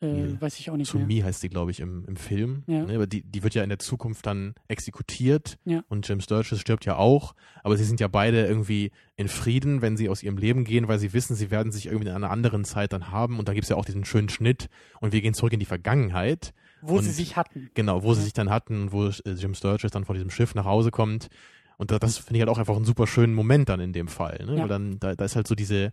Äh, 0.00 0.40
weiß 0.40 0.60
ich 0.60 0.70
auch 0.70 0.76
nicht 0.76 0.92
To. 0.92 0.98
Me 1.00 1.24
heißt 1.24 1.40
sie, 1.40 1.48
glaube 1.48 1.72
ich, 1.72 1.80
im, 1.80 2.04
im 2.06 2.14
Film. 2.14 2.62
Ja. 2.68 2.84
Ne, 2.84 2.94
aber 2.94 3.08
die, 3.08 3.22
die 3.22 3.42
wird 3.42 3.54
ja 3.54 3.64
in 3.64 3.68
der 3.68 3.80
Zukunft 3.80 4.26
dann 4.26 4.54
exekutiert 4.68 5.58
Ja. 5.64 5.82
und 5.88 6.08
Jim 6.08 6.20
Sturgis 6.20 6.60
stirbt 6.60 6.84
ja 6.84 6.94
auch. 6.96 7.34
Aber 7.64 7.76
sie 7.76 7.82
sind 7.82 7.98
ja 7.98 8.06
beide 8.06 8.46
irgendwie 8.46 8.92
in 9.16 9.26
Frieden, 9.26 9.82
wenn 9.82 9.96
sie 9.96 10.08
aus 10.08 10.22
ihrem 10.22 10.36
Leben 10.36 10.62
gehen, 10.62 10.86
weil 10.86 11.00
sie 11.00 11.12
wissen, 11.12 11.34
sie 11.34 11.50
werden 11.50 11.72
sich 11.72 11.86
irgendwie 11.86 12.08
in 12.08 12.14
einer 12.14 12.30
anderen 12.30 12.64
Zeit 12.64 12.92
dann 12.92 13.10
haben. 13.10 13.40
Und 13.40 13.48
da 13.48 13.54
gibt's 13.54 13.70
ja 13.70 13.76
auch 13.76 13.84
diesen 13.84 14.04
schönen 14.04 14.28
Schnitt 14.28 14.68
und 15.00 15.12
wir 15.12 15.20
gehen 15.20 15.34
zurück 15.34 15.52
in 15.52 15.58
die 15.60 15.66
Vergangenheit. 15.66 16.54
Wo 16.80 17.00
sie 17.00 17.08
und- 17.08 17.14
sich 17.14 17.36
hatten. 17.36 17.70
Genau, 17.74 18.02
wo 18.02 18.14
sie 18.14 18.20
Ja. 18.20 18.24
sich 18.24 18.32
dann 18.32 18.50
hatten, 18.50 18.92
wo 18.92 19.06
äh, 19.08 19.12
Jim 19.32 19.54
Sturgis 19.54 19.90
dann 19.90 20.04
von 20.04 20.14
diesem 20.14 20.30
Schiff 20.30 20.54
nach 20.54 20.64
Hause 20.64 20.90
kommt. 20.90 21.28
Und 21.76 21.90
da, 21.90 21.98
das 21.98 22.18
finde 22.18 22.36
ich 22.38 22.40
halt 22.42 22.50
auch 22.50 22.58
einfach 22.58 22.74
einen 22.76 22.84
super 22.84 23.06
schönen 23.06 23.34
Moment 23.34 23.68
dann 23.68 23.80
in 23.80 23.92
dem 23.92 24.08
Fall. 24.08 24.44
Ne? 24.44 24.56
Ja. 24.56 24.62
Weil 24.62 24.68
dann, 24.68 24.98
da, 24.98 25.14
da 25.14 25.24
ist 25.24 25.36
halt 25.36 25.46
so 25.46 25.54
diese, 25.54 25.92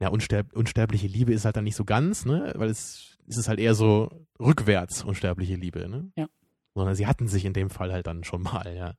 ja, 0.00 0.08
unsterb, 0.08 0.52
unsterbliche 0.54 1.06
Liebe 1.06 1.32
ist 1.32 1.44
halt 1.44 1.56
dann 1.56 1.64
nicht 1.64 1.76
so 1.76 1.84
ganz, 1.84 2.24
ne? 2.26 2.52
Weil 2.56 2.68
es, 2.68 3.16
es 3.28 3.38
ist 3.38 3.48
halt 3.48 3.58
eher 3.58 3.74
so 3.74 4.10
rückwärts 4.38 5.02
unsterbliche 5.02 5.54
Liebe, 5.54 5.88
ne? 5.88 6.10
Ja. 6.16 6.26
Sondern 6.74 6.94
sie 6.94 7.06
hatten 7.06 7.28
sich 7.28 7.44
in 7.44 7.52
dem 7.54 7.70
Fall 7.70 7.92
halt 7.92 8.06
dann 8.06 8.24
schon 8.24 8.42
mal, 8.42 8.74
ja. 8.76 8.94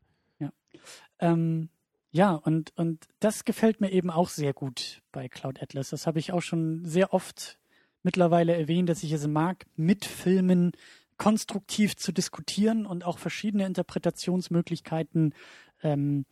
Ähm, 1.20 1.70
ja, 2.12 2.32
und, 2.34 2.72
und 2.78 3.08
das 3.20 3.46
gefällt 3.46 3.82
mir 3.82 3.92
eben 3.92 4.10
auch 4.10 4.30
sehr 4.30 4.54
gut 4.54 5.02
bei 5.12 5.28
Cloud 5.30 5.62
Atlas. 5.62 5.90
Das 5.90 6.08
habe 6.08 6.20
ich 6.20 6.32
auch 6.34 6.42
schon 6.42 6.84
sehr 6.86 7.14
oft 7.14 7.58
mittlerweile 8.04 8.56
erwähnt, 8.56 8.90
dass 8.90 9.04
ich 9.04 9.12
es 9.12 9.28
mag, 9.28 9.66
mit 9.76 10.06
Filmen 10.06 10.74
konstruktiv 11.18 11.96
zu 11.96 12.12
diskutieren 12.12 12.86
und 12.86 13.06
auch 13.06 13.18
verschiedene 13.18 13.66
Interpretationsmöglichkeiten 13.66 15.34
ähm, 15.82 16.26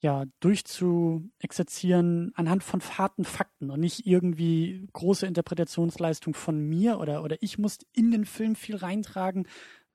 ja, 0.00 0.24
durchzuexerzieren 0.40 2.32
anhand 2.34 2.64
von 2.64 2.80
harten 2.80 3.24
Fakten 3.24 3.70
und 3.70 3.78
nicht 3.78 4.04
irgendwie 4.04 4.88
große 4.92 5.26
Interpretationsleistung 5.26 6.34
von 6.34 6.60
mir 6.60 6.98
oder, 6.98 7.22
oder 7.22 7.36
ich 7.40 7.56
muss 7.56 7.78
in 7.92 8.10
den 8.10 8.24
Film 8.24 8.56
viel 8.56 8.76
reintragen, 8.76 9.46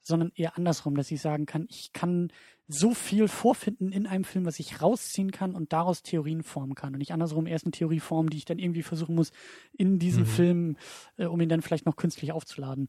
sondern 0.01 0.31
eher 0.35 0.57
andersrum, 0.57 0.95
dass 0.95 1.11
ich 1.11 1.19
sagen 1.19 1.45
kann, 1.45 1.65
ich 1.69 1.91
kann 1.91 2.31
so 2.69 2.93
viel 2.93 3.27
vorfinden 3.27 3.91
in 3.91 4.07
einem 4.07 4.23
Film, 4.23 4.45
was 4.45 4.59
ich 4.59 4.81
rausziehen 4.81 5.31
kann 5.31 5.55
und 5.55 5.73
daraus 5.73 6.03
Theorien 6.03 6.43
formen 6.43 6.75
kann. 6.75 6.93
Und 6.93 6.99
nicht 6.99 7.11
andersrum 7.11 7.45
erst 7.45 7.65
eine 7.65 7.71
Theorie 7.71 7.99
formen, 7.99 8.29
die 8.29 8.37
ich 8.37 8.45
dann 8.45 8.59
irgendwie 8.59 8.83
versuchen 8.83 9.15
muss, 9.15 9.31
in 9.73 9.99
diesem 9.99 10.23
Mhm. 10.23 10.27
Film, 10.27 10.77
äh, 11.17 11.25
um 11.25 11.39
ihn 11.41 11.49
dann 11.49 11.61
vielleicht 11.61 11.85
noch 11.85 11.97
künstlich 11.97 12.31
aufzuladen. 12.31 12.87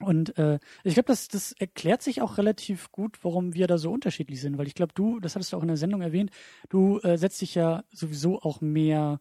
Und 0.00 0.36
äh, 0.38 0.58
ich 0.82 0.94
glaube, 0.94 1.08
das, 1.08 1.28
das 1.28 1.52
erklärt 1.52 2.02
sich 2.02 2.22
auch 2.22 2.38
relativ 2.38 2.90
gut, 2.90 3.18
warum 3.22 3.54
wir 3.54 3.66
da 3.66 3.76
so 3.76 3.92
unterschiedlich 3.92 4.40
sind. 4.40 4.56
Weil 4.56 4.66
ich 4.66 4.74
glaube, 4.74 4.94
du, 4.94 5.20
das 5.20 5.34
hattest 5.34 5.52
du 5.52 5.56
auch 5.56 5.62
in 5.62 5.68
der 5.68 5.76
Sendung 5.76 6.00
erwähnt, 6.00 6.30
du 6.70 6.98
äh, 7.00 7.18
setzt 7.18 7.40
dich 7.42 7.54
ja 7.54 7.84
sowieso 7.92 8.40
auch 8.40 8.60
mehr 8.60 9.20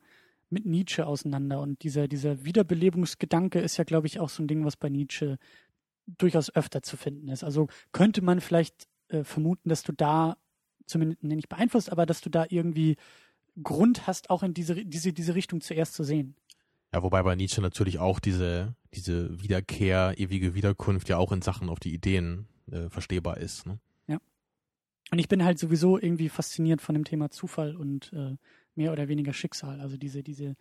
mit 0.50 0.66
Nietzsche 0.66 1.06
auseinander. 1.06 1.60
Und 1.60 1.84
dieser, 1.84 2.08
dieser 2.08 2.46
Wiederbelebungsgedanke 2.46 3.60
ist 3.60 3.78
ja, 3.78 3.84
glaube 3.84 4.08
ich, 4.08 4.20
auch 4.20 4.30
so 4.30 4.42
ein 4.42 4.48
Ding, 4.48 4.66
was 4.66 4.78
bei 4.78 4.90
Nietzsche 4.90 5.38
durchaus 6.08 6.56
öfter 6.56 6.82
zu 6.82 6.98
finden 6.98 7.28
ist. 7.28 7.44
Also 7.44 7.68
könnte 7.92 8.22
man 8.22 8.40
vielleicht 8.40 8.88
äh, 9.10 9.24
vermuten, 9.24 9.70
dass 9.70 9.84
du 9.84 9.92
da 9.92 10.38
zumindest 10.86 11.24
nicht 11.24 11.50
beeinflusst, 11.50 11.92
aber 11.92 12.06
dass 12.06 12.22
du 12.22 12.30
da 12.30 12.46
irgendwie 12.50 12.96
Grund 13.62 14.08
hast, 14.08 14.30
auch 14.30 14.44
in 14.44 14.54
diese, 14.54 14.86
diese, 14.86 15.14
diese 15.14 15.36
Richtung 15.36 15.62
zuerst 15.62 15.94
zu 15.94 16.04
sehen. 16.04 16.36
Ja, 16.94 17.04
wobei 17.04 17.22
bei 17.24 17.36
Nietzsche 17.36 17.62
natürlich 17.62 18.00
auch 18.00 18.20
diese, 18.20 18.76
diese 18.94 19.42
Wiederkehr, 19.42 20.16
ewige 20.18 20.56
Wiederkunft 20.56 21.10
ja 21.10 21.18
auch 21.18 21.32
in 21.32 21.42
Sachen 21.42 21.70
auf 21.70 21.80
die 21.80 21.94
Ideen 21.94 22.48
äh, 22.72 22.90
verstehbar 22.90 23.38
ist, 23.38 23.66
ne? 23.68 23.80
Und 25.12 25.20
ich 25.20 25.28
bin 25.28 25.44
halt 25.44 25.58
sowieso 25.58 25.98
irgendwie 25.98 26.30
fasziniert 26.30 26.82
von 26.82 26.94
dem 26.94 27.04
Thema 27.04 27.32
Zufall 27.32 27.76
und 27.76 28.14
äh, 28.14 28.36
mehr 28.76 28.92
oder 28.92 29.08
weniger 29.08 29.34
Schicksal. 29.34 29.82
Also 29.82 29.98
diese, 29.98 30.24
diese, 30.24 30.56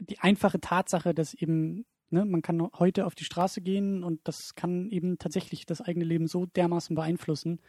die 0.00 0.18
einfache 0.18 0.60
Tatsache, 0.60 1.14
dass 1.14 1.34
eben, 1.34 1.84
ne, 2.10 2.24
man 2.24 2.42
kann 2.42 2.70
heute 2.78 3.06
auf 3.06 3.14
die 3.14 3.24
Straße 3.24 3.60
gehen 3.60 4.02
und 4.02 4.20
das 4.24 4.54
kann 4.54 4.90
eben 4.90 5.18
tatsächlich 5.18 5.66
das 5.66 5.82
eigene 5.82 6.04
Leben 6.04 6.26
so 6.26 6.46
dermaßen 6.46 6.96
beeinflussen. 6.96 7.60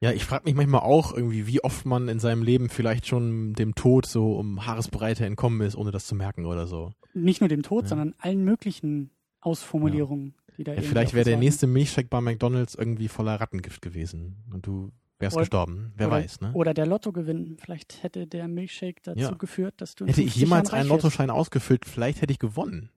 Ja, 0.00 0.12
ich 0.12 0.24
frage 0.24 0.44
mich 0.44 0.54
manchmal 0.54 0.82
auch 0.82 1.14
irgendwie, 1.14 1.46
wie 1.46 1.64
oft 1.64 1.86
man 1.86 2.08
in 2.08 2.18
seinem 2.18 2.42
Leben 2.42 2.68
vielleicht 2.68 3.06
schon 3.06 3.54
dem 3.54 3.74
Tod 3.74 4.04
so 4.06 4.34
um 4.36 4.66
Haaresbreite 4.66 5.24
entkommen 5.24 5.60
ist, 5.62 5.74
ohne 5.74 5.90
das 5.90 6.06
zu 6.06 6.14
merken 6.14 6.44
oder 6.44 6.66
so. 6.66 6.92
Nicht 7.14 7.40
nur 7.40 7.48
dem 7.48 7.62
Tod, 7.62 7.84
Ja. 7.84 7.88
sondern 7.88 8.14
allen 8.18 8.44
möglichen 8.44 9.10
Ausformulierungen, 9.40 10.34
die 10.58 10.64
da 10.64 10.74
Ja, 10.74 10.82
vielleicht 10.82 11.14
wäre 11.14 11.24
der 11.24 11.38
nächste 11.38 11.66
Milchshake 11.66 12.08
bei 12.08 12.20
McDonalds 12.20 12.74
irgendwie 12.74 13.08
voller 13.08 13.40
Rattengift 13.40 13.80
gewesen 13.80 14.44
und 14.52 14.66
du 14.66 14.92
wärst 15.18 15.34
Oder- 15.36 15.44
gestorben. 15.44 15.92
Wer 15.96 16.08
oder- 16.08 16.16
weiß, 16.16 16.40
ne? 16.42 16.52
Oder 16.52 16.74
der 16.74 16.84
Lottogewinn. 16.86 17.56
Vielleicht 17.58 18.02
hätte 18.02 18.26
der 18.26 18.48
Milchshake 18.48 19.00
dazu 19.02 19.18
Ja. 19.18 19.30
geführt, 19.30 19.80
dass 19.80 19.94
du 19.94 20.04
Hätte 20.04 20.20
ich 20.20 20.32
50 20.32 20.40
jemals 20.42 20.72
einen. 20.74 20.90
Lottoschein 20.90 21.30
ausgefüllt, 21.30 21.86
vielleicht 21.86 22.20
hätte 22.20 22.32
ich 22.32 22.38
gewonnen. 22.38 22.90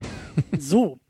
So. 0.58 1.00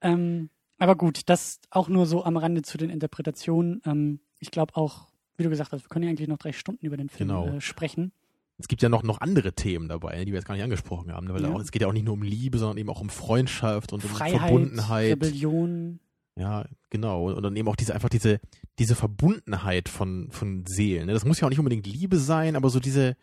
Ähm, 0.00 0.50
aber 0.78 0.94
gut, 0.96 1.22
das 1.28 1.60
auch 1.70 1.88
nur 1.88 2.06
so 2.06 2.24
am 2.24 2.36
Rande 2.36 2.62
zu 2.62 2.78
den 2.78 2.90
Interpretationen. 2.90 3.80
Ähm, 3.86 4.20
ich 4.44 4.50
glaube 4.50 4.76
auch, 4.76 5.06
wie 5.36 5.42
du 5.42 5.50
gesagt 5.50 5.72
hast, 5.72 5.82
wir 5.84 5.88
können 5.88 6.04
ja 6.04 6.10
eigentlich 6.10 6.28
noch 6.28 6.38
drei 6.38 6.52
Stunden 6.52 6.84
über 6.86 6.96
den 6.96 7.08
Film 7.08 7.28
Genau. 7.28 7.46
äh, 7.48 7.60
sprechen. 7.60 8.12
Es 8.58 8.68
gibt 8.68 8.82
ja 8.82 8.88
noch, 8.88 9.02
noch 9.02 9.20
andere 9.20 9.52
Themen 9.54 9.88
dabei, 9.88 10.24
die 10.24 10.30
wir 10.32 10.38
jetzt 10.38 10.46
gar 10.46 10.54
nicht 10.54 10.62
angesprochen 10.62 11.12
haben, 11.12 11.26
ne? 11.26 11.34
weil 11.34 11.42
Ja. 11.42 11.52
auch, 11.52 11.60
es 11.60 11.72
geht 11.72 11.82
ja 11.82 11.88
auch 11.88 11.92
nicht 11.92 12.04
nur 12.04 12.14
um 12.14 12.22
Liebe, 12.22 12.58
sondern 12.58 12.76
eben 12.78 12.88
auch 12.90 13.00
um 13.00 13.08
Freundschaft 13.08 13.92
und 13.92 14.04
um 14.04 14.10
Freiheit, 14.10 14.40
Verbundenheit. 14.40 15.10
Rebellion. 15.12 15.98
Ja, 16.36 16.64
genau. 16.90 17.32
Und 17.32 17.42
dann 17.42 17.56
eben 17.56 17.66
auch 17.68 17.74
diese, 17.76 17.94
einfach 17.94 18.08
diese, 18.10 18.40
diese 18.78 18.94
Verbundenheit 18.94 19.88
von, 19.88 20.28
von 20.30 20.64
Seelen. 20.66 21.06
ne? 21.06 21.12
Das 21.14 21.24
muss 21.24 21.40
ja 21.40 21.46
auch 21.46 21.50
nicht 21.50 21.58
unbedingt 21.58 21.86
Liebe 21.86 22.18
sein, 22.18 22.54
aber 22.54 22.70
so 22.70 22.78
diese, 22.80 23.16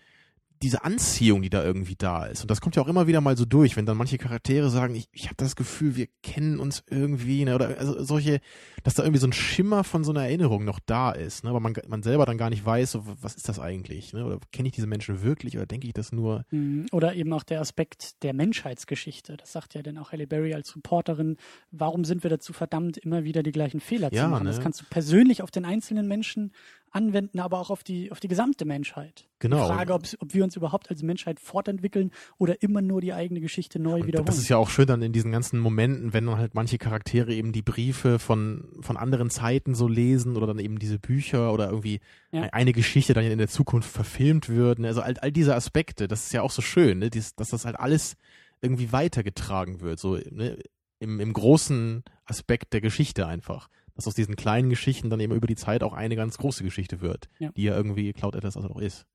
diese 0.61 0.83
Anziehung, 0.83 1.41
die 1.41 1.49
da 1.49 1.63
irgendwie 1.63 1.95
da 1.95 2.25
ist. 2.25 2.41
Und 2.41 2.51
das 2.51 2.61
kommt 2.61 2.75
ja 2.75 2.81
auch 2.83 2.87
immer 2.87 3.07
wieder 3.07 3.19
mal 3.21 3.35
so 3.35 3.45
durch, 3.45 3.75
wenn 3.77 3.85
dann 3.85 3.97
manche 3.97 4.17
Charaktere 4.17 4.69
sagen, 4.69 4.93
ich, 4.95 5.07
ich 5.11 5.25
habe 5.25 5.35
das 5.37 5.55
Gefühl, 5.55 5.95
wir 5.95 6.07
kennen 6.21 6.59
uns 6.59 6.83
irgendwie, 6.89 7.45
ne? 7.45 7.55
oder 7.55 7.77
also 7.79 8.03
solche, 8.03 8.39
dass 8.83 8.93
da 8.93 9.03
irgendwie 9.03 9.19
so 9.19 9.27
ein 9.27 9.33
Schimmer 9.33 9.83
von 9.83 10.03
so 10.03 10.11
einer 10.11 10.23
Erinnerung 10.23 10.63
noch 10.63 10.79
da 10.85 11.11
ist, 11.11 11.43
ne? 11.43 11.49
aber 11.49 11.59
man, 11.59 11.73
man 11.87 12.03
selber 12.03 12.25
dann 12.25 12.37
gar 12.37 12.49
nicht 12.49 12.65
weiß, 12.65 12.91
so, 12.91 13.03
was 13.21 13.35
ist 13.35 13.49
das 13.49 13.59
eigentlich, 13.59 14.13
ne? 14.13 14.25
oder 14.25 14.39
kenne 14.51 14.67
ich 14.67 14.75
diese 14.75 14.87
Menschen 14.87 15.23
wirklich 15.23 15.57
oder 15.57 15.65
denke 15.65 15.87
ich 15.87 15.93
das 15.93 16.11
nur? 16.11 16.45
Mhm. 16.51 16.85
Oder 16.91 17.15
eben 17.15 17.33
auch 17.33 17.43
der 17.43 17.59
Aspekt 17.61 18.21
der 18.23 18.33
Menschheitsgeschichte. 18.33 19.37
Das 19.37 19.51
sagt 19.51 19.73
ja 19.73 19.81
dann 19.81 19.97
auch 19.97 20.11
Halle 20.11 20.27
Berry 20.27 20.53
als 20.53 20.75
Reporterin. 20.75 21.37
Warum 21.71 22.05
sind 22.05 22.23
wir 22.23 22.29
dazu 22.29 22.53
verdammt, 22.53 22.97
immer 22.97 23.23
wieder 23.23 23.41
die 23.43 23.51
gleichen 23.51 23.79
Fehler 23.79 24.13
Ja, 24.13 24.25
zu 24.25 24.29
machen? 24.29 24.43
ne? 24.43 24.49
Das 24.51 24.61
kannst 24.61 24.81
du 24.81 24.85
persönlich 24.89 25.41
auf 25.41 25.51
den 25.51 25.65
einzelnen 25.65 26.07
Menschen 26.07 26.51
anwenden, 26.91 27.39
aber 27.39 27.59
auch 27.59 27.69
auf 27.69 27.83
die, 27.83 28.11
auf 28.11 28.19
die 28.19 28.27
gesamte 28.27 28.65
Menschheit. 28.65 29.27
Genau. 29.39 29.67
Die 29.67 29.73
Frage, 29.73 29.93
ob, 29.93 30.03
ob 30.19 30.33
wir 30.33 30.43
uns 30.43 30.55
überhaupt 30.55 30.89
als 30.89 31.01
Menschheit 31.03 31.39
fortentwickeln 31.39 32.11
oder 32.37 32.61
immer 32.61 32.81
nur 32.81 33.01
die 33.01 33.13
eigene 33.13 33.39
Geschichte 33.39 33.79
neu 33.79 34.01
Und 34.01 34.07
wiederholen. 34.07 34.25
das 34.25 34.37
ist 34.37 34.49
ja 34.49 34.57
auch 34.57 34.69
schön 34.69 34.85
dann 34.87 35.01
in 35.01 35.13
diesen 35.13 35.31
ganzen 35.31 35.59
Momenten, 35.59 36.13
wenn 36.13 36.25
dann 36.25 36.37
halt 36.37 36.53
manche 36.53 36.77
Charaktere 36.77 37.33
eben 37.33 37.51
die 37.53 37.61
Briefe 37.61 38.19
von, 38.19 38.67
von 38.81 38.97
anderen 38.97 39.29
Zeiten 39.29 39.73
so 39.73 39.87
lesen 39.87 40.35
oder 40.37 40.47
dann 40.47 40.59
eben 40.59 40.79
diese 40.79 40.99
Bücher 40.99 41.53
oder 41.53 41.69
irgendwie 41.69 41.99
Ja. 42.31 42.43
eine 42.51 42.73
Geschichte 42.73 43.13
dann 43.13 43.23
in 43.23 43.37
der 43.37 43.47
Zukunft 43.47 43.89
verfilmt 43.89 44.49
wird. 44.49 44.79
ne? 44.79 44.87
Also 44.89 45.01
all, 45.01 45.17
all 45.19 45.31
diese 45.31 45.55
Aspekte, 45.55 46.07
das 46.07 46.25
ist 46.25 46.33
ja 46.33 46.41
auch 46.41 46.51
so 46.51 46.61
schön, 46.61 46.99
ne? 46.99 47.09
Dies, 47.09 47.35
dass 47.35 47.49
das 47.49 47.65
halt 47.65 47.79
alles 47.79 48.15
irgendwie 48.61 48.91
weitergetragen 48.91 49.81
wird, 49.81 49.99
so 49.99 50.17
ne? 50.29 50.57
im, 50.99 51.19
im 51.19 51.33
großen 51.33 52.03
Aspekt 52.25 52.73
der 52.73 52.81
Geschichte 52.81 53.25
einfach. 53.25 53.69
Dass 53.95 54.07
aus 54.07 54.15
diesen 54.15 54.35
kleinen 54.35 54.69
Geschichten 54.69 55.09
dann 55.09 55.19
eben 55.19 55.33
über 55.35 55.47
die 55.47 55.55
Zeit 55.55 55.83
auch 55.83 55.93
eine 55.93 56.15
ganz 56.15 56.37
große 56.37 56.63
Geschichte 56.63 57.01
wird, 57.01 57.29
Ja. 57.39 57.51
die 57.51 57.63
ja 57.63 57.75
irgendwie 57.75 58.13
Cloud 58.13 58.35
Atlas 58.35 58.55
also 58.57 58.69
auch 58.69 58.79
ist. 58.79 59.05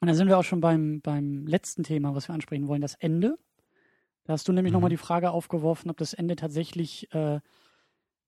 Und 0.00 0.08
da 0.08 0.14
sind 0.14 0.28
wir 0.28 0.38
auch 0.38 0.44
schon 0.44 0.60
beim, 0.60 1.00
beim 1.02 1.46
letzten 1.46 1.82
Thema, 1.82 2.14
was 2.14 2.28
wir 2.28 2.34
ansprechen 2.34 2.68
wollen, 2.68 2.80
das 2.80 2.94
Ende. 2.94 3.38
Da 4.24 4.32
hast 4.34 4.46
du 4.48 4.52
nämlich 4.52 4.72
Mhm. 4.72 4.74
nochmal 4.76 4.90
die 4.90 4.96
Frage 4.96 5.30
aufgeworfen, 5.30 5.90
ob 5.90 5.96
das 5.98 6.12
Ende 6.14 6.36
tatsächlich 6.36 7.12
äh, 7.14 7.40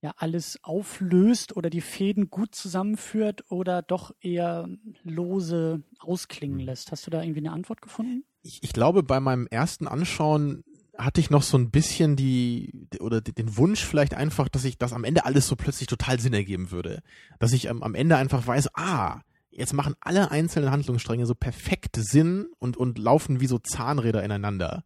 ja 0.03 0.15
alles 0.17 0.59
auflöst 0.63 1.57
oder 1.57 1.71
die 1.71 1.81
Fäden 1.81 2.29
gut 2.29 2.55
zusammenführt 2.55 3.45
oder 3.51 3.83
doch 3.83 4.13
eher 4.21 4.69
lose 5.05 5.83
ausklingen 6.01 6.59
Mhm. 6.59 6.65
lässt. 6.65 6.91
Hast 6.93 7.07
du 7.07 7.11
da 7.11 7.23
irgendwie 7.23 7.41
eine 7.41 7.53
Antwort 7.53 7.81
gefunden? 7.83 8.25
ich, 8.43 8.63
ich 8.65 8.73
glaube, 8.73 9.03
bei 9.05 9.21
meinem 9.21 9.47
ersten 9.47 9.87
Anschauen 9.87 10.65
hatte 10.99 11.21
ich 11.21 11.31
noch 11.31 11.43
so 11.43 11.57
ein 11.57 11.71
bisschen 11.71 12.17
die 12.17 12.89
oder 13.01 13.21
den 13.21 13.57
Wunsch 13.57 13.85
vielleicht 13.85 14.15
einfach, 14.15 14.49
dass 14.49 14.65
ich 14.65 14.79
das 14.79 14.93
am 14.93 15.05
Ende 15.05 15.25
alles 15.25 15.49
so 15.49 15.57
plötzlich 15.57 15.89
total 15.89 16.21
Sinn 16.21 16.35
ergeben 16.35 16.71
würde. 16.71 17.03
Dass 17.39 17.53
ich 17.53 17.67
ähm, 17.67 17.83
am 17.83 17.95
Ende 17.95 18.17
einfach 18.17 18.47
weiß, 18.47 18.75
ah, 18.75 19.21
jetzt 19.51 19.73
machen 19.73 19.95
alle 20.01 20.31
einzelnen 20.31 20.71
Handlungsstränge 20.71 21.27
so 21.27 21.35
perfekt 21.35 21.97
Sinn 21.97 22.47
und, 22.59 22.77
und 22.77 22.99
laufen 22.99 23.41
wie 23.41 23.47
so 23.47 23.59
Zahnräder 23.59 24.23
ineinander. 24.23 24.85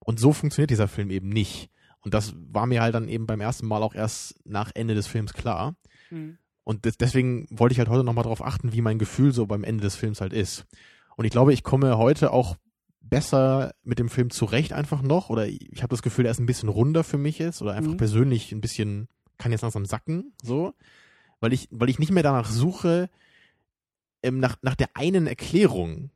Und 0.00 0.18
so 0.18 0.32
funktioniert 0.32 0.70
dieser 0.70 0.88
Film 0.88 1.10
eben 1.10 1.28
nicht. 1.28 1.70
Und 2.00 2.14
das 2.14 2.34
war 2.36 2.66
mir 2.66 2.80
halt 2.80 2.94
dann 2.94 3.08
eben 3.08 3.26
beim 3.26 3.40
ersten 3.40 3.66
Mal 3.66 3.82
auch 3.82 3.94
erst 3.94 4.34
nach 4.44 4.70
Ende 4.74 4.94
des 4.94 5.06
Films 5.06 5.34
klar. 5.34 5.74
Und 6.64 6.84
des, 6.84 6.96
deswegen 6.96 7.46
wollte 7.50 7.72
ich 7.72 7.78
halt 7.78 7.88
heute 7.88 8.04
nochmal 8.04 8.24
darauf 8.24 8.44
achten, 8.44 8.72
wie 8.72 8.82
mein 8.82 8.98
Gefühl 8.98 9.32
so 9.32 9.46
beim 9.46 9.64
Ende 9.64 9.82
des 9.82 9.96
Films 9.96 10.20
halt 10.20 10.32
ist. 10.32 10.66
Und 11.16 11.24
ich 11.24 11.30
glaube, 11.30 11.52
ich 11.52 11.62
komme 11.62 11.98
heute 11.98 12.32
auch 12.32 12.56
besser 13.08 13.72
mit 13.82 13.98
dem 13.98 14.08
Film 14.08 14.30
zurecht 14.30 14.72
einfach 14.72 15.02
noch. 15.02 15.30
Oder 15.30 15.46
ich 15.48 15.82
habe 15.82 15.88
das 15.90 16.02
Gefühl, 16.02 16.24
er 16.26 16.30
ist 16.32 16.40
ein 16.40 16.46
bisschen 16.46 16.68
runder 16.68 17.04
für 17.04 17.18
mich 17.18 17.38
jetzt. 17.38 17.62
Oder 17.62 17.74
einfach 17.74 17.92
Mhm. 17.92 17.96
persönlich 17.98 18.52
ein 18.52 18.60
bisschen, 18.60 19.08
kann 19.38 19.52
jetzt 19.52 19.62
langsam 19.62 19.84
sacken, 19.86 20.32
so. 20.42 20.74
Weil 21.40 21.52
ich, 21.52 21.68
weil 21.70 21.88
ich 21.88 21.98
nicht 21.98 22.10
mehr 22.12 22.22
danach 22.22 22.50
suche, 22.50 23.08
ähm, 24.22 24.40
nach, 24.40 24.56
nach 24.62 24.74
der 24.74 24.88
einen 24.94 25.26
Erklärung 25.28 26.10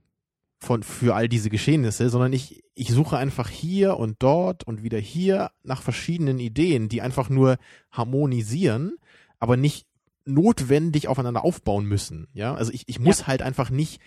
von, 0.58 0.82
für 0.82 1.14
all 1.14 1.28
diese 1.28 1.50
Geschehnisse, 1.50 2.08
sondern 2.08 2.32
ich, 2.32 2.62
ich 2.74 2.90
suche 2.90 3.16
einfach 3.16 3.48
hier 3.48 3.96
und 3.96 4.16
dort 4.20 4.64
und 4.64 4.82
wieder 4.82 4.98
hier 4.98 5.50
nach 5.64 5.82
verschiedenen 5.82 6.38
Ideen, 6.38 6.88
die 6.88 7.02
einfach 7.02 7.28
nur 7.28 7.58
harmonisieren, 7.90 8.96
aber 9.38 9.56
nicht 9.56 9.86
notwendig 10.24 11.08
aufeinander 11.08 11.44
aufbauen 11.44 11.84
müssen. 11.84 12.28
Ja, 12.32 12.54
also 12.54 12.72
ich, 12.72 12.84
ich 12.86 13.00
muss 13.00 13.26
halt 13.26 13.42
einfach 13.42 13.70
nicht 13.70 14.00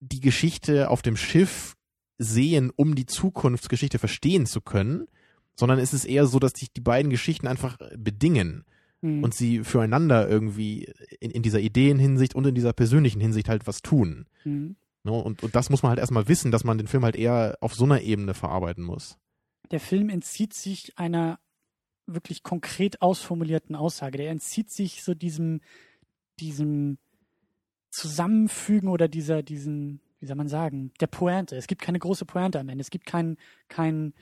die 0.00 0.20
Geschichte 0.20 0.90
auf 0.90 1.00
dem 1.02 1.16
Schiff 1.16 1.76
sehen, 2.22 2.70
um 2.74 2.94
die 2.94 3.06
Zukunftsgeschichte 3.06 3.98
verstehen 3.98 4.46
zu 4.46 4.60
können, 4.60 5.08
sondern 5.56 5.78
es 5.78 5.94
ist 5.94 6.04
eher 6.04 6.26
so, 6.26 6.38
dass 6.38 6.52
sich 6.52 6.72
die 6.72 6.80
beiden 6.80 7.10
Geschichten 7.10 7.46
einfach 7.46 7.78
bedingen 7.96 8.64
Mhm. 9.02 9.24
und 9.24 9.34
sie 9.34 9.64
füreinander 9.64 10.28
irgendwie 10.28 10.92
in, 11.20 11.30
in 11.30 11.42
dieser 11.42 11.60
Ideenhinsicht 11.60 12.34
und 12.34 12.46
in 12.46 12.54
dieser 12.54 12.72
persönlichen 12.72 13.20
Hinsicht 13.20 13.48
halt 13.48 13.66
was 13.66 13.82
tun. 13.82 14.26
Mhm. 14.44 14.76
Ne? 15.04 15.12
Und, 15.12 15.42
und 15.42 15.54
das 15.54 15.70
muss 15.70 15.82
man 15.82 15.90
halt 15.90 15.98
erstmal 15.98 16.28
wissen, 16.28 16.50
dass 16.50 16.64
man 16.64 16.78
den 16.78 16.86
Film 16.86 17.04
halt 17.04 17.16
eher 17.16 17.56
auf 17.60 17.74
so 17.74 17.84
einer 17.84 18.02
Ebene 18.02 18.34
verarbeiten 18.34 18.84
muss. 18.84 19.16
Der 19.70 19.80
Film 19.80 20.10
entzieht 20.10 20.52
sich 20.52 20.98
einer 20.98 21.38
wirklich 22.06 22.42
konkret 22.42 23.00
ausformulierten 23.00 23.76
Aussage. 23.76 24.18
Der 24.18 24.30
entzieht 24.30 24.70
sich 24.70 25.02
so 25.02 25.14
diesem, 25.14 25.60
diesem 26.38 26.98
Zusammenfügen 27.90 28.88
oder 28.88 29.08
dieser, 29.08 29.42
diesen, 29.42 30.00
wie 30.20 30.26
soll 30.26 30.36
man 30.36 30.48
sagen, 30.48 30.92
der 31.00 31.06
Pointe. 31.06 31.56
Es 31.56 31.66
gibt 31.66 31.82
keine 31.82 31.98
große 31.98 32.24
Pointe 32.26 32.60
am 32.60 32.68
Ende. 32.68 32.82
Es 32.82 32.90
gibt 32.90 33.06
kein, 33.06 33.36
kein, 33.68 34.12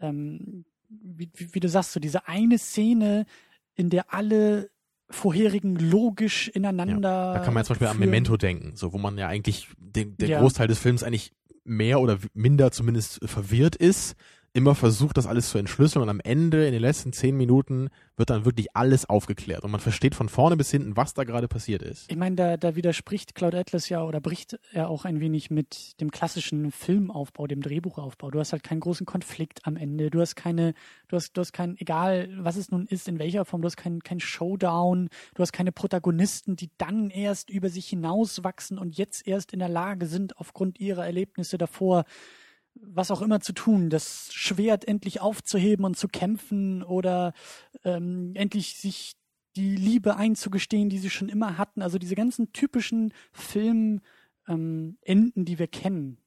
ähm, 0.00 0.64
wie, 0.88 1.30
wie, 1.34 1.54
wie 1.54 1.60
du 1.60 1.68
sagst, 1.68 1.92
so 1.92 2.00
diese 2.00 2.26
eine 2.26 2.58
Szene, 2.58 3.26
in 3.74 3.90
der 3.90 4.12
alle 4.12 4.70
vorherigen 5.10 5.76
logisch 5.76 6.48
ineinander. 6.48 7.34
Da 7.34 7.40
kann 7.40 7.52
man 7.52 7.60
jetzt 7.60 7.66
zum 7.66 7.74
Beispiel 7.74 7.88
an 7.88 7.96
führen. 7.96 8.10
Memento 8.10 8.36
denken, 8.36 8.76
so 8.76 8.92
wo 8.92 8.98
man 8.98 9.18
ja 9.18 9.28
eigentlich 9.28 9.68
den, 9.76 10.16
der 10.16 10.28
Ja. 10.28 10.40
Großteil 10.40 10.68
des 10.68 10.78
Films 10.78 11.02
eigentlich 11.02 11.32
mehr 11.64 12.00
oder 12.00 12.18
minder 12.34 12.72
zumindest 12.72 13.20
verwirrt 13.28 13.76
ist, 13.76 14.16
immer 14.54 14.74
versucht, 14.74 15.16
das 15.16 15.26
alles 15.26 15.48
zu 15.48 15.58
entschlüsseln 15.58 16.02
und 16.02 16.08
am 16.10 16.20
Ende, 16.20 16.66
in 16.66 16.72
den 16.72 16.82
letzten 16.82 17.12
zehn 17.12 17.36
Minuten, 17.36 17.88
wird 18.16 18.28
dann 18.28 18.44
wirklich 18.44 18.76
alles 18.76 19.08
aufgeklärt 19.08 19.64
und 19.64 19.70
man 19.70 19.80
versteht 19.80 20.14
von 20.14 20.28
vorne 20.28 20.56
bis 20.56 20.70
hinten, 20.70 20.96
was 20.96 21.14
da 21.14 21.24
gerade 21.24 21.48
passiert 21.48 21.82
ist. 21.82 22.10
Ich 22.10 22.16
meine, 22.18 22.36
da, 22.36 22.56
da 22.58 22.76
widerspricht 22.76 23.34
Cloud 23.34 23.54
Atlas 23.54 23.88
ja 23.88 24.04
oder 24.04 24.20
bricht 24.20 24.58
er 24.72 24.90
auch 24.90 25.06
ein 25.06 25.20
wenig 25.20 25.50
mit 25.50 25.98
dem 26.00 26.10
klassischen 26.10 26.70
Filmaufbau, 26.70 27.46
dem 27.46 27.62
Drehbuchaufbau. 27.62 28.30
Du 28.30 28.38
hast 28.38 28.52
halt 28.52 28.62
keinen 28.62 28.80
großen 28.80 29.06
Konflikt 29.06 29.66
am 29.66 29.76
Ende. 29.76 30.10
Du 30.10 30.20
hast 30.20 30.36
keine, 30.36 30.74
du 31.08 31.16
hast, 31.16 31.32
du 31.32 31.40
hast 31.40 31.52
kein, 31.52 31.78
egal 31.78 32.28
was 32.38 32.56
es 32.56 32.70
nun 32.70 32.86
ist, 32.86 33.08
in 33.08 33.18
welcher 33.18 33.46
Form, 33.46 33.62
du 33.62 33.66
hast 33.66 33.78
keinen 33.78 34.02
kein 34.02 34.20
Showdown, 34.20 35.08
du 35.34 35.42
hast 35.42 35.52
keine 35.52 35.72
Protagonisten, 35.72 36.56
die 36.56 36.70
dann 36.76 37.08
erst 37.08 37.48
über 37.48 37.70
sich 37.70 37.88
hinauswachsen 37.88 38.78
und 38.78 38.98
jetzt 38.98 39.26
erst 39.26 39.54
in 39.54 39.60
der 39.60 39.70
Lage 39.70 40.06
sind, 40.06 40.36
aufgrund 40.36 40.78
ihrer 40.78 41.06
Erlebnisse 41.06 41.56
davor 41.56 42.04
was 42.74 43.10
auch 43.10 43.22
immer 43.22 43.40
zu 43.40 43.52
tun, 43.52 43.90
das 43.90 44.32
Schwert 44.32 44.86
endlich 44.86 45.20
aufzuheben 45.20 45.84
und 45.84 45.96
zu 45.96 46.08
kämpfen 46.08 46.82
oder 46.82 47.32
ähm, 47.84 48.32
endlich 48.34 48.76
sich 48.76 49.14
die 49.56 49.76
Liebe 49.76 50.16
einzugestehen, 50.16 50.88
die 50.88 50.98
sie 50.98 51.10
schon 51.10 51.28
immer 51.28 51.58
hatten. 51.58 51.82
Also 51.82 51.98
diese 51.98 52.14
ganzen 52.14 52.52
typischen 52.52 53.12
Filmenden, 53.32 54.02
ähm, 54.48 54.96
die 55.34 55.58
wir 55.58 55.68
kennen, 55.68 56.18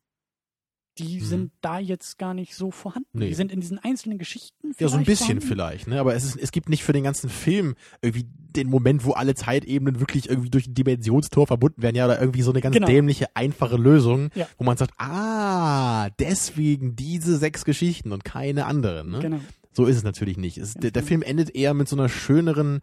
die 0.98 1.20
Mhm. 1.20 1.26
sind 1.26 1.52
da 1.62 1.80
jetzt 1.80 2.18
gar 2.18 2.34
nicht 2.34 2.56
so 2.56 2.72
vorhanden. 2.72 3.10
Nee. 3.14 3.28
Die 3.30 3.34
sind 3.34 3.52
in 3.52 3.60
diesen 3.62 3.78
einzelnen 3.80 4.18
Geschichten 4.18 4.74
Ja, 4.80 4.88
so 4.88 4.96
ein 4.98 5.06
vielleicht 5.06 5.06
bisschen 5.22 5.42
vorhanden. 5.42 5.48
vielleicht, 5.48 5.88
ne? 5.88 6.00
Aber 6.00 6.16
es, 6.16 6.24
ist, 6.24 6.38
es 6.38 6.52
gibt 6.52 6.70
nicht 6.70 6.84
für 6.84 6.94
den 6.94 7.04
ganzen 7.04 7.30
Film 7.30 7.76
irgendwie 8.02 8.26
den 8.56 8.70
Moment, 8.70 9.04
wo 9.06 9.12
alle 9.12 9.36
Zeitebenen 9.36 10.00
wirklich 10.00 10.30
irgendwie 10.30 10.50
durch 10.50 10.68
ein 10.68 10.74
Dimensionstor 10.74 11.46
verbunden 11.48 11.82
werden, 11.82 11.96
ja, 11.96 12.06
oder 12.06 12.20
irgendwie 12.22 12.42
so 12.42 12.52
eine 12.52 12.62
ganz 12.62 12.74
Genau. 12.76 12.88
dämliche, 12.88 13.28
einfache 13.36 13.76
Lösung, 13.76 14.30
Ja. 14.36 14.48
wo 14.58 14.64
man 14.64 14.78
sagt, 14.78 14.94
ah, 14.98 16.10
deswegen 16.20 16.96
diese 16.96 17.38
sechs 17.38 17.66
Geschichten 17.66 18.12
und 18.12 18.24
keine 18.24 18.66
anderen, 18.66 19.12
ne? 19.12 19.20
Genau. 19.20 19.40
So 19.74 19.86
ist 19.86 19.98
es 19.98 20.04
natürlich 20.04 20.38
nicht. 20.38 20.58
Es, 20.58 20.74
der, 20.74 20.92
der 20.92 21.02
genau. 21.02 21.06
Film 21.08 21.22
endet 21.22 21.54
eher 21.54 21.74
mit 21.74 21.90
so 21.90 21.98
einer 21.98 22.08
schöneren, 22.08 22.80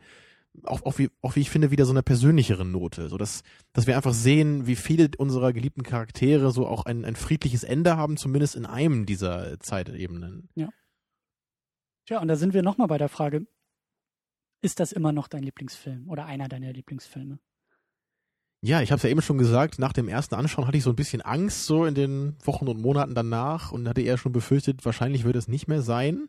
auch, 0.64 0.82
auch, 0.84 0.98
wie, 0.98 1.10
auch 1.22 1.36
wie 1.36 1.40
ich 1.40 1.50
finde, 1.50 1.70
wieder 1.70 1.84
so 1.84 1.92
einer 1.92 2.02
persönlicheren 2.02 2.70
Note. 2.70 3.08
So 3.08 3.18
dass, 3.18 3.42
dass 3.72 3.86
wir 3.86 3.96
einfach 3.96 4.12
sehen, 4.12 4.66
wie 4.66 4.76
viele 4.76 5.10
unserer 5.18 5.52
geliebten 5.52 5.82
Charaktere 5.82 6.50
so 6.50 6.66
auch 6.66 6.84
ein, 6.84 7.04
ein 7.04 7.16
friedliches 7.16 7.64
Ende 7.64 7.96
haben, 7.96 8.16
zumindest 8.16 8.56
in 8.56 8.66
einem 8.66 9.06
dieser 9.06 9.58
Zeitebenen. 9.60 10.48
Tja, 12.06 12.20
und 12.20 12.28
da 12.28 12.36
sind 12.36 12.54
wir 12.54 12.62
nochmal 12.62 12.88
bei 12.88 12.98
der 12.98 13.08
Frage, 13.08 13.46
ist 14.60 14.80
das 14.80 14.92
immer 14.92 15.12
noch 15.12 15.28
dein 15.28 15.42
Lieblingsfilm 15.42 16.08
oder 16.08 16.26
einer 16.26 16.48
deiner 16.48 16.72
Lieblingsfilme? 16.72 17.38
Ja, 18.64 18.80
ich 18.80 18.92
habe 18.92 18.98
es 18.98 19.02
ja 19.02 19.10
eben 19.10 19.22
schon 19.22 19.38
gesagt, 19.38 19.80
nach 19.80 19.92
dem 19.92 20.06
ersten 20.06 20.36
Anschauen 20.36 20.68
hatte 20.68 20.76
ich 20.76 20.84
so 20.84 20.90
ein 20.90 20.96
bisschen 20.96 21.20
Angst 21.20 21.66
so 21.66 21.84
in 21.84 21.96
den 21.96 22.36
Wochen 22.44 22.68
und 22.68 22.80
Monaten 22.80 23.14
danach 23.14 23.72
und 23.72 23.88
hatte 23.88 24.02
eher 24.02 24.18
schon 24.18 24.30
befürchtet, 24.30 24.84
wahrscheinlich 24.84 25.24
wird 25.24 25.34
es 25.34 25.48
nicht 25.48 25.66
mehr 25.66 25.82
sein. 25.82 26.28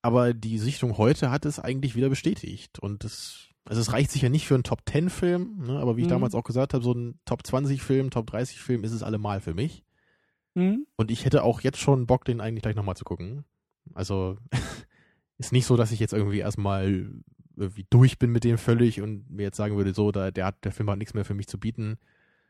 Aber 0.00 0.32
die 0.32 0.58
Sichtung 0.58 0.96
heute 0.96 1.30
hat 1.30 1.44
es 1.44 1.58
eigentlich 1.58 1.94
wieder 1.94 2.08
bestätigt. 2.08 2.78
Und 2.78 3.04
es, 3.04 3.47
also 3.68 3.80
es 3.80 3.92
reicht 3.92 4.10
sicher 4.10 4.28
nicht 4.28 4.46
für 4.46 4.54
einen 4.54 4.64
Top-10-Film, 4.64 5.64
ne? 5.66 5.78
aber 5.78 5.96
wie 5.96 6.00
ich 6.02 6.06
Mhm. 6.06 6.12
damals 6.12 6.34
auch 6.34 6.44
gesagt 6.44 6.74
habe, 6.74 6.82
so 6.82 6.92
ein 6.92 7.18
Top-20-Film, 7.24 8.10
Top-30-Film 8.10 8.82
ist 8.84 8.92
es 8.92 9.02
allemal 9.02 9.40
für 9.40 9.54
mich. 9.54 9.84
Hm? 10.54 10.86
Und 10.96 11.10
ich 11.10 11.24
hätte 11.24 11.42
auch 11.44 11.60
jetzt 11.60 11.78
schon 11.78 12.06
Bock, 12.06 12.24
den 12.24 12.40
eigentlich 12.40 12.62
gleich 12.62 12.74
nochmal 12.76 12.96
zu 12.96 13.04
gucken. 13.04 13.44
Also 13.94 14.38
ist 15.38 15.52
nicht 15.52 15.66
so, 15.66 15.76
dass 15.76 15.92
ich 15.92 16.00
jetzt 16.00 16.12
irgendwie 16.12 16.38
erstmal 16.38 17.10
irgendwie 17.56 17.86
durch 17.90 18.18
bin 18.18 18.30
mit 18.30 18.44
dem 18.44 18.56
völlig 18.58 19.00
und 19.02 19.30
mir 19.30 19.42
jetzt 19.42 19.56
sagen 19.56 19.76
würde, 19.76 19.92
so, 19.92 20.12
da, 20.12 20.30
der, 20.30 20.46
hat, 20.46 20.64
der 20.64 20.72
Film 20.72 20.88
hat 20.90 20.98
nichts 20.98 21.14
mehr 21.14 21.24
für 21.24 21.34
mich 21.34 21.48
zu 21.48 21.58
bieten. 21.58 21.98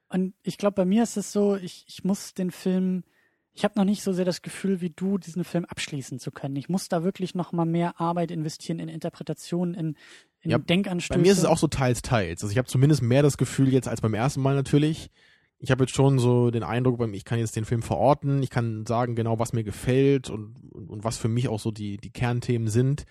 Und 0.08 0.34
ich 0.42 0.56
glaube, 0.58 0.74
bei 0.74 0.84
mir 0.84 1.02
ist 1.02 1.16
es 1.16 1.32
so, 1.32 1.56
ich, 1.56 1.84
ich 1.88 2.04
muss 2.04 2.34
den 2.34 2.50
Film, 2.50 3.04
ich 3.52 3.64
habe 3.64 3.74
noch 3.76 3.84
nicht 3.84 4.02
so 4.02 4.12
sehr 4.12 4.24
das 4.24 4.42
Gefühl 4.42 4.80
wie 4.80 4.90
du, 4.90 5.18
diesen 5.18 5.44
Film 5.44 5.64
abschließen 5.64 6.18
zu 6.18 6.30
können. 6.30 6.56
Ich 6.56 6.68
muss 6.68 6.88
da 6.88 7.02
wirklich 7.02 7.34
noch 7.34 7.52
mal 7.52 7.64
mehr 7.66 8.00
Arbeit 8.00 8.30
investieren 8.30 8.78
in 8.78 8.88
Interpretation, 8.88 9.74
in, 9.74 9.88
in 9.88 9.96
Ja, 10.48 10.58
Denkanstöße. 10.58 11.18
Bei 11.18 11.22
mir 11.22 11.32
ist 11.32 11.38
es 11.38 11.44
auch 11.44 11.58
so 11.58 11.66
teils, 11.68 12.02
teils. 12.02 12.42
Also 12.42 12.52
ich 12.52 12.58
habe 12.58 12.68
zumindest 12.68 13.02
mehr 13.02 13.22
das 13.22 13.36
Gefühl 13.36 13.72
jetzt 13.72 13.88
als 13.88 14.00
beim 14.00 14.14
ersten 14.14 14.40
Mal 14.40 14.54
natürlich. 14.54 15.10
Ich 15.58 15.70
habe 15.70 15.84
jetzt 15.84 15.94
schon 15.94 16.18
so 16.18 16.50
den 16.50 16.62
Eindruck, 16.62 17.00
ich 17.12 17.24
kann 17.24 17.38
jetzt 17.38 17.56
den 17.56 17.64
Film 17.64 17.82
verorten, 17.82 18.42
ich 18.42 18.50
kann 18.50 18.86
sagen 18.86 19.16
genau, 19.16 19.38
was 19.38 19.52
mir 19.52 19.64
gefällt 19.64 20.30
und, 20.30 20.54
und, 20.70 20.88
und 20.88 21.04
was 21.04 21.18
für 21.18 21.28
mich 21.28 21.48
auch 21.48 21.58
so 21.58 21.72
die, 21.72 21.96
die 21.96 22.10
Kernthemen 22.10 22.68
sind. 22.68 23.04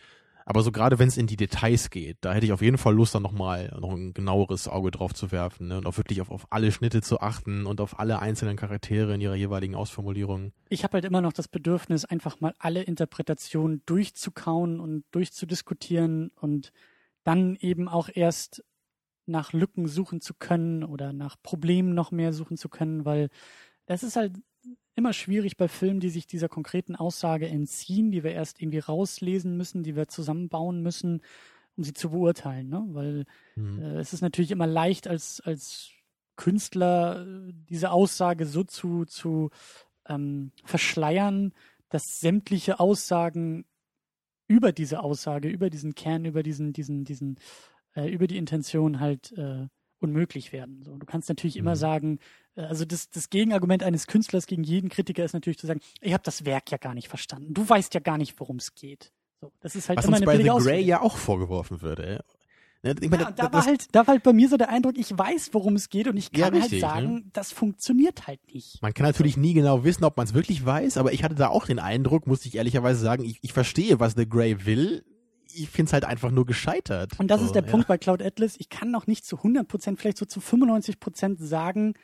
Aber 0.46 0.64
so 0.64 0.72
gerade 0.72 0.98
wenn 0.98 1.10
es 1.10 1.18
in 1.18 1.28
die 1.28 1.36
Details 1.36 1.90
geht, 1.90 2.20
da 2.22 2.34
hätte 2.34 2.46
ich 2.46 2.54
auf 2.54 2.62
jeden 2.62 2.78
Fall 2.78 2.96
Lust, 2.96 3.14
dann 3.14 3.22
nochmal 3.22 3.76
noch 3.82 3.92
ein 3.92 4.14
genaueres 4.14 4.70
Auge 4.70 4.92
drauf 4.92 5.14
zu 5.14 5.34
werfen 5.34 5.68
ne? 5.68 5.78
und 5.78 5.86
auch 5.86 5.98
wirklich 5.98 6.22
auf, 6.22 6.32
auf 6.32 6.48
alle 6.52 6.72
Schnitte 6.72 7.02
zu 7.02 7.20
achten 7.20 7.66
und 7.66 7.82
auf 7.82 8.00
alle 8.00 8.20
einzelnen 8.20 8.56
Charaktere 8.56 9.14
in 9.14 9.20
ihrer 9.20 9.36
jeweiligen 9.36 9.76
Ausformulierung. 9.76 10.54
ich 10.70 10.86
habe 10.86 10.94
halt 10.94 11.06
immer 11.06 11.20
noch 11.20 11.34
das 11.34 11.50
Bedürfnis, 11.50 12.06
einfach 12.06 12.40
mal 12.40 12.54
alle 12.60 12.82
Interpretationen 12.82 13.82
durchzukauen 13.86 14.80
und 14.80 15.04
durchzudiskutieren 15.12 16.32
und 16.40 16.72
dann 17.28 17.58
eben 17.58 17.90
auch 17.90 18.10
erst 18.14 18.64
nach 19.26 19.52
Lücken 19.52 19.88
suchen 19.88 20.22
zu 20.22 20.34
können 20.34 20.86
oder 20.86 21.12
nach 21.12 21.36
Problemen 21.44 21.94
noch 21.94 22.12
mehr 22.12 22.32
suchen 22.32 22.56
zu 22.56 22.70
können, 22.70 23.04
weil 23.04 23.28
das 23.86 24.02
ist 24.02 24.16
halt 24.16 24.38
immer 24.96 25.12
schwierig 25.12 25.58
bei 25.58 25.68
Filmen, 25.68 26.00
die 26.00 26.10
sich 26.10 26.26
dieser 26.26 26.48
konkreten 26.48 26.96
Aussage 26.96 27.50
entziehen, 27.50 28.12
die 28.12 28.24
wir 28.24 28.32
erst 28.32 28.62
irgendwie 28.62 28.80
rauslesen 28.80 29.58
müssen, 29.58 29.84
die 29.84 29.98
wir 29.98 30.08
zusammenbauen 30.08 30.82
müssen, 30.82 31.22
um 31.76 31.84
sie 31.84 31.94
zu 31.94 32.12
beurteilen. 32.12 32.70
Ne? 32.70 32.86
Weil 32.92 33.26
Hm. 33.56 33.82
äh, 33.82 34.00
es 34.00 34.14
ist 34.14 34.22
natürlich 34.22 34.52
immer 34.52 34.66
leicht 34.66 35.08
als, 35.08 35.42
als 35.42 35.92
Künstler 36.38 37.26
äh, 37.28 37.52
diese 37.70 37.92
Aussage 37.92 38.46
so 38.46 38.64
zu, 38.64 39.04
zu 39.04 39.50
ähm, 40.08 40.54
verschleiern, 40.64 41.54
dass 41.90 42.20
sämtliche 42.20 42.80
Aussagen 42.80 43.66
über 44.48 44.72
diese 44.72 45.02
Aussage, 45.02 45.50
über 45.50 45.70
diesen 45.70 45.96
Kern, 45.96 46.26
über 46.26 46.44
diesen, 46.44 46.74
diesen, 46.74 47.04
diesen, 47.04 47.40
äh, 47.96 48.10
über 48.10 48.28
die 48.28 48.38
Intention 48.38 49.00
halt 49.00 49.32
äh, 49.34 49.68
unmöglich 50.00 50.52
werden. 50.52 50.84
So, 50.84 50.96
du 50.98 51.06
kannst 51.06 51.30
natürlich 51.30 51.58
immer 51.58 51.72
Mhm. 51.72 51.80
sagen, 51.80 52.20
äh, 52.56 52.62
also 52.62 52.86
das, 52.86 53.10
das 53.10 53.30
Gegenargument 53.30 53.84
eines 53.84 54.08
Künstlers 54.08 54.46
gegen 54.46 54.64
jeden 54.64 54.90
Kritiker 54.90 55.24
ist 55.24 55.34
natürlich 55.34 55.58
zu 55.58 55.68
sagen, 55.68 55.80
ich 56.02 56.14
habe 56.14 56.24
das 56.24 56.46
Werk 56.46 56.72
ja 56.72 56.78
gar 56.78 56.94
nicht 56.94 57.08
verstanden. 57.08 57.54
Du 57.54 57.68
weißt 57.68 57.94
ja 57.94 58.00
gar 58.00 58.18
nicht, 58.18 58.40
worum 58.40 58.58
es 58.58 58.76
geht. 58.76 59.12
So, 59.42 59.52
das 59.60 59.76
ist 59.76 59.90
halt 59.90 59.98
Was 59.98 60.06
immer 60.06 60.18
uns 60.18 60.28
eine 60.28 60.38
bei 60.38 60.44
The 60.44 60.50
Grey 60.64 60.82
ja 60.82 61.02
auch 61.02 61.18
vorgeworfen 61.18 61.82
würde. 61.82 62.24
Ne, 62.84 62.96
Ich 63.02 63.10
meine, 63.10 63.24
Ja, 63.24 63.32
da, 63.32 63.48
das- 63.48 63.54
war 63.54 63.66
halt, 63.66 63.96
da 63.96 64.00
war 64.02 64.14
halt 64.14 64.24
bei 64.24 64.34
mir 64.34 64.48
so 64.50 64.58
der 64.58 64.70
Eindruck, 64.70 64.98
ich 64.98 65.18
weiß, 65.18 65.50
worum 65.54 65.76
es 65.76 65.90
geht 65.90 66.08
und 66.08 66.16
ich 66.18 66.30
Ja, 66.36 66.46
kann 66.50 66.60
richtig, 66.60 66.84
halt 66.84 66.94
sagen, 66.94 67.14
ne? 67.16 67.24
das 67.34 67.52
funktioniert 67.52 68.28
halt 68.28 68.40
nicht. 68.54 68.82
Man 68.82 68.94
kann 68.94 69.06
natürlich 69.06 69.36
nie 69.38 69.54
genau 69.54 69.84
wissen, 69.84 70.04
ob 70.04 70.16
man 70.18 70.26
es 70.28 70.34
wirklich 70.34 70.66
weiß, 70.66 70.98
aber 70.98 71.12
ich 71.14 71.24
hatte 71.24 71.36
da 71.36 71.48
auch 71.50 71.66
den 71.66 71.80
Eindruck, 71.80 72.28
muss 72.28 72.46
ich 72.46 72.56
ehrlicherweise 72.56 73.00
sagen, 73.00 73.24
ich, 73.24 73.40
ich 73.42 73.54
verstehe, 73.54 74.00
was 74.00 74.14
The 74.14 74.28
Grey 74.30 74.66
will. 74.66 75.04
Ich 75.54 75.70
finde 75.70 75.90
es 75.90 75.94
halt 75.94 76.06
einfach 76.06 76.30
nur 76.30 76.46
gescheitert. 76.46 77.20
Und 77.20 77.30
das 77.32 77.40
So, 77.42 77.48
ist 77.48 77.56
der 77.56 77.64
ja. 77.64 77.72
Punkt 77.72 77.88
bei 77.88 77.98
Cloud 77.98 78.22
Atlas. 78.22 78.56
Ich 78.60 78.70
kann 78.70 78.92
noch 78.92 79.08
nicht 79.08 79.26
zu 79.26 79.38
100 79.38 79.68
Prozent, 79.68 80.00
vielleicht 80.00 80.18
so 80.20 80.26
zu 80.26 80.40
95 80.40 81.00
Prozent 81.00 81.40
sagen, 81.40 81.96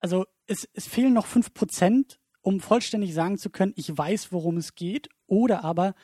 also 0.00 0.24
es, 0.46 0.68
es 0.74 0.86
fehlen 0.86 1.12
noch 1.12 1.26
5 1.26 1.54
Prozent, 1.54 2.18
um 2.42 2.60
vollständig 2.60 3.14
sagen 3.14 3.38
zu 3.38 3.50
können, 3.50 3.72
ich 3.76 3.96
weiß, 3.96 4.32
worum 4.32 4.56
es 4.56 4.74
geht, 4.74 5.08
oder 5.26 5.64
aber 5.64 5.94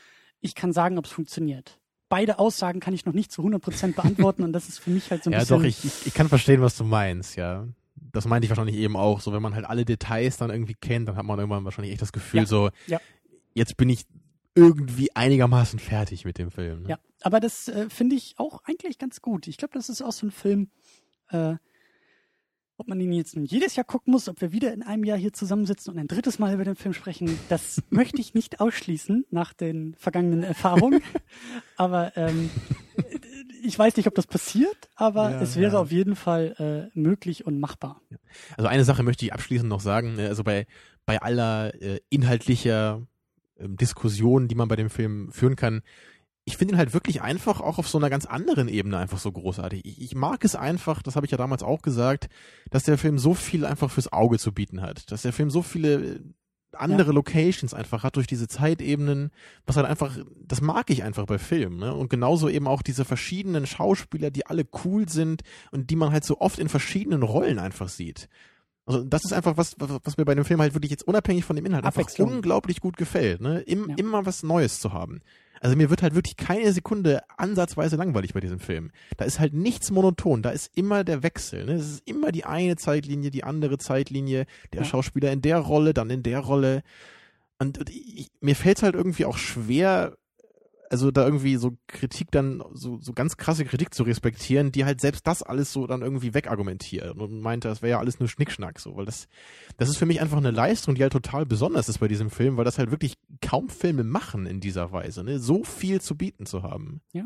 ich 0.40 0.54
kann 0.54 0.72
sagen, 0.72 0.98
ob 0.98 1.06
es 1.06 1.10
funktioniert. 1.12 1.79
Beide 2.10 2.38
Aussagen 2.38 2.80
kann 2.80 2.92
ich 2.92 3.06
noch 3.06 3.14
nicht 3.14 3.32
zu 3.32 3.40
100 3.40 3.62
Prozent 3.62 3.96
beantworten 3.96 4.42
und 4.42 4.52
das 4.52 4.68
ist 4.68 4.80
für 4.80 4.90
mich 4.90 5.10
halt 5.10 5.24
so 5.24 5.30
ein 5.30 5.32
Ja, 5.32 5.38
bisschen. 5.38 5.56
doch, 5.58 5.64
ich, 5.64 5.82
ich, 5.84 6.06
ich 6.08 6.12
kann 6.14 6.28
verstehen, 6.28 6.60
was 6.60 6.76
du 6.76 6.84
meinst, 6.84 7.36
ja. 7.36 7.66
Das 8.12 8.26
meinte 8.26 8.44
ich 8.44 8.50
wahrscheinlich 8.50 8.76
eben 8.76 8.96
auch. 8.96 9.20
So, 9.20 9.32
wenn 9.32 9.40
man 9.40 9.54
halt 9.54 9.64
alle 9.64 9.84
Details 9.86 10.36
dann 10.36 10.50
irgendwie 10.50 10.74
kennt, 10.74 11.08
dann 11.08 11.16
hat 11.16 11.24
man 11.24 11.38
irgendwann 11.38 11.64
wahrscheinlich 11.64 11.92
echt 11.92 12.02
das 12.02 12.12
Gefühl, 12.12 12.40
Ja, 12.40 12.46
so, 12.46 12.70
ja. 12.86 13.00
jetzt 13.54 13.76
bin 13.78 13.88
ich 13.88 14.04
irgendwie 14.54 15.14
einigermaßen 15.14 15.78
fertig 15.78 16.24
mit 16.24 16.36
dem 16.36 16.50
Film. 16.50 16.82
Ne? 16.82 16.88
Ja, 16.90 16.98
aber 17.22 17.38
das 17.40 17.68
äh, 17.68 17.88
finde 17.88 18.16
ich 18.16 18.34
auch 18.38 18.60
eigentlich 18.64 18.98
ganz 18.98 19.22
gut. 19.22 19.46
Ich 19.46 19.56
glaube, 19.56 19.74
das 19.74 19.88
ist 19.88 20.02
auch 20.02 20.12
so 20.12 20.26
ein 20.26 20.32
Film, 20.32 20.68
äh, 21.28 21.54
ob 22.80 22.88
man 22.88 22.98
ihn 22.98 23.12
jetzt 23.12 23.36
jedes 23.36 23.76
Jahr 23.76 23.84
gucken 23.84 24.10
muss, 24.10 24.26
ob 24.28 24.40
wir 24.40 24.52
wieder 24.52 24.72
in 24.72 24.82
einem 24.82 25.04
Jahr 25.04 25.18
hier 25.18 25.34
zusammensitzen 25.34 25.92
und 25.92 26.00
ein 26.00 26.08
drittes 26.08 26.38
Mal 26.38 26.54
über 26.54 26.64
den 26.64 26.76
Film 26.76 26.94
sprechen, 26.94 27.38
das 27.50 27.82
möchte 27.90 28.20
ich 28.22 28.32
nicht 28.32 28.58
ausschließen 28.58 29.26
nach 29.30 29.52
den 29.52 29.94
vergangenen 29.98 30.42
Erfahrungen. 30.42 31.02
aber 31.76 32.16
ähm, 32.16 32.48
ich 33.62 33.78
weiß 33.78 33.96
nicht, 33.98 34.06
ob 34.06 34.14
das 34.14 34.26
passiert, 34.26 34.88
aber 34.94 35.30
Ja, 35.30 35.42
es 35.42 35.56
wäre 35.56 35.74
ja. 35.74 35.78
auf 35.78 35.92
jeden 35.92 36.16
Fall 36.16 36.90
äh, 36.94 36.98
möglich 36.98 37.46
und 37.46 37.60
machbar. 37.60 38.00
Also 38.56 38.68
eine 38.68 38.84
Sache 38.84 39.02
möchte 39.02 39.26
ich 39.26 39.34
abschließend 39.34 39.68
noch 39.68 39.80
sagen. 39.80 40.14
ne, 40.14 40.28
Also 40.28 40.42
bei, 40.42 40.66
bei 41.04 41.20
aller 41.20 41.74
äh, 41.82 42.00
inhaltlicher 42.08 43.06
ähm, 43.58 43.76
Diskussion, 43.76 44.48
die 44.48 44.54
man 44.54 44.68
bei 44.68 44.76
dem 44.76 44.88
Film 44.88 45.30
führen 45.32 45.56
kann, 45.56 45.82
ich 46.50 46.56
finde 46.56 46.74
ihn 46.74 46.78
halt 46.78 46.92
wirklich 46.92 47.22
einfach 47.22 47.60
auch 47.60 47.78
auf 47.78 47.88
so 47.88 47.96
einer 47.96 48.10
ganz 48.10 48.26
anderen 48.26 48.66
Ebene 48.66 48.98
einfach 48.98 49.18
so 49.18 49.30
großartig. 49.30 49.84
Ich, 49.84 50.02
ich 50.02 50.14
mag 50.16 50.44
es 50.44 50.56
einfach, 50.56 51.00
das 51.00 51.14
habe 51.14 51.24
ich 51.24 51.30
ja 51.30 51.38
damals 51.38 51.62
auch 51.62 51.80
gesagt, 51.80 52.28
dass 52.70 52.82
der 52.82 52.98
Film 52.98 53.18
so 53.18 53.34
viel 53.34 53.64
einfach 53.64 53.88
fürs 53.88 54.12
Auge 54.12 54.36
zu 54.38 54.52
bieten 54.52 54.82
hat. 54.82 55.12
Dass 55.12 55.22
der 55.22 55.32
Film 55.32 55.48
so 55.48 55.62
viele 55.62 55.94
äh, 55.94 56.20
andere 56.72 57.12
Locations 57.12 57.72
einfach 57.72 58.02
hat 58.02 58.16
durch 58.16 58.26
diese 58.26 58.48
Zeitebenen, 58.48 59.30
was 59.64 59.76
halt 59.76 59.86
einfach, 59.86 60.18
das 60.44 60.60
mag 60.60 60.90
ich 60.90 61.04
einfach 61.04 61.24
bei 61.26 61.38
Filmen. 61.38 61.78
Ne? 61.78 61.94
Und 61.94 62.10
genauso 62.10 62.48
eben 62.48 62.66
auch 62.66 62.82
diese 62.82 63.04
verschiedenen 63.04 63.66
Schauspieler, 63.68 64.32
die 64.32 64.46
alle 64.46 64.66
cool 64.84 65.08
sind 65.08 65.42
und 65.70 65.90
die 65.90 65.96
man 65.96 66.10
halt 66.10 66.24
so 66.24 66.40
oft 66.40 66.58
in 66.58 66.68
verschiedenen 66.68 67.22
Rollen 67.22 67.60
einfach 67.60 67.88
sieht. 67.88 68.28
Also 68.90 69.04
das 69.04 69.24
ist 69.24 69.32
einfach 69.32 69.56
was, 69.56 69.76
was 69.78 70.16
mir 70.16 70.24
bei 70.24 70.34
dem 70.34 70.44
Film 70.44 70.60
halt 70.60 70.74
wirklich 70.74 70.90
jetzt 70.90 71.06
unabhängig 71.06 71.44
von 71.44 71.56
dem 71.56 71.66
Inhalt 71.66 71.84
einfach 71.84 72.06
unglaublich 72.18 72.80
gut 72.80 72.96
gefällt. 72.96 73.40
Ne? 73.40 73.60
Im, 73.60 73.90
Ja. 73.90 73.94
Immer 73.96 74.26
was 74.26 74.42
Neues 74.42 74.80
zu 74.80 74.92
haben. 74.92 75.20
Also 75.62 75.76
mir 75.76 75.90
wird 75.90 76.02
halt 76.02 76.14
wirklich 76.14 76.36
keine 76.38 76.72
Sekunde 76.72 77.22
ansatzweise 77.36 77.96
langweilig 77.96 78.32
bei 78.32 78.40
diesem 78.40 78.60
Film. 78.60 78.90
Da 79.18 79.26
ist 79.26 79.38
halt 79.38 79.52
nichts 79.52 79.90
monoton, 79.90 80.42
da 80.42 80.50
ist 80.50 80.70
immer 80.74 81.04
der 81.04 81.22
Wechsel. 81.22 81.66
Ne? 81.66 81.74
Es 81.74 81.86
ist 81.90 82.02
immer 82.08 82.32
die 82.32 82.46
eine 82.46 82.76
Zeitlinie, 82.76 83.30
die 83.30 83.44
andere 83.44 83.76
Zeitlinie, 83.76 84.46
der 84.72 84.80
Ja. 84.82 84.86
Schauspieler 84.86 85.30
in 85.32 85.42
der 85.42 85.58
Rolle, 85.58 85.92
dann 85.92 86.08
in 86.08 86.22
der 86.22 86.38
Rolle. 86.40 86.82
Und, 87.58 87.78
und 87.78 87.90
ich, 87.90 88.28
mir 88.40 88.56
fällt 88.56 88.78
es 88.78 88.82
halt 88.82 88.94
irgendwie 88.94 89.26
auch 89.26 89.36
schwer, 89.36 90.16
also 90.90 91.12
da 91.12 91.24
irgendwie 91.24 91.56
so 91.56 91.76
Kritik 91.86 92.30
dann, 92.32 92.62
so, 92.72 92.98
so 93.00 93.12
ganz 93.12 93.36
krasse 93.36 93.64
Kritik 93.64 93.94
zu 93.94 94.02
respektieren, 94.02 94.72
die 94.72 94.84
halt 94.84 95.00
selbst 95.00 95.26
das 95.26 95.42
alles 95.42 95.72
so 95.72 95.86
dann 95.86 96.02
irgendwie 96.02 96.34
wegargumentiert 96.34 97.16
und 97.16 97.40
meinte, 97.40 97.68
das 97.68 97.80
wäre 97.80 97.92
ja 97.92 97.98
alles 98.00 98.18
nur 98.18 98.28
Schnickschnack, 98.28 98.80
so, 98.80 98.96
weil 98.96 99.06
das, 99.06 99.28
das 99.76 99.88
ist 99.88 99.96
für 99.96 100.06
mich 100.06 100.20
einfach 100.20 100.38
eine 100.38 100.50
Leistung, 100.50 100.96
die 100.96 101.02
halt 101.02 101.12
total 101.12 101.46
besonders 101.46 101.88
ist 101.88 101.98
bei 101.98 102.08
diesem 102.08 102.28
Film, 102.28 102.56
weil 102.56 102.64
das 102.64 102.78
halt 102.78 102.90
wirklich 102.90 103.14
kaum 103.40 103.68
Filme 103.68 104.02
machen 104.02 104.46
in 104.46 104.60
dieser 104.60 104.90
Weise, 104.90 105.22
ne, 105.22 105.38
so 105.38 105.62
viel 105.62 106.00
zu 106.00 106.16
bieten 106.16 106.44
zu 106.44 106.64
haben. 106.64 107.00
Ja. 107.12 107.24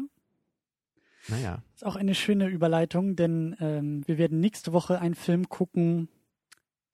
Naja. 1.29 1.63
Das 1.73 1.83
ist 1.83 1.87
auch 1.87 1.97
eine 1.97 2.15
schöne 2.15 2.49
Überleitung, 2.49 3.17
denn 3.17 3.57
ähm, 3.61 4.03
wir 4.07 4.19
werden 4.19 4.41
nächste 4.41 4.75
Woche 4.75 5.01
einen 5.01 5.15
Film 5.15 5.49
gucken, 5.49 6.09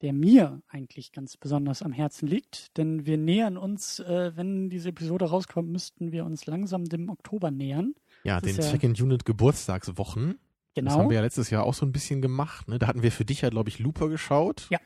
der 0.01 0.13
mir 0.13 0.61
eigentlich 0.67 1.11
ganz 1.11 1.37
besonders 1.37 1.81
am 1.81 1.91
Herzen 1.91 2.27
liegt. 2.27 2.75
Denn 2.77 3.05
wir 3.05 3.17
nähern 3.17 3.57
uns, 3.57 3.99
äh, 3.99 4.31
wenn 4.35 4.69
diese 4.69 4.89
Episode 4.89 5.25
rauskommt, 5.25 5.69
müssten 5.69 6.11
wir 6.11 6.25
uns 6.25 6.45
langsam 6.45 6.85
dem 6.85 7.09
Oktober 7.09 7.51
nähern. 7.51 7.93
Ja, 8.23 8.39
Das 8.39 8.51
den 8.51 8.61
ja- 8.61 8.69
Second 8.69 8.99
Unit 9.01 9.25
Geburtstagswochen. 9.25 10.39
Das 10.75 10.85
haben 10.93 10.99
Genau. 10.99 11.09
wir 11.09 11.15
ja 11.17 11.21
letztes 11.21 11.49
Jahr 11.49 11.63
auch 11.65 11.73
so 11.73 11.85
ein 11.85 11.91
bisschen 11.91 12.21
gemacht. 12.21 12.67
Ne? 12.67 12.79
Da 12.79 12.87
hatten 12.87 13.03
wir 13.03 13.11
für 13.11 13.25
dich 13.25 13.41
ja, 13.41 13.49
glaube 13.49 13.69
ich, 13.69 13.79
Looper 13.79 14.09
geschaut. 14.09 14.67
Ja. 14.69 14.79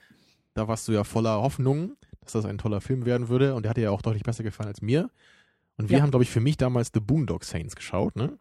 Da 0.53 0.67
warst 0.67 0.87
du 0.87 0.91
ja 0.93 1.03
voller 1.03 1.41
Hoffnung, 1.41 1.95
dass 2.21 2.31
das 2.33 2.45
ein 2.45 2.57
toller 2.57 2.81
Film 2.81 3.05
werden 3.05 3.29
würde. 3.29 3.55
Und 3.55 3.63
der 3.63 3.69
hat 3.71 3.77
dir 3.77 3.81
ja 3.83 3.91
auch 3.91 4.01
deutlich 4.01 4.23
besser 4.23 4.43
gefallen 4.43 4.67
als 4.69 4.81
mir. 4.81 5.09
Und 5.77 5.89
wir 5.89 5.97
Ja. 5.97 6.03
haben, 6.03 6.09
glaube 6.11 6.23
ich, 6.23 6.29
für 6.31 6.39
mich 6.39 6.57
damals 6.57 6.91
The 6.93 7.01
Boondock 7.01 7.43
Saints 7.43 7.75
geschaut. 7.75 8.15
Ne? 8.15 8.37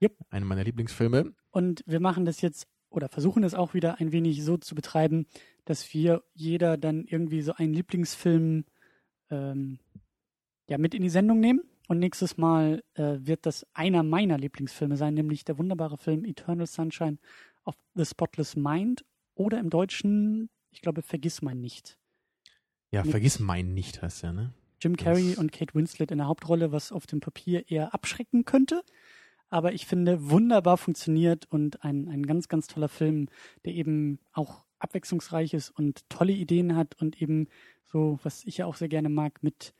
Yep. 0.00 0.16
Eine 0.30 0.44
meiner 0.46 0.64
Lieblingsfilme. 0.64 1.32
Und 1.50 1.82
wir 1.86 2.00
machen 2.00 2.24
das 2.24 2.40
jetzt 2.40 2.66
oder 2.90 3.08
versuchen 3.08 3.42
es 3.44 3.52
auch 3.54 3.74
wieder 3.74 4.00
ein 4.00 4.12
wenig 4.12 4.42
so 4.44 4.56
zu 4.56 4.74
betreiben, 4.74 5.26
dass 5.68 5.92
wir 5.92 6.22
jeder 6.32 6.78
dann 6.78 7.04
irgendwie 7.04 7.42
so 7.42 7.52
einen 7.52 7.74
Lieblingsfilm 7.74 8.64
ähm, 9.30 9.78
ja, 10.66 10.78
mit 10.78 10.94
in 10.94 11.02
die 11.02 11.10
Sendung 11.10 11.40
nehmen. 11.40 11.60
Und 11.88 11.98
nächstes 11.98 12.36
Mal 12.36 12.82
äh, 12.94 13.16
wird 13.20 13.44
das 13.46 13.66
einer 13.74 14.02
meiner 14.02 14.38
Lieblingsfilme 14.38 14.96
sein, 14.96 15.14
nämlich 15.14 15.44
der 15.44 15.58
wunderbare 15.58 15.96
Film 15.98 16.24
Eternal 16.24 16.66
Sunshine 16.66 17.18
of 17.64 17.76
the 17.94 18.04
Spotless 18.04 18.56
Mind 18.56 19.04
oder 19.34 19.58
im 19.58 19.70
Deutschen, 19.70 20.50
ich 20.70 20.80
glaube, 20.80 21.02
Vergiss 21.02 21.42
mein 21.42 21.60
nicht. 21.60 21.98
Ja, 22.90 23.02
Mit- 23.02 23.10
vergiss 23.10 23.38
mein 23.38 23.74
nicht, 23.74 24.00
heißt 24.02 24.22
der, 24.22 24.32
ne? 24.32 24.54
Jim 24.80 24.96
Carrey 24.96 25.30
Das- 25.30 25.38
und 25.38 25.52
Kate 25.52 25.74
Winslet 25.74 26.10
in 26.10 26.18
der 26.18 26.28
Hauptrolle, 26.28 26.72
was 26.72 26.92
auf 26.92 27.06
dem 27.06 27.20
Papier 27.20 27.70
eher 27.70 27.92
abschrecken 27.92 28.44
könnte. 28.44 28.82
Aber 29.50 29.72
ich 29.72 29.86
finde, 29.86 30.30
wunderbar 30.30 30.76
funktioniert 30.78 31.46
und 31.50 31.82
ein, 31.84 32.08
ein 32.08 32.24
ganz, 32.26 32.48
ganz 32.48 32.66
toller 32.68 32.88
Film, 32.88 33.28
der 33.64 33.74
eben 33.74 34.18
auch 34.32 34.64
abwechslungsreich 34.78 35.54
ist 35.54 35.70
und 35.70 36.08
tolle 36.08 36.32
Ideen 36.32 36.76
hat 36.76 37.00
und 37.00 37.20
eben 37.20 37.48
so, 37.84 38.18
was 38.22 38.44
ich 38.44 38.58
ja 38.58 38.66
auch 38.66 38.76
sehr 38.76 38.88
gerne 38.88 39.08
mag, 39.08 39.42
mit, 39.42 39.74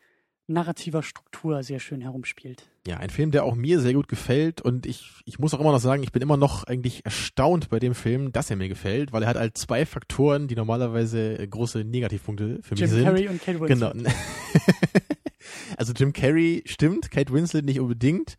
narrativer 0.49 1.03
Struktur 1.03 1.63
sehr 1.63 1.79
schön 1.79 2.01
herumspielt. 2.01 2.69
Ja, 2.87 2.97
ein 2.97 3.11
Film, 3.11 3.31
der 3.31 3.45
auch 3.45 3.55
mir 3.55 3.81
sehr 3.81 3.93
gut 3.93 4.09
gefällt 4.09 4.63
und 4.63 4.87
ich, 4.87 5.13
ich 5.27 5.39
muss 5.39 5.53
auch 5.53 5.61
immer 5.61 5.73
noch 5.73 5.79
sagen, 5.79 6.03
ich 6.03 6.11
bin 6.11 6.23
immer 6.23 6.39
noch 6.39 6.65
eigentlich 6.65 7.05
erstaunt 7.05 7.69
bei 7.69 7.79
dem 7.79 7.95
Film, 7.95 8.33
dass 8.33 8.51
er 8.51 8.57
mir 8.57 8.69
gefällt, 8.69 9.13
weil 9.13 9.23
er 9.23 9.29
hat 9.29 9.37
halt 9.37 9.59
zwei 9.59 9.85
Faktoren, 9.85 10.49
die 10.49 10.57
normalerweise 10.57 11.47
große 11.47 11.85
Negativpunkte 11.85 12.61
für 12.63 12.75
Jim 12.75 12.85
mich 12.85 12.91
sind. 12.91 13.05
Carrey 13.05 13.29
und 13.29 13.43
Kate 13.43 13.61
Winslet. 13.61 13.93
Genau. 13.93 14.11
also 15.77 15.93
Jim 15.93 16.15
Carrey 16.15 16.63
stimmt, 16.65 17.11
Kate 17.11 17.33
Winslet 17.33 17.67
nicht 17.67 17.79
unbedingt. 17.79 18.39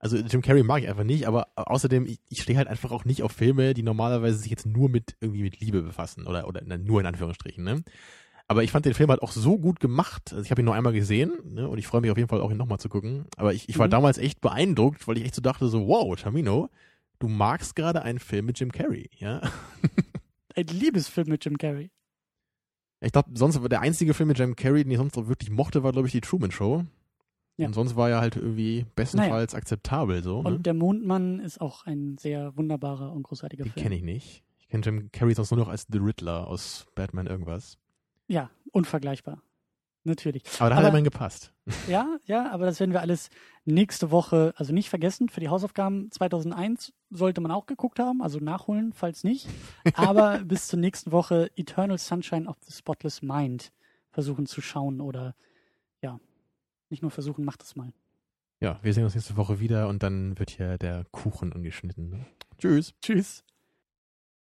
Also 0.00 0.16
Jim 0.16 0.42
Carrey 0.42 0.62
mag 0.62 0.82
ich 0.82 0.88
einfach 0.88 1.04
nicht, 1.04 1.26
aber 1.26 1.48
außerdem, 1.56 2.06
ich, 2.06 2.20
ich 2.28 2.42
stehe 2.42 2.56
halt 2.56 2.68
einfach 2.68 2.92
auch 2.92 3.04
nicht 3.04 3.22
auf 3.22 3.32
Filme, 3.32 3.74
die 3.74 3.82
normalerweise 3.82 4.38
sich 4.38 4.50
jetzt 4.50 4.64
nur 4.66 4.88
mit 4.88 5.16
irgendwie 5.20 5.42
mit 5.42 5.58
Liebe 5.60 5.82
befassen 5.82 6.26
oder 6.26 6.46
oder 6.46 6.62
na, 6.64 6.78
nur 6.78 7.00
in 7.00 7.06
Anführungsstrichen, 7.06 7.64
ne? 7.64 7.82
Aber 8.50 8.62
ich 8.62 8.70
fand 8.70 8.86
den 8.86 8.94
Film 8.94 9.10
halt 9.10 9.20
auch 9.20 9.32
so 9.32 9.58
gut 9.58 9.78
gemacht. 9.80 10.32
Also 10.32 10.42
ich 10.42 10.50
habe 10.50 10.62
ihn 10.62 10.64
nur 10.64 10.74
einmal 10.74 10.94
gesehen 10.94 11.32
ne? 11.44 11.68
und 11.68 11.76
ich 11.76 11.86
freue 11.86 12.00
mich 12.00 12.10
auf 12.10 12.16
jeden 12.16 12.30
Fall 12.30 12.40
auch 12.40 12.50
ihn 12.50 12.56
nochmal 12.56 12.78
zu 12.78 12.88
gucken. 12.88 13.26
Aber 13.36 13.52
ich, 13.52 13.68
ich 13.68 13.78
war 13.78 13.88
Mhm. 13.88 13.90
damals 13.90 14.16
echt 14.16 14.40
beeindruckt, 14.40 15.06
weil 15.06 15.18
ich 15.18 15.24
echt 15.26 15.34
so 15.34 15.42
dachte 15.42 15.68
so, 15.68 15.86
wow, 15.86 16.16
Tamino, 16.18 16.70
du 17.18 17.28
magst 17.28 17.76
gerade 17.76 18.00
einen 18.00 18.18
Film 18.20 18.46
mit 18.46 18.58
Jim 18.58 18.72
Carrey, 18.72 19.10
ja? 19.18 19.42
Ein 20.56 20.66
Liebesfilm 20.68 21.28
mit 21.28 21.44
Jim 21.44 21.58
Carrey. 21.58 21.90
Ich 23.00 23.12
glaube, 23.12 23.30
sonst 23.34 23.60
war 23.60 23.68
der 23.68 23.80
einzige 23.82 24.14
Film 24.14 24.28
mit 24.28 24.38
Jim 24.38 24.56
Carrey, 24.56 24.82
den 24.82 24.92
ich 24.92 24.96
sonst 24.98 25.16
noch 25.16 25.28
wirklich 25.28 25.50
mochte, 25.50 25.82
war, 25.82 25.92
glaube 25.92 26.08
ich, 26.08 26.12
die 26.12 26.20
Truman 26.22 26.50
Show. 26.50 26.84
Ja. 27.58 27.66
Und 27.66 27.74
sonst 27.74 27.96
war 27.96 28.08
er 28.08 28.20
halt 28.20 28.36
irgendwie 28.36 28.86
bestenfalls 28.94 29.54
akzeptabel 29.54 30.22
so. 30.22 30.42
Ne? 30.42 30.48
Und 30.48 30.64
Der 30.66 30.74
Mondmann 30.74 31.40
ist 31.40 31.60
auch 31.60 31.84
ein 31.84 32.16
sehr 32.16 32.56
wunderbarer 32.56 33.12
und 33.12 33.24
großartiger 33.24 33.64
Den 33.64 33.72
Film. 33.72 33.82
kenne 33.82 33.96
ich 33.96 34.02
nicht. 34.02 34.44
Ich 34.58 34.68
kenne 34.68 34.82
Jim 34.84 35.10
Carrey 35.12 35.34
sonst 35.34 35.50
nur 35.50 35.58
noch 35.58 35.68
als 35.68 35.86
The 35.90 35.98
Riddler 35.98 36.46
aus 36.46 36.86
Batman 36.94 37.26
irgendwas. 37.26 37.76
Ja, 38.28 38.50
unvergleichbar. 38.72 39.42
Natürlich. 40.04 40.44
Aber 40.60 40.70
da 40.70 40.76
hat 40.76 40.84
er 40.84 40.88
immerhin 40.88 41.04
gepasst. 41.04 41.52
Ja, 41.86 42.16
ja, 42.24 42.50
aber 42.50 42.64
das 42.64 42.80
werden 42.80 42.92
wir 42.92 43.02
alles 43.02 43.28
nächste 43.66 44.10
Woche, 44.10 44.54
also 44.56 44.72
nicht 44.72 44.88
vergessen, 44.88 45.28
für 45.28 45.40
die 45.40 45.50
Hausaufgaben 45.50 46.10
2001 46.10 46.94
sollte 47.10 47.42
man 47.42 47.50
auch 47.50 47.66
geguckt 47.66 47.98
haben, 47.98 48.22
also 48.22 48.38
nachholen, 48.38 48.94
falls 48.94 49.22
nicht. 49.22 49.46
Aber 49.94 50.38
bis 50.38 50.68
zur 50.68 50.78
nächsten 50.78 51.12
Woche 51.12 51.50
Eternal 51.56 51.98
Sunshine 51.98 52.48
of 52.48 52.56
the 52.62 52.72
Spotless 52.72 53.20
Mind 53.20 53.70
versuchen 54.10 54.46
zu 54.46 54.62
schauen 54.62 55.02
oder 55.02 55.34
nicht 56.90 57.02
nur 57.02 57.10
versuchen, 57.10 57.44
macht 57.44 57.62
es 57.62 57.76
mal. 57.76 57.92
Ja, 58.60 58.80
wir 58.82 58.92
sehen 58.92 59.04
uns 59.04 59.14
nächste 59.14 59.36
Woche 59.36 59.60
wieder 59.60 59.88
und 59.88 60.02
dann 60.02 60.38
wird 60.38 60.50
hier 60.50 60.78
der 60.78 61.04
Kuchen 61.12 61.52
angeschnitten. 61.52 62.10
Ne? 62.10 62.26
Tschüss. 62.58 62.94
Tschüss. 63.00 63.44